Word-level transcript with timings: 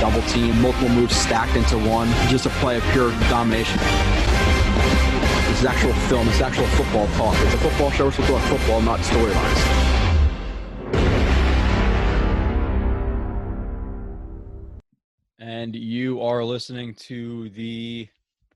double 0.00 0.22
team, 0.28 0.60
multiple 0.60 0.88
moves 0.90 1.16
stacked 1.16 1.56
into 1.56 1.78
one. 1.78 2.08
Just 2.28 2.46
a 2.46 2.50
play 2.50 2.76
of 2.76 2.82
pure 2.92 3.10
domination. 3.30 3.78
This 5.48 5.60
is 5.60 5.64
actual 5.64 5.92
film. 6.08 6.26
This 6.26 6.36
is 6.36 6.42
actual 6.42 6.66
football 6.66 7.06
talk. 7.08 7.34
It's 7.40 7.54
a 7.54 7.58
football 7.58 7.90
show. 7.90 8.04
We're 8.06 8.12
supposed 8.12 8.44
to 8.44 8.58
football, 8.58 8.82
not 8.82 9.00
storylines. 9.00 9.96
And 15.38 15.74
you 15.74 16.20
are 16.20 16.44
listening 16.44 16.94
to 16.94 17.48
the 17.50 18.08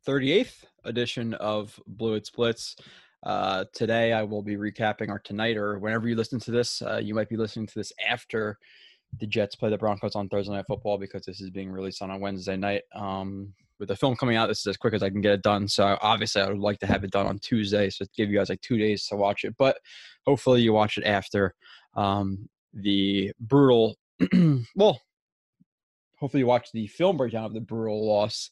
38th 0.07 0.65
edition 0.85 1.35
of 1.35 1.81
Blue 1.87 2.15
It 2.15 2.27
Splits. 2.27 2.77
Uh, 3.23 3.65
today, 3.73 4.13
I 4.13 4.23
will 4.23 4.43
be 4.43 4.57
recapping, 4.57 5.09
our 5.09 5.19
tonight, 5.19 5.57
or 5.57 5.79
whenever 5.79 6.09
you 6.09 6.17
listen 6.17 6.41
to 6.41 6.51
this, 6.51 6.83
uh, 6.83 7.01
you 7.03 7.15
might 7.15 7.29
be 7.29 7.37
listening 7.37 7.67
to 7.67 7.75
this 7.75 7.93
after 8.07 8.59
the 9.19 9.27
Jets 9.27 9.57
play 9.57 9.71
the 9.71 9.79
Broncos 9.79 10.15
on 10.15 10.29
Thursday 10.29 10.53
Night 10.53 10.67
Football 10.67 10.99
because 10.99 11.25
this 11.25 11.41
is 11.41 11.51
being 11.51 11.71
released 11.71 12.03
on 12.03 12.11
a 12.11 12.19
Wednesday 12.19 12.57
night. 12.57 12.83
Um, 12.95 13.53
with 13.79 13.89
the 13.89 13.97
film 13.97 14.15
coming 14.15 14.37
out, 14.37 14.47
this 14.47 14.61
is 14.61 14.67
as 14.67 14.77
quick 14.77 14.95
as 14.95 15.03
I 15.03 15.09
can 15.09 15.23
get 15.23 15.33
it 15.33 15.43
done. 15.43 15.67
So 15.67 15.99
obviously, 16.03 16.43
I 16.43 16.49
would 16.49 16.59
like 16.59 16.79
to 16.81 16.87
have 16.87 17.03
it 17.03 17.11
done 17.11 17.27
on 17.27 17.39
Tuesday, 17.39 17.89
so 17.91 18.05
give 18.15 18.31
you 18.31 18.39
guys 18.39 18.51
like 18.51 18.61
two 18.61 18.77
days 18.79 19.07
to 19.07 19.17
watch 19.17 19.45
it. 19.45 19.55
But 19.59 19.79
hopefully, 20.27 20.61
you 20.61 20.73
watch 20.73 20.99
it 20.99 21.05
after 21.05 21.55
um, 21.97 22.49
the 22.75 23.33
brutal. 23.41 23.97
well, 24.77 25.01
hopefully, 26.19 26.41
you 26.41 26.47
watch 26.47 26.69
the 26.73 26.87
film 26.89 27.17
breakdown 27.17 27.47
of 27.47 27.55
the 27.55 27.61
brutal 27.61 28.07
loss 28.07 28.51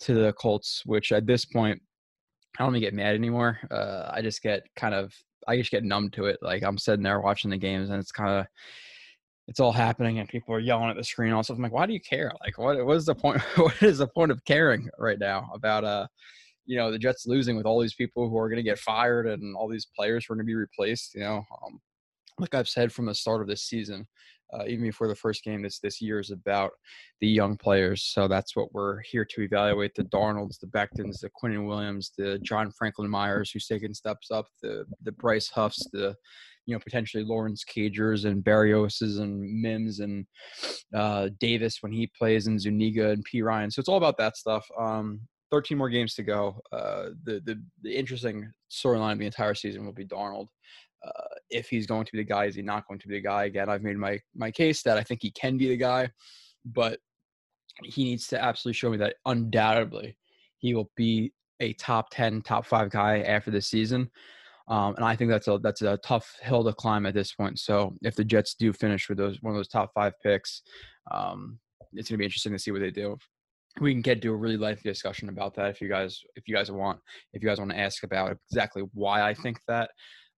to 0.00 0.14
the 0.14 0.32
Colts, 0.32 0.82
which 0.84 1.12
at 1.12 1.26
this 1.26 1.44
point, 1.44 1.80
I 2.58 2.64
don't 2.64 2.74
even 2.74 2.86
get 2.86 2.94
mad 2.94 3.14
anymore. 3.14 3.60
Uh, 3.70 4.10
I 4.12 4.20
just 4.20 4.42
get 4.42 4.64
kind 4.74 4.94
of, 4.94 5.14
I 5.46 5.56
just 5.56 5.70
get 5.70 5.84
numb 5.84 6.10
to 6.10 6.24
it. 6.26 6.38
Like 6.42 6.64
I'm 6.64 6.76
sitting 6.76 7.04
there 7.04 7.20
watching 7.20 7.50
the 7.50 7.56
games, 7.56 7.90
and 7.90 8.00
it's 8.00 8.12
kind 8.12 8.40
of, 8.40 8.46
it's 9.48 9.60
all 9.60 9.72
happening, 9.72 10.18
and 10.18 10.28
people 10.28 10.54
are 10.54 10.60
yelling 10.60 10.90
at 10.90 10.96
the 10.96 11.04
screen. 11.04 11.32
Also, 11.32 11.54
I'm 11.54 11.62
like, 11.62 11.72
why 11.72 11.86
do 11.86 11.92
you 11.92 12.00
care? 12.00 12.32
Like, 12.44 12.58
what, 12.58 12.84
what 12.84 12.96
is 12.96 13.06
the 13.06 13.14
point? 13.14 13.40
what 13.56 13.80
is 13.82 13.98
the 13.98 14.08
point 14.08 14.32
of 14.32 14.44
caring 14.44 14.88
right 14.98 15.18
now 15.18 15.50
about, 15.54 15.84
uh, 15.84 16.06
you 16.64 16.76
know, 16.76 16.90
the 16.90 16.98
Jets 16.98 17.26
losing 17.26 17.56
with 17.56 17.66
all 17.66 17.80
these 17.80 17.94
people 17.94 18.28
who 18.28 18.36
are 18.38 18.48
going 18.48 18.56
to 18.56 18.62
get 18.62 18.78
fired 18.78 19.28
and 19.28 19.54
all 19.54 19.68
these 19.68 19.86
players 19.96 20.26
who 20.26 20.32
are 20.32 20.36
going 20.36 20.46
to 20.46 20.50
be 20.50 20.56
replaced? 20.56 21.14
You 21.14 21.20
know, 21.20 21.44
um, 21.64 21.80
like 22.38 22.54
I've 22.54 22.68
said 22.68 22.92
from 22.92 23.06
the 23.06 23.14
start 23.14 23.40
of 23.40 23.46
this 23.46 23.62
season, 23.62 24.06
uh, 24.52 24.64
even 24.66 24.82
before 24.82 25.08
the 25.08 25.14
first 25.14 25.44
game 25.44 25.62
this 25.62 25.78
this 25.78 26.00
year 26.00 26.18
is 26.18 26.30
about 26.30 26.72
the 27.20 27.28
young 27.28 27.56
players. 27.56 28.02
So 28.02 28.28
that's 28.28 28.54
what 28.56 28.72
we're 28.72 29.00
here 29.02 29.24
to 29.24 29.42
evaluate: 29.42 29.94
the 29.94 30.04
Darnolds, 30.04 30.58
the 30.58 30.66
Bectons 30.66 31.20
the 31.20 31.30
Quinnen 31.40 31.66
Williams, 31.66 32.12
the 32.16 32.38
John 32.40 32.72
Franklin 32.72 33.10
Myers, 33.10 33.50
who's 33.50 33.66
taking 33.66 33.94
steps 33.94 34.30
up, 34.30 34.46
the 34.62 34.84
the 35.02 35.12
Bryce 35.12 35.48
Huffs, 35.48 35.88
the 35.92 36.14
you 36.66 36.74
know 36.74 36.80
potentially 36.80 37.24
Lawrence 37.24 37.64
Cagers 37.64 38.24
and 38.24 38.44
Berrioses 38.44 39.20
and 39.20 39.62
Mims 39.62 40.00
and 40.00 40.26
uh, 40.94 41.30
Davis 41.40 41.78
when 41.80 41.92
he 41.92 42.10
plays, 42.18 42.46
and 42.46 42.60
Zuniga 42.60 43.10
and 43.10 43.24
P 43.24 43.42
Ryan. 43.42 43.70
So 43.70 43.80
it's 43.80 43.88
all 43.88 43.96
about 43.96 44.18
that 44.18 44.36
stuff. 44.36 44.66
Um, 44.78 45.20
13 45.52 45.78
more 45.78 45.88
games 45.88 46.14
to 46.14 46.24
go. 46.24 46.60
Uh, 46.72 47.10
the, 47.24 47.40
the 47.44 47.62
the 47.82 47.96
interesting 47.96 48.50
storyline 48.70 49.12
of 49.12 49.18
the 49.18 49.26
entire 49.26 49.54
season 49.54 49.84
will 49.84 49.92
be 49.92 50.04
Darnold 50.04 50.48
uh, 51.06 51.34
if 51.50 51.68
he's 51.68 51.86
going 51.86 52.04
to 52.04 52.12
be 52.12 52.18
the 52.18 52.24
guy, 52.24 52.46
is 52.46 52.54
he 52.54 52.62
not 52.62 52.86
going 52.88 52.98
to 53.00 53.08
be 53.08 53.14
the 53.16 53.22
guy? 53.22 53.44
Again, 53.44 53.68
I've 53.68 53.82
made 53.82 53.96
my 53.96 54.20
my 54.34 54.50
case 54.50 54.82
that 54.82 54.98
I 54.98 55.02
think 55.02 55.22
he 55.22 55.30
can 55.30 55.56
be 55.56 55.68
the 55.68 55.76
guy, 55.76 56.10
but 56.64 56.98
he 57.84 58.04
needs 58.04 58.26
to 58.28 58.42
absolutely 58.42 58.76
show 58.76 58.90
me 58.90 58.96
that 58.98 59.16
undoubtedly 59.26 60.16
he 60.58 60.74
will 60.74 60.90
be 60.96 61.32
a 61.60 61.72
top 61.74 62.08
ten, 62.10 62.42
top 62.42 62.66
five 62.66 62.90
guy 62.90 63.20
after 63.20 63.50
this 63.50 63.68
season. 63.68 64.10
Um, 64.68 64.96
and 64.96 65.04
I 65.04 65.14
think 65.14 65.30
that's 65.30 65.48
a 65.48 65.58
that's 65.62 65.82
a 65.82 65.98
tough 65.98 66.28
hill 66.42 66.64
to 66.64 66.72
climb 66.72 67.06
at 67.06 67.14
this 67.14 67.32
point. 67.32 67.58
So 67.58 67.94
if 68.02 68.16
the 68.16 68.24
Jets 68.24 68.54
do 68.58 68.72
finish 68.72 69.08
with 69.08 69.18
those 69.18 69.38
one 69.40 69.54
of 69.54 69.58
those 69.58 69.68
top 69.68 69.92
five 69.94 70.14
picks, 70.22 70.62
um, 71.10 71.58
it's 71.92 72.08
going 72.08 72.16
to 72.16 72.18
be 72.18 72.24
interesting 72.24 72.52
to 72.52 72.58
see 72.58 72.72
what 72.72 72.80
they 72.80 72.90
do. 72.90 73.16
We 73.80 73.92
can 73.92 74.02
get 74.02 74.22
to 74.22 74.32
a 74.32 74.36
really 74.36 74.56
lengthy 74.56 74.88
discussion 74.88 75.28
about 75.28 75.54
that 75.56 75.70
if 75.70 75.80
you 75.80 75.88
guys 75.88 76.20
if 76.34 76.48
you 76.48 76.54
guys 76.54 76.70
want 76.70 76.98
if 77.32 77.42
you 77.42 77.48
guys 77.48 77.58
want 77.58 77.70
to 77.70 77.78
ask 77.78 78.02
about 78.02 78.36
exactly 78.50 78.82
why 78.92 79.22
I 79.22 79.34
think 79.34 79.58
that 79.68 79.90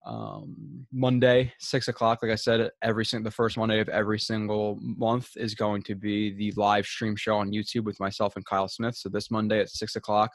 um, 0.06 0.86
Monday, 0.92 1.52
six 1.58 1.88
o'clock. 1.88 2.20
Like 2.22 2.32
I 2.32 2.36
said, 2.36 2.70
every 2.82 3.04
single 3.04 3.28
the 3.28 3.34
first 3.34 3.58
Monday 3.58 3.80
of 3.80 3.88
every 3.88 4.18
single 4.18 4.78
month 4.80 5.30
is 5.36 5.54
going 5.54 5.82
to 5.84 5.94
be 5.94 6.32
the 6.32 6.52
live 6.60 6.86
stream 6.86 7.16
show 7.16 7.36
on 7.36 7.52
YouTube 7.52 7.84
with 7.84 8.00
myself 8.00 8.36
and 8.36 8.44
Kyle 8.44 8.68
Smith. 8.68 8.96
So 8.96 9.08
this 9.08 9.30
Monday 9.30 9.60
at 9.60 9.70
six 9.70 9.96
o'clock. 9.96 10.30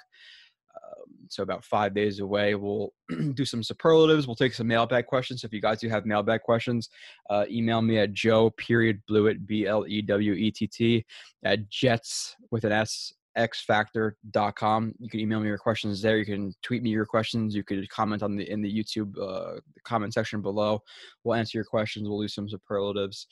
Um, 0.96 1.28
so 1.30 1.44
about 1.44 1.64
five 1.64 1.94
days 1.94 2.20
away, 2.20 2.56
we'll 2.56 2.94
do 3.34 3.46
some 3.46 3.64
superlatives. 3.64 4.28
We'll 4.28 4.36
take 4.36 4.54
some 4.54 4.68
mailbag 4.68 5.08
questions. 5.08 5.42
So 5.42 5.48
if 5.48 5.54
you 5.54 5.62
guys 5.62 5.80
do 5.80 5.90
have 5.90 6.06
mailbag 6.06 6.42
questions, 6.42 6.90
uh, 7.30 7.46
email 7.50 7.82
me 7.82 7.98
at 8.00 8.14
Joe 8.14 8.50
period 8.52 9.02
Blewett 9.08 9.46
B 9.48 9.66
L 9.66 9.86
E 9.88 10.02
W 10.02 10.34
E 10.34 10.52
T 10.52 10.68
T 10.68 11.06
at 11.44 11.70
Jets 11.70 12.36
with 12.52 12.64
an 12.66 12.72
S 12.72 13.14
xfactor.com. 13.38 14.94
You 15.00 15.10
can 15.10 15.20
email 15.20 15.40
me 15.40 15.48
your 15.48 15.58
questions 15.58 16.02
there. 16.02 16.18
You 16.18 16.26
can 16.26 16.54
tweet 16.62 16.84
me 16.84 16.90
your 16.90 17.06
questions. 17.06 17.56
You 17.56 17.64
could 17.64 17.88
comment 17.90 18.24
on 18.24 18.36
the 18.36 18.50
in 18.50 18.62
the 18.62 18.72
YouTube 18.72 19.18
uh, 19.20 19.60
comment 19.84 20.14
section 20.14 20.42
below. 20.42 20.82
We'll 21.24 21.36
answer 21.36 21.58
your 21.58 21.66
questions. 21.66 22.08
We'll 22.08 22.22
do 22.22 22.28
some 22.28 22.50
superlatives, 22.50 23.28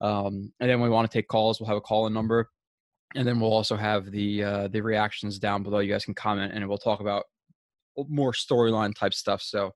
um, 0.00 0.52
and 0.60 0.70
then 0.70 0.80
we 0.80 0.88
want 0.88 1.10
to 1.10 1.16
take 1.16 1.28
calls. 1.28 1.60
We'll 1.60 1.68
have 1.68 1.76
a 1.76 1.82
call 1.82 2.06
in 2.06 2.12
number, 2.12 2.50
and 3.14 3.26
then 3.26 3.40
we'll 3.40 3.52
also 3.52 3.76
have 3.76 4.10
the 4.10 4.44
uh, 4.44 4.68
the 4.68 4.80
reactions 4.80 5.38
down 5.38 5.62
below. 5.62 5.78
You 5.80 5.92
guys 5.92 6.04
can 6.04 6.14
comment, 6.14 6.52
and 6.54 6.68
we'll 6.68 6.78
talk 6.78 7.00
about 7.00 7.24
more 8.08 8.32
storyline 8.32 8.94
type 8.94 9.14
stuff. 9.14 9.40
So 9.42 9.72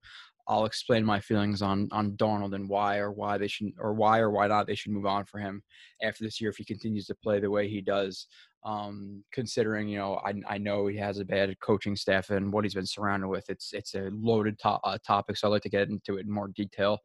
I'll 0.48 0.64
explain 0.64 1.04
my 1.04 1.20
feelings 1.20 1.62
on 1.62 1.88
on 1.92 2.12
Darnold 2.12 2.54
and 2.54 2.68
why 2.68 2.98
or 2.98 3.12
why 3.12 3.38
they 3.38 3.48
should 3.48 3.72
or 3.78 3.94
why 3.94 4.18
or 4.18 4.30
why 4.30 4.46
not 4.48 4.66
they 4.66 4.74
should 4.74 4.92
move 4.92 5.06
on 5.06 5.24
for 5.24 5.38
him 5.38 5.62
after 6.02 6.24
this 6.24 6.40
year 6.40 6.50
if 6.50 6.56
he 6.56 6.64
continues 6.64 7.06
to 7.06 7.14
play 7.14 7.38
the 7.38 7.50
way 7.50 7.68
he 7.68 7.80
does 7.80 8.26
um, 8.64 9.22
considering 9.32 9.88
you 9.88 9.98
know 9.98 10.16
I, 10.24 10.34
I 10.48 10.58
know 10.58 10.86
he 10.86 10.96
has 10.98 11.18
a 11.18 11.24
bad 11.24 11.54
coaching 11.60 11.96
staff 11.96 12.30
and 12.30 12.52
what 12.52 12.64
he's 12.64 12.74
been 12.74 12.86
surrounded 12.86 13.28
with. 13.28 13.48
It's 13.48 13.72
it's 13.72 13.94
a 13.94 14.10
loaded 14.12 14.58
to- 14.60 14.80
uh, 14.84 14.98
topic, 15.06 15.36
so 15.36 15.48
I'd 15.48 15.52
like 15.52 15.62
to 15.62 15.68
get 15.68 15.88
into 15.88 16.16
it 16.16 16.26
in 16.26 16.32
more 16.32 16.48
detail 16.48 16.98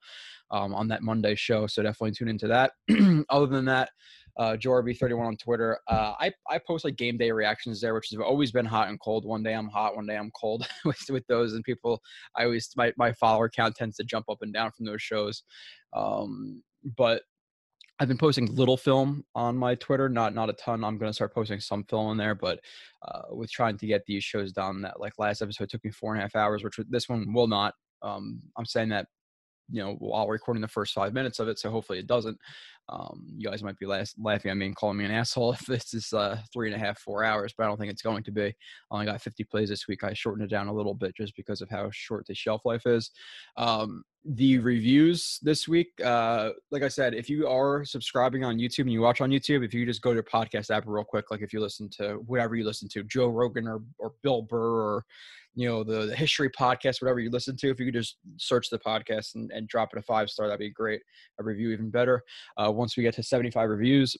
um, 0.51 0.73
on 0.73 0.87
that 0.89 1.03
Monday 1.03 1.35
show. 1.35 1.67
So 1.67 1.83
definitely 1.83 2.11
tune 2.11 2.29
into 2.29 2.47
that. 2.47 2.71
Other 3.29 3.47
than 3.47 3.65
that, 3.65 3.89
uh, 4.37 4.53
Jorby31 4.53 5.19
on 5.19 5.37
Twitter. 5.37 5.79
Uh, 5.87 6.13
I 6.19 6.31
I 6.49 6.59
post 6.59 6.85
like 6.85 6.95
game 6.95 7.17
day 7.17 7.31
reactions 7.31 7.81
there, 7.81 7.93
which 7.93 8.09
has 8.11 8.19
always 8.19 8.51
been 8.51 8.65
hot 8.65 8.89
and 8.89 8.99
cold. 8.99 9.25
One 9.25 9.43
day 9.43 9.53
I'm 9.53 9.67
hot, 9.67 9.95
one 9.95 10.07
day 10.07 10.17
I'm 10.17 10.31
cold 10.31 10.67
with 10.85 10.99
with 11.09 11.25
those, 11.27 11.53
and 11.53 11.63
people. 11.63 12.01
I 12.37 12.45
always 12.45 12.69
my 12.75 12.93
my 12.97 13.13
follower 13.13 13.49
count 13.49 13.75
tends 13.75 13.97
to 13.97 14.03
jump 14.03 14.25
up 14.29 14.39
and 14.41 14.53
down 14.53 14.71
from 14.71 14.85
those 14.85 15.01
shows. 15.01 15.43
Um, 15.95 16.63
but 16.97 17.21
I've 17.99 18.07
been 18.07 18.17
posting 18.17 18.53
little 18.53 18.75
film 18.75 19.23
on 19.35 19.55
my 19.55 19.75
Twitter, 19.75 20.09
not 20.09 20.33
not 20.33 20.49
a 20.49 20.53
ton. 20.53 20.83
I'm 20.83 20.97
gonna 20.97 21.13
start 21.13 21.33
posting 21.33 21.59
some 21.59 21.83
film 21.83 22.11
in 22.11 22.17
there, 22.17 22.35
but 22.35 22.59
uh, 23.03 23.21
with 23.31 23.51
trying 23.51 23.77
to 23.77 23.87
get 23.87 24.03
these 24.07 24.23
shows 24.23 24.51
done, 24.51 24.81
that 24.81 24.99
like 24.99 25.13
last 25.19 25.41
episode 25.41 25.69
took 25.69 25.83
me 25.83 25.91
four 25.91 26.13
and 26.13 26.19
a 26.19 26.23
half 26.23 26.35
hours, 26.35 26.63
which 26.63 26.79
this 26.89 27.07
one 27.07 27.31
will 27.33 27.47
not. 27.47 27.75
Um, 28.01 28.41
I'm 28.57 28.65
saying 28.65 28.89
that 28.89 29.07
you 29.69 29.83
know 29.83 29.95
while 29.99 30.27
recording 30.27 30.61
the 30.61 30.67
first 30.67 30.93
five 30.93 31.13
minutes 31.13 31.39
of 31.39 31.47
it, 31.47 31.59
so 31.59 31.69
hopefully 31.69 31.99
it 31.99 32.07
doesn't. 32.07 32.37
Um, 32.89 33.25
you 33.37 33.49
guys 33.49 33.63
might 33.63 33.79
be 33.79 33.85
last, 33.85 34.15
laughing 34.21 34.51
at 34.51 34.57
me 34.57 34.65
and 34.65 34.75
calling 34.75 34.97
me 34.97 35.05
an 35.05 35.11
asshole 35.11 35.53
if 35.53 35.65
this 35.65 35.93
is 35.93 36.11
uh, 36.11 36.37
three 36.51 36.71
and 36.71 36.75
a 36.75 36.85
half, 36.85 36.99
four 36.99 37.23
hours, 37.23 37.53
but 37.57 37.63
I 37.63 37.67
don't 37.67 37.79
think 37.79 37.91
it's 37.91 38.01
going 38.01 38.23
to 38.23 38.31
be. 38.31 38.45
I 38.45 38.53
only 38.91 39.05
got 39.05 39.21
50 39.21 39.43
plays 39.45 39.69
this 39.69 39.87
week. 39.87 40.03
I 40.03 40.13
shortened 40.13 40.45
it 40.45 40.53
down 40.53 40.67
a 40.67 40.73
little 40.73 40.93
bit 40.93 41.15
just 41.15 41.35
because 41.35 41.61
of 41.61 41.69
how 41.69 41.89
short 41.91 42.25
the 42.27 42.35
shelf 42.35 42.61
life 42.65 42.85
is. 42.85 43.11
Um, 43.55 44.03
the 44.25 44.57
reviews 44.59 45.39
this 45.41 45.67
week, 45.67 45.89
uh, 46.03 46.51
like 46.71 46.83
I 46.83 46.87
said, 46.87 47.13
if 47.13 47.29
you 47.29 47.47
are 47.47 47.83
subscribing 47.83 48.43
on 48.43 48.57
YouTube 48.57 48.81
and 48.81 48.91
you 48.91 49.01
watch 49.01 49.19
on 49.19 49.29
YouTube, 49.29 49.65
if 49.65 49.73
you 49.73 49.85
just 49.85 50.01
go 50.01 50.13
to 50.13 50.23
podcast 50.23 50.69
app 50.69 50.83
real 50.87 51.03
quick, 51.03 51.29
like 51.29 51.41
if 51.41 51.51
you 51.51 51.59
listen 51.59 51.89
to 51.97 52.15
whatever 52.25 52.55
you 52.55 52.63
listen 52.63 52.87
to, 52.89 53.03
Joe 53.03 53.27
Rogan 53.27 53.67
or, 53.67 53.81
or 53.99 54.13
Bill 54.21 54.41
Burr 54.41 54.81
or 54.81 55.05
you 55.55 55.67
know 55.67 55.83
the, 55.83 56.07
the 56.07 56.15
history 56.15 56.49
podcast 56.49 57.01
whatever 57.01 57.19
you 57.19 57.29
listen 57.29 57.55
to 57.55 57.69
if 57.69 57.79
you 57.79 57.85
could 57.85 57.93
just 57.93 58.17
search 58.37 58.69
the 58.69 58.79
podcast 58.79 59.35
and, 59.35 59.51
and 59.51 59.67
drop 59.67 59.89
it 59.93 59.99
a 59.99 60.01
five 60.01 60.29
star 60.29 60.47
that'd 60.47 60.59
be 60.59 60.71
great 60.71 61.01
a 61.39 61.43
review 61.43 61.71
even 61.71 61.89
better. 61.89 62.23
Uh, 62.57 62.71
once 62.71 62.97
we 62.97 63.03
get 63.03 63.13
to 63.13 63.23
75 63.23 63.69
reviews 63.69 64.17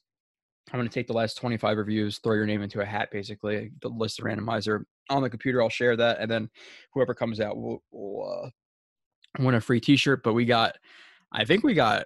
i'm 0.71 0.79
going 0.79 0.87
to 0.87 0.93
take 0.93 1.07
the 1.07 1.13
last 1.13 1.35
25 1.37 1.77
reviews 1.77 2.19
throw 2.19 2.35
your 2.35 2.45
name 2.45 2.61
into 2.61 2.81
a 2.81 2.85
hat 2.85 3.09
basically 3.11 3.71
the 3.81 3.89
list 3.89 4.19
of 4.19 4.25
randomizer 4.25 4.83
on 5.09 5.23
the 5.23 5.29
computer 5.29 5.61
i'll 5.61 5.69
share 5.69 5.97
that 5.97 6.19
and 6.19 6.29
then 6.29 6.49
whoever 6.93 7.13
comes 7.13 7.39
out 7.39 7.57
will, 7.57 7.83
will 7.91 8.43
uh, 8.45 8.49
win 9.39 9.55
a 9.55 9.61
free 9.61 9.79
t-shirt 9.79 10.21
but 10.23 10.33
we 10.33 10.45
got 10.45 10.77
i 11.31 11.43
think 11.43 11.63
we 11.63 11.73
got 11.73 12.05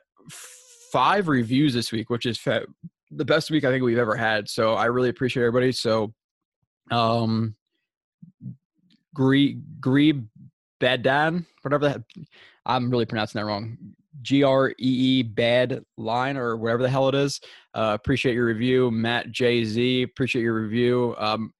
five 0.91 1.27
reviews 1.27 1.74
this 1.74 1.91
week 1.91 2.09
which 2.09 2.25
is 2.25 2.38
fa- 2.38 2.65
the 3.12 3.25
best 3.25 3.51
week 3.51 3.63
i 3.63 3.69
think 3.69 3.83
we've 3.83 3.97
ever 3.97 4.15
had 4.15 4.47
so 4.50 4.74
i 4.74 4.85
really 4.85 5.09
appreciate 5.09 5.44
everybody 5.44 5.71
so 5.71 6.13
um 6.91 7.56
Gree 9.18 9.59
Gree 9.79 10.24
whatever 10.79 11.88
that 11.89 12.03
I'm 12.68 12.91
really 12.91 13.06
pronouncing 13.06 13.39
that 13.39 13.45
wrong. 13.45 13.77
G 14.21 14.44
R 14.44 14.69
E 14.69 14.74
E 14.79 15.24
bad 15.24 15.81
line 15.97 16.38
or 16.38 16.56
whatever 16.56 16.83
the 16.83 16.89
hell 16.89 17.09
it 17.09 17.15
is. 17.15 17.39
Uh, 17.74 17.97
appreciate 18.00 18.35
your 18.35 18.45
review, 18.45 18.91
Matt 18.91 19.31
J 19.31 19.63
Z. 19.63 20.03
Appreciate 20.03 20.44
your 20.44 20.62
review, 20.62 21.15
um, 21.18 21.51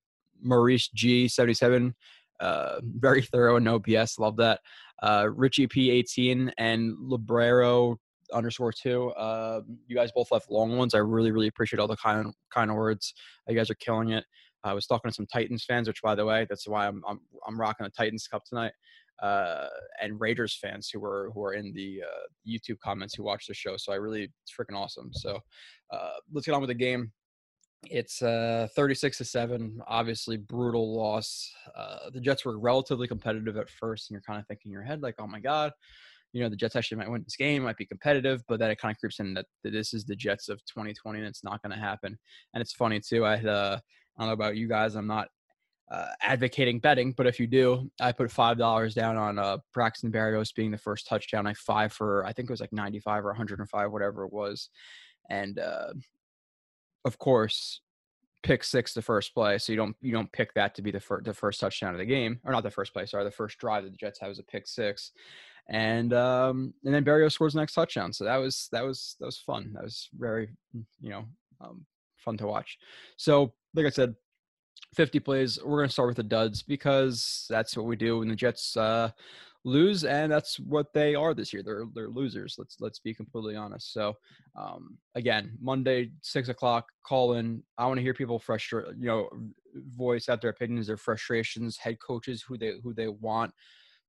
Maurice 0.42 0.88
G 0.90 1.28
seventy 1.28 1.56
seven. 1.56 1.96
Uh, 2.40 2.80
very 2.84 3.24
thorough, 3.24 3.56
and 3.56 3.66
no 3.66 3.80
BS. 3.80 4.19
Love 4.19 4.38
that. 4.38 4.60
Uh, 5.02 5.30
Richie 5.34 5.68
P18 5.68 6.52
and 6.58 6.96
Librero 7.00 7.98
underscore 8.34 8.72
two. 8.72 9.10
Uh, 9.12 9.62
you 9.88 9.96
guys 9.96 10.12
both 10.12 10.32
left 10.32 10.52
long 10.52 10.78
ones. 10.78 10.94
I 10.94 11.00
really, 11.00 11.32
really 11.32 11.48
appreciate 11.48 11.80
all 11.80 11.88
the 11.88 11.98
kind 11.98 12.34
kind 12.54 12.70
of 12.70 12.78
words. 12.78 13.14
You 13.48 13.56
guys 13.56 13.70
are 13.70 13.76
killing 13.76 14.10
it. 14.10 14.26
I 14.64 14.74
was 14.74 14.86
talking 14.86 15.10
to 15.10 15.16
some 15.16 15.28
Titans 15.32 15.64
fans, 15.64 15.88
which 15.88 16.02
by 16.02 16.16
the 16.16 16.26
way, 16.26 16.46
that's 16.50 16.68
why 16.68 16.88
I'm 16.88 17.02
I'm, 17.08 17.20
I'm 17.48 17.60
rocking 17.60 17.86
a 17.86 17.90
Titans 17.90 18.28
cup 18.28 18.44
tonight. 18.46 18.74
Uh, 19.22 19.68
and 20.00 20.20
Raiders 20.20 20.56
fans 20.62 20.90
who 20.94 21.00
were 21.00 21.32
who 21.34 21.44
are 21.44 21.54
in 21.54 21.74
the 21.74 22.04
uh, 22.04 22.28
YouTube 22.48 22.80
comments 22.80 23.16
who 23.16 23.24
watch 23.24 23.48
the 23.48 23.54
show. 23.54 23.76
So 23.78 23.92
I 23.92 23.96
really 23.96 24.24
it's 24.24 24.54
freaking 24.54 24.78
awesome. 24.78 25.10
So 25.14 25.40
uh, 25.92 26.14
let's 26.32 26.46
get 26.46 26.54
on 26.54 26.62
with 26.62 26.70
the 26.70 26.76
game. 26.76 27.12
It's 27.86 28.22
uh, 28.22 28.68
36 28.76 29.20
to 29.20 29.26
7, 29.26 29.82
obviously 29.88 30.38
brutal 30.38 30.96
loss. 30.96 31.52
Uh, 31.76 32.10
the 32.12 32.20
Jets 32.20 32.44
were 32.44 32.60
relatively 32.60 33.08
competitive 33.08 33.56
at 33.58 33.70
first, 33.70 34.10
and 34.10 34.16
you're 34.16 34.22
kind 34.22 34.40
of 34.40 34.48
thinking 34.48 34.70
in 34.70 34.74
your 34.74 34.84
head, 34.84 35.04
like, 35.04 35.16
oh 35.20 35.28
my 35.28 35.40
God, 35.40 35.72
you 36.34 36.42
know, 36.42 36.50
the 36.50 36.56
Jets 36.56 36.76
actually 36.76 36.98
might 36.98 37.10
win 37.10 37.24
this 37.24 37.36
game, 37.36 37.64
might 37.64 37.78
be 37.78 37.86
competitive, 37.86 38.44
but 38.48 38.60
then 38.60 38.72
it 38.72 38.80
kind 38.80 38.92
of 38.92 39.00
creeps 39.00 39.20
in 39.20 39.34
that, 39.36 39.46
this 39.64 39.94
is 39.94 40.06
the 40.06 40.16
Jets 40.16 40.50
of 40.50 40.60
2020 40.66 41.20
and 41.20 41.28
it's 41.28 41.44
not 41.44 41.62
going 41.62 41.72
to 41.72 41.80
happen. 41.80 42.18
And 42.54 42.62
it's 42.62 42.74
funny 42.74 43.00
too. 43.00 43.26
I 43.26 43.38
had, 43.38 43.48
uh, 43.48 43.80
I 44.18 44.22
don't 44.22 44.28
know 44.28 44.34
about 44.34 44.58
you 44.58 44.68
guys, 44.68 44.96
I'm 44.96 45.08
not 45.08 45.30
uh, 45.90 46.10
advocating 46.22 46.80
betting, 46.80 47.14
but 47.16 47.28
if 47.28 47.40
you 47.40 47.48
do, 47.48 47.90
I 48.02 48.12
put 48.12 48.32
five 48.32 48.58
dollars 48.58 48.94
down 48.94 49.16
on 49.18 49.40
uh, 49.40 49.58
Braxton 49.74 50.12
Berrios 50.12 50.54
being 50.54 50.72
the 50.72 50.78
first 50.78 51.08
touchdown. 51.08 51.48
I 51.48 51.54
five 51.54 51.94
for 51.94 52.26
I 52.26 52.34
think 52.34 52.50
it 52.50 52.54
was 52.54 52.60
like 52.60 52.74
95 52.74 53.24
or 53.24 53.30
105, 53.30 53.92
whatever 53.92 54.26
it 54.26 54.34
was, 54.34 54.70
and 55.30 55.60
uh, 55.60 55.94
of 57.07 57.18
course, 57.18 57.81
pick 58.44 58.63
six 58.63 58.94
the 58.94 59.01
first 59.01 59.33
play. 59.33 59.57
So 59.57 59.71
you 59.71 59.77
don't 59.77 59.95
you 60.01 60.12
don't 60.12 60.31
pick 60.31 60.54
that 60.54 60.75
to 60.75 60.81
be 60.81 60.92
the 60.92 61.00
first 61.00 61.25
the 61.25 61.33
first 61.33 61.59
touchdown 61.59 61.94
of 61.94 62.00
the 62.00 62.06
game, 62.06 62.39
or 62.44 62.51
not 62.51 62.63
the 62.63 62.71
first 62.71 62.94
play. 62.94 63.06
Sorry, 63.06 63.24
the 63.24 63.31
first 63.31 63.57
drive 63.57 63.83
that 63.83 63.92
the 63.92 63.98
Jets 63.98 64.19
have 64.19 64.30
is 64.30 64.39
a 64.39 64.44
pick 64.44 64.68
six, 64.68 65.12
and 65.69 66.13
um, 66.13 66.74
and 66.86 66.94
then 66.94 67.04
Berrios 67.04 67.33
scores 67.33 67.54
the 67.54 67.59
next 67.59 67.74
touchdown. 67.74 68.13
So 68.13 68.25
that 68.25 68.38
was 68.38 68.68
that 68.71 68.83
was 68.83 69.15
that 69.19 69.25
was 69.25 69.38
fun. 69.38 69.71
That 69.74 69.83
was 69.83 70.09
very 70.18 70.50
you 71.01 71.09
know 71.09 71.25
um, 71.62 71.86
fun 72.18 72.38
to 72.38 72.48
watch. 72.48 72.77
So 73.15 73.54
like 73.74 73.86
I 73.86 73.89
said, 73.89 74.15
50 74.95 75.19
plays. 75.19 75.59
We're 75.63 75.77
going 75.77 75.89
to 75.89 75.94
start 75.94 76.07
with 76.07 76.18
the 76.18 76.24
duds 76.24 76.63
because 76.63 77.45
that's 77.50 77.75
what 77.75 77.86
we 77.86 77.95
do 77.95 78.19
when 78.19 78.27
the 78.27 78.36
Jets 78.36 78.75
uh, 78.77 79.12
lose, 79.68 80.06
and 80.06 80.31
that's 80.31 80.60
what 80.60 80.94
they 80.94 81.14
are 81.14 81.34
this 81.34 81.52
year. 81.52 81.62
They're 81.62 81.86
they're 81.94 82.10
losers. 82.10 82.56
Let's 82.58 82.78
let's 82.80 83.00
be 83.00 83.14
completely 83.14 83.56
honest. 83.56 83.94
So, 83.94 84.14
um, 84.56 84.98
again, 85.16 85.58
Monday 85.62 86.12
six 86.22 86.50
o'clock. 86.50 86.86
Call 87.06 87.34
in. 87.34 87.62
I 87.78 87.86
want 87.86 87.98
to 87.98 88.02
hear 88.02 88.14
people 88.14 88.40
frustrate. 88.40 88.96
You 88.98 89.08
know, 89.08 89.30
voice 89.96 90.30
out 90.30 90.42
their 90.42 90.52
opinions, 90.52 90.88
their 90.88 90.98
frustrations, 90.98 91.78
head 91.78 91.98
coaches, 92.00 92.44
who 92.48 92.58
they 92.58 92.74
who 92.81 92.94
they 92.94 93.10
want 93.10 93.54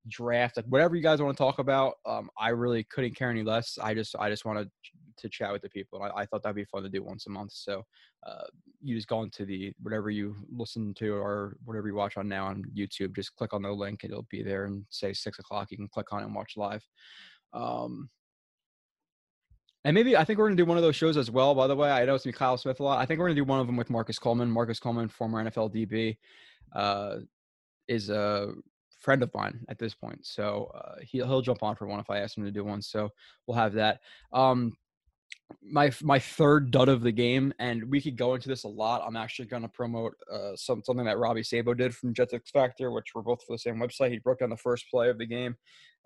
draft, 0.07 0.57
like 0.57 0.67
whatever 0.67 0.97
you 0.97 1.03
guys 1.03 1.21
want 1.21 1.37
to 1.37 1.43
talk 1.43 1.59
about. 1.59 1.95
Um, 2.07 2.31
I 2.39 2.51
really 2.51 2.85
couldn't 2.85 3.17
care 3.17 3.31
any 3.31 3.43
less. 3.43 3.79
I 3.83 3.95
just 3.95 4.15
I 4.19 4.31
just 4.31 4.45
wanted 4.45 4.71
to 5.19 5.29
chat 5.29 5.53
with 5.53 5.63
the 5.63 5.69
people. 5.69 6.03
I, 6.03 6.23
I 6.23 6.27
thought 6.27 6.43
that'd 6.43 6.57
be 6.57 6.65
fun 6.65 6.83
to 6.85 6.89
do 6.89 7.03
once 7.03 7.27
a 7.27 7.31
month. 7.31 7.53
So 7.53 7.83
uh, 8.27 8.45
you 8.83 8.95
just 8.95 9.09
go 9.09 9.23
into 9.23 9.45
the 9.45 9.73
whatever 9.83 10.11
you 10.11 10.37
listen 10.51 10.95
to 10.95 11.15
or 11.15 11.57
whatever 11.65 11.89
you 11.89 11.95
watch 11.95 12.17
on 12.17 12.29
now 12.29 12.47
on 12.47 12.65
YouTube. 12.77 13.15
Just 13.15 13.35
click 13.37 13.53
on 13.53 13.63
the 13.63 13.71
link; 13.71 14.05
it'll 14.05 14.27
be 14.31 14.43
there 14.43 14.65
and 14.65 14.85
say 14.91 15.13
six 15.13 15.39
o'clock. 15.39 15.71
You 15.71 15.77
can 15.77 15.89
click 15.89 16.13
on 16.13 16.21
it 16.21 16.27
and 16.27 16.35
watch 16.35 16.55
live. 16.57 16.87
Um, 17.53 18.09
and 19.85 19.95
maybe 19.95 20.17
I 20.17 20.25
think 20.25 20.39
we're 20.39 20.47
gonna 20.47 20.57
do 20.57 20.65
one 20.65 20.77
of 20.77 20.83
those 20.83 20.97
shows 20.97 21.17
as 21.17 21.31
well. 21.31 21.55
By 21.55 21.67
the 21.67 21.77
way, 21.77 21.91
I 21.91 22.05
know 22.05 22.15
it's 22.15 22.27
me 22.27 22.33
Kyle 22.33 22.59
Smith 22.59 22.81
a 22.81 22.83
lot. 22.83 22.99
I 22.99 23.07
think 23.07 23.21
we're 23.21 23.27
gonna 23.27 23.37
do 23.37 23.45
one 23.45 23.61
of 23.61 23.67
them 23.67 23.77
with 23.77 23.91
Marcus 23.91 24.19
Coleman. 24.19 24.51
Marcus 24.51 24.81
Coleman, 24.81 25.09
former 25.09 25.43
NFL 25.45 25.75
DB, 25.75 26.17
uh, 26.75 27.19
is 27.87 28.11
a 28.11 28.53
friend 28.99 29.23
of 29.23 29.33
mine 29.35 29.61
at 29.69 29.79
this 29.79 29.95
point. 29.95 30.27
So 30.27 30.71
uh, 30.75 30.97
he'll 31.03 31.27
he'll 31.27 31.43
jump 31.43 31.63
on 31.63 31.77
for 31.77 31.87
one 31.87 32.01
if 32.01 32.11
I 32.11 32.19
ask 32.19 32.37
him 32.37 32.45
to 32.45 32.51
do 32.51 32.65
one. 32.65 32.83
So 32.83 33.11
we'll 33.47 33.57
have 33.57 33.73
that. 33.75 34.01
Um, 34.33 34.77
my 35.63 35.91
my 36.03 36.19
third 36.19 36.71
dud 36.71 36.89
of 36.89 37.03
the 37.03 37.13
game, 37.13 37.53
and 37.59 37.91
we 37.91 38.01
could 38.01 38.17
go 38.17 38.35
into 38.35 38.49
this 38.49 38.65
a 38.65 38.69
lot. 38.69 39.03
I'm 39.07 39.17
actually 39.17 39.47
going 39.47 39.63
to 39.63 39.69
promote 39.69 40.15
uh, 40.33 40.53
some 40.57 40.83
something 40.85 41.07
that 41.07 41.19
Robby 41.19 41.43
Sabo 41.43 41.75
did 41.75 41.95
from 41.95 42.15
Jets 42.15 42.35
X 42.35 42.51
Factor, 42.51 42.91
which 42.91 43.15
we're 43.15 43.23
both 43.23 43.43
for 43.45 43.55
the 43.55 43.59
same 43.59 43.77
website. 43.77 44.11
He 44.11 44.19
broke 44.19 44.41
down 44.41 44.51
the 44.51 44.57
first 44.57 44.91
play 44.91 45.09
of 45.09 45.19
the 45.19 45.27
game. 45.27 45.57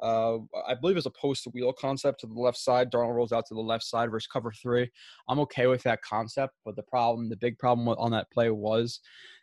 Uh, 0.00 0.38
I 0.66 0.74
believe 0.74 0.96
it's 0.96 1.06
a 1.06 1.10
post 1.10 1.46
wheel 1.52 1.72
concept 1.72 2.20
to 2.20 2.26
the 2.26 2.40
left 2.40 2.58
side. 2.58 2.90
Darnold 2.90 3.14
rolls 3.14 3.32
out 3.32 3.46
to 3.46 3.54
the 3.54 3.60
left 3.60 3.84
side 3.84 4.10
versus 4.10 4.26
cover 4.26 4.52
three. 4.52 4.90
I'm 5.28 5.38
okay 5.40 5.66
with 5.66 5.82
that 5.84 6.02
concept, 6.02 6.54
but 6.64 6.74
the 6.76 6.82
problem, 6.82 7.28
the 7.28 7.36
big 7.36 7.58
problem 7.58 7.88
on 7.88 8.10
that 8.10 8.30
play 8.32 8.50
was 8.50 9.00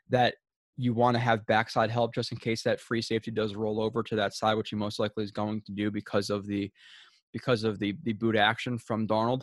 that 0.09 0.35
you 0.79 0.93
want 0.93 1.13
to 1.13 1.19
have 1.19 1.45
backside 1.45 1.91
help 1.91 2.15
just 2.15 2.31
in 2.31 2.37
case 2.37 2.63
that 2.63 2.79
free 2.79 3.01
safety 3.01 3.31
does 3.31 3.53
roll 3.53 3.81
over 3.81 4.01
to 4.01 4.15
that 4.15 4.33
side, 4.33 4.55
which 4.55 4.69
he 4.69 4.77
most 4.77 4.97
likely 4.97 5.25
is 5.25 5.31
going 5.31 5.61
to 5.65 5.73
do 5.73 5.91
because 5.91 6.29
of 6.29 6.47
the 6.47 6.71
because 7.33 7.65
of 7.65 7.79
the 7.79 7.95
the 8.03 8.13
boot 8.13 8.37
action 8.37 8.77
from 8.77 9.05
Darnold. 9.05 9.41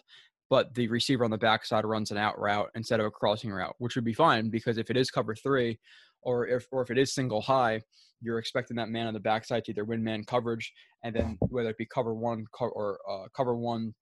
But 0.49 0.75
the 0.75 0.89
receiver 0.89 1.25
on 1.25 1.31
the 1.31 1.37
backside 1.37 1.85
runs 1.85 2.11
an 2.11 2.17
out 2.17 2.39
route 2.41 2.71
instead 2.75 3.01
of 3.01 3.07
a 3.07 3.11
crossing 3.11 3.51
route, 3.51 3.75
which 3.79 3.97
would 3.97 4.05
be 4.05 4.15
fine 4.15 4.49
because 4.49 4.79
if 4.79 4.89
it 4.89 4.97
is 4.97 5.11
cover 5.11 5.35
three, 5.35 5.79
or 6.23 6.47
if 6.47 6.67
or 6.73 6.81
if 6.81 6.91
it 6.91 6.97
is 6.97 7.15
single 7.15 7.43
high, 7.43 7.83
you're 8.23 8.39
expecting 8.39 8.77
that 8.79 8.89
man 8.89 9.07
on 9.07 9.13
the 9.13 9.21
backside 9.21 9.67
to 9.67 9.73
either 9.73 9.85
win 9.85 10.03
man 10.03 10.25
coverage, 10.25 10.73
and 11.05 11.15
then 11.15 11.37
whether 11.51 11.69
it 11.69 11.77
be 11.77 11.85
cover 11.85 12.15
one 12.15 12.47
or 12.61 12.99
uh, 13.11 13.29
cover 13.37 13.57
one 13.57 13.95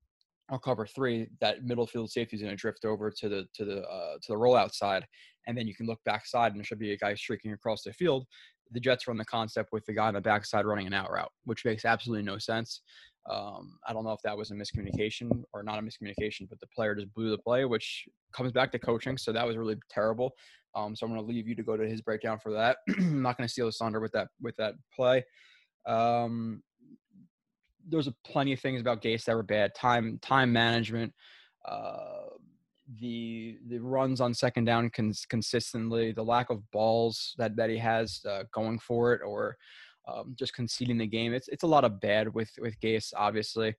or 0.50 0.60
cover 0.60 0.86
three, 0.86 1.26
that 1.40 1.64
middle 1.64 1.86
field 1.86 2.10
safety 2.10 2.36
is 2.36 2.42
going 2.42 2.54
to 2.54 2.60
drift 2.60 2.84
over 2.84 3.10
to 3.10 3.28
the 3.28 3.46
to 3.54 3.64
the 3.64 3.82
uh, 3.82 4.14
to 4.22 4.28
the 4.28 4.38
rollout 4.38 4.72
side, 4.72 5.04
and 5.46 5.56
then 5.56 5.66
you 5.66 5.74
can 5.74 5.86
look 5.86 6.00
backside 6.04 6.52
and 6.52 6.58
there 6.58 6.64
should 6.64 6.78
be 6.78 6.92
a 6.92 6.96
guy 6.96 7.14
streaking 7.14 7.52
across 7.52 7.82
the 7.82 7.92
field. 7.92 8.26
The 8.72 8.80
Jets 8.80 9.06
run 9.06 9.18
the 9.18 9.24
concept 9.24 9.70
with 9.72 9.84
the 9.86 9.92
guy 9.92 10.08
on 10.08 10.14
the 10.14 10.20
backside 10.20 10.64
running 10.64 10.86
an 10.86 10.94
out 10.94 11.10
route, 11.10 11.30
which 11.44 11.64
makes 11.64 11.84
absolutely 11.84 12.24
no 12.24 12.38
sense. 12.38 12.80
Um, 13.30 13.78
I 13.86 13.92
don't 13.92 14.04
know 14.04 14.12
if 14.12 14.20
that 14.24 14.36
was 14.36 14.50
a 14.50 14.54
miscommunication 14.54 15.44
or 15.52 15.62
not 15.62 15.78
a 15.78 15.82
miscommunication, 15.82 16.48
but 16.48 16.60
the 16.60 16.66
player 16.74 16.94
just 16.94 17.12
blew 17.14 17.30
the 17.30 17.38
play, 17.38 17.64
which 17.64 18.06
comes 18.32 18.52
back 18.52 18.70
to 18.72 18.78
coaching. 18.78 19.16
So 19.16 19.32
that 19.32 19.46
was 19.46 19.56
really 19.56 19.76
terrible. 19.90 20.32
Um, 20.74 20.94
so 20.94 21.06
I'm 21.06 21.12
going 21.12 21.24
to 21.24 21.32
leave 21.32 21.48
you 21.48 21.54
to 21.54 21.62
go 21.62 21.76
to 21.76 21.88
his 21.88 22.02
breakdown 22.02 22.38
for 22.38 22.52
that. 22.52 22.78
I'm 22.98 23.22
not 23.22 23.38
going 23.38 23.46
to 23.46 23.52
steal 23.52 23.66
the 23.66 23.72
thunder 23.72 24.00
with 24.00 24.12
that 24.12 24.28
with 24.42 24.56
that 24.56 24.74
play. 24.94 25.24
Um, 25.86 26.62
there's 27.88 28.06
a 28.06 28.14
plenty 28.26 28.52
of 28.52 28.60
things 28.60 28.80
about 28.80 29.02
Gase 29.02 29.24
that 29.24 29.36
were 29.36 29.42
bad. 29.42 29.74
Time 29.74 30.18
time 30.20 30.52
management, 30.52 31.12
uh, 31.66 32.28
the 33.00 33.58
the 33.68 33.78
runs 33.78 34.20
on 34.20 34.34
second 34.34 34.64
down 34.64 34.90
cons- 34.90 35.26
consistently, 35.28 36.12
the 36.12 36.22
lack 36.22 36.50
of 36.50 36.70
balls 36.70 37.34
that 37.38 37.56
that 37.56 37.70
he 37.70 37.78
has 37.78 38.20
uh, 38.28 38.44
going 38.52 38.78
for 38.78 39.12
it, 39.14 39.22
or 39.24 39.56
um, 40.06 40.34
just 40.38 40.54
conceding 40.54 40.98
the 40.98 41.06
game. 41.06 41.32
It's 41.32 41.48
it's 41.48 41.62
a 41.62 41.68
lot 41.68 41.84
of 41.84 42.00
bad 42.00 42.32
with 42.32 42.50
with 42.58 42.78
Gase, 42.80 43.12
obviously. 43.16 43.74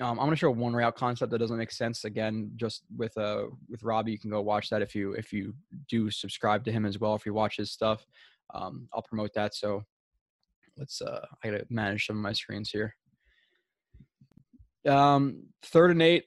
Um, 0.00 0.18
I'm 0.18 0.26
gonna 0.26 0.36
show 0.36 0.50
one 0.50 0.74
route 0.74 0.96
concept 0.96 1.30
that 1.30 1.38
doesn't 1.38 1.56
make 1.56 1.70
sense. 1.70 2.04
Again, 2.04 2.50
just 2.56 2.82
with 2.96 3.16
uh 3.16 3.44
with 3.68 3.84
Robbie, 3.84 4.12
you 4.12 4.18
can 4.18 4.30
go 4.30 4.40
watch 4.40 4.68
that 4.70 4.82
if 4.82 4.94
you 4.94 5.12
if 5.12 5.32
you 5.32 5.54
do 5.88 6.10
subscribe 6.10 6.64
to 6.64 6.72
him 6.72 6.84
as 6.84 6.98
well. 6.98 7.14
If 7.14 7.24
you 7.24 7.34
watch 7.34 7.56
his 7.56 7.70
stuff, 7.70 8.04
um, 8.52 8.88
I'll 8.92 9.02
promote 9.02 9.32
that. 9.34 9.54
So 9.54 9.84
let's 10.76 11.00
uh 11.00 11.24
I 11.42 11.50
gotta 11.50 11.66
manage 11.70 12.06
some 12.06 12.16
of 12.16 12.22
my 12.22 12.32
screens 12.32 12.70
here. 12.70 12.96
Um, 14.86 15.44
third 15.62 15.92
and 15.92 16.02
eight 16.02 16.24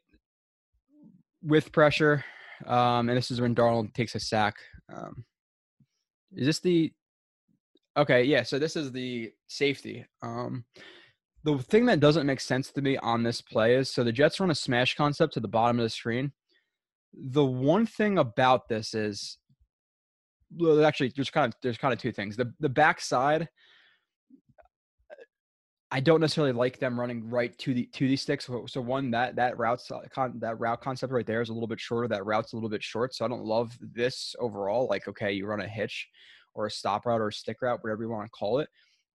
with 1.43 1.71
pressure, 1.71 2.23
um, 2.65 3.09
and 3.09 3.17
this 3.17 3.31
is 3.31 3.41
when 3.41 3.55
Darnold 3.55 3.93
takes 3.93 4.15
a 4.15 4.19
sack. 4.19 4.55
Um, 4.93 5.25
is 6.35 6.45
this 6.45 6.59
the? 6.59 6.91
Okay, 7.95 8.23
yeah. 8.23 8.43
So 8.43 8.59
this 8.59 8.75
is 8.75 8.91
the 8.91 9.31
safety. 9.47 10.05
Um, 10.21 10.65
the 11.43 11.57
thing 11.57 11.85
that 11.85 11.99
doesn't 11.99 12.27
make 12.27 12.41
sense 12.41 12.71
to 12.71 12.81
me 12.81 12.97
on 12.97 13.23
this 13.23 13.41
play 13.41 13.75
is 13.75 13.89
so 13.89 14.03
the 14.03 14.11
Jets 14.11 14.39
run 14.39 14.51
a 14.51 14.55
smash 14.55 14.95
concept 14.95 15.33
to 15.33 15.39
the 15.39 15.47
bottom 15.47 15.79
of 15.79 15.83
the 15.83 15.89
screen. 15.89 16.31
The 17.13 17.45
one 17.45 17.85
thing 17.85 18.17
about 18.17 18.67
this 18.67 18.93
is, 18.93 19.37
well, 20.55 20.85
actually, 20.85 21.13
there's 21.15 21.29
kind 21.29 21.51
of 21.51 21.57
there's 21.63 21.77
kind 21.77 21.93
of 21.93 21.99
two 21.99 22.11
things. 22.11 22.35
The 22.35 22.51
the 22.59 22.69
backside 22.69 23.47
I 25.89 26.01
don't 26.01 26.19
necessarily 26.19 26.51
like 26.51 26.79
them 26.79 26.99
running 26.99 27.29
right 27.29 27.57
to 27.59 27.73
the 27.73 27.85
to 27.93 28.07
these 28.07 28.21
sticks. 28.21 28.45
So, 28.45 28.65
so 28.67 28.81
one 28.81 29.09
that 29.11 29.37
that 29.37 29.57
route 29.57 29.81
con, 30.13 30.33
that 30.39 30.59
route 30.59 30.81
concept 30.81 31.13
right 31.13 31.25
there 31.25 31.41
is 31.41 31.49
a 31.49 31.53
little 31.53 31.67
bit 31.67 31.79
shorter. 31.79 32.09
That 32.09 32.25
route's 32.25 32.51
a 32.51 32.57
little 32.57 32.69
bit 32.69 32.83
short, 32.83 33.15
so 33.15 33.23
I 33.23 33.29
don't 33.29 33.45
love 33.45 33.77
this 33.79 34.35
overall. 34.39 34.87
Like, 34.89 35.07
okay, 35.07 35.31
you 35.31 35.45
run 35.45 35.61
a 35.61 35.67
hitch 35.67 36.07
or 36.53 36.65
a 36.65 36.71
stop 36.71 37.05
route 37.05 37.21
or 37.21 37.29
a 37.29 37.33
stick 37.33 37.61
route, 37.61 37.81
whatever 37.81 38.03
you 38.03 38.09
want 38.09 38.25
to 38.25 38.37
call 38.37 38.59
it. 38.59 38.67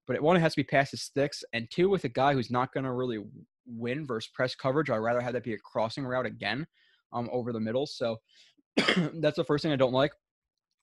But 0.07 0.17
it 0.17 0.23
one 0.23 0.37
it 0.37 0.41
has 0.41 0.53
to 0.53 0.61
be 0.61 0.65
past 0.65 0.93
the 0.93 0.97
sticks, 0.97 1.45
and 1.53 1.71
two 1.71 1.91
with 1.91 2.05
a 2.05 2.09
guy 2.09 2.33
who's 2.33 2.51
not 2.51 2.73
going 2.73 2.85
to 2.85 2.93
really 2.93 3.19
win 3.67 4.07
versus 4.07 4.31
press 4.33 4.55
coverage. 4.55 4.89
I'd 4.89 4.97
rather 4.97 5.21
have 5.21 5.35
that 5.35 5.45
be 5.45 5.53
a 5.53 5.59
crossing 5.59 6.07
route 6.07 6.27
again, 6.27 6.67
um, 7.13 7.29
over 7.33 7.53
the 7.53 7.61
middle. 7.61 7.87
So 7.87 8.17
that's 8.77 9.37
the 9.37 9.45
first 9.45 9.63
thing 9.63 9.73
I 9.73 9.77
don't 9.77 9.93
like. 9.93 10.13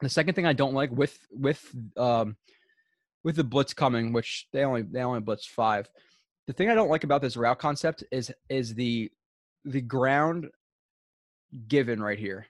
The 0.01 0.10
second 0.10 0.36
thing 0.36 0.46
I 0.46 0.53
don't 0.53 0.75
like 0.75 0.91
with 0.91 1.17
with 1.31 1.65
um 1.98 2.38
with 3.23 3.35
the 3.35 3.43
blitz 3.43 3.73
coming, 3.73 4.13
which 4.13 4.47
they 4.53 4.63
only 4.63 4.83
they 4.83 5.01
only 5.01 5.19
blitz 5.19 5.45
five. 5.45 5.89
The 6.47 6.53
thing 6.53 6.69
I 6.69 6.75
don't 6.75 6.89
like 6.89 7.03
about 7.03 7.21
this 7.21 7.38
route 7.38 7.59
concept 7.59 8.03
is 8.11 8.31
is 8.49 8.73
the 8.73 9.11
the 9.65 9.81
ground 9.81 10.47
given 11.67 12.01
right 12.01 12.19
here 12.19 12.47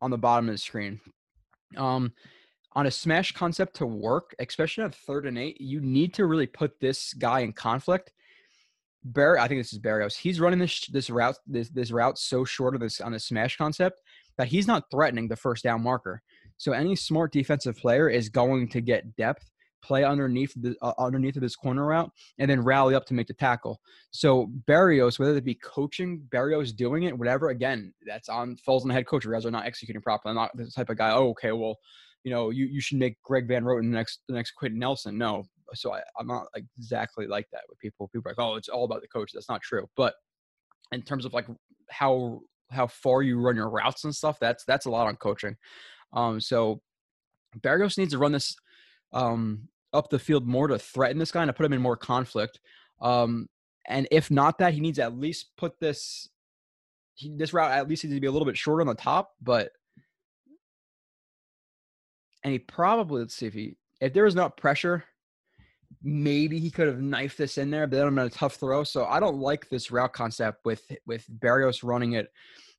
on 0.00 0.10
the 0.10 0.18
bottom 0.18 0.48
of 0.48 0.54
the 0.54 0.58
screen. 0.58 1.00
Um, 1.76 2.12
on 2.74 2.86
a 2.86 2.90
smash 2.90 3.32
concept 3.32 3.76
to 3.76 3.86
work, 3.86 4.34
especially 4.38 4.84
on 4.84 4.90
third 4.90 5.26
and 5.26 5.38
eight, 5.38 5.60
you 5.60 5.80
need 5.80 6.14
to 6.14 6.26
really 6.26 6.46
put 6.46 6.78
this 6.80 7.12
guy 7.14 7.40
in 7.40 7.52
conflict. 7.52 8.12
Barry, 9.04 9.38
I 9.38 9.48
think 9.48 9.60
this 9.60 9.72
is 9.72 9.78
Berrios. 9.78 10.16
He's 10.16 10.40
running 10.40 10.58
this 10.58 10.86
this 10.86 11.08
route 11.08 11.36
this 11.46 11.70
this 11.70 11.90
route 11.90 12.18
so 12.18 12.44
short 12.44 12.74
of 12.74 12.80
this 12.80 13.00
on 13.00 13.12
the 13.12 13.20
smash 13.20 13.56
concept 13.56 14.00
that 14.36 14.48
he's 14.48 14.66
not 14.66 14.90
threatening 14.90 15.28
the 15.28 15.36
first 15.36 15.64
down 15.64 15.82
marker. 15.82 16.22
So 16.56 16.72
any 16.72 16.96
smart 16.96 17.32
defensive 17.32 17.76
player 17.76 18.08
is 18.08 18.28
going 18.28 18.68
to 18.70 18.80
get 18.80 19.16
depth, 19.16 19.50
play 19.82 20.04
underneath 20.04 20.52
the 20.56 20.74
uh, 20.82 20.92
underneath 20.98 21.36
of 21.36 21.42
this 21.42 21.56
corner 21.56 21.86
route, 21.86 22.10
and 22.38 22.50
then 22.50 22.62
rally 22.62 22.94
up 22.94 23.06
to 23.06 23.14
make 23.14 23.26
the 23.26 23.34
tackle. 23.34 23.80
So 24.10 24.50
Berrios, 24.68 25.18
whether 25.18 25.36
it 25.36 25.44
be 25.44 25.54
coaching, 25.54 26.22
Berrios 26.30 26.74
doing 26.74 27.04
it, 27.04 27.16
whatever. 27.16 27.50
Again, 27.50 27.92
that's 28.06 28.28
on 28.28 28.56
falls 28.56 28.82
on 28.82 28.88
the 28.88 28.94
head 28.94 29.06
coach. 29.06 29.24
You 29.24 29.32
guys 29.32 29.46
are 29.46 29.50
not 29.50 29.66
executing 29.66 30.02
properly. 30.02 30.30
I'm 30.30 30.36
not 30.36 30.56
the 30.56 30.70
type 30.70 30.90
of 30.90 30.98
guy. 30.98 31.10
Oh, 31.10 31.30
okay, 31.30 31.52
well, 31.52 31.76
you 32.24 32.32
know, 32.32 32.50
you, 32.50 32.66
you 32.66 32.80
should 32.80 32.98
make 32.98 33.20
Greg 33.22 33.46
Van 33.48 33.64
Roten 33.64 33.90
the 33.90 33.96
next 33.96 34.20
the 34.28 34.34
next 34.34 34.52
Quenton 34.52 34.78
Nelson. 34.78 35.16
No, 35.16 35.44
so 35.74 35.92
I, 35.92 36.00
I'm 36.18 36.26
not 36.26 36.46
exactly 36.54 37.26
like 37.26 37.46
that 37.52 37.62
with 37.68 37.78
people. 37.78 38.08
People 38.08 38.30
are 38.30 38.32
like, 38.32 38.44
oh, 38.44 38.56
it's 38.56 38.68
all 38.68 38.84
about 38.84 39.02
the 39.02 39.08
coach. 39.08 39.30
That's 39.32 39.48
not 39.48 39.62
true. 39.62 39.86
But 39.96 40.14
in 40.92 41.02
terms 41.02 41.24
of 41.24 41.32
like 41.32 41.46
how 41.90 42.40
how 42.70 42.86
far 42.86 43.22
you 43.22 43.40
run 43.40 43.56
your 43.56 43.70
routes 43.70 44.04
and 44.04 44.14
stuff, 44.14 44.38
that's 44.40 44.64
that's 44.64 44.86
a 44.86 44.90
lot 44.90 45.06
on 45.06 45.16
coaching. 45.16 45.56
Um, 46.12 46.40
so 46.40 46.80
Berrios 47.60 47.98
needs 47.98 48.12
to 48.12 48.18
run 48.18 48.32
this 48.32 48.54
um, 49.12 49.68
up 49.92 50.10
the 50.10 50.18
field 50.18 50.46
more 50.46 50.68
to 50.68 50.78
threaten 50.78 51.18
this 51.18 51.32
guy 51.32 51.42
and 51.42 51.48
to 51.48 51.52
put 51.52 51.66
him 51.66 51.72
in 51.72 51.82
more 51.82 51.96
conflict. 51.96 52.60
Um, 53.00 53.48
and 53.86 54.06
if 54.10 54.30
not 54.30 54.58
that, 54.58 54.74
he 54.74 54.80
needs 54.80 54.98
at 54.98 55.18
least 55.18 55.56
put 55.56 55.80
this 55.80 56.28
he, 57.14 57.34
this 57.36 57.52
route 57.52 57.72
at 57.72 57.88
least 57.88 58.04
needs 58.04 58.14
to 58.14 58.20
be 58.20 58.26
a 58.26 58.32
little 58.32 58.46
bit 58.46 58.56
shorter 58.56 58.82
on 58.82 58.86
the 58.86 58.94
top. 58.94 59.32
But 59.40 59.70
and 62.44 62.52
he 62.52 62.58
probably 62.58 63.22
let's 63.22 63.34
see 63.34 63.46
if 63.46 63.54
he 63.54 63.76
if 64.00 64.12
there 64.12 64.24
was 64.24 64.34
not 64.34 64.56
pressure, 64.56 65.04
maybe 66.02 66.58
he 66.58 66.70
could 66.70 66.86
have 66.86 67.00
knifed 67.00 67.38
this 67.38 67.58
in 67.58 67.70
there, 67.70 67.86
but 67.86 67.96
then 67.96 68.06
I'm 68.06 68.18
a 68.18 68.30
tough 68.30 68.56
throw. 68.56 68.84
So 68.84 69.06
I 69.06 69.20
don't 69.20 69.38
like 69.38 69.68
this 69.68 69.90
route 69.90 70.12
concept 70.12 70.64
with 70.64 70.82
with 71.06 71.26
Berrios 71.40 71.82
running 71.82 72.12
it 72.12 72.28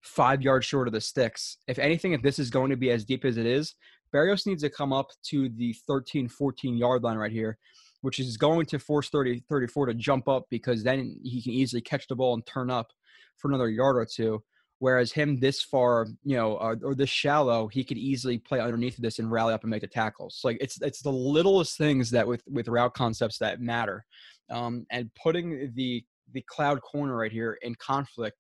five 0.01 0.41
yards 0.41 0.65
short 0.65 0.87
of 0.87 0.93
the 0.93 1.01
sticks. 1.01 1.57
If 1.67 1.79
anything, 1.79 2.13
if 2.13 2.21
this 2.21 2.39
is 2.39 2.49
going 2.49 2.69
to 2.69 2.77
be 2.77 2.91
as 2.91 3.03
deep 3.03 3.25
as 3.25 3.37
it 3.37 3.45
is, 3.45 3.75
Berrios 4.13 4.45
needs 4.45 4.63
to 4.63 4.69
come 4.69 4.93
up 4.93 5.07
to 5.23 5.49
the 5.49 5.73
13, 5.87 6.27
14 6.27 6.77
yard 6.77 7.03
line 7.03 7.17
right 7.17 7.31
here, 7.31 7.57
which 8.01 8.19
is 8.19 8.37
going 8.37 8.65
to 8.67 8.79
force 8.79 9.09
30, 9.09 9.43
34 9.49 9.87
to 9.87 9.93
jump 9.93 10.27
up 10.27 10.45
because 10.49 10.83
then 10.83 11.17
he 11.23 11.41
can 11.41 11.53
easily 11.53 11.81
catch 11.81 12.07
the 12.07 12.15
ball 12.15 12.33
and 12.33 12.45
turn 12.45 12.69
up 12.69 12.91
for 13.37 13.49
another 13.49 13.69
yard 13.69 13.97
or 13.97 14.05
two. 14.05 14.43
Whereas 14.79 15.11
him 15.11 15.39
this 15.41 15.61
far, 15.61 16.07
you 16.23 16.37
know, 16.37 16.53
or, 16.53 16.77
or 16.83 16.95
this 16.95 17.09
shallow, 17.09 17.67
he 17.67 17.83
could 17.83 17.97
easily 17.97 18.37
play 18.37 18.61
underneath 18.61 18.95
this 18.95 19.19
and 19.19 19.29
rally 19.29 19.53
up 19.53 19.63
and 19.63 19.69
make 19.69 19.81
the 19.81 19.87
tackles. 19.87 20.39
like 20.45 20.57
it's 20.61 20.81
it's 20.81 21.01
the 21.01 21.11
littlest 21.11 21.77
things 21.77 22.09
that 22.11 22.25
with 22.25 22.43
with 22.47 22.69
route 22.69 22.93
concepts 22.93 23.37
that 23.39 23.59
matter, 23.59 24.05
um, 24.49 24.85
and 24.89 25.11
putting 25.21 25.73
the 25.75 26.01
the 26.31 26.41
cloud 26.47 26.79
corner 26.81 27.17
right 27.17 27.31
here 27.31 27.57
in 27.61 27.75
conflict, 27.75 28.37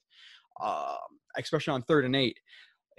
uh, 0.61 0.95
especially 1.37 1.73
on 1.73 1.81
third 1.81 2.05
and 2.05 2.15
eight, 2.15 2.39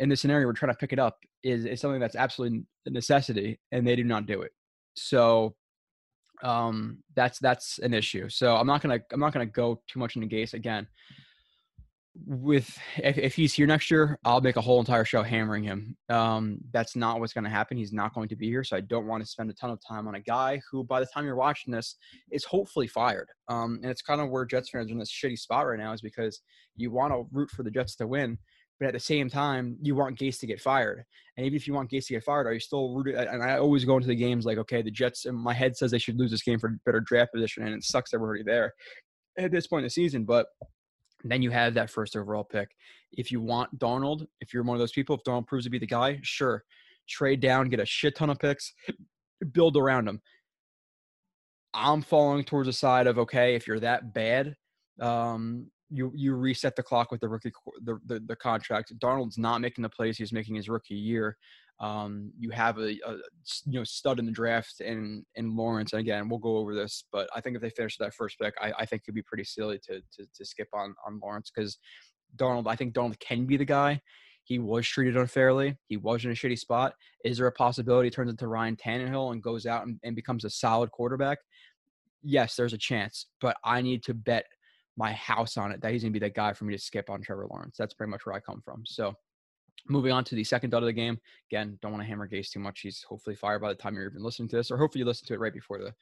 in 0.01 0.11
this 0.11 0.21
scenario 0.21 0.47
we're 0.47 0.53
trying 0.53 0.73
to 0.73 0.79
pick 0.79 0.93
it 0.93 0.99
up 0.99 1.17
is 1.43 1.65
is 1.65 1.81
something 1.81 2.01
that's 2.01 2.17
absolutely 2.17 2.65
a 2.87 2.91
necessity, 2.91 3.61
and 3.73 3.87
they 3.87 3.97
do 3.97 4.05
not 4.05 4.27
do 4.27 4.43
it. 4.43 4.53
So 4.97 5.55
um, 6.43 7.03
that's 7.15 7.39
that's 7.39 7.79
an 7.79 7.95
issue. 7.95 8.29
So 8.29 8.57
I'm 8.57 8.67
not 8.67 8.83
gonna 8.83 9.01
I'm 9.13 9.21
not 9.21 9.33
gonna 9.33 9.47
go 9.47 9.81
too 9.89 9.99
much 9.99 10.17
into 10.17 10.29
Gase 10.29 10.55
again 10.55 10.87
with 12.27 12.77
if, 12.99 13.19
if 13.19 13.35
he's 13.35 13.55
here 13.55 13.67
next 13.67 13.91
year, 13.91 14.19
I'll 14.25 14.41
make 14.41 14.57
a 14.57 14.61
whole 14.61 14.81
entire 14.81 15.05
show 15.05 15.23
hammering 15.23 15.63
him. 15.63 15.97
Um, 16.09 16.59
that's 16.73 16.97
not 16.97 17.21
what's 17.21 17.33
to 17.33 17.49
happen. 17.49 17.77
He's 17.77 17.93
not 17.93 18.15
going 18.15 18.29
to 18.29 18.37
be 18.37 18.47
here, 18.47 18.65
so 18.65 18.77
I 18.77 18.81
don't 18.81 19.07
want 19.07 19.23
to 19.23 19.29
spend 19.29 19.51
a 19.51 19.55
ton 19.55 19.71
of 19.71 19.79
time 19.87 20.09
on 20.09 20.17
a 20.17 20.21
guy 20.21 20.61
who, 20.71 20.85
by 20.85 21.01
the 21.01 21.07
time 21.07 21.25
you're 21.25 21.37
watching 21.37 21.73
this, 21.73 21.97
is 22.31 22.45
hopefully 22.45 22.87
fired. 22.87 23.29
Um, 23.49 23.79
and 23.83 23.91
it's 23.91 24.03
kind 24.03 24.21
of 24.21 24.31
where 24.31 24.45
Jets 24.45 24.71
fans 24.71 24.91
are 24.91 24.93
in 24.93 24.99
this 24.99 25.13
shitty 25.13 25.39
spot 25.39 25.67
right 25.67 25.79
now, 25.79 25.93
is 25.93 26.01
because 26.01 26.41
you 26.77 26.91
want 26.91 27.13
to 27.13 27.27
root 27.33 27.51
for 27.51 27.63
the 27.63 27.71
Jets 27.71 27.97
to 27.97 28.07
win, 28.07 28.39
but 28.81 28.89
at 28.89 28.95
the 28.95 29.01
same 29.01 29.29
time, 29.29 29.77
you 29.83 29.95
want 29.95 30.19
Gase 30.19 30.41
to 30.41 30.47
get 30.47 30.61
fired. 30.61 31.05
And 31.37 31.47
even 31.47 31.57
if 31.57 31.69
you 31.69 31.75
want 31.75 31.91
Gase 31.91 32.07
to 32.07 32.15
get 32.15 32.25
fired, 32.25 32.47
are 32.47 32.53
you 32.55 32.61
still 32.61 32.95
rooted? 32.95 33.15
And 33.15 33.43
I 33.43 33.59
always 33.59 33.85
go 33.85 33.97
into 33.97 34.09
the 34.09 34.17
games 34.17 34.47
like, 34.47 34.59
okay, 34.59 34.83
the 34.83 34.91
Jets. 34.91 35.27
In 35.27 35.35
my 35.35 35.53
head 35.53 35.77
says 35.77 35.91
they 35.91 35.99
should 35.99 36.19
lose 36.19 36.31
this 36.31 36.43
game 36.43 36.59
for 36.59 36.71
better 36.87 37.01
draft 37.01 37.33
position, 37.33 37.63
and 37.63 37.75
it 37.75 37.85
sucks 37.85 38.11
they're 38.11 38.21
already 38.21 38.43
there 38.43 38.73
at 39.39 39.51
this 39.51 39.67
point 39.67 39.81
in 39.81 39.87
the 39.87 39.91
season, 39.91 40.25
but 40.25 40.47
then 41.25 41.43
you 41.43 41.51
have 41.51 41.75
that 41.75 41.91
first 41.91 42.17
overall 42.17 42.45
pick. 42.45 42.69
If 43.13 43.31
you 43.31 43.41
want 43.41 43.79
Darnold, 43.79 44.27
if 44.41 44.55
you're 44.55 44.63
one 44.63 44.77
of 44.77 44.81
those 44.81 44.93
people, 44.93 45.17
if 45.17 45.23
Darnold 45.25 45.47
proves 45.47 45.65
to 45.65 45.71
be 45.71 45.79
the 45.79 45.87
guy, 45.87 46.19
sure, 46.23 46.65
trade 47.09 47.41
down, 47.41 47.69
get 47.69 47.81
a 47.81 47.87
shit 47.87 48.17
ton 48.17 48.31
of 48.31 48.39
picks, 48.39 48.73
build 49.53 49.77
around 49.77 50.09
him. 50.09 50.21
I'm 51.75 52.03
falling 52.03 52.45
towards 52.45 52.67
the 52.67 52.73
side 52.73 53.07
of 53.07 53.19
okay, 53.19 53.55
if 53.55 53.67
you're 53.67 53.81
that 53.81 54.13
bad, 54.13 54.57
um, 55.01 55.71
you 55.91 56.13
you 56.15 56.35
reset 56.35 56.77
the 56.77 56.83
clock 56.83 57.11
with 57.11 57.21
the 57.21 57.29
rookie 57.29 57.53
the, 57.83 57.99
the, 58.07 58.21
the 58.21 58.37
contract. 58.37 58.93
Darnold's 58.99 59.39
not 59.39 59.61
making 59.61 59.83
the 59.83 59.89
plays 59.89 60.17
he's 60.17 60.33
making 60.33 60.55
his 60.55 60.69
rookie 60.69 60.95
year. 60.95 61.37
Um, 61.81 62.33
you 62.39 62.51
have 62.51 62.79
a, 62.79 62.91
a, 63.07 63.17
you 63.67 63.79
know 63.79 63.85
stud 63.85 64.19
in 64.19 64.27
the 64.27 64.33
draft 64.33 64.81
in 64.81 65.25
in 65.35 65.57
Lawrence. 65.57 65.93
And 65.93 66.01
again, 66.01 66.29
we'll 66.29 66.39
go 66.39 66.59
over 66.59 66.75
this, 66.75 67.05
but 67.11 67.29
I 67.35 67.41
think 67.41 67.57
if 67.57 67.63
they 67.63 67.71
finish 67.71 67.97
that 67.99 68.15
first 68.15 68.39
pick, 68.39 68.55
I, 68.61 68.73
I 68.79 68.87
think 68.87 69.03
it'd 69.05 69.15
be 69.15 69.23
pretty 69.23 69.45
silly 69.45 69.79
to 69.85 70.01
to, 70.01 70.27
to 70.35 70.45
skip 70.45 70.69
on 70.73 70.95
on 71.07 71.21
Lawrence 71.23 71.51
because 71.55 71.79
Darnold. 72.37 72.69
I 72.69 72.77
think 72.77 72.95
Darnold 72.95 73.19
can 73.19 73.47
be 73.47 73.57
the 73.57 73.65
guy. 73.65 74.01
He 74.45 74.59
was 74.59 74.87
treated 74.87 75.17
unfairly. 75.17 75.77
He 75.87 75.97
was 75.97 76.25
in 76.25 76.31
a 76.31 76.35
shitty 76.35 76.59
spot. 76.59 76.95
Is 77.25 77.39
there 77.39 77.47
a 77.47 77.53
possibility 77.53 78.07
he 78.07 78.11
turns 78.11 78.31
into 78.31 78.49
Ryan 78.49 78.77
Tannehill 78.77 79.33
and 79.33 79.43
goes 79.43 79.65
out 79.65 79.87
and, 79.87 79.99
and 80.03 80.17
becomes 80.17 80.45
a 80.45 80.51
solid 80.51 80.91
quarterback? 80.91 81.39
Yes, 82.23 82.57
there's 82.57 82.73
a 82.73 82.79
chance, 82.79 83.27
but 83.41 83.57
I 83.65 83.81
need 83.81 84.03
to 84.05 84.15
bet 84.15 84.47
my 85.01 85.13
house 85.13 85.57
on 85.57 85.73
it 85.73 85.81
that 85.81 85.93
he's 85.93 86.03
going 86.03 86.13
to 86.13 86.21
be 86.21 86.25
that 86.25 86.35
guy 86.35 86.53
for 86.53 86.65
me 86.65 86.75
to 86.77 86.83
skip 86.83 87.11
on 87.11 87.23
Trevor 87.23 87.47
Lawrence. 87.51 87.77
That's 87.79 87.95
pretty 87.95 88.11
much 88.11 88.27
where 88.27 88.35
I 88.35 88.41
come 88.41 88.61
from. 88.65 88.83
So 88.87 89.15
Moving 89.89 90.13
on 90.13 90.25
to 90.25 90.35
the 90.35 90.45
second 90.45 90.71
dot 90.71 90.83
of 90.83 90.87
the 90.87 90.93
game. 90.93 91.19
Again, 91.51 91.79
don't 91.81 91.93
want 91.93 92.03
to 92.03 92.09
hammer 92.09 92.29
Gase 92.29 92.51
too 92.51 92.61
much. 92.61 92.81
He's 92.81 93.05
hopefully 93.09 93.37
fired 93.37 93.61
by 93.61 93.69
the 93.69 93.75
time 93.75 93.95
you're 93.95 94.09
even 94.09 94.23
listening 94.23 94.49
to 94.51 94.57
this, 94.57 94.71
or 94.71 94.77
hopefully 94.77 95.01
you 95.01 95.07
listen 95.07 95.27
to 95.29 95.35
it 95.35 95.41
right 95.41 95.53
before 95.53 95.79
the, 95.79 95.93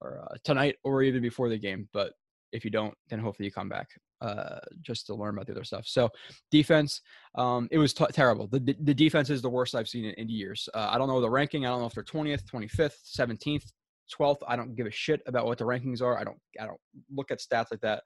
or 0.00 0.26
uh, 0.30 0.36
tonight, 0.44 0.76
or 0.84 1.02
even 1.02 1.22
before 1.22 1.48
the 1.48 1.58
game. 1.58 1.88
But 1.92 2.12
if 2.52 2.64
you 2.64 2.70
don't, 2.70 2.94
then 3.08 3.18
hopefully 3.18 3.46
you 3.46 3.52
come 3.52 3.68
back 3.68 3.88
uh, 4.20 4.58
just 4.82 5.06
to 5.06 5.14
learn 5.14 5.34
about 5.34 5.46
the 5.46 5.52
other 5.52 5.64
stuff. 5.64 5.86
So 5.86 6.10
defense, 6.50 7.00
um, 7.34 7.68
it 7.70 7.78
was 7.78 7.94
t- 7.94 8.04
terrible. 8.12 8.46
The, 8.46 8.60
the, 8.60 8.76
the 8.80 8.94
defense 8.94 9.30
is 9.30 9.40
the 9.40 9.50
worst 9.50 9.74
I've 9.74 9.88
seen 9.88 10.04
in, 10.04 10.14
in 10.14 10.28
years. 10.28 10.68
Uh, 10.74 10.88
I 10.90 10.98
don't 10.98 11.08
know 11.08 11.20
the 11.20 11.30
ranking. 11.30 11.64
I 11.64 11.70
don't 11.70 11.80
know 11.80 11.86
if 11.86 11.94
they're 11.94 12.04
20th, 12.04 12.44
25th, 12.44 12.96
17th, 13.18 13.72
12th. 14.14 14.42
I 14.46 14.56
don't 14.56 14.74
give 14.74 14.86
a 14.86 14.90
shit 14.90 15.22
about 15.26 15.46
what 15.46 15.58
the 15.58 15.64
rankings 15.64 16.02
are. 16.02 16.18
I 16.18 16.24
don't. 16.24 16.38
I 16.60 16.66
don't 16.66 16.80
look 17.14 17.30
at 17.30 17.38
stats 17.38 17.70
like 17.70 17.80
that. 17.80 18.02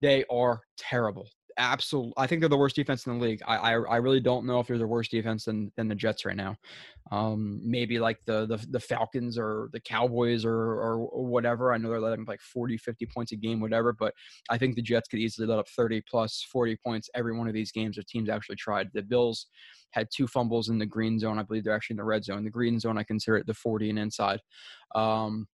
They 0.00 0.24
are 0.30 0.62
terrible 0.76 1.28
absolute. 1.60 2.12
I 2.16 2.26
think 2.26 2.40
they're 2.40 2.48
the 2.48 2.56
worst 2.56 2.74
defense 2.74 3.06
in 3.06 3.18
the 3.18 3.24
league. 3.24 3.42
I, 3.46 3.56
I, 3.56 3.70
I 3.72 3.96
really 3.96 4.18
don't 4.18 4.46
know 4.46 4.60
if 4.60 4.66
they're 4.66 4.78
the 4.78 4.86
worst 4.86 5.10
defense 5.10 5.44
than 5.44 5.70
than 5.76 5.88
the 5.88 5.94
Jets 5.94 6.24
right 6.24 6.36
now. 6.36 6.56
Um, 7.12 7.60
maybe 7.62 7.98
like 7.98 8.18
the, 8.24 8.46
the 8.46 8.64
the 8.70 8.80
Falcons 8.80 9.38
or 9.38 9.68
the 9.72 9.80
Cowboys 9.80 10.44
or 10.44 10.54
or 10.54 11.26
whatever. 11.26 11.72
I 11.72 11.78
know 11.78 11.90
they're 11.90 12.00
letting 12.00 12.24
like 12.24 12.40
40, 12.40 12.78
50 12.78 13.06
points 13.06 13.32
a 13.32 13.36
game, 13.36 13.60
whatever. 13.60 13.92
But 13.92 14.14
I 14.48 14.58
think 14.58 14.74
the 14.74 14.82
Jets 14.82 15.08
could 15.08 15.20
easily 15.20 15.46
let 15.46 15.58
up 15.58 15.68
30 15.68 16.02
plus 16.08 16.46
40 16.50 16.76
points 16.76 17.10
every 17.14 17.36
one 17.36 17.46
of 17.46 17.54
these 17.54 17.72
games 17.72 17.98
if 17.98 18.06
teams 18.06 18.30
actually 18.30 18.56
tried. 18.56 18.88
The 18.94 19.02
Bills 19.02 19.46
had 19.90 20.08
two 20.14 20.26
fumbles 20.26 20.70
in 20.70 20.78
the 20.78 20.86
green 20.86 21.18
zone. 21.18 21.38
I 21.38 21.42
believe 21.42 21.64
they're 21.64 21.74
actually 21.74 21.94
in 21.94 21.98
the 21.98 22.04
red 22.04 22.24
zone. 22.24 22.44
The 22.44 22.50
green 22.50 22.78
zone, 22.78 22.96
I 22.96 23.02
consider 23.02 23.36
it 23.36 23.46
the 23.46 23.54
40 23.54 23.90
and 23.90 23.98
inside. 23.98 24.40
Um, 24.94 25.46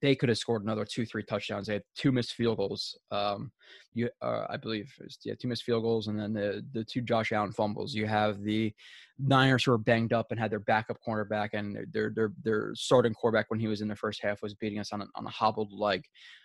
they 0.00 0.14
could 0.14 0.28
have 0.28 0.38
scored 0.38 0.62
another 0.62 0.84
two, 0.84 1.04
three 1.04 1.24
touchdowns. 1.24 1.66
They 1.66 1.74
had 1.74 1.82
two 1.96 2.12
missed 2.12 2.34
field 2.34 2.58
goals. 2.58 2.96
Um, 3.10 3.50
you, 3.92 4.08
uh, 4.22 4.46
I 4.48 4.56
believe, 4.56 4.92
was, 5.00 5.18
yeah, 5.24 5.34
two 5.34 5.48
missed 5.48 5.64
field 5.64 5.82
goals, 5.82 6.06
and 6.06 6.18
then 6.18 6.32
the 6.32 6.64
the 6.72 6.84
two 6.84 7.00
Josh 7.00 7.32
Allen 7.32 7.52
fumbles. 7.52 7.94
You 7.94 8.06
have 8.06 8.40
the 8.42 8.72
Niners 9.18 9.64
who 9.64 9.72
were 9.72 9.78
banged 9.78 10.12
up 10.12 10.28
and 10.30 10.38
had 10.38 10.50
their 10.50 10.60
backup 10.60 10.98
cornerback, 11.06 11.50
and 11.54 11.76
their 11.92 12.10
their 12.14 12.32
their 12.44 12.72
starting 12.74 13.14
quarterback 13.14 13.50
when 13.50 13.60
he 13.60 13.66
was 13.66 13.80
in 13.80 13.88
the 13.88 13.96
first 13.96 14.22
half 14.22 14.42
was 14.42 14.54
beating 14.54 14.78
us 14.78 14.92
on 14.92 15.02
a, 15.02 15.06
on 15.16 15.26
a 15.26 15.30
hobbled 15.30 15.72
leg, 15.72 16.04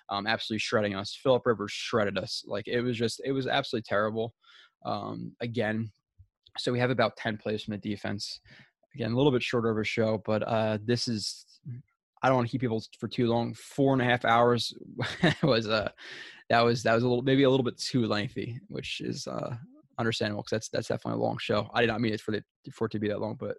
um, 0.10 0.26
absolutely 0.26 0.60
shredding 0.60 0.96
us. 0.96 1.18
Philip 1.22 1.46
Rivers 1.46 1.72
shredded 1.72 2.18
us. 2.18 2.44
Like 2.48 2.68
it 2.68 2.82
was 2.82 2.98
just, 2.98 3.22
it 3.24 3.32
was 3.32 3.48
absolutely 3.48 3.86
terrible. 3.88 4.34
Um, 4.86 5.34
again, 5.40 5.92
so 6.58 6.72
we 6.72 6.80
have 6.80 6.90
about 6.90 7.16
ten 7.16 7.38
plays 7.38 7.64
from 7.64 7.74
the 7.74 7.78
defense. 7.78 8.40
Again, 8.96 9.12
a 9.12 9.16
little 9.16 9.32
bit 9.32 9.44
shorter 9.44 9.70
of 9.70 9.78
a 9.78 9.84
show, 9.84 10.22
but 10.26 10.42
uh, 10.44 10.78
this 10.84 11.08
is 11.08 11.45
I 12.22 12.28
don't 12.28 12.38
want 12.38 12.48
to 12.48 12.52
keep 12.52 12.62
people 12.62 12.84
for 13.00 13.08
too 13.08 13.28
long. 13.28 13.54
Four 13.54 13.94
and 13.94 14.02
a 14.02 14.06
half 14.06 14.26
hours 14.26 14.74
was 15.44 15.68
uh 15.68 15.90
that 16.50 16.62
was 16.62 16.84
that 16.84 16.94
was 16.94 17.04
a 17.04 17.08
little 17.08 17.24
maybe 17.24 17.44
a 17.44 17.50
little 17.50 17.64
bit 17.64 17.78
too 17.78 18.06
lengthy, 18.06 18.60
which 18.68 19.02
is 19.02 19.28
uh 19.28 19.56
understandable 19.98 20.42
because 20.42 20.52
that's 20.52 20.70
that's 20.70 20.88
definitely 20.88 21.20
a 21.20 21.24
long 21.24 21.38
show. 21.38 21.70
I 21.74 21.82
did 21.82 21.88
not 21.88 22.02
mean 22.02 22.14
it 22.14 22.22
for 22.22 22.32
the 22.32 22.44
for 22.72 22.86
it 22.86 22.92
to 22.92 23.00
be 23.00 23.08
that 23.10 23.22
long, 23.22 23.36
but 23.40 23.58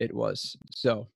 it 0.00 0.14
was. 0.14 0.56
So 0.70 1.08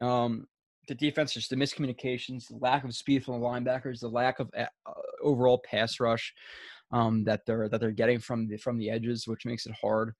um 0.00 0.46
the 0.88 0.94
defense, 0.94 1.34
just 1.34 1.50
the 1.50 1.56
miscommunications, 1.56 2.48
the 2.48 2.56
lack 2.56 2.84
of 2.84 2.94
speed 2.94 3.24
from 3.24 3.40
the 3.40 3.46
linebackers, 3.46 4.00
the 4.00 4.08
lack 4.08 4.40
of 4.40 4.50
uh, 4.58 4.64
overall 5.22 5.58
pass 5.58 6.00
rush 6.00 6.34
um, 6.92 7.22
that 7.24 7.46
they're 7.46 7.68
that 7.68 7.80
they're 7.80 7.90
getting 7.92 8.18
from 8.18 8.48
the 8.48 8.56
from 8.56 8.78
the 8.78 8.90
edges, 8.90 9.26
which 9.26 9.46
makes 9.46 9.66
it 9.66 9.74
hard. 9.80 10.14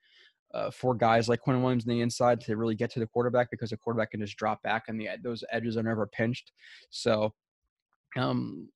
Uh, 0.53 0.71
for 0.71 0.95
guys 0.95 1.29
like 1.29 1.41
Quinn 1.41 1.63
Williams 1.63 1.87
on 1.87 1.91
the 1.91 2.01
inside 2.01 2.41
to 2.43 2.57
really 2.57 2.75
get 2.75 2.91
to 2.93 3.01
the 3.01 3.07
quarterback 3.07 3.51
because 3.51 3.71
the 3.71 3.77
quarterback 3.77 4.11
can 4.11 4.21
just 4.21 4.37
drop 4.37 4.63
back 4.63 4.85
and 4.89 5.01
the 5.01 5.09
those 5.23 5.45
edges 5.53 5.77
are 5.77 5.83
never 5.83 6.07
pinched. 6.07 6.53
So, 6.91 7.33
um, 8.17 8.69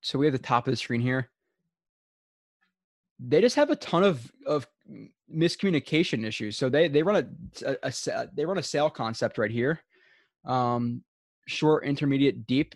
so 0.00 0.18
we 0.18 0.26
have 0.26 0.32
the 0.32 0.38
top 0.38 0.66
of 0.66 0.72
the 0.72 0.76
screen 0.76 1.00
here. 1.00 1.30
They 3.18 3.42
just 3.42 3.56
have 3.56 3.70
a 3.70 3.76
ton 3.76 4.02
of 4.02 4.32
of 4.46 4.66
miscommunication 5.32 6.24
issues. 6.24 6.56
So 6.56 6.68
they 6.68 6.88
they 6.88 7.02
run 7.02 7.16
a, 7.64 7.76
a, 7.82 7.92
a 8.12 8.28
they 8.34 8.46
run 8.46 8.58
a 8.58 8.62
sale 8.62 8.88
concept 8.90 9.36
right 9.36 9.50
here, 9.50 9.80
um, 10.46 11.02
short, 11.46 11.84
intermediate, 11.84 12.46
deep, 12.46 12.74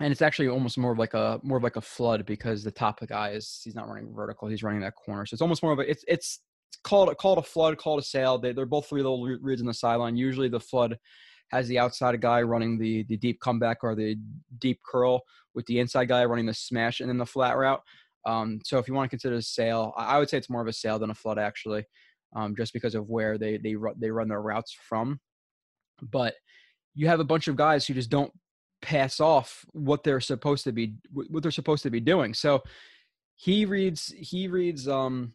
and 0.00 0.12
it's 0.12 0.22
actually 0.22 0.48
almost 0.48 0.76
more 0.78 0.92
of 0.92 0.98
like 0.98 1.14
a 1.14 1.40
more 1.42 1.58
of 1.58 1.64
like 1.64 1.76
a 1.76 1.80
flood 1.80 2.26
because 2.26 2.62
the 2.62 2.70
top 2.70 3.00
of 3.00 3.08
the 3.08 3.14
guy 3.14 3.30
is 3.30 3.60
he's 3.64 3.74
not 3.74 3.88
running 3.88 4.12
vertical, 4.14 4.48
he's 4.48 4.62
running 4.62 4.80
that 4.82 4.94
corner. 4.94 5.24
So 5.24 5.34
it's 5.34 5.42
almost 5.42 5.62
more 5.62 5.72
of 5.72 5.78
a 5.78 5.90
it's 5.90 6.04
it's, 6.06 6.40
called 6.82 7.16
called 7.18 7.38
a 7.38 7.42
flood, 7.42 7.78
called 7.78 7.98
a 7.98 8.02
sail. 8.02 8.38
They 8.38 8.52
they're 8.52 8.66
both 8.66 8.88
three 8.88 9.02
little 9.02 9.24
reads 9.24 9.60
in 9.60 9.66
the 9.66 9.74
sideline. 9.74 10.16
Usually 10.16 10.48
the 10.48 10.60
flood 10.60 10.98
has 11.50 11.68
the 11.68 11.78
outside 11.78 12.20
guy 12.20 12.42
running 12.42 12.78
the 12.78 13.04
the 13.04 13.16
deep 13.16 13.40
comeback 13.40 13.78
or 13.82 13.94
the 13.94 14.16
deep 14.58 14.80
curl 14.84 15.22
with 15.54 15.66
the 15.66 15.78
inside 15.78 16.08
guy 16.08 16.24
running 16.24 16.46
the 16.46 16.54
smash 16.54 17.00
and 17.00 17.08
then 17.08 17.18
the 17.18 17.26
flat 17.26 17.56
route. 17.56 17.80
Um, 18.26 18.60
so 18.64 18.78
if 18.78 18.88
you 18.88 18.94
want 18.94 19.06
to 19.06 19.10
consider 19.10 19.36
a 19.36 19.42
sail, 19.42 19.94
I 19.96 20.18
would 20.18 20.28
say 20.28 20.38
it's 20.38 20.50
more 20.50 20.60
of 20.60 20.68
a 20.68 20.72
sail 20.72 20.98
than 20.98 21.10
a 21.10 21.14
flood 21.14 21.38
actually, 21.38 21.84
um, 22.34 22.54
just 22.56 22.72
because 22.72 22.94
of 22.94 23.08
where 23.08 23.38
they 23.38 23.56
they 23.56 23.74
run, 23.74 23.94
they 23.98 24.10
run 24.10 24.28
their 24.28 24.42
routes 24.42 24.76
from. 24.88 25.20
But 26.02 26.34
you 26.94 27.08
have 27.08 27.20
a 27.20 27.24
bunch 27.24 27.48
of 27.48 27.56
guys 27.56 27.86
who 27.86 27.94
just 27.94 28.10
don't 28.10 28.32
pass 28.86 29.18
off 29.18 29.64
what 29.72 30.04
they're 30.04 30.20
supposed 30.20 30.62
to 30.62 30.70
be 30.70 30.94
what 31.12 31.42
they're 31.42 31.50
supposed 31.50 31.82
to 31.82 31.90
be 31.90 31.98
doing. 31.98 32.32
So 32.32 32.62
he 33.34 33.64
reads 33.64 34.14
he 34.16 34.46
reads 34.46 34.86
um 34.86 35.32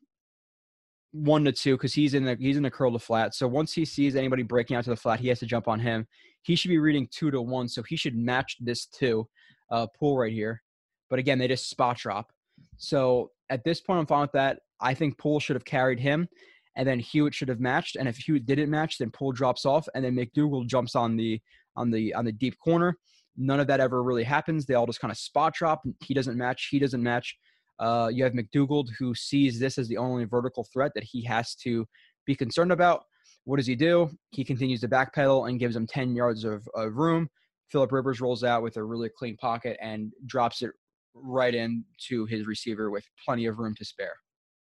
one 1.11 1.43
to 1.43 1.51
two 1.51 1.75
because 1.75 1.93
he's 1.93 2.13
in 2.13 2.23
the 2.23 2.37
he's 2.39 2.55
in 2.55 2.63
the 2.63 2.71
curl 2.71 2.93
to 2.93 2.99
flat. 2.99 3.35
So 3.35 3.49
once 3.49 3.73
he 3.73 3.83
sees 3.83 4.15
anybody 4.15 4.43
breaking 4.43 4.77
out 4.77 4.85
to 4.85 4.89
the 4.89 4.95
flat, 4.95 5.19
he 5.19 5.27
has 5.27 5.39
to 5.39 5.45
jump 5.45 5.67
on 5.67 5.81
him. 5.81 6.07
He 6.43 6.55
should 6.55 6.69
be 6.69 6.77
reading 6.77 7.09
two 7.11 7.29
to 7.29 7.41
one, 7.41 7.67
so 7.67 7.83
he 7.83 7.97
should 7.97 8.15
match 8.15 8.55
this 8.61 8.85
two 8.85 9.27
uh, 9.69 9.87
Poole 9.99 10.17
right 10.17 10.31
here. 10.31 10.63
But 11.09 11.19
again, 11.19 11.37
they 11.37 11.49
just 11.49 11.69
spot 11.69 11.97
drop. 11.97 12.31
So 12.77 13.31
at 13.49 13.65
this 13.65 13.81
point, 13.81 13.99
I'm 13.99 14.07
fine 14.07 14.21
with 14.21 14.31
that. 14.31 14.59
I 14.79 14.93
think 14.93 15.17
Poole 15.17 15.41
should 15.41 15.57
have 15.57 15.65
carried 15.65 15.99
him, 15.99 16.29
and 16.77 16.87
then 16.87 16.99
Hewitt 16.99 17.35
should 17.35 17.49
have 17.49 17.59
matched. 17.59 17.97
And 17.97 18.07
if 18.07 18.15
Hewitt 18.15 18.45
didn't 18.45 18.69
match, 18.69 18.97
then 18.97 19.11
Poole 19.11 19.33
drops 19.33 19.65
off, 19.65 19.89
and 19.93 20.05
then 20.05 20.15
McDougald 20.15 20.67
jumps 20.67 20.95
on 20.95 21.17
the 21.17 21.41
on 21.75 21.91
the 21.91 22.13
on 22.13 22.23
the 22.23 22.31
deep 22.31 22.57
corner. 22.59 22.97
None 23.37 23.59
of 23.59 23.67
that 23.67 23.79
ever 23.79 24.03
really 24.03 24.23
happens. 24.23 24.65
They 24.65 24.73
all 24.73 24.85
just 24.85 24.99
kind 24.99 25.11
of 25.11 25.17
spot 25.17 25.53
drop. 25.53 25.81
He 26.03 26.13
doesn't 26.13 26.37
match. 26.37 26.67
He 26.69 26.79
doesn't 26.79 27.01
match. 27.01 27.37
Uh, 27.79 28.09
you 28.13 28.23
have 28.23 28.33
McDougald 28.33 28.89
who 28.99 29.15
sees 29.15 29.59
this 29.59 29.77
as 29.77 29.87
the 29.87 29.97
only 29.97 30.25
vertical 30.25 30.67
threat 30.71 30.91
that 30.93 31.03
he 31.03 31.23
has 31.23 31.55
to 31.55 31.85
be 32.25 32.35
concerned 32.35 32.71
about. 32.71 33.03
What 33.45 33.57
does 33.57 33.65
he 33.65 33.75
do? 33.75 34.09
He 34.29 34.43
continues 34.43 34.81
to 34.81 34.87
backpedal 34.87 35.49
and 35.49 35.59
gives 35.59 35.75
him 35.75 35.87
10 35.87 36.15
yards 36.15 36.43
of, 36.43 36.67
of 36.75 36.95
room. 36.95 37.27
Philip 37.71 37.91
Rivers 37.91 38.21
rolls 38.21 38.43
out 38.43 38.61
with 38.61 38.77
a 38.77 38.83
really 38.83 39.09
clean 39.17 39.37
pocket 39.37 39.77
and 39.81 40.11
drops 40.27 40.61
it 40.61 40.71
right 41.13 41.55
into 41.55 42.25
his 42.25 42.45
receiver 42.45 42.91
with 42.91 43.05
plenty 43.25 43.45
of 43.45 43.57
room 43.57 43.73
to 43.75 43.85
spare. 43.85 44.13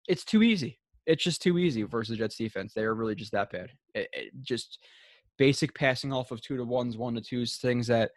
It's 0.07 0.25
too 0.25 0.43
easy. 0.43 0.79
It's 1.05 1.23
just 1.23 1.41
too 1.41 1.57
easy 1.57 1.83
versus 1.83 2.17
the 2.17 2.17
Jets 2.17 2.35
defense. 2.35 2.73
They 2.73 2.83
are 2.83 2.95
really 2.95 3.15
just 3.15 3.31
that 3.31 3.51
bad. 3.51 3.69
It, 3.93 4.09
it 4.11 4.33
just 4.41 4.79
basic 5.37 5.73
passing 5.75 6.11
off 6.11 6.31
of 6.31 6.41
two 6.41 6.57
to 6.57 6.63
ones, 6.63 6.97
one 6.97 7.15
to 7.15 7.21
twos, 7.21 7.57
things 7.57 7.87
that 7.87 8.11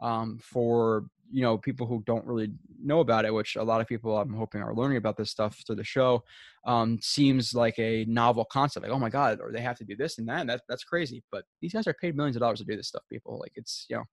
um, 0.00 0.38
for 0.42 1.06
you 1.30 1.42
know 1.42 1.58
people 1.58 1.86
who 1.86 2.02
don't 2.06 2.24
really 2.26 2.52
know 2.82 3.00
about 3.00 3.24
it, 3.24 3.34
which 3.34 3.56
a 3.56 3.62
lot 3.62 3.80
of 3.80 3.86
people 3.86 4.16
I'm 4.16 4.34
hoping 4.34 4.62
are 4.62 4.74
learning 4.74 4.98
about 4.98 5.16
this 5.16 5.30
stuff 5.30 5.62
through 5.66 5.76
the 5.76 5.84
show, 5.84 6.22
um, 6.66 6.98
seems 7.00 7.54
like 7.54 7.78
a 7.78 8.04
novel 8.06 8.44
concept. 8.44 8.84
Like, 8.84 8.94
oh 8.94 8.98
my 8.98 9.08
god, 9.08 9.40
or 9.40 9.50
they 9.52 9.60
have 9.60 9.78
to 9.78 9.84
do 9.84 9.96
this 9.96 10.18
and 10.18 10.28
that. 10.28 10.40
And 10.40 10.50
that 10.50 10.62
that's 10.68 10.84
crazy. 10.84 11.22
But 11.32 11.44
these 11.60 11.72
guys 11.72 11.86
are 11.86 11.94
paid 11.94 12.16
millions 12.16 12.36
of 12.36 12.40
dollars 12.40 12.58
to 12.60 12.64
do 12.64 12.76
this 12.76 12.88
stuff. 12.88 13.02
People 13.10 13.38
like 13.38 13.52
it's 13.56 13.86
you 13.88 13.96
know 13.96 14.04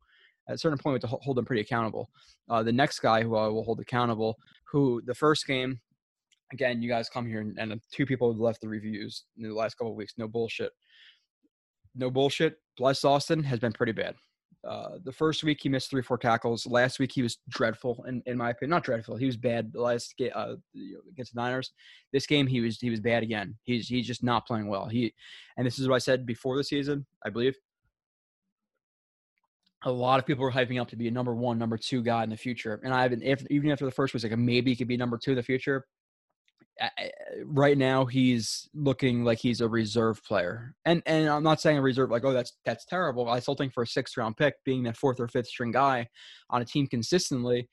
at 0.50 0.56
a 0.56 0.58
certain 0.58 0.78
point 0.78 0.94
we 0.94 0.96
have 0.96 1.12
to 1.12 1.18
hold 1.24 1.38
them 1.38 1.46
pretty 1.46 1.62
accountable. 1.62 2.10
Uh, 2.50 2.64
the 2.64 2.72
next 2.72 3.00
guy 3.00 3.22
who 3.22 3.36
I 3.36 3.48
will 3.48 3.64
hold 3.64 3.80
accountable, 3.80 4.38
who 4.66 5.02
the 5.06 5.16
first 5.16 5.46
game, 5.46 5.80
again, 6.52 6.82
you 6.82 6.90
guys 6.90 7.10
come 7.10 7.28
here 7.28 7.42
and, 7.42 7.58
and 7.60 7.80
two 7.92 8.06
people 8.06 8.32
have 8.32 8.40
left 8.40 8.62
the 8.62 8.68
reviews 8.68 9.26
in 9.38 9.44
the 9.44 9.54
last 9.54 9.76
couple 9.76 9.92
of 9.92 9.98
weeks. 9.98 10.14
No 10.18 10.28
bullshit. 10.28 10.72
No 11.96 12.10
bullshit. 12.10 12.56
Bless 12.78 13.04
Austin 13.04 13.44
has 13.44 13.60
been 13.60 13.74
pretty 13.74 13.92
bad. 13.92 14.16
Uh, 14.68 15.00
the 15.04 15.12
first 15.12 15.44
week 15.44 15.60
he 15.62 15.70
missed 15.70 15.90
three, 15.90 16.04
four 16.04 16.18
tackles. 16.18 16.68
Last 16.68 17.00
week 17.00 17.12
he 17.14 17.24
was 17.24 17.40
dreadful, 17.50 18.04
in, 18.08 18.22
in 18.26 18.38
my 18.38 18.52
opinion. 18.52 18.72
Not 18.72 18.84
dreadful. 18.84 19.16
He 19.16 19.26
was 19.26 19.38
bad. 19.38 19.72
Last 19.74 20.16
game 20.18 20.32
uh, 20.36 20.56
against 21.12 21.34
the 21.34 21.42
Niners. 21.42 21.72
This 22.14 22.28
game 22.28 22.46
he 22.46 22.62
was 22.62 22.80
he 22.80 22.90
was 22.90 23.00
bad 23.00 23.24
again. 23.24 23.56
He's 23.64 23.88
he's 23.88 24.06
just 24.06 24.24
not 24.24 24.46
playing 24.46 24.68
well. 24.68 24.88
He, 24.88 25.14
and 25.58 25.66
this 25.66 25.80
is 25.80 25.88
what 25.88 25.96
I 25.96 26.00
said 26.00 26.26
before 26.26 26.58
the 26.58 26.64
season. 26.64 27.06
I 27.26 27.30
believe 27.30 27.56
a 29.84 29.92
lot 29.92 30.20
of 30.20 30.28
people 30.28 30.44
were 30.44 30.52
hyping 30.52 30.80
up 30.80 30.90
to 30.90 30.96
be 30.96 31.08
a 31.08 31.12
number 31.12 31.34
one, 31.34 31.58
number 31.58 31.78
two 31.78 32.04
guy 32.04 32.24
in 32.24 32.30
the 32.30 32.38
future. 32.38 32.80
And 32.84 32.94
I've 32.94 33.10
been 33.10 33.24
if, 33.24 33.44
even 33.50 33.72
after 33.72 33.86
the 33.86 33.92
first 33.92 34.14
was 34.14 34.24
like 34.24 34.38
maybe 34.38 34.72
he 34.72 34.76
could 34.76 34.88
be 34.88 34.98
number 34.98 35.18
two 35.18 35.32
in 35.32 35.38
the 35.38 35.44
future 35.44 35.86
right 37.46 37.78
now 37.78 38.06
he's 38.06 38.68
looking 38.74 39.24
like 39.24 39.38
he's 39.38 39.62
a 39.62 39.68
reserve 39.68 40.24
player. 40.24 40.76
And 40.86 41.02
and 41.06 41.30
I'm 41.30 41.44
not 41.44 41.62
saying 41.62 41.78
a 41.78 41.82
reserve 41.82 42.10
like 42.10 42.26
oh 42.26 42.34
that's 42.34 42.54
that's 42.66 42.86
terrible. 42.86 43.30
I 43.30 43.40
still 43.40 43.56
think 43.56 43.74
for 43.74 43.84
a 43.84 43.88
sixth 43.88 44.18
round 44.18 44.38
pick, 44.38 44.56
being 44.66 44.84
that 44.84 44.98
fourth 44.98 45.20
or 45.20 45.28
fifth 45.28 45.48
string 45.48 45.72
guy 45.72 46.08
on 46.50 46.62
a 46.62 46.66
team 46.66 46.88
consistently 46.88 47.70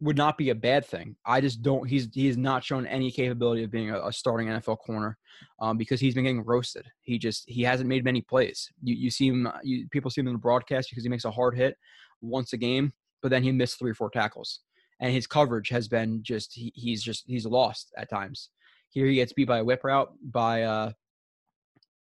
would 0.00 0.16
not 0.16 0.36
be 0.36 0.50
a 0.50 0.54
bad 0.54 0.84
thing. 0.84 1.14
I 1.24 1.40
just 1.40 1.62
don't. 1.62 1.88
He's 1.88 2.08
he's 2.12 2.36
not 2.36 2.64
shown 2.64 2.86
any 2.86 3.10
capability 3.10 3.64
of 3.64 3.70
being 3.70 3.90
a, 3.90 4.06
a 4.06 4.12
starting 4.12 4.48
NFL 4.48 4.78
corner 4.78 5.16
um, 5.60 5.76
because 5.76 6.00
he's 6.00 6.14
been 6.14 6.24
getting 6.24 6.44
roasted. 6.44 6.86
He 7.02 7.18
just 7.18 7.44
he 7.46 7.62
hasn't 7.62 7.88
made 7.88 8.04
many 8.04 8.20
plays. 8.20 8.70
You 8.82 8.94
you 8.94 9.10
see 9.10 9.28
him. 9.28 9.48
You, 9.62 9.88
people 9.90 10.10
see 10.10 10.20
him 10.20 10.28
in 10.28 10.34
the 10.34 10.38
broadcast 10.38 10.90
because 10.90 11.04
he 11.04 11.10
makes 11.10 11.24
a 11.24 11.30
hard 11.30 11.56
hit 11.56 11.76
once 12.20 12.52
a 12.52 12.56
game, 12.56 12.92
but 13.22 13.30
then 13.30 13.42
he 13.42 13.52
missed 13.52 13.78
three 13.78 13.92
or 13.92 13.94
four 13.94 14.10
tackles 14.10 14.60
and 15.00 15.12
his 15.12 15.26
coverage 15.26 15.68
has 15.68 15.88
been 15.88 16.22
just 16.22 16.52
he, 16.54 16.72
he's 16.74 17.02
just 17.02 17.24
he's 17.26 17.46
lost 17.46 17.92
at 17.96 18.10
times. 18.10 18.50
Here 18.90 19.06
he 19.06 19.16
gets 19.16 19.32
beat 19.32 19.48
by 19.48 19.58
a 19.58 19.64
whip 19.64 19.84
route 19.84 20.12
by 20.22 20.62
uh 20.62 20.92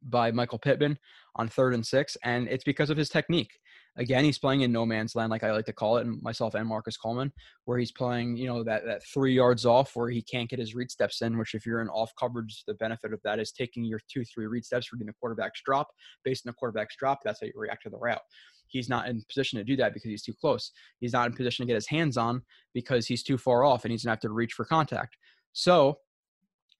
by 0.02 0.30
Michael 0.32 0.58
Pittman 0.58 0.98
on 1.36 1.48
third 1.48 1.74
and 1.74 1.86
six, 1.86 2.16
and 2.24 2.48
it's 2.48 2.64
because 2.64 2.90
of 2.90 2.96
his 2.96 3.08
technique. 3.08 3.58
Again, 4.00 4.24
he's 4.24 4.38
playing 4.38 4.62
in 4.62 4.72
no 4.72 4.84
man's 4.84 5.14
land, 5.14 5.30
like 5.30 5.44
I 5.44 5.52
like 5.52 5.66
to 5.66 5.72
call 5.72 5.98
it, 5.98 6.06
and 6.06 6.20
myself 6.22 6.54
and 6.54 6.66
Marcus 6.66 6.96
Coleman, 6.96 7.32
where 7.66 7.78
he's 7.78 7.92
playing, 7.92 8.36
you 8.36 8.46
know, 8.46 8.64
that 8.64 8.84
that 8.86 9.02
three 9.04 9.34
yards 9.34 9.64
off 9.64 9.94
where 9.94 10.10
he 10.10 10.22
can't 10.22 10.48
get 10.48 10.58
his 10.58 10.74
read 10.74 10.90
steps 10.90 11.22
in. 11.22 11.38
Which, 11.38 11.54
if 11.54 11.64
you're 11.64 11.82
in 11.82 11.88
off 11.88 12.10
coverage, 12.18 12.64
the 12.66 12.74
benefit 12.74 13.12
of 13.12 13.20
that 13.24 13.38
is 13.38 13.52
taking 13.52 13.84
your 13.84 14.00
two, 14.12 14.24
three 14.24 14.46
read 14.46 14.64
steps, 14.64 14.92
reading 14.92 15.06
the 15.06 15.12
quarterback's 15.12 15.62
drop. 15.62 15.88
Based 16.24 16.46
on 16.46 16.50
the 16.50 16.54
quarterback's 16.54 16.96
drop, 16.96 17.20
that's 17.24 17.40
how 17.40 17.46
you 17.46 17.52
react 17.54 17.84
to 17.84 17.90
the 17.90 17.98
route 17.98 18.22
he's 18.70 18.88
not 18.88 19.08
in 19.08 19.22
position 19.28 19.58
to 19.58 19.64
do 19.64 19.76
that 19.76 19.92
because 19.92 20.08
he's 20.08 20.22
too 20.22 20.32
close. 20.40 20.72
He's 21.00 21.12
not 21.12 21.26
in 21.26 21.36
position 21.36 21.64
to 21.64 21.66
get 21.66 21.74
his 21.74 21.88
hands 21.88 22.16
on 22.16 22.42
because 22.72 23.06
he's 23.06 23.22
too 23.22 23.36
far 23.36 23.64
off 23.64 23.84
and 23.84 23.92
he's 23.92 24.04
have 24.04 24.20
to 24.20 24.30
reach 24.30 24.52
for 24.54 24.64
contact. 24.64 25.16
So 25.52 25.98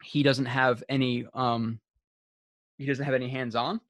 he 0.03 0.23
doesn't 0.23 0.47
have 0.47 0.83
any 0.89 1.27
um 1.35 1.81
he 2.79 2.87
doesn't 2.87 3.05
have 3.05 3.15
any 3.15 3.29
hands 3.29 3.55
on. 3.55 3.81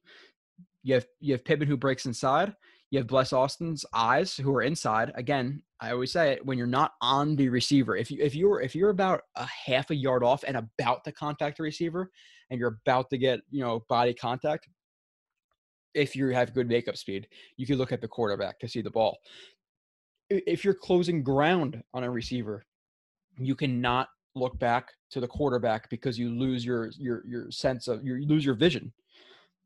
You 0.83 0.95
have 0.95 1.07
you 1.21 1.35
have 1.35 1.45
Pittman 1.45 1.69
who 1.69 1.77
breaks 1.77 2.07
inside. 2.07 2.55
You 2.91 2.99
have 2.99 3.07
Bless 3.07 3.33
Austin's 3.33 3.85
eyes 3.95 4.37
who 4.37 4.53
are 4.55 4.63
inside. 4.63 5.13
Again, 5.15 5.63
I 5.81 5.93
always 5.93 6.13
say 6.13 6.33
it 6.33 6.45
when 6.45 6.59
you're 6.59 6.67
not 6.67 6.93
on 7.01 7.37
the 7.37 7.49
receiver. 7.49 7.97
If 7.97 8.11
you 8.11 8.19
if 8.21 8.35
you're 8.35 8.61
if 8.61 8.75
you're 8.75 8.91
about 8.91 9.23
a 9.37 9.47
half 9.47 9.91
a 9.91 9.95
yard 9.95 10.25
off 10.25 10.43
and 10.47 10.57
about 10.57 11.05
to 11.05 11.13
contact 11.13 11.59
the 11.59 11.63
receiver 11.63 12.11
and 12.51 12.59
you're 12.59 12.79
about 12.85 13.09
to 13.11 13.19
get, 13.19 13.41
you 13.51 13.63
know, 13.63 13.85
body 13.89 14.13
contact, 14.13 14.69
if 15.95 16.17
you 16.17 16.29
have 16.29 16.53
good 16.53 16.69
makeup 16.69 16.97
speed, 16.97 17.29
you 17.57 17.67
can 17.67 17.77
look 17.77 17.93
at 17.93 18.01
the 18.01 18.09
quarterback 18.09 18.59
to 18.59 18.69
see 18.69 18.83
the 18.83 18.91
ball. 18.91 19.19
If 20.29 20.65
you're 20.65 20.75
closing 20.75 21.23
ground 21.23 21.83
on 21.95 22.05
a 22.05 22.11
receiver, 22.11 22.65
you 23.39 23.55
cannot 23.55 24.09
look 24.35 24.59
back 24.59 24.91
to 25.11 25.21
the 25.21 25.27
quarterback 25.29 25.89
because 25.91 26.19
you 26.19 26.31
lose 26.31 26.65
your 26.65 26.91
your 26.99 27.25
your 27.27 27.51
sense 27.51 27.89
of 27.89 28.05
you 28.05 28.27
lose 28.27 28.45
your 28.45 28.55
vision. 28.55 28.93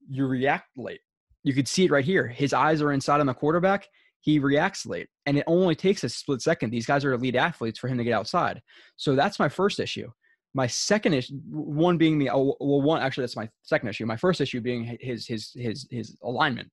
You 0.09 0.27
react 0.27 0.77
late. 0.77 1.01
You 1.45 1.53
could 1.55 1.69
see 1.69 1.85
it 1.85 1.91
right 1.91 2.05
here. 2.05 2.27
His 2.27 2.53
eyes 2.53 2.83
are 2.83 2.93
inside 2.93 3.21
on 3.21 3.27
the 3.27 3.35
quarterback. 3.35 3.89
He 4.21 4.39
reacts 4.39 4.87
late, 4.87 5.09
and 5.27 5.37
it 5.37 5.45
only 5.47 5.75
takes 5.75 6.03
a 6.03 6.09
split 6.09 6.41
second. 6.41 6.71
These 6.71 6.87
guys 6.87 7.05
are 7.05 7.13
elite 7.13 7.37
athletes 7.37 7.79
for 7.79 7.89
him 7.89 7.99
to 7.99 8.05
get 8.05 8.15
outside. 8.15 8.63
So 8.97 9.15
that's 9.15 9.39
my 9.39 9.51
first 9.51 9.79
issue. 9.79 10.11
My 10.55 10.67
second 10.67 11.13
issue, 11.13 11.35
one 11.51 11.99
being 11.99 12.19
the 12.19 12.31
oh, 12.31 12.57
well, 12.59 12.81
one 12.81 13.03
actually 13.03 13.23
that's 13.23 13.37
my 13.37 13.51
second 13.63 13.91
issue. 13.91 14.07
My 14.07 14.17
first 14.17 14.41
issue 14.41 14.61
being 14.63 14.97
his 15.01 15.27
his 15.27 15.53
his 15.55 15.87
his 15.91 16.17
alignment. 16.23 16.71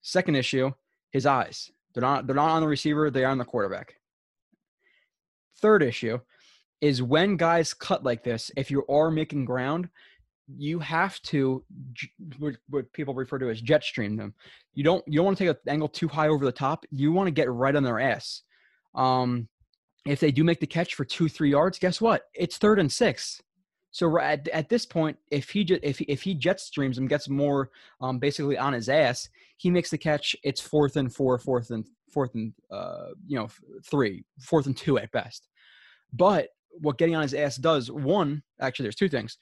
Second 0.00 0.36
issue, 0.36 0.70
his 1.10 1.26
eyes. 1.26 1.70
They're 1.92 2.00
not 2.00 2.26
they're 2.26 2.36
not 2.36 2.50
on 2.50 2.62
the 2.62 2.68
receiver. 2.68 3.10
They 3.10 3.24
are 3.24 3.30
on 3.30 3.38
the 3.38 3.44
quarterback. 3.44 3.96
Third 5.60 5.82
issue 5.82 6.18
is 6.80 7.02
when 7.02 7.36
guys 7.36 7.74
cut 7.74 8.04
like 8.04 8.24
this. 8.24 8.50
If 8.56 8.70
you 8.70 8.86
are 8.88 9.10
making 9.10 9.44
ground, 9.44 9.88
you 10.48 10.78
have 10.78 11.20
to 11.22 11.64
what 12.68 12.92
people 12.92 13.14
refer 13.14 13.38
to 13.38 13.50
as 13.50 13.60
jet 13.60 13.82
stream 13.82 14.16
them. 14.16 14.34
You 14.74 14.84
don't 14.84 15.04
you 15.06 15.16
don't 15.16 15.26
want 15.26 15.38
to 15.38 15.44
take 15.44 15.56
an 15.56 15.72
angle 15.72 15.88
too 15.88 16.08
high 16.08 16.28
over 16.28 16.44
the 16.44 16.52
top. 16.52 16.84
You 16.90 17.12
want 17.12 17.26
to 17.28 17.32
get 17.32 17.50
right 17.50 17.74
on 17.74 17.82
their 17.82 18.00
ass. 18.00 18.42
Um, 18.94 19.48
if 20.06 20.20
they 20.20 20.30
do 20.30 20.44
make 20.44 20.60
the 20.60 20.66
catch 20.66 20.94
for 20.94 21.04
two, 21.04 21.28
three 21.28 21.50
yards, 21.50 21.78
guess 21.78 22.00
what? 22.00 22.24
It's 22.34 22.58
third 22.58 22.78
and 22.78 22.92
six. 22.92 23.40
So 23.90 24.18
at, 24.18 24.48
at 24.48 24.68
this 24.68 24.84
point, 24.84 25.16
if 25.30 25.50
he 25.50 25.62
if 25.82 26.00
if 26.02 26.22
he 26.22 26.34
jet 26.34 26.60
streams 26.60 26.98
and 26.98 27.08
gets 27.08 27.28
more 27.28 27.70
um, 28.00 28.18
basically 28.18 28.58
on 28.58 28.72
his 28.72 28.88
ass, 28.88 29.28
he 29.56 29.70
makes 29.70 29.90
the 29.90 29.98
catch. 29.98 30.34
It's 30.42 30.60
fourth 30.60 30.96
and 30.96 31.14
four, 31.14 31.38
fourth 31.38 31.70
and 31.70 31.86
fourth 32.10 32.34
and 32.34 32.52
uh, 32.70 33.10
you 33.26 33.38
know 33.38 33.48
three, 33.84 34.24
fourth 34.40 34.66
and 34.66 34.76
two 34.76 34.98
at 34.98 35.12
best. 35.12 35.48
But 36.12 36.48
what 36.80 36.98
getting 36.98 37.14
on 37.14 37.22
his 37.22 37.34
ass 37.34 37.56
does, 37.56 37.90
one 37.90 38.42
actually, 38.60 38.84
there's 38.84 38.96
two 38.96 39.08
things. 39.08 39.38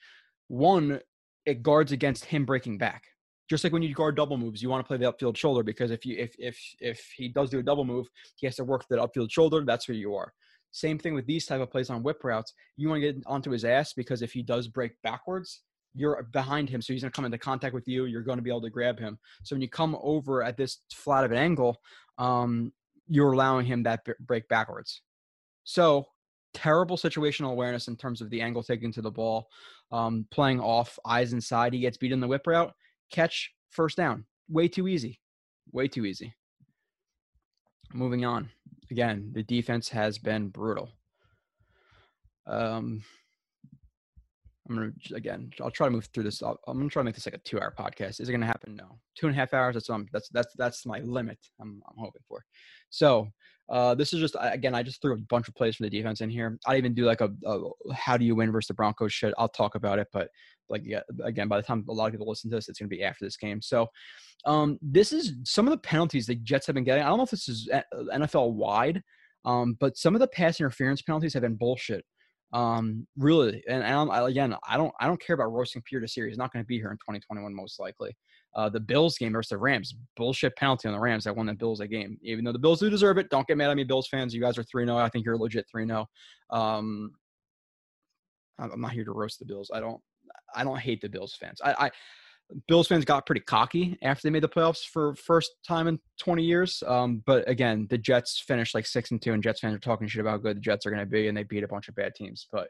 One, 0.47 0.99
it 1.45 1.63
guards 1.63 1.91
against 1.91 2.25
him 2.25 2.45
breaking 2.45 2.77
back. 2.77 3.03
Just 3.49 3.63
like 3.63 3.73
when 3.73 3.81
you 3.81 3.93
guard 3.93 4.15
double 4.15 4.37
moves, 4.37 4.63
you 4.63 4.69
want 4.69 4.83
to 4.83 4.87
play 4.87 4.97
the 4.97 5.11
upfield 5.11 5.35
shoulder 5.35 5.63
because 5.63 5.91
if 5.91 6.05
you 6.05 6.15
if 6.17 6.33
if 6.39 6.57
if 6.79 7.05
he 7.15 7.27
does 7.27 7.49
do 7.49 7.59
a 7.59 7.63
double 7.63 7.85
move, 7.85 8.07
he 8.35 8.47
has 8.47 8.55
to 8.55 8.63
work 8.63 8.85
that 8.89 8.99
upfield 8.99 9.31
shoulder. 9.31 9.63
That's 9.65 9.87
where 9.87 9.97
you 9.97 10.15
are. 10.15 10.33
Same 10.71 10.97
thing 10.97 11.13
with 11.13 11.27
these 11.27 11.45
type 11.45 11.61
of 11.61 11.69
plays 11.69 11.89
on 11.89 12.01
whip 12.01 12.23
routes. 12.23 12.53
You 12.77 12.89
want 12.89 13.01
to 13.01 13.13
get 13.13 13.23
onto 13.27 13.51
his 13.51 13.63
ass 13.63 13.93
because 13.93 14.21
if 14.21 14.31
he 14.31 14.41
does 14.41 14.67
break 14.67 14.93
backwards, 15.03 15.61
you're 15.93 16.23
behind 16.31 16.69
him, 16.69 16.81
so 16.81 16.93
he's 16.93 17.03
going 17.03 17.11
to 17.11 17.15
come 17.15 17.25
into 17.25 17.37
contact 17.37 17.75
with 17.75 17.87
you. 17.87 18.05
You're 18.05 18.23
going 18.23 18.39
to 18.39 18.43
be 18.43 18.49
able 18.49 18.61
to 18.61 18.69
grab 18.69 18.99
him. 18.99 19.19
So 19.43 19.55
when 19.55 19.61
you 19.61 19.69
come 19.69 19.95
over 20.01 20.41
at 20.41 20.57
this 20.57 20.79
flat 20.91 21.23
of 21.23 21.31
an 21.31 21.37
angle, 21.37 21.79
um, 22.17 22.73
you're 23.07 23.33
allowing 23.33 23.65
him 23.65 23.83
that 23.83 24.01
break 24.19 24.47
backwards. 24.47 25.01
So 25.63 26.07
terrible 26.53 26.97
situational 26.97 27.51
awareness 27.51 27.87
in 27.87 27.95
terms 27.95 28.21
of 28.21 28.29
the 28.29 28.41
angle 28.41 28.63
taken 28.63 28.91
to 28.93 29.01
the 29.01 29.11
ball, 29.11 29.47
um, 29.91 30.25
playing 30.31 30.59
off 30.59 30.97
eyes 31.05 31.33
inside. 31.33 31.73
He 31.73 31.79
gets 31.79 31.97
beat 31.97 32.11
in 32.11 32.19
the 32.19 32.27
whip 32.27 32.47
route, 32.47 32.73
catch 33.11 33.51
first 33.69 33.97
down. 33.97 34.25
Way 34.49 34.67
too 34.67 34.87
easy. 34.87 35.19
Way 35.71 35.87
too 35.87 36.05
easy. 36.05 36.33
Moving 37.93 38.25
on 38.25 38.49
again, 38.93 39.31
the 39.33 39.43
defense 39.43 39.89
has 39.89 40.17
been 40.17 40.49
brutal. 40.49 40.89
Um, 42.45 43.03
I'm 44.69 44.75
gonna 44.75 44.91
again. 45.13 45.51
I'll 45.61 45.71
try 45.71 45.87
to 45.87 45.91
move 45.91 46.07
through 46.13 46.23
this. 46.23 46.41
i 46.41 46.49
am 46.49 46.57
gonna 46.67 46.89
try 46.89 47.01
to 47.01 47.05
make 47.05 47.15
this 47.15 47.25
like 47.25 47.35
a 47.35 47.39
two-hour 47.39 47.73
podcast. 47.77 48.21
Is 48.21 48.29
it 48.29 48.31
gonna 48.31 48.45
happen? 48.45 48.75
No, 48.75 48.99
two 49.15 49.27
and 49.27 49.35
a 49.35 49.39
half 49.39 49.53
hours. 49.53 49.75
That's 49.75 49.89
um. 49.89 50.07
That's 50.13 50.29
that's 50.29 50.53
that's 50.55 50.85
my 50.85 50.99
limit. 50.99 51.39
I'm 51.59 51.81
I'm 51.87 51.97
hoping 51.97 52.21
for. 52.27 52.45
So 52.89 53.27
uh, 53.69 53.95
this 53.95 54.13
is 54.13 54.19
just 54.19 54.35
again. 54.39 54.75
I 54.75 54.83
just 54.83 55.01
threw 55.01 55.13
a 55.13 55.17
bunch 55.17 55.47
of 55.47 55.55
plays 55.55 55.75
from 55.75 55.85
the 55.85 55.89
defense 55.89 56.21
in 56.21 56.29
here. 56.29 56.59
I 56.65 56.77
even 56.77 56.93
do 56.93 57.05
like 57.05 57.21
a, 57.21 57.29
a 57.45 57.59
how 57.93 58.17
do 58.17 58.25
you 58.25 58.35
win 58.35 58.51
versus 58.51 58.67
the 58.67 58.73
Broncos 58.73 59.13
shit. 59.13 59.33
I'll 59.37 59.47
talk 59.47 59.75
about 59.75 59.99
it, 59.99 60.07
but 60.11 60.29
like 60.69 60.81
yeah, 60.85 61.01
again, 61.23 61.47
by 61.47 61.57
the 61.57 61.63
time 61.63 61.85
a 61.87 61.93
lot 61.93 62.07
of 62.07 62.11
people 62.11 62.27
listen 62.27 62.49
to 62.49 62.57
this, 62.57 62.67
it's 62.67 62.79
gonna 62.79 62.89
be 62.89 63.03
after 63.03 63.25
this 63.25 63.37
game. 63.37 63.61
So 63.61 63.87
um, 64.45 64.77
this 64.81 65.13
is 65.13 65.33
some 65.45 65.65
of 65.65 65.71
the 65.71 65.77
penalties 65.77 66.25
the 66.25 66.35
Jets 66.35 66.67
have 66.67 66.75
been 66.75 66.83
getting. 66.83 67.03
I 67.03 67.07
don't 67.07 67.17
know 67.17 67.23
if 67.23 67.31
this 67.31 67.47
is 67.47 67.69
uh, 67.71 67.81
NFL 68.13 68.53
wide, 68.53 69.01
um, 69.45 69.77
but 69.79 69.97
some 69.97 70.13
of 70.13 70.19
the 70.19 70.27
pass 70.27 70.59
interference 70.59 71.01
penalties 71.01 71.33
have 71.33 71.43
been 71.43 71.55
bullshit. 71.55 72.03
Um, 72.51 73.07
really, 73.17 73.63
and, 73.67 73.83
and 73.83 74.11
again, 74.11 74.55
I 74.67 74.77
don't, 74.77 74.93
I 74.99 75.07
don't 75.07 75.19
care 75.19 75.33
about 75.33 75.51
roasting 75.51 75.81
Pierre 75.89 76.01
Desir. 76.01 76.27
He's 76.27 76.37
not 76.37 76.53
going 76.53 76.63
to 76.63 76.67
be 76.67 76.77
here 76.77 76.91
in 76.91 76.97
2021 76.97 77.53
most 77.55 77.79
likely. 77.79 78.15
Uh, 78.55 78.69
the 78.69 78.79
Bills 78.79 79.17
game 79.17 79.33
versus 79.33 79.49
the 79.49 79.57
Rams, 79.57 79.95
bullshit 80.15 80.55
penalty 80.55 80.87
on 80.87 80.93
the 80.93 80.99
Rams 80.99 81.23
that 81.23 81.35
won 81.35 81.47
the 81.47 81.53
Bills 81.53 81.79
that 81.79 81.87
game. 81.87 82.17
Even 82.21 82.45
though 82.45 82.51
the 82.51 82.59
Bills 82.59 82.79
do 82.79 82.89
deserve 82.89 83.17
it, 83.17 83.29
don't 83.29 83.47
get 83.47 83.57
mad 83.57 83.71
at 83.71 83.77
me, 83.77 83.83
Bills 83.83 84.07
fans. 84.07 84.33
You 84.33 84.41
guys 84.41 84.57
are 84.57 84.63
three 84.63 84.85
0 84.85 84.97
I 84.97 85.09
think 85.09 85.25
you're 85.25 85.37
legit 85.37 85.65
three 85.71 85.87
0 85.87 86.05
Um, 86.51 87.11
I'm 88.59 88.81
not 88.81 88.91
here 88.91 89.05
to 89.05 89.11
roast 89.11 89.39
the 89.39 89.45
Bills. 89.45 89.71
I 89.73 89.79
don't, 89.79 89.99
I 90.55 90.63
don't 90.63 90.79
hate 90.79 91.01
the 91.01 91.09
Bills 91.09 91.35
fans. 91.39 91.59
I, 91.63 91.85
I 91.85 91.91
Bills 92.67 92.87
fans 92.87 93.05
got 93.05 93.25
pretty 93.25 93.41
cocky 93.41 93.97
after 94.03 94.21
they 94.23 94.29
made 94.29 94.43
the 94.43 94.49
playoffs 94.49 94.85
for 94.85 95.15
first 95.15 95.51
time 95.67 95.87
in 95.87 95.99
20 96.19 96.43
years. 96.43 96.83
Um, 96.85 97.23
but 97.25 97.47
again, 97.49 97.87
the 97.89 97.97
Jets 97.97 98.43
finished 98.45 98.75
like 98.75 98.85
six 98.85 99.11
and 99.11 99.21
two, 99.21 99.33
and 99.33 99.41
Jets 99.41 99.61
fans 99.61 99.75
are 99.75 99.79
talking 99.79 100.07
shit 100.07 100.21
about 100.21 100.31
how 100.31 100.37
good 100.37 100.57
the 100.57 100.61
Jets 100.61 100.85
are 100.85 100.91
going 100.91 100.99
to 100.99 101.09
be, 101.09 101.27
and 101.27 101.37
they 101.37 101.43
beat 101.43 101.63
a 101.63 101.67
bunch 101.67 101.87
of 101.87 101.95
bad 101.95 102.13
teams. 102.15 102.47
But 102.51 102.67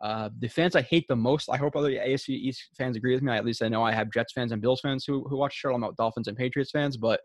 uh, 0.00 0.28
the 0.38 0.48
fans 0.48 0.76
I 0.76 0.82
hate 0.82 1.06
the 1.08 1.16
most, 1.16 1.48
I 1.50 1.56
hope 1.56 1.74
other 1.74 1.90
AFC 1.90 2.30
East 2.30 2.68
fans 2.76 2.96
agree 2.96 3.14
with 3.14 3.22
me. 3.22 3.32
At 3.32 3.44
least 3.44 3.62
I 3.62 3.68
know 3.68 3.82
I 3.82 3.92
have 3.92 4.12
Jets 4.12 4.32
fans 4.32 4.52
and 4.52 4.60
Bills 4.60 4.80
fans 4.80 5.04
who 5.06 5.26
who 5.28 5.36
watch 5.36 5.54
show. 5.54 5.72
I'm 5.72 5.80
not 5.80 5.96
Dolphins 5.96 6.28
and 6.28 6.36
Patriots 6.36 6.70
fans, 6.70 6.96
but 6.96 7.20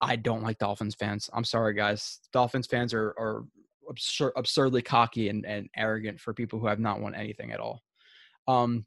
I 0.00 0.16
don't 0.16 0.42
like 0.42 0.58
Dolphins 0.58 0.94
fans. 0.94 1.28
I'm 1.32 1.44
sorry, 1.44 1.74
guys. 1.74 2.20
Dolphins 2.32 2.66
fans 2.66 2.94
are 2.94 3.14
are 3.18 3.44
absur- 3.90 4.32
absurdly 4.36 4.82
cocky 4.82 5.28
and, 5.28 5.44
and 5.44 5.68
arrogant 5.76 6.20
for 6.20 6.34
people 6.34 6.58
who 6.58 6.66
have 6.66 6.80
not 6.80 7.00
won 7.00 7.14
anything 7.14 7.52
at 7.52 7.60
all. 7.60 7.82
Um, 8.46 8.86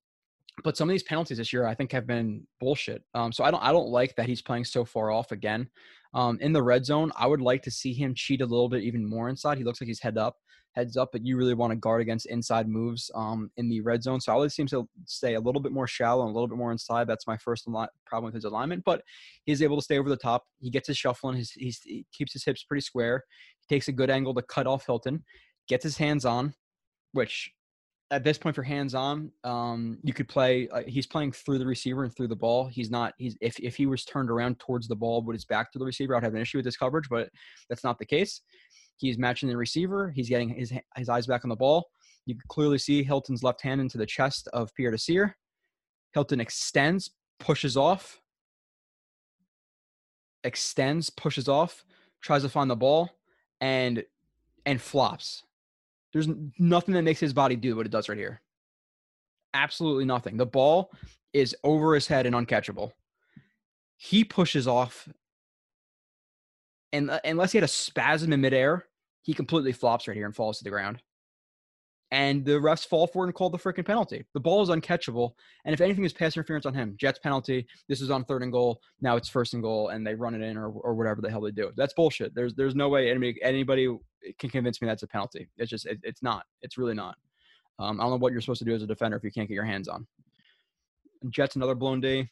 but 0.64 0.78
some 0.78 0.90
of 0.90 0.94
these 0.94 1.04
penalties 1.04 1.38
this 1.38 1.54
year 1.54 1.66
I 1.66 1.74
think 1.74 1.92
have 1.92 2.08
been 2.08 2.46
bullshit. 2.60 3.04
Um, 3.14 3.32
so 3.32 3.44
I 3.44 3.52
don't 3.52 3.64
I 3.64 3.72
don't 3.72 3.90
like 3.90 4.16
that 4.16 4.28
he's 4.28 4.42
playing 4.42 4.66
so 4.66 4.86
far 4.86 5.12
off 5.12 5.32
again. 5.32 5.70
Um, 6.14 6.40
in 6.42 6.54
the 6.54 6.64
red 6.64 6.86
zone, 6.86 7.12
I 7.16 7.28
would 7.28 7.42
like 7.42 7.62
to 7.64 7.72
see 7.72 7.94
him 7.94 8.16
cheat 8.16 8.42
a 8.42 8.46
little 8.46 8.70
bit 8.70 8.84
even 8.84 9.06
more 9.06 9.30
inside. 9.30 9.58
He 9.58 9.64
looks 9.64 9.80
like 9.80 9.88
he's 9.88 10.02
head 10.02 10.18
up, 10.18 10.38
heads 10.74 10.98
up, 10.98 11.10
but 11.12 11.26
you 11.26 11.38
really 11.38 11.54
want 11.54 11.72
to 11.72 11.78
guard 11.78 12.02
against 12.02 12.26
inside 12.28 12.68
moves 12.68 13.10
um, 13.16 13.52
in 13.58 13.70
the 13.70 13.82
red 13.82 14.04
zone. 14.04 14.22
So 14.22 14.34
I 14.34 14.38
would 14.38 14.52
seem 14.52 14.68
to 14.68 14.88
stay 15.06 15.36
a 15.36 15.40
little 15.40 15.62
bit 15.62 15.72
more 15.72 15.88
shallow 15.88 16.22
and 16.22 16.32
a 16.32 16.34
little 16.34 16.48
bit 16.48 16.58
more 16.58 16.72
inside. 16.72 17.08
That's 17.08 17.28
my 17.28 17.38
first 17.38 17.66
problem 17.66 18.26
with 18.26 18.36
his 18.36 18.46
alignment, 18.46 18.84
but 18.86 19.02
he's 19.46 19.62
able 19.62 19.78
to 19.78 19.84
stay 19.84 19.98
over 19.98 20.10
the 20.10 20.18
top. 20.18 20.46
He 20.60 20.70
gets 20.70 20.88
his 20.88 20.98
shuffling. 20.98 21.38
His, 21.38 21.52
he 21.52 22.06
keeps 22.14 22.34
his 22.34 22.44
hips 22.44 22.64
pretty 22.64 22.82
square. 22.82 23.24
He 23.68 23.76
takes 23.76 23.88
a 23.88 23.94
good 23.94 24.10
angle 24.10 24.34
to 24.36 24.42
cut 24.42 24.68
off 24.68 24.86
Hilton, 24.86 25.24
gets 25.68 25.84
his 25.84 25.98
hands 25.98 26.26
on, 26.26 26.54
which 27.14 27.52
at 28.12 28.24
this 28.24 28.38
point 28.38 28.56
for 28.56 28.64
hands 28.64 28.96
on, 28.96 29.32
um, 29.44 30.00
you 30.04 30.14
could 30.14 30.28
play. 30.28 30.68
Uh, 30.70 30.82
he's 30.88 31.06
playing 31.06 31.32
through 31.32 31.60
the 31.60 31.66
receiver 31.66 32.04
and 32.04 32.16
through 32.16 32.28
the 32.28 32.36
ball. 32.36 32.68
He's 32.68 32.90
not. 32.90 33.14
He's 33.18 33.38
if 33.40 33.60
if 33.60 33.76
he 33.76 33.86
was 33.86 34.04
turned 34.04 34.32
around 34.32 34.60
towards 34.60 34.88
the 34.88 34.96
ball 34.96 35.22
with 35.22 35.36
his 35.36 35.46
back 35.46 35.72
to 35.72 35.80
the 35.80 35.86
receiver, 35.86 36.16
I'd 36.16 36.24
have 36.24 36.34
an 36.34 36.42
issue 36.42 36.58
with 36.58 36.66
this 36.66 36.78
coverage. 36.78 37.08
But 37.10 37.30
that's 37.70 37.84
not 37.84 38.00
the 38.00 38.06
case. 38.06 38.42
He's 39.00 39.18
matching 39.18 39.50
the 39.50 39.58
receiver. 39.58 40.12
He's 40.12 40.30
getting 40.30 40.50
his 40.50 40.74
his 40.96 41.10
eyes 41.10 41.28
back 41.28 41.44
on 41.44 41.50
the 41.50 41.56
ball. 41.56 41.90
You 42.26 42.36
can 42.36 42.44
clearly 42.48 42.78
see 42.78 43.04
Hilton's 43.04 43.44
left 43.44 43.62
hand 43.62 43.82
into 43.82 43.98
the 43.98 44.06
chest 44.06 44.48
of 44.54 44.74
Pierre 44.76 44.92
Desir. 44.92 45.36
Hilton 46.14 46.40
extends, 46.42 47.12
pushes 47.40 47.78
off, 47.78 48.20
extends, 50.44 51.10
pushes 51.10 51.48
off, 51.48 51.86
tries 52.22 52.44
to 52.44 52.50
find 52.50 52.70
the 52.70 52.76
ball, 52.76 53.10
and 53.62 54.04
and 54.66 54.82
flops 54.82 55.44
there's 56.14 56.28
nothing 56.58 56.94
that 56.96 57.04
makes 57.04 57.20
his 57.20 57.34
body 57.34 57.56
do 57.56 57.76
what 57.76 57.86
it 57.86 57.92
does 57.92 58.10
right 58.10 58.18
here. 58.18 58.42
Absolutely 59.54 60.06
nothing. 60.06 60.38
The 60.38 60.46
ball 60.46 60.92
is 61.34 61.56
over 61.64 61.94
his 61.96 62.08
head 62.08 62.26
and 62.26 62.36
uncatchable. 62.36 62.92
He 63.98 64.24
pushes 64.24 64.68
off, 64.68 65.08
and 66.94 67.12
uh, 67.12 67.20
unless 67.24 67.52
he 67.52 67.58
had 67.58 67.64
a 67.64 67.68
spasm 67.68 68.34
in 68.34 68.42
midair, 68.42 68.86
he 69.22 69.34
completely 69.34 69.72
flops 69.72 70.08
right 70.08 70.18
here 70.18 70.26
and 70.26 70.36
falls 70.36 70.58
to 70.58 70.64
the 70.64 70.70
ground. 70.70 71.02
And 72.12 72.44
the 72.44 72.54
refs 72.54 72.88
fall 72.88 73.06
for 73.06 73.24
it 73.24 73.28
and 73.28 73.36
call 73.36 73.52
the 73.52 73.60
freaking 73.60 73.86
penalty. 73.86 74.26
The 74.34 74.40
ball 74.40 74.64
is 74.64 74.70
uncatchable, 74.70 75.34
and 75.64 75.76
if 75.76 75.82
anything 75.82 76.06
is 76.06 76.14
pass 76.14 76.36
interference 76.36 76.66
on 76.66 76.74
him, 76.74 76.96
Jets 76.98 77.20
penalty. 77.20 77.68
This 77.88 78.02
is 78.02 78.10
on 78.10 78.26
third 78.26 78.42
and 78.42 78.52
goal. 78.52 78.82
Now 79.00 79.16
it's 79.16 79.30
first 79.30 79.54
and 79.54 79.62
goal, 79.62 79.90
and 79.90 80.06
they 80.06 80.16
run 80.16 80.34
it 80.34 80.42
in 80.42 80.58
or, 80.58 80.70
or 80.70 80.96
whatever 80.96 81.22
the 81.22 81.30
hell 81.30 81.42
they 81.42 81.52
do. 81.52 81.72
That's 81.78 81.94
bullshit. 81.94 82.34
There's 82.34 82.56
there's 82.56 82.74
no 82.74 82.90
way 82.90 83.12
anybody 83.12 83.40
anybody 83.44 83.96
can 84.40 84.50
convince 84.50 84.82
me 84.82 84.88
that's 84.88 85.04
a 85.04 85.08
penalty. 85.08 85.50
It's 85.58 85.70
just 85.70 85.86
it, 85.86 86.00
it's 86.02 86.24
not. 86.24 86.46
It's 86.64 86.80
really 86.80 86.96
not. 86.96 87.16
Um, 87.78 88.00
I 88.00 88.04
don't 88.04 88.12
know 88.12 88.18
what 88.18 88.32
you're 88.32 88.42
supposed 88.42 88.60
to 88.60 88.66
do 88.66 88.74
as 88.74 88.82
a 88.82 88.88
defender 88.88 89.16
if 89.16 89.24
you 89.24 89.32
can't 89.32 89.48
get 89.48 89.54
your 89.54 89.64
hands 89.64 89.88
on. 89.88 90.08
Jets 91.30 91.56
another 91.58 91.76
blown 91.76 92.02
D. 92.02 92.28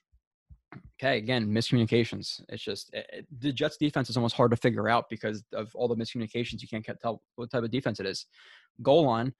Okay, 0.99 1.17
again, 1.17 1.47
miscommunications. 1.47 2.41
It's 2.49 2.63
just 2.63 2.93
it, 2.93 3.06
it, 3.13 3.27
the 3.39 3.53
Jets 3.53 3.77
defense 3.77 4.10
is 4.10 4.17
almost 4.17 4.36
hard 4.36 4.51
to 4.51 4.58
figure 4.58 4.89
out 4.89 5.10
because 5.10 5.43
of 5.53 5.69
all 5.75 5.88
the 5.88 5.95
miscommunications. 5.95 6.62
You 6.62 6.67
can't 6.67 6.86
tell 7.01 7.21
what 7.36 7.51
type 7.51 7.63
of 7.63 7.71
defense 7.71 7.99
it 7.99 8.06
is. 8.06 8.25
Goal 8.82 9.06
line 9.06 9.34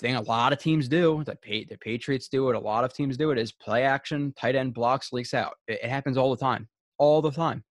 thing 0.00 0.16
a 0.16 0.22
lot 0.22 0.52
of 0.52 0.58
teams 0.58 0.88
do. 0.88 1.22
The, 1.24 1.36
the 1.68 1.76
Patriots 1.78 2.28
do 2.28 2.48
it. 2.50 2.56
A 2.56 2.60
lot 2.60 2.84
of 2.84 2.92
teams 2.92 3.16
do 3.16 3.30
it. 3.30 3.38
Is 3.38 3.52
play 3.52 3.84
action, 3.84 4.32
tight 4.36 4.56
end 4.56 4.74
blocks, 4.74 5.12
leaks 5.12 5.34
out. 5.34 5.52
It, 5.68 5.80
it 5.82 5.90
happens 5.90 6.16
all 6.16 6.30
the 6.30 6.42
time. 6.42 6.68
All 6.98 7.22
the 7.22 7.30
time. 7.30 7.62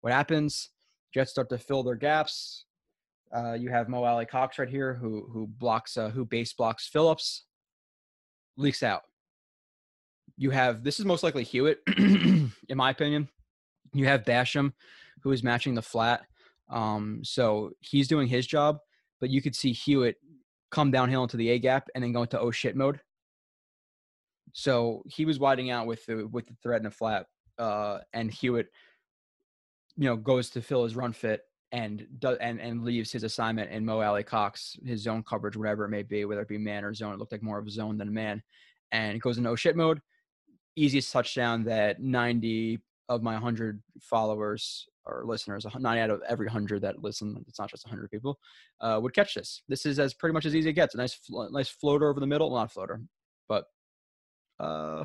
What 0.00 0.12
happens? 0.12 0.70
Jets 1.12 1.32
start 1.32 1.48
to 1.50 1.58
fill 1.58 1.82
their 1.82 1.94
gaps. 1.94 2.64
Uh, 3.34 3.54
you 3.54 3.70
have 3.70 3.88
Mo 3.88 4.04
Alie-Cox 4.04 4.58
right 4.58 4.68
here, 4.68 4.94
who 4.94 5.28
who 5.32 5.46
blocks, 5.46 5.96
uh, 5.96 6.10
who 6.10 6.24
base 6.24 6.52
blocks 6.52 6.88
Phillips, 6.88 7.44
leaks 8.56 8.82
out. 8.82 9.02
You 10.36 10.50
have 10.50 10.84
this 10.84 11.00
is 11.00 11.06
most 11.06 11.22
likely 11.22 11.44
Hewitt, 11.44 11.80
in 11.96 12.52
my 12.74 12.90
opinion. 12.90 13.28
You 13.92 14.06
have 14.06 14.24
Basham, 14.24 14.72
who 15.22 15.32
is 15.32 15.42
matching 15.42 15.74
the 15.74 15.82
flat, 15.82 16.22
um, 16.68 17.20
so 17.22 17.70
he's 17.80 18.08
doing 18.08 18.28
his 18.28 18.46
job. 18.46 18.78
But 19.20 19.30
you 19.30 19.40
could 19.40 19.56
see 19.56 19.72
Hewitt 19.72 20.16
come 20.70 20.90
downhill 20.90 21.22
into 21.22 21.38
the 21.38 21.50
A 21.50 21.58
gap 21.58 21.88
and 21.94 22.04
then 22.04 22.12
go 22.12 22.22
into 22.22 22.38
oh 22.38 22.50
shit 22.50 22.76
mode. 22.76 23.00
So 24.52 25.02
he 25.06 25.24
was 25.24 25.38
widening 25.38 25.70
out 25.70 25.86
with 25.86 26.04
the 26.06 26.26
with 26.26 26.46
the 26.46 26.54
threat 26.62 26.82
and 26.82 26.86
the 26.86 26.90
flat, 26.90 27.26
uh, 27.58 27.98
and 28.12 28.30
Hewitt, 28.30 28.68
you 29.96 30.04
know, 30.04 30.16
goes 30.16 30.50
to 30.50 30.60
fill 30.60 30.84
his 30.84 30.96
run 30.96 31.12
fit 31.12 31.42
and 31.72 32.06
does 32.18 32.38
and, 32.38 32.60
and 32.60 32.84
leaves 32.84 33.10
his 33.10 33.24
assignment 33.24 33.70
in 33.70 33.84
Mo 33.84 34.00
Alie-Cox 34.00 34.76
his 34.84 35.02
zone 35.02 35.22
coverage, 35.22 35.56
whatever 35.56 35.84
it 35.84 35.90
may 35.90 36.02
be, 36.02 36.24
whether 36.24 36.42
it 36.42 36.48
be 36.48 36.58
man 36.58 36.84
or 36.84 36.94
zone. 36.94 37.12
It 37.12 37.18
looked 37.18 37.32
like 37.32 37.42
more 37.42 37.58
of 37.58 37.66
a 37.66 37.70
zone 37.70 37.98
than 37.98 38.08
a 38.08 38.12
man. 38.12 38.42
And 38.92 39.16
it 39.16 39.20
goes 39.20 39.38
into 39.38 39.50
oh 39.50 39.56
shit 39.56 39.76
mode. 39.76 40.00
Easiest 40.76 41.12
touchdown 41.12 41.64
that 41.64 42.00
90 42.00 42.80
of 43.08 43.22
my 43.22 43.32
100 43.34 43.82
followers 44.00 44.86
or 45.06 45.22
listeners, 45.24 45.64
90 45.78 46.00
out 46.00 46.10
of 46.10 46.22
every 46.28 46.46
100 46.46 46.82
that 46.82 47.02
listen, 47.02 47.44
it's 47.48 47.58
not 47.58 47.70
just 47.70 47.86
100 47.86 48.10
people, 48.10 48.38
uh, 48.80 48.98
would 49.00 49.14
catch 49.14 49.34
this. 49.34 49.62
This 49.68 49.86
is 49.86 49.98
as 49.98 50.12
pretty 50.14 50.32
much 50.32 50.44
as 50.44 50.54
easy 50.54 50.68
as 50.68 50.72
it 50.72 50.72
gets. 50.74 50.94
A 50.94 50.98
nice, 50.98 51.14
flo- 51.14 51.48
nice 51.48 51.68
floater 51.68 52.08
over 52.10 52.20
the 52.20 52.26
middle, 52.26 52.50
not 52.54 52.72
floater, 52.72 53.00
but 53.48 53.66
uh, 54.58 55.04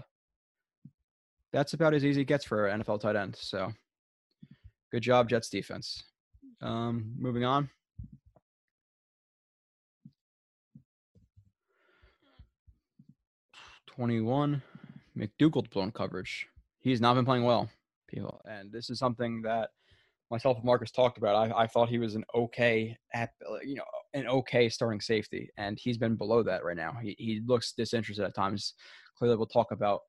that's 1.53 1.73
about 1.73 1.93
as 1.93 2.03
easy 2.03 2.11
as 2.11 2.17
it 2.17 2.25
gets 2.25 2.45
for 2.45 2.67
an 2.67 2.81
NFL 2.81 3.01
tight 3.01 3.15
end. 3.15 3.35
So 3.39 3.71
good 4.91 5.03
job, 5.03 5.29
Jets 5.29 5.49
defense. 5.49 6.03
Um, 6.61 7.13
moving 7.17 7.43
on. 7.43 7.69
Twenty-one, 13.87 14.63
McDougald 15.17 15.69
blown 15.69 15.91
coverage. 15.91 16.47
He's 16.79 17.01
not 17.01 17.15
been 17.15 17.25
playing 17.25 17.43
well, 17.43 17.69
people, 18.07 18.41
and 18.45 18.71
this 18.71 18.89
is 18.89 18.99
something 18.99 19.41
that 19.43 19.69
myself 20.29 20.57
and 20.57 20.65
Marcus 20.65 20.91
talked 20.91 21.17
about. 21.17 21.35
I, 21.35 21.63
I 21.63 21.67
thought 21.67 21.89
he 21.89 21.99
was 21.99 22.15
an 22.15 22.23
okay, 22.33 22.97
you 23.63 23.75
know, 23.75 23.83
an 24.13 24.27
okay 24.27 24.69
starting 24.69 25.01
safety, 25.01 25.49
and 25.57 25.77
he's 25.79 25.97
been 25.97 26.15
below 26.15 26.41
that 26.43 26.63
right 26.63 26.77
now. 26.77 26.97
He 27.01 27.15
he 27.19 27.41
looks 27.45 27.73
disinterested 27.73 28.25
at 28.25 28.33
times. 28.35 28.73
Clearly, 29.17 29.37
we'll 29.37 29.45
talk 29.45 29.71
about 29.71 30.01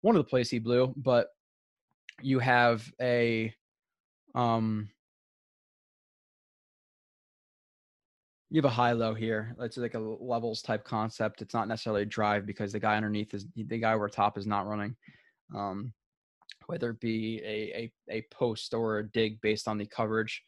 one 0.00 0.16
of 0.16 0.20
the 0.24 0.28
plays 0.28 0.48
he 0.48 0.58
blew, 0.58 0.94
but 0.96 1.28
you 2.22 2.38
have 2.38 2.90
a 3.00 3.52
um 4.34 4.88
you 8.54 8.58
have 8.58 8.70
a 8.70 8.74
high 8.74 8.92
low 8.92 9.14
here. 9.14 9.56
It's 9.58 9.76
like 9.78 9.94
a 9.94 9.98
levels 9.98 10.62
type 10.62 10.84
concept. 10.84 11.42
It's 11.42 11.54
not 11.54 11.66
necessarily 11.66 12.02
a 12.02 12.06
drive 12.06 12.46
because 12.46 12.70
the 12.70 12.78
guy 12.78 12.94
underneath 12.94 13.34
is 13.34 13.46
the 13.56 13.78
guy 13.78 13.92
over 13.92 14.08
top 14.08 14.38
is 14.38 14.46
not 14.46 14.68
running. 14.68 14.94
Um, 15.52 15.92
whether 16.66 16.90
it 16.90 17.00
be 17.00 17.42
a, 17.44 17.90
a, 18.08 18.18
a 18.18 18.24
post 18.30 18.72
or 18.72 18.98
a 19.00 19.10
dig 19.10 19.40
based 19.40 19.66
on 19.66 19.76
the 19.76 19.84
coverage. 19.84 20.40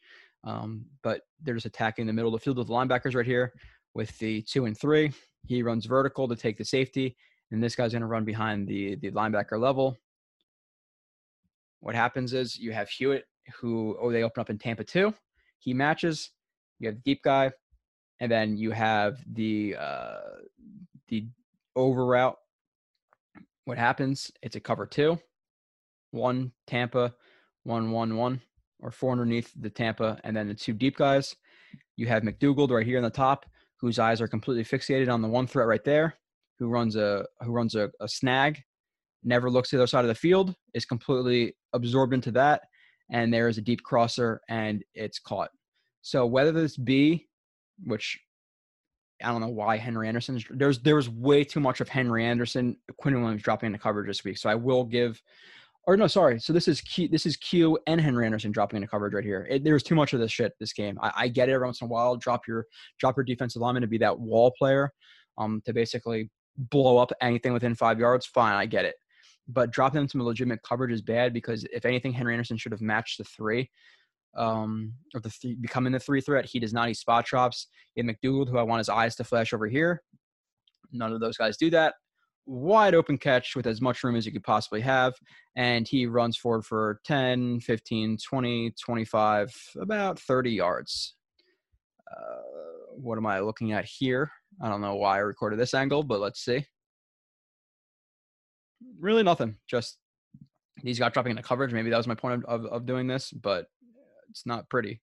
Um, 0.45 0.85
but 1.03 1.23
they're 1.43 1.55
just 1.55 1.65
attacking 1.65 2.07
the 2.07 2.13
middle 2.13 2.33
of 2.33 2.39
the 2.39 2.43
field 2.45 2.57
with 2.57 2.67
the 2.67 2.73
linebackers 2.73 3.13
right 3.13 3.25
here 3.25 3.51
with 3.93 4.17
the 4.19 4.41
two 4.43 4.67
and 4.67 4.79
three. 4.79 5.11
He 5.45 5.61
runs 5.61 5.85
vertical 5.85 6.29
to 6.29 6.35
take 6.37 6.57
the 6.57 6.63
safety, 6.63 7.17
and 7.51 7.61
this 7.61 7.75
guy's 7.75 7.91
going 7.91 8.03
to 8.03 8.07
run 8.07 8.23
behind 8.23 8.69
the 8.69 8.95
the 8.95 9.11
linebacker 9.11 9.59
level. 9.59 9.97
What 11.81 11.93
happens 11.93 12.31
is 12.31 12.57
you 12.57 12.71
have 12.71 12.87
Hewitt, 12.87 13.25
who 13.59 13.97
oh 13.99 14.13
they 14.13 14.23
open 14.23 14.39
up 14.39 14.49
in 14.49 14.57
Tampa 14.57 14.85
two. 14.85 15.13
He 15.59 15.73
matches. 15.73 16.31
You 16.79 16.87
have 16.87 16.95
the 16.95 17.01
deep 17.01 17.21
guy, 17.23 17.51
and 18.19 18.31
then 18.31 18.57
you 18.57 18.71
have 18.71 19.17
the 19.33 19.75
uh, 19.79 20.19
the 21.07 21.27
over 21.75 22.05
route. 22.05 22.37
What 23.65 23.77
happens? 23.77 24.31
It's 24.41 24.55
a 24.55 24.59
cover 24.59 24.85
two, 24.85 25.19
one 26.11 26.51
Tampa, 26.65 27.13
one 27.63 27.91
one 27.91 28.15
one, 28.15 28.41
or 28.79 28.91
four 28.91 29.11
underneath 29.11 29.51
the 29.59 29.69
Tampa, 29.69 30.19
and 30.23 30.35
then 30.35 30.47
the 30.47 30.53
two 30.55 30.73
deep 30.73 30.97
guys. 30.97 31.35
You 31.95 32.07
have 32.07 32.23
McDougald 32.23 32.71
right 32.71 32.85
here 32.85 32.97
on 32.97 33.03
the 33.03 33.09
top, 33.09 33.45
whose 33.79 33.99
eyes 33.99 34.21
are 34.21 34.27
completely 34.27 34.63
fixated 34.63 35.11
on 35.11 35.21
the 35.21 35.27
one 35.27 35.47
threat 35.47 35.67
right 35.67 35.83
there, 35.83 36.15
who 36.59 36.67
runs 36.67 36.95
a 36.95 37.25
who 37.41 37.51
runs 37.51 37.75
a, 37.75 37.91
a 37.99 38.07
snag, 38.07 38.63
never 39.23 39.49
looks 39.49 39.69
to 39.69 39.75
the 39.75 39.83
other 39.83 39.87
side 39.87 40.05
of 40.05 40.09
the 40.09 40.15
field, 40.15 40.55
is 40.73 40.85
completely 40.85 41.55
absorbed 41.73 42.13
into 42.13 42.31
that, 42.31 42.61
and 43.11 43.33
there 43.33 43.47
is 43.47 43.57
a 43.57 43.61
deep 43.61 43.83
crosser, 43.83 44.41
and 44.47 44.83
it's 44.93 45.19
caught. 45.19 45.49
So 46.01 46.25
whether 46.25 46.53
this 46.53 46.77
be 46.77 47.26
which 47.83 48.19
I 49.23 49.31
don't 49.31 49.41
know 49.41 49.47
why 49.47 49.77
Henry 49.77 50.07
Anderson. 50.07 50.39
There's 50.51 50.79
there 50.79 50.95
was 50.95 51.09
way 51.09 51.43
too 51.43 51.59
much 51.59 51.81
of 51.81 51.89
Henry 51.89 52.25
Anderson. 52.25 52.77
Quinn 52.97 53.19
Williams 53.19 53.41
dropping 53.41 53.67
into 53.67 53.79
coverage 53.79 54.07
this 54.07 54.23
week, 54.23 54.37
so 54.37 54.49
I 54.49 54.55
will 54.55 54.83
give. 54.83 55.21
Or 55.87 55.95
no, 55.95 56.07
sorry. 56.07 56.39
So 56.39 56.51
this 56.51 56.67
is 56.67 56.81
Q. 56.81 57.07
This 57.07 57.25
is 57.25 57.37
Q 57.37 57.79
and 57.87 57.99
Henry 57.99 58.25
Anderson 58.25 58.51
dropping 58.51 58.77
into 58.77 58.89
coverage 58.89 59.13
right 59.13 59.23
here. 59.23 59.47
It, 59.49 59.63
there's 59.63 59.83
too 59.83 59.95
much 59.95 60.13
of 60.13 60.19
this 60.19 60.31
shit 60.31 60.51
this 60.59 60.73
game. 60.73 60.99
I, 61.01 61.11
I, 61.15 61.27
get 61.29 61.47
it. 61.47 61.53
Every 61.53 61.65
once 61.65 61.81
in 61.81 61.85
a 61.85 61.89
while, 61.89 62.17
drop 62.17 62.41
your 62.47 62.65
drop 62.99 63.15
your 63.15 63.23
defensive 63.23 63.61
lineman 63.61 63.81
to 63.81 63.87
be 63.87 63.97
that 63.99 64.19
wall 64.19 64.53
player, 64.57 64.91
um, 65.37 65.61
to 65.65 65.73
basically 65.73 66.29
blow 66.57 66.97
up 66.97 67.11
anything 67.21 67.53
within 67.53 67.73
five 67.73 67.99
yards. 67.99 68.25
Fine, 68.25 68.55
I 68.55 68.65
get 68.65 68.85
it. 68.85 68.95
But 69.47 69.71
dropping 69.71 70.01
them 70.01 70.07
to 70.09 70.23
legitimate 70.23 70.61
coverage 70.61 70.91
is 70.91 71.01
bad 71.01 71.33
because 71.33 71.65
if 71.71 71.85
anything, 71.85 72.11
Henry 72.11 72.33
Anderson 72.33 72.57
should 72.57 72.73
have 72.73 72.81
matched 72.81 73.17
the 73.17 73.23
three 73.23 73.69
um, 74.37 74.93
or 75.13 75.19
the 75.19 75.29
th- 75.29 75.59
becoming 75.59 75.91
the 75.91 75.99
three 75.99 76.21
threat. 76.21 76.45
He 76.45 76.59
does 76.59 76.73
not 76.73 76.89
eat 76.89 76.97
spot 76.97 77.25
drops. 77.25 77.67
In 77.95 78.07
McDougald, 78.07 78.49
who 78.49 78.57
I 78.57 78.63
want 78.63 78.79
his 78.79 78.89
eyes 78.89 79.15
to 79.15 79.23
flash 79.23 79.53
over 79.53 79.67
here. 79.67 80.03
None 80.91 81.11
of 81.11 81.19
those 81.19 81.37
guys 81.37 81.57
do 81.57 81.69
that. 81.71 81.95
Wide 82.45 82.95
open 82.95 83.17
catch 83.17 83.55
with 83.55 83.67
as 83.67 83.81
much 83.81 84.03
room 84.03 84.15
as 84.15 84.25
you 84.25 84.31
could 84.31 84.43
possibly 84.43 84.81
have. 84.81 85.15
And 85.55 85.87
he 85.87 86.05
runs 86.05 86.37
forward 86.37 86.63
for 86.63 87.01
10, 87.05 87.59
15, 87.59 88.17
20, 88.17 88.73
25, 88.79 89.55
about 89.81 90.19
30 90.19 90.51
yards. 90.51 91.15
Uh, 92.09 92.41
what 92.95 93.17
am 93.17 93.25
I 93.25 93.39
looking 93.39 93.73
at 93.73 93.85
here? 93.85 94.31
I 94.61 94.69
don't 94.69 94.81
know 94.81 94.95
why 94.95 95.15
I 95.15 95.19
recorded 95.19 95.59
this 95.59 95.73
angle, 95.73 96.03
but 96.03 96.19
let's 96.19 96.43
see. 96.43 96.65
Really 98.99 99.23
nothing. 99.23 99.57
Just 99.67 99.97
he's 100.83 100.99
got 100.99 101.13
dropping 101.13 101.31
into 101.31 101.43
coverage. 101.43 101.73
Maybe 101.73 101.89
that 101.89 101.97
was 101.97 102.07
my 102.07 102.15
point 102.15 102.43
of, 102.43 102.65
of, 102.65 102.65
of 102.71 102.85
doing 102.85 103.07
this, 103.07 103.31
but 103.31 103.65
it's 104.29 104.45
not 104.45 104.69
pretty. 104.69 105.01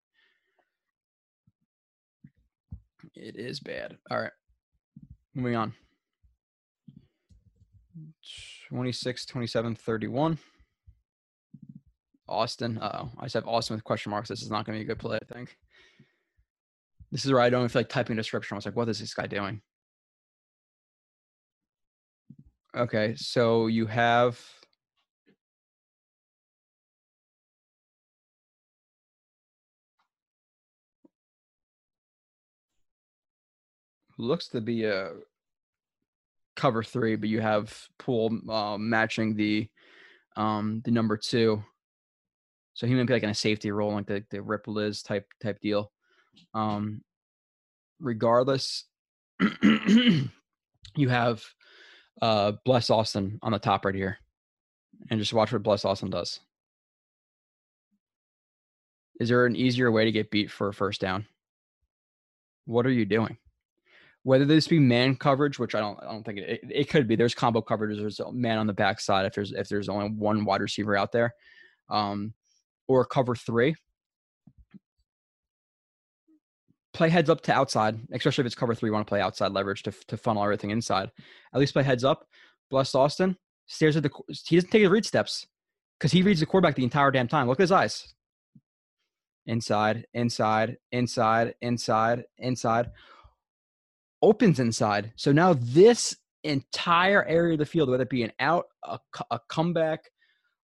It 3.14 3.36
is 3.36 3.60
bad. 3.60 3.96
All 4.10 4.20
right. 4.20 4.32
Moving 5.34 5.56
on. 5.56 5.74
26, 8.68 9.26
27, 9.26 9.74
31. 9.74 10.38
Austin. 12.28 12.78
oh. 12.80 13.10
I 13.18 13.24
just 13.24 13.34
have 13.34 13.46
Austin 13.46 13.76
with 13.76 13.84
question 13.84 14.10
marks. 14.10 14.28
This 14.28 14.42
is 14.42 14.50
not 14.50 14.64
going 14.64 14.78
to 14.78 14.84
be 14.84 14.90
a 14.90 14.94
good 14.94 15.00
play, 15.00 15.18
I 15.20 15.34
think. 15.34 15.56
This 17.12 17.24
is 17.24 17.32
where 17.32 17.42
I 17.42 17.50
don't 17.50 17.68
feel 17.68 17.80
like 17.80 17.88
typing 17.88 18.14
a 18.14 18.16
description. 18.16 18.54
I 18.54 18.58
was 18.58 18.66
like, 18.66 18.76
what 18.76 18.88
is 18.88 18.98
this 18.98 19.14
guy 19.14 19.26
doing? 19.26 19.60
Okay, 22.76 23.14
so 23.16 23.68
you 23.68 23.86
have 23.86 24.40
looks 34.24 34.48
to 34.48 34.60
be 34.60 34.84
a 34.84 35.12
cover 36.56 36.82
three, 36.82 37.16
but 37.16 37.28
you 37.28 37.40
have 37.40 37.76
Poole 37.98 38.38
uh, 38.50 38.78
matching 38.78 39.34
the 39.34 39.68
um, 40.36 40.82
the 40.84 40.90
number 40.90 41.16
two. 41.16 41.62
So 42.74 42.86
he 42.86 42.94
might 42.94 43.06
be 43.06 43.12
like 43.12 43.22
in 43.22 43.30
a 43.30 43.34
safety 43.34 43.70
role, 43.70 43.94
like 43.94 44.06
the, 44.06 44.24
the 44.30 44.42
Ripple 44.42 44.78
is 44.80 45.02
type 45.02 45.26
type 45.42 45.60
deal. 45.60 45.92
Um, 46.54 47.02
regardless, 48.00 48.84
you 49.62 50.28
have 51.08 51.44
uh, 52.20 52.52
Bless 52.64 52.90
Austin 52.90 53.38
on 53.42 53.52
the 53.52 53.58
top 53.58 53.84
right 53.84 53.94
here, 53.94 54.18
and 55.10 55.20
just 55.20 55.32
watch 55.32 55.52
what 55.52 55.62
Bless 55.62 55.84
Austin 55.84 56.10
does. 56.10 56.40
Is 59.20 59.28
there 59.28 59.46
an 59.46 59.54
easier 59.54 59.92
way 59.92 60.04
to 60.04 60.12
get 60.12 60.30
beat 60.30 60.50
for 60.50 60.68
a 60.68 60.74
first 60.74 61.00
down? 61.00 61.26
What 62.66 62.86
are 62.86 62.90
you 62.90 63.04
doing? 63.04 63.38
Whether 64.24 64.46
this 64.46 64.66
be 64.66 64.78
man 64.78 65.14
coverage, 65.16 65.58
which 65.58 65.74
I 65.74 65.80
don't, 65.80 66.02
I 66.02 66.06
don't 66.06 66.24
think 66.24 66.38
it, 66.38 66.60
it 66.68 66.90
could 66.90 67.06
be. 67.06 67.14
There's 67.14 67.34
combo 67.34 67.60
coverage. 67.60 67.98
There's 67.98 68.20
a 68.20 68.32
man 68.32 68.58
on 68.58 68.66
the 68.66 68.72
backside 68.72 69.26
if 69.26 69.34
there's 69.34 69.52
if 69.52 69.68
there's 69.68 69.88
only 69.88 70.08
one 70.08 70.44
wide 70.44 70.62
receiver 70.62 70.96
out 70.96 71.12
there, 71.12 71.34
um, 71.90 72.32
or 72.88 73.04
cover 73.04 73.36
three. 73.36 73.76
Play 76.94 77.10
heads 77.10 77.28
up 77.28 77.42
to 77.42 77.52
outside, 77.52 78.00
especially 78.12 78.42
if 78.42 78.46
it's 78.46 78.54
cover 78.54 78.74
three. 78.74 78.88
You 78.88 78.94
want 78.94 79.06
to 79.06 79.10
play 79.10 79.20
outside 79.20 79.52
leverage 79.52 79.82
to 79.84 79.92
to 80.08 80.16
funnel 80.16 80.42
everything 80.42 80.70
inside. 80.70 81.10
At 81.52 81.60
least 81.60 81.74
play 81.74 81.82
heads 81.82 82.02
up. 82.02 82.26
Bless 82.70 82.94
Austin 82.94 83.36
stares 83.66 83.96
at 83.96 84.02
the. 84.02 84.10
He 84.46 84.56
doesn't 84.56 84.70
take 84.70 84.82
his 84.82 84.90
read 84.90 85.04
steps 85.04 85.46
because 85.98 86.12
he 86.12 86.22
reads 86.22 86.40
the 86.40 86.46
quarterback 86.46 86.76
the 86.76 86.84
entire 86.84 87.10
damn 87.10 87.28
time. 87.28 87.46
Look 87.46 87.60
at 87.60 87.64
his 87.64 87.72
eyes. 87.72 88.14
Inside, 89.46 90.06
inside, 90.14 90.78
inside, 90.92 91.54
inside, 91.60 92.24
inside 92.38 92.90
opens 94.24 94.58
inside. 94.58 95.12
So 95.16 95.32
now 95.32 95.52
this 95.52 96.16
entire 96.44 97.24
area 97.24 97.52
of 97.52 97.58
the 97.58 97.66
field, 97.66 97.90
whether 97.90 98.02
it 98.02 98.10
be 98.10 98.22
an 98.22 98.32
out, 98.40 98.66
a, 98.82 98.98
a 99.30 99.38
comeback, 99.50 100.10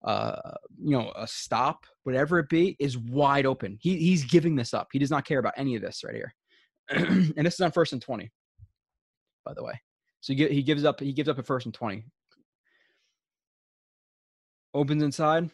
uh, 0.06 0.54
you 0.82 0.92
know, 0.92 1.12
a 1.16 1.28
stop, 1.28 1.86
whatever 2.04 2.40
it 2.40 2.48
be, 2.48 2.78
is 2.80 2.98
wide 2.98 3.46
open. 3.46 3.78
He, 3.82 3.98
he's 3.98 4.24
giving 4.24 4.56
this 4.56 4.74
up. 4.74 4.88
He 4.94 5.00
does 5.00 5.12
not 5.12 5.26
care 5.26 5.40
about 5.40 5.56
any 5.58 5.76
of 5.76 5.82
this 5.82 6.04
right 6.06 6.16
here. 6.16 6.34
and 6.90 7.46
this 7.46 7.56
is 7.56 7.60
on 7.60 7.72
first 7.72 7.92
and 7.92 8.02
20, 8.02 8.32
by 9.46 9.54
the 9.54 9.64
way. 9.64 9.74
So 10.22 10.34
he, 10.34 10.48
he 10.48 10.64
gives 10.64 10.86
up, 10.86 11.02
he 11.02 11.12
gives 11.12 11.28
up 11.28 11.38
at 11.38 11.46
first 11.46 11.66
and 11.66 11.76
20. 11.76 12.06
Opens 14.74 15.04
inside. 15.04 15.50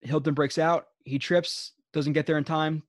Hilton 0.00 0.32
breaks 0.32 0.56
out. 0.56 0.86
He 1.04 1.18
trips, 1.18 1.72
doesn't 1.92 2.14
get 2.14 2.24
there 2.24 2.38
in 2.38 2.44
time, 2.44 2.82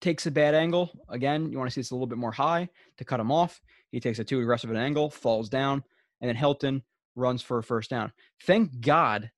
takes 0.00 0.26
a 0.26 0.30
bad 0.30 0.54
angle. 0.54 0.90
Again, 1.08 1.50
you 1.50 1.58
want 1.58 1.70
to 1.70 1.74
see 1.74 1.80
this 1.80 1.90
a 1.90 1.94
little 1.94 2.06
bit 2.06 2.18
more 2.18 2.32
high 2.32 2.68
to 2.98 3.04
cut 3.04 3.20
him 3.20 3.30
off. 3.30 3.60
He 3.92 4.00
takes 4.00 4.18
a 4.18 4.24
too 4.24 4.40
aggressive 4.40 4.70
an 4.70 4.76
angle, 4.76 5.10
falls 5.10 5.48
down, 5.48 5.82
and 6.20 6.28
then 6.28 6.36
Hilton 6.36 6.82
runs 7.16 7.42
for 7.42 7.58
a 7.58 7.62
first 7.62 7.90
down. 7.90 8.12
Thank 8.44 8.80
God 8.80 9.30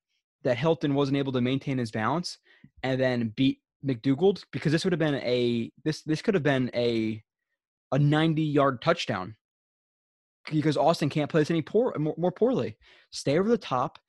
that 0.43 0.57
Hilton 0.57 0.93
wasn't 0.93 1.17
able 1.17 1.31
to 1.33 1.41
maintain 1.41 1.77
his 1.77 1.91
balance 1.91 2.37
and 2.83 2.99
then 2.99 3.33
beat 3.35 3.59
McDougald 3.85 4.43
because 4.51 4.71
this 4.71 4.83
would 4.83 4.93
have 4.93 4.99
been 4.99 5.15
a 5.15 5.71
this 5.83 6.03
this 6.03 6.21
could 6.21 6.33
have 6.33 6.43
been 6.43 6.71
a 6.73 7.21
a 7.91 7.99
90 7.99 8.41
yard 8.41 8.81
touchdown 8.81 9.35
because 10.51 10.77
Austin 10.77 11.09
can't 11.09 11.29
play 11.29 11.41
this 11.41 11.51
any 11.51 11.61
poor 11.61 11.93
more, 11.97 12.15
more 12.17 12.31
poorly. 12.31 12.77
Stay 13.11 13.37
over 13.37 13.49
the 13.49 13.57
top, 13.57 13.99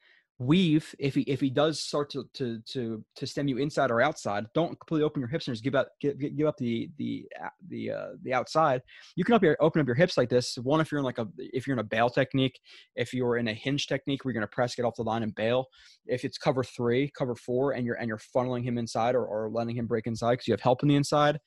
weave 0.41 0.95
if 0.99 1.15
he 1.15 1.21
if 1.23 1.41
he 1.41 1.49
does 1.49 1.81
start 1.81 2.11
to 2.11 2.25
to 2.35 2.59
to 2.67 3.05
to 3.15 3.27
stem 3.27 3.47
you 3.47 3.59
inside 3.59 3.91
or 3.91 4.03
outside 4.03 4.45
don't 4.53 4.79
completely 4.81 5.05
open 5.05 5.21
your 5.21 5.29
hips 5.29 5.47
and 5.47 5.55
just 5.55 5.63
give 5.63 5.77
up 5.77 5.89
give, 6.01 6.19
give 6.19 6.47
up 6.47 6.57
the 6.57 6.91
the 6.99 7.25
the 7.69 7.91
uh 7.91 8.09
the 8.23 8.33
outside. 8.33 8.83
You 9.17 9.25
can 9.25 9.35
up 9.35 9.43
your 9.43 9.57
open 9.61 9.81
up 9.81 9.87
your 9.87 9.95
hips 9.95 10.17
like 10.17 10.29
this. 10.29 10.57
One 10.59 10.81
if 10.81 10.91
you're 10.91 10.99
in 10.99 11.05
like 11.05 11.19
a 11.19 11.29
if 11.39 11.67
you're 11.67 11.75
in 11.75 11.81
a 11.81 11.85
bail 11.85 12.11
technique 12.11 12.59
if 12.97 13.13
you're 13.13 13.37
in 13.37 13.49
a 13.49 13.55
hinge 13.55 13.87
technique 13.87 14.25
where 14.25 14.33
you're 14.33 14.41
going 14.41 14.49
to 14.49 14.55
press 14.55 14.75
get 14.75 14.85
off 14.85 14.97
the 14.97 15.03
line 15.03 15.23
and 15.23 15.35
bail 15.35 15.67
if 16.07 16.25
it's 16.25 16.39
cover 16.39 16.65
three 16.65 17.11
cover 17.17 17.35
four 17.35 17.73
and 17.73 17.87
you're 17.87 17.97
and 17.97 18.09
you're 18.09 18.19
funneling 18.19 18.65
him 18.65 18.79
inside 18.79 19.15
or, 19.15 19.25
or 19.25 19.51
letting 19.51 19.77
him 19.77 19.87
break 19.87 20.07
inside 20.07 20.33
because 20.33 20.49
you 20.49 20.53
have 20.53 20.61
help 20.61 20.83
in 20.83 20.89
the 20.89 20.97
inside 20.97 21.39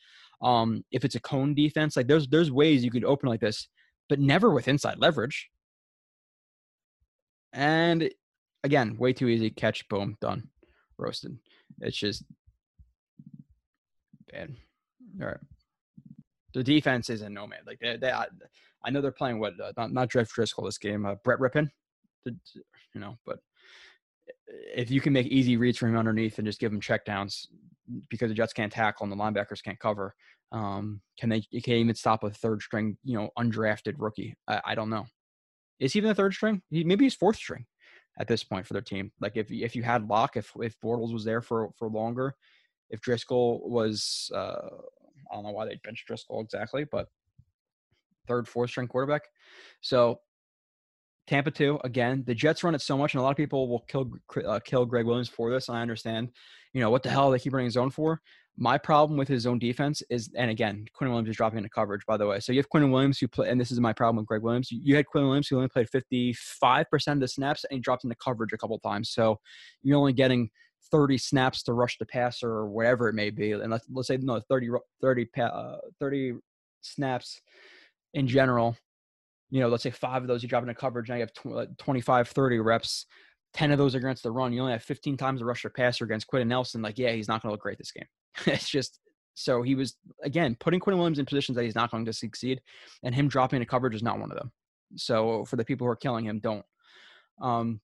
um 0.42 0.84
if 0.92 1.04
it's 1.04 1.16
a 1.16 1.20
cone 1.20 1.54
defense 1.54 1.98
like 1.98 2.08
there's 2.08 2.28
there's 2.28 2.52
ways 2.52 2.84
you 2.84 2.92
could 2.92 3.04
open 3.04 3.28
like 3.28 3.40
this 3.40 3.68
but 4.10 4.20
never 4.20 4.52
with 4.52 4.68
inside 4.68 5.00
leverage. 5.00 5.50
And 7.54 8.10
again, 8.64 8.98
way 8.98 9.14
too 9.14 9.28
easy. 9.28 9.50
Catch, 9.50 9.88
boom, 9.90 10.18
done, 10.22 10.50
roasted. 10.98 11.38
It's 11.82 11.98
just 11.98 12.24
bad. 14.32 14.56
All 15.22 15.28
right. 15.28 15.38
The 16.54 16.64
defense 16.64 17.10
is 17.10 17.22
in 17.22 17.34
no 17.34 17.46
man. 17.48 17.60
Like 17.68 17.80
they, 17.80 17.98
they 17.98 18.12
I, 18.12 18.26
I 18.84 18.90
know 18.90 19.02
they're 19.02 19.12
playing 19.12 19.40
what 19.40 19.54
uh, 19.62 19.74
not 19.78 19.92
not 19.92 20.10
Jeff 20.10 20.34
Driskel 20.34 20.66
this 20.66 20.78
game. 20.78 21.06
Uh, 21.06 21.16
Brett 21.24 21.40
Rypien, 21.40 21.70
you 22.26 23.02
know, 23.02 23.18
but 23.26 23.40
if 24.48 24.90
you 24.90 25.02
can 25.02 25.14
make 25.14 25.28
easy 25.28 25.58
reads 25.58 25.78
for 25.78 25.88
him 25.88 25.98
underneath 25.98 26.38
and 26.38 26.48
just 26.48 26.60
give 26.60 26.72
him 26.72 26.82
checkdowns 26.82 27.48
because 28.10 28.30
the 28.30 28.36
Jets 28.36 28.54
can't 28.54 28.72
tackle 28.72 29.04
and 29.04 29.12
the 29.12 29.16
linebackers 29.24 29.64
can't 29.64 29.80
cover, 29.80 30.16
um, 30.52 31.02
can 31.20 31.30
they? 31.30 31.42
Can 31.42 31.74
even 31.74 31.96
stop 31.96 32.24
a 32.24 32.32
third 32.32 32.62
string, 32.62 32.98
you 33.04 33.18
know, 33.18 33.30
undrafted 33.38 33.96
rookie? 33.98 34.36
I, 34.48 34.62
I 34.66 34.76
don't 34.76 34.90
know. 34.90 35.06
Is 35.80 35.94
he 35.94 36.00
even 36.00 36.10
the 36.10 36.16
third 36.16 36.34
string? 36.34 36.62
He, 36.72 36.84
maybe 36.84 37.06
he's 37.06 37.14
fourth 37.14 37.36
string 37.36 37.66
at 38.20 38.28
this 38.28 38.44
point 38.44 38.66
for 38.66 38.74
their 38.74 38.82
team. 38.82 39.12
Like 39.20 39.38
if 39.38 39.52
if 39.52 39.76
you 39.76 39.84
had 39.84 40.08
Lock, 40.08 40.38
if 40.38 40.52
if 40.60 40.80
Bortles 40.80 41.14
was 41.14 41.24
there 41.24 41.42
for 41.42 41.70
for 41.78 41.90
longer, 41.90 42.36
if 42.90 43.02
Driskel 43.02 43.68
was, 43.68 44.32
uh, 44.34 44.70
I 45.32 45.36
don't 45.36 45.44
know 45.44 45.52
why 45.52 45.66
they 45.66 45.80
benched 45.84 46.10
Driskel 46.10 46.44
exactly, 46.44 46.86
but 46.86 47.08
third, 48.28 48.48
fourth 48.48 48.70
string 48.70 48.88
quarterback. 48.88 49.24
So 49.82 50.22
Tampa 51.28 51.52
two 51.52 51.80
again. 51.84 52.24
The 52.26 52.36
Jets 52.36 52.64
run 52.64 52.76
it 52.76 52.82
so 52.82 52.98
much, 52.98 53.14
and 53.14 53.20
a 53.20 53.24
lot 53.24 53.32
of 53.32 53.38
people 53.38 53.68
will 53.68 53.82
kill 53.88 54.12
uh, 54.46 54.60
kill 54.64 54.86
Gregg 54.86 55.06
Williams 55.06 55.30
for 55.30 55.52
this. 55.52 55.70
I 55.70 55.82
understand, 55.82 56.30
you 56.74 56.82
know, 56.82 56.90
what 56.90 57.04
the 57.04 57.10
hell 57.10 57.32
they 57.32 57.40
keep 57.40 57.54
running 57.54 57.70
zone 57.70 57.92
for. 57.92 58.22
My 58.60 58.78
problem 58.78 59.20
with 59.20 59.28
his 59.28 59.46
own 59.46 59.60
defense 59.60 60.02
is, 60.10 60.32
and 60.36 60.50
again, 60.50 60.88
Quinn 60.94 61.12
Williams 61.12 61.30
is 61.30 61.36
dropping 61.36 61.60
into 61.60 61.70
coverage, 61.70 62.06
by 62.08 62.18
the 62.18 62.26
way. 62.26 62.40
So 62.40 62.52
you 62.52 62.58
have 62.58 62.70
Quinn 62.70 62.90
Williams 62.90 63.20
who 63.20 63.28
play, 63.28 63.50
and 63.50 63.62
this 63.62 63.72
is 63.72 63.80
my 63.80 63.94
problem 63.94 64.18
with 64.18 64.26
Gregg 64.26 64.42
Williams. 64.42 64.72
You 64.72 64.96
had 64.96 65.06
Quinn 65.06 65.26
Williams 65.26 65.48
who 65.48 65.58
only 65.58 65.68
played 65.68 65.88
55% 65.90 67.14
of 67.14 67.20
the 67.20 67.28
snaps, 67.28 67.66
and 67.66 67.78
he 67.78 67.82
dropped 67.82 68.04
into 68.04 68.16
coverage 68.16 68.54
a 68.54 68.58
couple 68.58 68.80
times. 68.80 69.12
So 69.12 69.40
you're 69.84 70.00
only 70.00 70.14
getting 70.14 70.50
30 70.92 71.20
snaps 71.20 71.62
to 71.64 71.74
rush 71.74 71.98
the 72.00 72.06
passer 72.06 72.50
or 72.50 72.68
whatever 72.68 73.10
it 73.10 73.14
may 73.14 73.30
be. 73.30 73.52
And 73.52 73.70
let's, 73.70 73.86
let's 73.92 74.08
say, 74.08 74.18
no, 74.18 74.40
30, 74.50 74.70
30, 75.02 75.28
uh, 75.40 75.78
30 76.00 76.34
snaps 76.82 77.40
in 78.16 78.28
general. 78.28 78.76
You 79.52 79.62
know, 79.62 79.70
let's 79.70 79.84
say 79.84 79.92
five 79.92 80.24
of 80.24 80.28
those 80.28 80.42
you 80.42 80.50
drop 80.50 80.64
into 80.64 80.74
coverage, 80.74 81.10
now 81.10 81.16
you 81.16 81.28
have 81.46 81.78
25, 81.78 82.28
30 82.30 82.60
reps. 82.60 83.06
10 83.54 83.72
of 83.72 83.78
those 83.78 83.96
are 83.96 84.00
against 84.00 84.24
the 84.24 84.32
run. 84.32 84.52
You 84.52 84.62
only 84.62 84.74
have 84.74 84.84
15 84.84 85.16
times 85.16 85.40
to 85.40 85.46
rush 85.46 85.64
your 85.64 85.72
passer 85.72 86.06
against 86.06 86.28
Quenton 86.28 86.50
Nelson. 86.50 86.82
Like, 86.82 86.98
yeah, 86.98 87.12
he's 87.12 87.28
not 87.28 87.42
going 87.42 87.50
to 87.50 87.54
look 87.54 87.62
great 87.62 87.78
this 87.78 87.92
game. 87.92 88.06
it's 88.46 88.70
just 88.70 89.00
so 89.34 89.62
he 89.62 89.76
was 89.76 89.96
again 90.24 90.58
putting 90.60 90.80
Quinn 90.80 90.98
Williams 90.98 91.20
in 91.20 91.26
positions 91.26 91.56
that 91.56 91.64
he's 91.64 91.76
not 91.76 91.92
going 91.92 92.06
to 92.06 92.14
succeed, 92.14 92.62
and 93.04 93.14
him 93.14 93.28
dropping 93.28 93.58
into 93.58 93.70
coverage 93.70 93.96
is 93.96 94.04
not 94.04 94.20
one 94.20 94.32
of 94.32 94.38
them. 94.38 94.52
So 94.96 95.46
for 95.46 95.58
the 95.58 95.66
people 95.66 95.86
who 95.86 95.92
are 95.92 95.96
killing 95.96 96.26
him, 96.26 96.40
don't. 96.40 96.66
Um, 97.42 97.82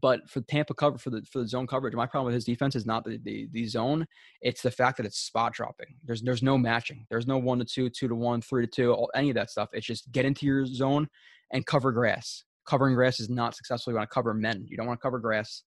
but 0.00 0.28
for 0.28 0.40
Tampa 0.42 0.74
cover 0.74 0.98
for 0.98 1.10
the 1.10 1.22
for 1.30 1.40
the 1.40 1.48
zone 1.48 1.66
coverage, 1.66 1.94
my 1.94 2.06
problem 2.06 2.26
with 2.26 2.34
his 2.34 2.44
defense 2.44 2.76
is 2.76 2.86
not 2.86 3.04
the, 3.04 3.18
the 3.24 3.48
the 3.52 3.66
zone; 3.66 4.06
it's 4.42 4.62
the 4.62 4.70
fact 4.70 4.98
that 4.98 5.06
it's 5.06 5.18
spot 5.18 5.54
dropping. 5.54 5.94
There's 6.04 6.22
there's 6.22 6.42
no 6.42 6.58
matching. 6.58 7.06
There's 7.10 7.26
no 7.26 7.38
one 7.38 7.58
to 7.58 7.64
two, 7.64 7.88
two 7.88 8.08
to 8.08 8.14
one, 8.14 8.42
three 8.42 8.66
to 8.66 8.70
two, 8.70 8.92
all, 8.92 9.10
any 9.14 9.30
of 9.30 9.34
that 9.36 9.50
stuff. 9.50 9.70
It's 9.72 9.86
just 9.86 10.12
get 10.12 10.24
into 10.24 10.46
your 10.46 10.66
zone 10.66 11.08
and 11.52 11.64
cover 11.64 11.92
grass. 11.92 12.44
Covering 12.66 12.94
grass 12.94 13.18
is 13.18 13.28
not 13.30 13.56
successful. 13.56 13.92
You 13.92 13.96
want 13.96 14.10
to 14.10 14.14
cover 14.14 14.34
men. 14.34 14.66
You 14.68 14.76
don't 14.76 14.86
want 14.86 15.00
to 15.00 15.02
cover 15.02 15.18
grass. 15.18 15.62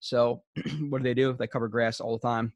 So 0.00 0.42
what 0.88 0.98
do 0.98 1.04
they 1.04 1.14
do? 1.14 1.34
They 1.34 1.46
cover 1.46 1.68
grass 1.68 2.00
all 2.00 2.18
the 2.18 2.26
time 2.26 2.52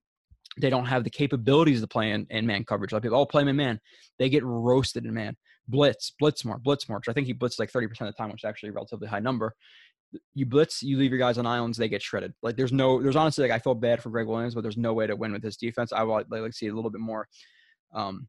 they 0.60 0.70
don't 0.70 0.86
have 0.86 1.04
the 1.04 1.10
capabilities 1.10 1.80
to 1.80 1.86
play 1.86 2.10
in, 2.10 2.26
in 2.30 2.46
man 2.46 2.64
coverage. 2.64 2.92
Like 2.92 3.02
people, 3.02 3.18
oh, 3.18 3.26
play 3.26 3.42
in 3.42 3.56
man. 3.56 3.80
They 4.18 4.28
get 4.28 4.44
roasted 4.44 5.04
in 5.04 5.14
man. 5.14 5.36
Blitz, 5.68 6.12
blitz 6.18 6.44
more, 6.44 6.58
blitz 6.58 6.88
more. 6.88 7.00
I 7.08 7.12
think 7.12 7.26
he 7.26 7.34
blitzed 7.34 7.58
like 7.58 7.72
30% 7.72 7.90
of 7.90 8.06
the 8.06 8.12
time, 8.12 8.30
which 8.30 8.44
is 8.44 8.48
actually 8.48 8.70
a 8.70 8.72
relatively 8.72 9.08
high 9.08 9.20
number. 9.20 9.54
You 10.34 10.46
blitz, 10.46 10.82
you 10.82 10.96
leave 10.96 11.10
your 11.10 11.18
guys 11.18 11.36
on 11.38 11.46
islands, 11.46 11.76
they 11.76 11.88
get 11.88 12.02
shredded. 12.02 12.32
Like 12.42 12.56
there's 12.56 12.72
no, 12.72 13.02
there's 13.02 13.16
honestly 13.16 13.42
like 13.42 13.50
I 13.50 13.58
feel 13.58 13.74
bad 13.74 14.02
for 14.02 14.10
Gregg 14.10 14.28
Williams, 14.28 14.54
but 14.54 14.62
there's 14.62 14.76
no 14.76 14.94
way 14.94 15.06
to 15.06 15.16
win 15.16 15.32
with 15.32 15.42
this 15.42 15.56
defense. 15.56 15.92
I 15.92 16.04
would 16.04 16.26
like 16.30 16.52
see 16.54 16.68
a 16.68 16.74
little 16.74 16.90
bit 16.90 17.00
more 17.00 17.26
um, 17.92 18.28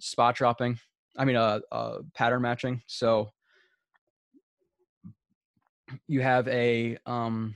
spot 0.00 0.36
dropping. 0.36 0.78
I 1.16 1.24
mean, 1.24 1.36
uh, 1.36 1.60
uh, 1.72 1.98
pattern 2.14 2.42
matching. 2.42 2.82
So 2.86 3.30
you 6.06 6.20
have 6.20 6.46
a 6.48 6.98
um, 7.06 7.54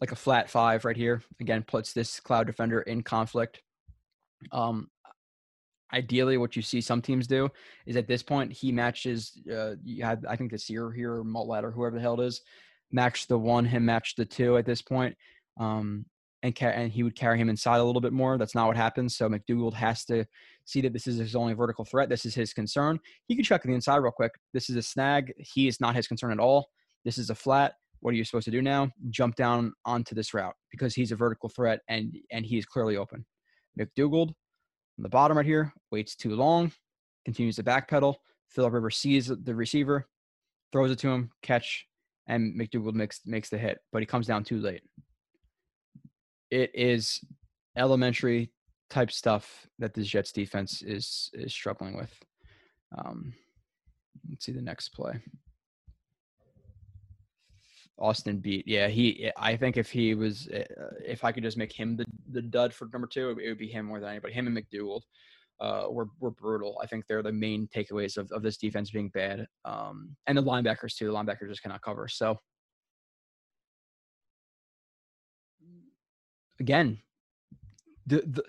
like 0.00 0.12
a 0.12 0.16
flat 0.16 0.50
five 0.50 0.84
right 0.84 0.96
here. 0.96 1.22
Again, 1.40 1.62
puts 1.62 1.92
this 1.92 2.20
cloud 2.20 2.46
defender 2.46 2.82
in 2.82 3.02
conflict. 3.02 3.60
Um, 4.52 4.88
ideally, 5.92 6.36
what 6.36 6.56
you 6.56 6.62
see 6.62 6.80
some 6.80 7.00
teams 7.00 7.26
do 7.26 7.48
is 7.86 7.96
at 7.96 8.08
this 8.08 8.22
point 8.22 8.52
he 8.52 8.72
matches. 8.72 9.32
Uh, 9.50 9.76
you 9.82 10.04
had 10.04 10.24
I 10.28 10.36
think 10.36 10.50
Desir 10.50 10.90
here, 10.92 11.22
Maulet 11.22 11.64
or 11.64 11.70
whoever 11.70 11.96
the 11.96 12.02
hell 12.02 12.20
it 12.20 12.26
is, 12.26 12.42
match 12.92 13.26
the 13.26 13.38
one, 13.38 13.64
him 13.64 13.84
match 13.84 14.14
the 14.16 14.24
two 14.24 14.56
at 14.56 14.66
this 14.66 14.82
point. 14.82 15.16
Um, 15.58 16.06
and 16.42 16.54
ca- 16.54 16.66
and 16.66 16.92
he 16.92 17.02
would 17.02 17.16
carry 17.16 17.38
him 17.38 17.48
inside 17.48 17.78
a 17.78 17.84
little 17.84 18.00
bit 18.00 18.12
more. 18.12 18.36
That's 18.38 18.54
not 18.54 18.66
what 18.66 18.76
happens. 18.76 19.16
So 19.16 19.28
McDougald 19.28 19.74
has 19.74 20.04
to 20.04 20.26
see 20.64 20.80
that 20.82 20.92
this 20.92 21.06
is 21.06 21.16
his 21.16 21.34
only 21.34 21.54
vertical 21.54 21.84
threat. 21.84 22.08
This 22.08 22.26
is 22.26 22.34
his 22.34 22.52
concern. 22.52 23.00
He 23.26 23.34
can 23.34 23.44
check 23.44 23.62
the 23.62 23.72
inside 23.72 23.96
real 23.96 24.12
quick. 24.12 24.32
This 24.52 24.68
is 24.68 24.76
a 24.76 24.82
snag. 24.82 25.32
He 25.38 25.66
is 25.66 25.80
not 25.80 25.96
his 25.96 26.06
concern 26.06 26.32
at 26.32 26.38
all. 26.38 26.68
This 27.04 27.18
is 27.18 27.30
a 27.30 27.34
flat 27.34 27.74
what 28.00 28.12
are 28.12 28.16
you 28.16 28.24
supposed 28.24 28.44
to 28.44 28.50
do 28.50 28.62
now? 28.62 28.90
Jump 29.10 29.36
down 29.36 29.72
onto 29.84 30.14
this 30.14 30.34
route 30.34 30.54
because 30.70 30.94
he's 30.94 31.12
a 31.12 31.16
vertical 31.16 31.48
threat 31.48 31.80
and 31.88 32.16
and 32.30 32.44
he's 32.44 32.66
clearly 32.66 32.96
open. 32.96 33.24
McDougald 33.78 34.28
on 34.98 35.02
the 35.02 35.08
bottom 35.08 35.36
right 35.36 35.46
here 35.46 35.72
waits 35.90 36.16
too 36.16 36.34
long, 36.34 36.72
continues 37.24 37.56
to 37.56 37.62
backpedal. 37.62 38.14
Philip 38.48 38.72
Rivers 38.72 38.96
sees 38.96 39.26
the 39.26 39.54
receiver, 39.54 40.06
throws 40.72 40.90
it 40.90 40.98
to 41.00 41.08
him, 41.08 41.30
catch, 41.42 41.86
and 42.28 42.58
McDougald 42.58 42.94
makes 42.94 43.20
makes 43.26 43.48
the 43.48 43.58
hit, 43.58 43.78
but 43.92 44.00
he 44.00 44.06
comes 44.06 44.26
down 44.26 44.44
too 44.44 44.58
late. 44.58 44.82
It 46.50 46.70
is 46.74 47.20
elementary 47.76 48.52
type 48.88 49.10
stuff 49.10 49.66
that 49.78 49.94
the 49.94 50.02
Jets 50.02 50.32
defense 50.32 50.82
is 50.82 51.30
is 51.34 51.52
struggling 51.52 51.96
with. 51.96 52.14
Um, 52.96 53.34
let's 54.30 54.46
see 54.46 54.52
the 54.52 54.62
next 54.62 54.90
play. 54.90 55.20
Austin 57.98 58.38
beat. 58.38 58.66
Yeah, 58.66 58.88
he. 58.88 59.30
I 59.36 59.56
think 59.56 59.76
if 59.76 59.90
he 59.90 60.14
was, 60.14 60.48
uh, 60.48 60.64
if 61.04 61.24
I 61.24 61.32
could 61.32 61.42
just 61.42 61.56
make 61.56 61.72
him 61.72 61.96
the 61.96 62.04
the 62.30 62.42
dud 62.42 62.74
for 62.74 62.88
number 62.92 63.06
two, 63.06 63.30
it 63.30 63.48
would 63.48 63.58
be 63.58 63.68
him 63.68 63.86
more 63.86 64.00
than 64.00 64.10
anybody. 64.10 64.34
Him 64.34 64.46
and 64.46 64.56
McDougald 64.56 65.02
uh, 65.60 65.86
were 65.90 66.08
were 66.20 66.30
brutal. 66.30 66.78
I 66.82 66.86
think 66.86 67.06
they're 67.06 67.22
the 67.22 67.32
main 67.32 67.68
takeaways 67.74 68.18
of, 68.18 68.30
of 68.32 68.42
this 68.42 68.58
defense 68.58 68.90
being 68.90 69.08
bad, 69.10 69.46
um, 69.64 70.14
and 70.26 70.36
the 70.36 70.42
linebackers 70.42 70.94
too. 70.94 71.06
The 71.06 71.12
linebackers 71.12 71.48
just 71.48 71.62
cannot 71.62 71.80
cover. 71.82 72.08
So 72.08 72.38
again, 76.60 76.98
the 78.06 78.22
the. 78.26 78.44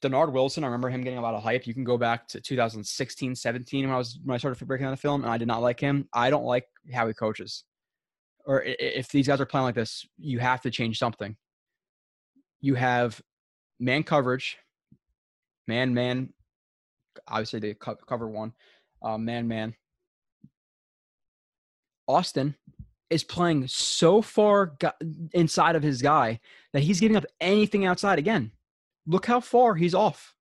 Dennard 0.00 0.32
Wilson, 0.32 0.62
I 0.62 0.68
remember 0.68 0.88
him 0.88 1.02
getting 1.02 1.18
a 1.18 1.22
lot 1.22 1.34
of 1.34 1.42
hype. 1.42 1.66
You 1.66 1.74
can 1.74 1.82
go 1.82 1.98
back 1.98 2.28
to 2.28 2.40
2016, 2.40 3.34
17 3.34 3.84
when 3.84 3.92
I 3.92 3.98
was 3.98 4.18
when 4.24 4.34
I 4.34 4.38
started 4.38 4.64
breaking 4.64 4.84
down 4.84 4.92
the 4.92 4.96
film, 4.96 5.22
and 5.22 5.30
I 5.30 5.36
did 5.36 5.48
not 5.48 5.60
like 5.60 5.80
him. 5.80 6.08
I 6.14 6.30
don't 6.30 6.44
like 6.44 6.66
how 6.94 7.06
he 7.08 7.12
coaches 7.12 7.64
or 8.44 8.62
if 8.64 9.08
these 9.08 9.28
guys 9.28 9.40
are 9.40 9.46
playing 9.46 9.64
like 9.64 9.74
this, 9.74 10.06
you 10.18 10.38
have 10.38 10.60
to 10.62 10.70
change 10.70 10.98
something. 10.98 11.36
You 12.60 12.74
have 12.74 13.20
man 13.78 14.02
coverage, 14.02 14.58
man, 15.66 15.94
man. 15.94 16.32
Obviously, 17.28 17.60
they 17.60 17.74
cover 17.74 18.28
one, 18.28 18.52
uh, 19.02 19.18
man, 19.18 19.46
man. 19.46 19.74
Austin 22.08 22.56
is 23.10 23.22
playing 23.22 23.66
so 23.68 24.22
far 24.22 24.76
inside 25.32 25.76
of 25.76 25.82
his 25.82 26.00
guy 26.00 26.40
that 26.72 26.82
he's 26.82 27.00
giving 27.00 27.16
up 27.16 27.26
anything 27.40 27.84
outside. 27.84 28.18
Again, 28.18 28.50
look 29.06 29.26
how 29.26 29.40
far 29.40 29.74
he's 29.74 29.94
off, 29.94 30.34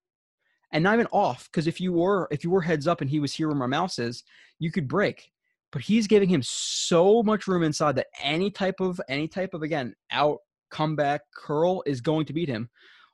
and 0.71 0.83
not 0.83 0.95
even 0.95 1.07
off. 1.11 1.49
Because 1.51 1.67
if 1.67 1.81
you 1.81 1.93
were 1.93 2.27
if 2.31 2.43
you 2.43 2.49
were 2.49 2.61
heads 2.61 2.87
up 2.87 3.01
and 3.01 3.09
he 3.09 3.19
was 3.19 3.33
here 3.33 3.47
where 3.47 3.57
my 3.57 3.67
mouse 3.67 3.99
is, 3.99 4.23
you 4.59 4.71
could 4.71 4.87
break 4.87 5.30
but 5.71 5.81
he's 5.81 6.07
giving 6.07 6.29
him 6.29 6.41
so 6.43 7.23
much 7.23 7.47
room 7.47 7.63
inside 7.63 7.95
that 7.95 8.07
any 8.21 8.51
type 8.51 8.79
of 8.79 8.99
any 9.07 9.27
type 9.27 9.53
of 9.53 9.61
again 9.61 9.93
out 10.11 10.39
comeback 10.69 11.21
curl 11.35 11.83
is 11.85 12.01
going 12.01 12.25
to 12.25 12.33
beat 12.33 12.49
him. 12.49 12.69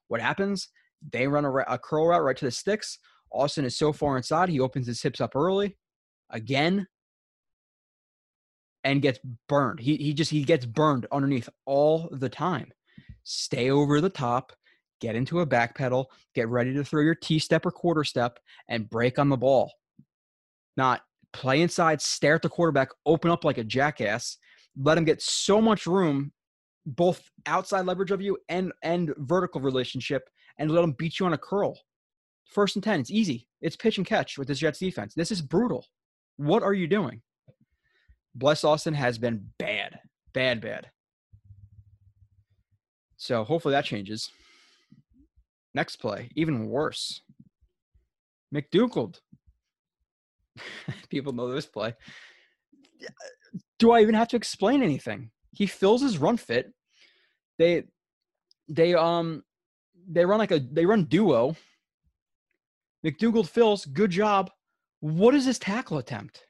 What 0.07 0.21
happens? 0.21 0.69
They 1.11 1.27
run 1.27 1.45
a, 1.45 1.51
a 1.51 1.77
curl 1.77 2.07
route 2.07 2.23
right 2.23 2.37
to 2.37 2.45
the 2.45 2.51
sticks. 2.51 2.99
Austin 3.31 3.65
is 3.65 3.77
so 3.77 3.91
far 3.91 4.17
inside, 4.17 4.49
he 4.49 4.59
opens 4.59 4.87
his 4.87 5.01
hips 5.01 5.21
up 5.21 5.35
early 5.35 5.77
again 6.29 6.87
and 8.83 9.01
gets 9.01 9.19
burned. 9.49 9.79
He 9.79 9.97
he 9.97 10.13
just 10.13 10.31
he 10.31 10.43
gets 10.43 10.65
burned 10.65 11.07
underneath 11.11 11.49
all 11.65 12.09
the 12.11 12.29
time. 12.29 12.71
Stay 13.23 13.69
over 13.69 13.99
the 13.99 14.09
top, 14.09 14.53
get 15.01 15.15
into 15.15 15.41
a 15.41 15.45
back 15.45 15.75
pedal, 15.75 16.09
get 16.33 16.47
ready 16.47 16.73
to 16.73 16.83
throw 16.83 17.01
your 17.01 17.15
T 17.15 17.39
step 17.39 17.65
or 17.65 17.71
quarter 17.71 18.03
step 18.03 18.39
and 18.69 18.89
break 18.89 19.19
on 19.19 19.29
the 19.29 19.37
ball. 19.37 19.73
Not 20.77 21.01
play 21.33 21.61
inside, 21.61 22.01
stare 22.01 22.35
at 22.35 22.41
the 22.41 22.49
quarterback, 22.49 22.89
open 23.05 23.31
up 23.31 23.43
like 23.43 23.57
a 23.57 23.63
jackass, 23.63 24.37
let 24.81 24.97
him 24.97 25.05
get 25.05 25.21
so 25.21 25.61
much 25.61 25.85
room, 25.85 26.31
both 26.85 27.29
outside 27.45 27.85
leverage 27.85 28.11
of 28.11 28.21
you 28.21 28.37
and 28.49 28.71
and 28.81 29.13
vertical 29.17 29.61
relationship, 29.61 30.29
and 30.57 30.71
let 30.71 30.83
him 30.83 30.95
beat 30.97 31.19
you 31.19 31.25
on 31.25 31.33
a 31.33 31.37
curl. 31.37 31.77
First 32.45 32.75
and 32.75 32.83
ten, 32.83 32.99
it's 32.99 33.11
easy. 33.11 33.47
It's 33.61 33.75
pitch 33.75 33.97
and 33.97 34.07
catch 34.07 34.37
with 34.37 34.47
this 34.47 34.59
Jets 34.59 34.79
defense. 34.79 35.13
This 35.13 35.31
is 35.31 35.41
brutal. 35.41 35.85
What 36.37 36.63
are 36.63 36.73
you 36.73 36.87
doing? 36.87 37.21
Bless 38.35 38.63
Austin 38.63 38.93
has 38.93 39.17
been 39.17 39.49
bad, 39.57 39.99
bad, 40.33 40.61
bad. 40.61 40.91
So 43.17 43.43
hopefully 43.43 43.71
that 43.71 43.85
changes. 43.85 44.29
Next 45.73 45.97
play, 45.97 46.29
even 46.35 46.67
worse. 46.69 47.21
McDougald. 48.53 49.19
People 51.09 51.33
know 51.33 51.49
this 51.49 51.65
play. 51.65 51.93
Do 53.79 53.91
I 53.91 54.01
even 54.01 54.15
have 54.15 54.27
to 54.29 54.37
explain 54.37 54.81
anything? 54.81 55.31
He 55.53 55.67
fills 55.67 56.01
his 56.01 56.17
run 56.17 56.37
fit. 56.37 56.73
They 57.57 57.83
they 58.67 58.93
um 58.93 59.43
they 60.09 60.25
run 60.25 60.39
like 60.39 60.51
a 60.51 60.59
they 60.59 60.85
run 60.85 61.05
duo. 61.05 61.55
McDougald 63.05 63.47
fills, 63.47 63.85
good 63.85 64.11
job. 64.11 64.49
What 64.99 65.35
is 65.35 65.45
this 65.45 65.59
tackle 65.59 65.97
attempt? 65.97 66.45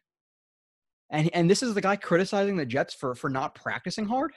And 1.09 1.29
and 1.33 1.49
this 1.49 1.63
is 1.63 1.73
the 1.73 1.81
guy 1.81 1.95
criticizing 1.95 2.57
the 2.57 2.65
Jets 2.65 2.93
for 2.93 3.15
for 3.15 3.29
not 3.29 3.55
practicing 3.55 4.05
hard. 4.05 4.33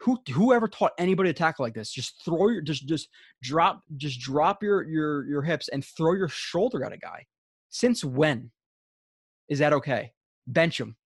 Who 0.00 0.18
whoever 0.32 0.68
taught 0.68 0.92
anybody 0.98 1.30
to 1.30 1.34
tackle 1.34 1.64
like 1.64 1.74
this? 1.74 1.90
Just 1.90 2.22
throw 2.24 2.48
your 2.48 2.62
just 2.62 2.86
just 2.86 3.08
drop 3.42 3.80
just 3.96 4.20
drop 4.20 4.62
your 4.62 4.82
your 4.84 5.26
your 5.26 5.42
hips 5.42 5.68
and 5.68 5.84
throw 5.84 6.12
your 6.12 6.28
shoulder 6.28 6.84
at 6.84 6.92
a 6.92 6.98
guy. 6.98 7.24
Since 7.70 8.04
when 8.04 8.50
is 9.48 9.58
that 9.58 9.72
okay? 9.72 10.12
Bench 10.46 10.80
him, 10.80 10.96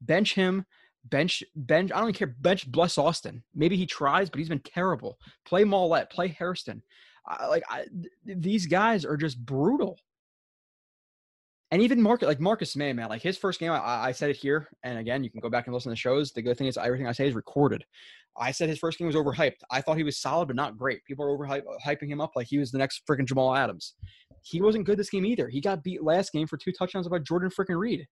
bench 0.00 0.34
him, 0.34 0.66
bench 1.04 1.42
bench. 1.54 1.90
I 1.92 1.98
don't 1.98 2.10
even 2.10 2.14
care. 2.14 2.34
Bench 2.40 2.70
Bless 2.70 2.98
Austin. 2.98 3.42
Maybe 3.54 3.76
he 3.76 3.86
tries, 3.86 4.30
but 4.30 4.38
he's 4.38 4.48
been 4.48 4.60
terrible. 4.60 5.18
Play 5.44 5.64
Maulet, 5.64 6.10
play 6.10 6.28
Hairston. 6.28 6.82
I, 7.26 7.46
like 7.46 7.64
I, 7.68 7.84
these 8.24 8.66
guys 8.66 9.04
are 9.04 9.16
just 9.16 9.44
brutal 9.44 9.98
and 11.72 11.82
even 11.82 12.02
Marcus, 12.02 12.26
like 12.26 12.40
Marcus 12.40 12.74
Maye, 12.74 12.92
man, 12.92 13.08
like 13.08 13.22
his 13.22 13.38
first 13.38 13.60
game, 13.60 13.70
I, 13.70 13.78
I, 13.78 14.12
said 14.12 14.30
it 14.30 14.36
here, 14.36 14.66
and 14.82 14.98
again, 14.98 15.22
you 15.22 15.30
can 15.30 15.40
go 15.40 15.48
back 15.48 15.66
and 15.66 15.74
listen 15.74 15.90
to 15.90 15.92
the 15.92 15.96
shows. 15.96 16.32
The 16.32 16.42
good 16.42 16.58
thing 16.58 16.66
is 16.66 16.76
everything 16.76 17.06
I 17.06 17.12
say 17.12 17.28
is 17.28 17.34
recorded. 17.34 17.84
I 18.36 18.50
said 18.50 18.68
his 18.68 18.78
first 18.78 18.98
game 18.98 19.06
was 19.06 19.14
overhyped. 19.14 19.60
I 19.70 19.80
thought 19.80 19.96
he 19.96 20.02
was 20.02 20.18
solid, 20.18 20.46
but 20.46 20.56
not 20.56 20.76
great. 20.76 21.04
People 21.04 21.24
are 21.24 21.36
overhyping 21.36 22.08
him 22.08 22.20
up 22.20 22.32
like 22.34 22.48
he 22.48 22.58
was 22.58 22.72
the 22.72 22.78
next 22.78 23.02
freaking 23.08 23.26
Jamal 23.26 23.54
Adams. 23.54 23.94
He 24.42 24.60
wasn't 24.62 24.86
good 24.86 24.98
this 24.98 25.10
game 25.10 25.26
either. 25.26 25.48
He 25.48 25.60
got 25.60 25.82
beat 25.82 26.02
last 26.02 26.32
game 26.32 26.46
for 26.46 26.56
two 26.56 26.72
touchdowns 26.72 27.08
by 27.08 27.18
Jordan 27.18 27.50
freaking 27.50 27.78
Reed. 27.78 28.06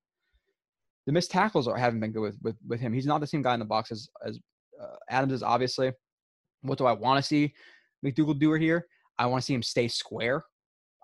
The 1.07 1.13
missed 1.13 1.31
tackles 1.31 1.67
are, 1.67 1.77
haven't 1.77 2.01
been 2.01 2.13
good 2.13 2.21
with, 2.21 2.37
with 2.43 2.57
with 2.67 2.81
him. 2.81 2.93
He's 2.93 3.07
not 3.07 3.21
the 3.21 3.27
same 3.27 3.43
guy 3.43 3.55
in 3.55 3.61
the 3.61 3.67
box 3.67 3.91
as 3.91 4.09
as 4.27 4.39
uh, 4.81 4.97
Adams 5.11 5.33
is. 5.33 5.43
Obviously, 5.43 5.93
what 6.63 6.79
do 6.79 6.87
I 6.87 6.93
want 6.93 7.23
to 7.23 7.27
see 7.27 7.55
McDougald 8.05 8.39
do 8.39 8.53
here? 8.55 8.87
I 9.19 9.27
want 9.27 9.43
to 9.43 9.47
see 9.47 9.55
him 9.55 9.63
stay 9.63 9.89
square 9.89 10.45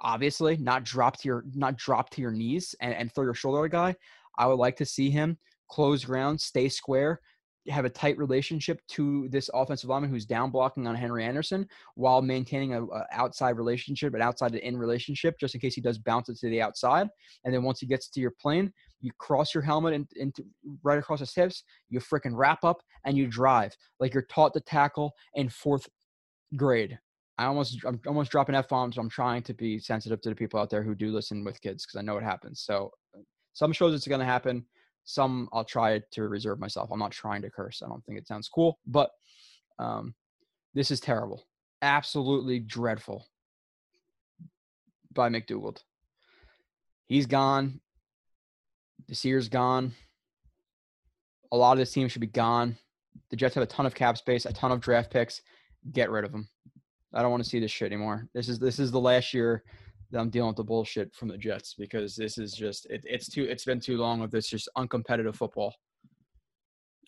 obviously 0.01 0.57
not 0.57 0.85
drop 0.85 1.19
to 1.19 1.29
your 1.29 1.45
not 1.55 1.77
drop 1.77 2.11
to 2.11 2.21
your 2.21 2.31
knees 2.31 2.75
and, 2.81 2.95
and 2.95 3.13
throw 3.13 3.25
your 3.25 3.35
shoulder 3.35 3.61
at 3.61 3.67
a 3.67 3.69
guy. 3.69 3.95
I 4.39 4.47
would 4.47 4.59
like 4.59 4.77
to 4.77 4.87
see 4.87 5.11
him 5.11 5.39
close 5.71 6.05
ground, 6.05 6.41
stay 6.41 6.69
square, 6.69 7.21
have 7.69 7.85
a 7.85 7.91
tight 7.91 8.19
relationship 8.19 8.81
to 8.89 9.29
this 9.31 9.49
offensive 9.55 9.89
lineman 9.89 10.11
who's 10.11 10.27
down 10.27 10.51
blocking 10.51 10.87
on 10.87 10.95
Henry 10.95 11.25
Anderson 11.25 11.67
while 11.95 12.21
maintaining 12.21 12.75
a, 12.75 12.85
a, 12.85 13.07
outside 13.13 13.57
relationship, 13.57 14.15
an 14.15 14.23
outside 14.23 14.53
to 14.53 14.67
in 14.67 14.77
relationship, 14.77 15.37
just 15.39 15.55
in 15.55 15.61
case 15.61 15.75
he 15.75 15.81
does 15.81 15.99
bounce 15.99 16.29
it 16.29 16.37
to 16.39 16.51
the 16.51 16.61
outside. 16.61 17.09
And 17.45 17.55
then 17.55 17.63
once 17.63 17.81
he 17.81 17.87
gets 17.87 18.09
to 18.11 18.21
your 18.21 18.33
plane, 18.41 18.73
you 19.01 19.13
cross 19.19 19.55
your 19.55 19.63
helmet 19.63 19.95
into, 19.95 20.15
into 20.17 20.45
right 20.83 20.99
across 20.99 21.21
his 21.21 21.35
hips, 21.35 21.65
you 21.89 22.01
freaking 22.01 22.33
wrap 22.35 22.65
up 22.65 22.83
and 23.05 23.17
you 23.17 23.27
drive 23.27 23.75
like 24.01 24.15
you're 24.15 24.27
taught 24.31 24.53
to 24.55 24.61
tackle 24.61 25.13
in 25.35 25.49
fourth 25.49 25.89
grade. 26.57 26.99
I 27.39 27.47
almost 27.47 27.79
I'm 27.85 28.01
almost 28.07 28.31
dropping 28.31 28.55
f 28.55 28.69
bombs. 28.69 28.95
So 28.95 29.01
I'm 29.01 29.11
trying 29.11 29.43
to 29.43 29.55
be 29.55 29.79
sensitive 29.79 30.21
to 30.21 30.29
the 30.29 30.35
people 30.35 30.61
out 30.61 30.71
there 30.71 30.83
who 30.83 30.95
do 30.95 31.11
listen 31.11 31.45
with 31.45 31.61
kids 31.61 31.85
because 31.85 31.99
I 31.99 32.03
know 32.03 32.17
it 32.17 32.23
happens. 32.23 32.61
So 32.61 32.91
some 33.55 33.73
shows 33.73 33.95
it's 33.95 34.07
going 34.07 34.21
to 34.21 34.27
happen. 34.27 34.65
Some 35.05 35.49
I'll 35.53 35.65
try 35.65 36.01
to 36.13 36.29
reserve 36.29 36.59
myself. 36.59 36.91
I'm 36.91 36.99
not 36.99 37.11
trying 37.11 37.43
to 37.43 37.51
curse. 37.51 37.83
I 37.85 37.89
don't 37.89 38.05
think 38.05 38.19
it 38.19 38.27
sounds 38.27 38.49
cool, 38.49 38.79
but 38.87 39.11
um, 39.79 40.15
this 40.75 40.91
is 40.91 41.01
terrible, 41.01 41.45
absolutely 41.83 42.59
dreadful. 42.59 43.27
By 45.13 45.29
McDougald, 45.29 45.79
he's 47.07 47.27
gone. 47.27 47.81
Desir's 49.07 49.49
gone. 49.49 49.93
A 51.53 51.57
lot 51.57 51.73
of 51.73 51.79
this 51.79 51.93
team 51.93 52.09
should 52.09 52.21
be 52.21 52.27
gone. 52.27 52.77
The 53.31 53.37
Jets 53.37 53.55
have 53.55 53.63
a 53.63 53.67
ton 53.67 53.87
of 53.87 53.95
cap 53.95 54.19
space, 54.19 54.45
a 54.45 54.53
ton 54.53 54.73
of 54.73 54.81
draft 54.81 55.13
picks. 55.13 55.41
Get 55.93 56.11
rid 56.11 56.25
of 56.25 56.33
them. 56.33 56.49
I 57.13 57.23
don't 57.23 57.31
want 57.31 57.45
to 57.45 57.49
see 57.49 57.61
this 57.61 57.71
shit 57.71 57.93
anymore. 57.93 58.29
This 58.35 58.49
is 58.49 58.59
this 58.59 58.81
is 58.81 58.91
the 58.91 59.01
last 59.01 59.33
year 59.33 59.63
that 60.11 60.21
I'm 60.21 60.31
dealing 60.31 60.49
with 60.49 60.57
the 60.57 60.65
bullshit 60.65 61.15
from 61.15 61.29
the 61.29 61.39
Jets 61.39 61.75
because 61.75 62.15
this 62.15 62.39
is 62.39 62.53
just 62.53 62.87
it, 62.87 63.05
it's 63.05 63.29
too 63.29 63.45
it's 63.45 63.65
been 63.65 63.81
too 63.81 63.97
long 63.97 64.23
of 64.23 64.31
this 64.31 64.49
just 64.49 64.69
uncompetitive 64.77 65.37
football. 65.37 65.75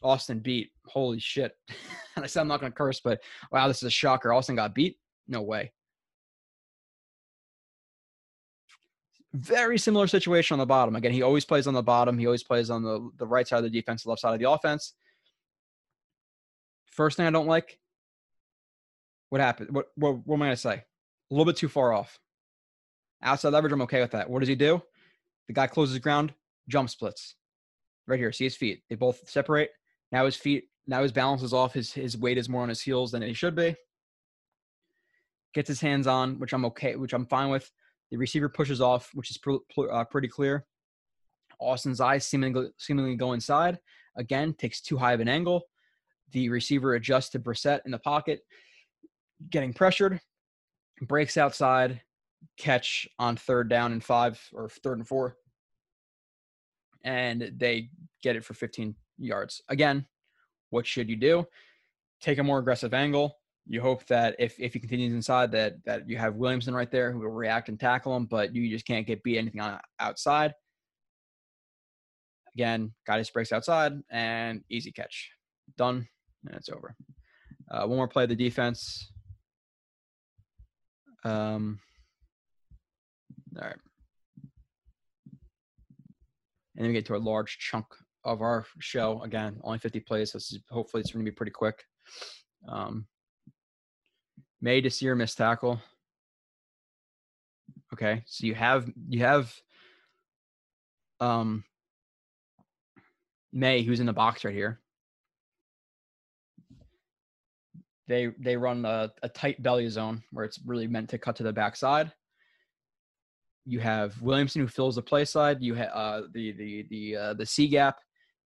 Austin 0.02 0.40
beat. 0.40 0.70
Holy 0.86 1.18
shit. 1.18 1.52
and 2.16 2.24
I 2.24 2.28
said 2.28 2.40
I'm 2.40 2.48
not 2.48 2.60
gonna 2.60 2.72
curse, 2.72 3.00
but 3.00 3.20
wow, 3.50 3.68
this 3.68 3.78
is 3.78 3.84
a 3.84 3.90
shocker. 3.90 4.32
Austin 4.32 4.56
got 4.56 4.74
beat? 4.74 4.98
No 5.28 5.42
way. 5.42 5.72
Very 9.32 9.76
similar 9.78 10.06
situation 10.06 10.54
on 10.54 10.58
the 10.58 10.66
bottom. 10.66 10.96
Again, 10.96 11.12
he 11.12 11.22
always 11.22 11.44
plays 11.44 11.66
on 11.66 11.74
the 11.74 11.82
bottom. 11.82 12.16
He 12.16 12.24
always 12.24 12.42
plays 12.42 12.70
on 12.70 12.82
the, 12.82 13.10
the 13.18 13.26
right 13.26 13.46
side 13.46 13.58
of 13.58 13.64
the 13.64 13.70
defense, 13.70 14.04
the 14.04 14.08
left 14.08 14.22
side 14.22 14.32
of 14.32 14.40
the 14.40 14.50
offense. 14.50 14.94
First 16.86 17.18
thing 17.18 17.26
I 17.26 17.30
don't 17.30 17.46
like, 17.46 17.78
what 19.28 19.42
happened? 19.42 19.70
What, 19.72 19.86
what, 19.96 20.26
what 20.26 20.36
am 20.36 20.42
I 20.42 20.46
going 20.46 20.56
to 20.56 20.60
say? 20.60 20.74
A 20.74 20.84
little 21.30 21.44
bit 21.44 21.56
too 21.56 21.68
far 21.68 21.92
off. 21.92 22.18
Outside 23.26 23.52
leverage, 23.52 23.72
I'm 23.72 23.82
okay 23.82 24.00
with 24.00 24.12
that. 24.12 24.30
What 24.30 24.38
does 24.38 24.48
he 24.48 24.54
do? 24.54 24.80
The 25.48 25.52
guy 25.52 25.66
closes 25.66 25.98
ground, 25.98 26.32
jump 26.68 26.88
splits. 26.88 27.34
Right 28.06 28.20
here, 28.20 28.30
see 28.30 28.44
his 28.44 28.56
feet. 28.56 28.84
They 28.88 28.94
both 28.94 29.28
separate. 29.28 29.70
Now 30.12 30.24
his 30.24 30.36
feet, 30.36 30.68
now 30.86 31.02
his 31.02 31.10
balance 31.10 31.42
is 31.42 31.52
off. 31.52 31.74
His 31.74 31.92
his 31.92 32.16
weight 32.16 32.38
is 32.38 32.48
more 32.48 32.62
on 32.62 32.68
his 32.68 32.80
heels 32.80 33.10
than 33.10 33.24
it 33.24 33.34
should 33.34 33.56
be. 33.56 33.74
Gets 35.54 35.66
his 35.66 35.80
hands 35.80 36.06
on, 36.06 36.38
which 36.38 36.52
I'm 36.52 36.64
okay, 36.66 36.94
which 36.94 37.12
I'm 37.12 37.26
fine 37.26 37.50
with. 37.50 37.68
The 38.12 38.16
receiver 38.16 38.48
pushes 38.48 38.80
off, 38.80 39.10
which 39.12 39.30
is 39.30 39.38
pr- 39.38 39.56
pr- 39.74 39.90
uh, 39.90 40.04
pretty 40.04 40.28
clear. 40.28 40.64
Austin's 41.58 42.00
eyes 42.00 42.24
seemingly 42.24 42.68
seemingly 42.78 43.16
go 43.16 43.32
inside. 43.32 43.80
Again, 44.16 44.54
takes 44.54 44.80
too 44.80 44.96
high 44.96 45.14
of 45.14 45.20
an 45.20 45.28
angle. 45.28 45.64
The 46.30 46.48
receiver 46.48 46.94
adjusts 46.94 47.30
to 47.30 47.40
Brissett 47.40 47.80
in 47.86 47.90
the 47.90 47.98
pocket 47.98 48.42
getting 49.50 49.72
pressured, 49.72 50.20
breaks 51.02 51.36
outside, 51.36 52.00
catch 52.58 53.08
on 53.18 53.36
third 53.36 53.68
down 53.68 53.92
and 53.92 54.02
five 54.02 54.40
or 54.52 54.68
third 54.68 54.98
and 54.98 55.06
four, 55.06 55.36
and 57.04 57.52
they 57.56 57.90
get 58.22 58.36
it 58.36 58.44
for 58.44 58.54
15 58.54 58.94
yards. 59.18 59.62
Again, 59.68 60.06
what 60.70 60.86
should 60.86 61.08
you 61.08 61.16
do? 61.16 61.46
Take 62.20 62.38
a 62.38 62.42
more 62.42 62.58
aggressive 62.58 62.94
angle. 62.94 63.38
You 63.68 63.80
hope 63.80 64.06
that 64.06 64.36
if, 64.38 64.58
if 64.60 64.74
he 64.74 64.80
continues 64.80 65.12
inside, 65.12 65.50
that 65.52 65.84
that 65.84 66.08
you 66.08 66.16
have 66.18 66.36
Williamson 66.36 66.74
right 66.74 66.90
there 66.90 67.10
who 67.10 67.18
will 67.18 67.30
react 67.30 67.68
and 67.68 67.78
tackle 67.78 68.16
him, 68.16 68.26
but 68.26 68.54
you 68.54 68.70
just 68.70 68.86
can't 68.86 69.06
get 69.06 69.22
beat 69.22 69.38
anything 69.38 69.60
on 69.60 69.80
outside. 69.98 70.54
Again, 72.54 72.92
guy 73.06 73.18
just 73.18 73.34
breaks 73.34 73.52
outside 73.52 73.92
and 74.10 74.62
easy 74.70 74.92
catch. 74.92 75.30
Done, 75.76 76.06
and 76.46 76.56
it's 76.56 76.68
over. 76.68 76.94
Uh, 77.70 77.86
one 77.86 77.96
more 77.96 78.08
play 78.08 78.22
of 78.22 78.28
the 78.28 78.36
defense. 78.36 79.10
Um, 81.24 81.80
all 83.56 83.66
right. 83.66 83.76
And 86.76 86.84
then 86.84 86.88
we 86.88 86.92
get 86.92 87.06
to 87.06 87.16
a 87.16 87.18
large 87.18 87.58
chunk 87.58 87.86
of 88.24 88.42
our 88.42 88.66
show. 88.80 89.22
Again, 89.22 89.58
only 89.62 89.78
50 89.78 90.00
plays, 90.00 90.32
so 90.32 90.36
is, 90.36 90.58
hopefully 90.70 91.00
it's 91.00 91.12
going 91.12 91.24
to 91.24 91.30
be 91.30 91.34
pretty 91.34 91.52
quick. 91.52 91.82
Um, 92.68 93.06
Maye 94.60 94.80
Desir 94.80 95.14
missed 95.14 95.38
tackle. 95.38 95.80
Okay, 97.92 98.22
so 98.26 98.46
you 98.46 98.54
have 98.54 98.90
you 99.08 99.20
have 99.20 99.54
um 101.20 101.64
Maye, 103.52 103.82
who's 103.82 104.00
in 104.00 104.06
the 104.06 104.12
box 104.12 104.44
right 104.44 104.54
here. 104.54 104.80
They 108.08 108.26
they 108.38 108.56
run 108.56 108.84
a, 108.84 109.12
a 109.22 109.28
tight 109.28 109.62
belly 109.62 109.88
zone 109.88 110.22
where 110.32 110.44
it's 110.44 110.60
really 110.64 110.86
meant 110.86 111.10
to 111.10 111.18
cut 111.18 111.36
to 111.36 111.42
the 111.42 111.52
backside. 111.52 112.12
You 113.66 113.80
have 113.80 114.20
Williamson 114.22 114.62
who 114.62 114.68
fills 114.68 114.94
the 114.94 115.02
play 115.02 115.24
side. 115.24 115.60
You 115.60 115.74
have 115.74 115.90
uh, 115.92 116.22
the 116.32 116.52
the 116.52 116.86
the 116.88 117.16
uh, 117.16 117.34
the 117.34 117.44
C 117.44 117.66
gap. 117.68 117.98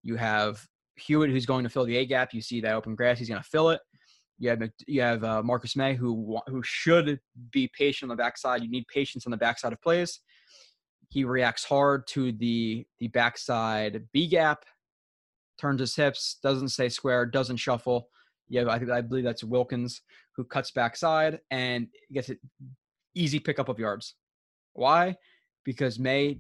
You 0.02 0.16
have 0.16 0.66
Hewitt 0.96 1.30
who's 1.30 1.46
going 1.46 1.64
to 1.64 1.70
fill 1.70 1.86
the 1.86 1.98
A 1.98 2.06
gap. 2.06 2.34
You 2.34 2.42
see 2.42 2.62
that 2.62 2.74
open 2.74 2.96
grass, 2.96 3.20
he's 3.20 3.30
going 3.30 3.42
to 3.42 3.50
fill 3.50 3.70
it. 3.70 3.82
You 4.38 4.50
have 4.50 4.62
you 4.88 5.02
have 5.02 5.24
uh, 5.24 5.44
Marcus 5.44 5.76
Maye 5.76 5.96
who 5.96 6.40
who 6.48 6.64
should 6.64 7.20
be 7.52 7.70
patient 7.78 8.10
on 8.10 8.18
the 8.18 8.22
backside. 8.22 8.64
You 8.64 8.70
need 8.70 8.88
patience 8.88 9.28
on 9.28 9.32
the 9.32 9.38
backside 9.38 9.74
of 9.74 9.82
plays. 9.82 10.22
He 11.10 11.26
reacts 11.26 11.66
hard 11.66 12.08
to 12.08 12.32
the 12.32 12.86
the 13.00 13.10
backside 13.10 14.06
B 14.14 14.28
gap, 14.28 14.64
turns 15.60 15.82
his 15.82 15.96
hips, 15.96 16.38
doesn't 16.42 16.70
stay 16.70 16.88
square, 16.88 17.26
doesn't 17.26 17.58
shuffle. 17.58 18.08
Yeah, 18.48 18.64
I, 18.64 18.98
I 18.98 19.02
believe 19.02 19.26
that's 19.26 19.44
Wilkins 19.44 20.02
who 20.36 20.46
cuts 20.46 20.72
backside 20.72 21.42
and 21.52 21.88
gets 22.14 22.30
it 22.30 22.40
easy 23.14 23.40
pickup 23.40 23.68
of 23.68 23.78
yards. 23.78 24.16
Why? 24.80 25.18
Because 25.66 26.00
Maye 26.00 26.40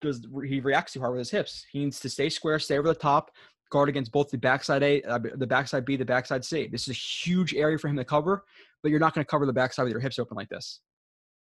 does 0.00 0.26
he 0.46 0.60
reacts 0.60 0.92
too 0.92 1.00
hard 1.00 1.12
with 1.12 1.20
his 1.20 1.30
hips. 1.30 1.64
He 1.72 1.80
needs 1.80 1.98
to 2.00 2.08
stay 2.08 2.28
square, 2.28 2.58
stay 2.58 2.78
over 2.78 2.88
the 2.88 2.94
top, 2.94 3.30
guard 3.70 3.88
against 3.88 4.12
both 4.12 4.30
the 4.30 4.38
backside 4.38 4.82
A, 4.82 5.02
uh, 5.02 5.18
the 5.36 5.46
backside 5.46 5.84
B, 5.84 5.96
the 5.96 6.04
backside 6.04 6.44
C. 6.44 6.66
This 6.66 6.82
is 6.82 6.90
a 6.90 6.92
huge 6.92 7.54
area 7.54 7.78
for 7.78 7.88
him 7.88 7.96
to 7.96 8.04
cover, 8.04 8.44
but 8.82 8.90
you're 8.90 9.00
not 9.00 9.14
going 9.14 9.24
to 9.24 9.30
cover 9.30 9.46
the 9.46 9.52
backside 9.52 9.84
with 9.84 9.92
your 9.92 10.00
hips 10.00 10.18
open 10.18 10.36
like 10.36 10.48
this. 10.48 10.80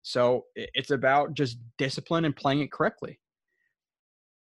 So 0.02 0.46
it's 0.54 0.90
about 0.90 1.34
just 1.34 1.58
discipline 1.76 2.24
and 2.24 2.34
playing 2.34 2.60
it 2.60 2.72
correctly. 2.72 3.18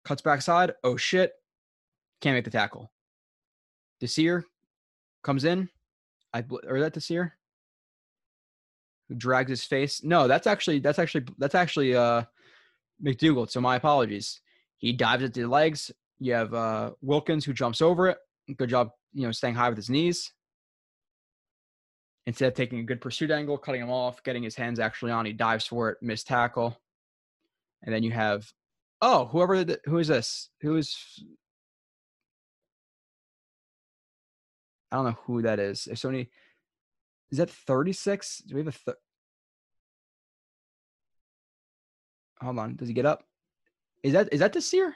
Cuts 0.05 0.23
backside. 0.23 0.73
Oh 0.85 0.97
shit! 0.97 1.33
Can't 2.21 2.37
make 2.37 2.45
the 2.45 2.51
tackle. 2.51 2.91
Desir 4.01 4.45
comes 5.23 5.45
in. 5.45 5.69
I 6.33 6.45
or 6.66 6.81
that 6.81 6.93
Desir 6.93 7.38
drags 9.17 9.51
his 9.51 9.65
face. 9.65 10.03
No, 10.05 10.29
that's 10.29 10.47
actually 10.47 10.81
that's 10.81 10.99
actually 10.99 11.25
that's 11.39 11.55
actually 11.55 11.95
uh 11.95 12.23
McDougald. 13.03 13.51
So 13.51 13.61
my 13.61 13.77
apologies. 13.77 14.41
He 14.77 14.93
dives 14.93 15.25
at 15.25 15.35
the 15.35 15.47
legs. 15.47 15.91
You 16.19 16.35
have 16.35 16.55
uh 16.55 16.93
Wilkins 17.01 17.45
who 17.45 17.53
jumps 17.53 17.81
over 17.81 18.09
it. 18.09 18.19
Good 18.57 18.71
job, 18.71 18.91
you 19.13 19.25
know, 19.27 19.33
staying 19.33 19.55
high 19.55 19.69
with 19.69 19.79
his 19.79 19.91
knees. 19.91 20.33
Instead 22.27 22.49
of 22.49 22.55
taking 22.55 22.81
a 22.81 22.85
good 22.85 23.01
pursuit 23.01 23.31
angle, 23.31 23.57
cutting 23.57 23.81
him 23.81 23.91
off, 23.91 24.23
getting 24.23 24.43
his 24.43 24.55
hands 24.55 24.79
actually 24.79 25.11
on, 25.11 25.25
he 25.25 25.33
dives 25.33 25.67
for 25.67 25.89
it, 25.91 25.99
missed 26.03 26.27
tackle. 26.27 26.79
And 27.83 27.95
then 27.95 28.03
you 28.03 28.11
have, 28.11 28.53
oh, 29.01 29.27
whoever, 29.27 29.65
the, 29.65 29.81
who 29.87 29.99
is 29.99 30.09
this? 30.09 30.51
Who 30.61 30.77
is, 30.77 31.25
I 34.93 34.97
don't 34.97 35.07
know 35.07 35.17
who 35.25 35.41
that 35.43 35.59
is. 35.59 35.87
If 35.87 35.99
somebody, 35.99 36.29
is 37.31 37.39
that 37.39 37.51
36? 37.51 38.39
Do 38.47 38.55
we 38.55 38.61
have 38.61 38.68
a, 38.68 38.72
th- 38.72 38.97
hold 42.41 42.59
on, 42.59 42.76
does 42.76 42.89
he 42.89 42.95
get 42.95 43.07
up? 43.07 43.24
Is 44.03 44.12
that, 44.12 44.29
is 44.33 44.41
that 44.41 44.53
Desir? 44.53 44.95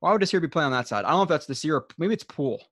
Why 0.00 0.12
would 0.12 0.20
Desir 0.20 0.40
be 0.40 0.48
playing 0.48 0.66
on 0.66 0.72
that 0.72 0.88
side? 0.88 1.04
I 1.04 1.10
don't 1.10 1.18
know 1.18 1.22
if 1.24 1.28
that's 1.28 1.46
Desir 1.46 1.76
or 1.76 1.86
maybe 1.98 2.14
it's 2.14 2.24
Poole. 2.24 2.62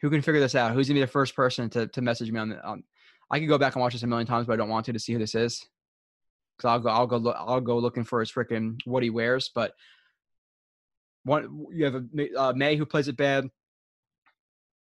Who 0.00 0.10
can 0.10 0.22
figure 0.22 0.40
this 0.40 0.54
out? 0.54 0.72
Who's 0.72 0.88
gonna 0.88 0.98
be 0.98 1.02
the 1.02 1.06
first 1.06 1.34
person 1.34 1.68
to, 1.70 1.88
to 1.88 2.02
message 2.02 2.30
me 2.30 2.38
on 2.38 2.50
the 2.50 2.64
on 2.64 2.84
I 3.30 3.40
could 3.40 3.48
go 3.48 3.58
back 3.58 3.74
and 3.74 3.82
watch 3.82 3.92
this 3.92 4.02
a 4.02 4.06
million 4.06 4.26
times, 4.26 4.46
but 4.46 4.54
I 4.54 4.56
don't 4.56 4.68
want 4.68 4.86
to 4.86 4.92
to 4.92 4.98
see 4.98 5.12
who 5.12 5.18
this 5.18 5.34
is. 5.34 5.66
Cause 6.58 6.68
I'll 6.68 6.78
go 6.78 6.88
I'll 6.88 7.06
go 7.06 7.16
look 7.16 7.36
I'll 7.38 7.60
go 7.60 7.78
looking 7.78 8.04
for 8.04 8.20
his 8.20 8.32
freaking 8.32 8.80
what 8.84 9.02
he 9.02 9.10
wears. 9.10 9.50
But 9.54 9.74
one 11.24 11.66
you 11.72 11.84
have 11.84 11.94
a 11.94 12.40
uh, 12.40 12.52
Maye 12.54 12.76
who 12.76 12.86
plays 12.86 13.08
it 13.08 13.16
bad. 13.16 13.48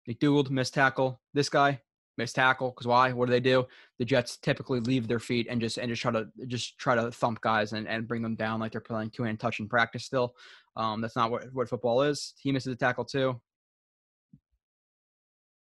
McDougald 0.10 0.50
missed 0.50 0.74
tackle. 0.74 1.22
This 1.34 1.50
guy 1.50 1.82
missed 2.18 2.36
tackle 2.36 2.72
because 2.72 2.88
why? 2.88 3.12
What 3.12 3.26
do 3.26 3.32
they 3.32 3.40
do? 3.40 3.66
The 4.00 4.06
Jets 4.06 4.38
typically 4.38 4.80
leave 4.80 5.08
their 5.08 5.20
feet 5.20 5.48
and 5.50 5.60
just 5.60 5.78
and 5.78 5.90
just 5.90 6.02
try 6.02 6.12
to 6.12 6.28
just 6.48 6.78
try 6.78 6.96
to 6.96 7.12
thump 7.12 7.42
guys 7.42 7.74
and, 7.74 7.88
and 7.88 8.08
bring 8.08 8.22
them 8.22 8.36
down 8.36 8.60
like 8.60 8.72
they're 8.72 8.82
playing 8.82 9.12
two 9.12 9.24
hand 9.24 9.40
touch 9.40 9.60
in 9.60 9.68
practice. 9.68 10.06
Still, 10.06 10.36
um, 10.76 11.02
that's 11.02 11.16
not 11.16 11.32
what 11.32 11.46
what 11.54 11.70
football 11.70 12.04
is. 12.04 12.34
He 12.38 12.52
misses 12.52 12.74
a 12.74 12.76
tackle 12.76 13.06
too. 13.06 13.40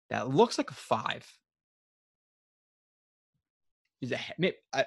That 0.10 0.30
looks 0.30 0.58
like 0.58 0.70
a 0.70 0.76
five. 0.76 1.26
Is 4.02 4.12
it? 4.12 4.56
I, 4.74 4.86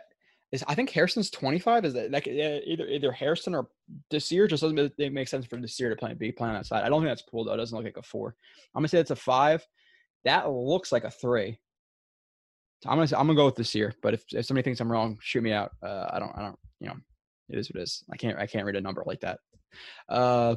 is 0.53 0.65
I 0.69 0.75
think 0.75 0.91
Harrison's 0.91 1.31
twenty 1.31 1.59
five. 1.59 1.85
Is 1.85 1.95
that 1.95 2.11
like 2.11 2.29
either 2.29 2.87
either 2.87 3.13
Harrison 3.13 3.55
or 3.55 3.69
Desir? 4.11 4.47
Just 4.47 4.63
doesn't 4.63 4.99
make 4.99 5.29
sense 5.29 5.47
for 5.47 5.57
Desir 5.57 5.91
to 5.91 5.97
play 5.97 6.15
B 6.15 6.31
play 6.31 6.49
on 6.49 6.55
that 6.55 6.67
side. 6.67 6.85
I 6.85 6.89
don't 6.89 7.01
think 7.01 7.11
that's 7.11 7.29
cool 7.29 7.45
though. 7.45 7.55
It 7.55 7.59
doesn't 7.59 7.77
look 7.77 7.85
like 7.85 7.97
a 7.97 8.03
four. 8.03 8.37
I'm 8.75 8.81
gonna 8.81 8.89
say 8.89 8.99
it's 8.99 9.11
a 9.11 9.17
five. 9.17 9.67
That 10.25 10.51
looks 10.51 10.93
like 10.93 11.05
a 11.05 11.11
three. 11.11 11.59
I'm 12.87 12.99
gonna 12.99 13.19
I'm 13.19 13.27
gonna 13.27 13.35
go 13.35 13.47
with 13.47 13.57
Desir. 13.57 13.95
But 14.03 14.15
if, 14.15 14.25
if 14.33 14.47
somebody 14.47 14.65
thinks 14.65 14.81
I'm 14.81 14.91
wrong, 14.91 15.19
shoot 15.21 15.43
me 15.43 15.53
out. 15.53 15.73
Uh, 15.83 16.09
I 16.11 16.19
don't 16.19 16.33
I 16.37 16.43
don't 16.43 16.59
you 16.81 16.89
know 16.89 16.97
it 17.49 17.59
is 17.59 17.71
what 17.71 17.81
it 17.81 17.85
is. 17.85 18.05
I 18.13 18.17
can't 18.17 18.39
I 18.39 18.47
can't 18.47 18.67
read 18.67 18.77
a 18.77 18.81
number 18.81 19.03
like 19.07 19.21
that. 19.21 19.41
Uh, 20.09 20.57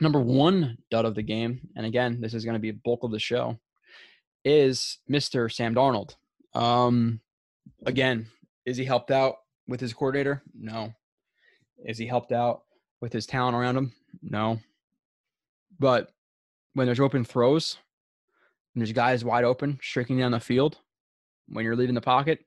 number 0.00 0.20
one 0.20 0.78
dud 0.90 1.04
of 1.04 1.14
the 1.14 1.22
game, 1.22 1.60
and 1.76 1.86
again, 1.86 2.20
this 2.20 2.34
is 2.34 2.44
going 2.44 2.54
to 2.54 2.60
be 2.60 2.70
bulk 2.70 3.02
of 3.02 3.10
the 3.10 3.18
show, 3.18 3.58
is 4.44 4.98
Mr. 5.10 5.52
Sam 5.52 5.74
Darnold. 5.74 6.14
Um, 6.54 7.20
again, 7.84 8.26
is 8.64 8.76
he 8.76 8.84
helped 8.84 9.10
out 9.10 9.36
with 9.66 9.80
his 9.80 9.92
coordinator? 9.92 10.42
No. 10.54 10.92
Is 11.84 11.98
he 11.98 12.06
helped 12.06 12.32
out 12.32 12.62
with 13.00 13.12
his 13.12 13.26
talent 13.26 13.56
around 13.56 13.76
him? 13.76 13.92
No. 14.22 14.58
But 15.78 16.12
when 16.74 16.86
there's 16.86 17.00
open 17.00 17.24
throws, 17.24 17.78
and 18.76 18.82
there's 18.82 18.92
guys 18.92 19.24
wide 19.24 19.44
open 19.44 19.78
streaking 19.82 20.18
down 20.18 20.32
the 20.32 20.38
field, 20.38 20.76
when 21.48 21.64
you're 21.64 21.74
leaving 21.74 21.94
the 21.94 22.00
pocket, 22.02 22.40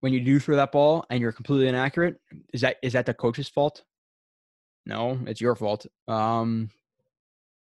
when 0.00 0.12
you 0.12 0.20
do 0.20 0.38
throw 0.38 0.56
that 0.56 0.72
ball 0.72 1.06
and 1.08 1.22
you're 1.22 1.32
completely 1.32 1.68
inaccurate, 1.68 2.20
is 2.52 2.60
that 2.60 2.76
is 2.82 2.92
that 2.92 3.06
the 3.06 3.14
coach's 3.14 3.48
fault? 3.48 3.82
No, 4.84 5.18
it's 5.26 5.40
your 5.40 5.54
fault. 5.54 5.86
Um, 6.06 6.68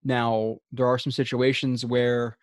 now 0.02 0.58
there 0.72 0.88
are 0.88 0.98
some 0.98 1.12
situations 1.12 1.86
where 1.86 2.36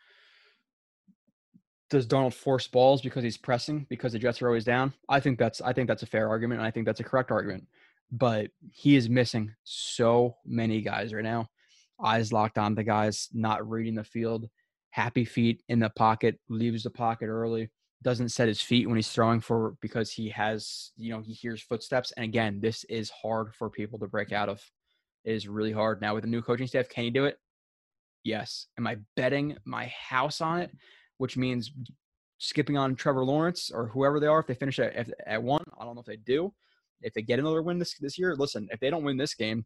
does 1.89 2.07
Darnold 2.07 2.33
force 2.33 2.67
balls 2.67 3.01
because 3.01 3.21
he's 3.21 3.37
pressing 3.37 3.85
because 3.89 4.13
the 4.13 4.19
Jets 4.19 4.41
are 4.41 4.47
always 4.47 4.63
down? 4.63 4.93
I 5.09 5.19
think 5.19 5.37
that's 5.37 5.59
I 5.59 5.73
think 5.73 5.89
that's 5.89 6.03
a 6.03 6.07
fair 6.07 6.29
argument 6.29 6.61
and 6.61 6.67
I 6.67 6.71
think 6.71 6.85
that's 6.85 7.01
a 7.01 7.03
correct 7.03 7.31
argument. 7.31 7.67
But 8.13 8.47
he 8.71 8.95
is 8.95 9.09
missing 9.09 9.53
so 9.65 10.37
many 10.45 10.81
guys 10.81 11.13
right 11.13 11.21
now. 11.21 11.49
Eyes 12.01 12.31
locked 12.31 12.57
on 12.57 12.75
the 12.75 12.83
guys, 12.85 13.27
not 13.33 13.69
reading 13.69 13.95
the 13.95 14.05
field, 14.05 14.49
happy 14.91 15.25
feet 15.25 15.63
in 15.69 15.79
the 15.79 15.89
pocket, 15.89 16.39
leaves 16.49 16.83
the 16.83 16.89
pocket 16.89 17.27
early, 17.27 17.69
doesn't 18.03 18.29
set 18.29 18.47
his 18.47 18.61
feet 18.61 18.87
when 18.87 18.95
he's 18.95 19.11
throwing 19.11 19.41
for 19.41 19.75
because 19.81 20.11
he 20.11 20.29
has, 20.29 20.91
you 20.95 21.11
know, 21.11 21.21
he 21.21 21.33
hears 21.33 21.61
footsteps. 21.61 22.11
And 22.13 22.23
again, 22.23 22.59
this 22.61 22.83
is 22.85 23.09
hard 23.09 23.53
for 23.55 23.69
people 23.69 23.99
to 23.99 24.07
break 24.07 24.31
out 24.31 24.49
of. 24.49 24.61
It 25.23 25.33
is 25.33 25.47
really 25.47 25.71
hard. 25.71 26.01
Now 26.01 26.15
with 26.15 26.23
the 26.23 26.29
new 26.29 26.41
coaching 26.41 26.67
staff, 26.67 26.89
can 26.89 27.03
he 27.03 27.09
do 27.09 27.25
it? 27.25 27.37
Yes. 28.23 28.67
Am 28.77 28.87
I 28.87 28.97
betting 29.15 29.57
my 29.65 29.87
house 29.87 30.41
on 30.41 30.59
it? 30.59 30.71
which 31.21 31.37
means 31.37 31.71
skipping 32.39 32.79
on 32.79 32.95
Trevor 32.95 33.23
Lawrence 33.23 33.69
or 33.71 33.85
whoever 33.85 34.19
they 34.19 34.25
are. 34.25 34.39
If 34.39 34.47
they 34.47 34.55
finish 34.55 34.79
at, 34.79 35.07
at 35.27 35.43
one, 35.43 35.61
I 35.79 35.85
don't 35.85 35.93
know 35.93 36.01
if 36.01 36.07
they 36.07 36.15
do. 36.15 36.51
If 37.03 37.13
they 37.13 37.21
get 37.21 37.37
another 37.37 37.61
win 37.61 37.77
this 37.77 37.95
this 37.99 38.17
year, 38.17 38.35
listen, 38.35 38.67
if 38.71 38.79
they 38.79 38.89
don't 38.89 39.03
win 39.03 39.17
this 39.17 39.35
game, 39.35 39.63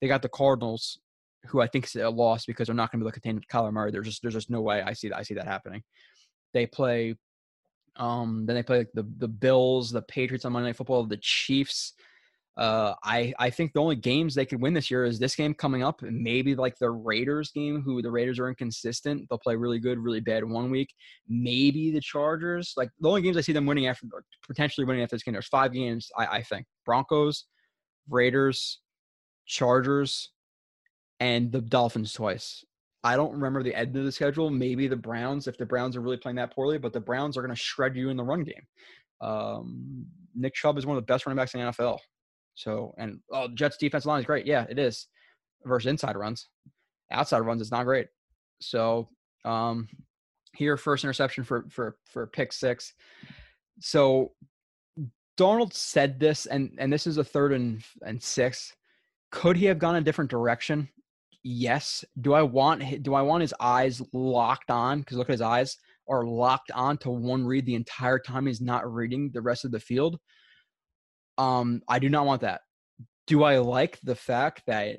they 0.00 0.08
got 0.08 0.20
the 0.20 0.28
Cardinals, 0.28 0.98
who 1.48 1.60
I 1.60 1.66
think 1.66 1.84
is 1.84 1.96
a 1.96 2.08
loss 2.08 2.46
because 2.46 2.66
they're 2.66 2.74
not 2.74 2.90
going 2.90 3.00
to 3.00 3.04
be 3.04 3.08
able 3.08 3.14
to 3.14 3.20
contain 3.20 3.40
Kyler 3.50 3.72
Murray. 3.72 3.90
There's 3.90 4.06
just 4.06 4.22
there's 4.22 4.34
just 4.34 4.50
no 4.50 4.60
way 4.60 4.82
I 4.82 4.92
see 4.92 5.08
that 5.08 5.18
I 5.18 5.22
see 5.22 5.34
that 5.34 5.46
happening. 5.46 5.82
They 6.52 6.66
play, 6.66 7.16
um, 7.96 8.44
then 8.46 8.56
they 8.56 8.62
play 8.62 8.78
like 8.78 8.92
the 8.94 9.06
the 9.18 9.28
Bills, 9.28 9.90
the 9.90 10.02
Patriots 10.02 10.44
on 10.44 10.52
Monday 10.52 10.68
Night 10.68 10.76
Football, 10.76 11.04
the 11.04 11.18
Chiefs, 11.18 11.94
uh, 12.56 12.94
I 13.04 13.34
I 13.38 13.50
think 13.50 13.72
the 13.72 13.80
only 13.80 13.96
games 13.96 14.34
they 14.34 14.46
could 14.46 14.62
win 14.62 14.72
this 14.72 14.90
year 14.90 15.04
is 15.04 15.18
this 15.18 15.36
game 15.36 15.52
coming 15.52 15.82
up, 15.82 16.00
maybe 16.00 16.54
like 16.54 16.78
the 16.78 16.90
Raiders 16.90 17.50
game, 17.50 17.82
who 17.82 18.00
the 18.00 18.10
Raiders 18.10 18.38
are 18.38 18.48
inconsistent. 18.48 19.28
They'll 19.28 19.38
play 19.38 19.56
really 19.56 19.78
good, 19.78 19.98
really 19.98 20.20
bad 20.20 20.42
one 20.42 20.70
week. 20.70 20.94
Maybe 21.28 21.90
the 21.90 22.00
Chargers. 22.00 22.72
Like 22.76 22.88
the 22.98 23.08
only 23.08 23.20
games 23.20 23.36
I 23.36 23.42
see 23.42 23.52
them 23.52 23.66
winning 23.66 23.88
after 23.88 24.06
potentially 24.46 24.86
winning 24.86 25.02
after 25.02 25.16
this 25.16 25.22
game. 25.22 25.34
There's 25.34 25.48
five 25.48 25.72
games 25.72 26.10
I, 26.16 26.26
I 26.26 26.42
think: 26.42 26.66
Broncos, 26.86 27.44
Raiders, 28.08 28.80
Chargers, 29.44 30.30
and 31.20 31.50
the 31.50 31.60
Dolphins 31.60 32.12
twice. 32.12 32.64
I 33.04 33.16
don't 33.16 33.32
remember 33.32 33.62
the 33.62 33.74
end 33.74 33.96
of 33.96 34.04
the 34.04 34.12
schedule. 34.12 34.50
Maybe 34.50 34.88
the 34.88 34.96
Browns, 34.96 35.46
if 35.46 35.56
the 35.56 35.66
Browns 35.66 35.96
are 35.96 36.00
really 36.00 36.16
playing 36.16 36.36
that 36.36 36.52
poorly, 36.52 36.78
but 36.78 36.92
the 36.92 37.00
Browns 37.00 37.36
are 37.36 37.42
going 37.42 37.54
to 37.54 37.60
shred 37.60 37.96
you 37.96 38.08
in 38.08 38.16
the 38.16 38.24
run 38.24 38.42
game. 38.42 38.66
Um, 39.20 40.06
Nick 40.34 40.54
Chubb 40.54 40.76
is 40.76 40.86
one 40.86 40.96
of 40.96 41.02
the 41.02 41.12
best 41.12 41.24
running 41.24 41.36
backs 41.36 41.54
in 41.54 41.60
the 41.60 41.66
NFL. 41.70 41.98
So, 42.54 42.94
and 42.98 43.20
oh, 43.30 43.48
Jets 43.48 43.76
defense 43.76 44.06
line 44.06 44.20
is 44.20 44.26
great. 44.26 44.46
Yeah, 44.46 44.66
it 44.68 44.78
is 44.78 45.06
versus 45.64 45.88
inside 45.88 46.16
runs. 46.16 46.48
Outside 47.12 47.40
runs, 47.40 47.62
is 47.62 47.70
not 47.70 47.84
great. 47.84 48.08
So, 48.60 49.08
um, 49.44 49.88
here 50.54 50.76
first 50.76 51.04
interception 51.04 51.44
for 51.44 51.66
for 51.70 51.98
for 52.06 52.26
pick 52.26 52.52
six. 52.52 52.94
So, 53.78 54.32
Darnold 55.38 55.74
said 55.74 56.18
this, 56.18 56.46
and 56.46 56.72
and 56.78 56.92
this 56.92 57.06
is 57.06 57.18
a 57.18 57.24
third 57.24 57.52
and 57.52 57.82
and 58.02 58.22
six. 58.22 58.72
Could 59.30 59.56
he 59.56 59.66
have 59.66 59.78
gone 59.78 59.96
a 59.96 60.00
different 60.00 60.30
direction? 60.30 60.88
Yes. 61.48 62.04
Do 62.20 62.34
I 62.34 62.42
want 62.42 63.04
do 63.04 63.14
I 63.14 63.22
want 63.22 63.42
his 63.42 63.54
eyes 63.60 64.02
locked 64.12 64.68
on? 64.68 64.98
Because 64.98 65.16
look 65.16 65.28
at 65.28 65.34
his 65.34 65.40
eyes 65.40 65.76
are 66.08 66.26
locked 66.26 66.72
on 66.72 66.98
to 66.98 67.10
one 67.10 67.46
read 67.46 67.66
the 67.66 67.76
entire 67.76 68.18
time 68.18 68.46
he's 68.46 68.60
not 68.60 68.92
reading 68.92 69.30
the 69.32 69.40
rest 69.40 69.64
of 69.64 69.70
the 69.70 69.78
field. 69.78 70.18
Um, 71.38 71.82
I 71.88 72.00
do 72.00 72.08
not 72.08 72.26
want 72.26 72.40
that. 72.40 72.62
Do 73.28 73.44
I 73.44 73.58
like 73.58 74.00
the 74.02 74.16
fact 74.16 74.64
that 74.66 74.96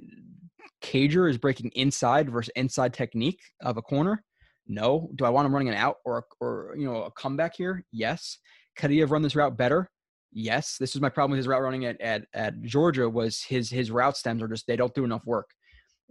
Cager 0.81 1.29
is 1.29 1.37
breaking 1.37 1.71
inside 1.75 2.29
versus 2.29 2.53
inside 2.55 2.93
technique 2.93 3.41
of 3.61 3.75
a 3.75 3.81
corner? 3.81 4.23
No. 4.67 5.09
Do 5.15 5.25
I 5.25 5.29
want 5.29 5.47
him 5.47 5.53
running 5.53 5.67
an 5.67 5.75
out 5.75 5.97
or 6.05 6.27
or 6.39 6.75
you 6.77 6.85
know 6.85 7.03
a 7.03 7.11
comeback 7.11 7.57
here? 7.57 7.83
Yes. 7.91 8.37
Could 8.77 8.91
he 8.91 8.99
have 8.99 9.11
run 9.11 9.21
this 9.21 9.35
route 9.35 9.57
better? 9.57 9.91
Yes. 10.31 10.77
This 10.79 10.95
is 10.95 11.01
my 11.01 11.09
problem 11.09 11.31
with 11.31 11.39
his 11.39 11.47
route 11.49 11.61
running 11.61 11.83
at, 11.83 11.99
at 11.99 12.23
at 12.33 12.61
Georgia 12.61 13.09
was 13.09 13.43
his 13.43 13.69
his 13.69 13.91
route 13.91 14.15
stems 14.15 14.41
are 14.41 14.47
just 14.47 14.65
they 14.65 14.77
don't 14.77 14.95
do 14.95 15.03
enough 15.03 15.25
work. 15.25 15.49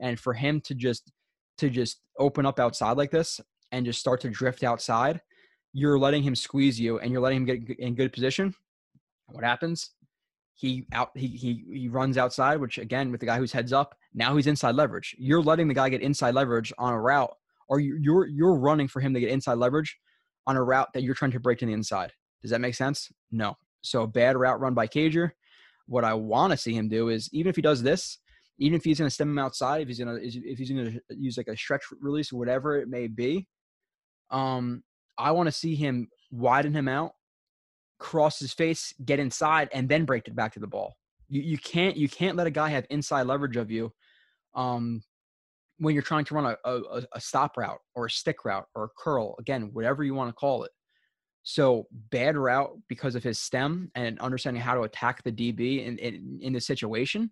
And 0.00 0.18
for 0.18 0.34
him 0.34 0.60
to 0.62 0.74
just 0.74 1.12
to 1.58 1.70
just 1.70 2.00
open 2.18 2.44
up 2.44 2.60
outside 2.60 2.96
like 2.96 3.10
this 3.10 3.40
and 3.72 3.86
just 3.86 4.00
start 4.00 4.20
to 4.22 4.30
drift 4.30 4.62
outside, 4.62 5.20
you're 5.72 5.98
letting 5.98 6.22
him 6.22 6.34
squeeze 6.34 6.78
you 6.78 6.98
and 6.98 7.10
you're 7.10 7.20
letting 7.20 7.38
him 7.38 7.44
get 7.44 7.78
in 7.78 7.94
good 7.94 8.12
position. 8.12 8.54
What 9.26 9.44
happens? 9.44 9.90
He 10.54 10.86
out 10.92 11.10
he 11.14 11.26
he 11.28 11.64
he 11.70 11.88
runs 11.88 12.16
outside, 12.16 12.60
which 12.60 12.78
again 12.78 13.10
with 13.10 13.20
the 13.20 13.26
guy 13.26 13.36
who's 13.38 13.52
heads 13.52 13.72
up, 13.72 13.94
now 14.14 14.36
he's 14.36 14.46
inside 14.46 14.74
leverage. 14.74 15.14
You're 15.18 15.42
letting 15.42 15.68
the 15.68 15.74
guy 15.74 15.88
get 15.90 16.00
inside 16.00 16.34
leverage 16.34 16.72
on 16.78 16.94
a 16.94 17.00
route, 17.00 17.34
or 17.68 17.78
you- 17.80 17.98
you're 18.00 18.26
you're 18.26 18.56
running 18.58 18.88
for 18.88 19.00
him 19.00 19.12
to 19.12 19.20
get 19.20 19.30
inside 19.30 19.58
leverage 19.58 19.98
on 20.46 20.56
a 20.56 20.62
route 20.62 20.92
that 20.94 21.02
you're 21.02 21.14
trying 21.14 21.32
to 21.32 21.40
break 21.40 21.58
to 21.58 21.66
the 21.66 21.72
inside. 21.72 22.12
Does 22.40 22.50
that 22.52 22.60
make 22.60 22.74
sense? 22.74 23.12
No. 23.30 23.56
So 23.82 24.06
bad 24.06 24.36
route 24.36 24.60
run 24.60 24.72
by 24.74 24.86
Cager. 24.86 25.32
What 25.86 26.04
I 26.04 26.14
want 26.14 26.52
to 26.52 26.56
see 26.56 26.72
him 26.74 26.88
do 26.88 27.08
is 27.10 27.28
even 27.32 27.50
if 27.50 27.56
he 27.56 27.62
does 27.62 27.82
this, 27.82 28.18
even 28.58 28.76
if 28.76 28.84
he's 28.84 28.98
going 28.98 29.08
to 29.08 29.14
stem 29.14 29.30
him 29.30 29.38
outside, 29.38 29.82
if 29.82 29.88
he's 29.88 29.98
going 29.98 30.18
to 30.18 30.26
if 30.26 30.58
he's 30.58 30.70
going 30.70 30.92
to 30.92 31.00
use 31.16 31.36
like 31.36 31.48
a 31.48 31.56
stretch 31.56 31.82
release, 32.00 32.32
or 32.32 32.38
whatever 32.38 32.76
it 32.78 32.88
may 32.88 33.06
be, 33.06 33.46
um, 34.30 34.82
I 35.18 35.30
want 35.32 35.46
to 35.46 35.52
see 35.52 35.74
him 35.74 36.08
widen 36.30 36.72
him 36.72 36.88
out, 36.88 37.12
cross 37.98 38.38
his 38.38 38.52
face, 38.52 38.94
get 39.04 39.18
inside, 39.18 39.68
and 39.72 39.88
then 39.88 40.04
break 40.04 40.28
it 40.28 40.36
back 40.36 40.52
to 40.54 40.60
the 40.60 40.66
ball. 40.66 40.96
You 41.28 41.42
you 41.42 41.58
can't 41.58 41.96
you 41.96 42.08
can't 42.08 42.36
let 42.36 42.46
a 42.46 42.50
guy 42.50 42.68
have 42.70 42.86
inside 42.90 43.26
leverage 43.26 43.56
of 43.56 43.70
you, 43.70 43.92
um, 44.54 45.02
when 45.78 45.94
you're 45.94 46.02
trying 46.02 46.24
to 46.24 46.34
run 46.34 46.46
a, 46.46 46.70
a, 46.70 47.02
a 47.14 47.20
stop 47.20 47.56
route 47.56 47.80
or 47.94 48.06
a 48.06 48.10
stick 48.10 48.44
route 48.44 48.66
or 48.74 48.84
a 48.84 48.88
curl. 48.96 49.36
Again, 49.38 49.70
whatever 49.72 50.02
you 50.04 50.14
want 50.14 50.30
to 50.30 50.34
call 50.34 50.64
it. 50.64 50.70
So 51.42 51.86
bad 52.10 52.36
route 52.36 52.76
because 52.88 53.14
of 53.14 53.22
his 53.22 53.38
stem 53.38 53.90
and 53.94 54.18
understanding 54.18 54.62
how 54.62 54.74
to 54.74 54.82
attack 54.82 55.22
the 55.22 55.30
DB 55.30 55.86
in 55.86 55.98
in, 55.98 56.38
in 56.42 56.52
the 56.52 56.60
situation. 56.60 57.30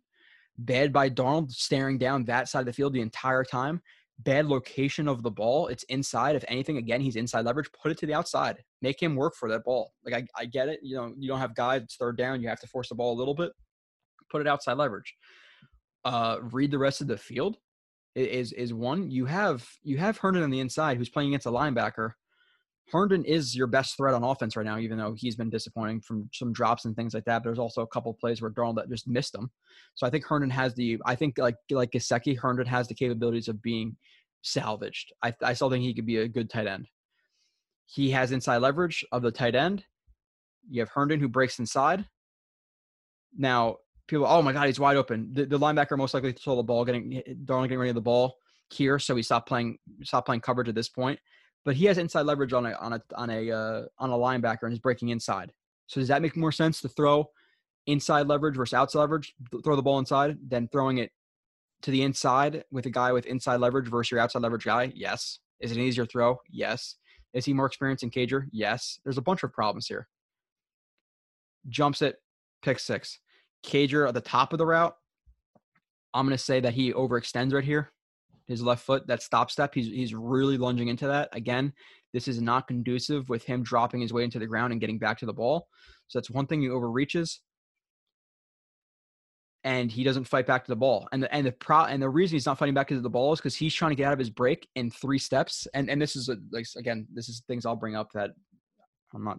Bad 0.58 0.92
by 0.92 1.10
Darnold 1.10 1.50
staring 1.50 1.98
down 1.98 2.24
that 2.24 2.48
side 2.48 2.60
of 2.60 2.66
the 2.66 2.72
field 2.72 2.92
the 2.92 3.00
entire 3.00 3.44
time 3.44 3.80
bad 4.20 4.46
location 4.46 5.08
of 5.08 5.22
the 5.22 5.30
ball. 5.30 5.68
It's 5.68 5.82
inside. 5.84 6.36
If 6.36 6.44
anything, 6.48 6.76
again, 6.76 7.00
he's 7.00 7.16
inside 7.16 7.44
leverage. 7.44 7.70
Put 7.72 7.92
it 7.92 7.98
to 7.98 8.06
the 8.06 8.14
outside. 8.14 8.62
Make 8.82 9.02
him 9.02 9.16
work 9.16 9.34
for 9.34 9.48
that 9.48 9.64
ball. 9.64 9.92
Like 10.04 10.14
I, 10.14 10.42
I 10.42 10.44
get 10.46 10.68
it. 10.68 10.80
You 10.82 10.96
know, 10.96 11.12
you 11.18 11.28
don't 11.28 11.40
have 11.40 11.54
guys. 11.54 11.82
Third 11.98 12.16
down. 12.16 12.40
You 12.40 12.48
have 12.48 12.60
to 12.60 12.66
force 12.66 12.88
the 12.88 12.94
ball 12.94 13.12
a 13.14 13.18
little 13.18 13.34
bit. 13.34 13.52
Put 14.30 14.40
it 14.40 14.46
outside 14.46 14.74
leverage. 14.74 15.14
Uh, 16.04 16.38
read 16.42 16.70
the 16.70 16.78
rest 16.78 17.00
of 17.00 17.06
the 17.06 17.18
field. 17.18 17.58
Is 18.14 18.52
is 18.52 18.72
one 18.72 19.10
you 19.10 19.24
have 19.24 19.68
you 19.82 19.98
have 19.98 20.18
Herndon 20.18 20.44
on 20.44 20.50
the 20.50 20.60
inside 20.60 20.96
who's 20.96 21.08
playing 21.08 21.30
against 21.30 21.46
a 21.46 21.50
linebacker. 21.50 22.12
Herndon 22.90 23.24
is 23.24 23.56
your 23.56 23.66
best 23.66 23.96
threat 23.96 24.14
on 24.14 24.22
offense 24.22 24.56
right 24.56 24.66
now, 24.66 24.78
even 24.78 24.98
though 24.98 25.14
he's 25.16 25.36
been 25.36 25.50
disappointing 25.50 26.00
from 26.02 26.28
some 26.32 26.52
drops 26.52 26.84
and 26.84 26.94
things 26.94 27.14
like 27.14 27.24
that. 27.24 27.38
But 27.38 27.44
there's 27.44 27.58
also 27.58 27.82
a 27.82 27.86
couple 27.86 28.12
plays 28.14 28.42
where 28.42 28.50
Darnold 28.50 28.76
that 28.76 28.90
just 28.90 29.08
missed 29.08 29.34
him. 29.34 29.50
So 29.94 30.06
I 30.06 30.10
think 30.10 30.24
Herndon 30.26 30.50
has 30.50 30.74
the 30.74 30.98
I 31.06 31.14
think 31.14 31.38
like 31.38 31.56
like 31.70 31.92
Gesicki, 31.92 32.38
Herndon 32.38 32.66
has 32.66 32.86
the 32.86 32.94
capabilities 32.94 33.48
of 33.48 33.62
being 33.62 33.96
salvaged. 34.42 35.12
I 35.22 35.34
I 35.42 35.54
still 35.54 35.70
think 35.70 35.82
he 35.82 35.94
could 35.94 36.06
be 36.06 36.18
a 36.18 36.28
good 36.28 36.50
tight 36.50 36.66
end. 36.66 36.86
He 37.86 38.10
has 38.10 38.32
inside 38.32 38.58
leverage 38.58 39.04
of 39.12 39.22
the 39.22 39.32
tight 39.32 39.54
end. 39.54 39.84
You 40.70 40.80
have 40.80 40.90
Herndon 40.90 41.20
who 41.20 41.28
breaks 41.28 41.58
inside. 41.58 42.06
Now 43.36 43.78
people, 44.06 44.26
oh 44.26 44.42
my 44.42 44.52
god, 44.52 44.66
he's 44.66 44.80
wide 44.80 44.96
open. 44.96 45.30
The, 45.32 45.46
the 45.46 45.58
linebacker 45.58 45.96
most 45.96 46.14
likely 46.14 46.34
saw 46.38 46.56
the 46.56 46.62
ball 46.62 46.84
getting 46.84 47.22
Darnold 47.44 47.64
getting 47.64 47.78
ready 47.78 47.90
of 47.90 47.94
the 47.94 48.02
ball 48.02 48.36
here, 48.70 48.98
so 48.98 49.16
he 49.16 49.22
stopped 49.22 49.48
playing 49.48 49.78
stopped 50.02 50.26
playing 50.26 50.42
coverage 50.42 50.68
at 50.68 50.74
this 50.74 50.88
point. 50.88 51.18
But 51.64 51.76
he 51.76 51.86
has 51.86 51.98
inside 51.98 52.22
leverage 52.22 52.52
on 52.52 52.66
a 52.66 52.72
on 52.72 52.92
a 52.92 53.02
on 53.14 53.30
a 53.30 53.50
uh, 53.50 53.82
on 53.98 54.10
a 54.10 54.14
linebacker 54.14 54.64
and 54.64 54.72
is 54.72 54.78
breaking 54.78 55.08
inside. 55.08 55.52
So 55.86 56.00
does 56.00 56.08
that 56.08 56.22
make 56.22 56.36
more 56.36 56.52
sense 56.52 56.80
to 56.82 56.88
throw 56.88 57.30
inside 57.86 58.26
leverage 58.26 58.56
versus 58.56 58.74
outside 58.74 59.00
leverage? 59.00 59.34
th- 59.50 59.62
Throw 59.64 59.76
the 59.76 59.82
ball 59.82 59.98
inside 59.98 60.36
than 60.48 60.68
throwing 60.68 60.98
it 60.98 61.10
to 61.82 61.90
the 61.90 62.02
inside 62.02 62.64
with 62.70 62.86
a 62.86 62.90
guy 62.90 63.12
with 63.12 63.26
inside 63.26 63.56
leverage 63.60 63.88
versus 63.88 64.10
your 64.10 64.20
outside 64.20 64.42
leverage 64.42 64.64
guy? 64.64 64.92
Yes. 64.94 65.38
Is 65.60 65.70
it 65.72 65.78
an 65.78 65.84
easier 65.84 66.06
throw? 66.06 66.38
Yes. 66.50 66.96
Is 67.32 67.44
he 67.44 67.52
more 67.52 67.66
experienced 67.66 68.02
in 68.04 68.10
Cager? 68.10 68.46
Yes. 68.52 69.00
There's 69.02 69.18
a 69.18 69.22
bunch 69.22 69.42
of 69.42 69.52
problems 69.52 69.86
here. 69.86 70.08
Jumps 71.68 72.02
it, 72.02 72.16
pick 72.62 72.78
six. 72.78 73.18
Cager 73.64 74.06
at 74.06 74.14
the 74.14 74.20
top 74.20 74.52
of 74.52 74.58
the 74.58 74.66
route. 74.66 74.94
I'm 76.12 76.26
going 76.26 76.36
to 76.36 76.42
say 76.42 76.60
that 76.60 76.74
he 76.74 76.92
overextends 76.92 77.54
right 77.54 77.64
here. 77.64 77.90
His 78.46 78.62
left 78.62 78.84
foot, 78.84 79.06
that 79.06 79.22
stop 79.22 79.50
step, 79.50 79.74
he's 79.74 79.86
he's 79.86 80.14
really 80.14 80.58
lunging 80.58 80.88
into 80.88 81.06
that. 81.06 81.30
Again, 81.32 81.72
this 82.12 82.28
is 82.28 82.40
not 82.40 82.68
conducive 82.68 83.28
with 83.28 83.44
him 83.44 83.62
dropping 83.62 84.00
his 84.00 84.12
weight 84.12 84.24
into 84.24 84.38
the 84.38 84.46
ground 84.46 84.72
and 84.72 84.80
getting 84.80 84.98
back 84.98 85.18
to 85.18 85.26
the 85.26 85.32
ball. 85.32 85.68
So 86.08 86.18
that's 86.18 86.30
one 86.30 86.46
thing 86.46 86.60
he 86.60 86.68
overreaches 86.68 87.40
and 89.64 89.90
he 89.90 90.04
doesn't 90.04 90.24
fight 90.24 90.46
back 90.46 90.64
to 90.64 90.70
the 90.70 90.76
ball. 90.76 91.08
And 91.10 91.22
the 91.22 91.34
and 91.34 91.46
the 91.46 91.52
pro 91.52 91.84
and 91.84 92.00
the 92.00 92.08
reason 92.08 92.36
he's 92.36 92.46
not 92.46 92.58
fighting 92.58 92.74
back 92.74 92.88
to 92.88 93.00
the 93.00 93.10
ball 93.10 93.32
is 93.32 93.40
because 93.40 93.56
he's 93.56 93.74
trying 93.74 93.90
to 93.90 93.94
get 93.96 94.06
out 94.06 94.12
of 94.12 94.18
his 94.18 94.30
break 94.30 94.68
in 94.76 94.90
three 94.90 95.18
steps. 95.18 95.66
And 95.74 95.88
and 95.88 96.00
this 96.00 96.14
is 96.14 96.28
a, 96.28 96.36
like 96.52 96.66
again, 96.76 97.06
this 97.12 97.28
is 97.28 97.42
things 97.48 97.64
I'll 97.64 97.74
bring 97.74 97.96
up 97.96 98.12
that 98.12 98.30
I'm 99.14 99.24
not 99.24 99.38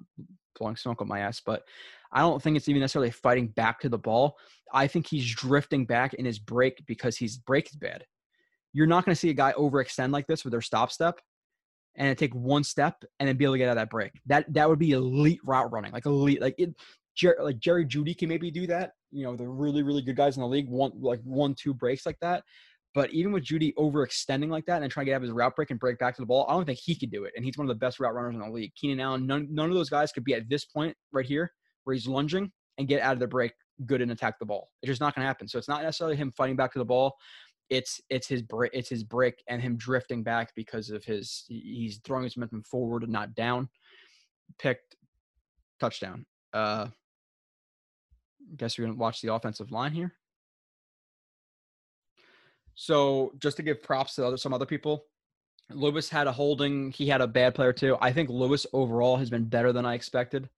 blowing 0.58 0.76
smoke 0.76 1.02
up 1.02 1.08
my 1.08 1.20
ass, 1.20 1.42
but 1.46 1.64
I 2.12 2.22
don't 2.22 2.42
think 2.42 2.58
it's 2.58 2.68
even 2.68 2.82
necessarily 2.82 3.12
fighting 3.12 3.48
back 3.50 3.80
to 3.82 3.90
the 3.90 3.98
ball. 3.98 4.38
I 4.74 4.88
think 4.88 5.08
he's 5.08 5.30
drifting 5.34 5.86
back 5.86 6.16
in 6.16 6.26
his 6.26 6.40
break 6.40 6.84
because 6.88 7.18
his 7.18 7.38
break 7.38 7.70
is 7.70 7.76
bad. 7.76 8.04
You're 8.76 8.88
not 8.88 9.06
going 9.06 9.16
to 9.16 9.20
see 9.20 9.30
a 9.30 9.34
guy 9.34 9.54
overextend 9.54 10.12
like 10.12 10.28
this 10.28 10.44
with 10.44 10.52
their 10.52 10.62
stop 10.62 10.92
step 10.92 11.22
and 11.96 12.18
take 12.18 12.36
one 12.36 12.62
step 12.62 13.02
and 13.22 13.30
then 13.30 13.38
be 13.38 13.46
able 13.46 13.54
to 13.54 13.58
get 13.58 13.70
out 13.70 13.72
of 13.72 13.78
that 13.78 13.90
break. 13.90 14.12
That 14.26 14.54
that 14.54 14.68
would 14.68 14.80
be 14.80 14.92
elite 14.92 15.40
route 15.46 15.72
running, 15.72 15.94
like 15.94 16.06
elite, 16.06 16.42
like 16.42 16.56
it. 16.58 16.76
Jer- 17.16 17.38
like 17.42 17.60
Jerry 17.60 17.86
Jeudy 17.86 18.18
can 18.18 18.28
maybe 18.28 18.52
do 18.52 18.68
that. 18.68 18.92
You 19.12 19.24
know, 19.24 19.38
the 19.38 19.48
really 19.48 19.82
really 19.82 20.02
good 20.02 20.18
guys 20.18 20.36
in 20.36 20.42
the 20.42 20.48
league 20.48 20.68
want 20.68 21.02
like 21.02 21.22
one 21.24 21.56
two 21.56 21.74
breaks 21.74 22.06
like 22.06 22.20
that. 22.20 22.44
But 22.94 23.14
even 23.14 23.32
with 23.32 23.46
Jeudy 23.46 23.74
overextending 23.76 24.50
like 24.50 24.66
that 24.66 24.82
and 24.82 24.92
trying 24.92 25.06
to 25.06 25.10
get 25.12 25.16
out 25.16 25.18
of 25.18 25.24
his 25.24 25.32
route 25.32 25.56
break 25.56 25.72
and 25.72 25.80
break 25.80 25.98
back 25.98 26.16
to 26.16 26.22
the 26.22 26.26
ball, 26.26 26.46
I 26.50 26.54
don't 26.54 26.66
think 26.66 26.80
he 26.82 26.98
could 26.98 27.12
do 27.12 27.24
it. 27.24 27.32
And 27.38 27.46
he's 27.46 27.58
one 27.58 27.70
of 27.70 27.74
the 27.74 27.80
best 27.80 28.02
route 28.02 28.14
runners 28.14 28.36
in 28.36 28.42
the 28.42 28.50
league. 28.50 28.74
Keenan 28.76 29.00
Allen, 29.00 29.26
none, 29.26 29.48
none 29.50 29.70
of 29.70 29.76
those 29.76 29.90
guys 29.90 30.12
could 30.14 30.24
be 30.24 30.34
at 30.34 30.50
this 30.50 30.66
point 30.66 30.96
right 31.12 31.26
here 31.26 31.52
where 31.84 31.94
he's 31.94 32.08
lunging 32.08 32.52
and 32.78 32.88
get 32.88 33.02
out 33.02 33.14
of 33.14 33.20
the 33.20 33.28
break 33.28 33.52
good 33.86 34.02
and 34.02 34.12
attack 34.12 34.40
the 34.40 34.46
ball. 34.46 34.70
It's 34.82 34.90
just 34.90 35.02
not 35.02 35.14
going 35.14 35.24
to 35.24 35.28
happen. 35.28 35.48
So 35.48 35.58
it's 35.58 35.68
not 35.68 35.84
necessarily 35.84 36.16
him 36.16 36.32
fighting 36.38 36.56
back 36.56 36.72
to 36.74 36.80
the 36.80 36.86
ball. 36.86 37.16
It's 37.70 38.02
it's 38.10 38.28
his 38.28 38.42
break 38.42 38.72
it's 38.74 38.90
his 38.90 39.04
brick 39.04 39.44
and 39.48 39.62
him 39.62 39.76
drifting 39.78 40.24
back 40.24 40.54
because 40.56 40.90
of 40.90 41.04
his 41.04 41.46
he's 41.48 42.00
throwing 42.04 42.24
his 42.24 42.38
momentum 42.38 42.64
forward 42.64 43.04
and 43.04 43.12
not 43.12 43.36
down. 43.36 43.70
Picked 44.60 44.96
touchdown. 45.80 46.26
Uh 46.54 46.88
guess 48.58 48.78
you're 48.78 48.88
gonna 48.88 48.98
watch 48.98 49.22
the 49.22 49.34
offensive 49.34 49.72
line 49.72 49.92
here. 49.92 50.14
So 52.76 53.34
just 53.40 53.58
to 53.58 53.64
give 53.64 53.82
props 53.82 54.16
to 54.16 54.26
other, 54.26 54.38
some 54.38 54.54
other 54.54 54.66
people, 54.66 55.06
Lewis 55.72 56.10
had 56.10 56.28
a 56.28 56.32
holding. 56.32 56.92
He 56.92 57.08
had 57.08 57.22
a 57.22 57.28
bad 57.28 57.56
player 57.56 57.74
too. 57.74 57.98
I 58.02 58.12
think 58.12 58.30
Lewis 58.30 58.68
overall 58.74 59.18
has 59.18 59.30
been 59.30 59.46
better 59.46 59.74
than 59.74 59.86
I 59.86 59.96
expected. 59.96 60.50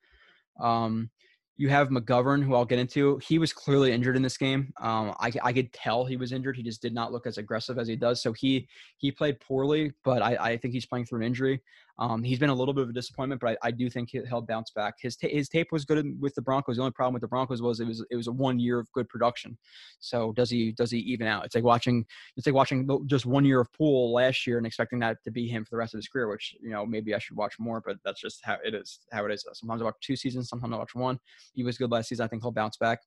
Um, 0.59 1.09
you 1.57 1.69
have 1.69 1.89
McGovern, 1.89 2.43
who 2.43 2.53
I'll 2.53 2.65
get 2.65 2.77
into. 2.77 3.17
He 3.17 3.39
was 3.39 3.51
clearly 3.51 3.91
injured 3.91 4.15
in 4.15 4.21
this 4.21 4.37
game. 4.37 4.71
Um, 4.79 5.15
I, 5.19 5.31
I 5.43 5.53
could 5.53 5.73
tell 5.73 6.05
he 6.05 6.15
was 6.15 6.31
injured. 6.31 6.55
He 6.55 6.63
just 6.63 6.81
did 6.81 6.93
not 6.93 7.11
look 7.11 7.25
as 7.25 7.39
aggressive 7.39 7.79
as 7.79 7.87
he 7.87 7.95
does. 7.95 8.21
So 8.21 8.31
he 8.31 8.67
he 8.97 9.11
played 9.11 9.39
poorly, 9.39 9.91
but 10.03 10.21
I, 10.21 10.35
I 10.35 10.57
think 10.57 10.73
he's 10.73 10.85
playing 10.85 11.05
through 11.05 11.21
an 11.21 11.25
injury. 11.25 11.61
Um, 11.99 12.21
he's 12.23 12.37
been 12.37 12.49
a 12.49 12.53
little 12.53 12.73
bit 12.73 12.83
of 12.83 12.89
a 12.89 12.93
disappointment, 12.93 13.41
but 13.41 13.57
I, 13.63 13.67
I 13.67 13.71
do 13.71 13.89
think 13.89 14.09
he- 14.11 14.21
he'll 14.27 14.41
bounce 14.41 14.71
back. 14.71 14.95
His 15.01 15.15
ta- 15.15 15.29
his 15.29 15.49
tape 15.49 15.71
was 15.71 15.83
good 15.83 16.19
with 16.21 16.35
the 16.35 16.41
Broncos. 16.41 16.75
The 16.75 16.83
only 16.83 16.91
problem 16.91 17.13
with 17.13 17.21
the 17.21 17.27
Broncos 17.27 17.61
was 17.61 17.79
it 17.79 17.87
was 17.87 18.05
it 18.11 18.15
was 18.15 18.27
a 18.27 18.31
one 18.31 18.59
year 18.59 18.79
of 18.79 18.91
good 18.91 19.09
production. 19.09 19.57
So 19.99 20.31
does 20.33 20.49
he 20.49 20.71
does 20.71 20.91
he 20.91 20.99
even 20.99 21.25
out? 21.27 21.45
It's 21.45 21.55
like 21.55 21.63
watching 21.63 22.05
it's 22.35 22.45
like 22.45 22.53
watching 22.55 22.87
just 23.07 23.25
one 23.25 23.45
year 23.45 23.59
of 23.59 23.71
Poole 23.73 24.13
last 24.13 24.45
year 24.45 24.57
and 24.57 24.67
expecting 24.67 24.99
that 24.99 25.17
to 25.23 25.31
be 25.31 25.47
him 25.47 25.65
for 25.65 25.71
the 25.71 25.77
rest 25.77 25.93
of 25.95 25.97
his 25.97 26.07
career. 26.07 26.27
Which 26.29 26.55
you 26.61 26.69
know 26.69 26.85
maybe 26.85 27.15
I 27.15 27.19
should 27.19 27.35
watch 27.35 27.55
more, 27.59 27.81
but 27.83 27.97
that's 28.05 28.21
just 28.21 28.43
how 28.43 28.57
it 28.63 28.75
is. 28.75 28.99
How 29.11 29.25
it 29.25 29.31
is. 29.31 29.45
Sometimes 29.53 29.81
I 29.81 29.85
watch 29.85 29.95
two 30.01 30.15
seasons, 30.15 30.49
sometimes 30.49 30.73
I 30.73 30.77
watch 30.77 30.93
one. 30.93 31.19
He 31.53 31.63
was 31.63 31.77
good 31.77 31.91
last 31.91 32.09
season. 32.09 32.25
I 32.25 32.27
think 32.27 32.43
he'll 32.43 32.51
bounce 32.51 32.77
back. 32.77 32.99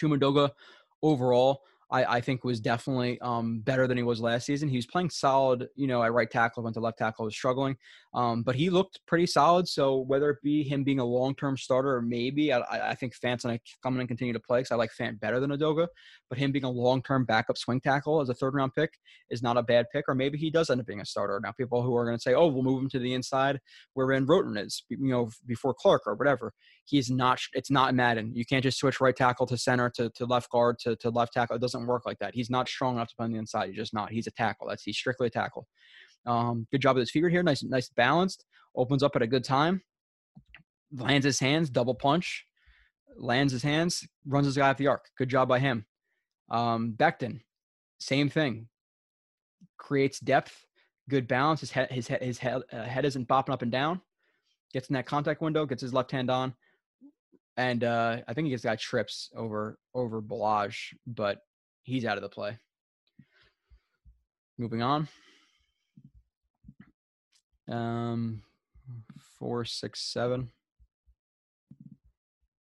Chuma 0.00 0.18
Edoga 0.18 0.50
overall. 1.02 1.60
I, 1.90 2.16
I 2.16 2.20
think 2.20 2.44
was 2.44 2.60
definitely 2.60 3.18
um, 3.20 3.60
better 3.60 3.86
than 3.86 3.96
he 3.96 4.02
was 4.02 4.20
last 4.20 4.46
season. 4.46 4.68
He 4.68 4.76
was 4.76 4.86
playing 4.86 5.10
solid, 5.10 5.68
you 5.74 5.86
know, 5.86 6.02
at 6.02 6.12
right 6.12 6.30
tackle, 6.30 6.62
went 6.62 6.74
to 6.74 6.80
left 6.80 6.98
tackle, 6.98 7.24
was 7.24 7.34
struggling, 7.34 7.76
um, 8.14 8.42
but 8.42 8.54
he 8.54 8.68
looked 8.68 9.00
pretty 9.06 9.26
solid. 9.26 9.66
So 9.66 9.98
whether 9.98 10.30
it 10.30 10.38
be 10.42 10.62
him 10.62 10.84
being 10.84 11.00
a 11.00 11.04
long 11.04 11.34
term 11.34 11.56
starter 11.56 11.96
or 11.96 12.02
maybe, 12.02 12.52
I, 12.52 12.90
I 12.90 12.94
think 12.94 13.14
Fant's 13.18 13.44
going 13.44 13.58
to 13.58 13.64
come 13.82 13.94
in 13.94 14.00
and 14.00 14.08
continue 14.08 14.34
to 14.34 14.40
play 14.40 14.60
because 14.60 14.72
I 14.72 14.76
like 14.76 14.90
Fant 14.98 15.18
better 15.18 15.40
than 15.40 15.50
Edoga, 15.50 15.86
but 16.28 16.38
him 16.38 16.52
being 16.52 16.64
a 16.64 16.70
long 16.70 17.02
term 17.02 17.24
backup 17.24 17.56
swing 17.56 17.80
tackle 17.80 18.20
as 18.20 18.28
a 18.28 18.34
third 18.34 18.54
round 18.54 18.74
pick 18.74 18.90
is 19.30 19.42
not 19.42 19.56
a 19.56 19.62
bad 19.62 19.86
pick, 19.92 20.04
or 20.08 20.14
maybe 20.14 20.36
he 20.36 20.50
does 20.50 20.70
end 20.70 20.80
up 20.80 20.86
being 20.86 21.00
a 21.00 21.06
starter. 21.06 21.40
Now, 21.42 21.52
people 21.52 21.82
who 21.82 21.94
are 21.96 22.04
going 22.04 22.16
to 22.16 22.22
say, 22.22 22.34
oh, 22.34 22.48
we'll 22.48 22.62
move 22.62 22.82
him 22.82 22.90
to 22.90 22.98
the 22.98 23.14
inside 23.14 23.60
where 23.94 24.06
Van 24.06 24.26
Roten 24.26 24.62
is, 24.62 24.84
you 24.90 24.98
know, 24.98 25.30
before 25.46 25.74
Clark 25.74 26.02
or 26.06 26.14
whatever. 26.14 26.52
He's 26.84 27.10
not, 27.10 27.38
it's 27.52 27.70
not 27.70 27.94
Madden. 27.94 28.32
You 28.34 28.46
can't 28.46 28.62
just 28.62 28.78
switch 28.78 29.00
right 29.00 29.14
tackle 29.14 29.46
to 29.46 29.58
center 29.58 29.90
to, 29.96 30.10
to 30.10 30.24
left 30.24 30.50
guard 30.50 30.78
to, 30.80 30.96
to 30.96 31.10
left 31.10 31.34
tackle. 31.34 31.56
It 31.56 31.60
doesn't 31.60 31.77
work 31.86 32.02
like 32.06 32.18
that. 32.18 32.34
He's 32.34 32.50
not 32.50 32.68
strong 32.68 32.96
enough 32.96 33.08
to 33.08 33.16
play 33.16 33.24
on 33.24 33.32
the 33.32 33.38
inside. 33.38 33.68
He's 33.68 33.76
just 33.76 33.94
not. 33.94 34.10
He's 34.10 34.26
a 34.26 34.32
tackle. 34.32 34.68
That's 34.68 34.82
he's 34.82 34.96
strictly 34.96 35.28
a 35.28 35.30
tackle. 35.30 35.66
Um, 36.26 36.66
good 36.70 36.82
job 36.82 36.96
with 36.96 37.02
his 37.02 37.10
figure 37.10 37.28
here. 37.28 37.42
Nice, 37.42 37.62
nice 37.62 37.88
balanced. 37.88 38.44
Opens 38.74 39.02
up 39.02 39.16
at 39.16 39.22
a 39.22 39.26
good 39.26 39.44
time. 39.44 39.82
Lands 40.92 41.24
his 41.24 41.40
hands, 41.40 41.70
double 41.70 41.94
punch. 41.94 42.44
Lands 43.16 43.52
his 43.52 43.62
hands, 43.62 44.06
runs 44.26 44.46
his 44.46 44.56
guy 44.56 44.70
off 44.70 44.76
the 44.76 44.86
arc. 44.86 45.06
Good 45.16 45.28
job 45.28 45.48
by 45.48 45.58
him. 45.58 45.86
Um, 46.50 46.94
Becton, 46.96 47.40
same 47.98 48.28
thing. 48.28 48.68
Creates 49.76 50.20
depth, 50.20 50.64
good 51.08 51.26
balance. 51.26 51.60
His 51.60 51.70
head, 51.72 51.90
his 51.90 52.06
head, 52.06 52.22
his 52.22 52.38
head, 52.38 52.62
uh, 52.72 52.84
head 52.84 53.04
isn't 53.04 53.26
bopping 53.26 53.52
up 53.52 53.62
and 53.62 53.72
down. 53.72 54.00
Gets 54.72 54.88
in 54.88 54.94
that 54.94 55.06
contact 55.06 55.40
window. 55.40 55.66
Gets 55.66 55.82
his 55.82 55.92
left 55.94 56.12
hand 56.12 56.30
on, 56.30 56.54
and 57.56 57.82
uh, 57.82 58.18
I 58.28 58.34
think 58.34 58.44
he 58.44 58.50
gets 58.50 58.62
got 58.62 58.78
trips 58.78 59.30
over 59.34 59.78
over 59.94 60.22
Ballage, 60.22 60.94
but 61.06 61.38
he's 61.88 62.04
out 62.04 62.18
of 62.18 62.22
the 62.22 62.28
play. 62.28 62.58
Moving 64.58 64.82
on. 64.82 65.08
Um, 67.70 68.42
four, 69.38 69.64
six, 69.64 70.00
seven. 70.00 70.50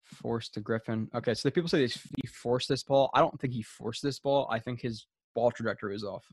Forced 0.04 0.54
to 0.54 0.60
Griffin. 0.60 1.10
Okay, 1.14 1.34
so 1.34 1.48
the 1.48 1.52
people 1.52 1.68
say 1.68 1.86
he 1.86 2.26
forced 2.28 2.68
this 2.68 2.82
ball. 2.82 3.10
I 3.14 3.20
don't 3.20 3.38
think 3.40 3.52
he 3.52 3.62
forced 3.62 4.02
this 4.02 4.18
ball. 4.18 4.48
I 4.50 4.58
think 4.60 4.80
his 4.80 5.06
ball 5.34 5.50
trajectory 5.50 5.94
is 5.94 6.04
off. 6.04 6.24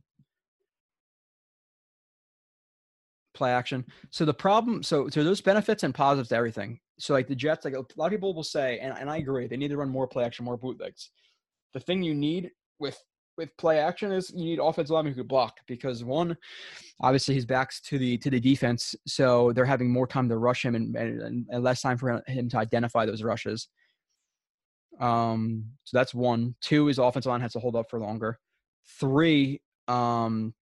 Play 3.34 3.52
action. 3.52 3.86
So 4.12 4.26
the 4.26 4.34
problem, 4.34 4.84
so 4.84 5.10
so 5.10 5.24
there's 5.24 5.42
benefits 5.42 5.84
and 5.84 5.94
positives 5.94 6.30
to 6.30 6.36
everything. 6.36 6.80
So 7.00 7.14
like 7.14 7.28
the 7.28 7.36
Jets, 7.36 7.66
like 7.66 7.74
a 7.74 7.84
lot 7.98 8.06
of 8.06 8.12
people 8.12 8.36
will 8.36 8.44
say, 8.44 8.78
and, 8.80 8.96
and 8.98 9.10
I 9.10 9.18
agree, 9.18 9.48
they 9.48 9.58
need 9.58 9.70
to 9.70 9.78
run 9.78 9.90
more 9.90 10.08
play 10.08 10.24
action, 10.24 10.46
more 10.46 10.58
bootlegs. 10.58 11.10
The 11.74 11.80
thing 11.80 12.04
you 12.04 12.14
need 12.14 12.52
with 12.84 13.02
with 13.36 13.50
play 13.58 13.80
action 13.80 14.12
is 14.12 14.32
you 14.36 14.46
need 14.46 14.60
offensive 14.60 14.94
linemen 14.94 15.14
who 15.14 15.22
could 15.22 15.28
block 15.28 15.58
because 15.68 16.04
one, 16.04 16.38
obviously 17.02 17.34
his 17.34 17.48
back's 17.48 17.82
to 17.82 17.98
the 17.98 18.18
to 18.20 18.30
the 18.30 18.40
defense, 18.40 18.94
so 19.08 19.52
they're 19.54 19.66
having 19.66 19.92
more 19.92 20.06
time 20.06 20.30
to 20.30 20.38
rush 20.38 20.64
him 20.64 20.76
and, 20.76 20.96
and, 20.96 21.48
and 21.50 21.64
less 21.64 21.82
time 21.82 21.98
for 21.98 22.22
him 22.28 22.50
to 22.50 22.58
identify 22.58 23.06
those 23.06 23.24
rushes. 23.24 23.70
Um, 25.00 25.66
so 25.84 25.98
that's 25.98 26.14
one. 26.14 26.54
Two 26.62 26.90
is 26.90 27.00
offensive 27.00 27.32
line 27.32 27.42
has 27.42 27.54
to 27.54 27.60
hold 27.60 27.76
up 27.76 27.90
for 27.90 28.00
longer. 28.00 28.38
Three, 29.00 29.62
um, 29.88 30.54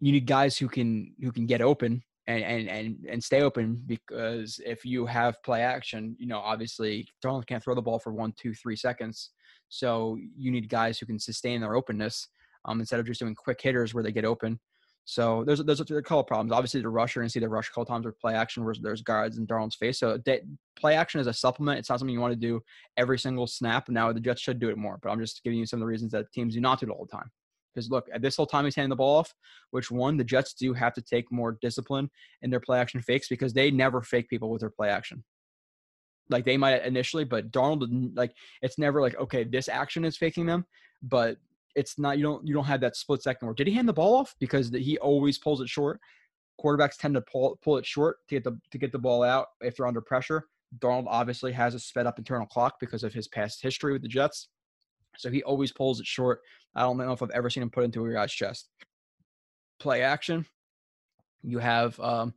you 0.00 0.10
need 0.10 0.26
guys 0.26 0.58
who 0.58 0.68
can 0.68 1.14
who 1.22 1.30
can 1.30 1.46
get 1.46 1.62
open 1.62 2.02
and 2.26 2.42
and 2.42 2.68
and 2.68 3.06
and 3.08 3.22
stay 3.22 3.42
open 3.42 3.80
because 3.86 4.60
if 4.64 4.84
you 4.84 5.06
have 5.06 5.42
play 5.42 5.62
action, 5.62 6.16
you 6.18 6.26
know 6.26 6.38
obviously 6.38 7.08
Darnold 7.24 7.46
can't 7.46 7.62
throw 7.62 7.74
the 7.74 7.82
ball 7.82 7.98
for 7.98 8.12
one, 8.12 8.32
two, 8.36 8.54
three 8.54 8.76
seconds. 8.76 9.30
So 9.68 10.18
you 10.36 10.50
need 10.50 10.68
guys 10.68 10.98
who 10.98 11.06
can 11.06 11.18
sustain 11.18 11.60
their 11.60 11.74
openness 11.74 12.28
um, 12.64 12.80
instead 12.80 13.00
of 13.00 13.06
just 13.06 13.20
doing 13.20 13.34
quick 13.34 13.60
hitters 13.60 13.94
where 13.94 14.04
they 14.04 14.12
get 14.12 14.24
open. 14.24 14.60
So 15.08 15.44
there's 15.46 15.62
there's 15.62 15.80
a, 15.80 15.84
couple 16.02 16.24
problems. 16.24 16.50
Obviously, 16.50 16.80
the 16.80 16.88
rusher 16.88 17.22
and 17.22 17.30
see 17.30 17.38
the 17.38 17.48
rush 17.48 17.68
a 17.68 17.70
couple 17.70 17.84
times 17.84 18.06
with 18.06 18.18
play 18.18 18.34
action 18.34 18.64
where 18.64 18.74
there's 18.80 19.02
guards 19.02 19.38
in 19.38 19.46
Darnold's 19.46 19.76
face. 19.76 20.00
So 20.00 20.18
they, 20.24 20.40
play 20.76 20.96
action 20.96 21.20
is 21.20 21.28
a 21.28 21.32
supplement. 21.32 21.78
It's 21.78 21.88
not 21.88 22.00
something 22.00 22.12
you 22.12 22.20
want 22.20 22.32
to 22.32 22.38
do 22.38 22.60
every 22.96 23.16
single 23.16 23.46
snap. 23.46 23.88
Now 23.88 24.12
the 24.12 24.18
Jets 24.18 24.40
should 24.40 24.58
do 24.58 24.68
it 24.68 24.76
more, 24.76 24.98
but 25.00 25.10
I'm 25.10 25.20
just 25.20 25.44
giving 25.44 25.60
you 25.60 25.66
some 25.66 25.78
of 25.78 25.82
the 25.82 25.86
reasons 25.86 26.10
that 26.10 26.32
teams 26.32 26.54
do 26.54 26.60
not 26.60 26.80
do 26.80 26.86
it 26.86 26.90
all 26.90 27.06
the 27.08 27.16
time. 27.16 27.30
Because 27.76 27.90
look, 27.90 28.08
at 28.12 28.22
this 28.22 28.36
whole 28.36 28.46
time 28.46 28.64
he's 28.64 28.74
handing 28.74 28.90
the 28.90 28.96
ball 28.96 29.18
off, 29.18 29.34
which 29.70 29.90
one 29.90 30.16
the 30.16 30.24
Jets 30.24 30.54
do 30.54 30.72
have 30.72 30.94
to 30.94 31.02
take 31.02 31.30
more 31.30 31.58
discipline 31.60 32.10
in 32.42 32.50
their 32.50 32.60
play 32.60 32.80
action 32.80 33.00
fakes 33.02 33.28
because 33.28 33.52
they 33.52 33.70
never 33.70 34.02
fake 34.02 34.28
people 34.28 34.50
with 34.50 34.60
their 34.60 34.70
play 34.70 34.88
action 34.88 35.22
like 36.28 36.44
they 36.44 36.56
might 36.56 36.84
initially, 36.84 37.24
but 37.24 37.50
Darnold 37.50 38.16
like 38.16 38.34
it's 38.62 38.78
never 38.78 39.00
like 39.00 39.18
okay, 39.18 39.44
this 39.44 39.68
action 39.68 40.04
is 40.04 40.16
faking 40.16 40.46
them, 40.46 40.64
but 41.02 41.36
it's 41.74 41.98
not 41.98 42.18
you 42.18 42.24
don't 42.24 42.46
you 42.46 42.54
don't 42.54 42.64
have 42.64 42.80
that 42.80 42.96
split 42.96 43.22
second 43.22 43.46
where 43.46 43.54
did 43.54 43.66
he 43.66 43.74
hand 43.74 43.88
the 43.88 43.92
ball 43.92 44.16
off 44.16 44.34
because 44.40 44.70
he 44.70 44.98
always 44.98 45.38
pulls 45.38 45.60
it 45.60 45.68
short. 45.68 46.00
Quarterbacks 46.60 46.96
tend 46.96 47.14
to 47.14 47.20
pull 47.20 47.58
pull 47.62 47.76
it 47.76 47.86
short 47.86 48.18
to 48.28 48.34
get 48.34 48.44
the 48.44 48.58
to 48.70 48.78
get 48.78 48.92
the 48.92 48.98
ball 48.98 49.22
out 49.22 49.48
if 49.60 49.76
they're 49.76 49.86
under 49.86 50.00
pressure. 50.00 50.44
Darnold 50.78 51.06
obviously 51.08 51.52
has 51.52 51.74
a 51.74 51.78
sped 51.78 52.06
up 52.06 52.18
internal 52.18 52.46
clock 52.46 52.76
because 52.80 53.04
of 53.04 53.12
his 53.12 53.28
past 53.28 53.62
history 53.62 53.92
with 53.92 54.02
the 54.02 54.08
Jets. 54.08 54.48
So 55.18 55.30
he 55.30 55.42
always 55.42 55.72
pulls 55.72 56.00
it 56.00 56.06
short. 56.06 56.40
I 56.74 56.82
don't 56.82 56.98
know 56.98 57.12
if 57.12 57.22
I've 57.22 57.30
ever 57.30 57.50
seen 57.50 57.62
him 57.62 57.70
put 57.70 57.84
into 57.84 58.04
a 58.04 58.12
guy's 58.12 58.32
chest. 58.32 58.68
Play 59.78 60.02
action. 60.02 60.46
You 61.42 61.58
have 61.58 61.98
um, 62.00 62.34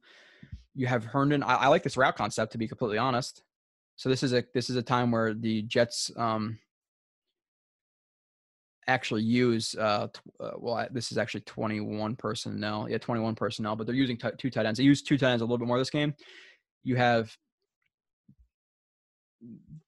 you 0.76 0.88
have 0.88 1.04
Herndon. 1.04 1.44
I, 1.44 1.56
I, 1.56 1.68
like 1.68 1.84
this 1.84 1.98
route 1.98 2.16
concept 2.16 2.52
to 2.54 2.58
be 2.58 2.68
completely 2.68 2.98
honest. 2.98 3.44
So 3.96 4.10
this 4.10 4.24
is 4.24 4.34
a 4.34 4.44
this 4.54 4.70
is 4.70 4.76
a 4.76 4.84
time 4.84 5.12
where 5.12 5.34
the 5.34 5.64
Jets 5.64 6.12
um, 6.16 6.60
actually 8.90 9.22
use 9.22 9.76
uh, 9.76 10.08
uh, 10.40 10.52
well 10.58 10.88
this 10.92 11.12
is 11.12 11.18
actually 11.18 11.42
21 11.42 12.16
personnel 12.16 12.88
yeah 12.90 12.98
21 12.98 13.36
personnel 13.36 13.76
but 13.76 13.86
they're 13.86 13.96
using 13.96 14.18
t- 14.18 14.30
two 14.38 14.50
tight 14.50 14.66
ends 14.66 14.80
they 14.80 14.84
use 14.84 15.04
two 15.04 15.18
tight 15.18 15.32
ends 15.32 15.42
a 15.42 15.46
little 15.46 15.60
bit 15.60 15.68
more 15.68 15.78
this 15.78 15.92
game 15.92 16.14
you 16.84 16.96
have 16.96 17.36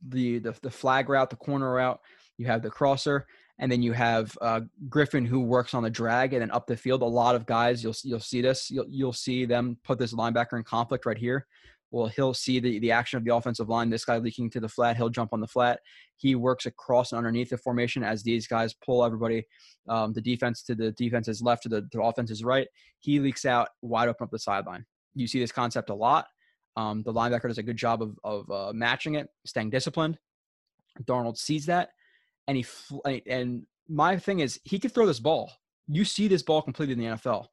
the, 0.08 0.40
the 0.40 0.54
the 0.62 0.70
flag 0.70 1.10
route 1.10 1.32
the 1.32 1.36
corner 1.36 1.74
route 1.74 2.00
you 2.42 2.48
have 2.48 2.62
the 2.62 2.70
crosser 2.70 3.26
and 3.60 3.72
then 3.72 3.82
you 3.84 3.94
have 3.94 4.36
uh, 4.42 4.62
Griffin 4.90 5.26
who 5.26 5.42
works 5.42 5.74
on 5.74 5.84
the 5.84 5.90
drag 5.90 6.34
and 6.34 6.42
then 6.42 6.52
up 6.52 6.66
the 6.68 6.76
field 6.76 7.02
a 7.02 7.06
lot 7.06 7.36
of 7.36 7.46
guys 7.46 7.84
you'll 7.84 7.96
you'll 8.04 8.20
see 8.20 8.42
this 8.42 8.70
you'll 8.72 8.88
you'll 8.90 9.14
see 9.14 9.46
them 9.46 9.78
put 9.84 10.00
this 10.00 10.14
linebacker 10.14 10.58
in 10.58 10.64
conflict 10.64 11.06
right 11.06 11.18
here 11.18 11.46
well, 11.92 12.08
he'll 12.08 12.34
see 12.34 12.60
the, 12.60 12.80
the 12.80 12.92
action 12.92 13.18
of 13.18 13.26
the 13.26 13.36
offensive 13.36 13.68
line. 13.68 13.90
This 13.90 14.06
guy 14.06 14.18
leaking 14.18 14.50
to 14.52 14.62
the 14.62 14.70
flat, 14.70 14.96
he'll 14.96 15.10
jump 15.10 15.34
on 15.34 15.42
the 15.42 15.48
flat. 15.48 15.82
He 16.16 16.36
works 16.36 16.66
across 16.66 17.12
and 17.12 17.18
underneath 17.18 17.50
the 17.50 17.58
formation 17.58 18.02
as 18.02 18.24
these 18.24 18.48
guys 18.48 18.74
pull 18.74 19.04
everybody, 19.04 19.46
um, 19.90 20.14
the 20.14 20.22
defense 20.22 20.64
to 20.64 20.76
the 20.76 20.92
defense's 20.94 21.42
left, 21.42 21.64
to 21.64 21.70
the, 21.70 21.82
to 21.82 21.98
the 21.98 22.02
offense's 22.02 22.46
right. 22.46 22.68
He 23.00 23.20
leaks 23.20 23.46
out 23.46 23.70
wide 23.82 24.08
open 24.08 24.24
up 24.24 24.32
the 24.32 24.40
sideline. 24.40 24.86
You 25.16 25.28
see 25.28 25.40
this 25.40 25.52
concept 25.52 25.90
a 25.90 25.94
lot. 25.94 26.28
Um, 26.78 27.04
the 27.04 27.14
linebacker 27.14 27.50
does 27.50 27.58
a 27.58 27.64
good 27.64 27.76
job 27.76 28.02
of, 28.02 28.18
of 28.24 28.50
uh, 28.50 28.72
matching 28.74 29.16
it, 29.16 29.28
staying 29.46 29.72
disciplined. 29.72 30.18
Darnold 31.04 31.38
sees 31.38 31.66
that, 31.66 31.90
and 32.48 32.58
he 32.58 32.64
fl- 32.64 33.00
and 33.28 33.66
my 33.88 34.18
thing 34.18 34.40
is 34.40 34.60
he 34.64 34.80
could 34.80 34.94
throw 34.94 35.06
this 35.06 35.20
ball. 35.20 35.52
You 35.88 36.06
see 36.06 36.28
this 36.28 36.44
ball 36.44 36.62
completed 36.62 36.98
in 36.98 37.00
the 37.00 37.18
NFL. 37.18 37.48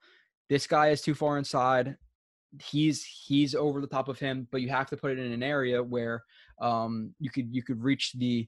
This 0.48 0.66
guy 0.66 0.88
is 0.88 1.02
too 1.02 1.14
far 1.14 1.38
inside 1.38 1.96
he's 2.62 3.04
he's 3.04 3.54
over 3.54 3.80
the 3.80 3.86
top 3.86 4.08
of 4.08 4.18
him, 4.18 4.46
but 4.50 4.60
you 4.60 4.68
have 4.68 4.88
to 4.88 4.96
put 4.96 5.12
it 5.12 5.18
in 5.18 5.32
an 5.32 5.42
area 5.42 5.82
where 5.82 6.22
um, 6.60 7.14
you 7.18 7.30
could 7.30 7.48
you 7.54 7.62
could 7.62 7.82
reach 7.82 8.12
the 8.14 8.46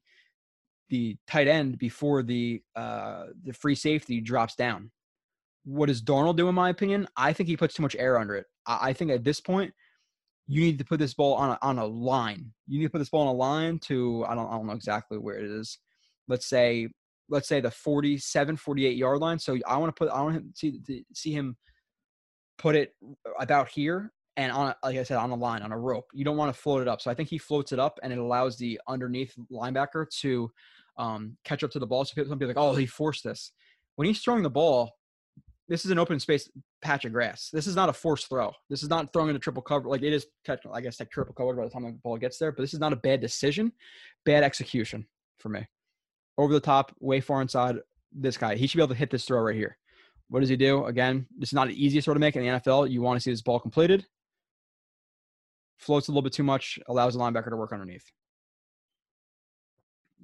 the 0.89 1.17
tight 1.27 1.47
end 1.47 1.79
before 1.79 2.23
the 2.23 2.63
uh, 2.77 3.27
the 3.45 3.53
free 3.53 3.75
safety 3.75 4.21
drops 4.21 4.55
down. 4.55 4.91
What 5.65 5.87
does 5.87 6.03
Darnold 6.03 6.37
do? 6.37 6.49
In 6.49 6.55
my 6.55 6.71
opinion, 6.71 7.07
I 7.17 7.33
think 7.33 7.49
he 7.49 7.57
puts 7.57 7.75
too 7.75 7.83
much 7.83 7.97
air 7.97 8.19
under 8.19 8.37
it. 8.37 8.47
I, 8.67 8.89
I 8.89 8.93
think 8.93 9.11
at 9.11 9.25
this 9.25 9.41
point, 9.41 9.73
you 10.47 10.63
need 10.63 10.79
to 10.79 10.85
put 10.85 10.99
this 10.99 11.15
ball 11.15 11.35
on 11.35 11.51
a, 11.51 11.59
on 11.63 11.79
a 11.79 11.87
line. 11.87 12.53
You 12.67 12.79
need 12.79 12.87
to 12.87 12.91
put 12.91 12.99
this 12.99 13.11
ball 13.11 13.29
on 13.29 13.35
a 13.35 13.39
line 13.39 13.79
to 13.81 14.25
I 14.27 14.35
don't 14.35 14.49
I 14.49 14.53
don't 14.53 14.67
know 14.67 14.73
exactly 14.73 15.19
where 15.19 15.37
it 15.37 15.45
is. 15.45 15.79
Let's 16.31 16.47
say 16.47 16.89
let's 17.29 17.49
say 17.49 17.61
the 17.61 17.71
47 17.71 18.57
48 18.57 18.97
yard 18.97 19.19
line. 19.19 19.39
So 19.39 19.59
I 19.67 19.77
want 19.77 19.95
to 19.95 19.99
put 19.99 20.13
I 20.13 20.23
want 20.23 20.37
to 20.37 20.45
see 20.55 20.81
to 20.81 21.03
see 21.13 21.33
him 21.33 21.57
put 22.59 22.77
it 22.77 22.95
about 23.39 23.69
here 23.69 24.13
and 24.37 24.53
on 24.53 24.75
like 24.83 24.97
I 24.97 25.03
said 25.03 25.17
on 25.17 25.31
a 25.31 25.35
line 25.35 25.63
on 25.63 25.73
a 25.73 25.79
rope. 25.79 26.07
You 26.13 26.25
don't 26.25 26.37
want 26.37 26.55
to 26.55 26.61
float 26.61 26.83
it 26.83 26.89
up. 26.89 27.01
So 27.01 27.11
I 27.11 27.15
think 27.15 27.29
he 27.29 27.39
floats 27.39 27.73
it 27.73 27.79
up 27.79 27.99
and 28.03 28.13
it 28.13 28.19
allows 28.19 28.57
the 28.57 28.81
underneath 28.89 29.35
linebacker 29.51 30.09
to 30.21 30.51
um, 30.99 31.37
catch 31.45 31.65
up 31.65 31.71
to 31.73 31.79
the 31.79 31.87
ball. 31.87 32.05
So 32.05 32.15
people 32.15 32.35
people 32.37 32.49
like, 32.49 32.57
oh, 32.57 32.75
he 32.75 32.87
forced 32.87 33.25
this. 33.25 33.53
When 33.97 34.07
he's 34.07 34.21
throwing 34.21 34.43
the 34.43 34.51
ball, 34.51 34.93
this 35.69 35.85
is 35.85 35.91
an 35.91 35.99
open 35.99 36.19
space 36.19 36.51
patch 36.83 37.05
of 37.05 37.13
grass. 37.13 37.49
This 37.53 37.67
is 37.67 37.77
not 37.77 37.89
a 37.89 37.93
forced 37.93 38.29
throw. 38.29 38.53
This 38.69 38.83
is 38.83 38.89
not 38.89 39.13
throwing 39.13 39.29
into 39.29 39.39
triple 39.39 39.63
cover. 39.63 39.89
Like 39.89 40.03
it 40.03 40.13
is 40.13 40.27
technical, 40.45 40.75
I 40.75 40.81
guess, 40.81 40.99
like 40.99 41.11
triple 41.11 41.35
cover 41.35 41.55
by 41.55 41.65
the 41.65 41.71
time 41.71 41.85
the 41.85 41.93
ball 41.93 42.19
gets 42.19 42.39
there. 42.39 42.51
But 42.51 42.63
this 42.63 42.75
is 42.75 42.81
not 42.81 42.93
a 42.93 42.97
bad 42.97 43.21
decision, 43.21 43.73
bad 44.25 44.43
execution 44.43 45.07
for 45.39 45.49
me. 45.49 45.67
Over 46.41 46.55
the 46.55 46.61
top, 46.61 46.97
way 47.01 47.21
far 47.21 47.43
inside. 47.43 47.77
This 48.13 48.39
guy, 48.39 48.57
he 48.57 48.67
should 48.67 48.79
be 48.79 48.83
able 48.83 48.95
to 48.95 48.99
hit 48.99 49.11
this 49.11 49.27
throw 49.27 49.41
right 49.41 49.55
here. 49.55 49.77
What 50.31 50.41
does 50.41 50.49
he 50.49 50.57
do? 50.57 50.87
Again, 50.87 51.27
this 51.39 51.51
is 51.51 51.53
not 51.53 51.69
the 51.69 51.85
easiest 51.85 52.07
throw 52.07 52.15
to 52.15 52.21
make 52.21 52.35
in 52.35 52.43
the 52.43 52.49
NFL. 52.49 52.91
You 52.91 53.03
want 53.03 53.19
to 53.19 53.21
see 53.21 53.31
this 53.31 53.43
ball 53.43 53.61
completed. 53.61 54.07
Floats 55.77 56.09
a 56.09 56.13
little 56.13 56.23
bit 56.23 56.33
too 56.33 56.43
much, 56.43 56.79
allows 56.89 57.13
the 57.13 57.21
linebacker 57.21 57.51
to 57.51 57.57
work 57.57 57.75
underneath. 57.75 58.11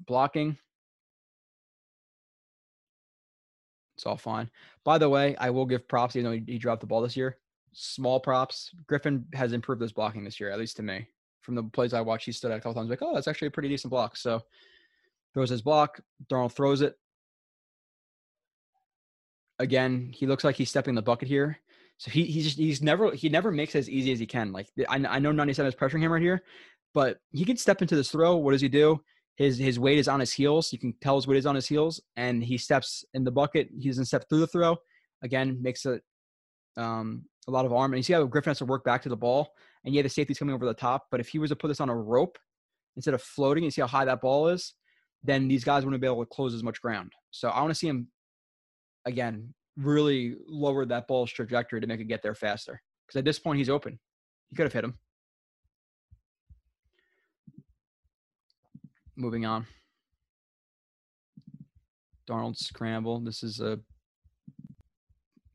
Blocking. 0.07 0.57
It's 3.97 4.07
all 4.07 4.17
fine. 4.17 4.51
By 4.85 4.97
the 4.97 5.11
way, 5.11 5.37
I 5.37 5.51
will 5.51 5.67
give 5.67 5.87
props, 5.87 6.17
even 6.17 6.31
though 6.31 6.45
he, 6.47 6.59
dropped 6.59 6.81
the 6.81 6.87
ball 6.87 7.03
this 7.03 7.17
year. 7.17 7.37
Small 7.75 8.21
props. 8.21 8.71
Griffin 8.87 9.27
has 9.35 9.53
improved 9.53 9.83
his 9.83 9.93
blocking 9.93 10.25
this 10.25 10.41
year, 10.41 10.51
at 10.51 10.59
least 10.59 10.79
to 10.79 10.83
me. 10.83 11.09
From 11.43 11.57
the 11.57 11.65
plays 11.65 11.93
I 11.93 12.01
watched, 12.01 12.25
he 12.25 12.33
stood 12.33 12.53
out 12.53 12.57
a 12.57 12.61
couple 12.61 12.75
times 12.75 12.89
like, 12.89 13.03
oh, 13.03 13.15
that's 13.15 13.29
actually 13.29 13.49
a 13.49 13.51
pretty 13.51 13.69
decent 13.69 13.91
block. 13.91 14.17
So 14.17 14.41
throws 15.37 15.51
his 15.51 15.61
block. 15.61 16.01
Darnold 16.31 16.53
throws 16.53 16.81
it. 16.81 16.95
Again, 19.59 20.11
he 20.15 20.27
looks 20.27 20.45
like 20.45 20.57
he's 20.57 20.71
stepping 20.71 20.95
the 20.95 21.03
bucket 21.03 21.29
here. 21.29 21.59
So 21.99 22.11
he 22.11 22.25
he's 22.25 22.45
just 22.45 22.59
he's 22.59 22.83
never 22.83 23.13
he 23.13 23.29
never 23.29 23.53
makes 23.53 23.75
it 23.75 23.81
as 23.81 23.91
easy 23.91 24.13
as 24.13 24.19
he 24.19 24.27
can. 24.27 24.53
Like 24.53 24.69
I, 24.89 24.97
I 24.97 25.19
know 25.19 25.33
97 25.33 25.69
is 25.69 25.75
pressuring 25.75 26.01
him 26.01 26.13
right 26.13 26.23
here, 26.23 26.43
but 26.95 27.19
he 27.33 27.45
can 27.45 27.59
step 27.59 27.83
into 27.83 27.97
this 27.97 28.11
throw. 28.11 28.37
What 28.37 28.53
does 28.53 28.63
he 28.63 28.69
do? 28.69 29.03
His 29.37 29.59
his 29.59 29.79
weight 29.79 29.99
is 29.99 30.09
on 30.09 30.21
his 30.21 30.33
heels. 30.33 30.73
You 30.73 30.79
can 30.79 30.95
tell 31.03 31.17
his 31.17 31.27
weight 31.27 31.39
is 31.39 31.47
on 31.47 31.55
his 31.55 31.69
heels, 31.69 32.01
and 32.17 32.43
he 32.43 32.57
steps 32.57 33.05
in 33.13 33.25
the 33.25 33.31
bucket. 33.31 33.69
He 33.79 33.89
doesn't 33.89 34.07
step 34.07 34.27
through 34.29 34.41
the 34.41 34.47
throw. 34.47 34.77
Again, 35.23 35.59
makes 35.61 35.85
it 35.85 36.03
um, 36.79 37.25
a 37.47 37.51
lot 37.51 37.67
of 37.67 37.73
arm. 37.75 37.93
And 37.93 37.99
you 37.99 38.03
see 38.03 38.15
how 38.15 38.25
Griffin 38.25 38.51
has 38.51 38.59
to 38.59 38.67
work 38.67 38.85
back 38.85 39.03
to 39.03 39.11
the 39.11 39.17
ball, 39.17 39.53
and 39.85 39.95
yeah, 39.95 40.03
the 40.03 40.09
safety's 40.09 40.39
coming 40.39 40.55
over 40.55 40.65
the 40.65 40.75
top. 40.75 41.09
But 41.11 41.21
if 41.21 41.29
he 41.29 41.39
was 41.39 41.51
to 41.51 41.57
put 41.57 41.69
this 41.69 41.81
on 41.81 41.91
a 41.91 41.97
rope 41.97 42.39
instead 42.97 43.15
of 43.15 43.23
floating, 43.23 43.65
you 43.65 43.71
see 43.71 43.83
how 43.83 43.87
high 43.87 44.07
that 44.07 44.23
ball 44.23 44.49
is. 44.49 44.73
Then 45.27 45.49
these 45.49 45.65
guys 45.65 45.85
wouldn't 45.85 46.01
be 46.01 46.07
able 46.07 46.25
to 46.25 46.31
close 46.31 46.55
as 46.55 46.63
much 46.63 46.81
ground. 46.81 47.13
So 47.33 47.49
I 47.49 47.61
want 47.61 47.71
to 47.71 47.75
see 47.75 47.89
him 47.89 48.09
again 49.05 49.53
really 49.77 50.37
lower 50.47 50.87
that 50.87 51.09
ball's 51.09 51.31
trajectory 51.31 51.81
to 51.81 51.87
make 51.87 52.01
it 52.01 52.05
get 52.05 52.23
there 52.23 52.35
faster. 52.35 52.81
Because 53.07 53.19
at 53.19 53.25
this 53.25 53.39
point, 53.39 53.59
he's 53.59 53.69
open. 53.69 53.99
He 54.49 54.57
could 54.57 54.65
have 54.65 54.73
hit 54.73 54.85
him. 54.85 54.95
Moving 59.17 59.45
on. 59.45 59.67
Darnold 62.29 62.57
scramble. 62.57 63.21
This 63.21 63.43
is 63.43 63.61
a. 63.61 63.79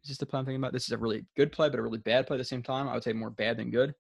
Is 0.04 0.10
this 0.10 0.18
the 0.18 0.26
play 0.26 0.40
I'm 0.40 0.46
thinking 0.46 0.62
about? 0.62 0.74
This 0.74 0.86
is 0.86 0.92
a 0.92 0.98
really 0.98 1.26
good 1.38 1.52
play, 1.52 1.70
but 1.70 1.80
a 1.80 1.82
really 1.82 2.00
bad 2.00 2.28
play 2.28 2.36
at 2.36 2.40
the 2.40 2.44
same 2.44 2.64
time. 2.64 2.90
I 2.90 2.94
would 2.94 3.04
say 3.04 3.14
more 3.14 3.30
bad 3.30 3.58
than 3.58 3.70
good. 3.70 3.94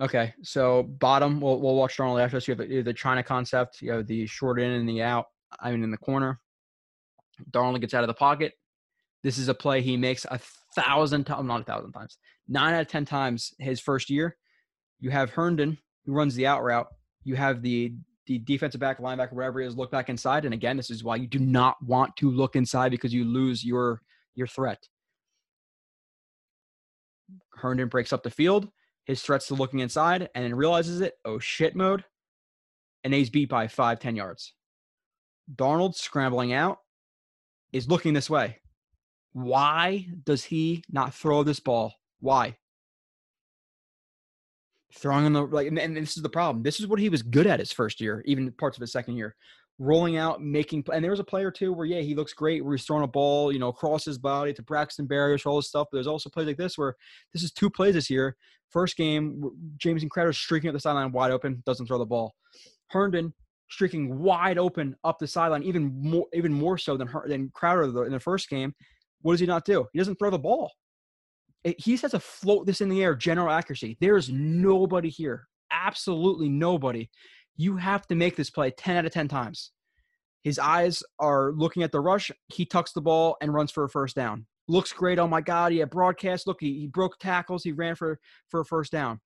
Okay, 0.00 0.32
so 0.42 0.84
bottom, 0.84 1.40
we'll, 1.40 1.60
we'll 1.60 1.74
watch 1.74 1.96
Darnold 1.96 2.22
after 2.22 2.36
this. 2.36 2.46
You 2.46 2.54
have 2.54 2.68
the, 2.68 2.82
the 2.82 2.94
China 2.94 3.22
concept. 3.22 3.82
You 3.82 3.92
have 3.92 4.06
the 4.06 4.26
short 4.26 4.60
in 4.60 4.70
and 4.70 4.88
the 4.88 5.02
out. 5.02 5.26
I 5.60 5.72
mean, 5.72 5.82
in 5.82 5.90
the 5.90 5.98
corner. 5.98 6.40
Darnold 7.50 7.80
gets 7.80 7.94
out 7.94 8.04
of 8.04 8.08
the 8.08 8.14
pocket. 8.14 8.52
This 9.24 9.38
is 9.38 9.48
a 9.48 9.54
play 9.54 9.82
he 9.82 9.96
makes 9.96 10.24
a 10.30 10.38
thousand 10.76 11.24
times, 11.24 11.46
not 11.46 11.60
a 11.62 11.64
thousand 11.64 11.92
times, 11.92 12.18
nine 12.46 12.74
out 12.74 12.82
of 12.82 12.88
10 12.88 13.04
times 13.04 13.54
his 13.58 13.80
first 13.80 14.08
year. 14.10 14.36
You 15.00 15.10
have 15.10 15.30
Herndon, 15.30 15.78
who 16.04 16.12
runs 16.12 16.34
the 16.34 16.46
out 16.46 16.62
route. 16.62 16.86
You 17.24 17.34
have 17.36 17.62
the 17.62 17.94
the 18.26 18.38
defensive 18.38 18.80
back, 18.80 19.00
linebacker, 19.00 19.32
wherever 19.32 19.58
he 19.58 19.66
is, 19.66 19.74
look 19.74 19.90
back 19.90 20.10
inside. 20.10 20.44
And 20.44 20.52
again, 20.52 20.76
this 20.76 20.90
is 20.90 21.02
why 21.02 21.16
you 21.16 21.26
do 21.26 21.38
not 21.38 21.76
want 21.82 22.14
to 22.18 22.30
look 22.30 22.56
inside 22.56 22.90
because 22.90 23.12
you 23.12 23.24
lose 23.24 23.64
your 23.64 24.02
your 24.34 24.46
threat. 24.46 24.86
Herndon 27.54 27.88
breaks 27.88 28.12
up 28.12 28.22
the 28.22 28.30
field. 28.30 28.68
His 29.08 29.22
threat's 29.22 29.48
to 29.48 29.54
looking 29.54 29.80
inside 29.80 30.28
and 30.34 30.44
then 30.44 30.54
realizes 30.54 31.00
it. 31.00 31.14
Oh 31.24 31.38
shit 31.38 31.74
mode. 31.74 32.04
And 33.02 33.14
he's 33.14 33.30
beat 33.30 33.48
by 33.48 33.66
five, 33.66 33.98
ten 33.98 34.14
yards. 34.14 34.52
Darnold 35.52 35.94
scrambling 35.94 36.52
out 36.52 36.78
is 37.72 37.88
looking 37.88 38.12
this 38.12 38.28
way. 38.28 38.58
Why 39.32 40.06
does 40.24 40.44
he 40.44 40.84
not 40.90 41.14
throw 41.14 41.42
this 41.42 41.58
ball? 41.58 41.94
Why? 42.20 42.58
Throwing 44.94 45.26
in 45.26 45.32
the 45.32 45.42
like, 45.42 45.68
and, 45.68 45.78
and 45.78 45.96
this 45.96 46.16
is 46.16 46.22
the 46.22 46.28
problem. 46.28 46.62
This 46.62 46.78
is 46.78 46.86
what 46.86 46.98
he 46.98 47.08
was 47.08 47.22
good 47.22 47.46
at 47.46 47.60
his 47.60 47.72
first 47.72 48.00
year, 48.00 48.22
even 48.26 48.52
parts 48.52 48.76
of 48.76 48.82
his 48.82 48.92
second 48.92 49.16
year 49.16 49.34
rolling 49.78 50.16
out, 50.16 50.42
making. 50.42 50.84
And 50.92 51.02
there 51.02 51.10
was 51.10 51.20
a 51.20 51.24
player 51.24 51.50
too 51.50 51.72
where 51.72 51.86
yeah, 51.86 52.00
he 52.00 52.14
looks 52.14 52.32
great. 52.32 52.64
Where 52.64 52.76
he's 52.76 52.84
throwing 52.84 53.04
a 53.04 53.08
ball, 53.08 53.52
you 53.52 53.58
know, 53.58 53.68
across 53.68 54.04
his 54.04 54.18
body 54.18 54.52
to 54.52 54.62
Braxton 54.62 55.06
Berrios, 55.06 55.46
all 55.46 55.56
this 55.56 55.68
stuff. 55.68 55.88
But 55.90 55.98
there's 55.98 56.06
also 56.06 56.30
plays 56.30 56.46
like 56.46 56.56
this 56.56 56.76
where 56.76 56.94
this 57.32 57.42
is 57.42 57.52
two 57.52 57.70
plays 57.70 57.94
this 57.94 58.10
year. 58.10 58.36
First 58.70 58.96
game, 58.96 59.42
Jamison 59.78 60.08
Crowder 60.08 60.32
streaking 60.32 60.68
up 60.68 60.74
the 60.74 60.80
sideline 60.80 61.12
wide 61.12 61.30
open, 61.30 61.62
doesn't 61.64 61.86
throw 61.86 61.98
the 61.98 62.04
ball. 62.04 62.34
Herndon 62.90 63.32
streaking 63.70 64.18
wide 64.18 64.58
open 64.58 64.96
up 65.04 65.18
the 65.18 65.26
sideline, 65.26 65.62
even 65.62 65.92
more 66.02 66.26
even 66.34 66.52
more 66.52 66.78
so 66.78 66.96
than 66.96 67.08
than 67.26 67.50
Crowder 67.54 68.04
in 68.04 68.12
the 68.12 68.20
first 68.20 68.48
game. 68.48 68.74
What 69.22 69.32
does 69.32 69.40
he 69.40 69.46
not 69.46 69.64
do? 69.64 69.86
He 69.92 69.98
doesn't 69.98 70.16
throw 70.16 70.30
the 70.30 70.38
ball. 70.38 70.70
He 71.78 71.96
has 71.96 72.12
to 72.12 72.20
float 72.20 72.66
this 72.66 72.80
in 72.80 72.88
the 72.88 73.02
air, 73.02 73.14
general 73.14 73.50
accuracy. 73.50 73.96
There 74.00 74.16
is 74.16 74.30
nobody 74.30 75.08
here, 75.10 75.48
absolutely 75.72 76.48
nobody. 76.48 77.08
You 77.58 77.76
have 77.76 78.06
to 78.06 78.14
make 78.14 78.36
this 78.36 78.48
play 78.48 78.70
10 78.70 78.96
out 78.96 79.04
of 79.04 79.12
10 79.12 79.28
times. 79.28 79.72
His 80.42 80.58
eyes 80.58 81.02
are 81.18 81.52
looking 81.52 81.82
at 81.82 81.92
the 81.92 82.00
rush. 82.00 82.30
He 82.46 82.64
tucks 82.64 82.92
the 82.92 83.02
ball 83.02 83.36
and 83.42 83.52
runs 83.52 83.70
for 83.70 83.84
a 83.84 83.88
first 83.90 84.16
down. 84.16 84.46
Looks 84.68 84.92
great. 84.92 85.18
Oh 85.18 85.28
my 85.28 85.42
God. 85.42 85.72
He 85.72 85.78
had 85.78 85.90
broadcast. 85.90 86.46
Look, 86.46 86.58
he, 86.60 86.80
he 86.80 86.86
broke 86.86 87.18
tackles. 87.18 87.64
He 87.64 87.72
ran 87.72 87.96
for, 87.96 88.18
for 88.48 88.60
a 88.60 88.64
first 88.64 88.92
down. 88.92 89.20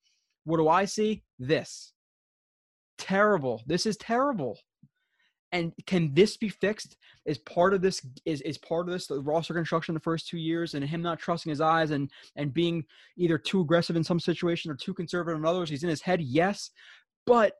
What 0.44 0.56
do 0.56 0.68
I 0.68 0.86
see? 0.86 1.22
This 1.38 1.92
terrible. 3.02 3.62
This 3.66 3.84
is 3.84 3.96
terrible. 3.96 4.58
And 5.50 5.72
can 5.86 6.14
this 6.14 6.36
be 6.36 6.48
fixed? 6.48 6.96
Is 7.26 7.38
part 7.38 7.74
of 7.74 7.82
this 7.82 8.04
is 8.24 8.40
is 8.40 8.56
part 8.58 8.88
of 8.88 8.92
this 8.92 9.06
the 9.06 9.20
roster 9.20 9.52
construction 9.52 9.92
the 9.92 10.00
first 10.00 10.26
two 10.28 10.38
years 10.38 10.74
and 10.74 10.84
him 10.84 11.02
not 11.02 11.18
trusting 11.18 11.50
his 11.50 11.60
eyes 11.60 11.90
and 11.90 12.10
and 12.36 12.54
being 12.54 12.84
either 13.18 13.36
too 13.36 13.60
aggressive 13.60 13.96
in 13.96 14.04
some 14.04 14.18
situation 14.18 14.70
or 14.70 14.74
too 14.74 14.94
conservative 14.94 15.38
in 15.38 15.44
others? 15.44 15.68
He's 15.68 15.82
in 15.82 15.90
his 15.90 16.00
head, 16.00 16.22
yes, 16.22 16.70
but 17.26 17.54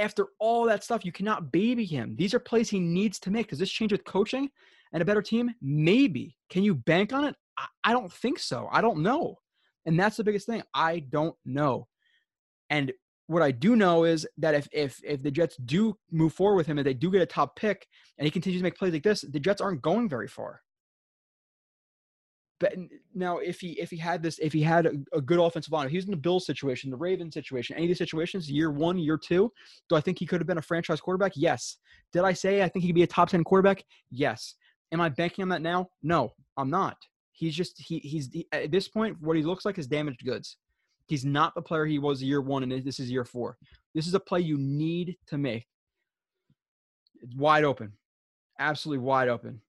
after 0.00 0.26
all 0.38 0.64
that 0.64 0.82
stuff, 0.82 1.04
you 1.04 1.12
cannot 1.12 1.52
baby 1.52 1.84
him. 1.84 2.16
These 2.16 2.34
are 2.34 2.40
plays 2.40 2.70
he 2.70 2.80
needs 2.80 3.18
to 3.20 3.30
make. 3.30 3.48
Does 3.48 3.58
this 3.58 3.70
change 3.70 3.92
with 3.92 4.04
coaching 4.04 4.50
and 4.92 5.02
a 5.02 5.04
better 5.04 5.22
team? 5.22 5.50
Maybe. 5.60 6.36
Can 6.48 6.62
you 6.62 6.74
bank 6.74 7.12
on 7.12 7.24
it? 7.24 7.36
I, 7.58 7.66
I 7.84 7.92
don't 7.92 8.12
think 8.12 8.38
so. 8.38 8.68
I 8.72 8.80
don't 8.80 9.02
know. 9.02 9.36
And 9.86 9.98
that's 9.98 10.16
the 10.16 10.24
biggest 10.24 10.46
thing. 10.46 10.62
I 10.74 11.00
don't 11.00 11.36
know. 11.44 11.86
And 12.68 12.92
what 13.26 13.42
I 13.42 13.52
do 13.52 13.76
know 13.76 14.04
is 14.04 14.26
that 14.38 14.54
if 14.54 14.68
if 14.72 15.00
if 15.04 15.22
the 15.22 15.30
Jets 15.30 15.56
do 15.64 15.96
move 16.10 16.32
forward 16.32 16.56
with 16.56 16.66
him 16.66 16.78
and 16.78 16.86
they 16.86 16.94
do 16.94 17.10
get 17.10 17.22
a 17.22 17.26
top 17.26 17.54
pick 17.54 17.86
and 18.18 18.24
he 18.24 18.30
continues 18.30 18.60
to 18.60 18.64
make 18.64 18.76
plays 18.76 18.92
like 18.92 19.04
this, 19.04 19.20
the 19.20 19.38
Jets 19.38 19.60
aren't 19.60 19.82
going 19.82 20.08
very 20.08 20.26
far. 20.26 20.62
But 22.60 22.74
now, 23.14 23.38
if 23.38 23.58
he 23.58 23.70
if 23.80 23.90
he 23.90 23.96
had 23.96 24.22
this, 24.22 24.38
if 24.38 24.52
he 24.52 24.60
had 24.60 24.84
a, 24.84 24.92
a 25.14 25.20
good 25.20 25.40
offensive 25.40 25.72
line, 25.72 25.86
if 25.86 25.92
he's 25.92 26.04
in 26.04 26.10
the 26.10 26.16
Bills 26.16 26.44
situation, 26.44 26.90
the 26.90 26.96
Ravens 26.96 27.32
situation, 27.32 27.74
any 27.74 27.86
of 27.86 27.88
these 27.88 27.98
situations, 27.98 28.50
year 28.50 28.70
one, 28.70 28.98
year 28.98 29.16
two, 29.18 29.50
do 29.88 29.96
I 29.96 30.00
think 30.00 30.18
he 30.18 30.26
could 30.26 30.40
have 30.40 30.46
been 30.46 30.58
a 30.58 30.62
franchise 30.62 31.00
quarterback? 31.00 31.32
Yes. 31.34 31.78
Did 32.12 32.22
I 32.22 32.34
say 32.34 32.62
I 32.62 32.68
think 32.68 32.82
he 32.82 32.90
could 32.90 32.96
be 32.96 33.02
a 33.02 33.06
top 33.06 33.30
ten 33.30 33.42
quarterback? 33.42 33.82
Yes. 34.10 34.56
Am 34.92 35.00
I 35.00 35.08
banking 35.08 35.42
on 35.42 35.48
that 35.48 35.62
now? 35.62 35.88
No, 36.02 36.34
I'm 36.58 36.68
not. 36.68 36.98
He's 37.32 37.54
just 37.54 37.80
he 37.80 37.98
he's 38.00 38.28
he, 38.30 38.46
at 38.52 38.70
this 38.70 38.88
point 38.88 39.16
what 39.20 39.38
he 39.38 39.42
looks 39.42 39.64
like 39.64 39.78
is 39.78 39.86
damaged 39.86 40.24
goods. 40.26 40.58
He's 41.06 41.24
not 41.24 41.54
the 41.54 41.62
player 41.62 41.86
he 41.86 41.98
was 41.98 42.22
year 42.22 42.42
one, 42.42 42.62
and 42.62 42.84
this 42.84 43.00
is 43.00 43.10
year 43.10 43.24
four. 43.24 43.56
This 43.94 44.06
is 44.06 44.12
a 44.14 44.20
play 44.20 44.40
you 44.40 44.58
need 44.58 45.16
to 45.28 45.38
make. 45.38 45.66
It's 47.22 47.34
wide 47.34 47.64
open, 47.64 47.94
absolutely 48.58 49.02
wide 49.02 49.28
open. 49.28 49.62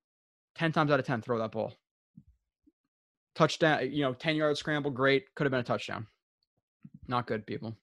Ten 0.55 0.73
times 0.73 0.91
out 0.91 0.99
of 0.99 1.05
ten, 1.05 1.21
throw 1.21 1.39
that 1.39 1.53
ball. 1.53 1.73
Touchdown, 3.35 3.79
eh, 3.79 3.83
you 3.83 4.03
know, 4.03 4.13
ten 4.13 4.35
yard 4.35 4.57
scramble, 4.57 4.91
great. 4.91 5.33
Could 5.35 5.45
have 5.45 5.51
been 5.51 5.59
a 5.59 5.63
touchdown. 5.63 6.07
Not 7.07 7.27
good, 7.27 7.45
people. 7.45 7.75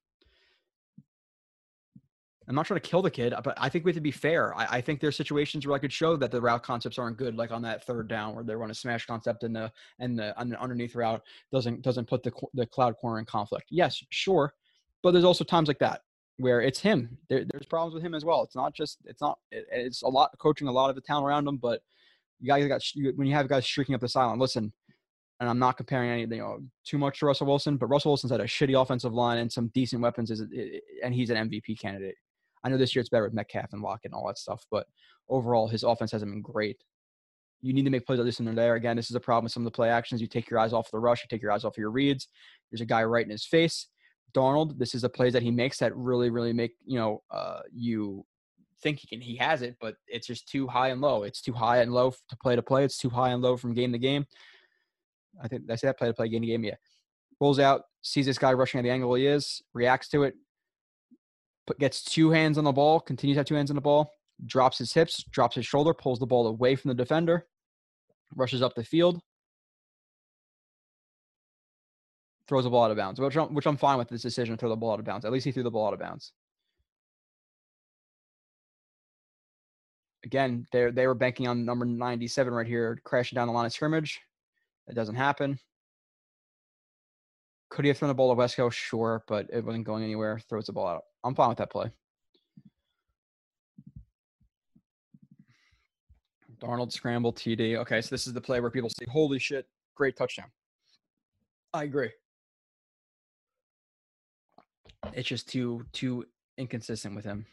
I'm 2.49 2.55
not 2.55 2.65
trying 2.65 2.81
to 2.81 2.89
kill 2.89 3.03
the 3.03 3.11
kid, 3.11 3.35
uh, 3.35 3.43
but 3.43 3.55
I 3.59 3.69
think 3.69 3.85
we 3.85 3.91
have 3.91 3.97
to 3.97 4.01
be 4.01 4.11
fair. 4.11 4.57
I, 4.57 4.77
I, 4.77 4.81
think 4.81 5.01
there's 5.01 5.17
situations 5.17 5.67
where 5.67 5.77
I 5.77 5.79
could 5.79 5.93
show 5.93 6.17
that 6.17 6.31
the 6.31 6.41
route 6.41 6.63
concepts 6.63 6.99
aren't 6.99 7.19
good, 7.19 7.37
like 7.37 7.51
on 7.51 7.61
that 7.63 7.85
third 7.85 8.09
down 8.09 8.35
where 8.35 8.43
they 8.43 8.55
run 8.55 8.71
a 8.71 8.75
smash 8.75 9.05
concept 9.05 9.45
and 9.45 9.55
the 9.55 9.71
and 9.99 10.19
the, 10.19 10.39
and 10.41 10.51
the 10.51 10.59
underneath 10.59 10.95
route 10.95 11.23
doesn't 11.53 11.83
doesn't 11.83 12.09
put 12.09 12.23
the 12.23 12.33
the 12.55 12.65
cloud 12.65 12.97
corner 12.97 13.19
in 13.19 13.27
conflict. 13.27 13.67
Yes, 13.71 14.03
sure, 14.09 14.55
but 15.03 15.11
there's 15.11 15.25
also 15.25 15.45
times 15.45 15.69
like 15.69 15.79
that 15.81 16.01
where 16.39 16.63
it's 16.63 16.81
him. 16.81 17.19
There, 17.29 17.45
there's 17.45 17.67
problems 17.67 17.95
with 17.95 18.03
him 18.03 18.15
as 18.15 18.25
well. 18.25 18.43
It's 18.43 18.57
not 18.57 18.75
just 18.75 18.99
it's 19.05 19.21
not 19.21 19.39
it, 19.51 19.67
it's 19.71 20.03
a 20.03 20.09
lot 20.09 20.31
coaching 20.39 20.69
a 20.69 20.73
lot 20.73 20.89
of 20.89 20.97
the 20.97 21.03
town 21.03 21.25
around 21.25 21.47
him, 21.47 21.59
but 21.59 21.83
you 22.41 22.49
guys 22.49 22.67
got 22.67 22.83
when 23.17 23.27
you 23.27 23.35
have 23.35 23.49
guys 23.49 23.67
streaking 23.67 23.95
up 23.95 24.01
the 24.01 24.09
sideline. 24.09 24.39
Listen, 24.39 24.73
and 25.41 25.49
I'm 25.49 25.59
not 25.59 25.77
comparing 25.77 26.11
anything 26.11 26.39
you 26.39 26.43
know, 26.43 26.59
too 26.85 26.99
much 26.99 27.21
to 27.21 27.27
Russell 27.27 27.47
Wilson, 27.47 27.77
but 27.77 27.87
Russell 27.87 28.11
Wilson's 28.11 28.33
had 28.33 28.41
a 28.41 28.45
shitty 28.45 28.81
offensive 28.81 29.15
line 29.15 29.39
and 29.39 29.51
some 29.51 29.71
decent 29.75 30.03
weapons, 30.03 30.31
is 30.31 30.41
and 31.03 31.15
he's 31.15 31.31
an 31.31 31.49
MVP 31.49 31.81
candidate. 31.81 32.17
I 32.65 32.69
know 32.69 32.77
this 32.77 32.95
year 32.95 33.01
it's 33.01 33.09
better 33.09 33.25
with 33.25 33.35
Metcalf 33.35 33.73
and 33.73 33.83
Lockett 33.83 34.11
and 34.11 34.15
all 34.15 34.27
that 34.27 34.39
stuff, 34.39 34.65
but 34.71 34.87
overall 35.29 35.69
his 35.69 35.85
offense 35.85 36.11
hasn't 36.11 36.33
been 36.33 36.43
great. 36.43 36.83
You 37.61 37.73
need 37.73 37.85
to 37.85 37.91
make 37.91 38.07
plays 38.07 38.19
like 38.19 38.27
this 38.27 38.41
and 38.41 38.57
there. 38.57 38.75
Again, 38.75 38.97
this 38.97 39.11
is 39.11 39.17
a 39.17 39.21
problem 39.21 39.45
with 39.45 39.53
some 39.53 39.63
of 39.63 39.73
the 39.73 39.77
play 39.77 39.91
actions. 39.91 40.21
You 40.21 40.27
take 40.27 40.51
your 40.51 40.59
eyes 40.59 40.73
off 40.73 40.91
the 40.91 40.99
rush, 40.99 41.23
you 41.23 41.29
take 41.29 41.43
your 41.43 41.53
eyes 41.53 41.65
off 41.65 41.75
of 41.75 41.79
your 41.79 41.91
reads. 41.91 42.29
There's 42.71 42.81
a 42.81 42.87
guy 42.87 43.05
right 43.05 43.25
in 43.25 43.31
his 43.31 43.45
face. 43.45 43.89
Darnold, 44.35 44.79
this 44.79 44.95
is 44.95 45.05
a 45.05 45.09
plays 45.09 45.33
that 45.33 45.43
he 45.43 45.51
makes 45.51 45.79
that 45.79 45.97
really, 45.97 46.31
really 46.31 46.53
make 46.53 46.73
you 46.85 46.99
know 46.99 47.23
uh, 47.31 47.61
you 47.73 48.25
think 48.83 48.99
he 48.99 49.07
can. 49.07 49.21
He 49.21 49.37
has 49.37 49.63
it, 49.63 49.77
but 49.81 49.95
it's 50.07 50.27
just 50.27 50.49
too 50.49 50.67
high 50.67 50.89
and 50.89 51.01
low. 51.01 51.23
It's 51.23 51.41
too 51.41 51.53
high 51.53 51.79
and 51.79 51.93
low 51.93 52.11
to 52.11 52.37
play 52.43 52.57
to 52.57 52.63
play. 52.63 52.85
It's 52.85 52.99
too 52.99 53.11
high 53.11 53.31
and 53.31 53.43
low 53.43 53.57
from 53.57 53.75
game 53.75 53.93
to 53.93 53.99
game. 53.99 54.27
I 55.43 55.49
think 55.49 55.63
I 55.71 55.77
say 55.77 55.87
that 55.87 55.99
play 55.99 56.09
to 56.09 56.15
play 56.15 56.29
game 56.29 56.43
to 56.43 56.47
game. 56.47 56.65
Yeah, 56.65 56.75
rolls 57.41 57.59
out, 57.59 57.83
sees 58.03 58.27
this 58.27 58.39
guy 58.39 58.53
rushing 58.53 58.79
at 58.79 58.83
the 58.83 58.91
angle 58.91 59.15
he 59.15 59.27
is, 59.27 59.63
reacts 59.75 60.09
to 60.11 60.25
it, 60.25 60.35
gets 61.79 62.03
two 62.03 62.31
hands 62.31 62.59
on 62.59 62.65
the 62.65 62.73
ball, 62.73 63.01
continues 63.01 63.37
to 63.37 63.41
have 63.41 63.47
two 63.47 63.55
hands 63.55 63.71
on 63.71 63.77
the 63.77 63.81
ball, 63.81 64.11
drops 64.47 64.79
his 64.79 64.93
hips, 64.93 65.25
drops 65.31 65.57
his 65.57 65.67
shoulder, 65.67 65.95
pulls 65.95 66.19
the 66.19 66.27
ball 66.27 66.47
away 66.47 66.75
from 66.75 66.89
the 66.89 66.95
defender, 66.95 67.47
rushes 68.35 68.63
up 68.63 68.75
the 68.75 68.85
field, 68.85 69.21
throws 72.49 72.65
the 72.65 72.71
ball 72.71 72.85
out 72.85 72.91
of 72.91 72.97
bounds, 72.97 73.21
which 73.21 73.37
I'm, 73.37 73.55
which 73.55 73.67
I'm 73.67 73.77
fine 73.77 73.99
with 73.99 74.09
this 74.09 74.23
decision 74.23 74.57
to 74.57 74.61
throw 74.61 74.71
the 74.71 74.77
ball 74.77 74.93
out 74.93 74.99
of 74.99 75.05
bounds. 75.05 75.25
At 75.25 75.33
least 75.33 75.45
he 75.45 75.53
threw 75.53 75.63
the 75.63 75.71
ball 75.71 75.89
out 75.89 75.95
of 75.95 76.01
bounds. 76.01 76.33
Again, 80.25 80.67
they 80.73 80.91
they 80.91 81.07
were 81.07 81.15
banking 81.15 81.47
on 81.47 81.65
number 81.65 81.85
97 81.85 82.53
right 82.53 82.67
here, 82.67 83.01
crashing 83.05 83.37
down 83.37 83.47
the 83.47 83.53
line 83.53 83.67
of 83.67 83.73
scrimmage. 83.73 84.21
It 84.89 84.95
doesn't 84.95 85.17
happen. 85.17 85.59
Could 87.71 87.85
he 87.85 87.89
have 87.89 87.99
thrown 87.99 88.09
the 88.09 88.15
ball 88.15 88.35
to 88.35 88.41
Wesco? 88.41 88.73
Sure, 88.73 89.23
but 89.29 89.47
it 89.53 89.65
wasn't 89.65 89.85
going 89.85 90.03
anywhere. 90.03 90.41
Throws 90.49 90.67
the 90.67 90.73
ball 90.73 90.87
out. 90.87 91.03
I'm 91.23 91.35
fine 91.35 91.51
with 91.51 91.59
that 91.59 91.71
play. 91.71 91.91
Darnold 96.59 96.93
scramble 96.93 97.33
TD. 97.33 97.77
Okay, 97.77 98.01
so 98.01 98.09
this 98.11 98.27
is 98.27 98.33
the 98.33 98.41
play 98.41 98.61
where 98.61 98.71
people 98.71 98.89
say, 98.89 99.05
"Holy 99.09 99.39
shit, 99.39 99.69
great 99.95 100.17
touchdown." 100.17 100.51
I 101.73 101.85
agree. 101.85 102.11
It's 105.13 105.29
just 105.29 105.49
too 105.49 105.85
too 105.93 106.25
inconsistent 106.57 107.15
with 107.15 107.25
him. 107.25 107.47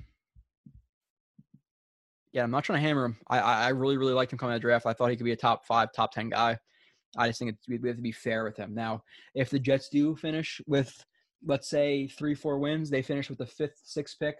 Yeah, 2.32 2.44
I'm 2.44 2.52
not 2.52 2.64
trying 2.64 2.82
to 2.82 2.88
hammer 2.88 3.06
him. 3.06 3.18
I 3.28 3.40
I 3.40 3.70
really 3.70 3.98
really 3.98 4.14
liked 4.14 4.32
him 4.32 4.40
coming 4.40 4.54
out 4.54 4.58
of 4.58 4.62
draft. 4.62 4.86
I 4.86 4.94
thought 4.94 5.10
he 5.12 5.18
could 5.18 5.26
be 5.26 5.34
a 5.34 5.38
top 5.38 5.66
five, 5.66 5.92
top 5.94 6.12
ten 6.12 6.30
guy. 6.30 6.58
I 7.18 7.28
just 7.28 7.40
think 7.40 7.56
we 7.68 7.76
have 7.88 7.98
to 7.98 8.02
be 8.02 8.12
fair 8.12 8.44
with 8.44 8.56
them. 8.56 8.74
Now, 8.74 9.04
if 9.34 9.50
the 9.50 9.60
Jets 9.60 9.90
do 9.90 10.16
finish 10.16 10.62
with, 10.68 11.04
let's 11.46 11.70
say, 11.70 12.08
three, 12.08 12.36
four 12.36 12.60
wins, 12.60 12.90
they 12.90 13.02
finish 13.02 13.30
with 13.30 13.40
the 13.40 13.46
fifth, 13.46 13.82
sixth 13.84 14.18
pick, 14.20 14.38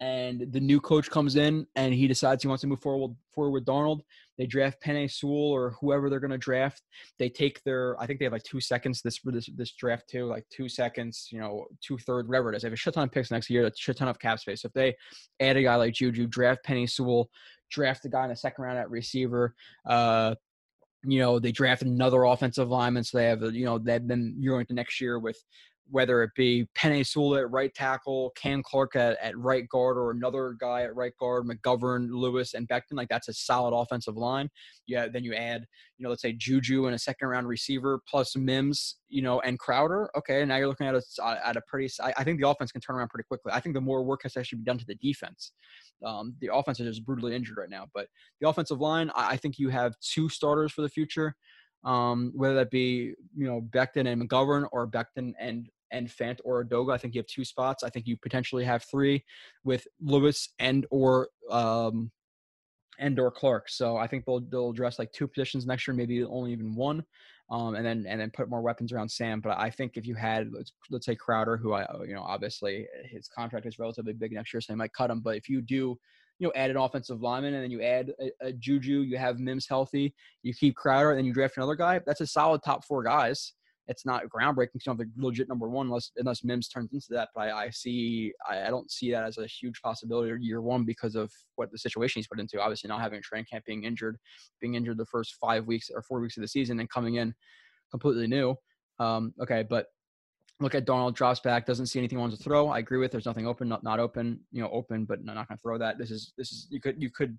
and 0.00 0.46
the 0.52 0.60
new 0.60 0.80
coach 0.80 1.10
comes 1.10 1.34
in 1.34 1.66
and 1.74 1.92
he 1.92 2.06
decides 2.06 2.42
he 2.42 2.48
wants 2.48 2.60
to 2.60 2.68
move 2.68 2.80
forward 2.80 3.16
forward 3.34 3.50
with 3.50 3.64
Darnold, 3.64 4.00
They 4.36 4.46
draft 4.46 4.80
Penei 4.80 5.10
Sewell 5.10 5.50
or 5.50 5.74
whoever 5.80 6.08
they're 6.08 6.20
going 6.20 6.30
to 6.30 6.38
draft. 6.38 6.82
They 7.18 7.28
take 7.28 7.62
their, 7.64 8.00
I 8.00 8.06
think 8.06 8.18
they 8.18 8.24
have 8.24 8.32
like 8.32 8.44
two 8.44 8.60
seconds 8.60 9.02
this 9.02 9.20
this 9.24 9.48
this 9.56 9.72
draft 9.72 10.08
too, 10.08 10.26
like 10.26 10.44
two 10.50 10.68
seconds, 10.68 11.28
you 11.32 11.40
know, 11.40 11.66
two 11.80 11.98
third, 11.98 12.28
whatever 12.28 12.52
it 12.52 12.56
is. 12.56 12.62
They 12.62 12.66
have 12.66 12.74
a 12.74 12.76
shit 12.76 12.94
ton 12.94 13.04
of 13.04 13.12
picks 13.12 13.32
next 13.32 13.50
year, 13.50 13.66
a 13.66 13.72
shit 13.76 13.96
ton 13.96 14.08
of 14.08 14.20
cap 14.20 14.38
space. 14.38 14.62
So 14.62 14.66
if 14.66 14.72
they 14.72 14.94
add 15.40 15.56
a 15.56 15.62
guy 15.62 15.74
like 15.74 15.94
Juju, 15.94 16.28
draft 16.28 16.64
Penei 16.64 16.88
Sewell, 16.88 17.28
draft 17.70 18.04
a 18.04 18.08
guy 18.08 18.24
in 18.24 18.30
the 18.30 18.36
second 18.36 18.62
round 18.62 18.78
at 18.78 18.90
receiver, 18.90 19.54
uh, 19.84 20.36
you 21.04 21.20
know, 21.20 21.38
they 21.38 21.52
draft 21.52 21.82
another 21.82 22.24
offensive 22.24 22.68
lineman, 22.68 23.04
so 23.04 23.18
they 23.18 23.26
have, 23.26 23.42
you 23.54 23.64
know, 23.64 23.78
they've 23.78 24.06
been 24.06 24.36
you're 24.38 24.56
going 24.56 24.66
to 24.66 24.74
next 24.74 25.00
year 25.00 25.18
with 25.18 25.38
whether 25.90 26.22
it 26.22 26.30
be 26.36 26.66
Penei 26.76 27.06
Sewell 27.06 27.36
at 27.36 27.50
right 27.50 27.72
tackle, 27.74 28.32
Cam 28.36 28.62
Clark 28.62 28.96
at, 28.96 29.18
at 29.22 29.36
right 29.38 29.68
guard, 29.68 29.96
or 29.96 30.10
another 30.10 30.56
guy 30.58 30.82
at 30.82 30.94
right 30.94 31.12
guard, 31.18 31.46
McGovern, 31.46 32.08
Lewis, 32.10 32.54
and 32.54 32.68
Becton, 32.68 32.92
like 32.92 33.08
that's 33.08 33.28
a 33.28 33.32
solid 33.32 33.76
offensive 33.76 34.16
line. 34.16 34.48
Yeah, 34.86 35.08
then 35.08 35.24
you 35.24 35.34
add, 35.34 35.64
you 35.96 36.04
know, 36.04 36.10
let's 36.10 36.22
say 36.22 36.32
Juju 36.32 36.86
and 36.86 36.94
a 36.94 36.98
second 36.98 37.28
round 37.28 37.48
receiver 37.48 38.00
plus 38.08 38.36
Mims, 38.36 38.96
you 39.08 39.22
know, 39.22 39.40
and 39.40 39.58
Crowder. 39.58 40.10
Okay, 40.16 40.44
now 40.44 40.56
you're 40.56 40.68
looking 40.68 40.86
at 40.86 40.94
a 40.94 41.02
at 41.46 41.56
a 41.56 41.62
pretty. 41.66 41.92
I, 42.02 42.24
think 42.24 42.40
the 42.40 42.48
offense 42.48 42.72
can 42.72 42.80
turn 42.80 42.96
around 42.96 43.08
pretty 43.08 43.26
quickly. 43.26 43.52
I 43.54 43.60
think 43.60 43.74
the 43.74 43.80
more 43.80 44.02
work 44.02 44.22
has 44.24 44.36
actually 44.36 44.58
be 44.58 44.64
done 44.64 44.78
to 44.78 44.86
the 44.86 44.96
defense. 44.96 45.52
Um, 46.04 46.34
the 46.40 46.52
offense 46.52 46.80
is 46.80 46.96
just 46.96 47.06
brutally 47.06 47.34
injured 47.34 47.56
right 47.56 47.70
now, 47.70 47.86
but 47.94 48.06
the 48.40 48.48
offensive 48.48 48.80
line, 48.80 49.10
I, 49.14 49.30
I 49.30 49.36
think 49.36 49.58
you 49.58 49.68
have 49.70 49.94
two 50.00 50.28
starters 50.28 50.72
for 50.72 50.82
the 50.82 50.88
future 50.88 51.34
um, 51.84 52.32
whether 52.34 52.54
that 52.56 52.70
be 52.70 53.14
you 53.36 53.46
know 53.46 53.60
Becton 53.60 54.10
and 54.10 54.28
McGovern 54.28 54.66
or 54.72 54.86
Becton 54.86 55.32
and 55.38 55.68
and 55.90 56.08
Fant 56.08 56.38
or 56.44 56.64
Edoga. 56.64 56.94
I 56.94 56.98
think 56.98 57.14
you 57.14 57.20
have 57.20 57.26
two 57.26 57.44
spots. 57.44 57.82
I 57.82 57.90
think 57.90 58.06
you 58.06 58.16
potentially 58.16 58.64
have 58.64 58.84
three 58.84 59.24
with 59.64 59.86
Lewis 60.00 60.50
and 60.58 60.86
or 60.90 61.28
um, 61.50 62.10
and 62.98 63.18
or 63.18 63.30
Clark. 63.30 63.68
So 63.68 63.96
I 63.96 64.06
think 64.06 64.24
they'll 64.24 64.40
they'll 64.40 64.70
address 64.70 64.98
like 64.98 65.12
two 65.12 65.28
positions 65.28 65.66
next 65.66 65.86
year, 65.86 65.94
maybe 65.94 66.22
only 66.24 66.52
even 66.52 66.74
one, 66.74 67.04
um, 67.50 67.74
and 67.74 67.84
then 67.84 68.04
and 68.08 68.20
then 68.20 68.30
put 68.30 68.50
more 68.50 68.62
weapons 68.62 68.92
around 68.92 69.08
Sam. 69.10 69.40
But 69.40 69.58
I 69.58 69.70
think 69.70 69.96
if 69.96 70.06
you 70.06 70.14
had 70.14 70.50
let's, 70.52 70.72
let's 70.90 71.06
say 71.06 71.14
Crowder, 71.14 71.56
who 71.56 71.72
I 71.72 71.86
you 72.06 72.14
know 72.14 72.22
obviously 72.22 72.86
his 73.04 73.28
contract 73.28 73.66
is 73.66 73.78
relatively 73.78 74.12
big 74.12 74.32
next 74.32 74.52
year, 74.52 74.60
so 74.60 74.72
they 74.72 74.76
might 74.76 74.92
cut 74.92 75.10
him. 75.10 75.20
But 75.20 75.36
if 75.36 75.48
you 75.48 75.60
do 75.60 75.98
you 76.40 76.46
know, 76.46 76.52
add 76.54 76.70
an 76.70 76.76
offensive 76.76 77.20
lineman 77.20 77.54
and 77.54 77.64
then 77.64 77.70
you 77.72 77.82
add 77.82 78.12
a, 78.20 78.30
a, 78.46 78.52
Juju, 78.52 79.00
you 79.00 79.18
have 79.18 79.40
Mims 79.40 79.66
healthy, 79.68 80.14
you 80.44 80.54
keep 80.54 80.76
Crowder, 80.76 81.10
and 81.10 81.18
then 81.18 81.24
you 81.24 81.32
draft 81.32 81.56
another 81.56 81.74
guy. 81.74 82.00
That's 82.06 82.20
a 82.20 82.28
solid 82.28 82.62
top 82.64 82.84
four 82.84 83.02
guys 83.02 83.54
it's 83.88 84.04
not 84.04 84.24
groundbreaking. 84.28 84.82
Don't 84.84 84.98
have 84.98 85.08
the 85.08 85.10
legit 85.16 85.48
number 85.48 85.68
one 85.68 85.86
unless 85.86 86.12
unless 86.16 86.44
Mims 86.44 86.68
turns 86.68 86.92
into 86.92 87.06
that. 87.10 87.30
But 87.34 87.48
I, 87.48 87.64
I 87.64 87.70
see 87.70 88.32
I, 88.48 88.66
I, 88.66 88.68
don't 88.68 88.90
see 88.90 89.10
that 89.10 89.24
as 89.24 89.38
a 89.38 89.46
huge 89.46 89.80
possibility 89.80 90.44
year 90.44 90.60
one 90.60 90.84
because 90.84 91.14
of 91.14 91.32
what 91.56 91.72
the 91.72 91.78
situation 91.78 92.20
he's 92.20 92.28
put 92.28 92.38
into. 92.38 92.60
Obviously, 92.60 92.88
not 92.88 93.00
having 93.00 93.18
a 93.18 93.22
training 93.22 93.46
camp, 93.50 93.64
being 93.64 93.84
injured, 93.84 94.18
being 94.60 94.74
injured 94.74 94.98
the 94.98 95.06
first 95.06 95.36
five 95.40 95.66
weeks 95.66 95.90
or 95.92 96.02
four 96.02 96.20
weeks 96.20 96.36
of 96.36 96.42
the 96.42 96.48
season, 96.48 96.78
and 96.80 96.90
coming 96.90 97.14
in 97.14 97.34
completely 97.90 98.26
new. 98.26 98.54
Um, 99.00 99.32
okay, 99.40 99.64
but 99.68 99.86
look 100.60 100.74
at 100.74 100.86
Darnold 100.86 101.14
drops 101.14 101.40
back, 101.40 101.64
doesn't 101.64 101.86
see 101.86 101.98
anything 101.98 102.18
wants 102.18 102.36
to 102.36 102.42
throw. 102.42 102.68
I 102.68 102.80
agree 102.80 102.98
with. 102.98 103.10
There's 103.10 103.26
nothing 103.26 103.46
open, 103.46 103.68
not 103.68 103.82
not 103.82 104.00
open. 104.00 104.40
You 104.52 104.60
know, 104.60 104.70
open, 104.70 105.06
but 105.06 105.24
not, 105.24 105.34
not 105.34 105.48
going 105.48 105.56
to 105.56 105.62
throw 105.62 105.78
that. 105.78 105.96
This 105.96 106.10
is 106.10 106.34
this 106.36 106.52
is 106.52 106.66
you 106.70 106.80
could 106.80 107.00
you 107.00 107.10
could 107.10 107.38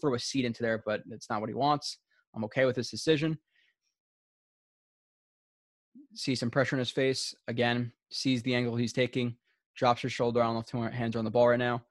throw 0.00 0.14
a 0.14 0.18
seed 0.20 0.44
into 0.44 0.62
there, 0.62 0.84
but 0.86 1.02
it's 1.10 1.28
not 1.28 1.40
what 1.40 1.50
he 1.50 1.54
wants. 1.54 1.98
I'm 2.36 2.44
okay 2.44 2.64
with 2.64 2.76
this 2.76 2.90
decision 2.90 3.38
see 6.14 6.34
some 6.34 6.50
pressure 6.50 6.76
in 6.76 6.80
his 6.80 6.90
face. 6.90 7.34
Again, 7.48 7.92
sees 8.10 8.42
the 8.42 8.54
angle 8.54 8.76
he's 8.76 8.92
taking, 8.92 9.36
drops 9.76 10.02
his 10.02 10.12
shoulder. 10.12 10.40
I 10.40 10.44
don't 10.44 10.54
know 10.54 10.60
if 10.60 10.66
two 10.66 10.80
hands 10.82 11.16
are 11.16 11.18
on 11.18 11.24
the 11.24 11.30
ball 11.30 11.48
right 11.48 11.58
now. 11.58 11.82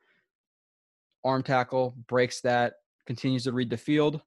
Arm 1.24 1.44
tackle, 1.44 1.96
breaks 2.08 2.42
that, 2.42 2.76
continues 3.06 3.44
to 3.46 3.52
read 3.52 3.70
the 3.70 3.78
field, 3.78 4.22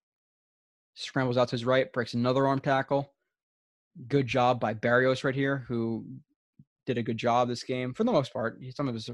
scrambles 0.94 1.36
out 1.36 1.48
to 1.48 1.52
his 1.52 1.64
right, 1.64 1.92
breaks 1.92 2.14
another 2.14 2.46
arm 2.46 2.60
tackle. 2.60 3.12
Good 4.08 4.26
job 4.26 4.60
by 4.60 4.74
Berrios 4.74 5.24
right 5.24 5.34
here, 5.34 5.64
who 5.68 6.04
did 6.86 6.98
a 6.98 7.02
good 7.02 7.16
job 7.16 7.48
this 7.48 7.62
game 7.62 7.92
for 7.94 8.04
the 8.04 8.12
most 8.12 8.32
part. 8.32 8.60
Some 8.74 8.88
of 8.88 8.94
his 8.94 9.10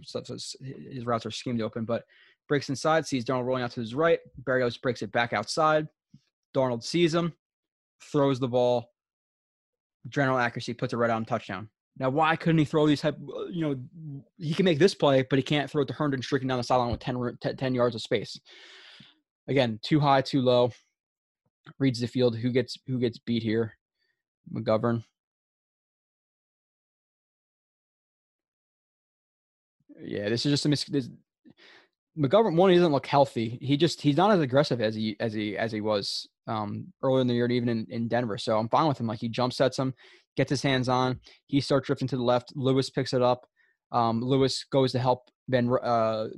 his 0.90 1.06
routes 1.06 1.26
are 1.26 1.30
schemed 1.30 1.60
open, 1.60 1.84
but 1.84 2.04
breaks 2.48 2.68
inside, 2.68 3.06
sees 3.06 3.24
Darnold 3.24 3.44
rolling 3.44 3.62
out 3.62 3.72
to 3.72 3.80
his 3.80 3.94
right. 3.94 4.20
Berrios 4.44 4.80
breaks 4.80 5.02
it 5.02 5.12
back 5.12 5.32
outside. 5.32 5.88
Darnold 6.54 6.82
sees 6.82 7.14
him, 7.14 7.32
throws 8.00 8.38
the 8.38 8.48
ball, 8.48 8.92
general 10.08 10.38
accuracy, 10.38 10.74
puts 10.74 10.92
it 10.92 10.96
right 10.96 11.10
on 11.10 11.24
touchdown. 11.24 11.68
Now, 11.98 12.10
why 12.10 12.36
couldn't 12.36 12.58
he 12.58 12.64
throw 12.64 12.86
these 12.86 13.00
type? 13.00 13.16
Uh, 13.16 13.46
you 13.46 13.62
know, 13.62 14.22
he 14.38 14.52
can 14.52 14.64
make 14.64 14.78
this 14.78 14.94
play, 14.94 15.24
but 15.28 15.38
he 15.38 15.42
can't 15.42 15.70
throw 15.70 15.82
it 15.82 15.88
to 15.88 15.94
Herndon 15.94 16.22
streaking 16.22 16.48
down 16.48 16.58
the 16.58 16.64
sideline 16.64 16.90
with 16.90 17.00
10, 17.00 17.38
10 17.56 17.74
yards 17.74 17.94
of 17.94 18.02
space. 18.02 18.38
Again, 19.48 19.78
too 19.82 20.00
high, 20.00 20.20
too 20.20 20.42
low. 20.42 20.72
Reads 21.78 22.00
the 22.00 22.06
field. 22.06 22.36
Who 22.36 22.50
gets 22.50 22.78
who 22.86 22.98
gets 22.98 23.18
beat 23.18 23.42
here? 23.42 23.76
McGovern. 24.52 25.02
Yeah, 30.00 30.28
this 30.28 30.46
is 30.46 30.52
just 30.52 30.66
a 30.66 30.68
mis. 30.68 30.84
This, 30.84 31.08
McGovern 32.16 32.54
one, 32.54 32.70
he 32.70 32.76
doesn't 32.76 32.92
look 32.92 33.06
healthy. 33.06 33.58
He 33.60 33.76
just 33.76 34.00
he's 34.00 34.16
not 34.16 34.30
as 34.30 34.40
aggressive 34.40 34.80
as 34.80 34.94
he 34.94 35.16
as 35.18 35.32
he 35.32 35.56
as 35.56 35.72
he 35.72 35.80
was 35.80 36.28
um, 36.46 36.92
earlier 37.02 37.20
in 37.20 37.26
the 37.26 37.34
year 37.34 37.44
and 37.44 37.52
even 37.52 37.68
in, 37.68 37.86
in 37.90 38.08
Denver. 38.08 38.38
So 38.38 38.58
I'm 38.58 38.68
fine 38.68 38.88
with 38.88 39.00
him. 39.00 39.06
Like 39.06 39.20
he 39.20 39.28
jump 39.28 39.52
sets 39.52 39.78
him, 39.78 39.94
gets 40.36 40.50
his 40.50 40.62
hands 40.62 40.88
on. 40.88 41.20
He 41.46 41.60
starts 41.60 41.86
drifting 41.86 42.08
to 42.08 42.16
the 42.16 42.22
left. 42.22 42.52
Lewis 42.54 42.90
picks 42.90 43.12
it 43.12 43.22
up. 43.22 43.46
Um, 43.92 44.20
Lewis 44.20 44.64
goes 44.70 44.92
to 44.92 44.98
help 44.98 45.28
Ben 45.48 45.70
uh, 45.82 46.28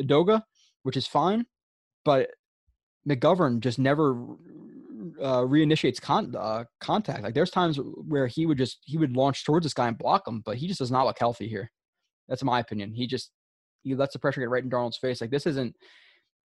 Edoga, 0.00 0.42
which 0.82 0.96
is 0.96 1.06
fine. 1.06 1.46
But 2.04 2.30
McGovern 3.08 3.60
just 3.60 3.78
never 3.78 4.12
uh, 5.20 5.42
reinitiates 5.42 6.00
con- 6.00 6.34
uh, 6.36 6.64
contact. 6.80 7.22
Like 7.22 7.34
there's 7.34 7.50
times 7.50 7.78
where 8.08 8.26
he 8.26 8.46
would 8.46 8.58
just 8.58 8.78
he 8.84 8.98
would 8.98 9.16
launch 9.16 9.44
towards 9.44 9.64
this 9.64 9.74
guy 9.74 9.88
and 9.88 9.98
block 9.98 10.26
him, 10.26 10.42
but 10.44 10.56
he 10.56 10.66
just 10.66 10.78
does 10.78 10.90
not 10.90 11.06
look 11.06 11.18
healthy 11.18 11.48
here. 11.48 11.70
That's 12.28 12.42
my 12.42 12.60
opinion. 12.60 12.92
He 12.92 13.06
just 13.06 13.30
he 13.82 13.94
lets 13.94 14.12
the 14.12 14.18
pressure 14.18 14.40
get 14.40 14.50
right 14.50 14.62
in 14.62 14.70
Darnold's 14.70 14.98
face. 14.98 15.20
Like 15.20 15.30
this 15.30 15.46
isn't 15.46 15.74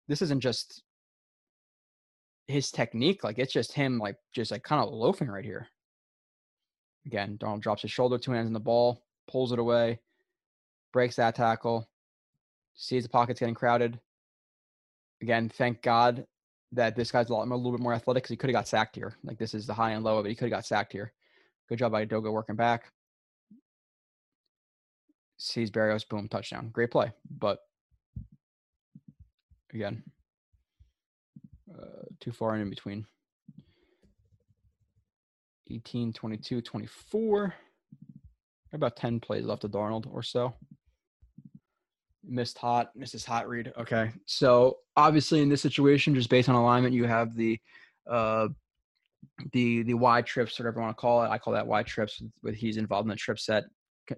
this 0.07 0.21
isn't 0.21 0.41
just 0.41 0.83
his 2.49 2.71
technique, 2.71 3.23
like 3.23 3.37
it's 3.37 3.53
just 3.53 3.73
him, 3.73 3.99
like 3.99 4.17
just 4.33 4.49
like 4.49 4.63
kind 4.63 4.81
of 4.81 4.91
loafing 4.91 5.27
right 5.27 5.45
here. 5.45 5.67
Again, 7.05 7.37
Darnold 7.37 7.61
drops 7.61 7.83
his 7.83 7.91
shoulder, 7.91 8.17
two 8.17 8.31
hands 8.31 8.47
in 8.47 8.53
the 8.53 8.59
ball, 8.59 9.03
pulls 9.27 9.51
it 9.51 9.59
away, 9.59 9.99
breaks 10.91 11.15
that 11.17 11.35
tackle, 11.35 11.87
sees 12.73 13.03
the 13.03 13.09
pockets 13.09 13.39
getting 13.39 13.53
crowded. 13.53 13.99
Again, 15.21 15.47
thank 15.47 15.83
God 15.83 16.25
that 16.71 16.95
this 16.95 17.11
guy's 17.11 17.29
a, 17.29 17.33
lot, 17.33 17.47
a 17.47 17.55
little 17.55 17.71
bit 17.71 17.81
more 17.81 17.93
athletic 17.93 18.23
because 18.23 18.31
he 18.31 18.37
could 18.37 18.49
have 18.49 18.55
got 18.55 18.67
sacked 18.67 18.95
here. 18.95 19.15
Like 19.23 19.37
this 19.37 19.53
is 19.53 19.67
the 19.67 19.73
high 19.73 19.91
and 19.91 20.03
low, 20.03 20.23
but 20.23 20.29
he 20.29 20.35
could 20.35 20.45
have 20.45 20.57
got 20.57 20.65
sacked 20.65 20.91
here. 20.91 21.13
Good 21.67 21.77
job 21.77 21.91
by 21.91 22.03
Edoga 22.03 22.31
working 22.31 22.55
back. 22.55 22.91
Sees 25.37 25.69
Berrios, 25.69 26.07
boom, 26.09 26.27
touchdown. 26.27 26.69
Great 26.69 26.89
play. 26.89 27.11
But 27.29 27.59
again, 29.71 30.03
uh, 31.81 32.05
too 32.19 32.31
far 32.31 32.53
and 32.53 32.61
in 32.61 32.69
between. 32.69 33.05
18, 35.71 36.13
22, 36.13 36.61
24. 36.61 37.53
About 38.73 38.95
10 38.95 39.19
plays 39.19 39.45
left 39.45 39.63
of 39.63 39.71
Darnold 39.71 40.11
or 40.11 40.23
so. 40.23 40.53
Missed 42.23 42.57
hot, 42.57 42.89
Mrs. 42.97 43.25
Hot 43.25 43.47
read. 43.47 43.73
Okay. 43.77 44.11
So 44.25 44.77
obviously 44.95 45.41
in 45.41 45.49
this 45.49 45.61
situation, 45.61 46.13
just 46.13 46.29
based 46.29 46.49
on 46.49 46.55
alignment, 46.55 46.93
you 46.93 47.05
have 47.05 47.35
the 47.35 47.59
uh 48.09 48.47
the 49.53 49.83
the 49.83 49.93
Y 49.93 50.21
trips, 50.21 50.59
whatever 50.59 50.79
you 50.79 50.83
want 50.83 50.97
to 50.97 51.01
call 51.01 51.23
it. 51.23 51.29
I 51.29 51.37
call 51.37 51.53
that 51.53 51.65
Y 51.65 51.81
trips 51.83 52.21
with, 52.21 52.31
with 52.43 52.55
he's 52.55 52.77
involved 52.77 53.05
in 53.05 53.09
the 53.09 53.15
trip 53.15 53.39
set, 53.39 53.63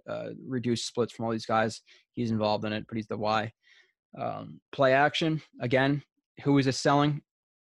uh 0.10 0.30
reduced 0.46 0.88
splits 0.88 1.14
from 1.14 1.26
all 1.26 1.32
these 1.32 1.46
guys. 1.46 1.82
He's 2.12 2.32
involved 2.32 2.66
in 2.66 2.74
it, 2.74 2.86
but 2.88 2.98
he's 2.98 3.08
the 3.08 3.18
Y. 3.18 3.52
Um, 4.20 4.60
play 4.74 4.94
action 4.94 5.42
again. 5.62 6.04
Who 6.44 6.58
is 6.58 6.66
this 6.66 6.80
selling? 6.80 7.22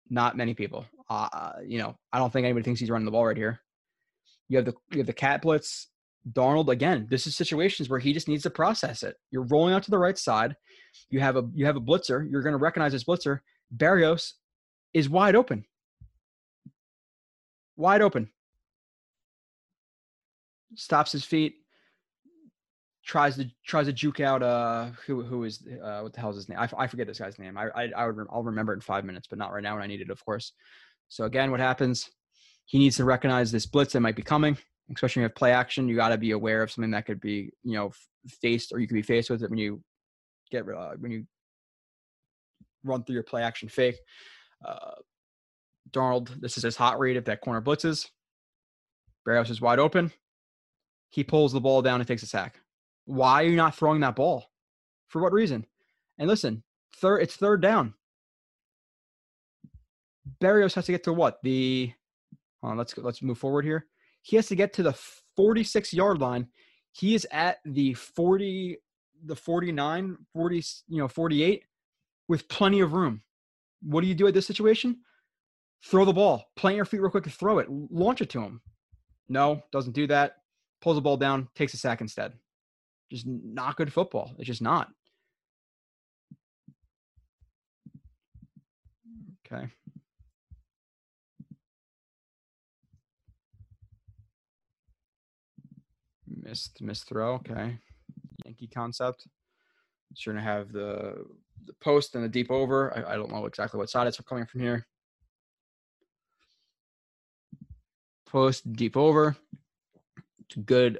Not 0.09 0.37
many 0.37 0.53
people. 0.53 0.85
Uh, 1.09 1.53
you 1.65 1.79
know, 1.79 1.95
I 2.11 2.19
don't 2.19 2.31
think 2.31 2.45
anybody 2.45 2.63
thinks 2.63 2.79
he's 2.79 2.89
running 2.89 3.05
the 3.05 3.11
ball 3.11 3.25
right 3.25 3.37
here. 3.37 3.59
You 4.49 4.57
have 4.57 4.65
the 4.65 4.73
you 4.91 4.97
have 4.99 5.07
the 5.07 5.13
cat 5.13 5.41
blitz. 5.41 5.87
Darnold 6.31 6.69
again. 6.69 7.07
This 7.09 7.27
is 7.27 7.35
situations 7.35 7.89
where 7.89 7.99
he 7.99 8.13
just 8.13 8.29
needs 8.29 8.43
to 8.43 8.49
process 8.49 9.03
it. 9.03 9.17
You're 9.29 9.43
rolling 9.43 9.73
out 9.73 9.83
to 9.83 9.91
the 9.91 9.97
right 9.97 10.17
side. 10.17 10.55
You 11.09 11.19
have 11.19 11.35
a 11.35 11.43
you 11.53 11.65
have 11.65 11.75
a 11.75 11.81
blitzer. 11.81 12.29
You're 12.31 12.41
going 12.41 12.53
to 12.53 12.57
recognize 12.57 12.93
this 12.93 13.03
blitzer. 13.03 13.39
Berrios 13.75 14.33
is 14.93 15.09
wide 15.09 15.35
open. 15.35 15.65
Wide 17.75 18.01
open. 18.01 18.29
Stops 20.75 21.11
his 21.11 21.25
feet. 21.25 21.55
Tries 23.05 23.35
to 23.35 23.49
tries 23.65 23.87
to 23.87 23.93
juke 23.93 24.19
out. 24.19 24.41
Uh, 24.41 24.91
who 25.05 25.23
who 25.23 25.43
is 25.43 25.63
uh 25.83 26.01
what 26.01 26.13
the 26.13 26.19
hell 26.19 26.29
is 26.29 26.37
his 26.37 26.49
name? 26.49 26.59
I, 26.59 26.69
I 26.77 26.87
forget 26.87 27.07
this 27.07 27.19
guy's 27.19 27.37
name. 27.37 27.57
I 27.57 27.67
I, 27.75 27.89
I 27.95 28.07
would 28.07 28.27
I'll 28.31 28.43
remember 28.43 28.73
it 28.73 28.77
in 28.77 28.81
five 28.81 29.03
minutes, 29.03 29.27
but 29.27 29.37
not 29.39 29.51
right 29.51 29.63
now 29.63 29.73
when 29.73 29.83
I 29.83 29.87
need 29.87 30.01
it, 30.01 30.09
of 30.09 30.23
course. 30.23 30.53
So 31.09 31.25
again, 31.25 31.51
what 31.51 31.59
happens? 31.59 32.09
He 32.65 32.79
needs 32.79 32.95
to 32.97 33.03
recognize 33.03 33.51
this 33.51 33.65
blitz 33.65 33.93
that 33.93 33.99
might 33.99 34.15
be 34.15 34.23
coming 34.23 34.57
especially 34.91 35.21
when 35.21 35.23
you 35.23 35.29
have 35.29 35.35
play 35.35 35.51
action, 35.51 35.87
you 35.87 35.95
got 35.95 36.09
to 36.09 36.17
be 36.17 36.31
aware 36.31 36.61
of 36.61 36.71
something 36.71 36.91
that 36.91 37.05
could 37.05 37.21
be, 37.21 37.51
you 37.63 37.73
know, 37.73 37.91
faced 38.41 38.71
or 38.73 38.79
you 38.79 38.87
could 38.87 38.95
be 38.95 39.01
faced 39.01 39.29
with 39.29 39.43
it 39.43 39.49
when 39.49 39.59
you 39.59 39.81
get 40.51 40.67
uh, 40.67 40.91
when 40.99 41.11
you 41.11 41.25
run 42.83 43.03
through 43.03 43.15
your 43.15 43.23
play 43.23 43.43
action 43.43 43.69
fake. 43.69 43.95
Uh, 44.65 44.95
Darnold, 45.91 46.39
this 46.39 46.57
is 46.57 46.63
his 46.63 46.75
hot 46.75 46.99
read 46.99 47.17
if 47.17 47.25
that 47.25 47.41
corner 47.41 47.61
blitzes. 47.61 48.09
Berrios 49.27 49.49
is 49.49 49.61
wide 49.61 49.79
open. 49.79 50.11
He 51.09 51.23
pulls 51.23 51.53
the 51.53 51.61
ball 51.61 51.81
down 51.81 52.01
and 52.01 52.07
takes 52.07 52.23
a 52.23 52.27
sack. 52.27 52.59
Why 53.05 53.43
are 53.43 53.47
you 53.47 53.55
not 53.55 53.75
throwing 53.75 54.01
that 54.01 54.15
ball? 54.15 54.45
For 55.07 55.21
what 55.21 55.33
reason? 55.33 55.65
And 56.17 56.27
listen, 56.27 56.63
third 56.97 57.19
it's 57.19 57.35
third 57.35 57.61
down. 57.61 57.93
Berrios 60.41 60.73
has 60.75 60.85
to 60.85 60.91
get 60.91 61.03
to 61.03 61.13
what? 61.13 61.39
The 61.43 61.93
on, 62.61 62.77
let's 62.77 62.97
let's 62.97 63.21
move 63.21 63.37
forward 63.37 63.65
here. 63.65 63.87
He 64.21 64.37
has 64.37 64.47
to 64.47 64.55
get 64.55 64.73
to 64.73 64.83
the 64.83 64.93
46 65.35 65.93
yard 65.93 66.19
line. 66.19 66.47
He 66.93 67.15
is 67.15 67.27
at 67.31 67.57
the 67.65 67.93
40, 67.93 68.77
the 69.25 69.35
49, 69.35 70.17
40, 70.31 70.63
you 70.87 70.99
know, 70.99 71.07
48 71.07 71.63
with 72.27 72.47
plenty 72.47 72.79
of 72.79 72.93
room. 72.93 73.21
What 73.81 74.01
do 74.01 74.07
you 74.07 74.15
do 74.15 74.27
at 74.27 74.33
this 74.33 74.47
situation? 74.47 74.97
Throw 75.85 76.05
the 76.05 76.13
ball, 76.13 76.45
plant 76.55 76.77
your 76.77 76.85
feet 76.85 77.01
real 77.01 77.11
quick 77.11 77.25
and 77.25 77.33
throw 77.33 77.59
it, 77.59 77.67
launch 77.69 78.21
it 78.21 78.29
to 78.29 78.41
him. 78.41 78.61
No, 79.27 79.61
doesn't 79.71 79.93
do 79.93 80.07
that. 80.07 80.37
Pulls 80.81 80.95
the 80.95 81.01
ball 81.01 81.17
down, 81.17 81.49
takes 81.55 81.73
a 81.73 81.77
sack 81.77 81.99
instead. 81.99 82.33
Just 83.13 83.27
not 83.27 83.75
good 83.75 83.93
football. 83.93 84.33
It's 84.39 84.47
just 84.47 84.63
not. 84.63 84.89
Okay. 89.45 89.67
Missed 96.27 96.81
missed 96.81 97.07
throw. 97.07 97.35
Okay. 97.35 97.77
Yankee 98.45 98.65
concept. 98.65 99.27
Sure 100.15 100.33
to 100.33 100.41
have 100.41 100.71
the 100.71 101.23
the 101.65 101.73
post 101.81 102.15
and 102.15 102.23
the 102.23 102.29
deep 102.29 102.49
over. 102.49 102.97
I, 102.97 103.13
I 103.13 103.15
don't 103.15 103.31
know 103.31 103.45
exactly 103.45 103.77
what 103.77 103.91
side 103.91 104.07
it's 104.07 104.19
coming 104.21 104.47
from 104.47 104.61
here. 104.61 104.87
Post 108.25 108.73
deep 108.73 108.97
over. 108.97 109.37
Good 110.65 110.99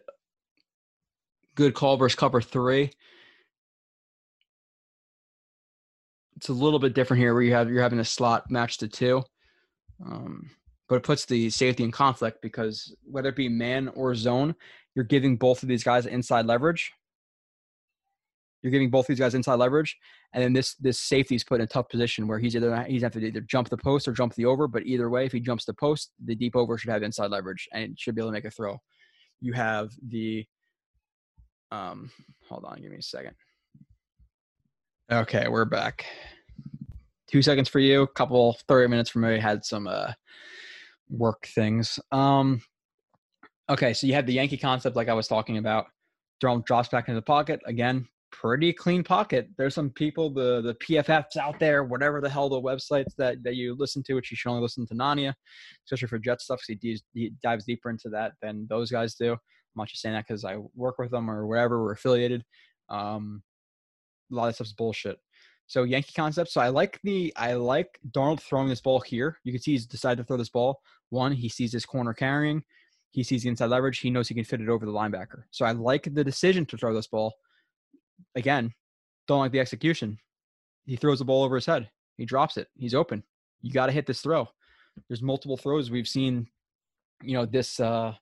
good 1.55 1.73
call 1.73 1.97
versus 1.97 2.15
cover 2.15 2.41
three. 2.41 2.91
It's 6.35 6.49
a 6.49 6.53
little 6.53 6.79
bit 6.79 6.93
different 6.93 7.21
here 7.21 7.33
where 7.33 7.43
you 7.43 7.53
have 7.53 7.69
you're 7.69 7.81
having 7.81 7.99
a 7.99 8.05
slot 8.05 8.49
match 8.51 8.77
to 8.79 8.87
two. 8.87 9.23
Um, 10.05 10.49
but 10.89 10.95
it 10.95 11.03
puts 11.03 11.25
the 11.25 11.49
safety 11.49 11.83
in 11.83 11.91
conflict 11.91 12.41
because 12.41 12.95
whether 13.03 13.29
it 13.29 13.35
be 13.35 13.49
man 13.49 13.87
or 13.89 14.13
zone, 14.15 14.53
you're 14.95 15.05
giving 15.05 15.37
both 15.37 15.63
of 15.63 15.69
these 15.69 15.83
guys 15.83 16.05
inside 16.05 16.45
leverage. 16.45 16.91
You're 18.61 18.71
giving 18.71 18.89
both 18.89 19.07
these 19.07 19.19
guys 19.19 19.35
inside 19.35 19.55
leverage, 19.55 19.97
and 20.31 20.41
then 20.41 20.53
this 20.53 20.75
this 20.75 20.99
safety 20.99 21.35
is 21.35 21.43
put 21.43 21.55
in 21.55 21.65
a 21.65 21.67
tough 21.67 21.89
position 21.89 22.27
where 22.27 22.39
he's 22.39 22.55
either 22.55 22.83
he's 22.83 23.01
have 23.01 23.11
to 23.13 23.19
either 23.19 23.41
jump 23.41 23.67
the 23.69 23.77
post 23.77 24.07
or 24.07 24.13
jump 24.13 24.33
the 24.35 24.45
over. 24.45 24.67
But 24.67 24.85
either 24.85 25.09
way, 25.09 25.25
if 25.25 25.33
he 25.33 25.41
jumps 25.41 25.65
the 25.65 25.73
post, 25.73 26.11
the 26.23 26.35
deep 26.35 26.55
over 26.55 26.77
should 26.77 26.91
have 26.91 27.03
inside 27.03 27.31
leverage 27.31 27.67
and 27.73 27.99
should 27.99 28.15
be 28.15 28.21
able 28.21 28.29
to 28.29 28.33
make 28.33 28.45
a 28.45 28.51
throw. 28.51 28.79
You 29.41 29.51
have 29.53 29.91
the 30.07 30.45
um, 31.73 32.11
hold 32.47 32.65
on, 32.65 32.79
give 32.81 32.91
me 32.91 32.97
a 32.97 33.01
second. 33.01 33.33
Okay, 35.11 35.47
we're 35.47 35.65
back. 35.65 36.05
Two 37.27 37.41
seconds 37.41 37.67
for 37.67 37.79
you. 37.79 38.05
Couple 38.07 38.55
thirty 38.67 38.87
minutes 38.87 39.09
for 39.09 39.19
me. 39.19 39.39
Had 39.39 39.65
some 39.65 39.87
uh 39.87 40.13
work 41.09 41.47
things. 41.47 41.99
Um, 42.11 42.61
okay, 43.69 43.93
so 43.93 44.05
you 44.05 44.13
had 44.13 44.27
the 44.27 44.33
Yankee 44.33 44.57
concept, 44.57 44.95
like 44.95 45.09
I 45.09 45.13
was 45.13 45.27
talking 45.27 45.57
about. 45.57 45.87
Drum 46.39 46.63
drops 46.65 46.89
back 46.89 47.07
into 47.07 47.19
the 47.19 47.25
pocket 47.25 47.59
again. 47.65 48.07
Pretty 48.31 48.71
clean 48.71 49.03
pocket. 49.03 49.47
There's 49.57 49.73
some 49.73 49.89
people, 49.89 50.29
the 50.29 50.61
the 50.61 50.75
PFFs 50.75 51.37
out 51.37 51.59
there, 51.59 51.83
whatever 51.83 52.21
the 52.21 52.29
hell 52.29 52.49
the 52.49 52.61
websites 52.61 53.15
that 53.17 53.43
that 53.43 53.55
you 53.55 53.75
listen 53.77 54.03
to, 54.03 54.13
which 54.13 54.29
you 54.29 54.37
should 54.37 54.49
only 54.49 54.61
listen 54.61 54.85
to 54.87 54.93
Nania, 54.93 55.33
especially 55.85 56.07
for 56.07 56.19
Jet 56.19 56.39
stuff. 56.39 56.61
Because 56.67 56.81
he, 56.81 57.01
he 57.19 57.33
dives 57.41 57.65
deeper 57.65 57.89
into 57.89 58.09
that 58.09 58.33
than 58.43 58.67
those 58.69 58.91
guys 58.91 59.15
do. 59.15 59.37
I'm 59.75 59.81
not 59.81 59.87
just 59.87 60.01
saying 60.01 60.15
that 60.15 60.27
because 60.27 60.45
I 60.45 60.57
work 60.75 60.99
with 60.99 61.11
them 61.11 61.29
or 61.29 61.47
whatever. 61.47 61.81
We're 61.81 61.93
affiliated. 61.93 62.43
Um, 62.89 63.41
a 64.31 64.35
lot 64.35 64.49
of 64.49 64.55
stuff's 64.55 64.73
bullshit. 64.73 65.17
So 65.67 65.83
Yankee 65.83 66.13
concept. 66.15 66.51
So 66.51 66.61
I 66.61 66.69
like 66.69 66.99
the 67.03 67.33
I 67.35 67.53
like 67.53 67.99
Darnold 68.11 68.41
throwing 68.41 68.67
this 68.69 68.81
ball 68.81 68.99
here. 68.99 69.39
You 69.43 69.51
can 69.51 69.61
see 69.61 69.71
he's 69.71 69.85
decided 69.85 70.21
to 70.21 70.27
throw 70.27 70.37
this 70.37 70.49
ball. 70.49 70.81
One, 71.09 71.31
he 71.31 71.49
sees 71.49 71.71
this 71.71 71.85
corner 71.85 72.13
carrying. 72.13 72.63
He 73.11 73.23
sees 73.23 73.43
the 73.43 73.49
inside 73.49 73.67
leverage. 73.67 73.99
He 73.99 74.09
knows 74.09 74.27
he 74.27 74.35
can 74.35 74.43
fit 74.43 74.61
it 74.61 74.69
over 74.69 74.85
the 74.85 74.91
linebacker. 74.91 75.43
So 75.51 75.65
I 75.65 75.71
like 75.71 76.13
the 76.13 76.23
decision 76.23 76.65
to 76.67 76.77
throw 76.77 76.93
this 76.93 77.07
ball. 77.07 77.33
Again, 78.35 78.73
don't 79.27 79.39
like 79.39 79.51
the 79.51 79.59
execution. 79.59 80.17
He 80.85 80.95
throws 80.95 81.19
the 81.19 81.25
ball 81.25 81.43
over 81.43 81.55
his 81.55 81.65
head. 81.65 81.89
He 82.17 82.25
drops 82.25 82.57
it. 82.57 82.67
He's 82.75 82.95
open. 82.95 83.23
You 83.61 83.71
got 83.71 83.85
to 83.85 83.91
hit 83.91 84.05
this 84.05 84.21
throw. 84.21 84.47
There's 85.07 85.21
multiple 85.21 85.57
throws 85.57 85.89
we've 85.89 86.07
seen, 86.07 86.47
you 87.21 87.33
know, 87.33 87.45
this 87.45 87.79
uh 87.79 88.13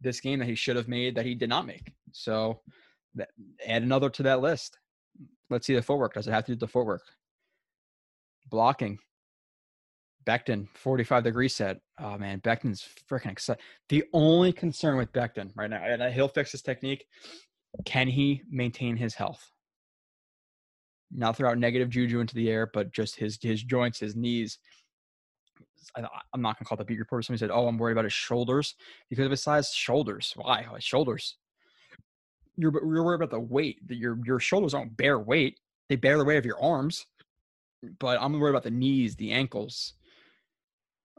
this 0.00 0.20
game 0.20 0.38
that 0.38 0.48
he 0.48 0.54
should 0.54 0.76
have 0.76 0.88
made 0.88 1.14
that 1.16 1.26
he 1.26 1.34
did 1.34 1.48
not 1.48 1.66
make. 1.66 1.92
So 2.12 2.60
that, 3.14 3.28
add 3.66 3.82
another 3.82 4.10
to 4.10 4.22
that 4.24 4.40
list. 4.40 4.78
Let's 5.50 5.66
see 5.66 5.74
the 5.74 5.82
footwork. 5.82 6.14
Does 6.14 6.26
it 6.26 6.32
have 6.32 6.44
to 6.46 6.52
do 6.52 6.58
the 6.58 6.68
footwork? 6.68 7.02
Blocking. 8.50 8.98
Becton, 10.26 10.68
45 10.74 11.24
degree 11.24 11.48
set. 11.48 11.80
Oh 11.98 12.16
man, 12.16 12.40
Becton's 12.40 12.86
freaking 13.10 13.32
excited. 13.32 13.62
The 13.88 14.04
only 14.12 14.52
concern 14.52 14.96
with 14.96 15.12
Becton 15.12 15.50
right 15.54 15.68
now, 15.68 15.82
and 15.84 16.14
he'll 16.14 16.28
fix 16.28 16.52
his 16.52 16.62
technique. 16.62 17.04
Can 17.84 18.08
he 18.08 18.42
maintain 18.48 18.96
his 18.96 19.14
health? 19.14 19.50
Not 21.12 21.36
throw 21.36 21.50
out 21.50 21.58
negative 21.58 21.90
juju 21.90 22.20
into 22.20 22.34
the 22.34 22.50
air, 22.50 22.70
but 22.72 22.92
just 22.92 23.16
his 23.16 23.38
his 23.40 23.62
joints, 23.62 24.00
his 24.00 24.16
knees. 24.16 24.58
I, 25.96 26.00
am 26.34 26.42
not 26.42 26.58
gonna 26.58 26.68
call 26.68 26.76
the 26.76 26.84
beat 26.84 26.98
reporter. 26.98 27.22
Somebody 27.22 27.40
said, 27.40 27.50
"Oh, 27.50 27.66
I'm 27.66 27.78
worried 27.78 27.92
about 27.92 28.04
his 28.04 28.12
shoulders 28.12 28.74
because 29.10 29.24
of 29.24 29.30
his 29.30 29.42
size." 29.42 29.72
Shoulders? 29.72 30.32
Why? 30.36 30.66
Shoulders. 30.78 31.36
You're 32.56 32.72
you're 32.72 33.04
worried 33.04 33.16
about 33.22 33.30
the 33.30 33.40
weight. 33.40 33.78
Your 33.88 34.18
your 34.24 34.40
shoulders 34.40 34.72
don't 34.72 34.96
bear 34.96 35.18
weight; 35.18 35.60
they 35.88 35.96
bear 35.96 36.18
the 36.18 36.24
weight 36.24 36.38
of 36.38 36.46
your 36.46 36.60
arms. 36.62 37.06
But 37.98 38.20
I'm 38.20 38.38
worried 38.38 38.50
about 38.50 38.62
the 38.62 38.70
knees, 38.70 39.14
the 39.16 39.32
ankles, 39.32 39.94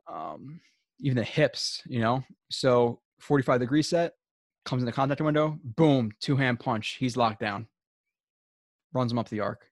um, 0.08 0.60
even 1.00 1.18
the 1.18 1.24
hips, 1.24 1.82
you 1.86 2.00
know. 2.00 2.24
So 2.50 3.02
45 3.20 3.60
degree 3.60 3.84
set 3.84 4.14
comes 4.66 4.82
in 4.82 4.86
the 4.86 4.92
contact 4.92 5.22
window, 5.22 5.60
boom, 5.64 6.12
two 6.20 6.36
hand 6.36 6.60
punch. 6.60 6.98
He's 7.00 7.18
locked 7.18 7.40
down. 7.40 7.68
Runs 8.94 9.12
him 9.12 9.20
up 9.20 9.30
the 9.30 9.42
arc. 9.42 9.70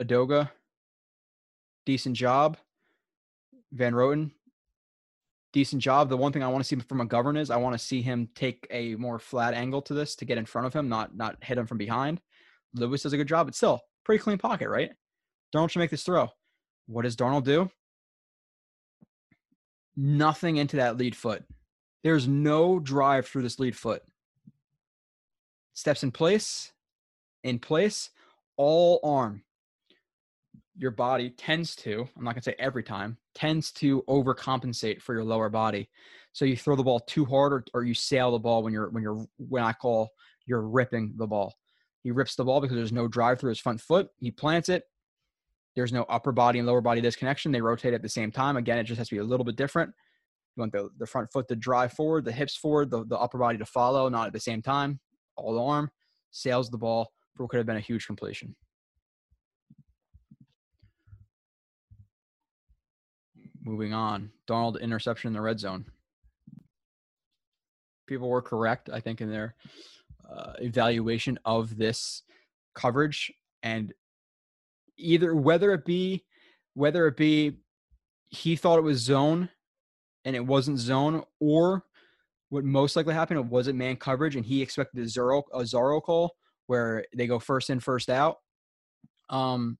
Edoga, 0.00 0.50
decent 1.84 2.16
job. 2.16 2.56
Van 3.72 3.92
Roten, 3.92 4.32
decent 5.52 5.82
job. 5.82 6.08
The 6.08 6.16
one 6.16 6.32
thing 6.32 6.42
I 6.42 6.48
want 6.48 6.64
to 6.64 6.68
see 6.68 6.76
from 6.76 7.06
McGovern 7.06 7.38
is 7.38 7.50
I 7.50 7.56
want 7.56 7.74
to 7.74 7.84
see 7.84 8.02
him 8.02 8.28
take 8.34 8.66
a 8.70 8.94
more 8.96 9.18
flat 9.18 9.54
angle 9.54 9.82
to 9.82 9.94
this 9.94 10.16
to 10.16 10.24
get 10.24 10.38
in 10.38 10.46
front 10.46 10.66
of 10.66 10.74
him, 10.74 10.88
not 10.88 11.16
not 11.16 11.36
hit 11.42 11.58
him 11.58 11.66
from 11.66 11.78
behind. 11.78 12.20
Lewis 12.74 13.02
does 13.02 13.12
a 13.12 13.16
good 13.16 13.28
job, 13.28 13.46
but 13.46 13.54
still 13.54 13.80
pretty 14.04 14.22
clean 14.22 14.38
pocket, 14.38 14.68
right? 14.68 14.90
Darnold 15.54 15.70
should 15.70 15.80
make 15.80 15.90
this 15.90 16.04
throw. 16.04 16.28
What 16.86 17.02
does 17.02 17.16
Darnold 17.16 17.44
do? 17.44 17.70
nothing 20.00 20.56
into 20.56 20.76
that 20.76 20.96
lead 20.96 21.14
foot. 21.14 21.44
There's 22.02 22.26
no 22.26 22.78
drive 22.78 23.26
through 23.26 23.42
this 23.42 23.58
lead 23.58 23.76
foot. 23.76 24.02
Steps 25.74 26.02
in 26.02 26.10
place, 26.10 26.72
in 27.44 27.58
place, 27.58 28.10
all 28.56 29.00
arm, 29.04 29.42
your 30.80 30.90
body 30.90 31.28
tends 31.28 31.76
to, 31.76 32.08
I'm 32.16 32.24
not 32.24 32.32
going 32.34 32.40
to 32.40 32.50
say 32.50 32.56
every 32.58 32.82
time, 32.82 33.18
tends 33.34 33.70
to 33.72 34.02
overcompensate 34.08 35.02
for 35.02 35.14
your 35.14 35.24
lower 35.24 35.50
body. 35.50 35.90
So 36.32 36.46
you 36.46 36.56
throw 36.56 36.74
the 36.74 36.82
ball 36.82 37.00
too 37.00 37.26
hard 37.26 37.52
or, 37.52 37.64
or 37.74 37.84
you 37.84 37.92
sail 37.92 38.32
the 38.32 38.38
ball 38.38 38.62
when 38.62 38.72
you're 38.72 38.88
when 38.88 39.02
you're 39.02 39.26
when 39.36 39.62
I 39.62 39.72
call 39.72 40.10
you're 40.46 40.62
ripping 40.62 41.12
the 41.16 41.26
ball. 41.26 41.54
He 42.02 42.12
rips 42.12 42.34
the 42.34 42.44
ball 42.44 42.62
because 42.62 42.76
there's 42.76 42.92
no 42.92 43.08
drive 43.08 43.38
through 43.38 43.50
his 43.50 43.58
front 43.58 43.80
foot. 43.80 44.08
He 44.18 44.30
plants 44.30 44.70
it. 44.70 44.84
There's 45.76 45.92
no 45.92 46.04
upper 46.04 46.32
body 46.32 46.58
and 46.58 46.66
lower 46.66 46.80
body 46.80 47.02
disconnection. 47.02 47.52
They 47.52 47.60
rotate 47.60 47.92
at 47.92 48.00
the 48.00 48.08
same 48.08 48.32
time. 48.32 48.56
Again, 48.56 48.78
it 48.78 48.84
just 48.84 48.98
has 48.98 49.08
to 49.10 49.14
be 49.16 49.20
a 49.20 49.24
little 49.24 49.44
bit 49.44 49.56
different. 49.56 49.92
You 50.56 50.62
want 50.62 50.72
the, 50.72 50.88
the 50.98 51.06
front 51.06 51.30
foot 51.30 51.46
to 51.48 51.56
drive 51.56 51.92
forward, 51.92 52.24
the 52.24 52.32
hips 52.32 52.56
forward, 52.56 52.90
the, 52.90 53.04
the 53.04 53.18
upper 53.18 53.36
body 53.36 53.58
to 53.58 53.66
follow, 53.66 54.08
not 54.08 54.28
at 54.28 54.32
the 54.32 54.40
same 54.40 54.62
time. 54.62 54.98
All 55.36 55.54
the 55.54 55.62
arm 55.62 55.90
sails 56.30 56.70
the 56.70 56.78
ball 56.78 57.12
for 57.36 57.44
what 57.44 57.50
could 57.50 57.58
have 57.58 57.66
been 57.66 57.76
a 57.76 57.80
huge 57.80 58.06
completion. 58.06 58.56
Moving 63.62 63.92
on, 63.92 64.30
Darnold 64.48 64.80
interception 64.80 65.28
in 65.28 65.34
the 65.34 65.40
red 65.40 65.60
zone. 65.60 65.84
People 68.06 68.28
were 68.28 68.42
correct, 68.42 68.88
I 68.92 69.00
think, 69.00 69.20
in 69.20 69.30
their 69.30 69.54
uh, 70.28 70.54
evaluation 70.60 71.38
of 71.44 71.76
this 71.76 72.22
coverage, 72.74 73.32
and 73.62 73.92
either 74.96 75.34
whether 75.34 75.72
it 75.72 75.84
be 75.84 76.24
whether 76.74 77.06
it 77.06 77.16
be 77.16 77.58
he 78.28 78.56
thought 78.56 78.78
it 78.78 78.82
was 78.82 78.98
zone 78.98 79.48
and 80.24 80.36
it 80.36 80.44
wasn't 80.44 80.78
zone, 80.78 81.22
or 81.40 81.84
what 82.48 82.64
most 82.64 82.96
likely 82.96 83.14
happened 83.14 83.40
it 83.40 83.46
wasn't 83.46 83.76
man 83.76 83.96
coverage 83.96 84.36
and 84.36 84.44
he 84.44 84.62
expected 84.62 85.04
a 85.04 85.08
zero 85.08 85.42
a 85.54 85.64
zero 85.66 86.00
call 86.00 86.34
where 86.66 87.04
they 87.14 87.26
go 87.26 87.38
first 87.38 87.70
in 87.70 87.80
first 87.80 88.08
out. 88.08 88.38
Um, 89.28 89.78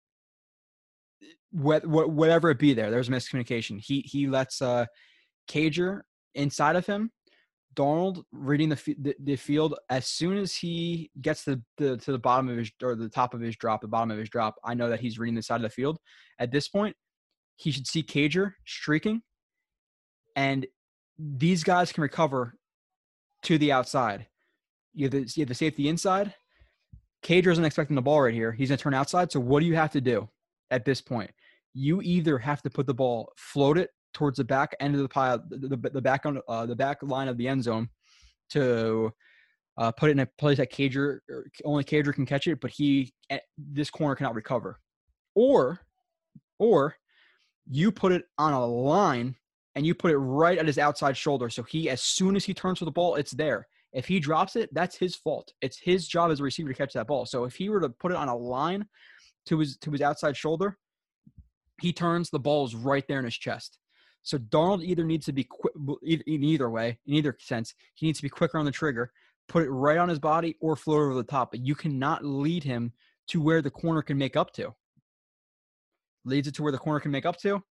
what, 1.53 1.87
whatever 1.87 2.51
it 2.51 2.59
be 2.59 2.75
there, 2.75 2.91
there's 2.91 3.09
miscommunication. 3.09 3.81
He 3.81 4.01
he 4.01 4.27
lets 4.27 4.63
uh, 4.63 4.87
Cager 5.49 6.03
inside 6.35 6.77
of 6.77 6.87
him. 6.87 7.11
Darnold 7.77 8.25
reading 8.33 8.69
the, 8.69 8.97
the, 8.99 9.15
the 9.21 9.37
field 9.37 9.77
as 9.91 10.07
soon 10.07 10.37
as 10.37 10.55
he 10.55 11.11
gets 11.21 11.45
to 11.45 11.61
the 11.77 11.97
to 11.99 12.13
the 12.13 12.19
bottom 12.19 12.49
of 12.49 12.57
his 12.57 12.73
or 12.83 12.97
the 12.97 13.09
top 13.09 13.33
of 13.33 13.41
his 13.41 13.57
drop, 13.57 13.81
the 13.81 13.89
bottom 13.89 14.11
of 14.11 14.19
his 14.19 14.29
drop. 14.29 14.57
I 14.65 14.75
know 14.75 14.89
that 14.89 15.01
he's 15.01 15.19
reading 15.19 15.37
the 15.37 15.43
side 15.43 15.57
of 15.57 15.63
the 15.63 15.71
field. 15.71 15.99
At 16.41 16.51
this 16.51 16.69
point, 16.69 16.97
he 17.57 17.71
should 17.71 17.87
see 17.87 18.03
Cager 18.03 18.55
streaking, 18.67 19.23
and 20.35 20.67
these 21.17 21.63
guys 21.63 21.93
can 21.93 22.03
recover 22.03 22.57
to 23.43 23.57
the 23.57 23.71
outside. 23.71 24.27
You 24.95 25.05
have 25.05 25.13
the, 25.13 25.33
you 25.37 25.43
have 25.43 25.49
the 25.49 25.55
safety 25.55 25.89
inside. 25.89 26.35
Cager 27.23 27.53
isn't 27.53 27.65
expecting 27.65 27.97
the 27.97 28.03
ball 28.03 28.23
right 28.23 28.35
here. 28.35 28.51
He's 28.51 28.71
going 28.71 28.79
to 28.79 28.83
turn 28.83 28.95
outside. 28.95 29.31
So 29.31 29.41
what 29.41 29.61
do 29.61 29.67
you 29.67 29.77
have 29.77 29.93
to 29.93 30.01
do 30.01 30.29
at 30.71 30.85
this 30.85 31.01
point? 31.01 31.31
You 31.75 32.01
either 32.03 32.39
have 32.39 32.63
to 32.63 32.71
put 32.71 32.87
the 32.87 32.95
ball, 32.95 33.33
float 33.37 33.79
it 33.79 33.91
towards 34.13 34.39
the 34.39 34.45
back 34.45 34.75
end 34.81 34.95
of 34.95 35.01
the 35.01 35.09
pile, 35.09 35.43
the, 35.49 35.69
the, 35.69 35.91
the 35.91 36.03
back 36.03 36.27
on 36.27 36.41
uh, 36.49 36.67
the 36.67 36.77
back 36.77 37.03
line 37.03 37.29
of 37.29 37.37
the 37.37 37.47
end 37.49 37.63
zone, 37.63 37.89
to 38.51 39.13
uh, 39.79 39.93
put 39.93 40.11
it 40.11 40.13
in 40.13 40.21
a 40.21 40.27
place 40.39 40.59
that 40.59 40.73
Cager 40.73 41.19
only 41.65 41.85
Cager 41.85 42.15
can 42.15 42.27
catch 42.27 42.47
it, 42.47 42.61
but 42.61 42.71
he 42.71 43.13
eh, 43.31 43.39
this 43.57 43.91
corner 43.91 44.15
cannot 44.15 44.35
recover, 44.35 44.79
or 45.35 45.81
or 46.59 46.97
you 47.69 47.93
put 47.93 48.13
it 48.13 48.25
on 48.37 48.53
a 48.53 48.67
line 48.67 49.37
and 49.77 49.87
you 49.87 49.95
put 49.95 50.11
it 50.11 50.19
right 50.19 50.59
at 50.59 50.67
his 50.67 50.79
outside 50.79 51.17
shoulder, 51.17 51.49
so 51.49 51.63
he 51.63 51.89
as 51.89 52.03
soon 52.03 52.37
as 52.37 52.45
he 52.45 52.53
turns 52.53 52.79
for 52.79 52.85
the 52.85 52.91
ball, 52.91 53.15
it's 53.15 53.33
there. 53.33 53.67
If 53.93 54.07
he 54.07 54.21
drops 54.21 54.55
it, 54.57 54.71
that's 54.73 54.97
his 54.97 55.17
fault. 55.17 55.53
It's 55.63 55.79
his 55.79 56.07
job 56.07 56.31
as 56.31 56.41
a 56.41 56.45
receiver 56.45 56.69
to 56.69 56.75
catch 56.75 56.93
that 56.93 57.09
ball. 57.09 57.27
So 57.27 57.45
if 57.45 57.57
he 57.57 57.69
were 57.69 57.81
to 57.81 57.89
put 57.89 58.13
it 58.13 58.17
on 58.17 58.29
a 58.29 58.37
line 58.37 58.87
to 59.47 59.59
his 59.59 59.77
to 59.79 59.91
his 59.91 60.01
outside 60.01 60.37
shoulder, 60.37 60.77
he 61.81 61.93
turns, 61.93 62.31
the 62.31 62.39
ball 62.39 62.65
is 62.66 62.74
right 62.74 63.05
there 63.09 63.19
in 63.19 63.24
his 63.24 63.36
chest. 63.36 63.78
So 64.23 64.39
Darnold 64.39 64.85
either 64.85 65.05
needs 65.05 65.27
to 65.27 65.32
be 65.32 65.44
quick, 65.44 65.73
in 66.05 66.44
either 66.44 66.69
way, 66.69 66.98
in 67.07 67.15
either 67.15 67.36
sense, 67.40 67.74
he 67.94 68.07
needs 68.07 68.19
to 68.19 68.23
be 68.23 68.28
quicker 68.28 68.59
on 68.59 68.66
the 68.66 68.70
trigger, 68.70 69.12
put 69.48 69.62
it 69.62 69.70
right 69.70 69.98
on 69.98 70.09
his 70.09 70.19
body, 70.19 70.57
or 70.61 70.77
float 70.77 71.01
over 71.01 71.15
the 71.15 71.24
top. 71.24 71.52
But 71.52 71.65
you 71.65 71.74
cannot 71.74 72.24
lead 72.24 72.62
him 72.62 72.93
to 73.28 73.40
where 73.40 73.62
the 73.62 73.70
corner 73.70 74.02
can 74.02 74.19
make 74.19 74.36
up 74.36 74.52
to. 74.55 74.74
Leads 76.24 76.48
it 76.48 76.55
to 76.57 76.62
where 76.62 76.73
the 76.73 76.78
corner 76.78 77.01
can 77.01 77.11
make 77.11 77.24
up 77.24 77.39
to, 77.39 77.62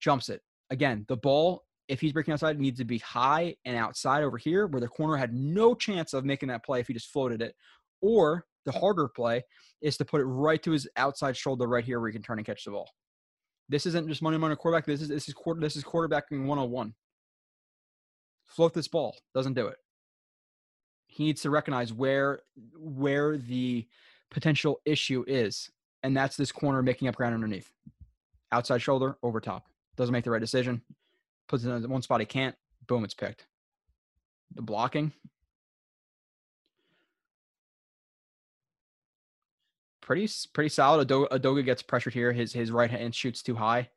jumps 0.00 0.28
it. 0.28 0.42
Again, 0.70 1.04
the 1.08 1.16
ball, 1.16 1.64
if 1.88 2.00
he's 2.00 2.12
breaking 2.12 2.34
outside, 2.34 2.60
needs 2.60 2.78
to 2.78 2.84
be 2.84 2.98
high 2.98 3.56
and 3.64 3.76
outside 3.76 4.22
over 4.22 4.38
here, 4.38 4.66
where 4.68 4.80
the 4.80 4.88
corner 4.88 5.16
had 5.16 5.34
no 5.34 5.74
chance 5.74 6.12
of 6.12 6.24
making 6.24 6.48
that 6.50 6.64
play 6.64 6.80
if 6.80 6.86
he 6.86 6.94
just 6.94 7.12
floated 7.12 7.42
it. 7.42 7.54
Or 8.00 8.44
the 8.64 8.72
harder 8.72 9.08
play 9.08 9.42
is 9.80 9.96
to 9.96 10.04
put 10.04 10.20
it 10.20 10.24
right 10.24 10.62
to 10.62 10.70
his 10.70 10.88
outside 10.96 11.36
shoulder 11.36 11.66
right 11.66 11.84
here 11.84 11.98
where 11.98 12.08
he 12.08 12.12
can 12.12 12.22
turn 12.22 12.38
and 12.38 12.46
catch 12.46 12.64
the 12.64 12.70
ball. 12.70 12.90
This 13.68 13.86
isn't 13.86 14.08
just 14.08 14.22
money 14.22 14.38
money 14.38 14.56
quarterback. 14.56 14.86
This 14.86 15.02
is 15.02 15.08
this 15.08 15.28
is 15.28 15.34
quarter 15.34 15.60
this 15.60 15.76
is 15.76 15.84
quarterbacking 15.84 16.46
101. 16.46 16.94
Float 18.46 18.74
this 18.74 18.88
ball. 18.88 19.16
Doesn't 19.34 19.54
do 19.54 19.66
it. 19.66 19.76
He 21.08 21.24
needs 21.24 21.42
to 21.42 21.50
recognize 21.50 21.92
where 21.92 22.40
where 22.78 23.36
the 23.36 23.86
potential 24.30 24.80
issue 24.84 25.24
is. 25.26 25.70
And 26.02 26.16
that's 26.16 26.36
this 26.36 26.52
corner 26.52 26.82
making 26.82 27.08
up 27.08 27.16
ground 27.16 27.34
underneath. 27.34 27.72
Outside 28.52 28.80
shoulder, 28.80 29.16
over 29.22 29.40
top. 29.40 29.66
Doesn't 29.96 30.12
make 30.12 30.24
the 30.24 30.30
right 30.30 30.40
decision. 30.40 30.82
Puts 31.48 31.64
it 31.64 31.70
in 31.70 31.88
one 31.90 32.02
spot 32.02 32.20
he 32.20 32.26
can't. 32.26 32.54
Boom, 32.86 33.02
it's 33.02 33.14
picked. 33.14 33.46
The 34.54 34.62
blocking, 34.62 35.12
pretty 40.06 40.28
pretty 40.54 40.70
solid. 40.70 41.06
Edoga, 41.06 41.28
Edoga 41.28 41.64
gets 41.64 41.82
pressured 41.82 42.14
here. 42.14 42.32
His 42.32 42.52
his 42.52 42.70
right 42.70 42.90
hand 42.90 43.14
shoots 43.14 43.42
too 43.42 43.56
high. 43.56 43.90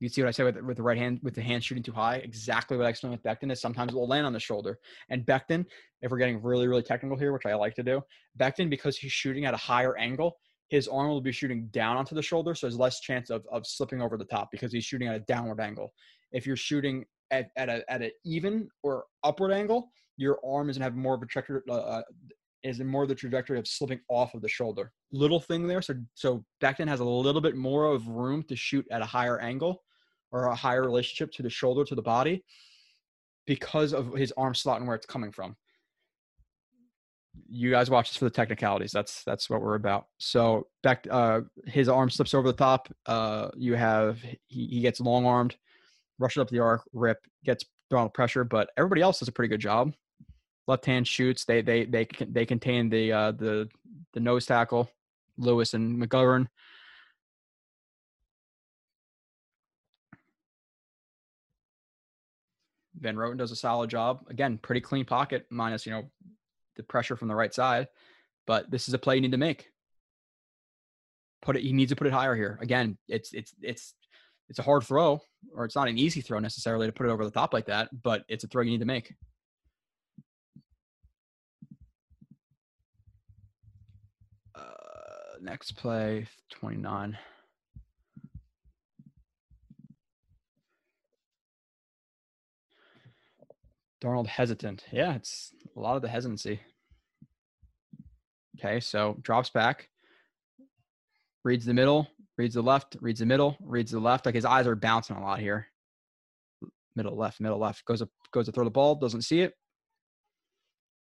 You 0.00 0.08
see 0.08 0.20
what 0.20 0.28
I 0.28 0.32
said 0.32 0.46
with, 0.46 0.64
with 0.64 0.76
the 0.78 0.82
right 0.82 0.98
hand, 0.98 1.20
with 1.22 1.34
the 1.36 1.42
hand 1.42 1.62
shooting 1.62 1.84
too 1.84 1.92
high. 1.92 2.16
Exactly 2.16 2.76
what 2.76 2.86
I 2.86 2.88
explained 2.88 3.16
with 3.16 3.22
Becton 3.22 3.52
is 3.52 3.60
sometimes 3.60 3.92
it 3.92 3.94
will 3.94 4.08
land 4.08 4.26
on 4.26 4.32
the 4.32 4.40
shoulder. 4.40 4.80
And 5.10 5.24
Becton, 5.24 5.64
if 6.00 6.10
we're 6.10 6.18
getting 6.18 6.42
really 6.42 6.66
really 6.66 6.82
technical 6.82 7.16
here, 7.16 7.32
which 7.32 7.46
I 7.46 7.54
like 7.54 7.76
to 7.76 7.84
do, 7.84 8.00
Becton 8.36 8.68
because 8.68 8.96
he's 8.96 9.12
shooting 9.12 9.44
at 9.44 9.54
a 9.54 9.58
higher 9.58 9.96
angle, 9.96 10.38
his 10.68 10.88
arm 10.88 11.08
will 11.08 11.20
be 11.20 11.30
shooting 11.30 11.68
down 11.70 11.96
onto 11.96 12.16
the 12.16 12.22
shoulder, 12.22 12.54
so 12.54 12.66
there's 12.66 12.78
less 12.78 12.98
chance 13.00 13.30
of 13.30 13.44
of 13.52 13.66
slipping 13.66 14.02
over 14.02 14.16
the 14.16 14.24
top 14.24 14.48
because 14.50 14.72
he's 14.72 14.84
shooting 14.84 15.06
at 15.06 15.14
a 15.14 15.20
downward 15.20 15.60
angle. 15.60 15.92
If 16.32 16.46
you're 16.46 16.56
shooting 16.56 17.04
at 17.30 17.50
at 17.56 17.68
a 17.68 17.84
at 17.88 18.02
an 18.02 18.10
even 18.24 18.68
or 18.82 19.04
upward 19.22 19.52
angle, 19.52 19.90
your 20.16 20.38
arm 20.44 20.70
is 20.70 20.78
gonna 20.78 20.86
have 20.86 20.96
more 20.96 21.14
of 21.14 21.22
a 21.22 21.26
trajectory, 21.26 21.60
uh, 21.68 21.74
uh 21.74 22.02
is 22.62 22.80
more 22.80 23.06
the 23.06 23.14
trajectory 23.14 23.58
of 23.58 23.66
slipping 23.66 24.00
off 24.08 24.34
of 24.34 24.42
the 24.42 24.48
shoulder. 24.48 24.92
Little 25.12 25.40
thing 25.40 25.66
there. 25.66 25.82
So 25.82 25.94
so 26.14 26.44
Becton 26.60 26.88
has 26.88 27.00
a 27.00 27.04
little 27.04 27.40
bit 27.40 27.56
more 27.56 27.86
of 27.86 28.08
room 28.08 28.42
to 28.44 28.56
shoot 28.56 28.86
at 28.90 29.02
a 29.02 29.06
higher 29.06 29.38
angle 29.40 29.82
or 30.30 30.46
a 30.46 30.54
higher 30.54 30.82
relationship 30.82 31.32
to 31.32 31.42
the 31.42 31.50
shoulder 31.50 31.84
to 31.84 31.94
the 31.94 32.02
body 32.02 32.44
because 33.46 33.92
of 33.92 34.14
his 34.14 34.32
arm 34.36 34.54
slot 34.54 34.78
and 34.78 34.86
where 34.86 34.96
it's 34.96 35.06
coming 35.06 35.32
from. 35.32 35.56
You 37.48 37.70
guys 37.70 37.90
watch 37.90 38.10
this 38.10 38.16
for 38.16 38.24
the 38.26 38.30
technicalities. 38.30 38.92
That's 38.92 39.24
that's 39.24 39.50
what 39.50 39.62
we're 39.62 39.74
about. 39.74 40.06
So 40.18 40.68
back 40.82 41.06
uh 41.10 41.40
his 41.66 41.88
arm 41.88 42.10
slips 42.10 42.34
over 42.34 42.48
the 42.48 42.56
top. 42.56 42.88
Uh 43.06 43.48
you 43.56 43.74
have 43.74 44.20
he, 44.20 44.38
he 44.66 44.80
gets 44.80 45.00
long 45.00 45.26
armed, 45.26 45.56
rushes 46.18 46.40
up 46.40 46.50
the 46.50 46.60
arc, 46.60 46.82
rip, 46.92 47.18
gets 47.44 47.64
thrown 47.90 48.08
pressure, 48.10 48.44
but 48.44 48.70
everybody 48.76 49.02
else 49.02 49.18
does 49.18 49.28
a 49.28 49.32
pretty 49.32 49.48
good 49.48 49.60
job 49.60 49.92
left 50.66 50.86
hand 50.86 51.06
shoots. 51.06 51.44
They 51.44 51.62
they 51.62 51.84
they 51.84 52.06
they 52.20 52.46
contain 52.46 52.88
the 52.88 53.12
uh, 53.12 53.32
the 53.32 53.68
the 54.12 54.20
nose 54.20 54.46
tackle, 54.46 54.90
Lewis 55.36 55.74
and 55.74 56.00
McGovern. 56.00 56.46
Van 62.94 63.16
Roten 63.16 63.36
does 63.36 63.50
a 63.50 63.56
solid 63.56 63.90
job. 63.90 64.24
Again, 64.28 64.58
pretty 64.58 64.80
clean 64.80 65.04
pocket, 65.04 65.46
minus 65.50 65.84
you 65.84 65.92
know 65.92 66.10
the 66.76 66.82
pressure 66.82 67.16
from 67.16 67.28
the 67.28 67.34
right 67.34 67.52
side. 67.52 67.88
But 68.46 68.70
this 68.70 68.88
is 68.88 68.94
a 68.94 68.98
play 68.98 69.16
you 69.16 69.20
need 69.20 69.32
to 69.32 69.38
make. 69.38 69.68
Put 71.42 71.56
it. 71.56 71.62
He 71.62 71.72
needs 71.72 71.90
to 71.90 71.96
put 71.96 72.06
it 72.06 72.12
higher 72.12 72.36
here. 72.36 72.58
Again, 72.62 72.96
it's 73.08 73.32
it's 73.32 73.52
it's 73.60 73.94
it's 74.48 74.58
a 74.60 74.62
hard 74.62 74.84
throw, 74.84 75.20
or 75.54 75.64
it's 75.64 75.74
not 75.74 75.88
an 75.88 75.98
easy 75.98 76.20
throw 76.20 76.38
necessarily 76.38 76.86
to 76.86 76.92
put 76.92 77.06
it 77.06 77.10
over 77.10 77.24
the 77.24 77.30
top 77.30 77.52
like 77.52 77.66
that. 77.66 77.88
But 78.02 78.24
it's 78.28 78.44
a 78.44 78.46
throw 78.46 78.62
you 78.62 78.70
need 78.70 78.80
to 78.80 78.86
make. 78.86 79.14
Next 85.42 85.72
play, 85.72 86.26
29. 86.50 87.18
Darnold 94.02 94.26
hesitant. 94.26 94.84
Yeah, 94.90 95.14
it's 95.14 95.52
a 95.76 95.80
lot 95.80 95.96
of 95.96 96.02
the 96.02 96.08
hesitancy. 96.08 96.60
Okay, 98.58 98.80
so 98.80 99.16
drops 99.22 99.50
back, 99.50 99.88
reads 101.44 101.64
the 101.64 101.74
middle, 101.74 102.08
reads 102.38 102.54
the 102.54 102.62
left, 102.62 102.96
reads 103.00 103.20
the 103.20 103.26
middle, 103.26 103.56
reads 103.60 103.90
the 103.90 104.00
left. 104.00 104.26
Like 104.26 104.34
his 104.34 104.44
eyes 104.44 104.66
are 104.66 104.76
bouncing 104.76 105.16
a 105.16 105.22
lot 105.22 105.40
here. 105.40 105.68
Middle 106.94 107.16
left, 107.16 107.40
middle 107.40 107.58
left. 107.58 107.84
Goes 107.84 108.02
up, 108.02 108.08
goes 108.32 108.46
to 108.46 108.52
throw 108.52 108.64
the 108.64 108.70
ball, 108.70 108.94
doesn't 108.94 109.22
see 109.22 109.40
it. 109.40 109.54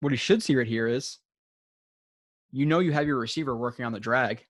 What 0.02 0.12
he 0.12 0.18
should 0.18 0.44
see 0.44 0.56
right 0.56 0.68
here 0.68 0.88
is 0.88 1.18
You 2.52 2.66
know 2.66 2.80
you 2.80 2.92
have 2.92 3.08
your 3.08 3.18
receiver 3.18 3.56
working 3.56 3.86
on 3.86 3.92
the 3.92 4.00
drag. 4.00 4.46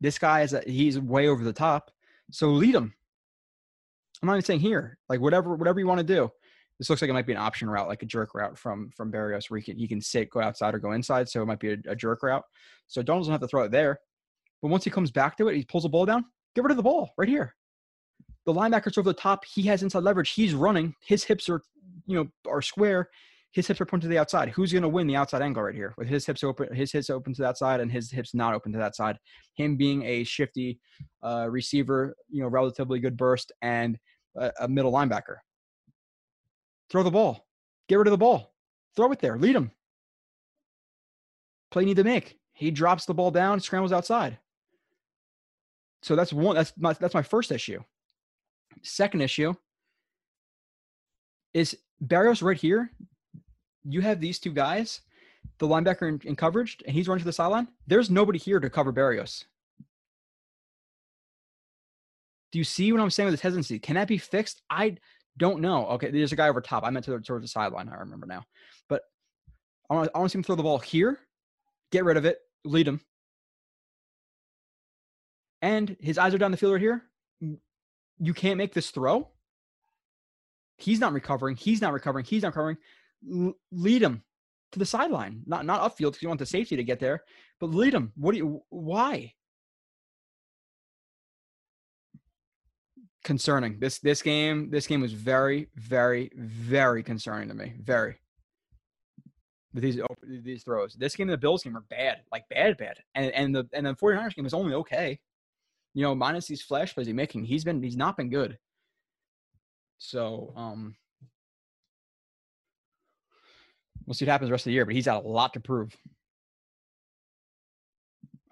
This 0.00 0.18
guy 0.18 0.42
is 0.42 0.52
a, 0.52 0.62
he's 0.66 0.98
way 0.98 1.28
over 1.28 1.44
the 1.44 1.52
top. 1.52 1.90
So 2.30 2.48
lead 2.48 2.74
him. 2.74 2.94
I'm 4.22 4.26
not 4.26 4.34
even 4.34 4.44
saying 4.44 4.60
here. 4.60 4.98
Like 5.08 5.20
whatever 5.20 5.54
whatever 5.54 5.80
you 5.80 5.86
want 5.86 5.98
to 5.98 6.04
do. 6.04 6.30
This 6.78 6.88
looks 6.88 7.02
like 7.02 7.10
it 7.10 7.14
might 7.14 7.26
be 7.26 7.32
an 7.32 7.38
option 7.38 7.68
route, 7.68 7.88
like 7.88 8.02
a 8.02 8.06
jerk 8.06 8.34
route 8.34 8.56
from 8.56 8.90
from 8.96 9.12
Berrios, 9.12 9.50
where 9.50 9.60
he 9.60 9.64
can 9.64 9.78
he 9.78 9.88
can 9.88 10.00
sit, 10.00 10.30
go 10.30 10.40
outside, 10.40 10.74
or 10.74 10.78
go 10.78 10.92
inside. 10.92 11.28
So 11.28 11.42
it 11.42 11.46
might 11.46 11.60
be 11.60 11.72
a, 11.72 11.76
a 11.88 11.96
jerk 11.96 12.22
route. 12.22 12.44
So 12.86 13.02
Darnold 13.02 13.20
doesn't 13.20 13.32
have 13.32 13.40
to 13.42 13.48
throw 13.48 13.64
it 13.64 13.70
there. 13.70 14.00
But 14.62 14.68
once 14.68 14.84
he 14.84 14.90
comes 14.90 15.10
back 15.10 15.36
to 15.38 15.48
it, 15.48 15.56
he 15.56 15.64
pulls 15.64 15.82
the 15.82 15.88
ball 15.88 16.06
down. 16.06 16.24
Get 16.54 16.64
rid 16.64 16.70
of 16.70 16.76
the 16.76 16.82
ball 16.82 17.12
right 17.16 17.28
here. 17.28 17.54
The 18.46 18.52
linebacker's 18.52 18.98
over 18.98 19.10
the 19.10 19.14
top. 19.14 19.44
He 19.44 19.62
has 19.62 19.82
inside 19.82 20.02
leverage. 20.02 20.30
He's 20.30 20.54
running. 20.54 20.94
His 21.04 21.24
hips 21.24 21.48
are, 21.48 21.62
you 22.06 22.16
know, 22.16 22.28
are 22.50 22.62
square. 22.62 23.10
His 23.52 23.66
hips 23.66 23.80
are 23.80 23.86
pointed 23.86 24.02
to 24.02 24.08
the 24.08 24.18
outside. 24.18 24.50
Who's 24.50 24.72
going 24.72 24.82
to 24.82 24.88
win 24.88 25.08
the 25.08 25.16
outside 25.16 25.42
angle 25.42 25.64
right 25.64 25.74
here 25.74 25.92
with 25.98 26.06
his 26.06 26.24
hips 26.24 26.44
open, 26.44 26.72
his 26.72 26.92
hips 26.92 27.10
open 27.10 27.34
to 27.34 27.42
that 27.42 27.58
side, 27.58 27.80
and 27.80 27.90
his 27.90 28.10
hips 28.10 28.32
not 28.32 28.54
open 28.54 28.72
to 28.72 28.78
that 28.78 28.94
side? 28.94 29.18
Him 29.54 29.76
being 29.76 30.04
a 30.04 30.22
shifty 30.22 30.78
uh, 31.22 31.48
receiver, 31.50 32.14
you 32.28 32.42
know, 32.42 32.48
relatively 32.48 33.00
good 33.00 33.16
burst, 33.16 33.50
and 33.60 33.98
a, 34.36 34.52
a 34.60 34.68
middle 34.68 34.92
linebacker. 34.92 35.36
Throw 36.90 37.02
the 37.02 37.10
ball. 37.10 37.46
Get 37.88 37.96
rid 37.96 38.06
of 38.06 38.12
the 38.12 38.18
ball. 38.18 38.54
Throw 38.94 39.10
it 39.10 39.18
there. 39.18 39.36
Lead 39.36 39.56
him. 39.56 39.72
Play 41.70 41.84
need 41.84 41.96
to 41.96 42.04
make. 42.04 42.38
He 42.52 42.70
drops 42.70 43.04
the 43.04 43.14
ball 43.14 43.30
down, 43.30 43.60
scrambles 43.60 43.92
outside. 43.92 44.38
So 46.02 46.16
that's 46.16 46.32
one. 46.32 46.56
That's 46.56 46.72
my 46.76 46.92
that's 46.94 47.14
my 47.14 47.22
first 47.22 47.52
issue. 47.52 47.82
Second 48.82 49.20
issue 49.20 49.54
is 51.52 51.76
Berrios 52.04 52.42
right 52.42 52.56
here. 52.56 52.90
You 53.84 54.00
have 54.00 54.20
these 54.20 54.38
two 54.38 54.52
guys, 54.52 55.00
the 55.58 55.66
linebacker 55.66 56.08
in, 56.08 56.20
in 56.24 56.36
coverage, 56.36 56.78
and 56.86 56.94
he's 56.94 57.08
running 57.08 57.20
to 57.20 57.26
the 57.26 57.32
sideline. 57.32 57.68
There's 57.86 58.10
nobody 58.10 58.38
here 58.38 58.60
to 58.60 58.70
cover 58.70 58.92
Berrios. 58.92 59.44
Do 62.52 62.58
you 62.58 62.64
see 62.64 62.92
what 62.92 63.00
I'm 63.00 63.10
saying 63.10 63.26
with 63.26 63.34
this 63.34 63.40
hesitancy? 63.40 63.78
Can 63.78 63.94
that 63.94 64.08
be 64.08 64.18
fixed? 64.18 64.62
I 64.68 64.96
don't 65.36 65.60
know. 65.60 65.86
Okay, 65.86 66.10
there's 66.10 66.32
a 66.32 66.36
guy 66.36 66.48
over 66.48 66.60
top. 66.60 66.84
I 66.84 66.90
meant 66.90 67.04
to 67.06 67.18
towards 67.20 67.44
the 67.44 67.48
sideline. 67.48 67.88
I 67.88 67.96
remember 67.96 68.26
now, 68.26 68.44
but 68.88 69.02
I 69.88 69.94
want 69.94 70.10
I 70.14 70.18
want 70.18 70.30
to 70.30 70.32
see 70.32 70.38
him 70.38 70.42
throw 70.42 70.56
the 70.56 70.62
ball 70.62 70.78
here, 70.78 71.18
get 71.92 72.04
rid 72.04 72.16
of 72.16 72.24
it, 72.24 72.38
lead 72.64 72.88
him, 72.88 73.00
and 75.62 75.96
his 76.00 76.18
eyes 76.18 76.34
are 76.34 76.38
down 76.38 76.50
the 76.50 76.56
field 76.56 76.72
right 76.72 76.82
here. 76.82 77.04
Mm, 77.42 77.58
you 78.18 78.34
can't 78.34 78.58
make 78.58 78.74
this 78.74 78.90
throw. 78.90 79.28
He's 80.76 80.98
not 80.98 81.12
recovering. 81.12 81.56
He's 81.56 81.80
not 81.80 81.92
recovering. 81.92 82.24
He's 82.24 82.42
not 82.42 82.48
recovering. 82.48 82.78
Lead 83.22 84.02
him 84.02 84.22
to 84.72 84.78
the 84.78 84.86
sideline, 84.86 85.42
not 85.46 85.66
not 85.66 85.80
upfield 85.80 86.12
because 86.12 86.22
you 86.22 86.28
want 86.28 86.40
the 86.40 86.46
safety 86.46 86.76
to 86.76 86.84
get 86.84 87.00
there, 87.00 87.24
but 87.58 87.70
lead 87.70 87.94
him. 87.94 88.12
What 88.16 88.32
do 88.32 88.38
you? 88.38 88.62
Why? 88.70 89.34
Concerning 93.24 93.78
this 93.78 93.98
this 93.98 94.22
game. 94.22 94.70
This 94.70 94.86
game 94.86 95.00
was 95.00 95.12
very 95.12 95.68
very 95.74 96.30
very 96.36 97.02
concerning 97.02 97.48
to 97.48 97.54
me. 97.54 97.74
Very. 97.82 98.16
With 99.72 99.84
these 99.84 100.00
these 100.42 100.64
throws, 100.64 100.94
this 100.94 101.14
game 101.14 101.28
and 101.28 101.34
the 101.34 101.38
Bills 101.38 101.62
game 101.62 101.76
are 101.76 101.84
bad, 101.90 102.22
like 102.32 102.48
bad, 102.48 102.76
bad, 102.76 102.98
and 103.14 103.30
and 103.32 103.54
the 103.54 103.68
and 103.72 103.86
the 103.86 103.94
49ers 103.94 104.34
game 104.34 104.44
was 104.44 104.54
only 104.54 104.74
okay 104.74 105.20
you 105.94 106.02
know, 106.02 106.14
minus 106.14 106.46
these 106.46 106.62
flash 106.62 106.94
plays 106.94 107.06
he's 107.06 107.14
making, 107.14 107.44
he's 107.44 107.64
been 107.64 107.82
he's 107.82 107.96
not 107.96 108.16
been 108.16 108.30
good. 108.30 108.58
So 109.98 110.52
um 110.56 110.94
we'll 114.10 114.16
see 114.16 114.24
what 114.24 114.32
happens 114.32 114.48
the 114.48 114.52
rest 114.52 114.62
of 114.62 114.70
the 114.70 114.72
year, 114.72 114.84
but 114.84 114.92
he's 114.96 115.04
got 115.04 115.24
a 115.24 115.28
lot 115.28 115.52
to 115.52 115.60
prove. 115.60 115.96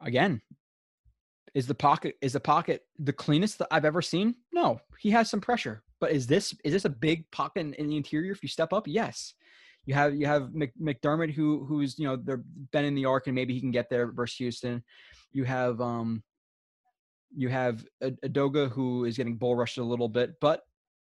Again, 0.00 0.40
is 1.52 1.66
the 1.66 1.74
pocket 1.74 2.14
is 2.22 2.32
the 2.32 2.38
pocket 2.38 2.84
the 3.00 3.12
cleanest 3.12 3.58
that 3.58 3.66
I've 3.72 3.84
ever 3.84 4.00
seen? 4.00 4.36
No, 4.52 4.80
he 5.00 5.10
has 5.10 5.28
some 5.28 5.40
pressure. 5.40 5.82
But 5.98 6.12
is 6.12 6.28
this 6.28 6.54
is 6.62 6.72
this 6.72 6.84
a 6.84 6.88
big 6.88 7.28
pocket 7.32 7.58
in, 7.58 7.74
in 7.74 7.88
the 7.88 7.96
interior 7.96 8.30
if 8.30 8.40
you 8.40 8.48
step 8.48 8.72
up? 8.72 8.86
Yes. 8.86 9.34
You 9.84 9.94
have 9.94 10.14
you 10.14 10.26
have 10.26 10.50
McDermott 10.80 11.32
who 11.32 11.64
who's 11.64 11.98
you 11.98 12.06
know 12.06 12.14
they're 12.14 12.44
been 12.70 12.84
in 12.84 12.94
the 12.94 13.06
arc 13.06 13.26
and 13.26 13.34
maybe 13.34 13.52
he 13.52 13.58
can 13.58 13.72
get 13.72 13.90
there 13.90 14.12
versus 14.12 14.36
Houston. 14.36 14.84
You 15.32 15.42
have 15.42 15.80
um 15.80 16.22
you 17.34 17.48
have 17.48 17.84
Edoga 18.00 18.70
who 18.70 19.06
is 19.06 19.16
getting 19.16 19.34
bull 19.34 19.56
rushed 19.56 19.78
a 19.78 19.82
little 19.82 20.08
bit, 20.08 20.38
but 20.40 20.62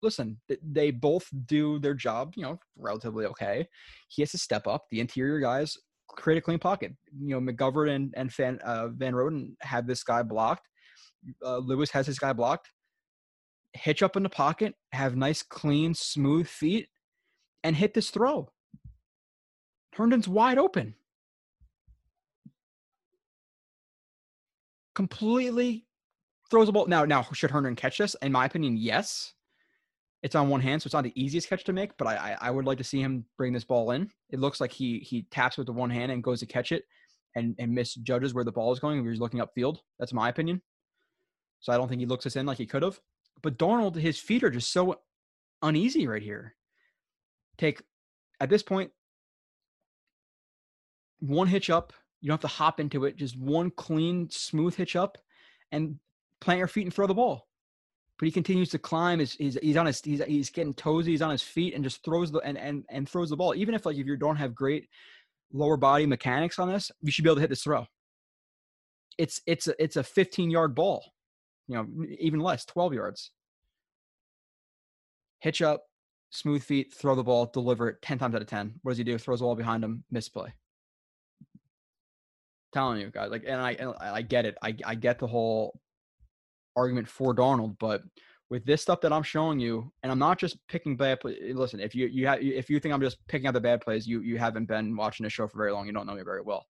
listen, 0.02 0.40
they 0.62 0.90
both 0.90 1.28
do 1.46 1.78
their 1.78 1.94
job, 1.94 2.34
you 2.36 2.42
know, 2.42 2.58
relatively 2.76 3.26
okay. 3.26 3.68
He 4.08 4.22
has 4.22 4.32
to 4.32 4.38
step 4.38 4.66
up. 4.66 4.86
The 4.90 5.00
interior 5.00 5.40
guys 5.40 5.76
create 6.08 6.38
a 6.38 6.42
clean 6.42 6.58
pocket. 6.58 6.92
You 7.18 7.40
know, 7.40 7.52
McGovern 7.52 7.94
and 7.94 8.14
and 8.16 8.32
Van, 8.32 8.58
uh, 8.64 8.88
Van 8.88 9.56
have 9.60 9.86
this 9.86 10.02
guy 10.02 10.22
blocked. 10.22 10.68
Uh, 11.44 11.58
Lewis 11.58 11.90
has 11.90 12.06
his 12.06 12.18
guy 12.18 12.32
blocked. 12.32 12.70
Hitch 13.74 14.02
up 14.02 14.16
in 14.16 14.22
the 14.22 14.28
pocket, 14.28 14.74
have 14.92 15.16
nice, 15.16 15.42
clean, 15.42 15.94
smooth 15.94 16.46
feet, 16.46 16.88
and 17.64 17.74
hit 17.74 17.94
this 17.94 18.10
throw. 18.10 18.50
Herndon's 19.94 20.28
wide 20.28 20.58
open. 20.58 20.94
Completely 24.94 25.86
throws 26.50 26.68
a 26.68 26.72
ball. 26.72 26.86
Now, 26.86 27.06
now 27.06 27.22
should 27.32 27.50
Herndon 27.50 27.76
catch 27.76 27.96
this? 27.96 28.14
In 28.20 28.32
my 28.32 28.44
opinion, 28.44 28.76
yes. 28.76 29.32
It's 30.22 30.36
on 30.36 30.48
one 30.48 30.60
hand, 30.60 30.80
so 30.80 30.86
it's 30.86 30.94
not 30.94 31.02
the 31.02 31.20
easiest 31.20 31.48
catch 31.48 31.64
to 31.64 31.72
make, 31.72 31.96
but 31.96 32.06
I, 32.06 32.36
I, 32.40 32.50
would 32.50 32.64
like 32.64 32.78
to 32.78 32.84
see 32.84 33.00
him 33.00 33.24
bring 33.36 33.52
this 33.52 33.64
ball 33.64 33.90
in. 33.90 34.08
It 34.30 34.38
looks 34.38 34.60
like 34.60 34.70
he 34.70 35.00
he 35.00 35.26
taps 35.32 35.58
with 35.58 35.66
the 35.66 35.72
one 35.72 35.90
hand 35.90 36.12
and 36.12 36.22
goes 36.22 36.38
to 36.40 36.46
catch 36.46 36.70
it 36.70 36.84
and, 37.34 37.56
and 37.58 37.74
misjudges 37.74 38.32
where 38.32 38.44
the 38.44 38.52
ball 38.52 38.72
is 38.72 38.78
going 38.78 39.04
he's 39.04 39.20
looking 39.20 39.40
upfield. 39.40 39.78
That's 39.98 40.12
my 40.12 40.28
opinion. 40.28 40.62
So 41.60 41.72
I 41.72 41.76
don't 41.76 41.88
think 41.88 42.00
he 42.00 42.06
looks 42.06 42.24
this 42.24 42.36
in 42.36 42.46
like 42.46 42.58
he 42.58 42.66
could 42.66 42.82
have. 42.82 43.00
But 43.42 43.58
Darnold, 43.58 43.96
his 43.96 44.18
feet 44.18 44.44
are 44.44 44.50
just 44.50 44.72
so 44.72 45.00
uneasy 45.60 46.06
right 46.06 46.22
here. 46.22 46.54
Take 47.58 47.82
at 48.40 48.48
this 48.48 48.62
point, 48.62 48.90
one 51.20 51.48
hitch 51.48 51.70
up. 51.70 51.92
You 52.20 52.28
don't 52.28 52.34
have 52.34 52.50
to 52.50 52.56
hop 52.56 52.78
into 52.78 53.04
it. 53.04 53.16
Just 53.16 53.38
one 53.38 53.70
clean, 53.70 54.28
smooth 54.30 54.76
hitch 54.76 54.94
up, 54.94 55.18
and 55.72 55.98
plant 56.40 56.58
your 56.58 56.68
feet 56.68 56.84
and 56.84 56.94
throw 56.94 57.06
the 57.06 57.14
ball. 57.14 57.48
But 58.18 58.26
he 58.26 58.32
continues 58.32 58.68
to 58.70 58.78
climb. 58.78 59.18
He's, 59.18 59.32
he's, 59.32 59.58
he's 59.60 59.76
on 59.76 59.86
his 59.86 60.00
he's, 60.00 60.22
he's 60.24 60.50
getting 60.50 60.74
toesy. 60.74 61.06
He's 61.06 61.22
on 61.22 61.30
his 61.30 61.42
feet 61.42 61.74
and 61.74 61.82
just 61.82 62.04
throws 62.04 62.30
the 62.30 62.38
and, 62.40 62.56
and 62.56 62.84
and 62.90 63.08
throws 63.08 63.30
the 63.30 63.36
ball. 63.36 63.54
Even 63.54 63.74
if 63.74 63.84
like 63.86 63.96
if 63.96 64.06
you 64.06 64.16
don't 64.16 64.36
have 64.36 64.54
great 64.54 64.88
lower 65.52 65.76
body 65.76 66.06
mechanics 66.06 66.58
on 66.58 66.68
this, 66.68 66.90
you 67.02 67.10
should 67.10 67.24
be 67.24 67.30
able 67.30 67.36
to 67.36 67.40
hit 67.40 67.50
this 67.50 67.62
throw. 67.62 67.86
It's 69.18 69.40
it's 69.46 69.68
a, 69.68 69.82
it's 69.82 69.96
a 69.96 70.02
15 70.02 70.50
yard 70.50 70.74
ball, 70.74 71.04
you 71.68 71.76
know, 71.76 71.86
even 72.18 72.40
less, 72.40 72.64
12 72.64 72.94
yards. 72.94 73.30
Hitch 75.40 75.60
up, 75.60 75.84
smooth 76.30 76.62
feet, 76.62 76.94
throw 76.94 77.14
the 77.14 77.24
ball, 77.24 77.46
deliver 77.46 77.88
it 77.88 78.02
10 78.02 78.18
times 78.18 78.34
out 78.34 78.40
of 78.40 78.46
10. 78.46 78.74
What 78.82 78.92
does 78.92 78.98
he 78.98 79.04
do? 79.04 79.18
Throws 79.18 79.40
the 79.40 79.44
ball 79.44 79.56
behind 79.56 79.84
him, 79.84 80.04
misplay. 80.10 80.52
Telling 82.72 83.00
you 83.00 83.10
guys, 83.10 83.30
like, 83.30 83.44
and 83.46 83.60
I 83.60 83.72
and 83.72 83.94
I 84.00 84.22
get 84.22 84.46
it. 84.46 84.56
I 84.62 84.74
I 84.84 84.94
get 84.94 85.18
the 85.18 85.26
whole 85.26 85.78
argument 86.76 87.08
for 87.08 87.34
Darnold, 87.34 87.76
but 87.78 88.02
with 88.50 88.66
this 88.66 88.82
stuff 88.82 89.00
that 89.00 89.12
I'm 89.14 89.22
showing 89.22 89.58
you, 89.58 89.90
and 90.02 90.12
I'm 90.12 90.18
not 90.18 90.38
just 90.38 90.58
picking 90.68 90.96
bad. 90.96 91.18
Eh, 91.24 91.52
listen, 91.54 91.80
if 91.80 91.94
you 91.94 92.06
you 92.06 92.28
if 92.30 92.68
you 92.68 92.78
think 92.80 92.92
I'm 92.92 93.00
just 93.00 93.16
picking 93.26 93.46
out 93.46 93.54
the 93.54 93.60
bad 93.60 93.80
plays, 93.80 94.06
you 94.06 94.20
you 94.20 94.38
haven't 94.38 94.66
been 94.66 94.94
watching 94.94 95.24
the 95.24 95.30
show 95.30 95.48
for 95.48 95.56
very 95.56 95.72
long. 95.72 95.86
You 95.86 95.92
don't 95.92 96.06
know 96.06 96.14
me 96.14 96.22
very 96.22 96.42
well. 96.42 96.66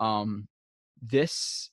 Um, 0.00 0.48
this 1.00 1.70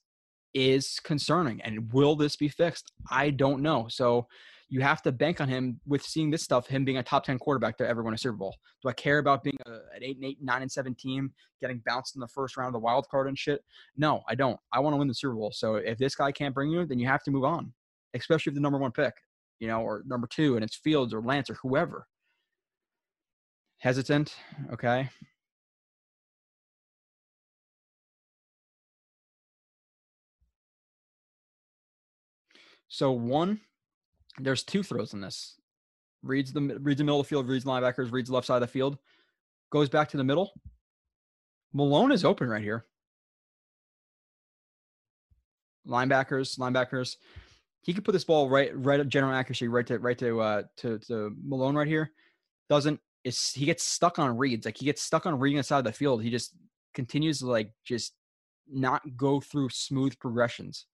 is 0.54 1.00
concerning, 1.00 1.60
and 1.62 1.92
will 1.92 2.16
this 2.16 2.36
be 2.36 2.48
fixed? 2.48 2.92
I 3.10 3.30
don't 3.30 3.60
know. 3.60 3.86
So 3.88 4.28
you 4.70 4.80
have 4.80 5.02
to 5.02 5.10
bank 5.10 5.40
on 5.40 5.48
him 5.48 5.80
with 5.84 6.02
seeing 6.02 6.30
this 6.30 6.44
stuff, 6.44 6.68
him 6.68 6.84
being 6.84 6.98
a 6.98 7.02
top 7.02 7.24
10 7.24 7.40
quarterback 7.40 7.76
to 7.78 7.86
ever 7.86 8.04
win 8.04 8.14
a 8.14 8.18
Super 8.18 8.36
Bowl. 8.36 8.56
Do 8.82 8.88
I 8.88 8.92
care 8.92 9.18
about 9.18 9.42
being 9.42 9.58
a, 9.66 9.72
an 9.72 10.02
8 10.02 10.16
and 10.16 10.24
8, 10.24 10.38
9 10.40 10.62
and 10.62 10.70
7 10.70 10.94
team, 10.94 11.32
getting 11.60 11.82
bounced 11.84 12.14
in 12.14 12.20
the 12.20 12.28
first 12.28 12.56
round 12.56 12.68
of 12.68 12.74
the 12.74 12.78
wild 12.78 13.08
card 13.08 13.26
and 13.26 13.36
shit? 13.36 13.62
No, 13.96 14.22
I 14.28 14.36
don't. 14.36 14.58
I 14.72 14.78
want 14.78 14.94
to 14.94 14.98
win 14.98 15.08
the 15.08 15.14
Super 15.14 15.34
Bowl. 15.34 15.50
So 15.52 15.74
if 15.74 15.98
this 15.98 16.14
guy 16.14 16.30
can't 16.30 16.54
bring 16.54 16.70
you, 16.70 16.86
then 16.86 17.00
you 17.00 17.08
have 17.08 17.24
to 17.24 17.32
move 17.32 17.44
on, 17.44 17.72
especially 18.14 18.50
if 18.50 18.54
the 18.54 18.60
number 18.60 18.78
one 18.78 18.92
pick, 18.92 19.14
you 19.58 19.66
know, 19.66 19.80
or 19.80 20.04
number 20.06 20.28
two, 20.28 20.54
and 20.54 20.64
it's 20.64 20.76
Fields 20.76 21.12
or 21.12 21.20
Lance 21.20 21.50
or 21.50 21.54
whoever. 21.54 22.06
Hesitant, 23.78 24.36
okay. 24.72 25.10
So 32.88 33.10
one, 33.12 33.60
there's 34.42 34.62
two 34.62 34.82
throws 34.82 35.12
in 35.12 35.20
this. 35.20 35.56
Reads 36.22 36.52
the 36.52 36.60
reads 36.80 36.98
the 36.98 37.04
middle 37.04 37.20
of 37.20 37.26
the 37.26 37.28
field, 37.28 37.48
reads 37.48 37.64
linebackers, 37.64 38.12
reads 38.12 38.30
left 38.30 38.46
side 38.46 38.56
of 38.56 38.60
the 38.60 38.66
field, 38.66 38.98
goes 39.70 39.88
back 39.88 40.08
to 40.10 40.16
the 40.16 40.24
middle. 40.24 40.52
Malone 41.72 42.12
is 42.12 42.24
open 42.24 42.48
right 42.48 42.62
here. 42.62 42.84
Linebackers, 45.86 46.58
linebackers. 46.58 47.16
He 47.82 47.94
could 47.94 48.04
put 48.04 48.12
this 48.12 48.24
ball 48.24 48.50
right, 48.50 48.70
right 48.74 49.00
at 49.00 49.08
general 49.08 49.32
accuracy, 49.32 49.68
right 49.68 49.86
to 49.86 49.98
right 49.98 50.18
to 50.18 50.40
uh 50.40 50.62
to 50.78 50.98
to 51.00 51.34
Malone 51.42 51.74
right 51.74 51.86
here. 51.86 52.10
Doesn't 52.68 53.00
is 53.24 53.52
he 53.52 53.64
gets 53.64 53.82
stuck 53.82 54.18
on 54.18 54.36
reads. 54.36 54.66
Like 54.66 54.76
he 54.76 54.84
gets 54.84 55.02
stuck 55.02 55.26
on 55.26 55.38
reading 55.38 55.56
the 55.56 55.62
side 55.62 55.78
of 55.78 55.84
the 55.84 55.92
field. 55.92 56.22
He 56.22 56.30
just 56.30 56.54
continues 56.94 57.38
to 57.38 57.46
like 57.46 57.72
just 57.84 58.12
not 58.70 59.02
go 59.16 59.40
through 59.40 59.70
smooth 59.70 60.18
progressions. 60.18 60.86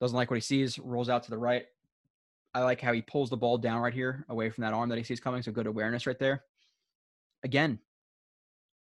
Doesn't 0.00 0.16
like 0.16 0.30
what 0.30 0.36
he 0.36 0.42
sees, 0.42 0.78
rolls 0.78 1.08
out 1.08 1.24
to 1.24 1.30
the 1.30 1.38
right. 1.38 1.64
I 2.54 2.62
like 2.62 2.80
how 2.80 2.92
he 2.92 3.02
pulls 3.02 3.30
the 3.30 3.36
ball 3.36 3.58
down 3.58 3.80
right 3.80 3.92
here 3.92 4.24
away 4.28 4.50
from 4.50 4.62
that 4.62 4.72
arm 4.72 4.88
that 4.88 4.98
he 4.98 5.04
sees 5.04 5.20
coming. 5.20 5.42
So 5.42 5.52
good 5.52 5.66
awareness 5.66 6.06
right 6.06 6.18
there. 6.18 6.44
Again, 7.44 7.78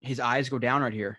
his 0.01 0.21
eyes 0.21 0.49
go 0.49 0.59
down 0.59 0.83
right 0.83 0.93
here. 0.93 1.19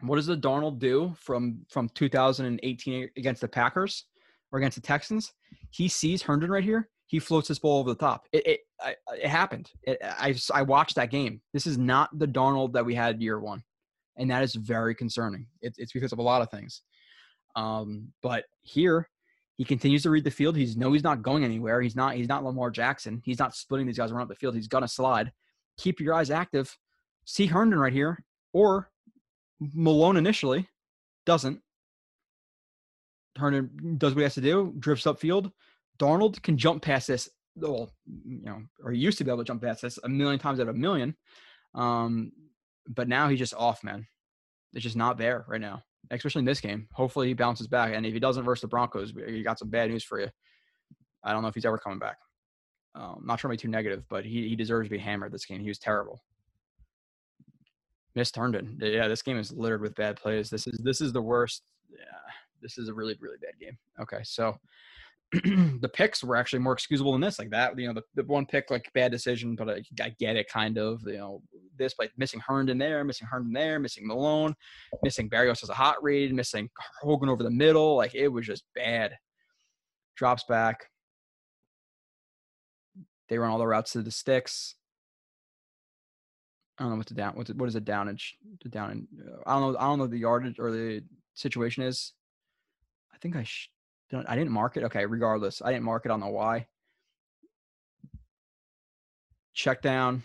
What 0.00 0.16
does 0.16 0.26
the 0.26 0.36
Darnold 0.36 0.78
do 0.78 1.14
from 1.18 1.64
from 1.70 1.88
2018 1.90 3.10
against 3.16 3.40
the 3.40 3.48
Packers 3.48 4.04
or 4.52 4.58
against 4.58 4.74
the 4.74 4.82
Texans? 4.82 5.32
He 5.70 5.88
sees 5.88 6.22
Herndon 6.22 6.50
right 6.50 6.64
here. 6.64 6.90
He 7.06 7.18
floats 7.18 7.48
this 7.48 7.58
ball 7.58 7.80
over 7.80 7.90
the 7.90 7.98
top. 7.98 8.26
It 8.32 8.46
it, 8.46 8.60
it 9.12 9.28
happened. 9.28 9.70
It, 9.84 9.98
I 10.02 10.34
I 10.52 10.62
watched 10.62 10.96
that 10.96 11.10
game. 11.10 11.40
This 11.52 11.66
is 11.66 11.78
not 11.78 12.18
the 12.18 12.26
Darnold 12.26 12.72
that 12.72 12.84
we 12.84 12.94
had 12.94 13.22
year 13.22 13.38
one, 13.40 13.62
and 14.16 14.30
that 14.30 14.42
is 14.42 14.54
very 14.54 14.94
concerning. 14.94 15.46
It, 15.62 15.74
it's 15.78 15.92
because 15.92 16.12
of 16.12 16.18
a 16.18 16.22
lot 16.22 16.42
of 16.42 16.50
things. 16.50 16.82
Um, 17.56 18.12
but 18.20 18.44
here, 18.62 19.08
he 19.56 19.64
continues 19.64 20.02
to 20.02 20.10
read 20.10 20.24
the 20.24 20.30
field. 20.30 20.56
He's 20.56 20.76
no, 20.76 20.92
he's 20.92 21.04
not 21.04 21.22
going 21.22 21.44
anywhere. 21.44 21.80
He's 21.80 21.96
not. 21.96 22.14
He's 22.14 22.28
not 22.28 22.44
Lamar 22.44 22.70
Jackson. 22.70 23.22
He's 23.24 23.38
not 23.38 23.54
splitting 23.54 23.86
these 23.86 23.98
guys 23.98 24.10
around 24.10 24.28
the 24.28 24.34
field. 24.34 24.54
He's 24.54 24.68
gonna 24.68 24.88
slide. 24.88 25.32
Keep 25.78 26.00
your 26.00 26.14
eyes 26.14 26.30
active. 26.30 26.76
See 27.24 27.46
Herndon 27.46 27.78
right 27.78 27.92
here, 27.92 28.24
or 28.52 28.90
Malone 29.60 30.16
initially 30.16 30.68
doesn't. 31.24 31.60
Herndon 33.36 33.96
does 33.98 34.14
what 34.14 34.20
he 34.20 34.24
has 34.24 34.34
to 34.34 34.40
do, 34.40 34.74
drifts 34.78 35.06
upfield. 35.06 35.50
Darnold 35.98 36.42
can 36.42 36.56
jump 36.56 36.82
past 36.82 37.08
this. 37.08 37.28
Well, 37.56 37.90
you 38.06 38.44
know, 38.44 38.62
or 38.82 38.92
he 38.92 38.98
used 38.98 39.18
to 39.18 39.24
be 39.24 39.30
able 39.30 39.38
to 39.38 39.46
jump 39.46 39.62
past 39.62 39.82
this 39.82 39.98
a 40.02 40.08
million 40.08 40.40
times 40.40 40.58
out 40.58 40.68
of 40.68 40.74
a 40.74 40.78
million. 40.78 41.16
Um, 41.74 42.32
but 42.88 43.08
now 43.08 43.28
he's 43.28 43.38
just 43.38 43.54
off, 43.54 43.84
man. 43.84 44.06
It's 44.72 44.82
just 44.82 44.96
not 44.96 45.18
there 45.18 45.44
right 45.48 45.60
now, 45.60 45.82
especially 46.10 46.40
in 46.40 46.44
this 46.44 46.60
game. 46.60 46.88
Hopefully 46.92 47.28
he 47.28 47.34
bounces 47.34 47.66
back. 47.66 47.92
And 47.94 48.04
if 48.04 48.12
he 48.12 48.20
doesn't 48.20 48.44
versus 48.44 48.62
the 48.62 48.68
Broncos, 48.68 49.12
you 49.14 49.42
got 49.42 49.58
some 49.58 49.70
bad 49.70 49.90
news 49.90 50.04
for 50.04 50.20
you. 50.20 50.28
I 51.22 51.32
don't 51.32 51.42
know 51.42 51.48
if 51.48 51.54
he's 51.54 51.64
ever 51.64 51.78
coming 51.78 51.98
back. 51.98 52.16
Um, 52.94 53.22
not 53.24 53.38
trying 53.38 53.50
to 53.50 53.56
be 53.56 53.62
too 53.62 53.70
negative, 53.70 54.04
but 54.08 54.24
he, 54.24 54.48
he 54.48 54.56
deserves 54.56 54.86
to 54.86 54.90
be 54.90 54.98
hammered 54.98 55.32
this 55.32 55.46
game. 55.46 55.60
He 55.60 55.68
was 55.68 55.78
terrible. 55.78 56.22
Missed 58.14 58.36
Herndon. 58.36 58.78
Yeah, 58.80 59.08
this 59.08 59.22
game 59.22 59.38
is 59.38 59.52
littered 59.52 59.80
with 59.80 59.96
bad 59.96 60.16
plays. 60.16 60.48
This 60.48 60.68
is 60.68 60.80
this 60.84 61.00
is 61.00 61.12
the 61.12 61.20
worst. 61.20 61.64
Yeah, 61.90 62.04
this 62.62 62.78
is 62.78 62.88
a 62.88 62.94
really 62.94 63.16
really 63.20 63.38
bad 63.42 63.58
game. 63.58 63.76
Okay, 64.00 64.20
so 64.22 64.56
the 65.80 65.90
picks 65.92 66.22
were 66.22 66.36
actually 66.36 66.60
more 66.60 66.72
excusable 66.72 67.12
than 67.12 67.20
this. 67.20 67.38
Like 67.38 67.50
that, 67.50 67.78
you 67.78 67.86
know, 67.86 67.94
the, 67.94 68.02
the 68.14 68.26
one 68.28 68.46
pick 68.46 68.70
like 68.70 68.90
bad 68.94 69.10
decision, 69.10 69.56
but 69.56 69.68
I, 69.68 69.82
I 70.02 70.14
get 70.18 70.36
it 70.36 70.48
kind 70.48 70.78
of. 70.78 71.02
You 71.06 71.18
know, 71.18 71.42
this 71.76 71.94
like 71.98 72.12
missing 72.16 72.40
Herndon 72.40 72.78
there, 72.78 73.04
missing 73.04 73.26
Herndon 73.26 73.52
there, 73.52 73.78
missing 73.78 74.06
Malone, 74.06 74.54
missing 75.02 75.28
Berrios 75.28 75.62
as 75.62 75.70
a 75.70 75.74
hot 75.74 76.02
read, 76.02 76.32
missing 76.32 76.70
Hogan 77.00 77.28
over 77.28 77.42
the 77.42 77.50
middle. 77.50 77.96
Like 77.96 78.14
it 78.14 78.28
was 78.28 78.46
just 78.46 78.64
bad. 78.74 79.16
Drops 80.16 80.44
back. 80.44 80.90
They 83.28 83.38
run 83.38 83.50
all 83.50 83.58
the 83.58 83.66
routes 83.66 83.92
to 83.92 84.02
the 84.02 84.10
sticks. 84.10 84.76
I 86.78 86.82
don't 86.82 86.92
know 86.92 86.98
what 86.98 87.06
the 87.06 87.14
down 87.14 87.36
what's 87.36 87.50
what 87.52 87.68
is 87.68 87.74
the 87.74 87.80
downage 87.80 88.32
the 88.62 88.68
down 88.68 88.90
and 88.90 89.08
I 89.46 89.52
don't 89.54 89.72
know 89.72 89.78
I 89.78 89.84
don't 89.84 89.98
know 89.98 90.08
the 90.08 90.18
yardage 90.18 90.58
or 90.58 90.72
the 90.72 91.02
situation 91.34 91.84
is. 91.84 92.12
I 93.12 93.18
think 93.18 93.36
I 93.36 93.44
sh- 93.44 93.70
I 94.12 94.36
didn't 94.36 94.52
mark 94.52 94.76
it. 94.76 94.84
Okay, 94.84 95.06
regardless, 95.06 95.62
I 95.62 95.72
didn't 95.72 95.84
mark 95.84 96.04
it 96.04 96.10
on 96.10 96.20
the 96.20 96.28
Y. 96.28 96.66
Check 99.54 99.82
down, 99.82 100.22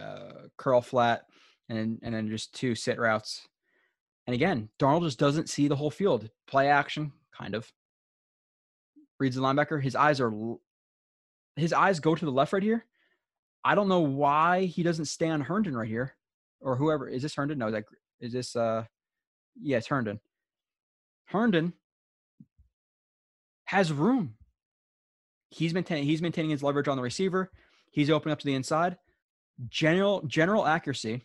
uh, 0.00 0.48
curl 0.56 0.80
flat, 0.80 1.26
and 1.68 1.98
and 2.02 2.14
then 2.14 2.28
just 2.28 2.54
two 2.54 2.74
sit 2.74 2.98
routes. 2.98 3.46
And 4.26 4.34
again, 4.34 4.68
Darnold 4.78 5.04
just 5.04 5.18
doesn't 5.18 5.48
see 5.48 5.68
the 5.68 5.76
whole 5.76 5.90
field. 5.90 6.28
Play 6.46 6.68
action, 6.68 7.12
kind 7.36 7.54
of. 7.54 7.70
Reads 9.18 9.36
the 9.36 9.42
linebacker. 9.42 9.82
His 9.82 9.96
eyes 9.96 10.20
are 10.20 10.32
his 11.56 11.72
eyes 11.72 11.98
go 11.98 12.14
to 12.14 12.24
the 12.24 12.30
left 12.30 12.52
right 12.52 12.62
here 12.62 12.84
I 13.64 13.74
don't 13.74 13.88
know 13.88 14.00
why 14.00 14.64
he 14.64 14.82
doesn't 14.82 15.06
stay 15.06 15.28
on 15.28 15.40
Herndon 15.40 15.76
right 15.76 15.88
here, 15.88 16.14
or 16.60 16.76
whoever 16.76 17.08
is 17.08 17.22
this 17.22 17.34
Herndon? 17.34 17.58
No, 17.58 17.66
is 17.66 17.72
that 17.74 17.84
is 18.20 18.32
this. 18.32 18.56
Uh, 18.56 18.84
yes, 19.60 19.84
yeah, 19.84 19.94
Herndon. 19.94 20.20
Herndon 21.26 21.72
has 23.68 23.92
room. 23.92 24.34
He's 25.50 25.74
maintaining. 25.74 26.04
He's 26.04 26.22
maintaining 26.22 26.50
his 26.50 26.62
leverage 26.62 26.88
on 26.88 26.96
the 26.96 27.02
receiver. 27.02 27.50
He's 27.90 28.08
opening 28.08 28.32
up 28.32 28.38
to 28.38 28.46
the 28.46 28.54
inside. 28.54 28.96
General 29.68 30.22
general 30.26 30.66
accuracy. 30.66 31.22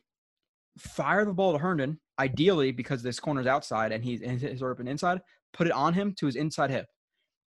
Fire 0.78 1.24
the 1.24 1.34
ball 1.34 1.54
to 1.54 1.58
Herndon, 1.58 2.00
ideally 2.20 2.72
because 2.72 3.02
this 3.02 3.20
corner's 3.20 3.48
outside 3.48 3.94
and 3.94 4.04
he's 4.04 4.22
and 4.22 4.42
his 4.42 4.62
open 4.62 4.90
inside. 4.90 5.22
Put 5.54 5.68
it 5.68 5.74
on 5.74 5.94
him 5.94 6.14
to 6.18 6.26
his 6.26 6.36
inside 6.36 6.70
hip. 6.70 6.86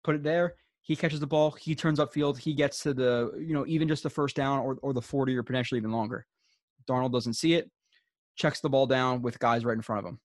Put 0.06 0.16
it 0.16 0.24
there. 0.24 0.54
He 0.84 0.96
catches 0.96 1.20
the 1.20 1.28
ball. 1.28 1.52
He 1.52 1.76
turns 1.76 2.00
upfield. 2.00 2.38
He 2.38 2.54
gets 2.54 2.82
to 2.84 2.94
the, 2.94 3.34
you 3.38 3.54
know, 3.54 3.66
even 3.68 3.90
just 3.90 4.04
the 4.04 4.10
first 4.10 4.38
down 4.38 4.60
or, 4.60 4.78
or 4.82 4.94
the 4.94 5.02
40 5.02 5.36
or 5.36 5.44
potentially 5.44 5.80
even 5.80 5.92
longer. 5.92 6.26
Darnold 6.90 7.12
doesn't 7.12 7.34
see 7.34 7.56
it, 7.56 7.70
checks 8.38 8.62
the 8.62 8.70
ball 8.70 8.88
down 8.88 9.22
with 9.22 9.38
guys 9.38 9.66
right 9.66 9.76
in 9.76 9.82
front 9.82 10.00
of 10.00 10.10
him, 10.10 10.20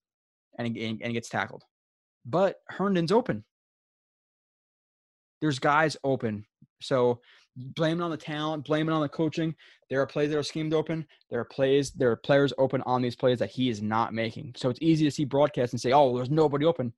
and, 0.56 0.76
and, 0.76 1.02
and 1.02 1.12
gets 1.14 1.28
tackled. 1.28 1.64
But 2.24 2.59
Herndon's 2.68 3.10
open. 3.10 3.44
There's 5.43 5.59
guys 5.59 5.97
open. 6.05 6.47
So 6.81 7.20
blame 7.56 8.01
it 8.01 8.05
on 8.05 8.10
the 8.10 8.16
talent, 8.16 8.64
blame 8.64 8.89
it 8.89 8.93
on 8.93 9.02
the 9.02 9.09
coaching. 9.09 9.55
There 9.90 10.01
are 10.01 10.06
plays 10.06 10.31
that 10.31 10.39
are 10.39 10.43
schemed 10.43 10.73
open. 10.73 11.06
There 11.28 11.40
are 11.40 11.44
plays, 11.44 11.90
there 11.90 12.10
are 12.10 12.16
players 12.16 12.55
open 12.56 12.81
on 12.86 13.02
these 13.02 13.16
plays 13.16 13.40
that 13.40 13.51
he 13.51 13.69
is 13.69 13.82
not 13.82 14.14
making. 14.14 14.55
So 14.56 14.70
it's 14.70 14.81
easy 14.81 15.05
to 15.05 15.10
see 15.10 15.24
broadcast 15.24 15.74
and 15.74 15.81
say, 15.81 15.93
oh, 15.93 16.16
there's 16.16 16.31
nobody 16.31 16.64
open. 16.64 16.94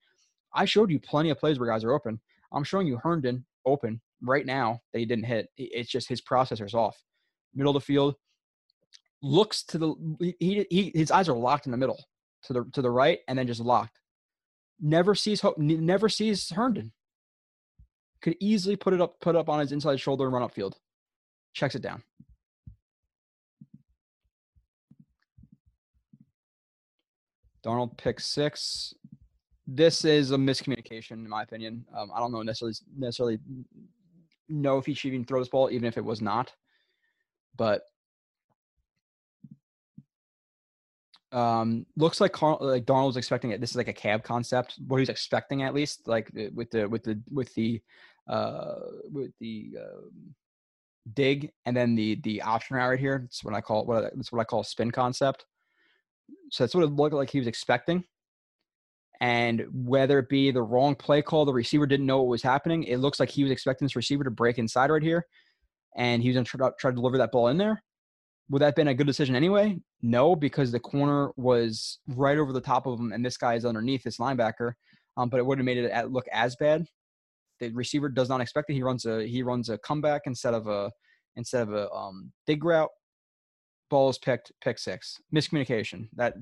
I 0.53 0.67
showed 0.67 0.91
you 0.91 1.01
plenty 1.01 1.31
of 1.31 1.41
plays 1.41 1.59
where 1.59 1.69
guys 1.69 1.83
are 1.83 1.93
open. 1.93 2.21
I'm 2.53 2.63
showing 2.63 2.87
you 2.87 3.01
Herndon 3.03 3.45
open 3.67 4.01
right 4.23 4.47
now 4.47 4.81
that 4.93 4.99
he 4.99 5.07
didn't 5.07 5.25
hit. 5.25 5.49
It's 5.57 5.91
just 5.91 6.09
his 6.09 6.21
processor's 6.21 6.75
off. 6.75 7.03
Middle 7.55 7.75
of 7.75 7.83
the 7.83 7.87
field 7.87 8.15
looks 9.23 9.65
to 9.65 9.79
the 9.79 9.95
he, 10.39 10.67
he 10.71 10.93
his 10.95 11.11
eyes 11.11 11.31
are 11.31 11.37
locked 11.37 11.65
in 11.65 11.73
the 11.73 11.79
middle 11.79 12.05
to 12.43 12.53
the 12.53 12.65
to 12.75 12.83
the 12.83 12.91
right 12.91 13.21
and 13.27 13.39
then 13.39 13.47
just 13.47 13.61
locked. 13.61 13.99
Never 14.81 15.15
sees 15.15 15.41
hope. 15.41 15.57
never 15.57 16.09
sees 16.09 16.51
Herndon. 16.51 16.93
Could 18.25 18.37
easily 18.41 18.75
put 18.75 18.93
it 18.93 19.01
up 19.01 19.21
put 19.21 19.37
up 19.37 19.49
on 19.49 19.61
his 19.61 19.71
inside 19.71 20.01
shoulder 20.01 20.25
and 20.25 20.33
run 20.33 20.43
upfield. 20.43 20.73
Checks 21.53 21.77
it 21.77 21.83
down. 21.83 22.03
Darnold 27.65 27.97
picks 27.97 28.27
six 28.27 28.95
this 29.67 30.05
is 30.05 30.31
a 30.31 30.37
miscommunication 30.37 31.13
in 31.13 31.29
my 31.29 31.43
opinion. 31.43 31.85
Um, 31.97 32.11
I 32.15 32.21
don't 32.21 32.33
know 32.33 32.43
necessarily 32.43 32.75
necessarily 32.97 33.39
know 34.49 34.79
if 34.79 34.87
he 34.87 34.95
should 34.95 35.09
even 35.09 35.25
throw 35.25 35.39
this 35.39 35.49
ball, 35.49 35.71
even 35.71 35.87
if 35.87 35.97
it 35.97 36.05
was 36.05 36.21
not. 36.21 36.53
But 37.57 37.83
um, 41.33 41.87
looks 41.97 42.21
like 42.21 42.33
Carl, 42.33 42.59
like 42.61 42.85
Darnold 42.85 43.07
was 43.07 43.17
expecting 43.17 43.51
it. 43.51 43.61
This 43.61 43.71
is 43.71 43.77
like 43.77 43.89
a 43.89 43.93
cab 43.93 44.23
concept. 44.23 44.75
What 44.87 44.99
he's 44.99 45.09
expecting, 45.09 45.63
at 45.63 45.75
least, 45.75 46.07
like 46.07 46.31
uh, 46.39 46.51
with 46.55 46.71
the 46.71 46.87
with 46.87 47.05
the 47.05 47.21
with 47.31 47.55
the 47.55 47.81
uh, 48.29 48.75
with 49.11 49.31
the 49.41 49.73
uh, 49.81 50.09
dig, 51.13 51.51
and 51.67 51.77
then 51.77 51.95
the 51.95 52.21
the 52.23 52.43
option 52.43 52.77
right 52.77 52.99
here. 52.99 53.21
That's 53.23 53.45
what 53.45 53.55
I 53.55 53.61
call 53.61 53.85
what 53.87 54.13
that's 54.15 54.33
what 54.33 54.41
I 54.41 54.45
call 54.45 54.65
spin 54.65 54.91
concept. 54.91 55.45
So 56.51 56.65
that's 56.65 56.75
what 56.75 56.85
it 56.85 56.93
looked 56.93 57.15
like 57.15 57.31
he 57.31 57.39
was 57.39 57.49
expecting. 57.49 58.05
And 59.21 59.65
whether 59.73 60.19
it 60.19 60.29
be 60.29 60.51
the 60.51 60.63
wrong 60.63 60.95
play 60.95 61.23
call, 61.23 61.45
the 61.45 61.53
receiver 61.53 61.87
didn't 61.87 62.07
know 62.07 62.19
what 62.19 62.29
was 62.29 62.43
happening. 62.43 62.85
It 62.85 62.99
looks 62.99 63.21
like 63.21 63.31
he 63.31 63.43
was 63.43 63.53
expecting 63.53 63.87
this 63.87 63.97
receiver 63.97 64.25
to 64.25 64.31
break 64.31 64.59
inside 64.59 64.91
right 64.91 65.03
here, 65.03 65.27
and 65.97 66.23
he 66.23 66.29
was 66.29 66.35
going 66.35 66.45
to 66.45 66.51
try, 66.51 66.71
try 66.79 66.91
to 66.91 66.95
deliver 66.97 67.19
that 67.19 67.33
ball 67.33 67.49
in 67.49 67.57
there. 67.57 67.83
Would 68.51 68.61
that 68.61 68.67
have 68.67 68.75
been 68.75 68.89
a 68.89 68.95
good 68.95 69.07
decision 69.07 69.37
anyway? 69.37 69.79
No, 70.03 70.37
because 70.37 70.71
the 70.71 70.81
corner 70.81 71.31
was 71.37 71.99
right 72.09 72.37
over 72.37 72.53
the 72.53 72.61
top 72.61 72.87
of 72.87 72.99
him, 72.99 73.13
and 73.13 73.25
this 73.25 73.37
guy 73.37 73.55
is 73.55 73.65
underneath 73.65 74.03
this 74.03 74.19
linebacker. 74.19 74.73
Um, 75.17 75.29
but 75.29 75.39
it 75.39 75.47
would 75.47 75.59
have 75.59 75.65
made 75.65 75.79
it 75.79 76.11
look 76.11 76.27
as 76.33 76.57
bad. 76.57 76.87
The 77.61 77.71
receiver 77.71 78.09
does 78.09 78.29
not 78.29 78.41
expect 78.41 78.71
it. 78.71 78.75
He 78.75 78.83
runs 78.83 79.07
a 79.07 79.27
he 79.27 79.43
runs 79.43 79.69
a 79.69 79.79
comeback 79.79 80.23
instead 80.27 80.55
of 80.55 80.67
a 80.67 80.91
instead 81.37 81.63
of 81.69 81.75
a 81.75 81.91
um, 81.91 82.33
dig 82.47 82.65
route. 82.65 82.91
Ball 83.91 84.09
is 84.09 84.19
picked, 84.19 84.51
pick 84.63 84.79
six. 84.79 85.19
Miscommunication. 85.35 86.09
That 86.15 86.35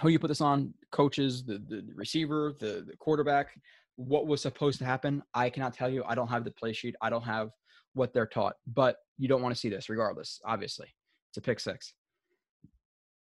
who 0.00 0.08
you 0.08 0.18
put 0.18 0.28
this 0.28 0.40
on, 0.40 0.72
coaches, 0.90 1.44
the, 1.44 1.62
the 1.68 1.84
receiver, 1.94 2.54
the, 2.58 2.84
the 2.86 2.96
quarterback, 2.98 3.48
what 3.96 4.26
was 4.26 4.40
supposed 4.40 4.78
to 4.78 4.84
happen. 4.84 5.22
I 5.34 5.50
cannot 5.50 5.74
tell 5.74 5.90
you. 5.90 6.02
I 6.06 6.14
don't 6.14 6.28
have 6.28 6.44
the 6.44 6.50
play 6.52 6.72
sheet. 6.72 6.94
I 7.02 7.10
don't 7.10 7.22
have 7.22 7.50
what 7.94 8.12
they're 8.12 8.26
taught. 8.26 8.54
But 8.66 8.96
you 9.18 9.28
don't 9.28 9.42
want 9.42 9.54
to 9.54 9.60
see 9.60 9.68
this 9.68 9.88
regardless, 9.88 10.40
obviously. 10.44 10.88
It's 11.30 11.38
a 11.38 11.40
pick 11.40 11.60
six. 11.60 11.94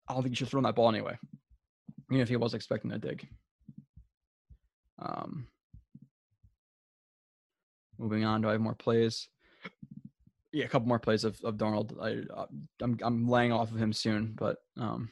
I 0.08 0.14
don't 0.14 0.24
think 0.24 0.32
you 0.32 0.38
should 0.38 0.50
throw 0.50 0.62
that 0.62 0.76
ball 0.76 0.90
anyway, 0.90 1.18
even 2.12 2.22
if 2.22 2.30
he 2.30 2.36
was 2.36 2.54
expecting 2.54 2.92
a 2.92 2.98
dig. 2.98 3.28
Um, 5.00 5.48
moving 8.00 8.26
on, 8.26 8.42
do 8.42 8.50
I 8.50 8.54
have 8.54 8.62
more 8.62 8.76
plays? 8.76 9.28
Yeah, 10.52 10.66
a 10.66 10.68
couple 10.68 10.88
more 10.88 11.00
plays 11.00 11.24
of, 11.26 11.40
of 11.44 11.58
Darnold. 11.58 11.94
I, 12.02 12.34
uh, 12.34 12.48
I'm 12.82 12.98
I'm 13.04 13.28
laying 13.28 13.52
off 13.52 13.72
of 13.72 13.78
him 13.78 13.94
soon, 13.94 14.34
but 14.36 14.58
um, 14.78 15.10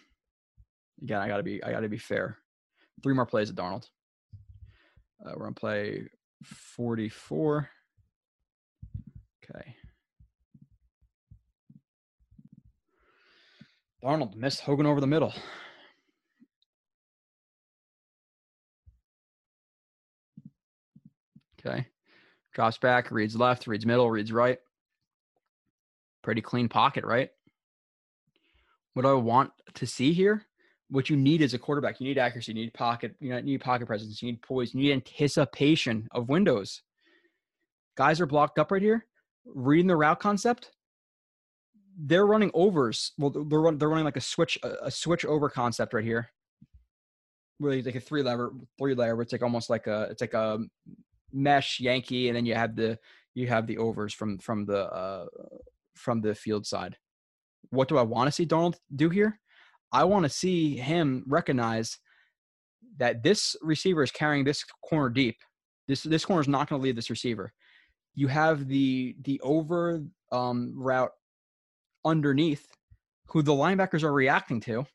Again, 1.02 1.22
I 1.22 1.28
gotta 1.28 1.44
be 1.44 1.64
I 1.64 1.72
gotta 1.72 1.90
be 1.90 1.98
fair. 1.98 2.38
Three 3.04 3.14
more 3.14 3.26
plays 3.26 3.50
of 3.50 3.56
Darnold. 3.56 3.88
Uh, 5.24 5.32
we're 5.36 5.44
gonna 5.44 5.54
play 5.54 6.08
44. 6.44 7.70
Okay. 9.44 9.76
Darnold 14.04 14.36
missed 14.36 14.62
Hogan 14.62 14.86
over 14.86 15.02
the 15.02 15.08
middle. 15.08 15.34
Okay. 21.60 21.88
Drops 22.58 22.80
back, 22.80 23.12
reads 23.12 23.36
left, 23.36 23.68
reads 23.68 23.86
middle, 23.86 24.10
reads 24.10 24.32
right. 24.32 24.58
Pretty 26.24 26.42
clean 26.42 26.68
pocket, 26.68 27.06
right? 27.06 27.30
What 28.96 29.06
I 29.06 29.14
want 29.14 29.52
to 29.76 29.86
see 29.86 30.12
here? 30.12 30.42
What 30.90 31.08
you 31.08 31.18
need 31.18 31.44
as 31.44 31.54
a 31.54 31.60
quarterback, 31.60 32.02
you 32.02 32.08
need 32.08 32.18
accuracy, 32.18 32.54
you 32.54 32.62
need 32.64 32.74
pocket, 32.74 33.14
you 33.20 33.40
need 33.44 33.62
pocket 33.62 33.86
presence, 33.86 34.24
you 34.24 34.32
need 34.32 34.42
poise, 34.42 34.74
you 34.74 34.82
need 34.82 34.92
anticipation 34.92 36.08
of 36.10 36.30
windows. 36.30 36.82
Guys 37.96 38.20
are 38.20 38.26
blocked 38.26 38.58
up 38.58 38.72
right 38.72 38.82
here, 38.82 39.06
reading 39.46 39.86
the 39.86 39.96
route 39.96 40.20
concept. 40.20 40.72
They're 41.96 42.26
running 42.26 42.50
overs. 42.56 43.12
Well, 43.20 43.30
they're 43.30 43.62
run, 43.62 43.78
they're 43.78 43.90
running 43.90 44.06
like 44.06 44.18
a 44.18 44.22
switch 44.22 44.58
a, 44.64 44.90
switch 44.90 45.26
over 45.26 45.48
concept 45.48 45.94
right 45.94 46.04
here. 46.04 46.30
Really 47.60 47.84
like 47.84 47.94
a 47.94 48.00
three 48.00 48.24
lever 48.24 48.52
three 48.80 48.96
layer. 48.96 49.22
It's 49.22 49.32
like 49.32 49.44
almost 49.44 49.70
like 49.70 49.86
a 49.86 50.08
it's 50.10 50.22
like 50.22 50.34
a 50.34 50.58
mesh 51.32 51.80
Yankee, 51.80 52.30
and 52.30 52.36
then 52.36 52.46
you 52.46 52.56
have 52.56 52.76
the 52.76 52.98
you 53.34 53.48
have 53.48 53.68
the 53.68 53.78
overs 53.78 54.14
from 54.14 54.38
from 54.40 54.66
the 54.66 54.92
uh, 54.92 55.26
from 55.96 56.22
the 56.22 56.34
field 56.36 56.66
side. 56.66 56.98
What 57.70 57.88
do 57.88 57.98
I 57.98 58.02
want 58.04 58.28
to 58.28 58.32
see 58.32 58.46
Darnold 58.46 58.76
do 58.96 59.10
here? 59.10 59.40
I 59.92 60.04
want 60.04 60.24
to 60.24 60.30
see 60.30 60.78
him 60.78 61.24
recognize 61.28 61.98
that 62.98 63.24
this 63.24 63.56
receiver 63.62 64.04
is 64.04 64.12
carrying 64.12 64.44
this 64.44 64.64
corner 64.88 65.10
deep. 65.10 65.38
This 65.88 66.04
this 66.04 66.26
corner 66.26 66.42
is 66.42 66.48
not 66.48 66.70
going 66.70 66.82
to 66.82 66.84
leave 66.84 66.96
this 66.96 67.10
receiver. 67.10 67.54
You 68.16 68.28
have 68.28 68.68
the 68.68 69.16
the 69.22 69.40
over 69.42 70.04
um, 70.32 70.74
route 70.76 71.12
underneath, 72.04 72.68
who 73.28 73.42
the 73.42 73.54
linebackers 73.54 74.04
are 74.04 74.14
reacting 74.14 74.60
to. 74.62 74.86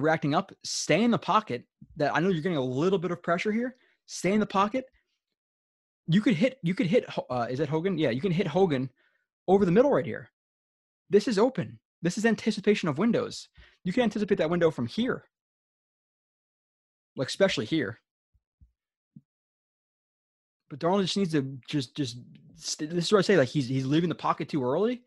Reacting 0.00 0.34
up. 0.34 0.52
Stay 0.64 1.02
in 1.02 1.10
the 1.10 1.18
pocket. 1.18 1.64
That 1.96 2.14
I 2.14 2.20
know 2.20 2.28
you're 2.28 2.42
getting 2.42 2.58
a 2.58 2.62
little 2.62 2.98
bit 2.98 3.10
of 3.10 3.22
pressure 3.22 3.52
here. 3.52 3.76
Stay 4.06 4.32
in 4.32 4.40
the 4.40 4.46
pocket. 4.46 4.86
You 6.06 6.20
could 6.20 6.34
hit. 6.34 6.58
You 6.62 6.74
could 6.74 6.86
hit. 6.86 7.04
Uh, 7.30 7.46
is 7.50 7.60
it 7.60 7.68
Hogan? 7.68 7.98
Yeah, 7.98 8.10
you 8.10 8.20
can 8.20 8.32
hit 8.32 8.46
Hogan 8.46 8.90
over 9.46 9.64
the 9.64 9.72
middle 9.72 9.90
right 9.90 10.06
here. 10.06 10.30
This 11.10 11.28
is 11.28 11.38
open. 11.38 11.78
This 12.02 12.16
is 12.16 12.24
anticipation 12.24 12.88
of 12.88 12.98
windows. 12.98 13.48
You 13.84 13.92
can 13.92 14.04
anticipate 14.04 14.38
that 14.38 14.50
window 14.50 14.70
from 14.70 14.86
here, 14.86 15.24
like 17.16 17.28
especially 17.28 17.64
here. 17.64 17.98
But 20.70 20.78
Darnold 20.78 21.02
just 21.02 21.16
needs 21.16 21.32
to 21.32 21.58
just 21.68 21.96
just. 21.96 22.18
This 22.78 23.06
is 23.06 23.12
what 23.12 23.20
I 23.20 23.22
say. 23.22 23.36
Like 23.36 23.48
he's 23.48 23.68
he's 23.68 23.86
leaving 23.86 24.08
the 24.08 24.14
pocket 24.14 24.48
too 24.48 24.64
early. 24.64 25.02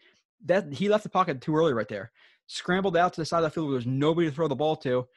That 0.46 0.74
he 0.74 0.90
left 0.90 1.04
the 1.04 1.10
pocket 1.10 1.42
too 1.42 1.56
early 1.56 1.74
right 1.74 1.88
there. 1.88 2.12
Scrambled 2.48 2.98
out 2.98 3.14
to 3.14 3.22
the 3.22 3.26
side 3.26 3.40
of 3.40 3.44
the 3.44 3.50
field 3.50 3.68
where 3.68 3.76
there's 3.76 3.86
nobody 3.86 4.30
to 4.30 4.36
throw 4.36 4.48
the 4.48 4.56
ball 4.56 4.76
to, 4.78 5.08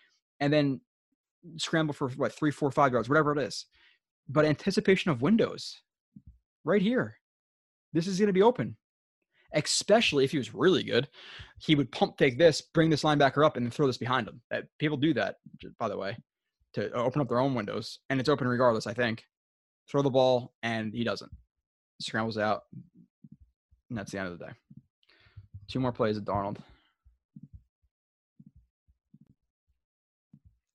and 0.41 0.53
then 0.53 0.81
scramble 1.57 1.95
for 1.95 2.09
what 2.11 2.33
three, 2.33 2.51
four, 2.51 2.71
five 2.71 2.93
yards, 2.93 3.09
whatever 3.09 3.33
it 3.33 3.39
is. 3.39 3.67
But 4.29 4.45
anticipation 4.45 5.11
of 5.11 5.23
windows, 5.23 5.81
right 6.65 6.83
here. 6.83 7.17
This 7.93 8.07
is 8.07 8.19
going 8.19 8.29
to 8.29 8.33
be 8.33 8.43
open 8.43 8.77
especially 9.55 10.25
if 10.25 10.33
he 10.33 10.39
was 10.39 10.55
really 10.55 10.83
good, 10.83 11.09
he 11.59 11.75
would 11.75 11.91
pump 11.93 12.19
fake 12.19 12.39
this, 12.39 12.61
bring 12.61 12.91
this 12.91 13.03
linebacker 13.03 13.45
up, 13.45 13.57
and 13.57 13.65
then 13.65 13.71
throw 13.71 13.87
this 13.87 13.99
behind 13.99 14.29
him. 14.29 14.41
Uh, 14.53 14.61
people 14.79 14.97
do 14.97 15.15
that, 15.15 15.37
by 15.79 15.89
the 15.89 15.97
way, 15.97 16.17
to 16.75 16.91
open 16.93 17.23
up 17.23 17.29
their 17.29 17.39
own 17.41 17.55
windows, 17.55 18.01
and 18.11 18.21
it's 18.21 18.29
open 18.29 18.49
regardless. 18.49 18.87
I 18.87 18.95
think. 18.95 19.25
Throw 19.89 20.03
the 20.03 20.11
ball, 20.11 20.55
and 20.63 20.95
he 20.95 21.05
doesn't. 21.05 21.31
Scrambles 22.01 22.39
out, 22.39 22.63
and 23.91 23.99
that's 23.99 24.13
the 24.13 24.19
end 24.19 24.29
of 24.29 24.39
the 24.39 24.47
day. 24.47 24.53
Two 25.69 25.81
more 25.81 25.93
plays 25.93 26.17
of 26.17 26.25
Darnold. 26.25 26.57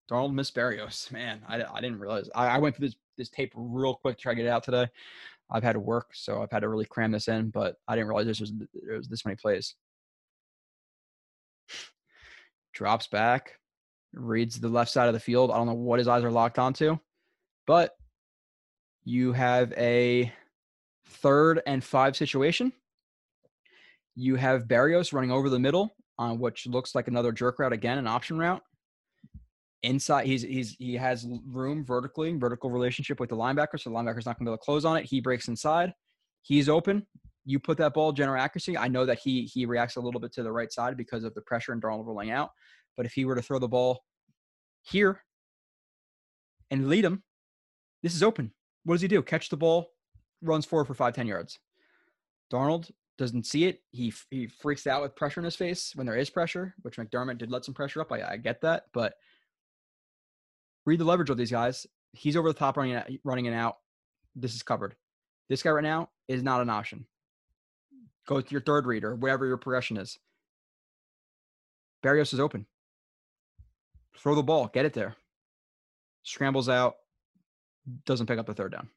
Darnold 0.10 0.34
missed 0.34 0.56
Berrios. 0.56 1.11
Man, 1.11 1.41
I, 1.48 1.64
I 1.64 1.81
didn't 1.81 1.99
realize. 1.99 2.30
I, 2.34 2.48
I 2.48 2.57
went 2.57 2.76
through 2.76 2.88
this 2.88 2.95
this 3.18 3.30
tape 3.30 3.52
real 3.56 3.95
quick 3.95 4.18
to 4.18 4.22
try 4.22 4.31
to 4.31 4.38
get 4.38 4.45
it 4.45 4.49
out 4.49 4.64
today. 4.64 4.88
I've 5.52 5.64
had 5.64 5.73
to 5.73 5.80
work, 5.80 6.11
so 6.14 6.41
I've 6.41 6.52
had 6.52 6.61
to 6.61 6.69
really 6.69 6.86
cram 6.86 7.11
this 7.11 7.27
in, 7.27 7.49
but 7.49 7.77
I 7.88 7.95
didn't 7.95 8.07
realize 8.07 8.26
this 8.26 8.40
was 8.40 8.53
there 8.73 8.98
was 8.98 9.07
this 9.07 9.26
many 9.26 9.36
plays. 9.36 9.76
Drops 12.73 13.07
back, 13.07 13.60
reads 14.14 14.60
the 14.60 14.69
left 14.69 14.91
side 14.91 15.07
of 15.07 15.14
the 15.14 15.19
field. 15.19 15.52
I 15.52 15.57
don't 15.57 15.68
know 15.68 15.73
what 15.73 15.99
his 15.99 16.07
eyes 16.07 16.23
are 16.23 16.31
locked 16.31 16.60
onto, 16.60 16.98
but 17.68 17.95
you 19.03 19.34
have 19.34 19.73
a 19.73 20.31
third 21.07 21.61
and 21.65 21.84
five 21.84 22.15
situation. 22.15 22.72
You 24.15 24.36
have 24.36 24.68
Berrios 24.68 25.14
running 25.14 25.31
over 25.31 25.49
the 25.49 25.60
middle 25.60 25.95
on 26.18 26.40
which 26.40 26.68
looks 26.68 26.94
like 26.94 27.07
another 27.07 27.31
jerk 27.31 27.60
route 27.60 27.73
again, 27.73 27.98
an 27.98 28.07
option 28.07 28.38
route 28.38 28.61
inside 29.84 30.26
he's 30.26 30.41
he's 30.41 30.76
he 30.77 30.95
has 30.95 31.26
room 31.47 31.85
vertically 31.85 32.34
vertical 32.34 32.69
relationship 32.69 33.19
with 33.19 33.30
the 33.30 33.35
linebacker 33.35 33.80
so 33.80 33.89
the 33.89 33.95
linebacker's 33.95 34.26
not 34.26 34.38
going 34.38 34.45
to 34.45 34.49
be 34.49 34.49
able 34.49 34.57
to 34.57 34.64
close 34.64 34.84
on 34.84 34.97
it. 34.97 35.06
He 35.06 35.22
breaks 35.22 35.47
inside. 35.47 35.93
He's 36.41 36.68
open. 36.68 37.06
You 37.45 37.60
put 37.60 37.77
that 37.77 37.93
ball 37.93 38.11
general 38.11 38.41
accuracy 38.41 38.77
i 38.77 38.88
know 38.88 39.06
that 39.06 39.19
he 39.19 39.43
he 39.43 39.65
reacts 39.65 39.95
a 39.95 40.01
little 40.01 40.19
bit 40.19 40.34
to 40.34 40.43
the 40.43 40.51
right 40.51 40.72
side 40.72 40.97
because 40.97 41.23
of 41.23 41.34
the 41.34 41.41
pressure 41.41 41.72
and 41.72 41.81
Darnold 41.81 42.06
rolling 42.06 42.31
out 42.31 42.51
but 42.97 43.06
if 43.06 43.14
he 43.14 43.26
were 43.26 43.35
to 43.35 43.41
throw 43.41 43.60
the 43.60 43.68
ball 43.68 44.03
here 44.84 45.22
and 46.69 46.89
lead 46.89 47.06
him 47.06 47.23
this 48.01 48.15
is 48.15 48.23
open. 48.23 48.51
What 48.84 48.95
does 48.95 49.01
he 49.01 49.07
do? 49.07 49.22
Catch 49.22 49.49
the 49.49 49.57
ball 49.57 49.91
runs 50.41 50.65
forward 50.65 50.85
for 50.85 50.93
five 50.93 51.14
ten 51.14 51.27
yards. 51.27 51.60
Darnold 52.51 52.91
doesn't 53.18 53.45
see 53.45 53.65
it. 53.65 53.81
He 53.91 54.14
he 54.30 54.47
freaks 54.47 54.88
out 54.88 55.01
with 55.01 55.15
pressure 55.15 55.39
in 55.39 55.45
his 55.45 55.56
face 55.56 55.91
when 55.95 56.06
there 56.07 56.15
is 56.15 56.30
pressure 56.30 56.73
which 56.81 56.97
mcdermott 56.97 57.38
did 57.38 57.51
let 57.51 57.65
some 57.65 57.73
pressure 57.73 58.01
up. 58.01 58.11
I, 58.11 58.23
I 58.23 58.38
get 58.38 58.61
that 58.61 58.85
but 58.93 59.14
read 60.85 60.99
the 60.99 61.06
leverage 61.06 61.30
of 61.30 61.38
these 61.38 61.51
guys. 61.51 61.88
He's 62.11 62.35
over 62.35 62.47
the 62.47 62.57
top 62.57 62.77
running 62.77 63.19
running 63.23 63.45
it 63.45 63.53
out. 63.53 63.77
This 64.35 64.56
is 64.56 64.64
covered. 64.64 64.95
This 65.49 65.64
guy 65.64 65.72
right 65.72 65.84
now 65.84 66.10
is 66.27 66.43
not 66.43 66.61
an 66.61 66.69
option. 66.69 67.06
Go 68.27 68.39
to 68.39 68.51
your 68.51 68.61
third 68.61 68.85
reader, 68.85 69.15
whatever 69.15 69.45
your 69.47 69.57
progression 69.57 69.97
is. 69.97 70.19
Berrios 72.03 72.34
is 72.34 72.39
open. 72.39 72.65
Throw 74.18 74.35
the 74.35 74.43
ball, 74.43 74.68
get 74.68 74.85
it 74.85 74.93
there. 74.93 75.15
Scrambles 76.23 76.69
out, 76.69 76.95
doesn't 78.06 78.27
pick 78.27 78.38
up 78.38 78.45
the 78.45 78.53
third 78.53 78.72
down. 78.72 78.89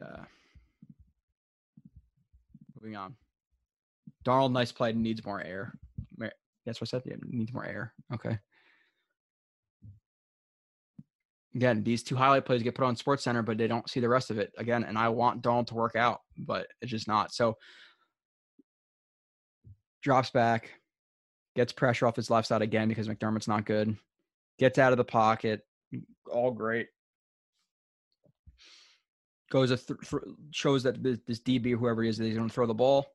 Uh, 0.00 0.24
moving 2.80 2.96
on. 2.96 3.14
Darnold, 4.24 4.52
nice 4.52 4.72
play, 4.72 4.92
needs 4.92 5.24
more 5.24 5.40
air. 5.40 5.72
That's 6.64 6.80
what 6.80 6.88
I 6.88 6.90
said. 6.90 7.02
Yeah, 7.04 7.16
needs 7.28 7.52
more 7.52 7.64
air. 7.66 7.92
Okay. 8.12 8.38
Again, 11.54 11.82
these 11.82 12.02
two 12.02 12.16
highlight 12.16 12.46
plays 12.46 12.62
get 12.62 12.74
put 12.74 12.84
on 12.84 12.96
Sports 12.96 13.24
Center, 13.24 13.42
but 13.42 13.58
they 13.58 13.66
don't 13.66 13.88
see 13.88 14.00
the 14.00 14.08
rest 14.08 14.30
of 14.30 14.38
it. 14.38 14.52
Again, 14.56 14.84
and 14.84 14.96
I 14.96 15.08
want 15.10 15.42
Darnold 15.42 15.66
to 15.68 15.74
work 15.74 15.96
out, 15.96 16.20
but 16.38 16.66
it's 16.80 16.90
just 16.90 17.08
not. 17.08 17.34
So 17.34 17.58
drops 20.02 20.30
back, 20.30 20.70
gets 21.54 21.72
pressure 21.72 22.06
off 22.06 22.16
his 22.16 22.30
left 22.30 22.48
side 22.48 22.62
again 22.62 22.88
because 22.88 23.08
McDermott's 23.08 23.48
not 23.48 23.66
good. 23.66 23.96
Gets 24.58 24.78
out 24.78 24.92
of 24.92 24.98
the 24.98 25.04
pocket, 25.04 25.60
all 26.30 26.52
great. 26.52 26.88
Goes 29.50 29.70
a 29.70 29.76
th- 29.76 30.00
th- 30.08 30.22
shows 30.52 30.84
that 30.84 31.02
this, 31.02 31.18
this 31.26 31.40
DB, 31.40 31.76
whoever 31.76 32.02
he 32.02 32.08
is, 32.08 32.16
he's 32.16 32.34
going 32.34 32.48
to 32.48 32.54
throw 32.54 32.66
the 32.66 32.72
ball 32.72 33.06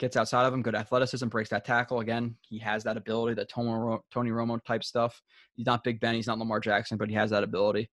gets 0.00 0.16
outside 0.16 0.46
of 0.46 0.52
him, 0.52 0.62
good 0.62 0.74
athleticism, 0.74 1.28
breaks 1.28 1.50
that 1.50 1.64
tackle. 1.64 2.00
Again, 2.00 2.34
he 2.40 2.58
has 2.58 2.82
that 2.82 2.96
ability, 2.96 3.34
that 3.34 3.48
Tony, 3.48 4.30
Romo 4.30 4.58
type 4.64 4.82
stuff. 4.82 5.22
He's 5.54 5.66
not 5.66 5.84
Big 5.84 6.00
Ben, 6.00 6.14
he's 6.14 6.26
not 6.26 6.38
Lamar 6.38 6.58
Jackson, 6.58 6.98
but 6.98 7.08
he 7.08 7.14
has 7.14 7.30
that 7.30 7.44
ability. 7.44 7.88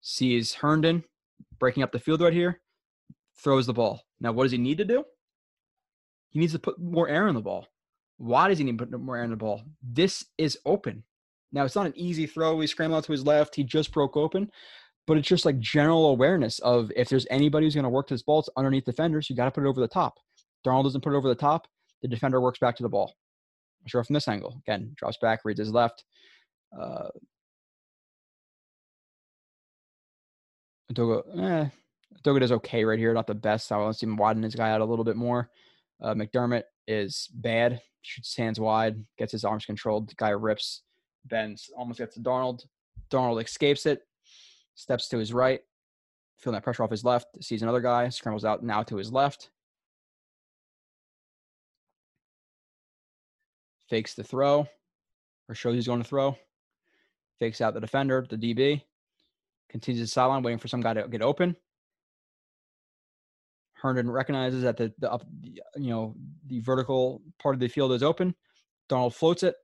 Sees 0.00 0.54
Herndon 0.54 1.02
breaking 1.58 1.82
up 1.82 1.90
the 1.90 1.98
field 1.98 2.20
right 2.20 2.32
here, 2.32 2.60
throws 3.42 3.66
the 3.66 3.72
ball. 3.72 4.02
Now, 4.20 4.30
what 4.30 4.44
does 4.44 4.52
he 4.52 4.58
need 4.58 4.78
to 4.78 4.84
do? 4.84 5.02
He 6.28 6.38
needs 6.38 6.52
to 6.52 6.58
put 6.60 6.78
more 6.78 7.08
air 7.08 7.26
in 7.26 7.34
the 7.34 7.40
ball. 7.40 7.66
Why 8.18 8.48
does 8.48 8.58
he 8.58 8.64
need 8.64 8.78
to 8.78 8.86
put 8.86 9.00
more 9.00 9.16
air 9.16 9.24
in 9.24 9.30
the 9.30 9.36
ball? 9.36 9.62
This 9.82 10.24
is 10.38 10.58
open. 10.64 11.02
Now, 11.50 11.64
it's 11.64 11.74
not 11.74 11.86
an 11.86 11.92
easy 11.96 12.26
throw. 12.26 12.60
He 12.60 12.66
scrambled 12.66 12.98
out 12.98 13.04
to 13.04 13.12
his 13.12 13.26
left. 13.26 13.56
He 13.56 13.64
just 13.64 13.92
broke 13.92 14.16
open. 14.16 14.50
But 15.06 15.18
it's 15.18 15.26
just 15.26 15.44
like 15.44 15.58
general 15.58 16.06
awareness 16.10 16.60
of 16.60 16.92
if 16.94 17.08
there's 17.08 17.26
anybody 17.28 17.66
who's 17.66 17.74
going 17.74 17.82
to 17.82 17.90
work 17.90 18.08
this 18.08 18.22
ball, 18.22 18.38
it's 18.38 18.48
underneath 18.56 18.84
defenders. 18.84 19.28
You 19.28 19.34
got 19.34 19.46
to 19.46 19.50
put 19.50 19.64
it 19.64 19.68
over 19.68 19.80
the 19.80 19.88
top. 19.88 20.14
Darnold 20.64 20.84
doesn't 20.84 21.00
put 21.00 21.12
it 21.12 21.16
over 21.16 21.28
the 21.28 21.34
top. 21.34 21.66
The 22.02 22.08
defender 22.08 22.40
works 22.40 22.58
back 22.58 22.76
to 22.76 22.82
the 22.82 22.88
ball. 22.88 23.14
Sure, 23.86 24.04
from 24.04 24.14
this 24.14 24.28
angle. 24.28 24.60
Again, 24.66 24.92
drops 24.96 25.18
back, 25.18 25.40
reads 25.44 25.58
his 25.58 25.72
left. 25.72 26.04
Uh, 26.78 27.08
Edoga, 30.92 31.70
eh, 32.24 32.44
is 32.44 32.52
okay 32.52 32.84
right 32.84 32.98
here, 32.98 33.12
not 33.12 33.26
the 33.26 33.34
best. 33.34 33.72
I 33.72 33.76
want 33.78 33.94
to 33.94 33.98
see 33.98 34.06
him 34.06 34.16
widen 34.16 34.42
his 34.42 34.54
guy 34.54 34.70
out 34.70 34.80
a 34.80 34.84
little 34.84 35.04
bit 35.04 35.16
more. 35.16 35.50
Uh, 36.00 36.14
McDermott 36.14 36.64
is 36.86 37.28
bad, 37.34 37.80
shoots 38.02 38.30
his 38.30 38.36
hands 38.36 38.60
wide, 38.60 39.04
gets 39.18 39.32
his 39.32 39.44
arms 39.44 39.64
controlled. 39.64 40.10
The 40.10 40.14
guy 40.16 40.30
rips, 40.30 40.82
bends, 41.24 41.70
almost 41.76 41.98
gets 41.98 42.14
to 42.14 42.20
Darnold. 42.20 42.64
Darnold 43.10 43.42
escapes 43.42 43.86
it, 43.86 44.02
steps 44.74 45.08
to 45.08 45.18
his 45.18 45.32
right, 45.32 45.60
feeling 46.38 46.54
that 46.54 46.64
pressure 46.64 46.82
off 46.82 46.90
his 46.90 47.04
left, 47.04 47.42
sees 47.42 47.62
another 47.62 47.80
guy, 47.80 48.08
scrambles 48.08 48.44
out 48.44 48.62
now 48.62 48.82
to 48.82 48.96
his 48.96 49.12
left. 49.12 49.50
Fakes 53.92 54.14
the 54.14 54.24
throw, 54.24 54.66
or 55.50 55.54
shows 55.54 55.74
he's 55.74 55.86
going 55.86 56.02
to 56.02 56.08
throw. 56.08 56.34
Fakes 57.38 57.60
out 57.60 57.74
the 57.74 57.80
defender, 57.80 58.24
the 58.26 58.38
DB. 58.38 58.80
Continues 59.68 60.00
the 60.00 60.06
sideline, 60.06 60.42
waiting 60.42 60.58
for 60.58 60.66
some 60.66 60.80
guy 60.80 60.94
to 60.94 61.06
get 61.08 61.20
open. 61.20 61.54
Herndon 63.74 64.10
recognizes 64.10 64.62
that 64.62 64.78
the, 64.78 64.94
the 64.98 65.12
up, 65.12 65.26
you 65.42 65.90
know, 65.90 66.14
the 66.46 66.60
vertical 66.60 67.20
part 67.38 67.54
of 67.54 67.60
the 67.60 67.68
field 67.68 67.92
is 67.92 68.02
open. 68.02 68.34
Darnold 68.88 69.12
floats 69.12 69.42
it, 69.42 69.56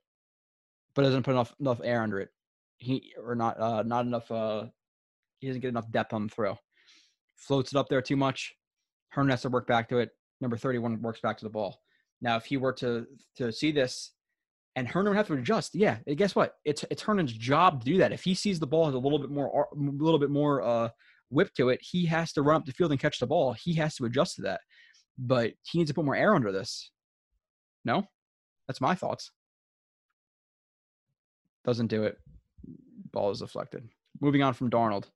but 0.95 1.05
doesn't 1.05 1.23
put 1.23 1.31
enough 1.31 1.55
enough 1.59 1.81
air 1.83 2.03
under 2.03 2.21
it. 2.21 2.29
He 2.77 3.15
or 3.25 3.35
not 3.35 3.59
uh, 3.59 3.83
not 3.83 4.05
enough. 4.05 4.31
Uh, 4.31 4.67
he 5.39 5.47
doesn't 5.47 5.63
get 5.63 5.69
enough 5.69 5.91
depth 5.91 6.13
on 6.13 6.27
the 6.27 6.35
throw. 6.35 6.59
Floats 7.37 7.73
it 7.73 7.79
up 7.79 7.89
there 7.89 8.03
too 8.03 8.17
much. 8.17 8.55
Herndon 9.09 9.31
has 9.31 9.41
to 9.41 9.49
work 9.49 9.67
back 9.67 9.89
to 9.89 10.01
it. 10.01 10.11
Number 10.43 10.59
thirty-one 10.59 11.01
works 11.01 11.23
back 11.23 11.39
to 11.39 11.47
the 11.47 11.51
ball. 11.51 11.81
Now, 12.21 12.37
if 12.37 12.45
he 12.45 12.59
were 12.59 12.75
to 12.75 13.07
to 13.37 13.51
see 13.51 13.73
this, 13.73 14.11
and 14.79 14.87
Herndon 14.87 15.11
would 15.11 15.17
have 15.17 15.27
to 15.27 15.35
adjust, 15.35 15.75
yeah, 15.75 15.99
guess 16.15 16.37
what? 16.37 16.55
It's 16.65 16.85
it's 16.89 17.03
Herndon's 17.03 17.33
job 17.33 17.81
to 17.81 17.85
do 17.85 17.99
that. 17.99 18.13
If 18.13 18.23
he 18.23 18.33
sees 18.33 18.61
the 18.61 18.67
ball 18.67 18.87
has 18.87 18.95
a 18.95 18.99
little 18.99 19.19
bit 19.19 19.29
more 19.29 19.67
a 19.73 19.77
little 19.77 20.21
bit 20.21 20.31
more 20.31 20.63
uh, 20.63 20.89
whip 21.31 21.53
to 21.55 21.71
it, 21.71 21.81
he 21.83 22.07
has 22.07 22.33
to 22.35 22.43
run 22.43 22.57
up 22.57 22.65
the 22.65 22.73
field 22.73 22.93
and 22.93 23.01
catch 23.01 23.19
the 23.19 23.27
ball. 23.27 23.53
He 23.55 23.75
has 23.75 23.97
to 23.97 24.05
adjust 24.05 24.37
to 24.37 24.43
that. 24.43 24.61
But 25.19 25.55
he 25.65 25.79
needs 25.79 25.91
to 25.91 25.95
put 25.95 26.05
more 26.05 26.15
air 26.15 26.33
under 26.33 26.53
this. 26.53 26.93
No? 27.85 28.07
That's 28.69 28.81
my 28.81 28.95
thoughts. 28.95 29.33
Doesn't 31.65 31.89
do 31.89 32.05
it. 32.05 32.17
Ball 33.13 33.33
is 33.33 33.41
deflected. 33.41 33.89
Moving 34.21 34.45
on 34.45 34.55
from 34.55 34.71
Darnold. 34.71 35.07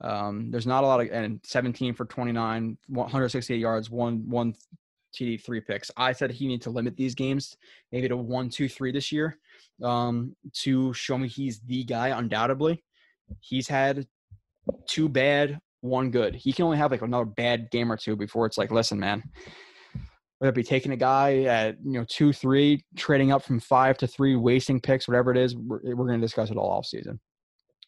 Um, 0.00 0.50
there's 0.50 0.66
not 0.66 0.82
a 0.82 0.86
lot 0.88 1.00
of 1.00 1.08
and 1.12 1.40
17 1.44 1.94
for 1.94 2.04
29, 2.04 2.78
168 2.88 3.58
yards, 3.58 3.90
one 3.90 4.28
one 4.28 4.54
TD, 5.14 5.42
three 5.42 5.60
picks. 5.60 5.90
I 5.96 6.12
said 6.12 6.30
he 6.30 6.46
need 6.46 6.62
to 6.62 6.70
limit 6.70 6.96
these 6.96 7.14
games 7.14 7.56
maybe 7.92 8.08
to 8.08 8.16
one, 8.16 8.48
two, 8.48 8.68
three 8.68 8.92
this 8.92 9.10
year 9.12 9.38
um, 9.82 10.34
to 10.54 10.92
show 10.94 11.18
me 11.18 11.28
he's 11.28 11.60
the 11.60 11.84
guy. 11.84 12.08
Undoubtedly, 12.08 12.82
he's 13.40 13.68
had 13.68 14.06
two 14.88 15.08
bad, 15.08 15.58
one 15.80 16.10
good. 16.10 16.34
He 16.34 16.52
can 16.52 16.64
only 16.64 16.78
have 16.78 16.90
like 16.90 17.02
another 17.02 17.24
bad 17.24 17.70
game 17.70 17.90
or 17.90 17.96
two 17.96 18.16
before 18.16 18.46
it's 18.46 18.58
like, 18.58 18.70
listen, 18.70 18.98
man, 18.98 19.22
whether 20.38 20.50
it 20.50 20.54
be 20.54 20.62
taking 20.62 20.92
a 20.92 20.96
guy 20.96 21.42
at 21.42 21.76
you 21.84 21.92
know 21.92 22.04
two, 22.08 22.32
three, 22.32 22.84
trading 22.96 23.32
up 23.32 23.42
from 23.42 23.60
five 23.60 23.98
to 23.98 24.06
three, 24.06 24.36
wasting 24.36 24.80
picks, 24.80 25.08
whatever 25.08 25.30
it 25.30 25.36
is, 25.36 25.56
we're, 25.56 25.80
we're 25.94 26.06
going 26.06 26.20
to 26.20 26.24
discuss 26.24 26.50
it 26.50 26.56
all 26.56 26.70
off 26.70 26.86
season. 26.86 27.18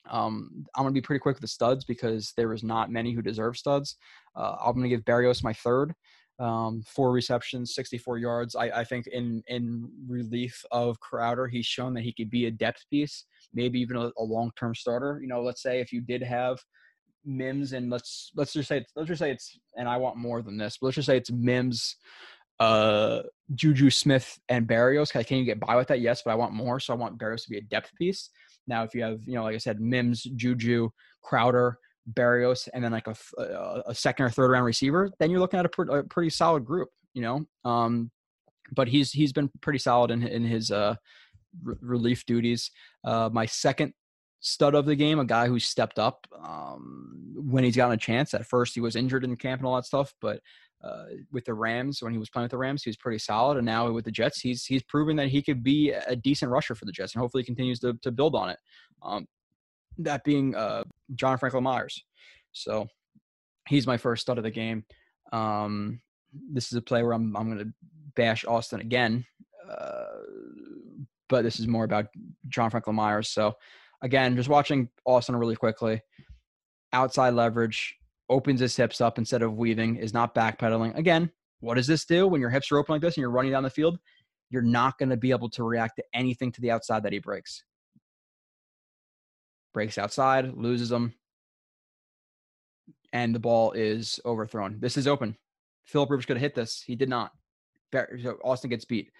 Um, 0.08 0.64
I'm 0.74 0.84
going 0.84 0.94
to 0.94 1.00
be 1.00 1.04
pretty 1.04 1.20
quick 1.20 1.36
with 1.36 1.42
the 1.42 1.48
studs 1.48 1.84
because 1.84 2.32
there 2.36 2.52
is 2.52 2.64
not 2.64 2.90
many 2.90 3.12
who 3.12 3.22
deserve 3.22 3.56
studs. 3.56 3.96
Uh, 4.34 4.56
I'm 4.64 4.72
going 4.72 4.84
to 4.84 4.88
give 4.88 5.04
Berrios 5.04 5.44
my 5.44 5.52
third. 5.52 5.94
Um, 6.40 6.82
four 6.86 7.12
receptions, 7.12 7.74
64 7.74 8.16
yards. 8.16 8.56
I, 8.56 8.70
I, 8.70 8.84
think 8.84 9.06
in 9.08 9.42
in 9.46 9.86
relief 10.08 10.64
of 10.70 10.98
Crowder, 10.98 11.46
he's 11.46 11.66
shown 11.66 11.92
that 11.92 12.02
he 12.02 12.14
could 12.14 12.30
be 12.30 12.46
a 12.46 12.50
depth 12.50 12.82
piece, 12.88 13.26
maybe 13.52 13.78
even 13.78 13.98
a, 13.98 14.10
a 14.16 14.22
long 14.22 14.50
term 14.58 14.74
starter. 14.74 15.18
You 15.20 15.28
know, 15.28 15.42
let's 15.42 15.62
say 15.62 15.80
if 15.80 15.92
you 15.92 16.00
did 16.00 16.22
have 16.22 16.58
Mims 17.26 17.74
and 17.74 17.90
let's 17.90 18.30
let's 18.34 18.54
just 18.54 18.68
say 18.68 18.78
it's, 18.78 18.92
let's 18.96 19.08
just 19.08 19.18
say 19.18 19.30
it's 19.30 19.58
and 19.76 19.86
I 19.86 19.98
want 19.98 20.16
more 20.16 20.40
than 20.40 20.56
this, 20.56 20.78
but 20.80 20.86
let's 20.86 20.94
just 20.94 21.06
say 21.06 21.18
it's 21.18 21.30
Mims, 21.30 21.96
uh, 22.58 23.20
Juju 23.54 23.90
Smith 23.90 24.38
and 24.48 24.66
Berrios. 24.66 25.12
Can 25.26 25.38
you 25.38 25.44
get 25.44 25.60
by 25.60 25.76
with 25.76 25.88
that? 25.88 26.00
Yes, 26.00 26.22
but 26.24 26.30
I 26.30 26.36
want 26.36 26.54
more, 26.54 26.80
so 26.80 26.94
I 26.94 26.96
want 26.96 27.18
Berrios 27.18 27.44
to 27.44 27.50
be 27.50 27.58
a 27.58 27.62
depth 27.62 27.94
piece. 27.96 28.30
Now, 28.66 28.84
if 28.84 28.94
you 28.94 29.02
have 29.02 29.20
you 29.26 29.34
know, 29.34 29.44
like 29.44 29.56
I 29.56 29.58
said, 29.58 29.80
Mims, 29.80 30.22
Juju, 30.22 30.88
Crowder, 31.22 31.78
Berrios, 32.12 32.68
and 32.72 32.82
then 32.82 32.92
like 32.92 33.06
a, 33.06 33.16
a, 33.38 33.82
a 33.86 33.94
second 33.94 34.26
or 34.26 34.30
third 34.30 34.50
round 34.50 34.64
receiver, 34.64 35.10
then 35.18 35.30
you're 35.30 35.40
looking 35.40 35.58
at 35.58 35.66
a, 35.66 35.68
pr- 35.68 35.90
a 35.90 36.04
pretty 36.04 36.30
solid 36.30 36.64
group. 36.64 36.88
You 37.14 37.22
know, 37.22 37.46
um, 37.64 38.10
but 38.72 38.88
he's 38.88 39.10
he's 39.12 39.32
been 39.32 39.50
pretty 39.60 39.78
solid 39.78 40.10
in 40.10 40.22
in 40.22 40.44
his 40.44 40.70
uh, 40.70 40.94
re- 41.62 41.76
relief 41.80 42.24
duties. 42.26 42.70
Uh, 43.04 43.28
my 43.32 43.46
second 43.46 43.92
stud 44.40 44.74
of 44.74 44.86
the 44.86 44.96
game, 44.96 45.18
a 45.18 45.24
guy 45.24 45.46
who 45.46 45.58
stepped 45.58 45.98
up 45.98 46.26
um, 46.42 47.34
when 47.36 47.64
he's 47.64 47.76
gotten 47.76 47.94
a 47.94 47.98
chance. 47.98 48.32
At 48.32 48.46
first, 48.46 48.74
he 48.74 48.80
was 48.80 48.96
injured 48.96 49.24
in 49.24 49.36
camp 49.36 49.60
and 49.60 49.66
all 49.66 49.76
that 49.76 49.84
stuff, 49.84 50.14
but 50.20 50.40
uh, 50.82 51.04
with 51.30 51.44
the 51.44 51.54
Rams, 51.54 52.02
when 52.02 52.12
he 52.12 52.18
was 52.18 52.30
playing 52.30 52.44
with 52.44 52.52
the 52.52 52.58
Rams, 52.58 52.82
he 52.82 52.88
was 52.88 52.96
pretty 52.96 53.18
solid. 53.18 53.58
And 53.58 53.66
now 53.66 53.90
with 53.90 54.06
the 54.06 54.10
Jets, 54.10 54.40
he's 54.40 54.64
he's 54.64 54.82
proven 54.84 55.16
that 55.16 55.28
he 55.28 55.42
could 55.42 55.62
be 55.62 55.90
a 55.90 56.16
decent 56.16 56.50
rusher 56.50 56.74
for 56.74 56.86
the 56.86 56.92
Jets, 56.92 57.14
and 57.14 57.20
hopefully 57.20 57.44
continues 57.44 57.80
to 57.80 57.94
to 58.02 58.10
build 58.10 58.34
on 58.34 58.50
it. 58.50 58.58
Um, 59.02 59.26
that 60.04 60.24
being 60.24 60.54
uh, 60.54 60.84
John 61.14 61.38
Franklin 61.38 61.64
Myers. 61.64 62.02
So 62.52 62.86
he's 63.68 63.86
my 63.86 63.96
first 63.96 64.22
stud 64.22 64.38
of 64.38 64.44
the 64.44 64.50
game. 64.50 64.84
Um, 65.32 66.00
this 66.52 66.72
is 66.72 66.78
a 66.78 66.82
play 66.82 67.02
where 67.02 67.12
I'm 67.12 67.36
I'm 67.36 67.50
going 67.50 67.64
to 67.64 67.72
bash 68.16 68.44
Austin 68.44 68.80
again, 68.80 69.24
uh, 69.70 70.04
but 71.28 71.42
this 71.42 71.60
is 71.60 71.68
more 71.68 71.84
about 71.84 72.06
John 72.48 72.70
Franklin 72.70 72.96
Myers. 72.96 73.28
So 73.28 73.54
again, 74.02 74.36
just 74.36 74.48
watching 74.48 74.88
Austin 75.04 75.36
really 75.36 75.56
quickly. 75.56 76.00
Outside 76.92 77.34
leverage 77.34 77.96
opens 78.28 78.60
his 78.60 78.76
hips 78.76 79.00
up 79.00 79.18
instead 79.18 79.42
of 79.42 79.56
weaving, 79.56 79.96
is 79.96 80.12
not 80.12 80.34
backpedaling. 80.34 80.96
Again, 80.96 81.30
what 81.60 81.74
does 81.74 81.86
this 81.86 82.04
do 82.04 82.26
when 82.26 82.40
your 82.40 82.50
hips 82.50 82.72
are 82.72 82.78
open 82.78 82.94
like 82.94 83.02
this 83.02 83.16
and 83.16 83.20
you're 83.22 83.30
running 83.30 83.52
down 83.52 83.62
the 83.62 83.70
field? 83.70 83.98
You're 84.50 84.62
not 84.62 84.98
going 84.98 85.10
to 85.10 85.16
be 85.16 85.30
able 85.30 85.50
to 85.50 85.62
react 85.62 85.96
to 85.96 86.04
anything 86.14 86.50
to 86.52 86.60
the 86.60 86.70
outside 86.70 87.04
that 87.04 87.12
he 87.12 87.20
breaks. 87.20 87.62
Breaks 89.72 89.98
outside, 89.98 90.54
loses 90.54 90.88
them, 90.88 91.14
and 93.12 93.34
the 93.34 93.38
ball 93.38 93.72
is 93.72 94.20
overthrown. 94.24 94.78
This 94.80 94.96
is 94.96 95.06
open. 95.06 95.36
Philip 95.84 96.10
Rivers 96.10 96.26
could 96.26 96.36
have 96.36 96.42
hit 96.42 96.54
this. 96.54 96.82
He 96.84 96.96
did 96.96 97.08
not. 97.08 97.32
Austin 98.44 98.70
gets 98.70 98.84
beat. 98.84 99.10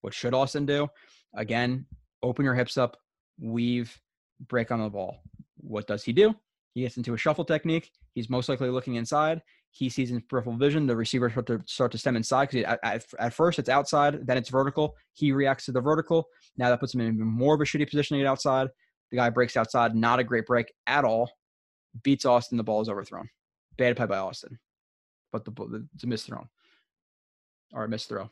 What 0.00 0.14
should 0.14 0.34
Austin 0.34 0.66
do? 0.66 0.88
Again, 1.34 1.86
open 2.22 2.44
your 2.44 2.54
hips 2.54 2.78
up, 2.78 2.96
weave, 3.40 3.98
break 4.48 4.70
on 4.70 4.80
the 4.80 4.88
ball. 4.88 5.22
What 5.56 5.86
does 5.86 6.04
he 6.04 6.12
do? 6.12 6.34
He 6.74 6.82
gets 6.82 6.96
into 6.96 7.14
a 7.14 7.18
shuffle 7.18 7.44
technique. 7.44 7.90
He's 8.14 8.30
most 8.30 8.48
likely 8.48 8.70
looking 8.70 8.96
inside. 8.96 9.42
He 9.70 9.88
sees 9.88 10.10
in 10.10 10.20
peripheral 10.20 10.56
vision 10.56 10.86
the 10.86 10.96
receiver 10.96 11.28
start 11.30 11.46
to 11.46 11.60
start 11.66 11.92
to 11.92 11.98
stem 11.98 12.16
inside 12.16 12.50
because 12.50 12.64
at, 12.64 12.78
at, 12.82 13.04
at, 13.18 13.34
first 13.34 13.58
it's 13.58 13.68
outside, 13.68 14.24
then 14.26 14.36
it's 14.36 14.48
vertical. 14.48 14.94
He 15.14 15.32
reacts 15.32 15.66
to 15.66 15.72
the 15.72 15.80
vertical. 15.80 16.28
Now 16.56 16.68
that 16.68 16.80
puts 16.80 16.94
him 16.94 17.00
in 17.00 17.14
even 17.14 17.26
more 17.26 17.54
of 17.54 17.60
a 17.60 17.64
shitty 17.64 17.88
position 17.90 18.16
to 18.16 18.22
get 18.22 18.28
outside. 18.28 18.68
The 19.10 19.16
guy 19.16 19.30
breaks 19.30 19.56
outside. 19.56 19.94
Not 19.94 20.18
a 20.18 20.24
great 20.24 20.46
break 20.46 20.72
at 20.86 21.04
all. 21.04 21.30
Beats 22.02 22.24
Austin. 22.24 22.58
The 22.58 22.64
ball 22.64 22.80
is 22.80 22.88
overthrown. 22.88 23.28
Bad 23.76 23.96
play 23.96 24.06
by 24.06 24.18
Austin, 24.18 24.58
but 25.32 25.44
the 25.44 25.86
it's 25.94 26.04
a 26.04 26.06
missed 26.06 26.26
throw 26.26 26.46
or 27.72 27.84
a 27.84 27.88
missed 27.88 28.08
throw. 28.08 28.30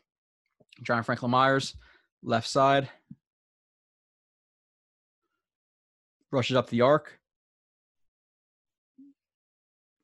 John 0.81 1.03
Franklin 1.03 1.31
Myers, 1.31 1.75
left 2.23 2.47
side, 2.47 2.89
rushes 6.31 6.55
up 6.55 6.69
the 6.69 6.81
arc. 6.81 7.19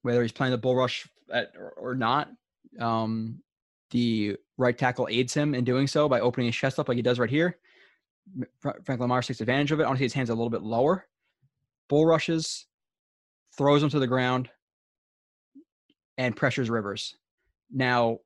Whether 0.04 0.22
he's 0.22 0.32
playing 0.32 0.52
the 0.52 0.58
bull 0.58 0.76
rush 0.76 1.08
at, 1.34 1.54
or, 1.58 1.72
or 1.72 1.96
not, 1.96 2.30
um, 2.80 3.42
the 3.92 4.38
right 4.58 4.78
tackle 4.78 5.08
aids 5.10 5.34
him 5.34 5.56
in 5.56 5.64
doing 5.64 5.88
so 5.88 6.08
by 6.08 6.20
opening 6.20 6.48
his 6.48 6.56
chest 6.56 6.80
up 6.80 6.88
like 6.88 6.96
he 6.96 7.02
does 7.02 7.20
right 7.20 7.30
here. 7.30 7.58
Franklin 8.60 9.00
Lamar 9.00 9.22
takes 9.22 9.42
advantage 9.42 9.72
of 9.72 9.80
it. 9.80 9.84
Honestly, 9.84 10.06
his 10.06 10.14
hands 10.14 10.30
a 10.30 10.36
little 10.36 10.50
bit 10.50 10.62
lower. 10.62 11.06
Bull 11.88 12.06
rushes, 12.06 12.68
throws 13.58 13.82
him 13.82 13.90
to 13.90 14.00
the 14.00 14.08
ground, 14.08 14.50
and 16.18 16.36
pressures 16.36 16.70
Rivers. 16.70 17.16
Now, 17.72 18.20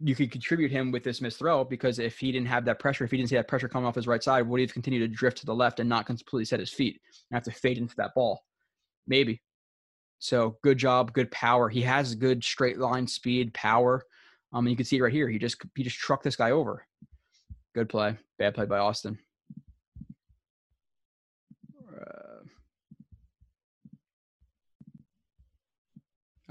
you 0.00 0.14
could 0.14 0.30
contribute 0.30 0.70
him 0.70 0.90
with 0.90 1.04
this 1.04 1.20
missed 1.20 1.38
throw 1.38 1.64
because 1.64 1.98
if 1.98 2.18
he 2.18 2.32
didn't 2.32 2.48
have 2.48 2.64
that 2.64 2.78
pressure, 2.78 3.04
if 3.04 3.10
he 3.10 3.16
didn't 3.16 3.28
see 3.28 3.36
that 3.36 3.48
pressure 3.48 3.68
coming 3.68 3.86
off 3.86 3.94
his 3.94 4.06
right 4.06 4.22
side, 4.22 4.46
would 4.46 4.58
he 4.58 4.66
have 4.66 4.72
continued 4.72 5.00
to 5.00 5.08
drift 5.08 5.38
to 5.38 5.46
the 5.46 5.54
left 5.54 5.80
and 5.80 5.88
not 5.88 6.06
completely 6.06 6.44
set 6.44 6.60
his 6.60 6.70
feet 6.70 7.00
and 7.30 7.36
have 7.36 7.44
to 7.44 7.52
fade 7.52 7.78
into 7.78 7.94
that 7.96 8.14
ball? 8.14 8.42
Maybe. 9.06 9.40
So 10.18 10.56
good 10.62 10.78
job, 10.78 11.12
good 11.12 11.30
power. 11.30 11.68
He 11.68 11.82
has 11.82 12.14
good 12.14 12.42
straight 12.42 12.78
line 12.78 13.06
speed, 13.06 13.54
power. 13.54 14.04
Um, 14.52 14.66
you 14.66 14.76
can 14.76 14.84
see 14.84 15.00
right 15.00 15.12
here. 15.12 15.28
He 15.28 15.38
just 15.38 15.56
he 15.74 15.82
just 15.82 15.98
trucked 15.98 16.24
this 16.24 16.36
guy 16.36 16.50
over. 16.50 16.84
Good 17.74 17.88
play. 17.88 18.16
Bad 18.38 18.54
play 18.54 18.66
by 18.66 18.78
Austin. 18.78 19.18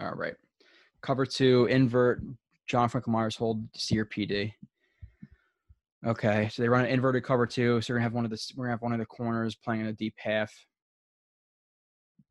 All 0.01 0.13
right. 0.13 0.35
Cover 1.01 1.25
two, 1.25 1.65
invert, 1.65 2.21
John 2.67 2.89
Franklin 2.89 3.13
Myers 3.13 3.35
hold 3.35 3.63
Sear 3.75 4.05
PD. 4.05 4.53
Okay, 6.05 6.49
so 6.51 6.61
they 6.61 6.69
run 6.69 6.85
an 6.85 6.89
inverted 6.89 7.23
cover 7.23 7.45
two. 7.45 7.79
So 7.81 7.93
we're 7.93 7.99
gonna 7.99 8.03
have 8.03 8.13
one 8.13 8.25
of 8.25 8.31
the 8.31 8.53
we're 8.55 8.65
gonna 8.65 8.73
have 8.73 8.81
one 8.81 8.93
of 8.93 8.99
the 8.99 9.05
corners 9.05 9.55
playing 9.55 9.81
in 9.81 9.87
a 9.87 9.93
deep 9.93 10.15
half. 10.17 10.51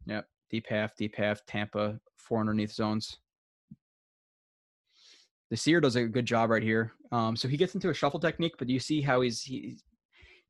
Yep. 0.07 0.27
deep 0.51 0.67
half, 0.69 0.97
deep 0.97 1.15
half, 1.15 1.45
Tampa, 1.47 2.01
four 2.17 2.41
underneath 2.41 2.73
zones. 2.73 3.19
Desir 5.51 5.81
does 5.81 5.97
a 5.97 6.05
good 6.05 6.27
job 6.27 6.51
right 6.51 6.63
here. 6.63 6.93
Um, 7.13 7.37
so 7.37 7.49
he 7.49 7.57
gets 7.57 7.75
into 7.75 7.91
a 7.91 7.95
shuffle 7.95 8.19
technique, 8.19 8.55
but 8.59 8.67
do 8.67 8.73
you 8.75 8.81
see 8.81 9.01
how 9.01 9.21
he's 9.21 9.43
he's 9.43 9.85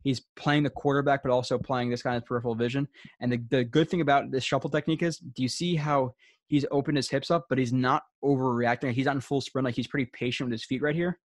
he's 0.03 0.21
playing 0.37 0.63
the 0.63 0.71
quarterback, 0.71 1.23
but 1.23 1.31
also 1.31 1.59
playing 1.59 1.91
this 1.91 2.03
kind 2.03 2.17
of 2.17 2.25
peripheral 2.25 2.55
vision. 2.55 2.89
And 3.21 3.33
the, 3.33 3.43
the 3.51 3.65
good 3.65 3.91
thing 3.91 4.01
about 4.01 4.31
this 4.31 4.45
shuffle 4.45 4.71
technique 4.71 5.03
is, 5.03 5.19
do 5.19 5.43
you 5.43 5.49
see 5.49 5.77
how 5.77 6.15
he's 6.51 6.67
opened 6.73 6.97
his 6.97 7.09
hips 7.09 7.31
up, 7.31 7.47
but 7.49 7.59
he's 7.59 7.73
not 7.73 8.03
overreacting? 8.25 8.93
He's 8.93 9.07
not 9.07 9.15
in 9.15 9.21
full 9.21 9.41
sprint. 9.41 9.65
Like 9.65 9.77
he's 9.77 9.87
pretty 9.87 10.11
patient 10.13 10.49
with 10.49 10.53
his 10.53 10.65
feet 10.65 10.83
right 10.83 10.97
here. 10.97 11.19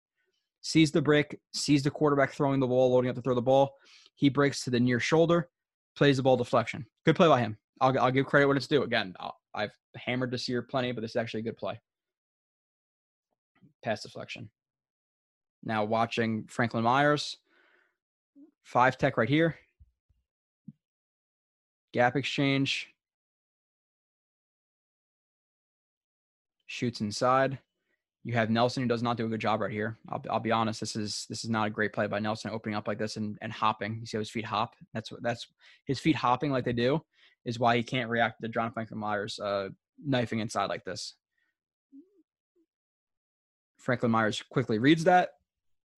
Sees 0.61 0.91
the 0.91 1.01
break, 1.01 1.37
sees 1.51 1.81
the 1.81 1.89
quarterback 1.89 2.31
throwing 2.31 2.59
the 2.59 2.67
ball, 2.67 2.93
loading 2.93 3.09
up 3.09 3.15
to 3.15 3.21
throw 3.23 3.33
the 3.33 3.41
ball. 3.41 3.73
He 4.13 4.29
breaks 4.29 4.63
to 4.63 4.69
the 4.69 4.79
near 4.79 4.99
shoulder, 4.99 5.49
plays 5.97 6.17
the 6.17 6.23
ball 6.23 6.37
deflection. 6.37 6.85
Good 7.05 7.15
play 7.15 7.27
by 7.27 7.39
him. 7.39 7.57
I'll, 7.81 7.97
I'll 7.99 8.11
give 8.11 8.27
credit 8.27 8.47
when 8.47 8.55
it's 8.55 8.67
due. 8.67 8.83
Again, 8.83 9.13
i 9.19 9.61
have 9.61 9.71
hammered 9.95 10.31
Desir 10.31 10.61
plenty, 10.61 10.91
but 10.91 11.01
this 11.01 11.11
is 11.11 11.15
actually 11.15 11.41
a 11.41 11.43
good 11.43 11.57
play. 11.57 11.81
Pass 13.83 14.03
deflection. 14.03 14.49
Now 15.63 15.83
watching 15.85 16.45
Franklin 16.47 16.83
Myers, 16.83 17.37
five 18.63 18.97
tech 18.97 19.17
right 19.17 19.29
here. 19.29 19.57
Gap 21.93 22.15
exchange. 22.15 22.94
Shoots 26.67 27.01
inside. 27.01 27.59
You 28.23 28.33
have 28.33 28.49
Nelson 28.49 28.83
who 28.83 28.89
does 28.89 29.03
not 29.03 29.17
do 29.17 29.27
a 29.27 29.29
good 29.29 29.39
job 29.39 29.61
right 29.61 29.71
here. 29.71 29.97
I'll, 30.09 30.21
I'll 30.31 30.39
be 30.39 30.51
honest. 30.51 30.79
This 30.79 30.95
is 30.95 31.27
this 31.29 31.43
is 31.43 31.49
not 31.49 31.67
a 31.67 31.69
great 31.69 31.93
play 31.93 32.07
by 32.07 32.19
Nelson 32.19 32.51
opening 32.51 32.75
up 32.75 32.87
like 32.87 32.97
this 32.97 33.17
and, 33.17 33.37
and 33.41 33.51
hopping. 33.53 33.99
You 33.99 34.05
see 34.07 34.17
how 34.17 34.21
his 34.21 34.31
feet 34.31 34.45
hop. 34.45 34.73
That's 34.93 35.11
what 35.11 35.21
that's 35.21 35.47
his 35.85 35.99
feet 35.99 36.15
hopping 36.15 36.51
like 36.51 36.65
they 36.65 36.73
do 36.73 37.01
is 37.45 37.59
why 37.59 37.77
he 37.77 37.83
can't 37.83 38.09
react 38.09 38.41
to 38.41 38.47
John 38.47 38.71
Franklin 38.71 38.99
Myers 38.99 39.39
uh, 39.39 39.69
knifing 40.03 40.39
inside 40.39 40.65
like 40.65 40.83
this. 40.83 41.13
Franklin 43.77 44.11
Myers 44.11 44.41
quickly 44.49 44.79
reads 44.79 45.03
that, 45.03 45.29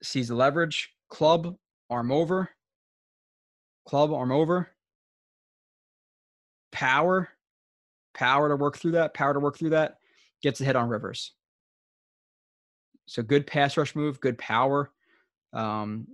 sees 0.04 0.28
the 0.28 0.36
leverage, 0.36 0.94
club, 1.10 1.56
arm 1.90 2.12
over, 2.12 2.50
club, 3.88 4.12
arm 4.12 4.34
over, 4.34 4.70
power, 6.74 7.30
power 8.14 8.50
to 8.50 8.58
work 8.58 8.78
through 8.78 8.92
that, 8.92 9.14
power 9.14 9.34
to 9.34 9.40
work 9.40 9.58
through 9.58 9.70
that, 9.70 10.00
gets 10.42 10.62
a 10.62 10.66
hit 10.66 10.76
on 10.76 10.90
Rivers. 10.90 11.34
So 13.06 13.24
good 13.24 13.48
pass 13.48 13.78
rush 13.78 13.96
move, 13.96 14.20
good 14.20 14.38
power 14.38 14.92
um, 15.54 16.08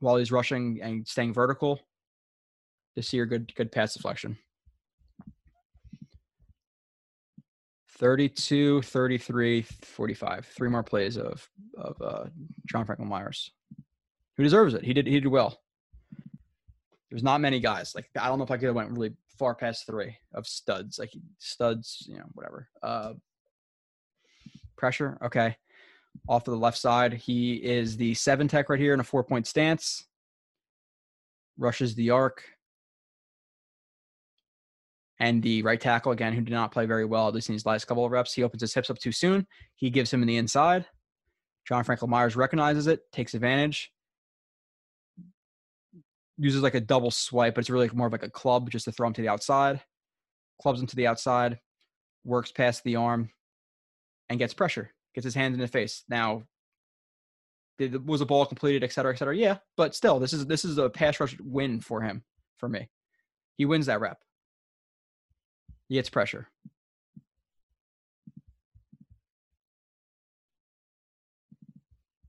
while 0.00 0.16
he's 0.16 0.32
rushing 0.32 0.80
and 0.82 1.06
staying 1.06 1.34
vertical. 1.34 1.80
Desir, 2.96 3.26
good 3.26 3.54
good 3.54 3.70
pass 3.70 3.94
deflection. 3.94 4.38
32, 7.98 8.82
33, 8.82 9.62
45. 9.62 10.46
Three 10.46 10.68
more 10.68 10.82
plays 10.82 11.16
of 11.16 11.48
of 11.76 12.00
uh, 12.00 12.24
John 12.66 12.84
Franklin 12.86 13.08
Myers, 13.08 13.50
who 14.36 14.42
deserves 14.42 14.74
it. 14.74 14.84
He 14.84 14.92
did 14.92 15.06
he 15.06 15.20
did 15.20 15.28
well. 15.28 15.60
There's 17.10 17.22
not 17.22 17.40
many 17.40 17.60
guys 17.60 17.94
like 17.94 18.08
I 18.18 18.28
don't 18.28 18.38
know 18.38 18.44
if 18.44 18.50
I 18.50 18.56
could 18.56 18.66
have 18.66 18.74
went 18.74 18.90
really 18.90 19.14
far 19.38 19.54
past 19.54 19.86
three 19.86 20.16
of 20.34 20.46
studs 20.46 20.98
like 20.98 21.12
studs, 21.38 22.04
you 22.08 22.16
know, 22.16 22.24
whatever. 22.32 22.68
Uh, 22.82 23.14
pressure, 24.76 25.18
okay. 25.22 25.56
Off 26.28 26.44
to 26.44 26.50
the 26.50 26.56
left 26.56 26.78
side, 26.78 27.12
he 27.12 27.54
is 27.54 27.96
the 27.96 28.14
seven 28.14 28.46
tech 28.46 28.68
right 28.68 28.78
here 28.78 28.94
in 28.94 29.00
a 29.00 29.04
four 29.04 29.24
point 29.24 29.46
stance. 29.46 30.04
Rushes 31.58 31.94
the 31.94 32.10
arc, 32.10 32.42
and 35.20 35.42
the 35.42 35.62
right 35.62 35.80
tackle, 35.80 36.12
again, 36.12 36.32
who 36.32 36.40
did 36.40 36.52
not 36.52 36.72
play 36.72 36.86
very 36.86 37.04
well, 37.04 37.28
at 37.28 37.34
least 37.34 37.48
in 37.48 37.52
his 37.52 37.66
last 37.66 37.84
couple 37.86 38.04
of 38.04 38.10
reps, 38.10 38.34
he 38.34 38.42
opens 38.42 38.60
his 38.60 38.74
hips 38.74 38.90
up 38.90 38.98
too 38.98 39.12
soon. 39.12 39.46
He 39.76 39.90
gives 39.90 40.12
him 40.12 40.22
in 40.22 40.28
the 40.28 40.36
inside. 40.36 40.86
John 41.66 41.84
Franklin 41.84 42.10
Myers 42.10 42.36
recognizes 42.36 42.88
it, 42.88 43.00
takes 43.12 43.34
advantage, 43.34 43.92
uses 46.38 46.62
like 46.62 46.74
a 46.74 46.80
double 46.80 47.10
swipe, 47.10 47.54
but 47.54 47.60
it's 47.60 47.70
really 47.70 47.90
more 47.92 48.06
of 48.06 48.12
like 48.12 48.22
a 48.22 48.30
club 48.30 48.70
just 48.70 48.84
to 48.86 48.92
throw 48.92 49.06
him 49.06 49.14
to 49.14 49.22
the 49.22 49.28
outside. 49.28 49.80
Clubs 50.62 50.80
him 50.80 50.86
to 50.86 50.96
the 50.96 51.06
outside, 51.06 51.58
works 52.24 52.52
past 52.52 52.84
the 52.84 52.96
arm, 52.96 53.30
and 54.30 54.38
gets 54.38 54.54
pressure, 54.54 54.92
gets 55.14 55.24
his 55.24 55.34
hands 55.34 55.54
in 55.54 55.60
the 55.60 55.66
face. 55.66 56.04
Now, 56.08 56.44
did, 57.76 58.06
was 58.06 58.20
the 58.20 58.26
ball 58.26 58.46
completed, 58.46 58.84
et 58.84 58.92
cetera, 58.92 59.12
et 59.12 59.18
cetera? 59.18 59.36
Yeah, 59.36 59.58
but 59.76 59.96
still, 59.96 60.20
this 60.20 60.32
is 60.32 60.46
this 60.46 60.64
is 60.64 60.78
a 60.78 60.88
pass 60.88 61.18
rush 61.18 61.36
win 61.40 61.80
for 61.80 62.02
him, 62.02 62.22
for 62.56 62.68
me. 62.68 62.88
He 63.56 63.64
wins 63.64 63.86
that 63.86 64.00
rep. 64.00 64.18
He 65.88 65.96
gets 65.96 66.08
pressure. 66.08 66.48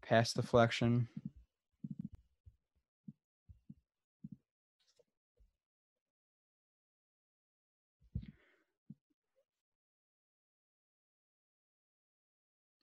Pass 0.01 0.33
deflection. 0.33 1.07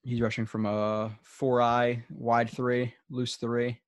He's 0.02 0.20
rushing 0.20 0.46
from 0.46 0.66
a 0.66 1.16
four 1.22 1.62
eye, 1.62 2.04
wide 2.10 2.50
three, 2.50 2.94
loose 3.08 3.36
three. 3.36 3.78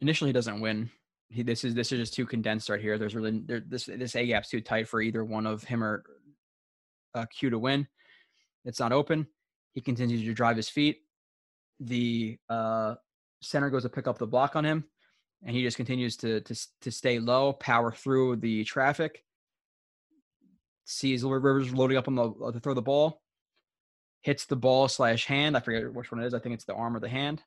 Initially, 0.00 0.30
he 0.30 0.32
doesn't 0.32 0.60
win 0.60 0.90
he, 1.32 1.42
this 1.42 1.64
is 1.64 1.74
this 1.74 1.90
is 1.92 1.98
just 1.98 2.14
too 2.14 2.26
condensed 2.26 2.68
right 2.68 2.80
here. 2.80 2.98
There's 2.98 3.14
really 3.14 3.42
there, 3.44 3.62
this 3.66 3.86
this 3.86 4.14
A 4.14 4.26
gap's 4.26 4.50
too 4.50 4.60
tight 4.60 4.86
for 4.86 5.00
either 5.00 5.24
one 5.24 5.46
of 5.46 5.64
him 5.64 5.82
or 5.82 6.04
uh, 7.14 7.26
Q 7.26 7.50
to 7.50 7.58
win. 7.58 7.88
It's 8.64 8.80
not 8.80 8.92
open. 8.92 9.26
He 9.74 9.80
continues 9.80 10.22
to 10.22 10.34
drive 10.34 10.56
his 10.56 10.68
feet. 10.68 10.98
The 11.80 12.38
uh, 12.48 12.94
center 13.40 13.70
goes 13.70 13.82
to 13.82 13.88
pick 13.88 14.06
up 14.06 14.18
the 14.18 14.26
block 14.26 14.56
on 14.56 14.64
him, 14.64 14.84
and 15.42 15.56
he 15.56 15.62
just 15.62 15.76
continues 15.76 16.16
to 16.18 16.40
to 16.42 16.54
to 16.82 16.90
stay 16.90 17.18
low, 17.18 17.54
power 17.54 17.90
through 17.90 18.36
the 18.36 18.64
traffic. 18.64 19.24
Sees 20.84 21.24
Rivers 21.24 21.72
loading 21.72 21.96
up 21.96 22.08
on 22.08 22.14
the 22.14 22.24
uh, 22.24 22.52
to 22.52 22.60
throw 22.60 22.74
the 22.74 22.82
ball. 22.82 23.22
Hits 24.22 24.46
the 24.46 24.56
ball 24.56 24.88
slash 24.88 25.26
hand. 25.26 25.56
I 25.56 25.60
forget 25.60 25.92
which 25.92 26.12
one 26.12 26.22
it 26.22 26.26
is. 26.26 26.34
I 26.34 26.38
think 26.38 26.54
it's 26.54 26.64
the 26.64 26.74
arm 26.74 26.96
or 26.96 27.00
the 27.00 27.08
hand. 27.08 27.42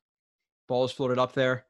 Ball 0.68 0.84
is 0.84 0.92
floated 0.92 1.18
up 1.18 1.32
there 1.32 1.64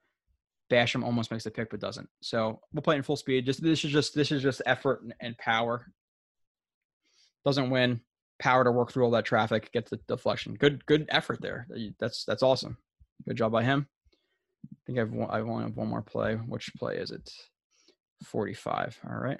Basham 0.71 1.05
almost 1.05 1.31
makes 1.31 1.45
the 1.45 1.51
pick 1.51 1.71
but 1.71 1.81
doesn't. 1.81 2.09
So 2.21 2.61
we'll 2.73 2.83
play 2.83 2.97
in 2.97 3.03
full 3.03 3.17
speed. 3.17 3.47
Just 3.47 3.63
this 3.63 3.85
is 3.85 3.91
just 3.91 4.15
this 4.15 4.33
is 4.33 4.43
just 4.43 4.63
effort 4.67 5.03
and, 5.03 5.15
and 5.21 5.39
power. 5.39 5.87
Doesn't 7.45 7.71
win. 7.71 8.01
Power 8.39 8.65
to 8.65 8.73
work 8.73 8.93
through 8.93 9.05
all 9.05 9.13
that 9.13 9.25
traffic, 9.25 9.73
Gets 9.73 9.91
the 9.91 10.01
deflection. 10.09 10.55
Good 10.55 10.85
good 10.87 11.07
effort 11.09 11.41
there. 11.41 11.67
That's 11.99 12.25
that's 12.25 12.43
awesome. 12.43 12.77
Good 13.27 13.37
job 13.37 13.53
by 13.53 13.65
him. 13.65 13.87
I 14.65 14.77
think 14.87 14.99
I've 14.99 15.13
I 15.31 15.41
only 15.41 15.65
have 15.65 15.77
one 15.77 15.89
more 15.89 16.03
play. 16.03 16.35
Which 16.35 16.73
play 16.77 16.97
is 16.97 17.11
it? 17.11 17.31
45. 18.25 18.99
All 19.09 19.17
right. 19.17 19.39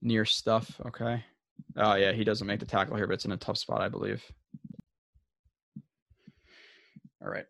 Near 0.00 0.24
stuff. 0.24 0.80
Okay. 0.86 1.24
Oh 1.76 1.94
yeah, 1.94 2.12
he 2.12 2.24
doesn't 2.24 2.46
make 2.46 2.60
the 2.60 2.66
tackle 2.66 2.96
here, 2.96 3.06
but 3.06 3.14
it's 3.14 3.24
in 3.24 3.32
a 3.32 3.36
tough 3.36 3.58
spot, 3.58 3.80
I 3.80 3.88
believe. 3.88 4.22
All 7.22 7.30
right. 7.30 7.46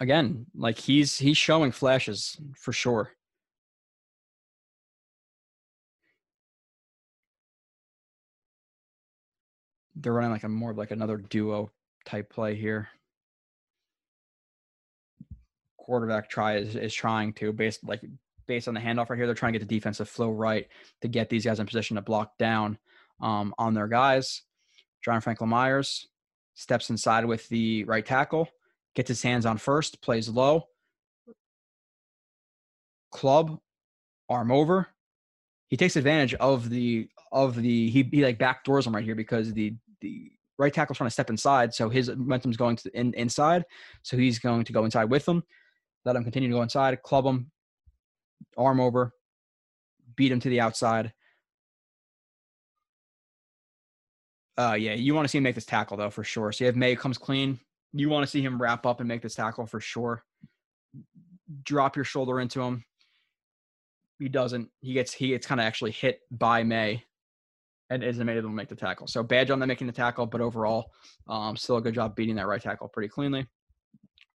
Again, 0.00 0.46
like 0.54 0.78
he's 0.78 1.18
he's 1.18 1.38
showing 1.38 1.72
flashes 1.72 2.36
for 2.56 2.72
sure. 2.72 3.12
They're 9.94 10.12
running 10.12 10.32
like 10.32 10.44
a 10.44 10.48
more 10.48 10.72
of 10.72 10.78
like 10.78 10.90
another 10.90 11.16
duo 11.18 11.70
type 12.04 12.30
play 12.30 12.56
here. 12.56 12.88
Quarterback 15.76 16.28
try 16.28 16.56
is, 16.56 16.76
is 16.76 16.94
trying 16.94 17.32
to 17.34 17.52
based 17.52 17.84
like 17.84 18.02
based 18.46 18.68
on 18.68 18.74
the 18.74 18.80
handoff 18.80 19.10
right 19.10 19.16
here. 19.16 19.26
They're 19.26 19.34
trying 19.34 19.52
to 19.52 19.58
get 19.58 19.68
the 19.68 19.74
defensive 19.74 20.08
flow 20.08 20.30
right 20.30 20.66
to 21.00 21.08
get 21.08 21.28
these 21.28 21.44
guys 21.44 21.60
in 21.60 21.66
position 21.66 21.96
to 21.96 22.02
block 22.02 22.36
down 22.38 22.78
um, 23.20 23.54
on 23.58 23.74
their 23.74 23.88
guys. 23.88 24.42
John 25.04 25.20
Franklin 25.20 25.50
Myers 25.50 26.08
steps 26.54 26.90
inside 26.90 27.24
with 27.24 27.48
the 27.48 27.84
right 27.84 28.04
tackle, 28.04 28.48
gets 28.94 29.08
his 29.08 29.22
hands 29.22 29.46
on 29.46 29.58
first, 29.58 30.02
plays 30.02 30.28
low, 30.28 30.64
club, 33.10 33.58
arm 34.28 34.50
over. 34.50 34.88
He 35.68 35.76
takes 35.76 35.96
advantage 35.96 36.34
of 36.34 36.68
the 36.68 37.08
of 37.30 37.56
the 37.56 37.90
he, 37.90 38.02
he 38.02 38.24
like 38.24 38.38
backdoors 38.38 38.86
him 38.86 38.94
right 38.94 39.04
here 39.04 39.14
because 39.14 39.52
the 39.52 39.74
the 40.00 40.30
right 40.58 40.72
tackle's 40.72 40.98
trying 40.98 41.08
to 41.08 41.12
step 41.12 41.30
inside, 41.30 41.72
so 41.72 41.88
his 41.88 42.08
momentum's 42.10 42.56
going 42.56 42.76
to 42.76 42.90
in, 42.98 43.14
inside, 43.14 43.64
so 44.02 44.16
he's 44.16 44.38
going 44.38 44.64
to 44.64 44.72
go 44.72 44.84
inside 44.84 45.04
with 45.04 45.26
him. 45.26 45.42
Let 46.04 46.16
him 46.16 46.24
continue 46.24 46.48
to 46.48 46.56
go 46.56 46.62
inside, 46.62 47.00
club 47.02 47.24
him, 47.24 47.50
arm 48.56 48.80
over, 48.80 49.12
beat 50.16 50.32
him 50.32 50.40
to 50.40 50.48
the 50.48 50.60
outside, 50.60 51.12
Uh, 54.58 54.74
yeah, 54.78 54.92
you 54.92 55.14
want 55.14 55.24
to 55.24 55.28
see 55.28 55.38
him 55.38 55.44
make 55.44 55.54
this 55.54 55.64
tackle 55.64 55.96
though 55.96 56.10
for 56.10 56.24
sure. 56.24 56.52
So 56.52 56.64
if 56.64 56.76
Maye 56.76 56.94
comes 56.94 57.18
clean, 57.18 57.58
You 57.94 58.08
want 58.08 58.22
to 58.22 58.30
see 58.30 58.42
him 58.42 58.60
wrap 58.60 58.86
up 58.86 59.00
and 59.00 59.08
make 59.08 59.22
this 59.22 59.34
tackle 59.34 59.66
for 59.66 59.80
sure. 59.80 60.24
Drop 61.62 61.94
your 61.94 62.04
shoulder 62.04 62.40
into 62.40 62.62
him. 62.62 62.84
He 64.18 64.28
doesn't. 64.28 64.70
He 64.80 64.94
gets 64.94 65.12
he 65.12 65.28
gets 65.28 65.46
kind 65.46 65.60
of 65.60 65.66
actually 65.66 65.90
hit 65.90 66.20
by 66.30 66.62
Maye 66.62 67.04
and 67.90 68.02
isn't 68.02 68.28
able 68.28 68.48
to 68.48 68.54
make 68.54 68.68
the 68.68 68.76
tackle. 68.76 69.06
So 69.06 69.22
bad 69.22 69.48
job 69.48 69.60
on 69.60 69.68
making 69.68 69.88
the 69.88 69.92
tackle, 69.92 70.24
but 70.26 70.40
overall, 70.40 70.92
um, 71.28 71.56
still 71.56 71.76
a 71.76 71.82
good 71.82 71.94
job 71.94 72.16
beating 72.16 72.36
that 72.36 72.46
right 72.46 72.62
tackle 72.62 72.88
pretty 72.88 73.08
cleanly. 73.08 73.46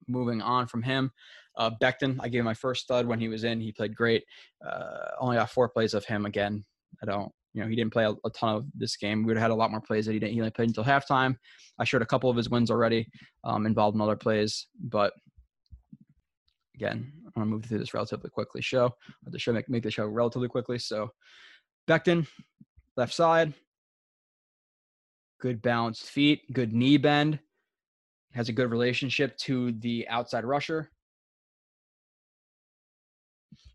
Moving 0.09 0.43
on 0.43 0.67
from 0.67 0.83
him, 0.83 1.13
uh, 1.57 1.71
Becton, 1.81 2.19
I 2.21 2.29
gave 2.29 2.41
him 2.41 2.47
my 2.47 2.55
first 2.55 2.83
stud 2.83 3.07
when 3.07 3.21
he 3.21 3.29
was 3.29 3.45
in. 3.45 3.61
He 3.61 3.73
played 3.73 3.95
great. 3.95 4.25
Uh, 4.65 5.11
only 5.21 5.37
got 5.37 5.51
four 5.51 5.69
plays 5.69 5.95
of 5.95 6.05
him 6.05 6.27
again. 6.27 6.65
I 7.03 7.07
don't, 7.07 7.31
you 7.53 7.63
know, 7.63 7.69
he 7.69 7.77
didn't 7.77 7.93
play 7.93 8.05
a, 8.05 8.11
a 8.11 8.31
ton 8.31 8.57
of 8.57 8.67
this 8.75 8.97
game. 8.97 9.23
We 9.23 9.27
would 9.27 9.37
have 9.37 9.43
had 9.43 9.51
a 9.51 9.55
lot 9.55 9.71
more 9.71 9.81
plays 9.81 10.07
that 10.07 10.13
he 10.13 10.19
didn't. 10.19 10.35
He 10.35 10.41
only 10.41 10.51
played 10.51 10.69
until 10.69 10.85
halftime. 10.85 11.37
I 11.79 11.85
showed 11.85 12.03
a 12.03 12.07
couple 12.07 12.31
of 12.31 12.37
his 12.37 12.51
wins 12.51 12.71
already, 12.71 13.09
um, 13.45 13.67
involved 13.67 13.95
in 13.95 14.01
other 14.01 14.17
plays, 14.17 14.67
but 14.81 15.13
again, 16.75 17.13
I'm 17.27 17.33
gonna 17.35 17.47
move 17.47 17.65
through 17.65 17.79
this 17.79 17.95
relatively 17.95 18.31
quickly. 18.31 18.61
Show 18.61 18.91
the 19.25 19.39
show 19.39 19.53
make, 19.53 19.69
make 19.69 19.83
the 19.83 19.91
show 19.91 20.07
relatively 20.07 20.49
quickly. 20.49 20.79
So 20.79 21.11
Becton, 21.89 22.27
left 22.97 23.13
side, 23.13 23.55
good 25.41 25.63
balanced 25.63 26.07
feet, 26.07 26.43
good 26.53 26.73
knee 26.73 26.97
bend, 26.97 27.39
has 28.33 28.49
a 28.49 28.53
good 28.53 28.71
relationship 28.71 29.37
to 29.39 29.73
the 29.73 30.07
outside 30.09 30.45
rusher. 30.45 30.91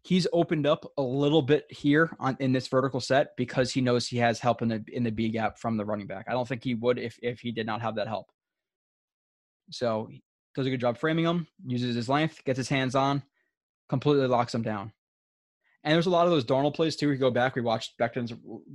He's 0.02 0.28
opened 0.32 0.66
up 0.66 0.92
a 0.98 1.02
little 1.02 1.42
bit 1.42 1.66
here 1.70 2.16
on 2.20 2.38
in 2.40 2.52
this 2.52 2.68
vertical 2.68 3.02
set 3.02 3.36
because 3.36 3.72
he 3.72 3.82
knows 3.82 4.08
he 4.08 4.18
has 4.18 4.40
help 4.40 4.62
in 4.62 4.70
the 4.70 4.84
in 4.92 5.04
the 5.04 5.12
B 5.12 5.30
gap 5.30 5.60
from 5.60 5.78
the 5.78 5.86
running 5.86 6.08
back. 6.08 6.26
I 6.28 6.32
don't 6.32 6.48
think 6.48 6.64
he 6.64 6.76
would 6.76 6.98
if 6.98 7.18
if 7.22 7.40
he 7.40 7.52
did 7.52 7.66
not 7.66 7.82
have 7.82 7.96
that 7.96 8.08
help. 8.08 8.32
So 9.72 10.10
does 10.56 10.66
a 10.66 10.70
good 10.70 10.82
job 10.82 10.98
framing 10.98 11.26
him, 11.26 11.48
uses 11.66 11.96
his 11.96 12.10
length, 12.10 12.44
gets 12.46 12.58
his 12.58 12.70
hands 12.70 12.96
on, 12.96 13.24
completely 13.88 14.28
locks 14.28 14.56
him 14.56 14.64
down. 14.64 14.92
And 15.84 15.94
there's 15.94 16.08
a 16.08 16.12
lot 16.12 16.26
of 16.26 16.32
those 16.32 16.44
Darnold 16.44 16.76
plays 16.76 16.98
too. 16.98 17.08
We 17.08 17.16
go 17.16 17.32
back, 17.32 17.56
we 17.56 17.62
watched 17.62 17.98
Becton's 17.98 18.34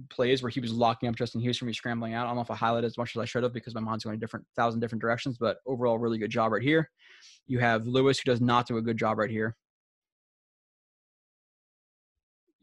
plays 0.09 0.43
where 0.43 0.51
he 0.51 0.61
was 0.61 0.73
locking 0.73 1.09
up 1.09 1.17
Justin 1.17 1.43
Houston, 1.43 1.69
he's 1.69 1.77
scrambling 1.77 2.15
out. 2.15 2.25
I 2.25 2.29
don't 2.29 2.37
know 2.37 2.43
if 2.43 2.51
I 2.51 2.57
highlighted 2.57 2.85
as 2.85 2.97
much 2.97 3.15
as 3.15 3.21
I 3.21 3.27
should 3.27 3.43
have 3.43 3.53
because 3.53 3.75
my 3.75 3.81
mind's 3.81 4.05
going 4.05 4.17
a 4.17 4.21
different 4.21 4.47
thousand 4.57 4.81
different 4.81 5.03
directions, 5.03 5.37
but 5.39 5.59
overall, 5.67 5.99
really 5.99 6.19
good 6.19 6.31
job 6.31 6.53
right 6.53 6.63
here. 6.63 6.91
You 7.47 7.59
have 7.59 7.87
Lewis 7.87 8.19
who 8.19 8.31
does 8.31 8.41
not 8.41 8.67
do 8.67 8.79
a 8.79 8.83
good 8.83 8.97
job 8.97 9.19
right 9.19 9.31
here. 9.31 9.57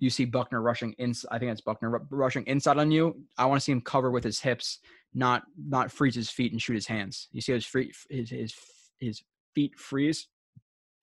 You 0.02 0.10
see 0.10 0.26
Buckner 0.26 0.62
rushing 0.62 0.92
in. 0.98 1.14
I 1.32 1.40
think 1.40 1.52
it's 1.52 1.62
Buckner 1.62 2.02
rushing 2.10 2.46
inside 2.48 2.78
on 2.78 2.92
you. 2.92 3.24
I 3.38 3.46
want 3.46 3.62
to 3.62 3.64
see 3.64 3.72
him 3.72 3.80
cover 3.80 4.12
with 4.12 4.26
his 4.26 4.42
hips, 4.42 4.80
not 5.14 5.44
not 5.56 5.92
freeze 5.92 6.16
his 6.16 6.30
feet 6.30 6.52
and 6.52 6.62
shoot 6.62 6.74
his 6.74 6.88
hands. 6.88 7.30
You 7.32 7.40
see 7.40 7.54
his 7.54 7.66
free 7.66 7.94
his 8.10 8.30
his 8.30 8.54
his 9.00 9.24
feet 9.56 9.80
freeze. 9.80 10.28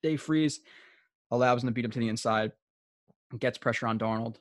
They 0.03 0.15
freeze, 0.15 0.59
allows 1.31 1.63
him 1.63 1.67
to 1.67 1.73
beat 1.73 1.85
him 1.85 1.91
to 1.91 1.99
the 1.99 2.09
inside 2.09 2.51
gets 3.37 3.57
pressure 3.57 3.85
on 3.87 3.99
Darnold, 3.99 4.37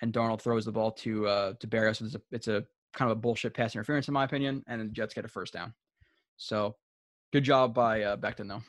and 0.00 0.12
Darnold 0.12 0.40
throws 0.40 0.64
the 0.64 0.72
ball 0.72 0.90
to 0.92 1.26
uh, 1.26 1.52
to 1.60 1.66
Berrios. 1.66 2.02
It's 2.02 2.14
a, 2.14 2.20
it's 2.32 2.48
a 2.48 2.64
kind 2.92 3.10
of 3.10 3.16
a 3.16 3.20
bullshit 3.20 3.54
pass 3.54 3.74
interference 3.74 4.08
in 4.08 4.14
my 4.14 4.24
opinion, 4.24 4.64
and 4.66 4.80
the 4.80 4.86
Jets 4.86 5.14
get 5.14 5.24
a 5.24 5.28
first 5.28 5.52
down. 5.52 5.74
So, 6.36 6.76
good 7.32 7.44
job 7.44 7.74
by 7.74 8.02
uh, 8.02 8.16
Becton 8.16 8.48
though. 8.48 8.62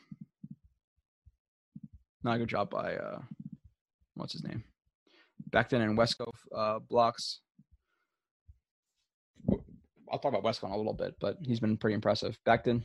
Not 2.24 2.36
a 2.36 2.40
good 2.40 2.50
job 2.50 2.70
by 2.70 2.96
uh, 2.96 3.20
what's 4.16 4.34
his 4.34 4.44
name, 4.44 4.64
Becton 5.50 5.82
and 5.82 5.98
Wesco 5.98 6.32
uh, 6.56 6.80
blocks. 6.80 7.40
I'll 10.12 10.20
talk 10.20 10.34
about 10.34 10.44
Wesco 10.44 10.66
in 10.66 10.72
a 10.72 10.78
little 10.78 10.94
bit, 10.94 11.16
but 11.20 11.38
he's 11.42 11.60
been 11.60 11.78
pretty 11.78 11.96
impressive. 11.96 12.38
Becton. 12.46 12.84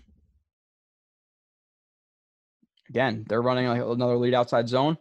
Again, 2.88 3.24
they're 3.28 3.42
running 3.42 3.68
like 3.68 3.80
another 3.80 4.16
lead 4.16 4.34
outside 4.34 4.68
zone. 4.68 4.98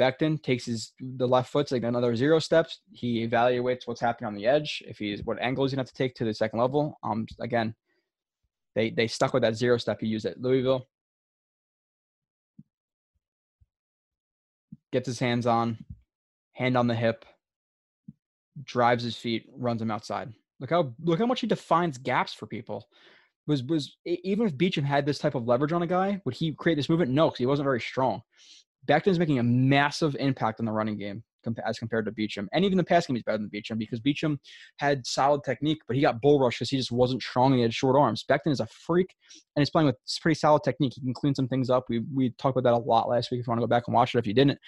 Becton 0.00 0.42
takes 0.42 0.64
his 0.64 0.92
the 0.98 1.28
left 1.28 1.52
foot's 1.52 1.72
like 1.72 1.82
another 1.82 2.16
zero 2.16 2.38
steps. 2.38 2.80
He 2.92 3.26
evaluates 3.26 3.86
what's 3.86 4.00
happening 4.00 4.28
on 4.28 4.34
the 4.34 4.46
edge. 4.46 4.82
If 4.86 4.98
he's 4.98 5.22
what 5.24 5.38
angle 5.40 5.64
he's 5.64 5.72
gonna 5.72 5.82
have 5.82 5.88
to 5.88 5.94
take 5.94 6.14
to 6.14 6.24
the 6.24 6.32
second 6.32 6.58
level. 6.58 6.98
Um, 7.02 7.26
again, 7.38 7.74
they 8.74 8.90
they 8.90 9.06
stuck 9.06 9.34
with 9.34 9.42
that 9.42 9.56
zero 9.56 9.76
step 9.76 9.98
he 10.00 10.06
used 10.06 10.24
at 10.24 10.40
Louisville. 10.40 10.86
Gets 14.90 15.06
his 15.06 15.18
hands 15.18 15.46
on, 15.46 15.84
hand 16.60 16.76
on 16.76 16.86
the 16.86 16.94
hip, 16.94 17.24
drives 18.62 19.02
his 19.02 19.16
feet, 19.16 19.46
runs 19.56 19.80
him 19.80 19.90
outside. 19.90 20.32
Look 20.60 20.70
how 20.70 20.92
look 21.02 21.18
how 21.18 21.26
much 21.26 21.40
he 21.40 21.46
defines 21.46 21.96
gaps 21.96 22.34
for 22.34 22.46
people. 22.46 22.86
Was 23.46 23.64
was 23.64 23.96
even 24.04 24.46
if 24.46 24.54
Beachum 24.54 24.84
had 24.84 25.06
this 25.06 25.18
type 25.18 25.34
of 25.34 25.48
leverage 25.48 25.72
on 25.72 25.82
a 25.82 25.86
guy, 25.86 26.20
would 26.24 26.34
he 26.34 26.52
create 26.52 26.74
this 26.74 26.90
movement? 26.90 27.12
No, 27.12 27.28
because 27.28 27.38
he 27.38 27.46
wasn't 27.46 27.64
very 27.64 27.80
strong. 27.80 28.20
Becton's 28.84 29.18
making 29.18 29.38
a 29.38 29.42
massive 29.42 30.14
impact 30.20 30.60
on 30.60 30.66
the 30.66 30.72
running 30.72 30.98
game 30.98 31.24
as 31.64 31.78
compared 31.78 32.06
to 32.06 32.12
Beachum. 32.12 32.46
And 32.52 32.64
even 32.64 32.78
the 32.78 32.84
pass 32.84 33.06
game 33.06 33.16
is 33.16 33.22
better 33.22 33.38
than 33.38 33.50
Beachum 33.50 33.78
because 33.78 34.00
Beachum 34.00 34.38
had 34.78 35.06
solid 35.06 35.42
technique, 35.44 35.80
but 35.86 35.96
he 35.96 36.02
got 36.02 36.20
bull 36.20 36.40
rushed 36.40 36.58
because 36.58 36.70
he 36.70 36.76
just 36.76 36.92
wasn't 36.92 37.22
strong 37.22 37.52
and 37.52 37.56
he 37.56 37.62
had 37.62 37.74
short 37.74 37.96
arms. 37.96 38.24
Becton 38.28 38.52
is 38.52 38.60
a 38.60 38.66
freak 38.66 39.14
and 39.56 39.60
he's 39.60 39.70
playing 39.70 39.86
with 39.86 39.96
pretty 40.20 40.38
solid 40.38 40.62
technique. 40.62 40.94
He 40.94 41.00
can 41.00 41.14
clean 41.14 41.34
some 41.34 41.48
things 41.48 41.70
up. 41.70 41.84
We 41.88 42.00
we 42.14 42.30
talked 42.38 42.56
about 42.56 42.68
that 42.70 42.78
a 42.78 42.82
lot 42.82 43.08
last 43.08 43.30
week. 43.30 43.40
If 43.40 43.46
you 43.46 43.50
want 43.50 43.60
to 43.60 43.66
go 43.66 43.70
back 43.70 43.84
and 43.86 43.94
watch 43.94 44.14
it, 44.14 44.18
if 44.18 44.26
you 44.26 44.34
didn't, 44.34 44.58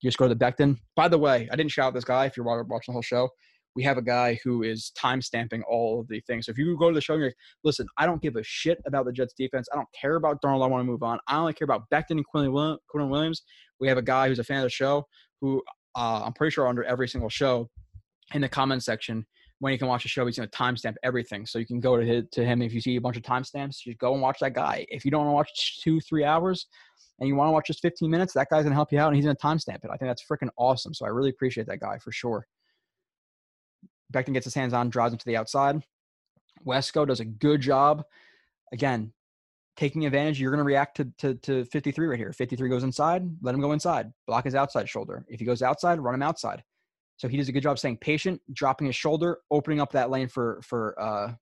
you 0.00 0.08
just 0.08 0.18
go 0.18 0.28
to 0.28 0.34
the 0.34 0.44
Becton. 0.44 0.78
By 0.96 1.08
the 1.08 1.18
way, 1.18 1.48
I 1.50 1.56
didn't 1.56 1.70
shout 1.70 1.88
out 1.88 1.94
this 1.94 2.04
guy 2.04 2.26
if 2.26 2.36
you're 2.36 2.46
watching 2.46 2.92
the 2.92 2.92
whole 2.92 3.02
show 3.02 3.28
we 3.74 3.82
have 3.82 3.96
a 3.96 4.02
guy 4.02 4.38
who 4.44 4.62
is 4.62 4.90
time 4.90 5.22
stamping 5.22 5.62
all 5.68 6.00
of 6.00 6.08
the 6.08 6.20
things. 6.26 6.46
So 6.46 6.50
if 6.50 6.58
you 6.58 6.76
go 6.78 6.88
to 6.88 6.94
the 6.94 7.00
show 7.00 7.14
and 7.14 7.20
you're 7.20 7.28
like, 7.28 7.36
listen, 7.64 7.86
I 7.96 8.06
don't 8.06 8.20
give 8.20 8.36
a 8.36 8.42
shit 8.42 8.78
about 8.86 9.06
the 9.06 9.12
Jets 9.12 9.34
defense. 9.36 9.68
I 9.72 9.76
don't 9.76 9.88
care 9.98 10.16
about 10.16 10.42
Darnold. 10.42 10.64
I 10.64 10.68
want 10.68 10.82
to 10.82 10.90
move 10.90 11.02
on. 11.02 11.18
I 11.26 11.36
only 11.36 11.54
care 11.54 11.64
about 11.64 11.88
Becton 11.92 12.12
and 12.12 12.24
Quinnen 12.34 13.10
Williams. 13.10 13.42
We 13.80 13.88
have 13.88 13.98
a 13.98 14.02
guy 14.02 14.28
who's 14.28 14.38
a 14.38 14.44
fan 14.44 14.58
of 14.58 14.64
the 14.64 14.70
show 14.70 15.06
who 15.40 15.62
uh, 15.96 16.22
I'm 16.24 16.32
pretty 16.32 16.52
sure 16.52 16.66
under 16.66 16.84
every 16.84 17.08
single 17.08 17.30
show 17.30 17.68
in 18.34 18.40
the 18.40 18.48
comment 18.48 18.82
section 18.82 19.26
when 19.62 19.72
you 19.72 19.78
can 19.78 19.86
watch 19.86 20.04
a 20.04 20.08
show, 20.08 20.26
he's 20.26 20.36
going 20.36 20.48
to 20.48 20.58
timestamp 20.58 20.96
everything. 21.04 21.46
So 21.46 21.60
you 21.60 21.66
can 21.66 21.78
go 21.78 21.96
to 21.96 22.04
his, 22.04 22.24
to 22.32 22.44
him 22.44 22.62
if 22.62 22.74
you 22.74 22.80
see 22.80 22.96
a 22.96 23.00
bunch 23.00 23.16
of 23.16 23.22
timestamps. 23.22 23.76
Just 23.84 23.98
go 23.98 24.12
and 24.12 24.20
watch 24.20 24.38
that 24.40 24.54
guy. 24.54 24.84
If 24.88 25.04
you 25.04 25.12
don't 25.12 25.20
want 25.20 25.30
to 25.30 25.34
watch 25.34 25.80
two, 25.84 26.00
three 26.00 26.24
hours, 26.24 26.66
and 27.20 27.28
you 27.28 27.36
want 27.36 27.46
to 27.46 27.52
watch 27.52 27.68
just 27.68 27.80
15 27.80 28.10
minutes, 28.10 28.32
that 28.32 28.48
guy's 28.50 28.64
going 28.64 28.72
to 28.72 28.74
help 28.74 28.90
you 28.90 28.98
out, 28.98 29.06
and 29.06 29.14
he's 29.14 29.24
going 29.24 29.36
to 29.36 29.40
timestamp 29.40 29.84
it. 29.84 29.90
I 29.92 29.96
think 29.96 30.10
that's 30.10 30.24
freaking 30.24 30.48
awesome. 30.56 30.92
So 30.94 31.06
I 31.06 31.10
really 31.10 31.30
appreciate 31.30 31.68
that 31.68 31.78
guy 31.78 31.98
for 31.98 32.10
sure. 32.10 32.44
Becton 34.12 34.32
gets 34.32 34.46
his 34.46 34.54
hands 34.54 34.72
on, 34.72 34.90
drives 34.90 35.12
him 35.12 35.18
to 35.18 35.26
the 35.26 35.36
outside. 35.36 35.80
Wesco 36.66 37.06
does 37.06 37.20
a 37.20 37.24
good 37.24 37.60
job. 37.60 38.02
Again, 38.72 39.12
taking 39.82 40.06
advantage, 40.06 40.40
you're 40.40 40.52
going 40.52 40.58
to 40.58 40.64
react 40.64 40.96
to, 40.96 41.06
to, 41.18 41.34
to 41.34 41.64
53 41.64 42.06
right 42.06 42.16
here. 42.16 42.32
53 42.32 42.68
goes 42.68 42.84
inside, 42.84 43.28
let 43.42 43.52
him 43.52 43.60
go 43.60 43.72
inside. 43.72 44.12
Block 44.28 44.44
his 44.44 44.54
outside 44.54 44.88
shoulder. 44.88 45.24
If 45.28 45.40
he 45.40 45.44
goes 45.44 45.60
outside, 45.60 45.98
run 45.98 46.14
him 46.14 46.22
outside. 46.22 46.62
So 47.16 47.26
he 47.26 47.36
does 47.36 47.48
a 47.48 47.52
good 47.52 47.64
job 47.64 47.80
staying 47.80 47.96
patient, 47.96 48.40
dropping 48.52 48.86
his 48.86 48.94
shoulder, 48.94 49.38
opening 49.50 49.80
up 49.80 49.90
that 49.92 50.08
lane 50.08 50.28
for 50.28 50.60
for 50.62 51.00
uh 51.00 51.32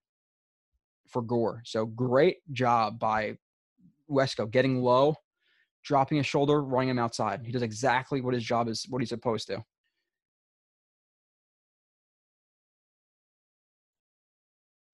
for 1.06 1.20
Gore. 1.20 1.60
So 1.66 1.84
great 1.84 2.38
job 2.50 2.98
by 2.98 3.36
Wesco 4.10 4.50
getting 4.50 4.80
low, 4.80 5.16
dropping 5.84 6.16
his 6.16 6.26
shoulder, 6.26 6.62
running 6.62 6.88
him 6.88 6.98
outside. 6.98 7.42
He 7.44 7.52
does 7.52 7.62
exactly 7.62 8.22
what 8.22 8.32
his 8.32 8.42
job 8.42 8.68
is, 8.68 8.86
what 8.88 9.02
he's 9.02 9.10
supposed 9.10 9.48
to. 9.48 9.62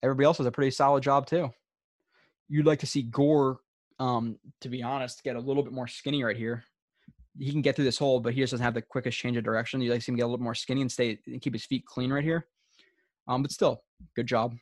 everybody 0.03 0.25
else 0.25 0.37
does 0.37 0.45
a 0.45 0.51
pretty 0.51 0.71
solid 0.71 1.03
job 1.03 1.25
too. 1.25 1.49
You'd 2.49 2.65
like 2.65 2.79
to 2.79 2.87
see 2.87 3.01
Gore, 3.03 3.59
um, 3.99 4.37
to 4.61 4.69
be 4.69 4.83
honest, 4.83 5.23
get 5.23 5.35
a 5.35 5.39
little 5.39 5.63
bit 5.63 5.73
more 5.73 5.87
skinny 5.87 6.23
right 6.23 6.37
here. 6.37 6.63
He 7.37 7.51
can 7.51 7.61
get 7.61 7.75
through 7.75 7.85
this 7.85 7.97
hole, 7.97 8.19
but 8.19 8.33
he 8.33 8.41
just 8.41 8.51
doesn't 8.51 8.63
have 8.63 8.73
the 8.73 8.81
quickest 8.81 9.17
change 9.17 9.37
of 9.37 9.43
direction. 9.43 9.81
You'd 9.81 9.91
like 9.91 9.99
to 9.99 10.05
see 10.05 10.11
him 10.11 10.17
get 10.17 10.23
a 10.23 10.27
little 10.27 10.43
more 10.43 10.55
skinny 10.55 10.81
and 10.81 10.91
stay 10.91 11.19
and 11.27 11.41
keep 11.41 11.53
his 11.53 11.65
feet 11.65 11.85
clean 11.85 12.11
right 12.11 12.23
here. 12.23 12.47
Um, 13.27 13.41
but 13.41 13.51
still, 13.51 13.83
good 14.15 14.27
job 14.27 14.55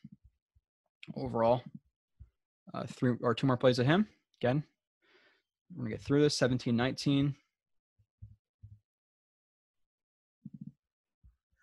overall. 1.15 1.61
Uh, 2.73 2.83
three 2.87 3.15
or 3.21 3.33
two 3.33 3.47
more 3.47 3.57
plays 3.57 3.79
of 3.79 3.85
him. 3.85 4.07
Again, 4.41 4.63
we're 5.73 5.85
gonna 5.85 5.95
get 5.95 6.01
through 6.01 6.23
this. 6.23 6.37
17, 6.37 6.75
19. 6.75 7.35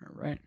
All 0.02 0.14
right. 0.14 0.38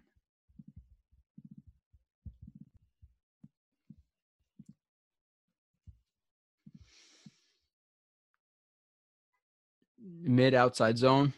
Mid 10.26 10.54
outside 10.54 10.98
zone. 10.98 11.34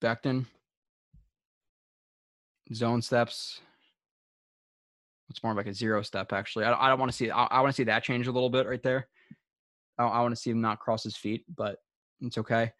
Becton. 0.00 0.46
Zone 2.72 3.02
steps. 3.02 3.60
It's 5.30 5.42
more 5.42 5.54
like 5.54 5.66
a 5.66 5.74
zero 5.74 6.02
step, 6.02 6.32
actually. 6.32 6.64
I, 6.64 6.86
I 6.86 6.88
don't 6.88 7.00
want 7.00 7.10
to 7.10 7.16
see. 7.16 7.30
I, 7.30 7.44
I 7.44 7.60
want 7.60 7.72
to 7.74 7.76
see 7.76 7.84
that 7.84 8.04
change 8.04 8.26
a 8.28 8.32
little 8.32 8.50
bit 8.50 8.66
right 8.66 8.82
there. 8.82 9.08
I, 9.98 10.04
I 10.04 10.20
want 10.20 10.34
to 10.34 10.40
see 10.40 10.50
him 10.50 10.60
not 10.60 10.78
cross 10.78 11.02
his 11.02 11.16
feet, 11.16 11.44
but 11.54 11.78
it's 12.20 12.38
okay. 12.38 12.72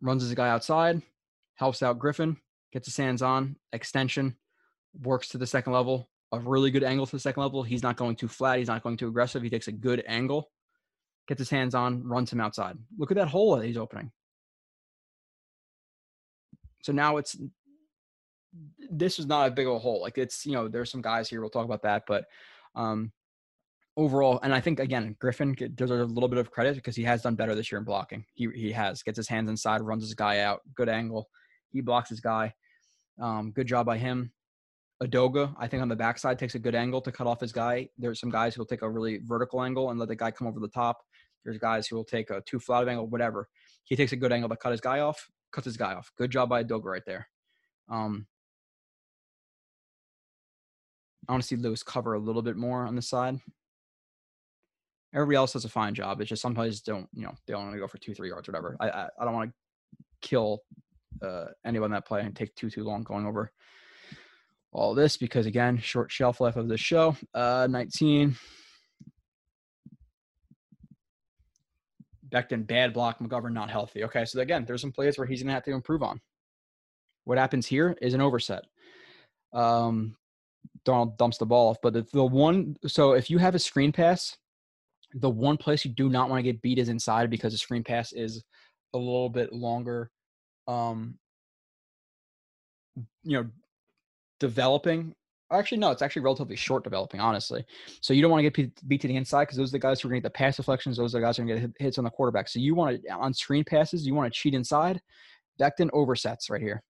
Runs 0.00 0.22
as 0.22 0.30
a 0.30 0.36
guy 0.36 0.48
outside, 0.48 1.02
helps 1.54 1.82
out 1.82 1.98
Griffin, 1.98 2.36
gets 2.72 2.86
his 2.86 2.96
hands 2.96 3.22
on, 3.22 3.56
extension, 3.72 4.36
works 5.02 5.28
to 5.28 5.38
the 5.38 5.46
second 5.46 5.72
level, 5.72 6.08
a 6.32 6.38
really 6.38 6.70
good 6.70 6.84
angle 6.84 7.06
to 7.06 7.16
the 7.16 7.20
second 7.20 7.42
level. 7.42 7.62
He's 7.62 7.82
not 7.82 7.96
going 7.96 8.16
too 8.16 8.28
flat. 8.28 8.58
He's 8.58 8.68
not 8.68 8.82
going 8.82 8.96
too 8.96 9.08
aggressive. 9.08 9.42
He 9.42 9.50
takes 9.50 9.68
a 9.68 9.72
good 9.72 10.02
angle, 10.06 10.50
gets 11.26 11.38
his 11.38 11.50
hands 11.50 11.74
on, 11.74 12.04
runs 12.04 12.32
him 12.32 12.40
outside. 12.40 12.76
Look 12.98 13.10
at 13.10 13.16
that 13.16 13.28
hole 13.28 13.56
that 13.56 13.66
he's 13.66 13.76
opening. 13.76 14.10
So 16.82 16.92
now 16.92 17.16
it's 17.16 17.36
this 18.90 19.18
is 19.18 19.26
not 19.26 19.48
a 19.48 19.50
big 19.50 19.66
old 19.66 19.82
hole. 19.82 20.00
Like 20.00 20.18
it's 20.18 20.46
you 20.46 20.52
know 20.52 20.68
there's 20.68 20.90
some 20.90 21.02
guys 21.02 21.28
here. 21.28 21.40
We'll 21.40 21.50
talk 21.50 21.64
about 21.64 21.82
that, 21.82 22.04
but 22.06 22.24
um, 22.74 23.12
overall, 23.96 24.40
and 24.42 24.54
I 24.54 24.60
think 24.60 24.80
again 24.80 25.16
Griffin 25.18 25.54
deserves 25.74 26.10
a 26.10 26.14
little 26.14 26.28
bit 26.28 26.38
of 26.38 26.50
credit 26.50 26.76
because 26.76 26.96
he 26.96 27.02
has 27.04 27.22
done 27.22 27.34
better 27.34 27.54
this 27.54 27.70
year 27.70 27.78
in 27.78 27.84
blocking. 27.84 28.24
He 28.34 28.48
he 28.54 28.72
has 28.72 29.02
gets 29.02 29.16
his 29.16 29.28
hands 29.28 29.50
inside, 29.50 29.82
runs 29.82 30.02
his 30.02 30.14
guy 30.14 30.40
out, 30.40 30.60
good 30.74 30.88
angle. 30.88 31.28
He 31.70 31.80
blocks 31.80 32.08
his 32.08 32.20
guy. 32.20 32.54
Um, 33.20 33.50
good 33.50 33.66
job 33.66 33.86
by 33.86 33.98
him. 33.98 34.32
Edoga, 35.02 35.54
I 35.58 35.68
think 35.68 35.80
on 35.80 35.88
the 35.88 35.96
backside 35.96 36.38
takes 36.38 36.56
a 36.56 36.58
good 36.58 36.74
angle 36.74 37.00
to 37.02 37.12
cut 37.12 37.26
off 37.26 37.40
his 37.40 37.52
guy. 37.52 37.88
There's 37.98 38.18
some 38.18 38.30
guys 38.30 38.54
who 38.54 38.60
will 38.60 38.66
take 38.66 38.82
a 38.82 38.90
really 38.90 39.20
vertical 39.24 39.62
angle 39.62 39.90
and 39.90 39.98
let 39.98 40.08
the 40.08 40.16
guy 40.16 40.30
come 40.30 40.48
over 40.48 40.58
the 40.58 40.68
top. 40.68 41.02
There's 41.44 41.58
guys 41.58 41.86
who 41.86 41.94
will 41.94 42.04
take 42.04 42.30
a 42.30 42.40
too 42.40 42.58
flat 42.58 42.82
of 42.82 42.88
angle, 42.88 43.06
whatever. 43.06 43.48
He 43.84 43.94
takes 43.94 44.12
a 44.12 44.16
good 44.16 44.32
angle 44.32 44.48
to 44.48 44.56
cut 44.56 44.72
his 44.72 44.80
guy 44.80 45.00
off, 45.00 45.30
cuts 45.52 45.66
his 45.66 45.76
guy 45.76 45.94
off. 45.94 46.10
Good 46.18 46.32
job 46.32 46.48
by 46.48 46.64
Edoga 46.64 46.84
right 46.84 47.04
there. 47.06 47.28
Um, 47.88 48.26
I 51.28 51.32
want 51.32 51.42
to 51.42 51.46
see 51.46 51.56
Lewis 51.56 51.82
cover 51.82 52.14
a 52.14 52.18
little 52.18 52.42
bit 52.42 52.56
more 52.56 52.84
on 52.84 52.96
the 52.96 53.02
side. 53.02 53.38
Everybody 55.14 55.36
else 55.36 55.52
does 55.52 55.64
a 55.64 55.70
fine 55.70 55.94
job. 55.94 56.20
It's 56.20 56.28
just 56.28 56.42
sometimes 56.42 56.80
don't, 56.80 57.08
you 57.14 57.22
know, 57.22 57.34
they 57.46 57.52
don't 57.52 57.64
want 57.64 57.74
to 57.74 57.80
go 57.80 57.86
for 57.86 57.98
two, 57.98 58.14
three 58.14 58.30
yards, 58.30 58.48
whatever. 58.48 58.76
I 58.80 58.90
I, 58.90 59.08
I 59.20 59.24
don't 59.24 59.34
want 59.34 59.50
to 59.50 59.56
kill 60.20 60.62
uh, 61.22 61.46
anyone 61.64 61.92
that 61.92 62.06
play 62.06 62.22
and 62.22 62.34
take 62.34 62.54
too 62.56 62.68
too 62.68 62.82
long 62.82 63.04
going 63.04 63.26
over 63.26 63.52
all 64.72 64.94
this 64.94 65.16
because 65.16 65.46
again, 65.46 65.78
short 65.78 66.10
shelf 66.12 66.40
life 66.40 66.56
of 66.56 66.68
the 66.68 66.76
show. 66.76 67.16
Uh, 67.34 67.66
19. 67.70 68.36
Becton 72.28 72.66
bad 72.66 72.92
block. 72.92 73.18
McGovern 73.18 73.52
not 73.52 73.70
healthy. 73.70 74.04
Okay, 74.04 74.24
so 74.24 74.40
again, 74.40 74.64
there's 74.66 74.82
some 74.82 74.92
plays 74.92 75.16
where 75.16 75.26
he's 75.26 75.42
gonna 75.42 75.54
have 75.54 75.64
to 75.64 75.72
improve 75.72 76.02
on. 76.02 76.20
What 77.24 77.38
happens 77.38 77.66
here 77.66 77.96
is 78.02 78.14
an 78.14 78.20
overset. 78.20 78.64
Um, 79.52 80.16
Darnold 80.84 81.16
dumps 81.16 81.38
the 81.38 81.46
ball 81.46 81.70
off, 81.70 81.78
but 81.82 81.92
the, 81.92 82.06
the 82.12 82.24
one. 82.24 82.76
So 82.86 83.12
if 83.12 83.30
you 83.30 83.38
have 83.38 83.54
a 83.54 83.58
screen 83.58 83.92
pass, 83.92 84.36
the 85.14 85.30
one 85.30 85.56
place 85.56 85.84
you 85.84 85.90
do 85.90 86.08
not 86.08 86.28
want 86.28 86.38
to 86.38 86.42
get 86.42 86.62
beat 86.62 86.78
is 86.78 86.88
inside 86.88 87.30
because 87.30 87.52
the 87.52 87.58
screen 87.58 87.84
pass 87.84 88.12
is 88.12 88.44
a 88.94 88.98
little 88.98 89.30
bit 89.30 89.52
longer. 89.52 90.10
Um, 90.66 91.18
you 93.24 93.38
know, 93.38 93.46
developing. 94.40 95.14
Actually, 95.50 95.78
no, 95.78 95.90
it's 95.90 96.02
actually 96.02 96.22
relatively 96.22 96.56
short 96.56 96.84
developing, 96.84 97.20
honestly. 97.20 97.64
So 98.02 98.12
you 98.12 98.20
don't 98.20 98.30
want 98.30 98.44
to 98.44 98.50
get 98.50 98.88
beat 98.88 99.00
to 99.00 99.08
the 99.08 99.16
inside 99.16 99.44
because 99.44 99.56
those 99.56 99.70
are 99.70 99.72
the 99.72 99.78
guys 99.78 100.00
who 100.00 100.08
are 100.08 100.10
going 100.10 100.20
to 100.20 100.26
get 100.26 100.34
the 100.34 100.38
pass 100.38 100.58
deflections. 100.58 100.98
Those 100.98 101.14
are 101.14 101.20
the 101.20 101.26
guys 101.26 101.36
who 101.38 101.44
are 101.44 101.46
going 101.46 101.60
to 101.60 101.68
get 101.68 101.76
hits 101.78 101.98
on 101.98 102.04
the 102.04 102.10
quarterback. 102.10 102.48
So 102.48 102.58
you 102.58 102.74
want 102.74 103.02
to, 103.02 103.10
on 103.10 103.32
screen 103.32 103.64
passes, 103.64 104.06
you 104.06 104.14
want 104.14 104.32
to 104.32 104.38
cheat 104.38 104.54
inside. 104.54 105.00
Becton 105.58 105.90
oversets 105.90 106.50
right 106.50 106.60
here. 106.60 106.82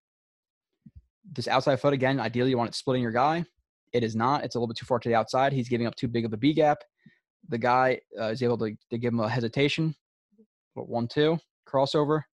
This 1.31 1.47
outside 1.47 1.79
foot, 1.79 1.93
again, 1.93 2.19
ideally 2.19 2.49
you 2.49 2.57
want 2.57 2.69
it 2.69 2.75
splitting 2.75 3.01
your 3.01 3.11
guy. 3.11 3.45
It 3.93 4.03
is 4.03 4.15
not. 4.15 4.43
It's 4.43 4.55
a 4.55 4.59
little 4.59 4.67
bit 4.67 4.77
too 4.77 4.85
far 4.85 4.99
to 4.99 5.09
the 5.09 5.15
outside. 5.15 5.53
He's 5.53 5.69
giving 5.69 5.87
up 5.87 5.95
too 5.95 6.07
big 6.07 6.25
of 6.25 6.33
a 6.33 6.37
B 6.37 6.53
gap. 6.53 6.79
The 7.47 7.57
guy 7.57 8.01
uh, 8.19 8.25
is 8.25 8.43
able 8.43 8.57
to, 8.59 8.75
to 8.89 8.97
give 8.97 9.13
him 9.13 9.19
a 9.21 9.29
hesitation. 9.29 9.95
But 10.75 10.89
One, 10.89 11.07
two, 11.07 11.39
crossover. 11.67 12.23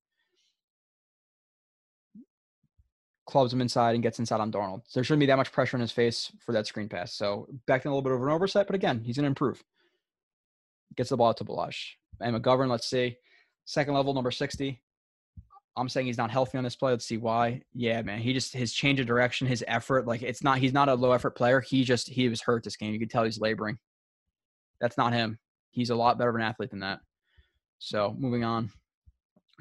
Clubs 3.26 3.52
him 3.52 3.60
inside 3.60 3.94
and 3.94 4.02
gets 4.02 4.18
inside 4.18 4.40
on 4.40 4.52
Darnold. 4.52 4.82
There 4.94 5.02
shouldn't 5.02 5.20
be 5.20 5.26
that 5.26 5.36
much 5.36 5.52
pressure 5.52 5.76
in 5.76 5.80
his 5.80 5.92
face 5.92 6.30
for 6.38 6.52
that 6.52 6.66
screen 6.66 6.88
pass. 6.88 7.12
So 7.12 7.48
Becton 7.68 7.86
a 7.86 7.88
little 7.88 8.02
bit 8.02 8.12
of 8.12 8.22
an 8.22 8.28
oversight, 8.28 8.66
but 8.66 8.76
again, 8.76 9.02
he's 9.04 9.16
going 9.16 9.24
to 9.24 9.28
improve. 9.28 9.62
Gets 10.96 11.10
the 11.10 11.16
ball 11.16 11.34
to 11.34 11.44
Ballage. 11.44 11.94
And 12.20 12.36
McGovern, 12.36 12.68
let's 12.70 12.88
see. 12.88 13.16
Second 13.64 13.94
level, 13.94 14.14
number 14.14 14.30
60. 14.30 14.80
I'm 15.76 15.88
saying 15.88 16.06
he's 16.06 16.16
not 16.16 16.30
healthy 16.30 16.56
on 16.56 16.64
this 16.64 16.76
play. 16.76 16.92
Let's 16.92 17.04
see 17.04 17.18
why. 17.18 17.62
Yeah, 17.74 18.00
man. 18.02 18.20
He 18.20 18.32
just 18.32 18.54
his 18.54 18.72
change 18.72 18.98
of 18.98 19.06
direction, 19.06 19.46
his 19.46 19.62
effort, 19.68 20.06
like 20.06 20.22
it's 20.22 20.42
not 20.42 20.58
he's 20.58 20.72
not 20.72 20.88
a 20.88 20.94
low 20.94 21.12
effort 21.12 21.36
player. 21.36 21.60
He 21.60 21.84
just 21.84 22.08
he 22.08 22.28
was 22.28 22.40
hurt 22.40 22.64
this 22.64 22.76
game. 22.76 22.94
You 22.94 22.98
could 22.98 23.10
tell 23.10 23.24
he's 23.24 23.40
laboring. 23.40 23.78
That's 24.80 24.96
not 24.96 25.12
him. 25.12 25.38
He's 25.70 25.90
a 25.90 25.94
lot 25.94 26.16
better 26.16 26.30
of 26.30 26.36
an 26.36 26.42
athlete 26.42 26.70
than 26.70 26.80
that. 26.80 27.00
So 27.78 28.14
moving 28.18 28.42
on. 28.42 28.70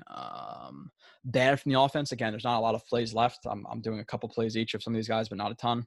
Um, 0.08 0.92
bad 1.26 1.60
from 1.60 1.72
the 1.72 1.80
offense. 1.80 2.12
Again, 2.12 2.32
there's 2.32 2.44
not 2.44 2.58
a 2.58 2.62
lot 2.62 2.76
of 2.76 2.86
plays 2.86 3.14
left. 3.14 3.40
I'm, 3.46 3.66
I'm 3.70 3.82
doing 3.82 4.00
a 4.00 4.06
couple 4.06 4.30
plays 4.30 4.58
each 4.58 4.74
of 4.74 4.84
some 4.84 4.94
of 4.94 4.98
these 4.98 5.08
guys, 5.08 5.30
but 5.30 5.38
not 5.38 5.52
a 5.52 5.56
ton. 5.56 5.86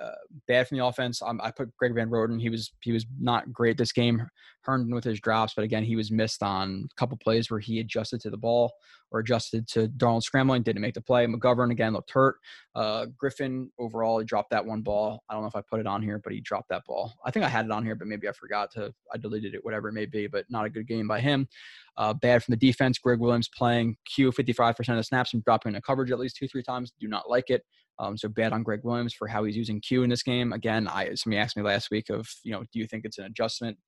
Uh, 0.00 0.10
bad 0.48 0.68
from 0.68 0.78
the 0.78 0.84
offense. 0.84 1.22
I 1.22 1.50
put 1.50 1.76
Greg 1.76 1.94
Van 1.94 2.10
Roten. 2.10 2.40
He 2.40 2.48
was 2.48 2.72
he 2.80 2.92
was 2.92 3.06
not 3.20 3.52
great 3.52 3.78
this 3.78 3.92
game. 3.92 4.26
Herndon 4.62 4.94
with 4.94 5.04
his 5.04 5.20
drops, 5.20 5.54
but 5.54 5.64
again, 5.64 5.84
he 5.84 5.96
was 5.96 6.10
missed 6.10 6.42
on 6.42 6.88
a 6.90 6.94
couple 6.94 7.16
plays 7.16 7.50
where 7.50 7.60
he 7.60 7.80
adjusted 7.80 8.20
to 8.20 8.30
the 8.30 8.36
ball 8.36 8.72
or 9.10 9.20
adjusted 9.20 9.68
to 9.68 9.88
Darnold 9.88 10.22
scrambling, 10.22 10.62
didn't 10.62 10.80
make 10.82 10.94
the 10.94 11.00
play. 11.00 11.26
McGovern 11.26 11.70
again 11.70 11.92
looked 11.92 12.10
hurt. 12.10 12.36
Uh, 12.74 13.06
Griffin 13.18 13.70
overall, 13.78 14.18
he 14.18 14.24
dropped 14.24 14.50
that 14.50 14.64
one 14.64 14.80
ball. 14.80 15.22
I 15.28 15.34
don't 15.34 15.42
know 15.42 15.48
if 15.48 15.56
I 15.56 15.62
put 15.62 15.80
it 15.80 15.86
on 15.86 16.02
here, 16.02 16.20
but 16.22 16.32
he 16.32 16.40
dropped 16.40 16.70
that 16.70 16.84
ball. 16.86 17.12
I 17.24 17.30
think 17.30 17.44
I 17.44 17.48
had 17.48 17.66
it 17.66 17.70
on 17.70 17.84
here, 17.84 17.94
but 17.94 18.08
maybe 18.08 18.28
I 18.28 18.32
forgot 18.32 18.70
to. 18.72 18.92
I 19.12 19.18
deleted 19.18 19.54
it, 19.54 19.64
whatever 19.64 19.88
it 19.88 19.92
may 19.92 20.06
be. 20.06 20.26
But 20.26 20.46
not 20.48 20.64
a 20.64 20.70
good 20.70 20.86
game 20.86 21.06
by 21.06 21.20
him. 21.20 21.48
Uh, 21.96 22.14
bad 22.14 22.42
from 22.42 22.52
the 22.52 22.56
defense. 22.56 22.98
Gregg 22.98 23.18
Williams 23.18 23.50
playing 23.54 23.96
Q 24.06 24.32
55% 24.32 24.78
of 24.90 24.96
the 24.96 25.04
snaps 25.04 25.34
and 25.34 25.44
dropping 25.44 25.72
the 25.72 25.82
coverage 25.82 26.10
at 26.10 26.18
least 26.18 26.36
two 26.36 26.48
three 26.48 26.62
times. 26.62 26.92
Do 26.98 27.08
not 27.08 27.28
like 27.28 27.50
it. 27.50 27.64
Um, 28.02 28.16
so 28.16 28.28
bad 28.28 28.52
on 28.52 28.64
Gregg 28.64 28.80
Williams 28.82 29.14
for 29.14 29.28
how 29.28 29.44
he's 29.44 29.56
using 29.56 29.80
Q 29.80 30.02
in 30.02 30.10
this 30.10 30.24
game. 30.24 30.52
Again, 30.52 30.88
I 30.88 31.14
somebody 31.14 31.38
asked 31.38 31.56
me 31.56 31.62
last 31.62 31.90
week 31.90 32.10
of 32.10 32.28
you 32.42 32.52
know, 32.52 32.62
do 32.72 32.80
you 32.80 32.86
think 32.86 33.04
it's 33.04 33.18
an 33.18 33.26
adjustment 33.26 33.78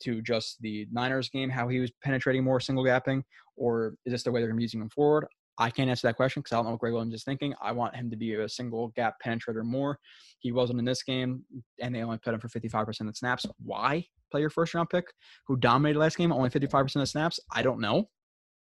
to 0.00 0.22
just 0.22 0.56
the 0.60 0.86
Niners 0.90 1.28
game, 1.28 1.50
how 1.50 1.68
he 1.68 1.80
was 1.80 1.90
penetrating 2.02 2.44
more 2.44 2.60
single 2.60 2.84
gapping, 2.84 3.22
or 3.56 3.94
is 4.06 4.12
this 4.12 4.22
the 4.22 4.32
way 4.32 4.40
they're 4.40 4.48
going 4.48 4.56
to 4.56 4.60
be 4.60 4.64
using 4.64 4.80
him 4.80 4.90
forward? 4.90 5.26
I 5.60 5.70
can't 5.70 5.90
answer 5.90 6.06
that 6.06 6.16
question 6.16 6.40
because 6.40 6.52
I 6.52 6.56
don't 6.56 6.66
know 6.66 6.70
what 6.72 6.80
Gregg 6.80 6.92
Williams 6.92 7.14
is 7.14 7.24
thinking. 7.24 7.52
I 7.60 7.72
want 7.72 7.96
him 7.96 8.10
to 8.10 8.16
be 8.16 8.34
a 8.34 8.48
single 8.48 8.88
gap 8.94 9.16
penetrator 9.24 9.64
more. 9.64 9.98
He 10.38 10.52
wasn't 10.52 10.78
in 10.78 10.84
this 10.84 11.02
game, 11.02 11.42
and 11.80 11.94
they 11.94 12.02
only 12.02 12.18
put 12.18 12.32
him 12.32 12.40
for 12.40 12.48
55% 12.48 13.00
of 13.00 13.06
the 13.08 13.14
snaps. 13.14 13.44
Why 13.58 14.06
play 14.30 14.40
your 14.40 14.50
first 14.50 14.72
round 14.74 14.88
pick 14.88 15.06
who 15.46 15.56
dominated 15.56 15.98
last 15.98 16.16
game, 16.16 16.32
only 16.32 16.48
55% 16.48 16.80
of 16.80 16.92
the 16.92 17.06
snaps? 17.06 17.40
I 17.52 17.62
don't 17.62 17.80
know. 17.80 18.08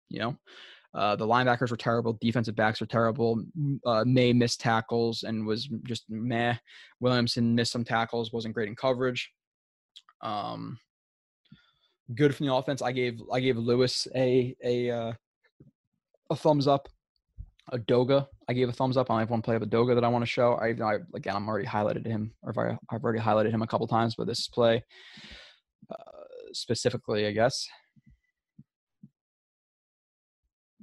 You 0.09 0.19
know, 0.19 0.37
uh, 0.93 1.15
the 1.15 1.27
linebackers 1.27 1.71
were 1.71 1.77
terrible. 1.77 2.17
Defensive 2.21 2.55
backs 2.55 2.79
were 2.79 2.87
terrible. 2.87 3.43
Uh, 3.85 4.03
Maye 4.05 4.33
missed 4.33 4.59
tackles 4.59 5.23
and 5.23 5.45
was 5.45 5.67
just 5.85 6.05
meh. 6.09 6.55
Williamson 6.99 7.53
missed 7.53 7.71
some 7.71 7.83
tackles, 7.83 8.33
wasn't 8.33 8.53
great 8.53 8.69
in 8.69 8.75
coverage. 8.75 9.31
Um, 10.21 10.79
good 12.15 12.35
from 12.35 12.47
the 12.47 12.53
offense. 12.53 12.81
I 12.81 12.91
gave 12.91 13.21
I 13.31 13.39
gave 13.39 13.57
Lewis 13.57 14.07
a 14.15 14.55
a 14.63 14.89
uh, 14.89 15.13
a 16.29 16.35
thumbs 16.35 16.67
up. 16.67 16.87
Edoga, 17.73 18.27
I 18.47 18.53
gave 18.53 18.69
a 18.69 18.71
thumbs 18.71 18.95
up. 18.95 19.11
I 19.11 19.13
only 19.13 19.23
have 19.23 19.29
one 19.29 19.41
play 19.41 19.57
of 19.57 19.61
Edoga 19.61 19.93
that 19.93 20.05
I 20.05 20.07
want 20.07 20.21
to 20.23 20.29
show. 20.29 20.53
I, 20.53 20.67
I 20.81 20.99
again, 21.13 21.35
I'm 21.35 21.47
already 21.49 21.67
highlighted 21.67 22.07
him, 22.07 22.31
or 22.41 22.51
if 22.51 22.57
I, 22.57 22.77
I've 22.89 23.03
already 23.03 23.19
highlighted 23.19 23.51
him 23.51 23.61
a 23.61 23.67
couple 23.67 23.87
times, 23.87 24.15
but 24.15 24.25
this 24.25 24.47
play 24.47 24.83
uh, 25.91 26.23
specifically, 26.53 27.27
I 27.27 27.31
guess. 27.33 27.67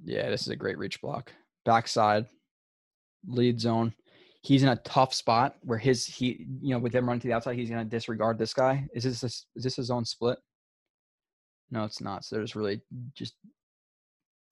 Yeah, 0.05 0.29
this 0.29 0.43
is 0.43 0.49
a 0.49 0.57
great 0.57 0.79
reach 0.79 1.01
block. 1.01 1.33
Backside, 1.65 2.27
lead 3.27 3.61
zone. 3.61 3.95
He's 4.43 4.63
in 4.63 4.69
a 4.69 4.77
tough 4.77 5.15
spot 5.15 5.57
where 5.63 5.79
his 5.79 6.05
he 6.05 6.47
you 6.61 6.75
know 6.75 6.79
with 6.79 6.95
him 6.95 7.07
running 7.07 7.21
to 7.21 7.29
the 7.29 7.33
outside, 7.33 7.57
he's 7.57 7.71
gonna 7.71 7.85
disregard 7.85 8.39
this 8.39 8.53
guy. 8.53 8.87
Is 8.95 9.05
this 9.05 9.23
a, 9.23 9.27
is 9.27 9.65
this 9.65 9.79
a 9.79 9.85
zone 9.85 10.05
split? 10.05 10.39
No, 11.71 11.85
it's 11.85 12.03
not. 12.03 12.25
So 12.25 12.37
there's 12.37 12.55
really 12.55 12.83
just 13.15 13.35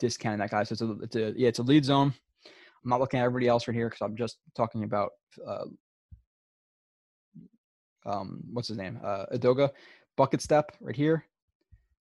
discounting 0.00 0.40
that 0.40 0.50
guy. 0.50 0.62
So 0.62 0.72
it's 0.72 0.82
a, 0.82 0.96
it's 1.02 1.16
a 1.16 1.34
yeah, 1.36 1.48
it's 1.48 1.58
a 1.58 1.62
lead 1.62 1.84
zone. 1.84 2.14
I'm 2.46 2.88
not 2.88 3.00
looking 3.00 3.20
at 3.20 3.24
everybody 3.24 3.48
else 3.48 3.68
right 3.68 3.74
here 3.74 3.88
because 3.90 4.02
I'm 4.02 4.16
just 4.16 4.38
talking 4.56 4.84
about 4.84 5.10
uh, 5.46 5.64
um, 8.06 8.40
what's 8.52 8.68
his 8.68 8.78
name? 8.78 8.98
Uh, 9.04 9.26
Edoga, 9.34 9.70
bucket 10.16 10.40
step 10.40 10.72
right 10.80 10.96
here, 10.96 11.26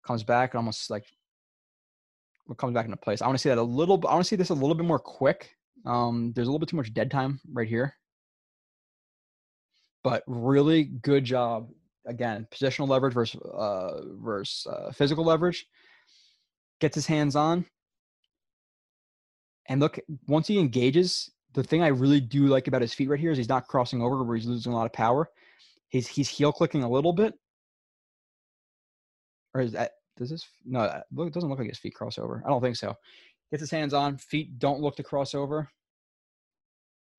comes 0.05 0.23
back 0.23 0.53
almost 0.53 0.89
like 0.91 1.05
what 2.45 2.57
comes 2.57 2.73
back 2.73 2.85
into 2.85 2.97
place. 2.97 3.21
I 3.21 3.27
want 3.27 3.37
to 3.37 3.41
see 3.41 3.49
that 3.49 3.57
a 3.57 3.63
little. 3.63 3.95
I 4.07 4.13
want 4.13 4.23
to 4.23 4.27
see 4.27 4.35
this 4.35 4.49
a 4.49 4.53
little 4.53 4.75
bit 4.75 4.85
more 4.85 4.99
quick. 4.99 5.55
Um, 5.85 6.31
there's 6.35 6.47
a 6.47 6.51
little 6.51 6.59
bit 6.59 6.69
too 6.69 6.77
much 6.77 6.93
dead 6.93 7.09
time 7.09 7.39
right 7.51 7.67
here, 7.67 7.95
but 10.03 10.23
really 10.27 10.83
good 10.83 11.23
job. 11.23 11.69
Again, 12.05 12.47
positional 12.51 12.87
leverage 12.87 13.13
versus 13.13 13.41
uh, 13.41 14.01
versus 14.21 14.67
uh, 14.67 14.91
physical 14.91 15.23
leverage. 15.23 15.65
Gets 16.79 16.95
his 16.95 17.05
hands 17.07 17.35
on, 17.35 17.65
and 19.69 19.79
look. 19.79 19.99
Once 20.27 20.47
he 20.47 20.59
engages, 20.59 21.29
the 21.53 21.63
thing 21.63 21.83
I 21.83 21.87
really 21.87 22.19
do 22.19 22.47
like 22.47 22.67
about 22.67 22.81
his 22.81 22.93
feet 22.93 23.09
right 23.09 23.19
here 23.19 23.31
is 23.31 23.37
he's 23.37 23.49
not 23.49 23.67
crossing 23.67 24.01
over 24.01 24.23
where 24.23 24.35
he's 24.35 24.47
losing 24.47 24.73
a 24.73 24.75
lot 24.75 24.87
of 24.87 24.93
power. 24.93 25.29
He's 25.89 26.07
he's 26.07 26.29
heel 26.29 26.51
clicking 26.51 26.83
a 26.83 26.89
little 26.89 27.13
bit, 27.13 27.33
or 29.53 29.61
is 29.61 29.73
that 29.73 29.91
does 30.21 30.29
this 30.29 30.47
no 30.65 30.83
it 30.83 31.33
doesn't 31.33 31.49
look 31.49 31.59
like 31.59 31.67
his 31.67 31.79
feet 31.79 31.95
cross 31.95 32.17
over 32.17 32.41
i 32.45 32.49
don't 32.49 32.61
think 32.61 32.75
so 32.75 32.95
gets 33.51 33.61
his 33.61 33.71
hands 33.71 33.93
on 33.93 34.17
feet 34.17 34.57
don't 34.57 34.79
look 34.79 34.95
to 34.95 35.03
cross 35.03 35.35
over 35.35 35.69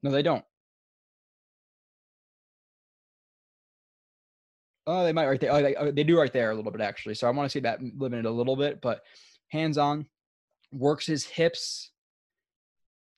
No, 0.02 0.10
they 0.10 0.22
don't. 0.22 0.44
Oh, 4.86 5.04
they 5.04 5.12
might 5.12 5.28
right 5.28 5.40
there. 5.40 5.52
Oh, 5.52 5.62
they, 5.62 5.74
oh, 5.76 5.90
they 5.92 6.02
do 6.02 6.18
right 6.18 6.32
there 6.32 6.50
a 6.50 6.54
little 6.54 6.72
bit 6.72 6.80
actually. 6.80 7.14
So 7.14 7.28
I 7.28 7.30
want 7.30 7.48
to 7.48 7.52
see 7.52 7.60
that 7.60 7.80
limited 7.96 8.24
a 8.24 8.30
little 8.30 8.56
bit, 8.56 8.80
but 8.80 9.02
hands 9.48 9.78
on, 9.78 10.06
works 10.72 11.06
his 11.06 11.24
hips, 11.24 11.92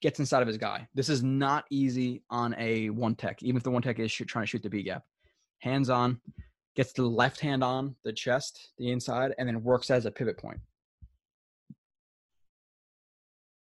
gets 0.02 0.18
inside 0.18 0.42
of 0.42 0.48
his 0.48 0.58
guy. 0.58 0.86
This 0.94 1.08
is 1.08 1.22
not 1.22 1.64
easy 1.70 2.22
on 2.28 2.54
a 2.58 2.90
one 2.90 3.14
tech, 3.14 3.42
even 3.42 3.56
if 3.56 3.62
the 3.62 3.70
one 3.70 3.80
tech 3.80 3.98
is 3.98 4.12
trying 4.12 4.42
to 4.42 4.46
shoot 4.46 4.62
the 4.62 4.68
B 4.68 4.82
gap. 4.82 5.04
Hands 5.60 5.88
on, 5.88 6.20
gets 6.74 6.92
the 6.92 7.02
left 7.02 7.40
hand 7.40 7.62
on 7.62 7.94
the 8.04 8.12
chest, 8.12 8.72
the 8.78 8.90
inside, 8.90 9.34
and 9.38 9.48
then 9.48 9.62
works 9.62 9.90
as 9.90 10.06
a 10.06 10.10
pivot 10.10 10.38
point. 10.38 10.58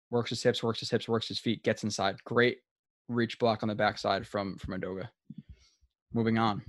Works 0.10 0.30
his 0.30 0.44
hips, 0.44 0.64
works 0.64 0.80
his 0.80 0.90
hips, 0.90 1.07
works 1.07 1.27
his 1.27 1.40
feet, 1.40 1.64
gets 1.64 1.84
inside. 1.84 2.18
Great 2.23 2.60
reach 3.07 3.38
block 3.38 3.64
on 3.64 3.69
the 3.69 3.76
backside 3.76 4.26
from 4.26 4.57
from 4.57 4.80
Edoga. 4.80 5.10
Moving 6.14 6.38
on. 6.38 6.61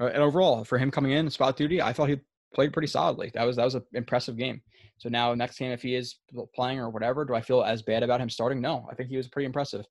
Uh, 0.00 0.06
and 0.06 0.22
overall, 0.22 0.64
for 0.64 0.78
him 0.78 0.90
coming 0.90 1.12
in 1.12 1.30
spot 1.30 1.56
duty, 1.56 1.80
I 1.82 1.92
thought 1.92 2.08
he 2.08 2.20
played 2.54 2.72
pretty 2.72 2.88
solidly. 2.88 3.30
That 3.34 3.44
was 3.44 3.56
that 3.56 3.64
was 3.64 3.74
an 3.74 3.82
impressive 3.94 4.36
game. 4.36 4.60
So 4.98 5.08
now 5.08 5.32
next 5.34 5.58
game, 5.58 5.70
if 5.70 5.82
he 5.82 5.94
is 5.94 6.16
playing 6.54 6.80
or 6.80 6.90
whatever, 6.90 7.24
do 7.24 7.34
I 7.34 7.40
feel 7.40 7.62
as 7.62 7.82
bad 7.82 8.02
about 8.02 8.20
him 8.20 8.28
starting? 8.28 8.60
No, 8.60 8.86
I 8.90 8.94
think 8.94 9.08
he 9.08 9.16
was 9.16 9.28
pretty 9.28 9.46
impressive. 9.46 9.86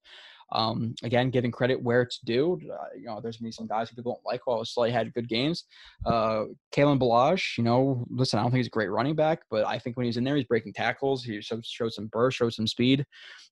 Um, 0.52 0.96
again, 1.04 1.30
giving 1.30 1.52
credit 1.52 1.82
where 1.82 2.02
it's 2.02 2.20
due. 2.20 2.60
Uh, 2.72 2.86
you 2.98 3.06
know, 3.06 3.20
there's 3.22 3.38
gonna 3.38 3.48
be 3.48 3.52
some 3.52 3.68
guys 3.68 3.90
who 3.90 3.96
people 3.96 4.14
don't 4.14 4.32
like. 4.32 4.48
While 4.48 4.64
Slay 4.64 4.92
had 4.92 5.14
good 5.14 5.28
games, 5.28 5.66
uh, 6.06 6.46
Kalen 6.74 7.00
Ballage. 7.00 7.58
You 7.58 7.64
know, 7.64 8.06
listen, 8.10 8.40
I 8.40 8.44
don't 8.44 8.52
think 8.52 8.60
he's 8.60 8.68
a 8.68 8.72
great 8.72 8.92
running 8.92 9.16
back, 9.16 9.42
but 9.50 9.66
I 9.66 9.78
think 9.78 9.98
when 9.98 10.06
he's 10.06 10.18
in 10.18 10.24
there, 10.24 10.36
he's 10.36 10.46
breaking 10.46 10.74
tackles. 10.74 11.24
He 11.24 11.42
showed, 11.42 11.64
some 11.66 12.08
burst, 12.08 12.38
showed 12.38 12.54
some 12.54 12.68
speed. 12.68 13.06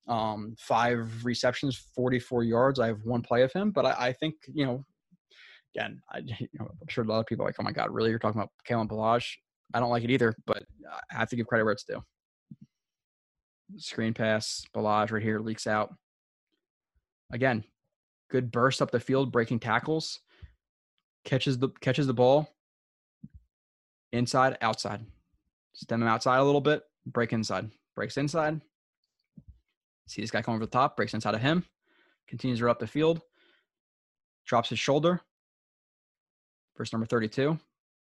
Um, 0.07 0.55
five 0.57 1.25
receptions, 1.25 1.75
44 1.95 2.43
yards. 2.43 2.79
I 2.79 2.87
have 2.87 2.99
one 3.03 3.21
play 3.21 3.41
of 3.41 3.51
him, 3.51 3.71
but 3.71 3.85
I, 3.85 3.95
I 4.07 4.13
think 4.13 4.35
you 4.53 4.65
know 4.65 4.85
again, 5.75 6.01
I, 6.11 6.19
you 6.39 6.47
know, 6.59 6.67
I'm 6.81 6.87
sure 6.87 7.03
a 7.03 7.07
lot 7.07 7.19
of 7.19 7.25
people 7.25 7.43
are 7.43 7.49
like, 7.49 7.55
oh 7.59 7.63
my 7.63 7.71
God, 7.71 7.91
really? 7.91 8.09
You're 8.09 8.19
talking 8.19 8.39
about 8.39 8.51
Kalen 8.67 8.87
Ballage? 8.87 9.27
I 9.73 9.79
don't 9.79 9.89
like 9.89 10.03
it 10.03 10.11
either, 10.11 10.35
but 10.45 10.63
I 11.11 11.17
have 11.17 11.29
to 11.29 11.35
give 11.35 11.47
credit 11.47 11.63
where 11.63 11.73
it's 11.73 11.83
due. 11.83 12.03
Screen 13.77 14.13
pass, 14.13 14.63
Ballage 14.75 15.11
right 15.11 15.23
here 15.23 15.39
leaks 15.39 15.67
out. 15.67 15.93
Again, 17.31 17.63
good 18.29 18.51
burst 18.51 18.81
up 18.81 18.91
the 18.91 18.99
field, 18.99 19.31
breaking 19.31 19.59
tackles, 19.59 20.19
catches 21.23 21.57
the 21.57 21.69
catches 21.81 22.07
the 22.07 22.13
ball 22.13 22.49
inside, 24.11 24.57
outside. 24.61 25.05
Stem 25.73 26.01
him 26.01 26.07
outside 26.07 26.37
a 26.37 26.43
little 26.43 26.61
bit, 26.61 26.83
break 27.05 27.33
inside, 27.33 27.69
breaks 27.95 28.17
inside. 28.17 28.61
See 30.07 30.21
this 30.21 30.31
guy 30.31 30.41
coming 30.41 30.57
over 30.57 30.65
the 30.65 30.71
top, 30.71 30.95
breaks 30.95 31.13
inside 31.13 31.33
of 31.33 31.41
him, 31.41 31.65
continues 32.27 32.59
to 32.59 32.69
up 32.69 32.79
the 32.79 32.87
field, 32.87 33.21
drops 34.45 34.69
his 34.69 34.79
shoulder, 34.79 35.19
verse 36.77 36.93
number 36.93 37.05
32. 37.05 37.57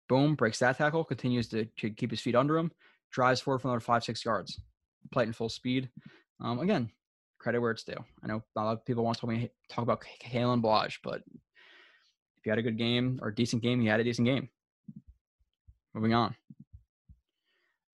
Boom, 0.07 0.35
breaks 0.35 0.59
that 0.59 0.77
tackle, 0.77 1.03
continues 1.03 1.47
to, 1.49 1.65
to 1.77 1.89
keep 1.89 2.11
his 2.11 2.21
feet 2.21 2.35
under 2.35 2.57
him, 2.57 2.71
drives 3.11 3.41
forward 3.41 3.59
for 3.59 3.69
another 3.69 3.79
five, 3.79 4.03
six 4.03 4.23
yards. 4.23 4.59
Play 5.11 5.23
it 5.23 5.27
in 5.27 5.33
full 5.33 5.49
speed. 5.49 5.89
Um, 6.39 6.59
again, 6.59 6.91
credit 7.45 7.61
where 7.61 7.69
it's 7.69 7.83
due. 7.83 8.03
I 8.23 8.27
know 8.27 8.41
a 8.55 8.59
lot 8.59 8.73
of 8.73 8.83
people 8.85 9.03
want 9.03 9.19
to 9.19 9.49
talk, 9.69 9.83
about 9.83 10.03
Kalen 10.19 10.63
Ballage, 10.63 10.97
but 11.03 11.21
if 11.27 12.43
you 12.43 12.51
had 12.51 12.57
a 12.57 12.63
good 12.63 12.75
game 12.75 13.19
or 13.21 13.27
a 13.27 13.35
decent 13.35 13.61
game, 13.61 13.83
you 13.83 13.91
had 13.91 13.99
a 13.99 14.03
decent 14.03 14.25
game. 14.25 14.49
Moving 15.93 16.15
on. 16.15 16.35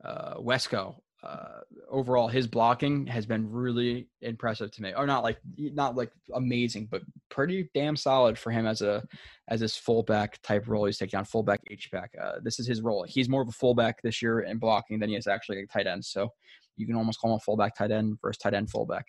Uh, 0.02 0.36
Wesco, 0.36 0.95
uh, 1.22 1.60
overall 1.90 2.30
his 2.30 2.48
blocking 2.48 3.06
has 3.07 3.26
been 3.26 3.52
really 3.52 4.07
impressive 4.22 4.72
to 4.72 4.82
me 4.82 4.94
or 4.95 5.06
not 5.06 5.22
like 5.22 5.38
not 5.56 5.95
like 5.95 6.11
amazing 6.34 6.88
but 6.90 7.03
pretty 7.30 7.69
damn 7.76 7.95
solid 7.95 8.40
for 8.40 8.49
him 8.49 8.65
as 8.65 8.82
a 8.82 9.03
as 9.48 9.60
this 9.60 9.78
fullback 9.78 10.41
type 10.41 10.68
role 10.68 10.86
he's 10.86 10.98
taking 10.98 11.19
on 11.19 11.23
fullback 11.23 11.60
h-back 11.69 12.10
uh, 12.19 12.40
this 12.41 12.60
is 12.60 12.65
his 12.65 12.82
role 12.82 13.06
he's 13.07 13.30
more 13.30 13.44
of 13.44 13.48
a 13.48 13.52
fullback 13.52 14.02
this 14.02 14.19
year 14.19 14.40
in 14.40 14.57
blocking 14.57 14.98
than 14.98 15.10
he 15.10 15.15
is 15.15 15.28
actually 15.28 15.61
a 15.61 15.68
tight 15.68 15.86
end 15.86 16.03
so 16.03 16.28
you 16.76 16.88
can 16.88 16.95
almost 16.95 17.19
call 17.19 17.30
him 17.30 17.38
a 17.38 17.40
fullback 17.40 17.76
tight 17.76 17.91
end 17.91 18.18
versus 18.23 18.40
tight 18.40 18.56
end 18.56 18.72
fullback 18.72 19.06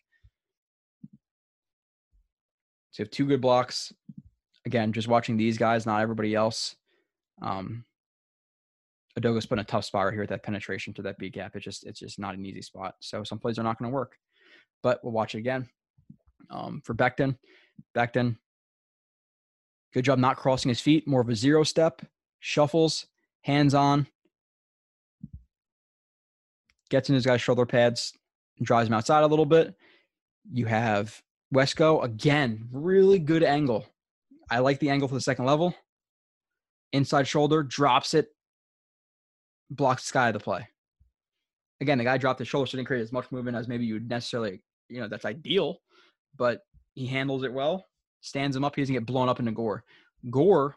so 2.93 3.03
you 3.03 3.05
have 3.05 3.11
two 3.11 3.27
good 3.27 3.41
blocks 3.41 3.93
again 4.65 4.93
just 4.93 5.09
watching 5.09 5.37
these 5.37 5.59
guys 5.59 5.87
not 5.87 6.01
everybody 6.01 6.35
else 6.35 6.77
um 7.43 7.85
Edoga's 9.19 9.47
put 9.47 9.59
in 9.59 9.63
a 9.63 9.65
tough 9.65 9.85
spot 9.85 10.07
right 10.07 10.13
here 10.13 10.23
with 10.23 10.31
that 10.31 10.43
penetration 10.43 10.95
to 10.95 11.03
that 11.03 11.19
B 11.19 11.29
gap. 11.29 11.55
It's 11.55 11.65
just 11.65 11.85
it's 11.85 12.01
just 12.01 12.19
not 12.19 12.35
an 12.35 12.47
easy 12.47 12.63
spot. 12.63 12.95
So 13.01 13.25
some 13.25 13.39
plays 13.39 13.59
are 13.59 13.63
not 13.63 13.79
going 13.79 13.91
to 13.91 13.95
work. 13.95 14.17
But 14.83 15.01
we'll 15.03 15.13
watch 15.13 15.35
it 15.35 15.39
again. 15.39 15.69
Um, 16.51 16.83
for 16.85 16.95
Becton, 16.95 17.37
Becton, 17.95 18.37
good 19.93 20.05
job 20.05 20.19
not 20.19 20.37
crossing 20.37 20.71
his 20.71 20.81
feet. 20.81 21.07
More 21.07 21.21
of 21.21 21.29
a 21.29 21.37
zero 21.37 21.63
step, 21.63 22.03
shuffles, 22.41 23.07
hands 23.43 23.75
on, 23.75 24.07
gets 26.91 27.09
in 27.09 27.15
his 27.15 27.25
guy's 27.25 27.41
shoulder 27.41 27.67
pads, 27.67 28.13
drives 28.63 28.89
him 28.89 28.95
outside 28.95 29.23
a 29.23 29.27
little 29.27 29.47
bit. 29.47 29.75
You 30.53 30.67
have 30.67 31.23
Wesco 31.53 32.03
again, 32.03 32.69
really 32.73 33.19
good 33.19 33.43
angle. 33.43 33.87
I 34.51 34.59
like 34.61 34.79
the 34.81 34.91
angle 34.91 35.09
for 35.09 35.15
the 35.15 35.21
second 35.21 35.45
level. 35.45 35.75
Inside 36.93 37.27
shoulder, 37.27 37.63
drops 37.63 38.15
it 38.15 38.29
blocks 39.71 40.03
the 40.03 40.09
Sky 40.09 40.29
of 40.29 40.35
the 40.35 40.41
play. 40.41 40.69
Again, 41.81 41.99
the 41.99 42.05
guy 42.05 42.19
dropped 42.19 42.39
his 42.39 42.49
shoulder, 42.49 42.67
so 42.67 42.77
didn't 42.77 42.87
create 42.87 43.03
as 43.03 43.13
much 43.13 43.33
movement 43.33 43.57
as 43.57 43.69
maybe 43.69 43.85
you'd 43.85 44.09
necessarily, 44.09 44.63
you 44.89 45.01
know, 45.01 45.09
that's 45.09 45.25
ideal, 45.25 45.79
but 46.37 46.61
he 46.95 47.07
handles 47.07 47.43
it 47.43 47.53
well, 47.53 47.87
stands 48.21 48.55
him 48.57 48.65
up. 48.65 48.77
He 48.77 48.83
doesn't 48.83 48.95
get 48.95 49.07
blown 49.07 49.29
up 49.29 49.41
into 49.41 49.53
Gore. 49.53 49.85
Gore, 50.31 50.77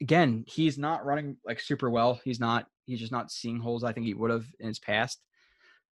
again, 0.00 0.44
he's 0.46 0.76
not 0.76 1.04
running 1.06 1.36
like 1.46 1.60
super 1.60 1.88
well. 1.88 2.20
He's 2.24 2.40
not, 2.40 2.66
he's 2.86 3.00
just 3.00 3.12
not 3.12 3.30
seeing 3.30 3.58
holes 3.58 3.84
I 3.84 3.92
think 3.92 4.06
he 4.06 4.14
would 4.14 4.30
have 4.30 4.46
in 4.60 4.68
his 4.68 4.78
past. 4.78 5.20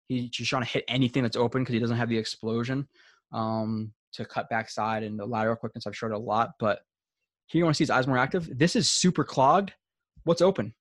He's 0.07 0.29
just 0.29 0.49
trying 0.49 0.63
to 0.63 0.69
hit 0.69 0.85
anything 0.88 1.23
that's 1.23 1.38
open 1.38 1.61
because 1.61 1.73
he 1.73 1.79
doesn't 1.79 1.97
have 1.97 2.09
the 2.09 2.17
explosion 2.17 2.88
um, 3.31 3.91
to 4.13 4.25
cut 4.25 4.49
backside 4.49 5.03
and 5.03 5.19
the 5.19 5.25
lateral 5.25 5.55
quickness. 5.55 5.85
I've 5.85 5.97
showed 5.97 6.11
a 6.11 6.17
lot, 6.17 6.51
but 6.59 6.79
here 7.47 7.59
you 7.59 7.65
want 7.65 7.75
to 7.75 7.77
see 7.77 7.84
his 7.84 7.89
eyes 7.89 8.07
more 8.07 8.17
active. 8.17 8.49
This 8.57 8.75
is 8.75 8.89
super 8.89 9.23
clogged. 9.23 9.73
What's 10.23 10.41
open? 10.41 10.73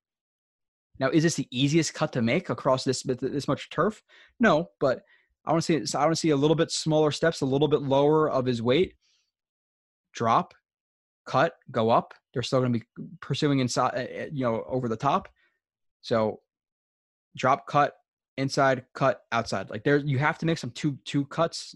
Now, 0.99 1.11
is 1.11 1.23
this 1.23 1.35
the 1.35 1.49
easiest 1.51 1.95
cut 1.95 2.13
to 2.13 2.23
make 2.23 2.49
across 2.51 2.85
this 2.85 3.03
this 3.03 3.49
much 3.49 3.71
turf? 3.71 4.03
No, 4.41 4.71
but 4.81 5.03
I 5.45 5.53
want 5.53 5.63
to 5.63 5.85
see 5.85 5.97
I 5.97 6.03
want 6.03 6.13
to 6.13 6.21
see 6.21 6.31
a 6.31 6.37
little 6.37 6.57
bit 6.57 6.71
smaller 6.71 7.11
steps, 7.11 7.41
a 7.41 7.47
little 7.47 7.69
bit 7.69 7.83
lower 7.83 8.31
of 8.31 8.47
his 8.47 8.63
weight. 8.63 8.95
Drop, 10.13 10.55
cut, 11.27 11.55
go 11.71 11.91
up. 11.91 12.15
They're 12.33 12.43
still 12.43 12.61
going 12.61 12.73
to 12.73 12.79
be 12.79 12.87
pursuing 13.21 13.61
inside, 13.61 13.93
eh, 13.95 14.07
eh, 14.11 14.29
you 14.33 14.45
know, 14.45 14.65
over 14.67 14.89
the 14.89 14.97
top. 14.97 15.29
So, 16.01 16.41
drop, 17.37 17.67
cut, 17.67 17.95
inside, 18.37 18.85
cut, 18.95 19.23
outside. 19.33 19.71
Like 19.71 19.85
there, 19.85 19.99
you 19.99 20.19
have 20.19 20.39
to 20.39 20.47
make 20.47 20.59
some 20.59 20.71
two 20.71 20.99
two 21.05 21.25
cuts. 21.27 21.75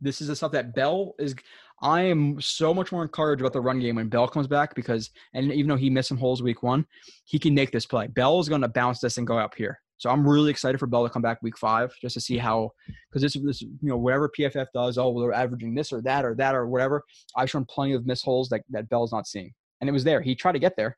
This 0.00 0.20
is 0.20 0.28
the 0.28 0.36
stuff 0.36 0.52
that 0.52 0.74
Bell 0.74 1.14
is. 1.18 1.34
I 1.82 2.02
am 2.02 2.40
so 2.40 2.72
much 2.72 2.90
more 2.90 3.02
encouraged 3.02 3.42
about 3.42 3.52
the 3.52 3.60
run 3.60 3.80
game 3.80 3.96
when 3.96 4.08
Bell 4.08 4.26
comes 4.26 4.46
back 4.46 4.74
because, 4.74 5.10
and 5.34 5.52
even 5.52 5.68
though 5.68 5.76
he 5.76 5.90
missed 5.90 6.08
some 6.08 6.16
holes 6.16 6.42
week 6.42 6.62
one, 6.62 6.86
he 7.24 7.38
can 7.38 7.54
make 7.54 7.70
this 7.70 7.84
play. 7.84 8.06
Bell 8.06 8.40
is 8.40 8.48
going 8.48 8.62
to 8.62 8.68
bounce 8.68 9.00
this 9.00 9.18
and 9.18 9.26
go 9.26 9.38
up 9.38 9.54
here. 9.54 9.78
So 9.98 10.10
I'm 10.10 10.26
really 10.26 10.50
excited 10.50 10.78
for 10.78 10.86
Bell 10.86 11.04
to 11.04 11.12
come 11.12 11.22
back 11.22 11.42
week 11.42 11.56
five 11.56 11.94
just 12.00 12.14
to 12.14 12.20
see 12.20 12.36
how, 12.36 12.70
because 13.08 13.22
this, 13.22 13.34
this, 13.42 13.62
you 13.62 13.70
know, 13.82 13.96
whatever 13.96 14.30
PFF 14.38 14.66
does, 14.74 14.98
oh, 14.98 15.10
well, 15.10 15.22
they're 15.22 15.32
averaging 15.32 15.74
this 15.74 15.92
or 15.92 16.02
that 16.02 16.24
or 16.24 16.34
that 16.34 16.54
or 16.54 16.66
whatever. 16.66 17.02
I've 17.34 17.50
shown 17.50 17.64
plenty 17.64 17.92
of 17.94 18.06
miss 18.06 18.22
holes 18.22 18.48
that, 18.50 18.62
that 18.70 18.88
Bell's 18.88 19.12
not 19.12 19.26
seeing. 19.26 19.52
And 19.80 19.88
it 19.88 19.92
was 19.92 20.04
there. 20.04 20.20
He 20.20 20.34
tried 20.34 20.52
to 20.52 20.58
get 20.58 20.76
there 20.76 20.96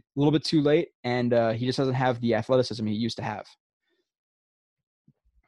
a 0.00 0.18
little 0.18 0.32
bit 0.32 0.44
too 0.44 0.62
late, 0.62 0.88
and 1.04 1.32
uh, 1.32 1.50
he 1.52 1.66
just 1.66 1.78
doesn't 1.78 1.94
have 1.94 2.20
the 2.20 2.34
athleticism 2.34 2.84
he 2.86 2.94
used 2.94 3.16
to 3.18 3.22
have. 3.22 3.46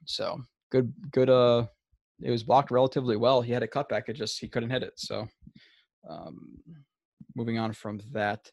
So 0.05 0.41
good, 0.71 0.93
good, 1.11 1.31
uh, 1.31 1.67
it 2.23 2.31
was 2.31 2.43
blocked 2.43 2.71
relatively 2.71 3.17
well. 3.17 3.43
He 3.43 3.53
had 3.53 3.63
a 3.63 3.69
cutback, 3.69 4.09
it 4.09 4.15
just 4.15 4.41
he 4.41 4.49
couldn't 4.49 4.71
hit 4.71 4.83
it. 4.83 4.93
So, 4.97 5.27
um, 6.09 6.57
moving 7.35 7.59
on 7.59 7.73
from 7.73 8.01
that, 8.13 8.51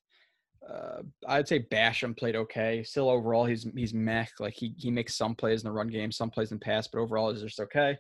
uh, 0.68 1.02
I'd 1.28 1.48
say 1.48 1.66
Basham 1.72 2.18
played 2.18 2.36
okay. 2.36 2.84
Still 2.84 3.10
overall, 3.10 3.46
he's 3.46 3.68
he's 3.76 3.94
meh. 3.94 4.26
Like 4.40 4.54
he 4.56 4.74
he 4.78 4.92
makes 4.92 5.16
some 5.16 5.36
plays 5.36 5.62
in 5.62 5.68
the 5.68 5.72
run 5.72 5.88
game, 5.88 6.12
some 6.12 6.30
plays 6.30 6.52
in 6.52 6.60
pass, 6.60 6.88
but 6.88 7.00
overall, 7.00 7.32
he's 7.32 7.42
just 7.42 7.60
okay. 7.60 7.98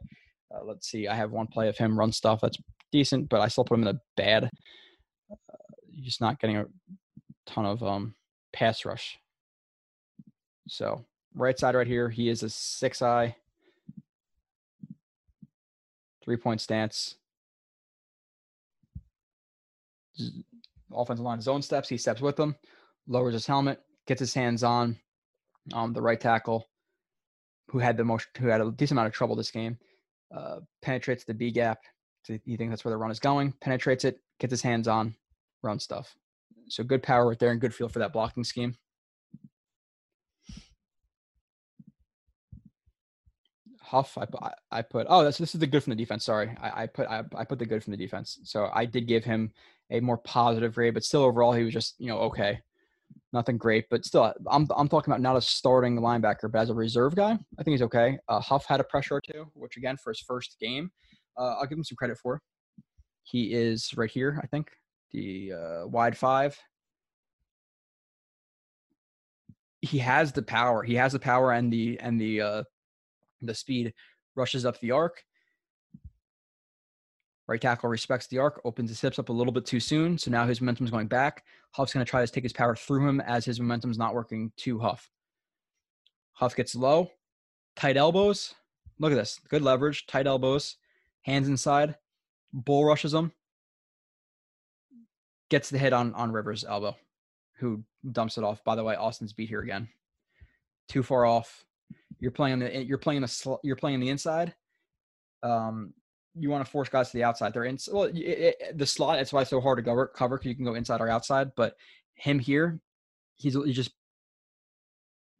Uh, 0.53 0.63
let's 0.63 0.89
see. 0.89 1.07
I 1.07 1.15
have 1.15 1.31
one 1.31 1.47
play 1.47 1.69
of 1.69 1.77
him 1.77 1.97
run 1.97 2.11
stuff 2.11 2.41
that's 2.41 2.57
decent, 2.91 3.29
but 3.29 3.41
I 3.41 3.47
still 3.47 3.63
put 3.63 3.75
him 3.75 3.87
in 3.87 3.95
the 3.95 4.01
bad. 4.17 4.49
Uh, 5.31 5.35
just 6.01 6.21
not 6.21 6.39
getting 6.39 6.57
a 6.57 6.65
ton 7.45 7.65
of 7.65 7.81
um 7.83 8.15
pass 8.53 8.85
rush. 8.85 9.17
So 10.67 11.05
right 11.35 11.57
side 11.57 11.75
right 11.75 11.87
here, 11.87 12.09
he 12.09 12.29
is 12.29 12.43
a 12.43 12.49
six 12.49 13.01
eye 13.01 13.35
three 16.23 16.37
point 16.37 16.61
stance. 16.61 17.15
Offensive 20.93 21.25
line 21.25 21.41
zone 21.41 21.61
steps. 21.61 21.89
He 21.89 21.97
steps 21.97 22.21
with 22.21 22.35
them, 22.35 22.55
lowers 23.07 23.33
his 23.33 23.47
helmet, 23.47 23.81
gets 24.05 24.19
his 24.19 24.33
hands 24.33 24.63
on 24.63 24.97
um, 25.73 25.93
the 25.93 26.01
right 26.01 26.19
tackle, 26.19 26.67
who 27.69 27.79
had 27.79 27.95
the 27.95 28.03
most, 28.03 28.27
who 28.37 28.47
had 28.47 28.61
a 28.61 28.71
decent 28.71 28.97
amount 28.97 29.07
of 29.07 29.13
trouble 29.13 29.35
this 29.35 29.51
game. 29.51 29.77
uh, 30.35 30.59
penetrates 30.81 31.23
the 31.23 31.33
B 31.33 31.51
gap. 31.51 31.79
So 32.23 32.37
you 32.45 32.57
think 32.57 32.69
that's 32.69 32.85
where 32.85 32.91
the 32.91 32.97
run 32.97 33.11
is 33.11 33.19
going? 33.19 33.53
Penetrates 33.61 34.05
it, 34.05 34.19
gets 34.39 34.51
his 34.51 34.61
hands 34.61 34.87
on, 34.87 35.15
run 35.61 35.79
stuff. 35.79 36.15
So 36.67 36.83
good 36.83 37.01
power 37.01 37.27
right 37.27 37.39
there 37.39 37.51
and 37.51 37.61
good 37.61 37.73
feel 37.73 37.89
for 37.89 37.99
that 37.99 38.13
blocking 38.13 38.43
scheme. 38.43 38.75
Huff, 43.89 44.17
I, 44.17 44.51
I- 44.71 44.81
put. 44.83 45.07
Oh, 45.09 45.23
that's 45.23 45.39
this 45.39 45.55
is 45.55 45.59
the 45.59 45.67
good 45.67 45.83
from 45.83 45.91
the 45.91 45.95
defense. 46.03 46.23
Sorry, 46.25 46.55
I, 46.61 46.83
I 46.83 46.87
put 46.87 47.07
I, 47.07 47.23
I 47.35 47.43
put 47.43 47.57
the 47.57 47.65
good 47.65 47.83
from 47.83 47.91
the 47.91 47.97
defense. 47.97 48.37
So 48.43 48.69
I 48.71 48.85
did 48.85 49.07
give 49.07 49.23
him 49.23 49.51
a 49.89 49.99
more 49.99 50.17
positive 50.17 50.75
grade, 50.75 50.93
but 50.93 51.03
still 51.03 51.23
overall 51.23 51.53
he 51.53 51.63
was 51.63 51.73
just 51.73 51.95
you 51.97 52.07
know 52.07 52.19
okay, 52.19 52.59
nothing 53.33 53.57
great, 53.57 53.85
but 53.89 54.05
still 54.05 54.31
I'm 54.47 54.67
I'm 54.75 54.87
talking 54.87 55.11
about 55.11 55.21
not 55.21 55.37
a 55.37 55.41
starting 55.41 55.99
linebacker, 55.99 56.51
but 56.51 56.59
as 56.59 56.69
a 56.69 56.75
reserve 56.75 57.15
guy, 57.15 57.31
I 57.57 57.63
think 57.63 57.73
he's 57.73 57.81
okay. 57.83 58.19
Uh, 58.27 58.39
Huff 58.39 58.65
had 58.67 58.79
a 58.79 58.83
pressure 58.83 59.15
or 59.15 59.21
two, 59.21 59.47
which 59.55 59.75
again 59.77 59.97
for 59.97 60.11
his 60.11 60.19
first 60.21 60.57
game, 60.59 60.91
uh, 61.37 61.55
I'll 61.59 61.65
give 61.65 61.77
him 61.77 61.83
some 61.83 61.95
credit 61.95 62.17
for. 62.19 62.41
He 63.23 63.53
is 63.53 63.91
right 63.97 64.09
here, 64.09 64.39
I 64.43 64.47
think, 64.47 64.69
the 65.11 65.53
uh, 65.53 65.87
wide 65.87 66.15
five. 66.15 66.57
He 69.81 69.97
has 69.99 70.31
the 70.31 70.41
power. 70.43 70.83
He 70.83 70.95
has 70.95 71.13
the 71.13 71.19
power 71.19 71.53
and 71.53 71.71
the 71.73 71.99
and 71.99 72.19
the 72.21 72.41
uh, 72.41 72.63
the 73.41 73.55
speed. 73.55 73.93
Rushes 74.35 74.65
up 74.65 74.79
the 74.79 74.91
arc. 74.91 75.23
Right 77.47 77.59
tackle 77.59 77.89
respects 77.89 78.27
the 78.27 78.37
arc, 78.37 78.61
opens 78.63 78.91
his 78.91 79.01
hips 79.01 79.17
up 79.17 79.29
a 79.29 79.33
little 79.33 79.51
bit 79.51 79.65
too 79.65 79.79
soon. 79.79 80.19
So 80.19 80.29
now 80.29 80.45
his 80.45 80.61
momentum's 80.61 80.91
going 80.91 81.07
back. 81.07 81.43
Huff's 81.71 81.93
going 81.93 82.05
to 82.05 82.09
try 82.09 82.23
to 82.23 82.31
take 82.31 82.43
his 82.43 82.53
power 82.53 82.75
through 82.75 83.07
him 83.07 83.19
as 83.21 83.43
his 83.43 83.59
momentum's 83.59 83.97
not 83.97 84.13
working 84.13 84.51
to 84.57 84.77
Huff. 84.79 85.09
Huff 86.33 86.55
gets 86.55 86.75
low, 86.75 87.09
tight 87.75 87.97
elbows. 87.97 88.53
Look 88.99 89.11
at 89.11 89.15
this. 89.15 89.39
Good 89.49 89.61
leverage, 89.61 90.05
tight 90.05 90.27
elbows, 90.27 90.77
hands 91.23 91.47
inside. 91.47 91.95
Bull 92.53 92.85
rushes 92.85 93.13
him. 93.13 93.31
Gets 95.49 95.69
the 95.69 95.79
hit 95.79 95.93
on, 95.93 96.13
on 96.13 96.31
Rivers' 96.31 96.63
elbow, 96.63 96.95
who 97.57 97.83
dumps 98.11 98.37
it 98.37 98.43
off. 98.43 98.63
By 98.63 98.75
the 98.75 98.83
way, 98.83 98.95
Austin's 98.95 99.33
beat 99.33 99.49
here 99.49 99.61
again. 99.61 99.87
Too 100.87 101.01
far 101.01 101.25
off. 101.25 101.65
You're 102.19 102.31
playing 102.31 102.59
the 102.59 102.83
you're 102.83 102.97
playing 102.97 103.21
the 103.21 103.57
you're 103.63 103.75
playing 103.75 103.99
the 103.99 104.09
inside. 104.09 104.53
Um, 105.41 105.93
you 106.35 106.49
want 106.49 106.65
to 106.65 106.71
force 106.71 106.89
guys 106.89 107.11
to 107.11 107.17
the 107.17 107.23
outside. 107.23 107.53
They're 107.53 107.65
in 107.65 107.77
well, 107.91 108.03
it, 108.03 108.15
it, 108.17 108.77
the 108.77 108.85
slot. 108.85 109.17
That's 109.17 109.33
why 109.33 109.41
it's 109.41 109.49
so 109.49 109.61
hard 109.61 109.77
to 109.77 109.83
cover 109.83 110.07
cover 110.07 110.37
because 110.37 110.49
you 110.49 110.55
can 110.55 110.65
go 110.65 110.75
inside 110.75 111.01
or 111.01 111.09
outside. 111.09 111.51
But 111.55 111.75
him 112.15 112.39
here, 112.39 112.79
he's, 113.35 113.53
he's 113.53 113.75
just 113.75 113.91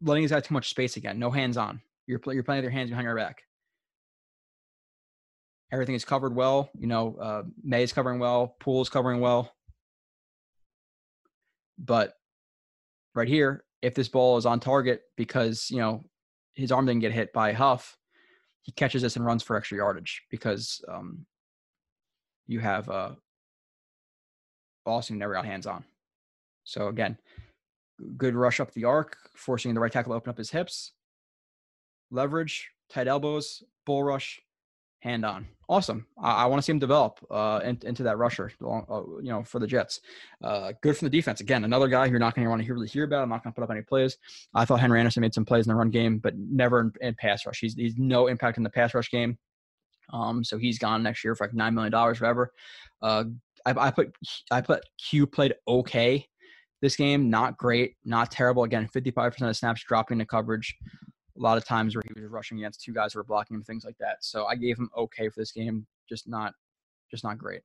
letting 0.01 0.23
his 0.23 0.31
guy 0.31 0.39
too 0.39 0.53
much 0.53 0.69
space 0.69 0.97
again. 0.97 1.19
No 1.19 1.31
hands 1.31 1.57
on. 1.57 1.81
You're 2.07 2.19
play, 2.19 2.33
you're 2.33 2.43
playing 2.43 2.59
with 2.59 2.63
your 2.63 2.71
hands 2.71 2.89
behind 2.89 3.05
your 3.05 3.15
back. 3.15 3.43
Everything 5.71 5.95
is 5.95 6.05
covered 6.05 6.35
well. 6.35 6.69
You 6.79 6.87
know, 6.87 7.15
uh, 7.21 7.43
Maye 7.63 7.83
is 7.83 7.93
covering 7.93 8.19
well. 8.19 8.55
Poole 8.59 8.81
is 8.81 8.89
covering 8.89 9.19
well. 9.19 9.53
But 11.77 12.13
right 13.13 13.27
here, 13.27 13.63
if 13.81 13.93
this 13.93 14.07
ball 14.07 14.37
is 14.37 14.45
on 14.45 14.59
target 14.59 15.01
because 15.15 15.69
you 15.69 15.77
know 15.77 16.03
his 16.59 16.71
arm 16.71 16.85
didn't 16.85 17.01
get 17.01 17.13
hit 17.13 17.31
by 17.31 17.53
Huff, 17.53 17.97
he 18.61 18.71
catches 18.73 19.01
this 19.01 19.15
and 19.15 19.25
runs 19.25 19.41
for 19.41 19.55
extra 19.55 19.77
yardage 19.77 20.23
because 20.29 20.83
um, 20.87 21.25
you 22.47 22.59
have 22.59 22.89
uh, 22.89 23.11
Austin 24.85 25.17
never 25.17 25.33
got 25.33 25.45
hands 25.45 25.65
on. 25.65 25.85
So 26.65 26.87
again, 26.87 27.17
good 28.17 28.35
rush 28.35 28.59
up 28.59 28.73
the 28.73 28.83
arc, 28.83 29.17
forcing 29.35 29.73
the 29.73 29.79
right 29.79 29.91
tackle 29.91 30.11
to 30.11 30.17
open 30.17 30.29
up 30.29 30.37
his 30.37 30.51
hips, 30.51 30.91
leverage, 32.11 32.69
tight 32.89 33.07
elbows, 33.07 33.63
bull 33.85 34.03
rush, 34.03 34.41
hand 34.99 35.25
on. 35.25 35.47
Awesome. 35.67 36.07
I, 36.21 36.43
I 36.43 36.45
want 36.47 36.59
to 36.59 36.65
see 36.65 36.71
him 36.71 36.79
develop 36.79 37.19
uh, 37.29 37.61
in, 37.63 37.79
into 37.83 38.03
that 38.03 38.17
rusher, 38.17 38.51
uh, 38.61 39.03
you 39.21 39.29
know, 39.29 39.43
for 39.43 39.59
the 39.59 39.67
Jets. 39.67 40.01
Uh, 40.43 40.73
good 40.81 40.97
from 40.97 41.05
the 41.07 41.17
defense. 41.17 41.41
Again, 41.41 41.63
another 41.63 41.87
guy 41.87 42.05
you're 42.05 42.19
not 42.19 42.35
going 42.35 42.45
to 42.45 42.49
want 42.49 42.59
to 42.61 42.65
hear, 42.65 42.73
really 42.73 42.87
hear 42.87 43.03
about. 43.03 43.23
I'm 43.23 43.29
not 43.29 43.43
going 43.43 43.53
to 43.53 43.55
put 43.55 43.63
up 43.63 43.71
any 43.71 43.81
plays. 43.81 44.17
I 44.53 44.65
thought 44.65 44.79
Henry 44.79 44.99
Anderson 44.99 45.21
made 45.21 45.33
some 45.33 45.45
plays 45.45 45.65
in 45.65 45.69
the 45.69 45.75
run 45.75 45.89
game, 45.89 46.17
but 46.19 46.33
never 46.37 46.81
in, 46.81 46.91
in 47.01 47.15
pass 47.15 47.45
rush. 47.45 47.59
He's, 47.59 47.75
he's 47.75 47.97
no 47.97 48.27
impact 48.27 48.57
in 48.57 48.63
the 48.63 48.69
pass 48.69 48.93
rush 48.93 49.11
game. 49.11 49.37
Um, 50.11 50.43
so 50.43 50.57
he's 50.57 50.79
gone 50.79 51.03
next 51.03 51.23
year 51.23 51.35
for 51.35 51.45
like 51.45 51.53
nine 51.53 51.75
million 51.75 51.91
dollars, 51.91 52.19
whatever. 52.19 52.51
Uh, 53.01 53.25
I, 53.65 53.73
I 53.77 53.91
put 53.91 54.11
I 54.51 54.61
put 54.61 54.83
Q 54.97 55.27
played 55.27 55.53
okay 55.67 56.25
this 56.81 56.95
game, 56.95 57.29
not 57.29 57.57
great, 57.57 57.95
not 58.05 58.31
terrible. 58.31 58.63
Again, 58.63 58.89
55% 58.93 59.49
of 59.49 59.57
snaps 59.57 59.83
dropping 59.83 60.17
the 60.17 60.25
coverage 60.25 60.75
a 61.39 61.41
lot 61.41 61.57
of 61.57 61.65
times 61.65 61.95
where 61.95 62.03
he 62.05 62.21
was 62.21 62.29
rushing 62.29 62.57
against 62.57 62.83
two 62.83 62.93
guys 62.93 63.13
who 63.13 63.19
were 63.19 63.23
blocking 63.23 63.55
him, 63.55 63.63
things 63.63 63.85
like 63.85 63.97
that. 63.99 64.17
So 64.21 64.45
I 64.45 64.55
gave 64.55 64.77
him 64.77 64.89
okay 64.95 65.29
for 65.29 65.39
this 65.39 65.51
game, 65.51 65.87
just 66.07 66.27
not, 66.27 66.53
just 67.09 67.23
not 67.23 67.37
great. 67.37 67.61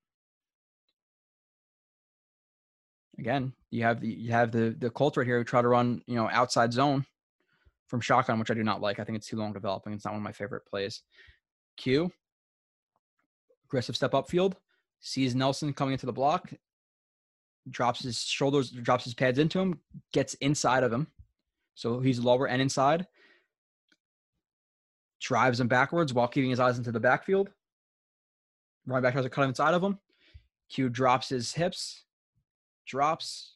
Again, 3.18 3.52
you 3.70 3.82
have 3.84 4.00
the 4.00 4.08
you 4.08 4.32
have 4.32 4.50
the 4.50 4.74
the 4.76 4.90
Colts 4.90 5.16
right 5.16 5.26
here 5.26 5.38
who 5.38 5.44
try 5.44 5.62
to 5.62 5.68
run 5.68 6.02
you 6.08 6.16
know 6.16 6.28
outside 6.32 6.72
zone 6.72 7.04
from 7.86 8.00
shotgun, 8.00 8.40
which 8.40 8.50
I 8.50 8.54
do 8.54 8.64
not 8.64 8.80
like. 8.80 8.98
I 8.98 9.04
think 9.04 9.16
it's 9.16 9.28
too 9.28 9.36
long 9.36 9.52
developing. 9.52 9.92
It's 9.92 10.04
not 10.04 10.14
one 10.14 10.18
of 10.20 10.24
my 10.24 10.32
favorite 10.32 10.66
plays. 10.66 11.02
Q, 11.76 12.10
aggressive 13.66 13.94
step 13.94 14.14
up 14.14 14.28
field, 14.28 14.56
sees 14.98 15.36
Nelson 15.36 15.72
coming 15.72 15.92
into 15.92 16.06
the 16.06 16.12
block, 16.12 16.52
drops 17.70 18.02
his 18.02 18.20
shoulders, 18.20 18.70
drops 18.70 19.04
his 19.04 19.14
pads 19.14 19.38
into 19.38 19.60
him, 19.60 19.78
gets 20.12 20.34
inside 20.34 20.82
of 20.82 20.92
him. 20.92 21.06
So 21.76 22.00
he's 22.00 22.18
lower 22.18 22.48
and 22.48 22.60
inside 22.60 23.06
drives 25.24 25.58
him 25.58 25.68
backwards 25.68 26.12
while 26.12 26.28
keeping 26.28 26.50
his 26.50 26.60
eyes 26.60 26.76
into 26.76 26.92
the 26.92 27.00
backfield. 27.00 27.48
Running 28.86 29.02
back 29.02 29.14
tries 29.14 29.24
to 29.24 29.30
cut 29.30 29.48
inside 29.48 29.72
of 29.72 29.82
him. 29.82 29.98
Q 30.68 30.90
drops 30.90 31.30
his 31.30 31.52
hips, 31.52 32.04
drops, 32.86 33.54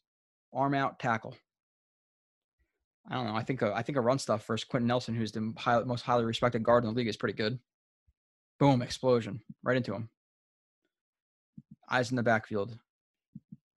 arm 0.53 0.73
out, 0.73 0.99
tackle. 0.99 1.37
I 3.11 3.15
don't 3.15 3.27
know. 3.27 3.37
I 3.37 3.43
think 3.43 3.61
a, 3.63 3.73
I 3.75 3.83
think 3.83 3.99
a 3.99 4.01
run 4.01 4.19
stuff 4.19 4.47
versus 4.47 4.65
Quenton 4.65 4.89
Nelson, 4.89 5.15
who's 5.15 5.33
the 5.33 5.53
high, 5.59 5.81
most 5.81 6.03
highly 6.03 6.25
respected 6.25 6.63
guard 6.63 6.85
in 6.85 6.91
the 6.91 6.97
league, 6.97 7.09
is 7.09 7.17
pretty 7.17 7.37
good. 7.37 7.59
Boom, 8.59 8.83
explosion 8.83 9.41
right 9.63 9.77
into 9.77 9.95
him. 9.95 10.09
Eyes 11.91 12.11
in 12.11 12.17
the 12.17 12.23
backfield. 12.23 12.79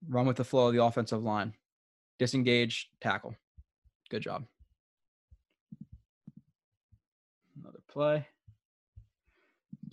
Run 0.07 0.25
with 0.25 0.37
the 0.37 0.43
flow 0.43 0.67
of 0.67 0.73
the 0.73 0.83
offensive 0.83 1.23
line. 1.23 1.53
Disengage, 2.19 2.89
tackle. 3.01 3.35
Good 4.09 4.23
job. 4.23 4.45
Another 7.61 7.79
play. 7.91 8.25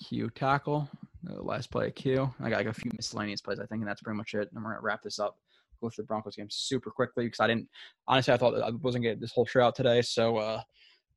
Q 0.08 0.30
tackle. 0.30 0.88
The 1.24 1.42
last 1.42 1.70
play 1.70 1.90
Q. 1.90 2.32
I 2.40 2.48
got 2.48 2.58
like 2.58 2.66
a 2.66 2.72
few 2.72 2.90
miscellaneous 2.94 3.40
plays, 3.40 3.58
I 3.58 3.66
think, 3.66 3.80
and 3.80 3.88
that's 3.88 4.00
pretty 4.00 4.16
much 4.16 4.34
it. 4.34 4.48
And 4.54 4.64
we're 4.64 4.70
gonna 4.70 4.82
wrap 4.82 5.02
this 5.02 5.18
up. 5.18 5.36
Through 5.80 5.90
the 5.96 6.02
Broncos 6.02 6.34
game 6.34 6.48
super 6.50 6.90
quickly 6.90 7.26
because 7.26 7.38
I 7.38 7.46
didn't 7.46 7.68
honestly 8.08 8.34
I 8.34 8.36
thought 8.36 8.60
I 8.60 8.70
wasn't 8.70 9.04
gonna 9.04 9.14
get 9.14 9.20
this 9.20 9.30
whole 9.32 9.46
show 9.46 9.60
out 9.60 9.76
today, 9.76 10.02
so 10.02 10.36
uh, 10.36 10.60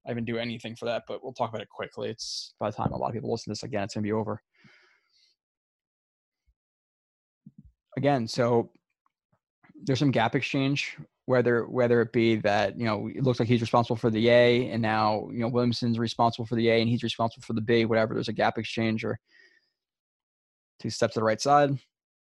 I 0.05 0.13
didn't 0.13 0.27
do 0.27 0.37
anything 0.37 0.75
for 0.75 0.85
that. 0.85 1.05
But 1.07 1.23
we'll 1.23 1.33
talk 1.33 1.49
about 1.49 1.63
it 1.63 1.69
quickly. 1.69 2.09
It's 2.09 2.53
by 2.59 2.69
the 2.69 2.75
time 2.77 2.91
a 2.91 2.95
lot 2.97 3.07
of 3.07 3.13
people 3.13 3.31
listen 3.31 3.45
to 3.45 3.49
this 3.51 3.63
again, 3.63 3.85
it's 3.85 3.95
gonna 3.95 4.03
be 4.03 4.11
over. 4.11 4.39
Again, 7.97 8.27
so 8.27 8.69
there's 9.83 9.99
some 9.99 10.11
gap 10.11 10.35
exchange 10.35 10.97
whether 11.25 11.65
whether 11.67 12.01
it 12.01 12.11
be 12.11 12.35
that 12.35 12.77
you 12.77 12.85
know 12.85 13.07
it 13.07 13.23
looks 13.23 13.39
like 13.39 13.47
he's 13.47 13.61
responsible 13.61 13.95
for 13.95 14.09
the 14.09 14.29
A 14.29 14.69
and 14.69 14.81
now 14.81 15.29
you 15.31 15.39
know 15.39 15.47
Williamson's 15.47 15.99
responsible 15.99 16.45
for 16.45 16.55
the 16.55 16.69
A 16.69 16.81
and 16.81 16.89
he's 16.89 17.03
responsible 17.03 17.43
for 17.43 17.53
the 17.53 17.61
B, 17.61 17.85
whatever. 17.85 18.13
There's 18.13 18.27
a 18.27 18.33
gap 18.33 18.57
exchange 18.57 19.05
or 19.05 19.19
two 20.79 20.89
steps 20.89 21.13
to 21.13 21.19
the 21.19 21.23
right 21.23 21.39
side, 21.39 21.77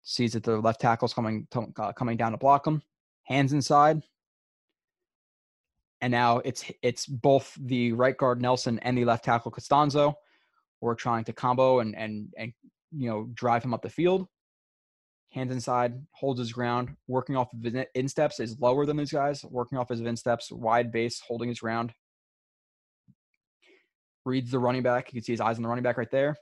sees 0.01 0.33
that 0.33 0.43
the 0.43 0.57
left 0.59 0.81
tackle's 0.81 1.13
coming 1.13 1.47
uh, 1.55 1.93
coming 1.93 2.17
down 2.17 2.31
to 2.31 2.37
block 2.37 2.65
him, 2.65 2.81
hands 3.23 3.53
inside, 3.53 4.01
and 6.01 6.11
now 6.11 6.39
it's 6.39 6.65
it's 6.81 7.05
both 7.05 7.55
the 7.59 7.93
right 7.93 8.17
guard 8.17 8.41
Nelson 8.41 8.79
and 8.79 8.97
the 8.97 9.05
left 9.05 9.23
tackle 9.23 9.51
Castonzo. 9.51 10.13
We're 10.81 10.95
trying 10.95 11.25
to 11.25 11.33
combo 11.33 11.79
and 11.79 11.95
and 11.95 12.33
and 12.37 12.53
you 12.91 13.09
know 13.09 13.29
drive 13.33 13.63
him 13.63 13.73
up 13.73 13.81
the 13.81 13.89
field 13.89 14.27
hands 15.31 15.51
inside, 15.51 15.93
holds 16.11 16.39
his 16.39 16.51
ground, 16.51 16.95
working 17.07 17.35
off 17.35 17.53
of 17.53 17.63
his 17.63 17.85
insteps 17.95 18.39
is 18.39 18.59
lower 18.59 18.85
than 18.85 18.97
these 18.97 19.11
guys, 19.11 19.43
working 19.45 19.77
off 19.77 19.89
his 19.89 20.01
insteps, 20.01 20.51
wide 20.51 20.91
base, 20.91 21.21
holding 21.25 21.49
his 21.49 21.59
ground. 21.59 21.93
Reads 24.25 24.51
the 24.51 24.59
running 24.59 24.83
back. 24.83 25.07
You 25.07 25.19
can 25.19 25.23
see 25.23 25.33
his 25.33 25.41
eyes 25.41 25.57
on 25.57 25.63
the 25.63 25.69
running 25.69 25.83
back 25.83 25.97
right 25.97 26.11
there. 26.11 26.35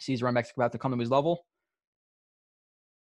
Sees 0.00 0.22
running 0.22 0.34
back 0.34 0.46
about 0.56 0.72
to 0.72 0.78
come 0.78 0.92
to 0.92 0.98
his 0.98 1.10
level. 1.10 1.44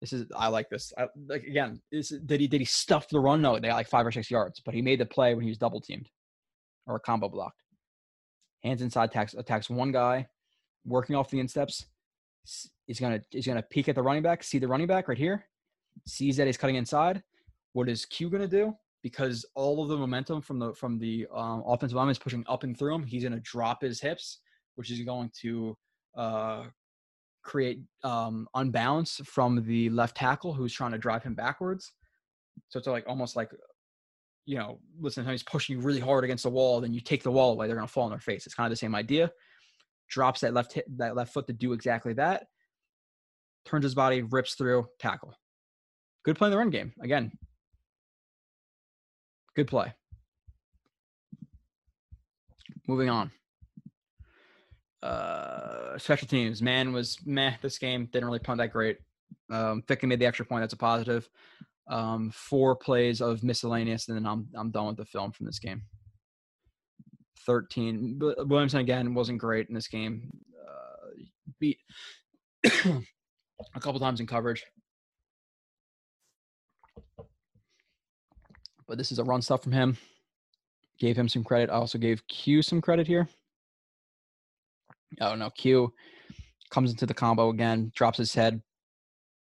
This 0.00 0.12
is 0.12 0.26
I 0.36 0.48
like 0.48 0.68
this. 0.70 0.92
I, 0.96 1.06
like 1.28 1.42
again, 1.42 1.80
did 1.90 2.40
he 2.40 2.46
did 2.46 2.60
he 2.60 2.64
stuff 2.64 3.08
the 3.08 3.18
run? 3.18 3.42
No, 3.42 3.58
they 3.58 3.68
got 3.68 3.74
like 3.74 3.88
five 3.88 4.06
or 4.06 4.12
six 4.12 4.30
yards, 4.30 4.60
but 4.64 4.74
he 4.74 4.82
made 4.82 5.00
the 5.00 5.06
play 5.06 5.34
when 5.34 5.42
he 5.42 5.50
was 5.50 5.58
double 5.58 5.80
teamed 5.80 6.08
or 6.86 6.96
a 6.96 7.00
combo 7.00 7.28
blocked. 7.28 7.62
Hands 8.62 8.80
inside, 8.80 9.10
attacks 9.10 9.34
attacks 9.34 9.68
one 9.68 9.90
guy, 9.90 10.26
working 10.84 11.16
off 11.16 11.30
the 11.30 11.40
insteps, 11.40 11.86
He's 12.86 13.00
gonna 13.00 13.20
he's 13.30 13.46
gonna 13.46 13.62
peek 13.62 13.88
at 13.88 13.94
the 13.94 14.02
running 14.02 14.22
back, 14.22 14.42
see 14.42 14.58
the 14.58 14.68
running 14.68 14.86
back 14.86 15.08
right 15.08 15.18
here, 15.18 15.44
sees 16.06 16.36
that 16.36 16.46
he's 16.46 16.56
cutting 16.56 16.76
inside. 16.76 17.22
What 17.72 17.88
is 17.88 18.06
Q 18.06 18.30
gonna 18.30 18.48
do? 18.48 18.74
Because 19.02 19.44
all 19.54 19.82
of 19.82 19.88
the 19.88 19.96
momentum 19.96 20.40
from 20.40 20.58
the 20.58 20.74
from 20.74 20.98
the 20.98 21.26
um, 21.34 21.62
offensive 21.66 21.96
line 21.96 22.08
is 22.08 22.18
pushing 22.18 22.44
up 22.48 22.62
and 22.64 22.78
through 22.78 22.94
him, 22.94 23.04
he's 23.04 23.24
gonna 23.24 23.40
drop 23.40 23.82
his 23.82 24.00
hips, 24.00 24.40
which 24.76 24.90
is 24.90 25.00
going 25.02 25.30
to 25.40 25.76
uh, 26.16 26.64
create 27.42 27.80
um, 28.04 28.48
unbalance 28.54 29.20
from 29.24 29.64
the 29.64 29.90
left 29.90 30.16
tackle 30.16 30.52
who's 30.52 30.72
trying 30.72 30.92
to 30.92 30.98
drive 30.98 31.22
him 31.22 31.34
backwards. 31.34 31.92
So 32.68 32.78
it's 32.78 32.88
like 32.88 33.04
almost 33.06 33.36
like, 33.36 33.50
you 34.46 34.58
know, 34.58 34.80
listen, 35.00 35.26
he's 35.26 35.42
pushing 35.42 35.76
you 35.76 35.82
really 35.82 36.00
hard 36.00 36.24
against 36.24 36.44
the 36.44 36.50
wall, 36.50 36.80
then 36.80 36.92
you 36.92 37.00
take 37.00 37.22
the 37.22 37.30
wall 37.30 37.52
away, 37.52 37.66
they're 37.66 37.76
gonna 37.76 37.86
fall 37.86 38.04
on 38.04 38.10
their 38.10 38.18
face. 38.18 38.46
It's 38.46 38.54
kind 38.54 38.66
of 38.66 38.70
the 38.70 38.76
same 38.76 38.94
idea. 38.94 39.30
Drops 40.08 40.40
that 40.40 40.54
left 40.54 40.72
hit, 40.72 40.84
that 40.98 41.16
left 41.16 41.32
foot 41.32 41.46
to 41.46 41.52
do 41.52 41.72
exactly 41.72 42.14
that. 42.14 42.46
Turns 43.64 43.84
his 43.84 43.94
body, 43.94 44.22
rips 44.22 44.54
through, 44.54 44.86
tackle. 44.98 45.34
Good 46.24 46.36
play 46.36 46.46
in 46.46 46.52
the 46.52 46.58
run 46.58 46.70
game. 46.70 46.92
Again, 47.02 47.32
good 49.54 49.66
play. 49.66 49.92
Moving 52.86 53.10
on. 53.10 53.30
Uh, 55.02 55.98
special 55.98 56.26
teams. 56.26 56.62
Mann 56.62 56.92
was 56.92 57.18
meh 57.24 57.54
this 57.60 57.78
game. 57.78 58.06
Didn't 58.06 58.26
really 58.26 58.38
punt 58.38 58.58
that 58.58 58.72
great. 58.72 58.98
Um, 59.50 59.82
Ficken 59.86 60.08
made 60.08 60.18
the 60.18 60.26
extra 60.26 60.44
point. 60.46 60.62
That's 60.62 60.72
a 60.72 60.78
positive. 60.78 61.28
Um, 61.86 62.30
four 62.30 62.76
plays 62.76 63.20
of 63.20 63.42
miscellaneous, 63.42 64.08
and 64.08 64.16
then 64.16 64.26
I'm 64.26 64.48
I'm 64.54 64.70
done 64.70 64.86
with 64.88 64.96
the 64.96 65.04
film 65.04 65.32
from 65.32 65.46
this 65.46 65.58
game. 65.58 65.82
Thirteen. 67.48 68.18
But 68.18 68.46
Williamson 68.46 68.80
again 68.80 69.14
wasn't 69.14 69.38
great 69.38 69.68
in 69.68 69.74
this 69.74 69.88
game. 69.88 70.30
Uh, 70.62 71.22
beat 71.58 71.78
a 72.64 73.80
couple 73.80 73.98
times 73.98 74.20
in 74.20 74.26
coverage. 74.26 74.62
But 78.86 78.98
this 78.98 79.10
is 79.10 79.18
a 79.18 79.24
run 79.24 79.40
stuff 79.40 79.62
from 79.62 79.72
him. 79.72 79.96
Gave 80.98 81.16
him 81.16 81.26
some 81.26 81.42
credit. 81.42 81.70
I 81.70 81.76
also 81.76 81.96
gave 81.96 82.26
Q 82.28 82.60
some 82.60 82.82
credit 82.82 83.06
here. 83.06 83.26
Oh 85.22 85.34
no, 85.34 85.48
Q 85.48 85.94
comes 86.70 86.90
into 86.90 87.06
the 87.06 87.14
combo 87.14 87.48
again, 87.48 87.90
drops 87.94 88.18
his 88.18 88.34
head. 88.34 88.60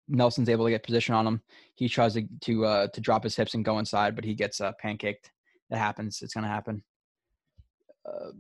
Nelson's 0.08 0.50
able 0.50 0.66
to 0.66 0.72
get 0.72 0.84
position 0.84 1.16
on 1.16 1.26
him. 1.26 1.42
He 1.74 1.90
tries 1.90 2.14
to 2.14 2.28
to 2.42 2.66
uh, 2.66 2.88
to 2.90 3.02
drop 3.02 3.24
his 3.24 3.36
hips 3.36 3.56
and 3.56 3.66
go 3.66 3.80
inside, 3.80 4.16
but 4.16 4.26
he 4.26 4.36
gets 4.36 4.62
uh, 4.62 4.74
pancaked. 4.84 5.32
That 5.72 5.80
happens. 5.80 6.22
It's 6.22 6.36
gonna 6.36 6.48
happen. 6.48 6.84
Uh, 8.06 8.32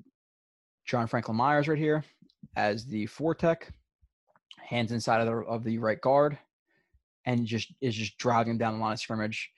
John 0.85 1.07
Franklin 1.07 1.37
Myers 1.37 1.67
right 1.67 1.77
here 1.77 2.03
as 2.55 2.85
the 2.85 3.05
four 3.05 3.35
tech, 3.35 3.71
hands 4.57 4.91
inside 4.91 5.21
of 5.21 5.27
the 5.27 5.33
of 5.33 5.63
the 5.63 5.77
right 5.77 5.99
guard, 6.01 6.37
and 7.25 7.45
just 7.45 7.71
is 7.81 7.95
just 7.95 8.17
driving 8.17 8.51
him 8.51 8.57
down 8.57 8.73
the 8.73 8.79
line 8.79 8.93
of 8.93 8.99
scrimmage. 8.99 9.51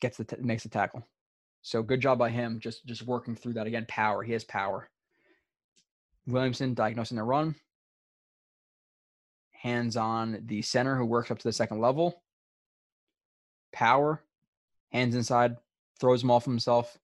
Gets 0.00 0.16
the 0.16 0.24
t- 0.24 0.36
makes 0.40 0.62
the 0.62 0.68
tackle. 0.68 1.06
So 1.62 1.82
good 1.82 2.00
job 2.00 2.18
by 2.18 2.30
him, 2.30 2.60
just 2.60 2.86
just 2.86 3.02
working 3.02 3.34
through 3.34 3.54
that 3.54 3.66
again. 3.66 3.86
Power. 3.88 4.22
He 4.22 4.32
has 4.32 4.44
power. 4.44 4.88
Williamson 6.26 6.74
diagnosing 6.74 7.16
the 7.16 7.22
run. 7.22 7.54
Hands 9.52 9.96
on 9.96 10.42
the 10.46 10.62
center 10.62 10.96
who 10.96 11.06
works 11.06 11.30
up 11.30 11.38
to 11.38 11.48
the 11.48 11.52
second 11.52 11.80
level. 11.80 12.22
Power. 13.72 14.22
Hands 14.92 15.14
inside. 15.14 15.56
Throws 16.00 16.22
him 16.22 16.30
off 16.30 16.44
himself. 16.44 16.98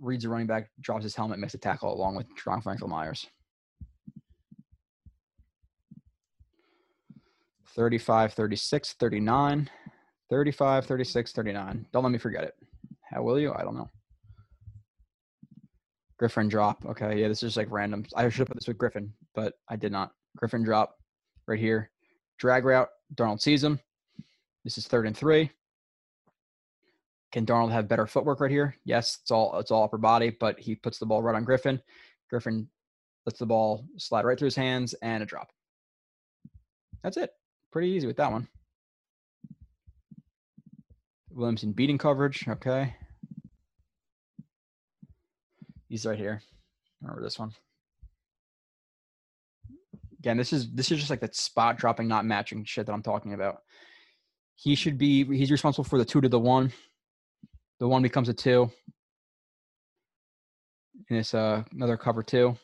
Reads 0.00 0.24
the 0.24 0.30
running 0.30 0.46
back. 0.46 0.70
Drops 0.80 1.04
his 1.04 1.14
helmet. 1.14 1.38
Makes 1.38 1.54
a 1.54 1.58
tackle 1.58 1.92
along 1.92 2.16
with 2.16 2.26
John 2.42 2.60
Franklin 2.60 2.90
Myers. 2.90 3.26
35, 7.74 8.32
36, 8.32 8.94
39. 8.94 9.70
35, 10.30 10.86
36, 10.86 11.32
39. 11.32 11.86
Don't 11.92 12.02
let 12.02 12.10
me 12.10 12.18
forget 12.18 12.44
it. 12.44 12.54
How 13.10 13.22
will 13.22 13.38
you? 13.38 13.52
I 13.54 13.62
don't 13.62 13.76
know. 13.76 13.90
Griffin 16.18 16.48
drop. 16.48 16.84
Okay, 16.86 17.20
yeah, 17.20 17.28
this 17.28 17.42
is 17.42 17.56
like 17.56 17.70
random. 17.70 18.04
I 18.16 18.28
should 18.28 18.38
have 18.38 18.48
put 18.48 18.56
this 18.56 18.66
with 18.66 18.78
Griffin, 18.78 19.12
but 19.34 19.54
I 19.68 19.76
did 19.76 19.92
not. 19.92 20.12
Griffin 20.36 20.64
drop 20.64 20.96
right 21.46 21.58
here. 21.58 21.90
Drag 22.38 22.64
route. 22.64 22.88
Darnold 23.14 23.40
sees 23.40 23.62
him. 23.62 23.78
This 24.64 24.78
is 24.78 24.88
third 24.88 25.06
and 25.06 25.16
three. 25.16 25.50
Can 27.36 27.44
Darnold 27.44 27.70
have 27.70 27.86
better 27.86 28.06
footwork 28.06 28.40
right 28.40 28.50
here? 28.50 28.76
Yes, 28.86 29.18
it's 29.20 29.30
all 29.30 29.58
it's 29.58 29.70
all 29.70 29.84
upper 29.84 29.98
body, 29.98 30.30
but 30.30 30.58
he 30.58 30.74
puts 30.74 30.98
the 30.98 31.04
ball 31.04 31.22
right 31.22 31.36
on 31.36 31.44
Griffin. 31.44 31.82
Griffin 32.30 32.66
lets 33.26 33.38
the 33.38 33.44
ball 33.44 33.84
slide 33.98 34.24
right 34.24 34.38
through 34.38 34.46
his 34.46 34.56
hands 34.56 34.94
and 35.02 35.22
a 35.22 35.26
drop. 35.26 35.50
That's 37.02 37.18
it. 37.18 37.32
Pretty 37.70 37.88
easy 37.88 38.06
with 38.06 38.16
that 38.16 38.32
one. 38.32 38.48
Williamson 41.30 41.72
beating 41.72 41.98
coverage. 41.98 42.48
Okay. 42.48 42.94
He's 45.90 46.06
right 46.06 46.16
here. 46.16 46.40
Remember 47.02 47.22
this 47.22 47.38
one. 47.38 47.52
Again, 50.20 50.38
this 50.38 50.54
is 50.54 50.72
this 50.72 50.90
is 50.90 51.00
just 51.00 51.10
like 51.10 51.20
that 51.20 51.36
spot 51.36 51.76
dropping, 51.76 52.08
not 52.08 52.24
matching 52.24 52.64
shit 52.64 52.86
that 52.86 52.94
I'm 52.94 53.02
talking 53.02 53.34
about. 53.34 53.58
He 54.54 54.74
should 54.74 54.96
be 54.96 55.22
he's 55.36 55.50
responsible 55.50 55.84
for 55.84 55.98
the 55.98 56.06
two 56.06 56.22
to 56.22 56.30
the 56.30 56.40
one. 56.40 56.72
The 57.78 57.88
one 57.88 58.02
becomes 58.02 58.28
a 58.28 58.34
two. 58.34 58.70
And 61.08 61.18
it's 61.18 61.34
uh, 61.34 61.62
another 61.72 61.96
cover 61.96 62.22
two. 62.22 62.56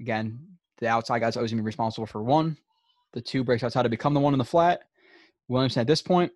Again, 0.00 0.40
the 0.78 0.88
outside 0.88 1.20
guy's 1.20 1.36
always 1.36 1.52
gonna 1.52 1.62
be 1.62 1.66
responsible 1.66 2.06
for 2.06 2.22
one. 2.22 2.56
The 3.12 3.20
two 3.20 3.44
breaks 3.44 3.62
outside 3.62 3.82
to 3.82 3.88
become 3.88 4.14
the 4.14 4.20
one 4.20 4.34
in 4.34 4.38
the 4.38 4.44
flat. 4.44 4.82
Williamson 5.48 5.80
at 5.80 5.86
this 5.86 6.02
point 6.02 6.32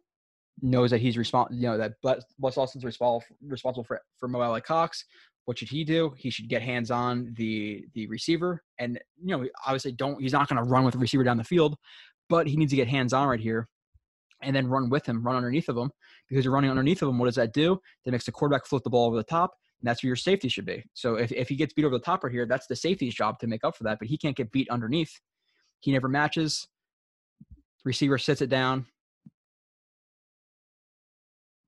knows 0.60 0.90
that 0.90 1.00
he's 1.00 1.16
responsible, 1.16 1.56
you 1.56 1.68
know, 1.68 1.78
that 1.78 1.94
Wes 2.38 2.56
Austin's 2.56 2.84
responsible 2.84 3.24
responsible 3.46 3.84
for 3.84 4.00
for 4.18 4.28
Mo 4.28 4.40
Alie-Cox. 4.40 5.04
What 5.46 5.58
should 5.58 5.68
he 5.68 5.82
do? 5.82 6.12
He 6.16 6.30
should 6.30 6.48
get 6.48 6.62
hands 6.62 6.90
on 6.90 7.32
the 7.36 7.86
the 7.94 8.06
receiver, 8.08 8.62
and 8.78 9.00
you 9.22 9.36
know, 9.36 9.48
obviously, 9.66 9.92
don't. 9.92 10.20
He's 10.20 10.32
not 10.32 10.48
going 10.48 10.62
to 10.62 10.68
run 10.68 10.84
with 10.84 10.92
the 10.92 10.98
receiver 11.00 11.24
down 11.24 11.38
the 11.38 11.44
field, 11.44 11.76
but 12.28 12.46
he 12.46 12.56
needs 12.56 12.70
to 12.72 12.76
get 12.76 12.86
hands 12.86 13.14
on 13.14 13.28
right 13.28 13.40
here, 13.40 13.66
and 14.42 14.54
then 14.54 14.66
run 14.66 14.90
with 14.90 15.06
him, 15.06 15.22
run 15.22 15.36
underneath 15.36 15.70
of 15.70 15.76
him, 15.78 15.90
because 16.28 16.44
you're 16.44 16.54
running 16.54 16.70
underneath 16.70 17.02
of 17.02 17.08
him. 17.08 17.18
What 17.18 17.26
does 17.26 17.36
that 17.36 17.52
do? 17.52 17.80
That 18.04 18.12
makes 18.12 18.26
the 18.26 18.32
quarterback 18.32 18.66
float 18.66 18.84
the 18.84 18.90
ball 18.90 19.06
over 19.06 19.16
the 19.16 19.22
top. 19.22 19.54
And 19.80 19.88
that's 19.88 20.02
where 20.02 20.08
your 20.08 20.16
safety 20.16 20.48
should 20.48 20.66
be. 20.66 20.84
So 20.94 21.14
if, 21.14 21.30
if 21.30 21.48
he 21.48 21.56
gets 21.56 21.72
beat 21.72 21.84
over 21.84 21.96
the 21.96 22.04
top 22.04 22.24
right 22.24 22.32
here, 22.32 22.46
that's 22.46 22.66
the 22.66 22.76
safety's 22.76 23.14
job 23.14 23.38
to 23.38 23.46
make 23.46 23.64
up 23.64 23.76
for 23.76 23.84
that. 23.84 23.98
But 23.98 24.08
he 24.08 24.18
can't 24.18 24.36
get 24.36 24.50
beat 24.50 24.68
underneath. 24.70 25.20
He 25.80 25.92
never 25.92 26.08
matches. 26.08 26.66
Receiver 27.84 28.18
sits 28.18 28.42
it 28.42 28.50
down. 28.50 28.86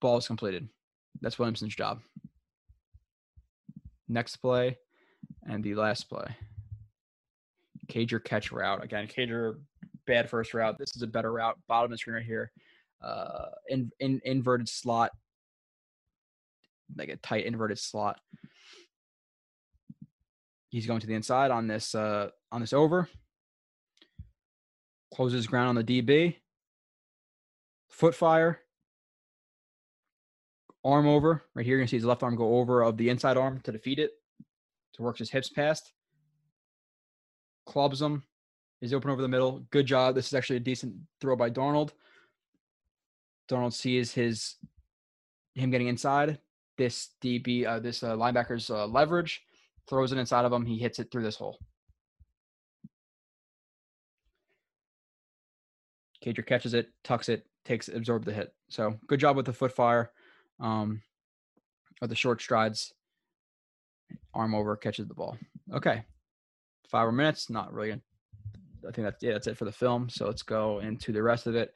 Ball 0.00 0.18
is 0.18 0.26
completed. 0.26 0.68
That's 1.20 1.38
Williamson's 1.38 1.76
job. 1.76 2.00
Next 4.08 4.36
play 4.36 4.78
and 5.48 5.62
the 5.62 5.74
last 5.74 6.08
play. 6.08 6.36
Cager 7.88 8.22
catch 8.22 8.50
route. 8.50 8.82
Again, 8.82 9.06
Cager 9.06 9.60
bad 10.06 10.28
first 10.28 10.54
route. 10.54 10.78
This 10.78 10.96
is 10.96 11.02
a 11.02 11.06
better 11.06 11.32
route. 11.32 11.58
Bottom 11.68 11.86
of 11.86 11.90
the 11.92 11.98
screen 11.98 12.16
right 12.16 12.24
here. 12.24 12.50
Uh, 13.02 13.46
in, 13.68 13.90
in 14.00 14.20
inverted 14.24 14.68
slot, 14.68 15.10
like 16.96 17.08
a 17.08 17.16
tight 17.16 17.46
inverted 17.46 17.78
slot. 17.78 18.20
He's 20.68 20.86
going 20.86 21.00
to 21.00 21.06
the 21.06 21.14
inside 21.14 21.50
on 21.50 21.66
this 21.66 21.94
uh, 21.94 22.30
on 22.52 22.60
this 22.60 22.72
over. 22.72 23.08
Closes 25.12 25.46
ground 25.46 25.70
on 25.70 25.74
the 25.74 26.02
DB. 26.02 26.36
Foot 27.88 28.14
fire 28.14 28.60
arm 30.84 31.06
over. 31.06 31.44
Right 31.54 31.66
here, 31.66 31.76
you 31.76 31.82
can 31.82 31.88
see 31.88 31.96
his 31.96 32.04
left 32.04 32.22
arm 32.22 32.36
go 32.36 32.58
over 32.58 32.82
of 32.82 32.96
the 32.96 33.08
inside 33.08 33.36
arm 33.36 33.60
to 33.64 33.72
defeat 33.72 33.98
it. 33.98 34.12
To 34.94 35.02
works 35.02 35.18
his 35.18 35.30
hips 35.30 35.48
past. 35.48 35.92
Clubs 37.66 38.00
him. 38.00 38.22
He's 38.80 38.94
open 38.94 39.10
over 39.10 39.22
the 39.22 39.28
middle. 39.28 39.66
Good 39.70 39.86
job. 39.86 40.14
This 40.14 40.26
is 40.26 40.34
actually 40.34 40.56
a 40.56 40.60
decent 40.60 40.94
throw 41.20 41.36
by 41.36 41.50
Darnold. 41.50 41.90
Darnold 43.50 43.72
sees 43.72 44.12
his 44.12 44.56
him 45.54 45.70
getting 45.70 45.88
inside. 45.88 46.38
This 46.78 47.10
DB, 47.22 47.66
uh, 47.66 47.80
this 47.80 48.02
uh, 48.02 48.16
linebacker's 48.16 48.70
uh, 48.70 48.86
leverage, 48.86 49.42
throws 49.88 50.12
it 50.12 50.18
inside 50.18 50.44
of 50.44 50.52
him. 50.52 50.64
He 50.64 50.78
hits 50.78 50.98
it 50.98 51.10
through 51.10 51.24
this 51.24 51.36
hole. 51.36 51.58
Cager 56.24 56.46
catches 56.46 56.74
it, 56.74 56.90
tucks 57.02 57.28
it, 57.28 57.46
takes 57.64 57.88
absorb 57.88 58.24
the 58.24 58.32
hit. 58.32 58.54
So 58.68 58.98
good 59.06 59.20
job 59.20 59.36
with 59.36 59.46
the 59.46 59.52
foot 59.52 59.72
fire 59.72 60.12
um, 60.60 61.02
or 62.00 62.08
the 62.08 62.14
short 62.14 62.40
strides, 62.40 62.92
arm 64.34 64.54
over, 64.54 64.76
catches 64.76 65.08
the 65.08 65.14
ball. 65.14 65.36
Okay, 65.72 66.02
five 66.88 67.04
more 67.04 67.12
minutes. 67.12 67.50
Not 67.50 67.72
really. 67.72 67.92
I 67.92 68.92
think 68.92 69.06
that's 69.06 69.22
yeah, 69.22 69.32
that's 69.32 69.46
it 69.46 69.56
for 69.56 69.64
the 69.64 69.72
film. 69.72 70.08
So 70.08 70.26
let's 70.26 70.42
go 70.42 70.80
into 70.80 71.12
the 71.12 71.22
rest 71.22 71.46
of 71.46 71.54
it. 71.54 71.74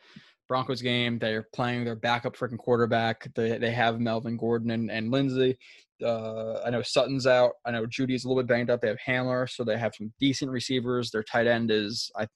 Broncos 0.48 0.82
game. 0.82 1.18
They're 1.18 1.46
playing 1.54 1.84
their 1.84 1.96
backup 1.96 2.36
freaking 2.36 2.58
quarterback. 2.58 3.28
They 3.34 3.58
they 3.58 3.72
have 3.72 4.00
Melvin 4.00 4.36
Gordon 4.36 4.70
and, 4.70 4.90
and 4.90 5.10
Lindsay. 5.10 5.58
Uh, 6.02 6.60
I 6.64 6.70
know 6.70 6.82
Sutton's 6.82 7.26
out. 7.26 7.52
I 7.64 7.70
know 7.70 7.86
Jeudy's 7.86 8.24
a 8.24 8.28
little 8.28 8.42
bit 8.42 8.48
banged 8.48 8.70
up. 8.70 8.80
They 8.80 8.88
have 8.88 8.98
Hamler, 9.06 9.48
so 9.48 9.64
they 9.64 9.78
have 9.78 9.94
some 9.94 10.12
decent 10.20 10.50
receivers. 10.50 11.10
Their 11.10 11.22
tight 11.22 11.46
end 11.46 11.70
is 11.70 12.10
I. 12.16 12.26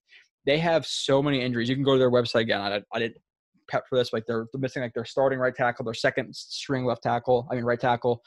They 0.47 0.59
have 0.59 0.87
so 0.87 1.23
many 1.23 1.43
injuries. 1.43 1.69
You 1.69 1.75
can 1.75 1.85
go 1.85 1.93
to 1.93 1.99
their 1.99 2.11
website 2.11 2.43
again. 2.43 2.61
I, 2.61 2.81
I 2.93 2.99
didn't 2.99 3.19
prepped 3.71 3.87
for 3.89 3.99
this. 3.99 4.13
Like 4.13 4.25
they're, 4.27 4.47
they're 4.53 4.61
missing 4.61 4.83
like 4.83 4.95
their 4.95 5.05
starting 5.05 5.39
right 5.39 5.55
tackle, 5.55 5.85
their 5.85 5.95
second 5.95 6.35
string 6.35 6.85
left 6.85 7.03
tackle. 7.03 7.47
I 7.51 7.55
mean 7.55 7.65
right 7.65 7.79
tackle. 7.79 8.23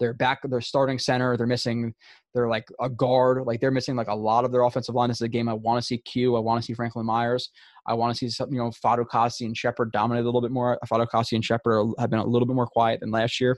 Their 0.00 0.14
back, 0.14 0.40
their 0.42 0.60
starting 0.60 0.98
center. 0.98 1.36
They're 1.36 1.46
missing. 1.46 1.94
They're 2.34 2.48
like 2.48 2.66
a 2.80 2.88
guard. 2.88 3.46
Like 3.46 3.60
they're 3.60 3.70
missing 3.70 3.96
like 3.96 4.08
a 4.08 4.14
lot 4.14 4.44
of 4.44 4.52
their 4.52 4.62
offensive 4.62 4.94
line. 4.94 5.08
This 5.08 5.18
is 5.18 5.22
a 5.22 5.28
game 5.28 5.48
I 5.48 5.54
want 5.54 5.80
to 5.80 5.86
see 5.86 5.98
Q. 5.98 6.36
I 6.36 6.40
want 6.40 6.60
to 6.60 6.66
see 6.66 6.74
Franklin 6.74 7.06
Myers. 7.06 7.50
I 7.86 7.94
want 7.94 8.14
to 8.14 8.18
see 8.18 8.28
some, 8.28 8.52
you 8.52 8.58
know, 8.58 8.70
Fatukasi 8.70 9.46
and 9.46 9.56
Shepherd 9.56 9.92
dominate 9.92 10.24
a 10.24 10.26
little 10.26 10.40
bit 10.40 10.50
more. 10.50 10.78
Fatukasi 10.86 11.32
and 11.32 11.44
Shepherd 11.44 11.94
have 11.98 12.10
been 12.10 12.18
a 12.18 12.26
little 12.26 12.46
bit 12.46 12.56
more 12.56 12.66
quiet 12.66 13.00
than 13.00 13.10
last 13.10 13.40
year. 13.40 13.56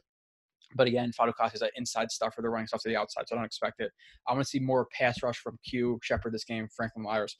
But 0.74 0.86
again, 0.86 1.12
Fatukasi 1.18 1.54
is 1.54 1.62
an 1.62 1.70
inside 1.76 2.10
stuffer. 2.10 2.42
They're 2.42 2.50
running 2.50 2.66
stuff 2.66 2.82
to 2.82 2.88
the 2.88 2.96
outside, 2.96 3.24
so 3.26 3.34
I 3.34 3.38
don't 3.38 3.46
expect 3.46 3.80
it. 3.80 3.90
I 4.26 4.32
want 4.32 4.44
to 4.44 4.48
see 4.48 4.58
more 4.58 4.86
pass 4.92 5.22
rush 5.22 5.38
from 5.38 5.58
Q, 5.64 5.98
Shepherd 6.02 6.34
this 6.34 6.44
game, 6.44 6.68
Franklin 6.76 7.04
Myers, 7.04 7.36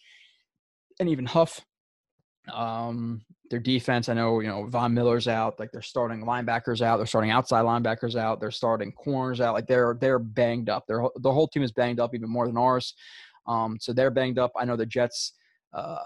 and 0.98 1.09
even 1.09 1.27
Huff. 1.27 1.60
Um, 2.52 3.20
their 3.51 3.60
defense, 3.60 4.09
I 4.09 4.15
know, 4.15 4.40
you 4.40 4.48
know, 4.48 4.66
Von 4.66 4.94
Miller's 4.94 5.28
out. 5.28 5.60
Like 5.60 5.70
they're 5.73 5.82
starting 5.82 6.24
linebackers 6.24 6.81
out. 6.81 6.97
They're 6.97 7.06
starting 7.06 7.31
outside 7.31 7.65
linebackers 7.65 8.16
out. 8.16 8.40
They're 8.40 8.51
starting 8.51 8.93
corners 8.93 9.43
out. 9.43 9.52
Like 9.52 9.66
they're 9.66 9.98
they're 10.01 10.19
banged 10.19 10.70
up. 10.70 10.86
Their 10.86 11.02
the 11.16 11.32
whole 11.32 11.48
team 11.48 11.62
is 11.62 11.73
banged 11.73 12.01
up 12.01 12.15
even 12.15 12.31
more 12.31 12.47
than 12.47 12.56
ours. 12.56 12.94
Um, 13.47 13.77
so 13.81 13.93
they're 13.93 14.10
banged 14.10 14.39
up. 14.39 14.52
I 14.56 14.65
know 14.65 14.77
the 14.77 14.86
Jets. 14.86 15.35
Uh, 15.74 15.98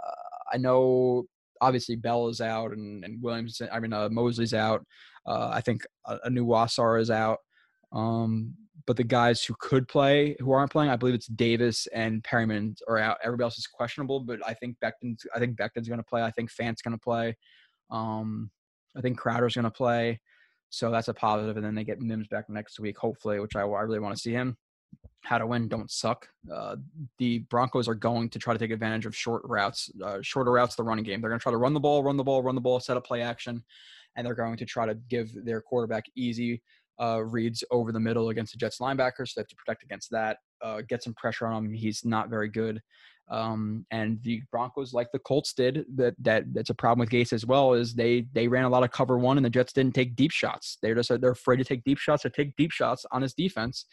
I 0.52 0.58
know 0.58 1.24
obviously 1.60 1.96
Bell 1.96 2.28
is 2.28 2.40
out 2.40 2.72
and 2.72 3.04
and 3.04 3.22
Williams. 3.22 3.60
I 3.72 3.80
mean 3.80 3.92
uh, 3.92 4.08
Mosley's 4.10 4.54
out. 4.54 4.84
Uh, 5.26 5.50
I 5.52 5.60
think 5.60 5.82
a, 6.06 6.18
a 6.24 6.30
new 6.30 6.46
Wassar 6.46 7.00
is 7.00 7.10
out. 7.10 7.38
Um, 7.92 8.54
but 8.86 8.96
the 8.96 9.04
guys 9.04 9.44
who 9.44 9.54
could 9.60 9.86
play, 9.86 10.36
who 10.40 10.52
aren't 10.52 10.72
playing, 10.72 10.90
I 10.90 10.96
believe 10.96 11.14
it's 11.14 11.26
Davis 11.26 11.86
and 11.94 12.24
Perryman 12.24 12.74
are 12.88 12.98
out. 12.98 13.18
Everybody 13.22 13.44
else 13.44 13.58
is 13.58 13.66
questionable, 13.66 14.20
but 14.20 14.40
I 14.46 14.54
think 14.54 14.76
Becton's, 14.80 15.24
I 15.34 15.38
think 15.38 15.56
Becton's 15.56 15.88
going 15.88 16.00
to 16.00 16.04
play. 16.04 16.22
I 16.22 16.30
think 16.30 16.50
Fant's 16.50 16.82
going 16.82 16.96
to 16.96 17.02
play. 17.02 17.36
Um, 17.90 18.50
I 18.96 19.00
think 19.00 19.20
Crowder's 19.20 19.54
going 19.54 19.64
to 19.64 19.70
play. 19.70 20.20
So 20.70 20.90
that's 20.90 21.08
a 21.08 21.14
positive. 21.14 21.56
And 21.56 21.64
then 21.64 21.74
they 21.74 21.84
get 21.84 22.00
Mims 22.00 22.28
back 22.28 22.48
next 22.48 22.80
week, 22.80 22.98
hopefully, 22.98 23.38
which 23.40 23.54
I, 23.54 23.60
I 23.60 23.82
really 23.82 24.00
want 24.00 24.16
to 24.16 24.20
see 24.20 24.32
him. 24.32 24.56
How 25.22 25.38
to 25.38 25.46
win, 25.46 25.68
don't 25.68 25.90
suck. 25.90 26.28
Uh, 26.52 26.76
the 27.18 27.38
Broncos 27.50 27.88
are 27.88 27.94
going 27.94 28.28
to 28.30 28.38
try 28.38 28.52
to 28.54 28.58
take 28.58 28.72
advantage 28.72 29.06
of 29.06 29.14
short 29.14 29.42
routes, 29.44 29.90
uh, 30.04 30.18
shorter 30.20 30.50
routes, 30.50 30.74
the 30.74 30.82
running 30.82 31.04
game. 31.04 31.20
They're 31.20 31.30
going 31.30 31.38
to 31.38 31.42
try 31.42 31.52
to 31.52 31.58
run 31.58 31.74
the 31.74 31.80
ball, 31.80 32.02
run 32.02 32.16
the 32.16 32.24
ball, 32.24 32.42
run 32.42 32.56
the 32.56 32.60
ball, 32.60 32.80
set 32.80 32.96
up 32.96 33.06
play 33.06 33.22
action, 33.22 33.62
and 34.16 34.26
they're 34.26 34.34
going 34.34 34.56
to 34.56 34.66
try 34.66 34.84
to 34.84 34.94
give 35.08 35.30
their 35.44 35.60
quarterback 35.60 36.04
easy 36.16 36.60
uh, 37.00 37.22
reads 37.24 37.64
over 37.70 37.92
the 37.92 38.00
middle 38.00 38.28
against 38.28 38.52
the 38.52 38.58
Jets 38.58 38.78
linebackers. 38.78 39.28
So 39.28 39.32
they 39.36 39.42
have 39.42 39.48
to 39.48 39.56
protect 39.56 39.82
against 39.82 40.10
that. 40.10 40.38
Uh, 40.60 40.82
get 40.88 41.02
some 41.02 41.14
pressure 41.14 41.46
on 41.46 41.66
him. 41.66 41.72
He's 41.72 42.04
not 42.04 42.28
very 42.28 42.48
good. 42.48 42.80
Um, 43.30 43.86
and 43.90 44.18
the 44.22 44.42
Broncos, 44.50 44.92
like 44.92 45.10
the 45.12 45.18
Colts 45.20 45.54
did, 45.54 45.86
that 45.96 46.14
that 46.18 46.44
that's 46.52 46.70
a 46.70 46.74
problem 46.74 47.00
with 47.00 47.10
Gase 47.10 47.32
as 47.32 47.46
well. 47.46 47.72
Is 47.72 47.94
they 47.94 48.26
they 48.32 48.46
ran 48.46 48.64
a 48.64 48.68
lot 48.68 48.82
of 48.82 48.90
cover 48.90 49.16
one, 49.16 49.38
and 49.38 49.44
the 49.44 49.50
Jets 49.50 49.72
didn't 49.72 49.94
take 49.94 50.16
deep 50.16 50.32
shots. 50.32 50.78
They're 50.82 50.94
just 50.94 51.20
they're 51.20 51.30
afraid 51.30 51.56
to 51.56 51.64
take 51.64 51.84
deep 51.84 51.98
shots 51.98 52.26
or 52.26 52.30
take 52.30 52.54
deep 52.56 52.72
shots 52.72 53.06
on 53.10 53.22
his 53.22 53.32
defense. 53.32 53.86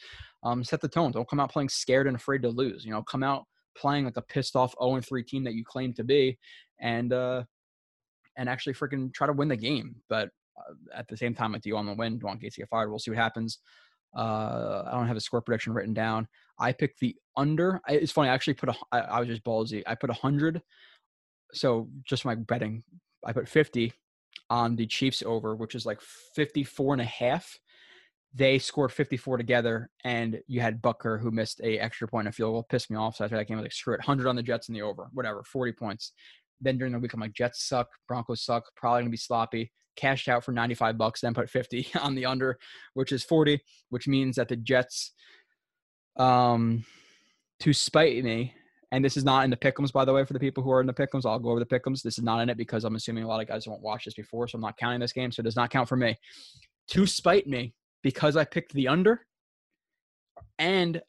Um, 0.43 0.63
set 0.63 0.81
the 0.81 0.87
tone. 0.87 1.11
Don't 1.11 1.29
come 1.29 1.39
out 1.39 1.51
playing 1.51 1.69
scared 1.69 2.07
and 2.07 2.15
afraid 2.15 2.41
to 2.43 2.49
lose. 2.49 2.85
You 2.85 2.91
know, 2.91 3.03
come 3.03 3.23
out 3.23 3.45
playing 3.77 4.05
like 4.05 4.17
a 4.17 4.21
pissed 4.21 4.55
off 4.55 4.73
0 4.81 5.01
3 5.01 5.23
team 5.23 5.43
that 5.43 5.53
you 5.53 5.63
claim 5.65 5.93
to 5.93 6.03
be, 6.03 6.37
and 6.79 7.11
uh, 7.13 7.43
and 8.37 8.49
actually 8.49 8.73
freaking 8.73 9.13
try 9.13 9.27
to 9.27 9.33
win 9.33 9.47
the 9.47 9.57
game. 9.57 9.95
But 10.07 10.29
uh, 10.57 10.73
at 10.95 11.07
the 11.07 11.17
same 11.17 11.35
time, 11.35 11.51
like, 11.51 11.61
do 11.61 11.69
you 11.69 11.75
want 11.75 11.89
to 11.89 11.93
win? 11.93 12.13
Do 12.13 12.23
you 12.23 12.27
want 12.27 12.41
get 12.41 12.69
fired? 12.69 12.89
We'll 12.89 12.99
see 12.99 13.11
what 13.11 13.17
happens. 13.17 13.59
Uh, 14.17 14.83
I 14.87 14.91
don't 14.93 15.07
have 15.07 15.17
a 15.17 15.21
score 15.21 15.41
prediction 15.41 15.73
written 15.73 15.93
down. 15.93 16.27
I 16.59 16.71
picked 16.71 16.99
the 16.99 17.15
under. 17.37 17.79
I, 17.87 17.93
it's 17.93 18.11
funny. 18.11 18.29
I 18.29 18.33
actually 18.33 18.55
put 18.55 18.69
a. 18.69 18.75
I, 18.91 18.99
I 18.99 19.19
was 19.19 19.27
just 19.27 19.43
ballsy. 19.43 19.83
I 19.85 19.95
put 19.95 20.09
a 20.09 20.13
hundred. 20.13 20.61
So 21.51 21.89
just 22.05 22.25
my 22.25 22.35
betting, 22.35 22.83
I 23.25 23.33
put 23.33 23.49
fifty 23.49 23.93
on 24.49 24.75
the 24.75 24.87
Chiefs 24.87 25.23
over, 25.25 25.55
which 25.55 25.75
is 25.75 25.85
like 25.85 26.01
54 26.35 26.93
and 26.93 27.01
a 27.01 27.05
half. 27.05 27.57
They 28.33 28.59
scored 28.59 28.91
54 28.91 29.37
together, 29.37 29.89
and 30.03 30.39
you 30.47 30.61
had 30.61 30.81
Butker 30.81 31.19
who 31.19 31.31
missed 31.31 31.61
a 31.61 31.79
extra 31.79 32.07
point 32.07 32.27
and 32.27 32.35
field 32.35 32.53
goal. 32.53 32.67
Pissed 32.69 32.91
me 32.91 32.97
off. 32.97 33.15
So 33.15 33.23
after 33.25 33.37
that 33.37 33.47
game, 33.47 33.57
I 33.57 33.61
was 33.61 33.65
like, 33.65 33.73
screw 33.73 33.95
it, 33.95 33.99
100 33.99 34.27
on 34.27 34.35
the 34.35 34.43
Jets 34.43 34.69
in 34.69 34.75
the 34.75 34.83
over, 34.83 35.09
whatever, 35.13 35.43
40 35.43 35.71
points. 35.73 36.13
Then 36.61 36.77
during 36.77 36.93
the 36.93 36.99
week, 36.99 37.13
I'm 37.13 37.19
like, 37.19 37.33
Jets 37.33 37.67
suck, 37.67 37.87
Broncos 38.07 38.43
suck, 38.43 38.65
probably 38.75 39.01
gonna 39.01 39.09
be 39.09 39.17
sloppy 39.17 39.71
cashed 39.99 40.29
out 40.29 40.43
for 40.43 40.51
95 40.51 40.97
bucks, 40.97 41.21
then 41.21 41.33
put 41.33 41.49
50 41.49 41.87
on 42.01 42.15
the 42.15 42.25
under, 42.25 42.57
which 42.93 43.11
is 43.11 43.23
40, 43.23 43.59
which 43.89 44.07
means 44.07 44.37
that 44.37 44.47
the 44.47 44.55
Jets, 44.55 45.11
um, 46.17 46.85
to 47.59 47.73
spite 47.73 48.23
me, 48.23 48.53
and 48.91 49.05
this 49.05 49.17
is 49.17 49.23
not 49.23 49.43
in 49.43 49.51
the 49.51 49.57
pickums, 49.57 49.91
by 49.91 50.03
the 50.03 50.13
way, 50.13 50.25
for 50.25 50.33
the 50.33 50.39
people 50.39 50.63
who 50.63 50.71
are 50.71 50.81
in 50.81 50.87
the 50.87 50.93
pickums. 50.93 51.25
I'll 51.25 51.37
go 51.37 51.49
over 51.49 51.59
the 51.59 51.65
pickums. 51.65 52.01
This 52.01 52.17
is 52.17 52.23
not 52.23 52.41
in 52.41 52.49
it 52.49 52.57
because 52.57 52.85
I'm 52.85 52.95
assuming 52.95 53.23
a 53.23 53.27
lot 53.27 53.39
of 53.39 53.47
guys 53.47 53.67
won't 53.67 53.83
watch 53.83 54.05
this 54.05 54.15
before, 54.15 54.47
so 54.47 54.55
I'm 54.55 54.61
not 54.61 54.77
counting 54.77 54.99
this 54.99 55.13
game. 55.13 55.31
So 55.31 55.41
it 55.41 55.43
does 55.43 55.55
not 55.55 55.69
count 55.69 55.87
for 55.87 55.95
me. 55.95 56.17
To 56.91 57.05
spite 57.05 57.45
me, 57.45 57.75
because 58.01 58.35
I 58.35 58.45
picked 58.45 58.73
the 58.73 58.87
under, 58.87 59.25
and 60.57 61.01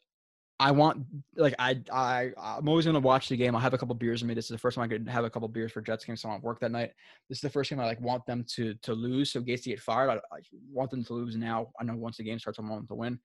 I 0.61 0.69
want 0.69 1.05
like 1.35 1.55
I 1.57 1.81
I 1.91 2.31
I'm 2.37 2.69
always 2.69 2.85
gonna 2.85 2.99
watch 2.99 3.29
the 3.29 3.35
game. 3.35 3.55
I'll 3.55 3.61
have 3.61 3.73
a 3.73 3.79
couple 3.79 3.95
beers 3.95 4.21
with 4.21 4.29
me. 4.29 4.35
This 4.35 4.45
is 4.45 4.51
the 4.51 4.59
first 4.59 4.75
time 4.75 4.83
I 4.83 4.87
could 4.87 5.07
have 5.09 5.23
a 5.25 5.29
couple 5.29 5.47
beers 5.47 5.71
for 5.71 5.81
Jets 5.81 6.05
game, 6.05 6.15
so 6.15 6.29
I'm 6.29 6.35
at 6.35 6.43
work 6.43 6.59
that 6.59 6.71
night. 6.71 6.91
This 7.27 7.39
is 7.39 7.41
the 7.41 7.49
first 7.49 7.71
game 7.71 7.79
I 7.79 7.85
like 7.85 7.99
want 7.99 8.23
them 8.27 8.45
to 8.55 8.75
to 8.83 8.93
lose. 8.93 9.31
So 9.31 9.41
Gase 9.41 9.63
to 9.63 9.69
get 9.69 9.79
fired. 9.79 10.11
I, 10.11 10.15
I 10.15 10.39
want 10.71 10.91
them 10.91 11.03
to 11.05 11.13
lose 11.13 11.35
now. 11.35 11.71
I 11.79 11.83
know 11.83 11.95
once 11.95 12.17
the 12.17 12.23
game 12.23 12.37
starts, 12.37 12.59
I 12.59 12.61
want 12.61 12.81
them 12.81 12.87
to 12.87 12.93
win. 12.95 13.19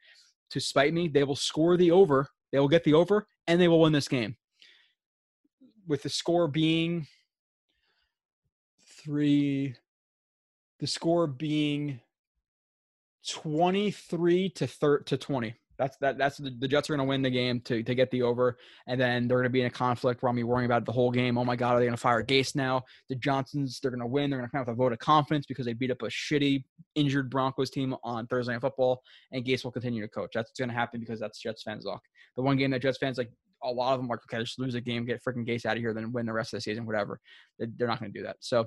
To 0.51 0.61
spite 0.61 0.95
me, 0.95 1.09
they 1.09 1.25
will 1.25 1.37
score 1.37 1.77
the 1.77 1.91
over. 1.91 2.27
They 2.53 2.59
will 2.59 2.69
get 2.69 2.85
the 2.85 2.95
over, 2.95 3.27
and 3.47 3.61
they 3.61 3.69
will 3.69 3.81
win 3.81 3.93
this 3.93 4.09
game. 4.09 4.37
With 5.87 6.03
the 6.03 6.09
score 6.09 6.49
being 6.49 7.07
three, 9.05 9.77
the 10.81 10.87
score 10.87 11.27
being 11.27 12.01
twenty 13.29 13.91
three 13.91 14.49
to 14.51 14.67
thir- 14.67 15.01
to 15.01 15.17
twenty. 15.17 15.55
That's 15.79 15.97
that. 15.99 16.17
That's 16.17 16.39
the, 16.39 16.51
the 16.59 16.67
Jets 16.67 16.89
are 16.89 16.97
going 16.97 17.07
to 17.07 17.09
win 17.09 17.21
the 17.21 17.29
game 17.29 17.61
to 17.67 17.83
to 17.83 17.95
get 17.95 18.11
the 18.11 18.23
over, 18.23 18.57
and 18.87 18.99
then 18.99 19.29
they're 19.29 19.37
going 19.37 19.45
to 19.45 19.51
be 19.51 19.61
in 19.61 19.67
a 19.67 19.71
conflict 19.71 20.23
where 20.23 20.31
I'm 20.31 20.37
be 20.37 20.43
worrying 20.43 20.65
about 20.65 20.87
the 20.87 20.93
whole 20.93 21.11
game. 21.11 21.37
Oh 21.37 21.45
my 21.45 21.55
God, 21.55 21.75
are 21.75 21.79
they 21.79 21.85
going 21.85 21.95
to 21.95 22.01
fire 22.01 22.25
Gase 22.25 22.57
now? 22.57 22.83
The 23.11 23.15
Johnsons, 23.17 23.79
they're 23.79 23.91
going 23.91 24.01
to 24.01 24.07
win. 24.07 24.31
They're 24.31 24.39
going 24.39 24.49
to 24.49 24.53
come 24.53 24.61
out 24.61 24.69
with 24.69 24.75
a 24.75 24.77
vote 24.77 24.95
of 24.95 24.99
confidence 25.01 25.45
because 25.45 25.67
they 25.67 25.75
beat 25.75 25.91
up 25.91 26.01
a 26.01 26.07
shitty, 26.07 26.65
injured 26.95 27.29
Broncos 27.29 27.69
team 27.69 27.95
on 28.03 28.27
Thursday 28.27 28.53
Night 28.53 28.63
Football, 28.63 29.03
and 29.33 29.45
Gase 29.45 29.65
will 29.65 29.71
continue 29.71 30.01
to 30.01 30.09
coach. 30.09 30.31
That's 30.35 30.51
going 30.53 30.71
to 30.71 30.75
happen 30.75 30.99
because 30.99 31.21
that's 31.21 31.39
Jets 31.39 31.63
fans 31.63 31.85
talk. 31.85 32.01
The 32.37 32.43
one 32.43 32.57
game 32.57 32.71
that 32.71 32.81
Jets 32.81 32.97
fans 32.97 33.19
like, 33.19 33.31
a 33.63 33.71
lot 33.71 33.93
of 33.93 34.01
them 34.01 34.11
are 34.11 34.21
okay, 34.33 34.43
just 34.43 34.59
lose 34.59 34.77
a 34.77 34.81
game, 34.81 35.05
get 35.05 35.23
freaking 35.23 35.47
Gase 35.47 35.67
out 35.67 35.77
of 35.77 35.83
here, 35.83 35.93
then 35.93 36.11
win 36.11 36.25
the 36.25 36.33
rest 36.33 36.55
of 36.55 36.59
the 36.59 36.63
season, 36.63 36.87
whatever. 36.87 37.21
They're 37.59 37.89
not 37.89 38.01
going 38.01 38.13
to 38.13 38.19
do 38.19 38.25
that. 38.25 38.37
So. 38.41 38.65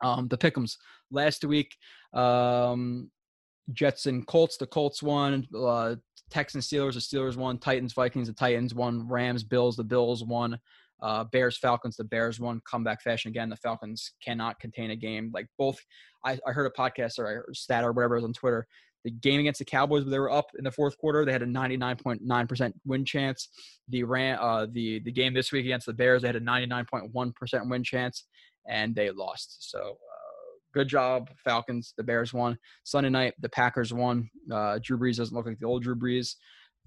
Um, 0.00 0.28
the 0.28 0.38
Pickums 0.38 0.76
last 1.10 1.44
week, 1.44 1.74
um, 2.12 3.10
Jets 3.72 4.06
and 4.06 4.26
Colts. 4.26 4.56
The 4.56 4.66
Colts 4.66 5.02
won. 5.02 5.46
Uh, 5.56 5.96
Texans, 6.30 6.68
Steelers, 6.68 6.94
the 6.94 7.00
Steelers 7.00 7.36
won. 7.36 7.58
Titans, 7.58 7.92
Vikings, 7.92 8.28
the 8.28 8.34
Titans 8.34 8.74
won. 8.74 9.08
Rams, 9.08 9.44
Bills, 9.44 9.76
the 9.76 9.84
Bills 9.84 10.24
won. 10.24 10.58
Uh, 11.00 11.24
Bears, 11.24 11.56
Falcons, 11.56 11.96
the 11.96 12.04
Bears 12.04 12.40
won. 12.40 12.60
Comeback 12.68 13.02
fashion 13.02 13.30
again. 13.30 13.48
The 13.48 13.56
Falcons 13.56 14.12
cannot 14.22 14.58
contain 14.58 14.90
a 14.90 14.96
game. 14.96 15.30
Like 15.32 15.46
both, 15.58 15.78
I, 16.24 16.38
I 16.46 16.52
heard 16.52 16.66
a 16.66 16.80
podcast 16.80 17.18
or 17.18 17.46
a 17.50 17.54
stat 17.54 17.84
or 17.84 17.92
whatever 17.92 18.16
was 18.16 18.24
on 18.24 18.32
Twitter. 18.32 18.66
The 19.04 19.12
game 19.12 19.38
against 19.40 19.60
the 19.60 19.64
Cowboys, 19.64 20.04
they 20.04 20.18
were 20.18 20.30
up 20.30 20.50
in 20.58 20.64
the 20.64 20.72
fourth 20.72 20.98
quarter. 20.98 21.24
They 21.24 21.32
had 21.32 21.42
a 21.42 21.46
99.9% 21.46 22.72
win 22.84 23.04
chance. 23.04 23.48
The 23.88 24.02
ran, 24.02 24.38
uh, 24.40 24.66
the 24.70 24.98
the 25.00 25.12
game 25.12 25.34
this 25.34 25.52
week 25.52 25.66
against 25.66 25.86
the 25.86 25.92
Bears, 25.92 26.22
they 26.22 26.28
had 26.28 26.36
a 26.36 26.40
99.1% 26.40 27.70
win 27.70 27.84
chance, 27.84 28.24
and 28.68 28.94
they 28.94 29.10
lost. 29.10 29.70
So 29.70 29.98
good 30.74 30.88
job, 30.88 31.30
Falcons. 31.44 31.94
The 31.96 32.04
Bears 32.04 32.32
won. 32.32 32.58
Sunday 32.84 33.10
night, 33.10 33.34
the 33.40 33.48
Packers 33.48 33.92
won. 33.92 34.28
Uh, 34.52 34.78
Drew 34.82 34.98
Brees 34.98 35.16
doesn't 35.16 35.34
look 35.34 35.46
like 35.46 35.58
the 35.58 35.66
old 35.66 35.82
Drew 35.82 35.96
Brees. 35.96 36.34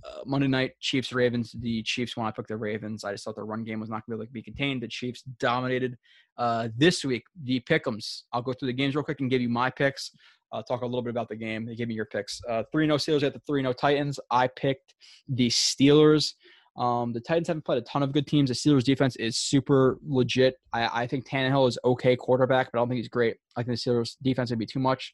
Uh, 0.04 0.22
Monday 0.26 0.48
night, 0.48 0.72
Chiefs 0.80 1.14
Ravens. 1.14 1.56
The 1.60 1.84
Chiefs 1.84 2.18
won. 2.18 2.28
I 2.28 2.32
picked 2.32 2.48
the 2.48 2.58
Ravens. 2.58 3.04
I 3.04 3.12
just 3.12 3.24
thought 3.24 3.36
the 3.36 3.44
run 3.44 3.64
game 3.64 3.80
was 3.80 3.90
not 3.90 4.04
going 4.08 4.20
to 4.20 4.26
be 4.32 4.42
contained. 4.42 4.82
The 4.82 4.88
Chiefs 4.88 5.22
dominated. 5.40 5.98
Uh, 6.38 6.70
this 6.76 7.06
week, 7.06 7.24
the 7.44 7.60
Pickums. 7.70 8.24
I'll 8.34 8.42
go 8.42 8.54
through 8.54 8.68
the 8.68 8.74
games 8.74 8.96
real 8.96 9.04
quick 9.04 9.20
and 9.20 9.30
give 9.30 9.42
you 9.42 9.50
my 9.50 9.70
picks. 9.70 10.12
I'll 10.52 10.64
talk 10.64 10.82
a 10.82 10.86
little 10.86 11.02
bit 11.02 11.12
about 11.12 11.30
the 11.30 11.36
game. 11.36 11.66
They 11.66 11.76
give 11.76 11.88
me 11.88 11.96
your 11.96 12.06
picks. 12.06 12.42
Uh, 12.50 12.64
3 12.72 12.86
0 12.86 12.98
Steelers 12.98 13.24
at 13.24 13.34
the 13.34 13.42
3 13.48 13.62
no 13.62 13.74
Titans. 13.74 14.20
I 14.30 14.48
picked 14.48 14.96
the 15.30 15.50
Steelers. 15.50 16.34
Um, 16.78 17.12
the 17.12 17.20
Titans 17.20 17.48
haven't 17.48 17.66
played 17.66 17.80
a 17.80 17.82
ton 17.82 18.02
of 18.02 18.14
good 18.14 18.28
teams. 18.28 18.50
The 18.50 18.56
Steelers 18.56 18.84
defense 18.84 19.16
is 19.18 19.38
super 19.38 20.00
legit. 20.08 20.56
I, 20.72 21.04
I 21.04 21.08
think 21.08 21.28
Tannehill 21.28 21.68
is 21.68 21.78
okay 21.84 22.16
quarterback, 22.16 22.72
but 22.72 22.78
I 22.78 22.82
don't 22.82 22.90
think 22.90 23.00
he's 23.00 23.10
great. 23.10 23.38
I 23.56 23.64
think 23.64 23.78
the 23.78 23.90
Steelers 23.90 24.16
defense 24.22 24.50
would 24.50 24.60
be 24.60 24.66
too 24.66 24.80
much. 24.80 25.14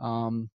Um, 0.00 0.48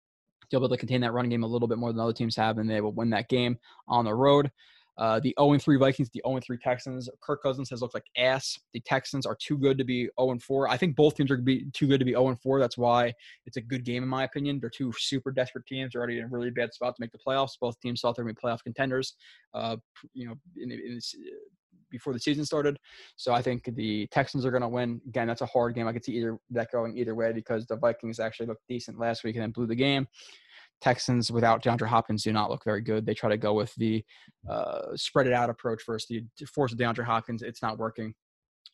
they'll 0.51 0.61
be 0.61 0.67
able 0.67 0.77
to 0.77 0.79
contain 0.79 1.01
that 1.01 1.13
running 1.13 1.31
game 1.31 1.43
a 1.43 1.49
little 1.49 1.69
bit 1.69 1.79
more 1.79 1.93
than 1.93 2.01
other 2.01 2.13
teams 2.13 2.37
have, 2.37 2.59
and 2.59 2.71
they 2.71 2.81
will 2.81 2.93
win 2.93 3.11
that 3.11 3.29
game 3.29 3.59
on 3.89 4.05
the 4.05 4.15
road. 4.15 4.51
Uh, 4.99 5.21
the 5.21 5.35
0 5.39 5.59
3 5.59 5.77
Vikings, 5.77 6.11
the 6.11 6.23
0 6.27 6.41
3 6.41 6.59
Texans. 6.59 7.09
Kirk 7.21 7.43
Cousins 7.43 7.69
has 7.71 7.83
looked 7.83 7.95
like 7.95 8.07
ass. 8.17 8.59
The 8.73 8.81
Texans 8.81 9.27
are 9.27 9.37
too 9.37 9.59
good 9.59 9.79
to 9.79 9.85
be 9.85 10.09
0 10.19 10.39
4. 10.39 10.69
I 10.69 10.77
think 10.77 10.97
both 10.97 11.17
teams 11.17 11.31
are 11.31 11.37
be 11.37 11.67
too 11.73 11.87
good 11.87 11.99
to 11.99 12.05
be 12.05 12.13
0 12.13 12.37
4. 12.43 12.61
That's 12.61 12.79
why 12.79 13.13
it's 13.45 13.57
a 13.57 13.61
good 13.61 13.85
game 13.85 14.03
in 14.03 14.09
my 14.09 14.25
opinion. 14.25 14.59
They're 14.61 14.71
two 14.71 14.93
super 14.99 15.31
desperate 15.31 15.67
teams. 15.67 15.93
They're 15.93 16.01
already 16.01 16.19
in 16.19 16.25
a 16.25 16.29
really 16.29 16.51
bad 16.51 16.73
spot 16.73 16.97
to 16.97 17.01
make 17.01 17.13
the 17.13 17.19
playoffs. 17.19 17.59
Both 17.61 17.79
teams 17.81 18.01
thought 18.01 18.17
they 18.17 18.23
were 18.23 18.33
going 18.33 18.37
to 18.37 18.41
be 18.43 18.49
playoff 18.49 18.63
contenders. 18.63 19.15
Uh, 19.55 19.77
you 20.15 20.27
know, 20.27 20.35
in, 20.57 20.71
in, 20.71 21.01
before 21.91 22.13
the 22.13 22.19
season 22.19 22.45
started. 22.45 22.79
So 23.17 23.33
I 23.33 23.43
think 23.43 23.65
the 23.75 24.07
Texans 24.09 24.45
are 24.45 24.51
going 24.51 24.63
to 24.63 24.69
win. 24.69 25.01
Again, 25.07 25.29
that's 25.29 25.41
a 25.41 25.47
hard 25.47 25.75
game. 25.75 25.87
I 25.87 25.93
could 25.93 26.05
see 26.05 26.13
either 26.13 26.39
that 26.51 26.71
going 26.73 26.97
either 26.97 27.15
way 27.15 27.33
because 27.33 27.67
the 27.67 27.77
Vikings 27.77 28.19
actually 28.19 28.47
looked 28.47 28.67
decent 28.69 28.99
last 28.99 29.25
week 29.25 29.37
and 29.37 29.43
then 29.43 29.51
blew 29.51 29.67
the 29.67 29.75
game. 29.75 30.07
Texans 30.81 31.31
without 31.31 31.63
DeAndre 31.63 31.87
Hopkins 31.87 32.23
do 32.23 32.33
not 32.33 32.51
look 32.51 32.65
very 32.65 32.81
good. 32.81 33.07
They 33.07 33.15
try 33.15 33.31
to 33.31 33.37
go 33.37 33.55
with 33.55 33.75
the 33.77 34.05
uh, 34.49 34.95
spread 34.95 35.27
it 35.27 35.33
out 35.33 35.51
approach 35.51 35.83
versus 35.87 36.07
the 36.09 36.47
force 36.47 36.73
of 36.73 36.79
DeAndre 36.79 37.05
Hopkins. 37.05 37.43
It's 37.43 37.63
not 37.63 37.79
working. 37.79 38.15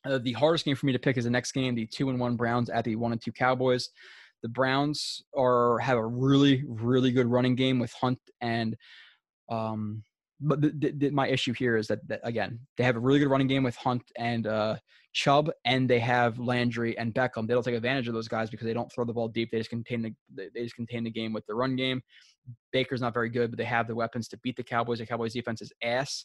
Uh, 0.05 0.19
the 0.19 0.33
hardest 0.33 0.65
game 0.65 0.75
for 0.75 0.87
me 0.87 0.93
to 0.93 0.99
pick 0.99 1.17
is 1.17 1.25
the 1.25 1.31
next 1.31 1.53
game, 1.53 1.75
the 1.75 1.87
two 1.87 2.11
and 2.11 2.19
one 2.19 2.37
Browns 2.37 2.71
at 2.71 2.85
the 2.85 2.97
one 2.97 3.13
and 3.13 3.23
two 3.23 3.33
Cowboys. 3.33 3.89
The 4.43 4.49
Browns 4.49 5.23
are 5.37 5.79
have 5.79 5.97
a 5.97 6.07
really 6.07 6.65
really 6.67 7.13
good 7.13 7.27
running 7.27 7.55
game 7.55 7.79
with 7.79 7.93
Hunt 7.93 8.19
and 8.41 8.77
um, 9.49 10.03
but 10.41 10.61
the, 10.61 10.93
the, 10.97 11.11
my 11.11 11.29
issue 11.29 11.53
here 11.53 11.77
is 11.77 11.87
that, 11.87 12.01
that, 12.09 12.21
again 12.25 12.59
they 12.77 12.83
have 12.83 12.97
a 12.97 13.01
really 13.01 13.21
good 13.21 13.31
running 13.31 13.47
game 13.47 13.63
with 13.63 13.77
Hunt 13.77 14.03
and 14.17 14.49
uh, 14.49 14.77
Chubb, 15.13 15.51
and 15.65 15.89
they 15.89 15.99
have 15.99 16.39
Landry 16.39 16.97
and 16.97 17.15
Beckham. 17.15 17.47
They 17.47 17.55
don't 17.55 17.63
take 17.63 17.75
advantage 17.75 18.09
of 18.09 18.15
those 18.15 18.29
guys 18.29 18.51
because 18.51 18.67
they 18.67 18.73
don't 18.73 18.91
throw 18.91 19.05
the 19.05 19.13
ball 19.13 19.29
deep. 19.29 19.51
They 19.51 19.59
just 19.59 19.71
contain 19.71 20.03
the 20.03 20.15
they 20.35 20.63
just 20.63 20.77
contain 20.77 21.05
the 21.05 21.11
game 21.11 21.33
with 21.33 21.47
the 21.47 21.55
run 21.55 21.77
game. 21.77 22.03
Baker's 22.73 23.01
not 23.01 23.15
very 23.15 23.29
good, 23.29 23.51
but 23.51 23.59
they 23.59 23.65
have 23.65 23.87
the 23.87 23.95
weapons 23.95 24.29
to 24.29 24.39
beat 24.39 24.57
the 24.57 24.63
Cowboys. 24.63 24.99
The 24.99 25.07
Cowboys 25.07 25.35
defense 25.35 25.63
is 25.63 25.73
ass, 25.83 26.25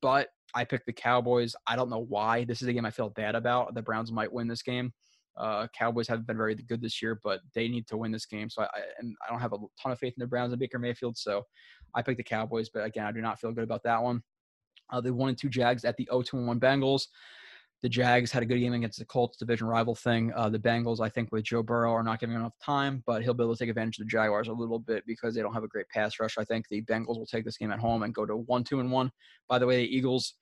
but 0.00 0.28
I 0.54 0.64
picked 0.64 0.86
the 0.86 0.92
Cowboys. 0.92 1.54
I 1.66 1.76
don't 1.76 1.90
know 1.90 2.06
why. 2.08 2.44
This 2.44 2.62
is 2.62 2.68
a 2.68 2.72
game 2.72 2.86
I 2.86 2.90
feel 2.90 3.10
bad 3.10 3.34
about. 3.34 3.74
The 3.74 3.82
Browns 3.82 4.12
might 4.12 4.32
win 4.32 4.48
this 4.48 4.62
game. 4.62 4.92
Uh, 5.36 5.66
Cowboys 5.76 6.08
haven't 6.08 6.26
been 6.26 6.36
very 6.36 6.54
good 6.54 6.82
this 6.82 7.00
year, 7.00 7.18
but 7.22 7.40
they 7.54 7.68
need 7.68 7.86
to 7.88 7.96
win 7.96 8.12
this 8.12 8.26
game. 8.26 8.50
So 8.50 8.62
I, 8.62 8.68
and 8.98 9.14
I 9.26 9.30
don't 9.30 9.40
have 9.40 9.52
a 9.52 9.58
ton 9.80 9.92
of 9.92 9.98
faith 9.98 10.14
in 10.16 10.20
the 10.20 10.26
Browns 10.26 10.52
and 10.52 10.60
Baker 10.60 10.78
Mayfield. 10.78 11.16
So 11.16 11.44
I 11.94 12.02
picked 12.02 12.18
the 12.18 12.24
Cowboys, 12.24 12.68
but 12.68 12.84
again, 12.84 13.06
I 13.06 13.12
do 13.12 13.20
not 13.20 13.40
feel 13.40 13.52
good 13.52 13.64
about 13.64 13.82
that 13.84 14.02
one. 14.02 14.22
Uh, 14.90 15.00
the 15.00 15.12
one 15.14 15.28
and 15.28 15.38
two 15.38 15.48
Jags 15.48 15.84
at 15.84 15.96
the 15.96 16.08
0 16.10 16.22
2 16.22 16.44
1 16.44 16.60
Bengals. 16.60 17.06
The 17.82 17.88
Jags 17.88 18.30
had 18.30 18.42
a 18.42 18.46
good 18.46 18.58
game 18.58 18.74
against 18.74 18.98
the 18.98 19.06
Colts 19.06 19.38
division 19.38 19.66
rival 19.66 19.94
thing. 19.94 20.32
Uh, 20.34 20.50
the 20.50 20.58
Bengals, 20.58 21.00
I 21.00 21.08
think, 21.08 21.32
with 21.32 21.44
Joe 21.44 21.62
Burrow, 21.62 21.92
are 21.92 22.02
not 22.02 22.20
giving 22.20 22.36
enough 22.36 22.52
time, 22.62 23.02
but 23.06 23.22
he'll 23.22 23.32
be 23.32 23.42
able 23.42 23.54
to 23.54 23.58
take 23.58 23.70
advantage 23.70 23.98
of 23.98 24.04
the 24.04 24.10
Jaguars 24.10 24.48
a 24.48 24.52
little 24.52 24.78
bit 24.78 25.02
because 25.06 25.34
they 25.34 25.40
don't 25.40 25.54
have 25.54 25.64
a 25.64 25.68
great 25.68 25.88
pass 25.88 26.20
rush. 26.20 26.36
I 26.36 26.44
think 26.44 26.68
the 26.68 26.82
Bengals 26.82 27.16
will 27.16 27.26
take 27.26 27.44
this 27.44 27.56
game 27.56 27.70
at 27.70 27.78
home 27.78 28.02
and 28.02 28.14
go 28.14 28.26
to 28.26 28.36
one, 28.36 28.64
two, 28.64 28.80
and 28.80 28.92
one. 28.92 29.10
By 29.48 29.58
the 29.58 29.66
way, 29.66 29.78
the 29.78 29.96
Eagles 29.96 30.34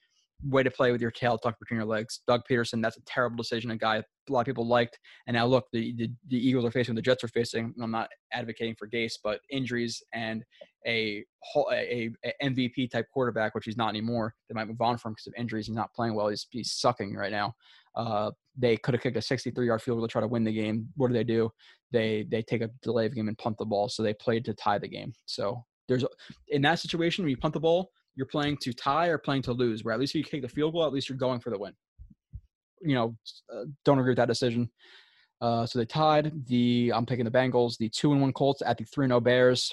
way 0.45 0.63
to 0.63 0.71
play 0.71 0.93
with 0.93 1.01
your 1.01 1.11
tail 1.11 1.37
tucked 1.39 1.59
between 1.59 1.79
your 1.79 1.87
legs. 1.87 2.21
Doug 2.27 2.43
Pederson, 2.49 2.83
that's 2.83 2.97
a 2.97 3.03
terrible 3.07 3.37
decision. 3.37 3.71
A 3.71 3.77
guy 3.77 3.97
a 3.97 4.33
lot 4.33 4.41
of 4.41 4.47
people 4.47 4.67
liked, 4.67 4.99
and 5.27 5.35
now 5.35 5.47
look, 5.47 5.67
the 5.73 5.95
the, 5.97 6.11
the 6.29 6.37
Eagles 6.37 6.65
are 6.65 6.71
facing, 6.71 6.95
the 6.95 7.03
Jets 7.03 7.25
are 7.25 7.29
facing. 7.29 7.75
I'm 7.83 7.91
not 7.91 8.09
advocating 8.33 8.75
for 8.79 8.89
Gase, 8.89 9.15
but 9.23 9.41
injuries 9.51 10.03
and 10.13 10.45
a, 10.87 11.25
a, 11.73 12.11
a 12.25 12.33
MVP 12.43 12.91
type 12.91 13.07
quarterback, 13.13 13.55
which 13.55 13.65
he's 13.65 13.77
not 13.77 13.89
anymore. 13.89 14.35
They 14.49 14.55
might 14.55 14.69
move 14.69 14.81
on 14.81 14.99
from 14.99 15.13
because 15.13 15.27
of 15.27 15.35
injuries. 15.37 15.67
He's 15.67 15.77
not 15.77 15.93
playing 15.95 16.15
well. 16.15 16.29
He's 16.29 16.47
he's 16.51 16.73
sucking 16.73 17.15
right 17.15 17.33
now. 17.33 17.55
Uh, 17.97 18.31
they 18.57 18.77
could 18.77 18.95
have 18.95 19.03
kicked 19.03 19.17
a 19.17 19.23
63 19.23 19.67
yard 19.67 19.83
field 19.83 19.99
goal 19.99 20.07
to 20.07 20.11
try 20.11 20.21
to 20.21 20.29
win 20.29 20.45
the 20.45 20.53
game. 20.53 20.89
What 20.97 21.09
do 21.09 21.15
they 21.15 21.25
do? 21.25 21.51
They 21.91 22.27
they 22.31 22.43
take 22.43 22.63
a 22.63 22.71
delay 22.83 23.07
of 23.07 23.15
game 23.15 23.29
and 23.29 23.39
punt 23.39 23.57
the 23.59 23.67
ball. 23.67 23.89
So 23.89 24.03
they 24.03 24.15
played 24.15 24.45
to 24.45 24.55
tie 24.55 24.79
the 24.79 24.89
game. 24.89 25.13
So 25.27 25.65
there's 25.89 26.05
in 26.49 26.63
that 26.63 26.79
situation 26.79 27.25
when 27.25 27.31
you 27.31 27.37
punt 27.37 27.55
the 27.55 27.61
ball, 27.61 27.91
you're 28.19 28.27
playing 28.27 28.57
to 28.61 28.73
tie 28.73 29.07
or 29.07 29.17
playing 29.17 29.43
to 29.43 29.53
lose. 29.53 29.85
Where 29.85 29.95
at 29.95 30.01
least 30.01 30.11
if 30.11 30.19
you 30.19 30.25
kick 30.25 30.43
the 30.43 30.49
field 30.49 30.73
goal, 30.73 30.85
at 30.85 30.93
least 30.93 31.09
you're 31.09 31.17
going 31.17 31.39
for 31.39 31.51
the 31.51 31.59
win. 31.59 31.73
You 32.83 32.95
know, 32.97 33.17
uh, 33.55 33.65
don't 33.85 33.99
agree 33.99 34.11
with 34.11 34.19
that 34.19 34.29
decision. 34.29 34.69
Uh, 35.41 35.65
so 35.65 35.79
they 35.79 35.85
tied. 35.85 36.47
The 36.47 36.93
I'm 36.93 37.07
picking 37.07 37.25
the 37.25 37.31
Bengals. 37.31 37.79
The 37.79 37.89
two 37.89 38.11
and 38.13 38.21
one 38.21 38.33
Colts 38.33 38.61
at 38.67 38.77
the 38.77 38.85
three 38.85 39.05
and 39.05 39.13
zero 39.13 39.19
oh 39.19 39.21
Bears. 39.21 39.73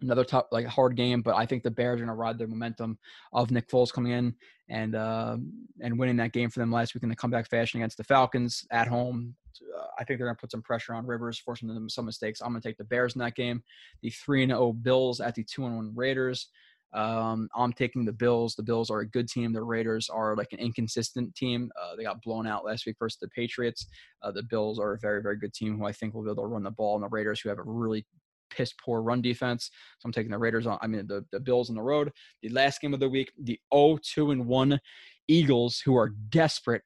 Another 0.00 0.24
tough, 0.24 0.46
like 0.50 0.66
hard 0.66 0.96
game, 0.96 1.22
but 1.22 1.36
I 1.36 1.46
think 1.46 1.62
the 1.62 1.70
Bears 1.70 2.00
are 2.00 2.04
going 2.04 2.08
to 2.08 2.14
ride 2.14 2.36
the 2.36 2.48
momentum 2.48 2.98
of 3.32 3.52
Nick 3.52 3.68
Foles 3.68 3.92
coming 3.92 4.10
in 4.10 4.34
and 4.68 4.96
uh, 4.96 5.36
and 5.80 5.96
winning 5.96 6.16
that 6.16 6.32
game 6.32 6.50
for 6.50 6.58
them 6.58 6.72
last 6.72 6.94
week 6.94 7.04
in 7.04 7.08
the 7.08 7.14
comeback 7.14 7.48
fashion 7.48 7.78
against 7.78 7.98
the 7.98 8.04
Falcons 8.04 8.66
at 8.72 8.88
home. 8.88 9.36
Uh, 9.78 9.86
I 10.00 10.02
think 10.02 10.18
they're 10.18 10.26
going 10.26 10.34
to 10.34 10.40
put 10.40 10.50
some 10.50 10.62
pressure 10.62 10.94
on 10.94 11.06
Rivers, 11.06 11.38
forcing 11.38 11.68
them 11.68 11.88
some 11.88 12.06
mistakes. 12.06 12.40
I'm 12.40 12.50
going 12.50 12.60
to 12.60 12.68
take 12.68 12.78
the 12.78 12.84
Bears 12.84 13.14
in 13.14 13.20
that 13.20 13.36
game. 13.36 13.62
The 14.02 14.10
three 14.10 14.42
and 14.42 14.50
zero 14.50 14.60
oh 14.60 14.72
Bills 14.72 15.20
at 15.20 15.36
the 15.36 15.44
two 15.44 15.64
and 15.66 15.76
one 15.76 15.92
Raiders. 15.94 16.48
Um, 16.94 17.48
I'm 17.54 17.72
taking 17.72 18.04
the 18.04 18.12
Bills. 18.12 18.54
The 18.54 18.62
Bills 18.62 18.90
are 18.90 19.00
a 19.00 19.08
good 19.08 19.28
team. 19.28 19.52
The 19.52 19.62
Raiders 19.62 20.08
are 20.10 20.36
like 20.36 20.52
an 20.52 20.58
inconsistent 20.58 21.34
team. 21.34 21.70
Uh, 21.80 21.96
they 21.96 22.02
got 22.02 22.22
blown 22.22 22.46
out 22.46 22.64
last 22.64 22.86
week 22.86 22.96
versus 22.98 23.18
the 23.20 23.28
Patriots. 23.28 23.86
Uh, 24.22 24.30
the 24.30 24.42
Bills 24.42 24.78
are 24.78 24.92
a 24.92 24.98
very, 24.98 25.22
very 25.22 25.38
good 25.38 25.54
team 25.54 25.78
who 25.78 25.86
I 25.86 25.92
think 25.92 26.14
will 26.14 26.22
be 26.22 26.30
able 26.30 26.42
to 26.42 26.48
run 26.48 26.62
the 26.62 26.70
ball, 26.70 26.96
and 26.96 27.04
the 27.04 27.08
Raiders 27.08 27.40
who 27.40 27.48
have 27.48 27.58
a 27.58 27.64
really 27.64 28.04
piss 28.50 28.72
poor 28.74 29.02
run 29.02 29.22
defense. 29.22 29.70
So 29.98 30.06
I'm 30.06 30.12
taking 30.12 30.30
the 30.30 30.38
Raiders 30.38 30.66
on. 30.66 30.78
I 30.82 30.86
mean 30.86 31.06
the, 31.06 31.24
the 31.32 31.40
Bills 31.40 31.70
on 31.70 31.76
the 31.76 31.82
road. 31.82 32.12
The 32.42 32.50
last 32.50 32.80
game 32.80 32.94
of 32.94 33.00
the 33.00 33.08
week, 33.08 33.32
the 33.42 33.58
0-2 33.72 34.32
and 34.32 34.46
1 34.46 34.80
Eagles, 35.28 35.80
who 35.84 35.96
are 35.96 36.10
desperate 36.28 36.82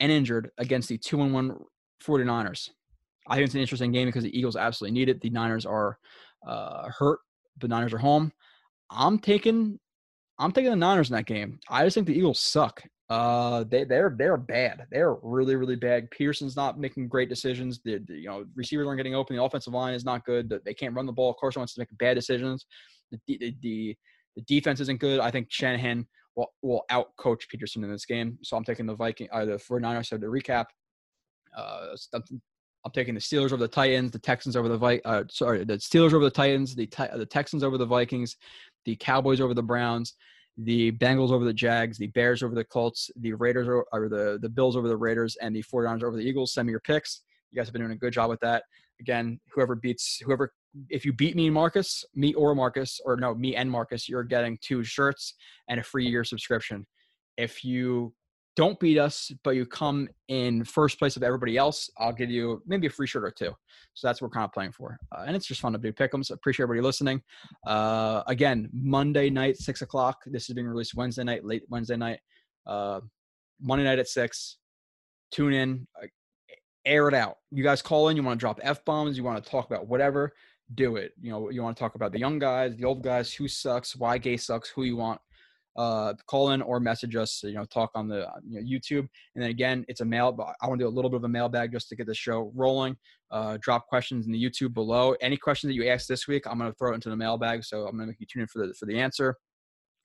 and 0.00 0.12
injured 0.12 0.50
against 0.58 0.88
the 0.88 0.98
2 0.98 1.22
and 1.22 1.32
1 1.32 1.56
49ers. 2.04 2.70
I 3.28 3.34
think 3.34 3.46
it's 3.46 3.54
an 3.54 3.60
interesting 3.60 3.92
game 3.92 4.08
because 4.08 4.24
the 4.24 4.38
Eagles 4.38 4.56
absolutely 4.56 4.98
need 4.98 5.08
it. 5.08 5.20
The 5.20 5.30
Niners 5.30 5.66
are 5.66 5.98
uh, 6.46 6.88
hurt. 6.88 7.20
The 7.58 7.68
Niners 7.68 7.92
are 7.92 7.98
home. 7.98 8.32
I'm 8.90 9.18
taking 9.18 9.78
I'm 10.38 10.52
taking 10.52 10.70
the 10.70 10.76
Niners 10.76 11.10
in 11.10 11.16
that 11.16 11.26
game. 11.26 11.58
I 11.68 11.84
just 11.84 11.94
think 11.94 12.06
the 12.06 12.16
Eagles 12.16 12.40
suck. 12.40 12.82
Uh, 13.10 13.64
they 13.64 13.84
they're 13.84 14.14
they're 14.18 14.36
bad. 14.36 14.86
They're 14.90 15.14
really 15.22 15.56
really 15.56 15.76
bad. 15.76 16.10
Pearson's 16.10 16.56
not 16.56 16.78
making 16.78 17.08
great 17.08 17.28
decisions. 17.28 17.80
The, 17.84 17.98
the, 18.06 18.14
you 18.14 18.28
know 18.28 18.44
receivers 18.54 18.86
aren't 18.86 18.98
getting 18.98 19.14
open. 19.14 19.36
The 19.36 19.42
offensive 19.42 19.72
line 19.72 19.94
is 19.94 20.04
not 20.04 20.24
good. 20.24 20.52
They 20.64 20.74
can't 20.74 20.94
run 20.94 21.06
the 21.06 21.12
ball. 21.12 21.34
Carson 21.34 21.60
wants 21.60 21.74
to 21.74 21.80
make 21.80 21.88
bad 21.98 22.14
decisions. 22.14 22.66
The 23.10 23.18
the 23.26 23.56
the, 23.62 23.96
the 24.36 24.42
defense 24.42 24.80
isn't 24.80 25.00
good. 25.00 25.20
I 25.20 25.30
think 25.30 25.48
Shanahan 25.50 26.06
will 26.36 26.52
will 26.62 26.84
out 26.90 27.08
coach 27.18 27.46
Pederson 27.48 27.82
in 27.82 27.90
this 27.90 28.04
game. 28.04 28.38
So 28.42 28.56
I'm 28.56 28.64
taking 28.64 28.86
the 28.86 28.94
Viking 28.94 29.28
uh, 29.32 29.46
the 29.46 29.52
49ers. 29.52 30.06
So 30.06 30.18
to 30.18 30.26
recap, 30.26 30.66
uh, 31.56 31.96
I'm 32.84 32.92
taking 32.92 33.14
the 33.14 33.20
Steelers 33.20 33.52
over 33.52 33.56
the 33.56 33.68
Titans, 33.68 34.12
the 34.12 34.18
Texans 34.18 34.56
over 34.56 34.68
the 34.68 34.78
Vi- 34.78 35.00
uh, 35.04 35.24
sorry, 35.30 35.64
the 35.64 35.74
Steelers 35.74 36.12
over 36.12 36.24
the 36.24 36.30
Titans, 36.30 36.74
the 36.74 36.88
the 37.16 37.26
Texans 37.26 37.64
over 37.64 37.76
the 37.76 37.86
Vikings, 37.86 38.36
the 38.88 38.96
Cowboys 38.96 39.38
over 39.42 39.52
the 39.52 39.62
Browns, 39.62 40.14
the 40.56 40.92
Bengals 40.92 41.30
over 41.30 41.44
the 41.44 41.52
Jags, 41.52 41.98
the 41.98 42.06
Bears 42.06 42.42
over 42.42 42.54
the 42.54 42.64
Colts, 42.64 43.10
the 43.16 43.34
Raiders 43.34 43.68
or, 43.68 44.08
the 44.08 44.38
the 44.40 44.48
Bills 44.48 44.76
over 44.76 44.88
the 44.88 44.96
Raiders, 44.96 45.36
and 45.42 45.54
the 45.54 45.62
49ers 45.62 46.02
over 46.02 46.16
the 46.16 46.22
Eagles. 46.22 46.54
Send 46.54 46.66
me 46.66 46.70
your 46.70 46.80
picks. 46.80 47.20
You 47.50 47.56
guys 47.56 47.66
have 47.66 47.74
been 47.74 47.82
doing 47.82 47.92
a 47.92 47.96
good 47.96 48.14
job 48.14 48.30
with 48.30 48.40
that. 48.40 48.64
Again, 48.98 49.40
whoever 49.52 49.74
beats 49.74 50.22
whoever 50.24 50.54
if 50.88 51.04
you 51.04 51.12
beat 51.12 51.36
me 51.36 51.46
and 51.46 51.54
Marcus, 51.54 52.02
me 52.14 52.32
or 52.32 52.54
Marcus, 52.54 52.98
or 53.04 53.16
no, 53.16 53.34
me 53.34 53.56
and 53.56 53.70
Marcus, 53.70 54.08
you're 54.08 54.24
getting 54.24 54.58
two 54.62 54.82
shirts 54.82 55.34
and 55.68 55.78
a 55.78 55.82
free 55.82 56.06
year 56.06 56.24
subscription. 56.24 56.86
If 57.36 57.62
you 57.62 58.14
don't 58.58 58.80
beat 58.80 58.98
us, 58.98 59.30
but 59.44 59.50
you 59.50 59.64
come 59.64 60.08
in 60.26 60.64
first 60.64 60.98
place 60.98 61.16
of 61.16 61.22
everybody 61.22 61.56
else, 61.56 61.88
I'll 61.96 62.12
give 62.12 62.28
you 62.28 62.60
maybe 62.66 62.88
a 62.88 62.90
free 62.90 63.06
shirt 63.06 63.22
or 63.22 63.30
two. 63.30 63.54
So 63.94 64.08
that's 64.08 64.20
what 64.20 64.32
we're 64.32 64.34
kind 64.34 64.46
of 64.46 64.52
playing 64.52 64.72
for. 64.72 64.98
Uh, 65.12 65.22
and 65.28 65.36
it's 65.36 65.46
just 65.46 65.60
fun 65.60 65.74
to 65.74 65.78
do 65.78 65.92
pick'ems. 65.92 66.32
Appreciate 66.32 66.64
everybody 66.64 66.84
listening. 66.84 67.22
Uh, 67.64 68.24
again, 68.26 68.68
Monday 68.72 69.30
night, 69.30 69.58
six 69.58 69.82
o'clock. 69.82 70.18
This 70.26 70.48
is 70.48 70.56
being 70.56 70.66
released 70.66 70.96
Wednesday 70.96 71.22
night, 71.22 71.44
late 71.44 71.62
Wednesday 71.68 71.96
night. 71.96 72.18
Uh, 72.66 72.98
Monday 73.60 73.84
night 73.84 74.00
at 74.00 74.08
six. 74.08 74.56
Tune 75.30 75.52
in, 75.52 75.86
uh, 76.02 76.06
air 76.84 77.06
it 77.06 77.14
out. 77.14 77.36
You 77.52 77.62
guys 77.62 77.80
call 77.80 78.08
in. 78.08 78.16
You 78.16 78.24
want 78.24 78.40
to 78.40 78.42
drop 78.42 78.58
f 78.64 78.84
bombs. 78.84 79.16
You 79.16 79.22
want 79.22 79.42
to 79.42 79.48
talk 79.48 79.70
about 79.70 79.86
whatever. 79.86 80.32
Do 80.74 80.96
it. 80.96 81.12
You 81.20 81.30
know, 81.30 81.50
you 81.50 81.62
want 81.62 81.76
to 81.76 81.80
talk 81.80 81.94
about 81.94 82.10
the 82.10 82.18
young 82.18 82.40
guys, 82.40 82.74
the 82.74 82.86
old 82.86 83.04
guys, 83.04 83.32
who 83.32 83.46
sucks, 83.46 83.94
why 83.94 84.18
Gase 84.18 84.40
sucks, 84.40 84.68
who 84.68 84.82
you 84.82 84.96
want 84.96 85.20
uh, 85.78 86.12
call 86.26 86.50
in 86.50 86.60
or 86.60 86.80
message 86.80 87.14
us, 87.14 87.40
you 87.44 87.54
know, 87.54 87.64
talk 87.64 87.90
on 87.94 88.08
the 88.08 88.28
you 88.44 88.60
know, 88.60 88.66
YouTube. 88.66 89.08
And 89.34 89.42
then 89.42 89.50
again, 89.50 89.84
it's 89.86 90.00
a 90.00 90.04
mail, 90.04 90.32
but 90.32 90.48
I 90.60 90.66
want 90.66 90.80
to 90.80 90.84
do 90.84 90.88
a 90.88 90.90
little 90.90 91.08
bit 91.08 91.18
of 91.18 91.24
a 91.24 91.28
mailbag 91.28 91.72
just 91.72 91.88
to 91.90 91.96
get 91.96 92.08
the 92.08 92.14
show 92.14 92.50
rolling. 92.54 92.96
Uh, 93.30 93.58
drop 93.60 93.86
questions 93.86 94.26
in 94.26 94.32
the 94.32 94.42
YouTube 94.42 94.74
below. 94.74 95.14
Any 95.20 95.36
questions 95.36 95.70
that 95.70 95.74
you 95.74 95.88
ask 95.88 96.08
this 96.08 96.26
week, 96.26 96.46
I'm 96.46 96.58
going 96.58 96.70
to 96.70 96.76
throw 96.76 96.90
it 96.90 96.96
into 96.96 97.10
the 97.10 97.16
mailbag. 97.16 97.62
So 97.62 97.86
I'm 97.86 97.96
going 97.96 98.00
to 98.00 98.06
make 98.08 98.16
you 98.18 98.26
tune 98.26 98.42
in 98.42 98.48
for 98.48 98.66
the, 98.66 98.74
for 98.74 98.86
the 98.86 98.98
answer. 98.98 99.36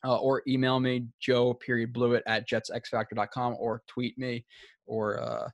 Uh, 0.06 0.18
or 0.18 0.44
email 0.48 0.80
me, 0.80 1.08
joe 1.22 1.54
period 1.54 1.94
blewett 1.94 2.24
at 2.28 2.48
jetsxfactor.com 2.48 3.56
or 3.58 3.82
tweet 3.88 4.18
me 4.18 4.46
or 4.86 5.20
uh, 5.22 5.48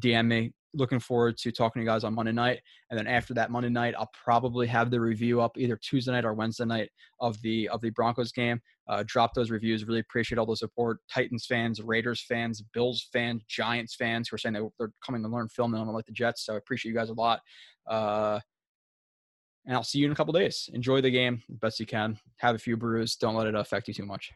DM 0.00 0.26
me 0.26 0.52
looking 0.74 0.98
forward 0.98 1.36
to 1.38 1.52
talking 1.52 1.80
to 1.80 1.84
you 1.84 1.88
guys 1.88 2.04
on 2.04 2.14
Monday 2.14 2.32
night. 2.32 2.60
And 2.90 2.98
then 2.98 3.06
after 3.06 3.34
that 3.34 3.50
Monday 3.50 3.68
night, 3.68 3.94
I'll 3.98 4.10
probably 4.12 4.66
have 4.66 4.90
the 4.90 5.00
review 5.00 5.40
up 5.40 5.58
either 5.58 5.76
Tuesday 5.76 6.12
night 6.12 6.24
or 6.24 6.34
Wednesday 6.34 6.64
night 6.64 6.90
of 7.20 7.40
the 7.42 7.68
of 7.68 7.80
the 7.80 7.90
Broncos 7.90 8.32
game. 8.32 8.60
Uh, 8.88 9.04
drop 9.06 9.34
those 9.34 9.50
reviews. 9.50 9.84
Really 9.84 10.00
appreciate 10.00 10.38
all 10.38 10.46
the 10.46 10.56
support. 10.56 10.98
Titans 11.12 11.46
fans, 11.46 11.80
Raiders 11.80 12.24
fans, 12.28 12.62
Bills 12.72 13.08
fans, 13.12 13.42
Giants 13.48 13.94
fans 13.94 14.28
who 14.28 14.34
are 14.34 14.38
saying 14.38 14.54
they're 14.78 14.92
coming 15.04 15.22
to 15.22 15.28
learn 15.28 15.48
film 15.48 15.74
and 15.74 15.92
like 15.92 16.06
the 16.06 16.12
Jets. 16.12 16.46
So 16.46 16.54
I 16.54 16.56
appreciate 16.56 16.90
you 16.90 16.96
guys 16.96 17.10
a 17.10 17.14
lot. 17.14 17.40
Uh, 17.88 18.40
and 19.66 19.76
I'll 19.76 19.84
see 19.84 19.98
you 19.98 20.06
in 20.06 20.12
a 20.12 20.16
couple 20.16 20.32
days. 20.32 20.68
Enjoy 20.72 21.00
the 21.00 21.10
game 21.10 21.42
best 21.48 21.78
you 21.78 21.86
can. 21.86 22.18
Have 22.38 22.56
a 22.56 22.58
few 22.58 22.76
brews. 22.76 23.14
Don't 23.16 23.36
let 23.36 23.46
it 23.46 23.54
affect 23.54 23.88
you 23.88 23.94
too 23.94 24.06
much. 24.06 24.32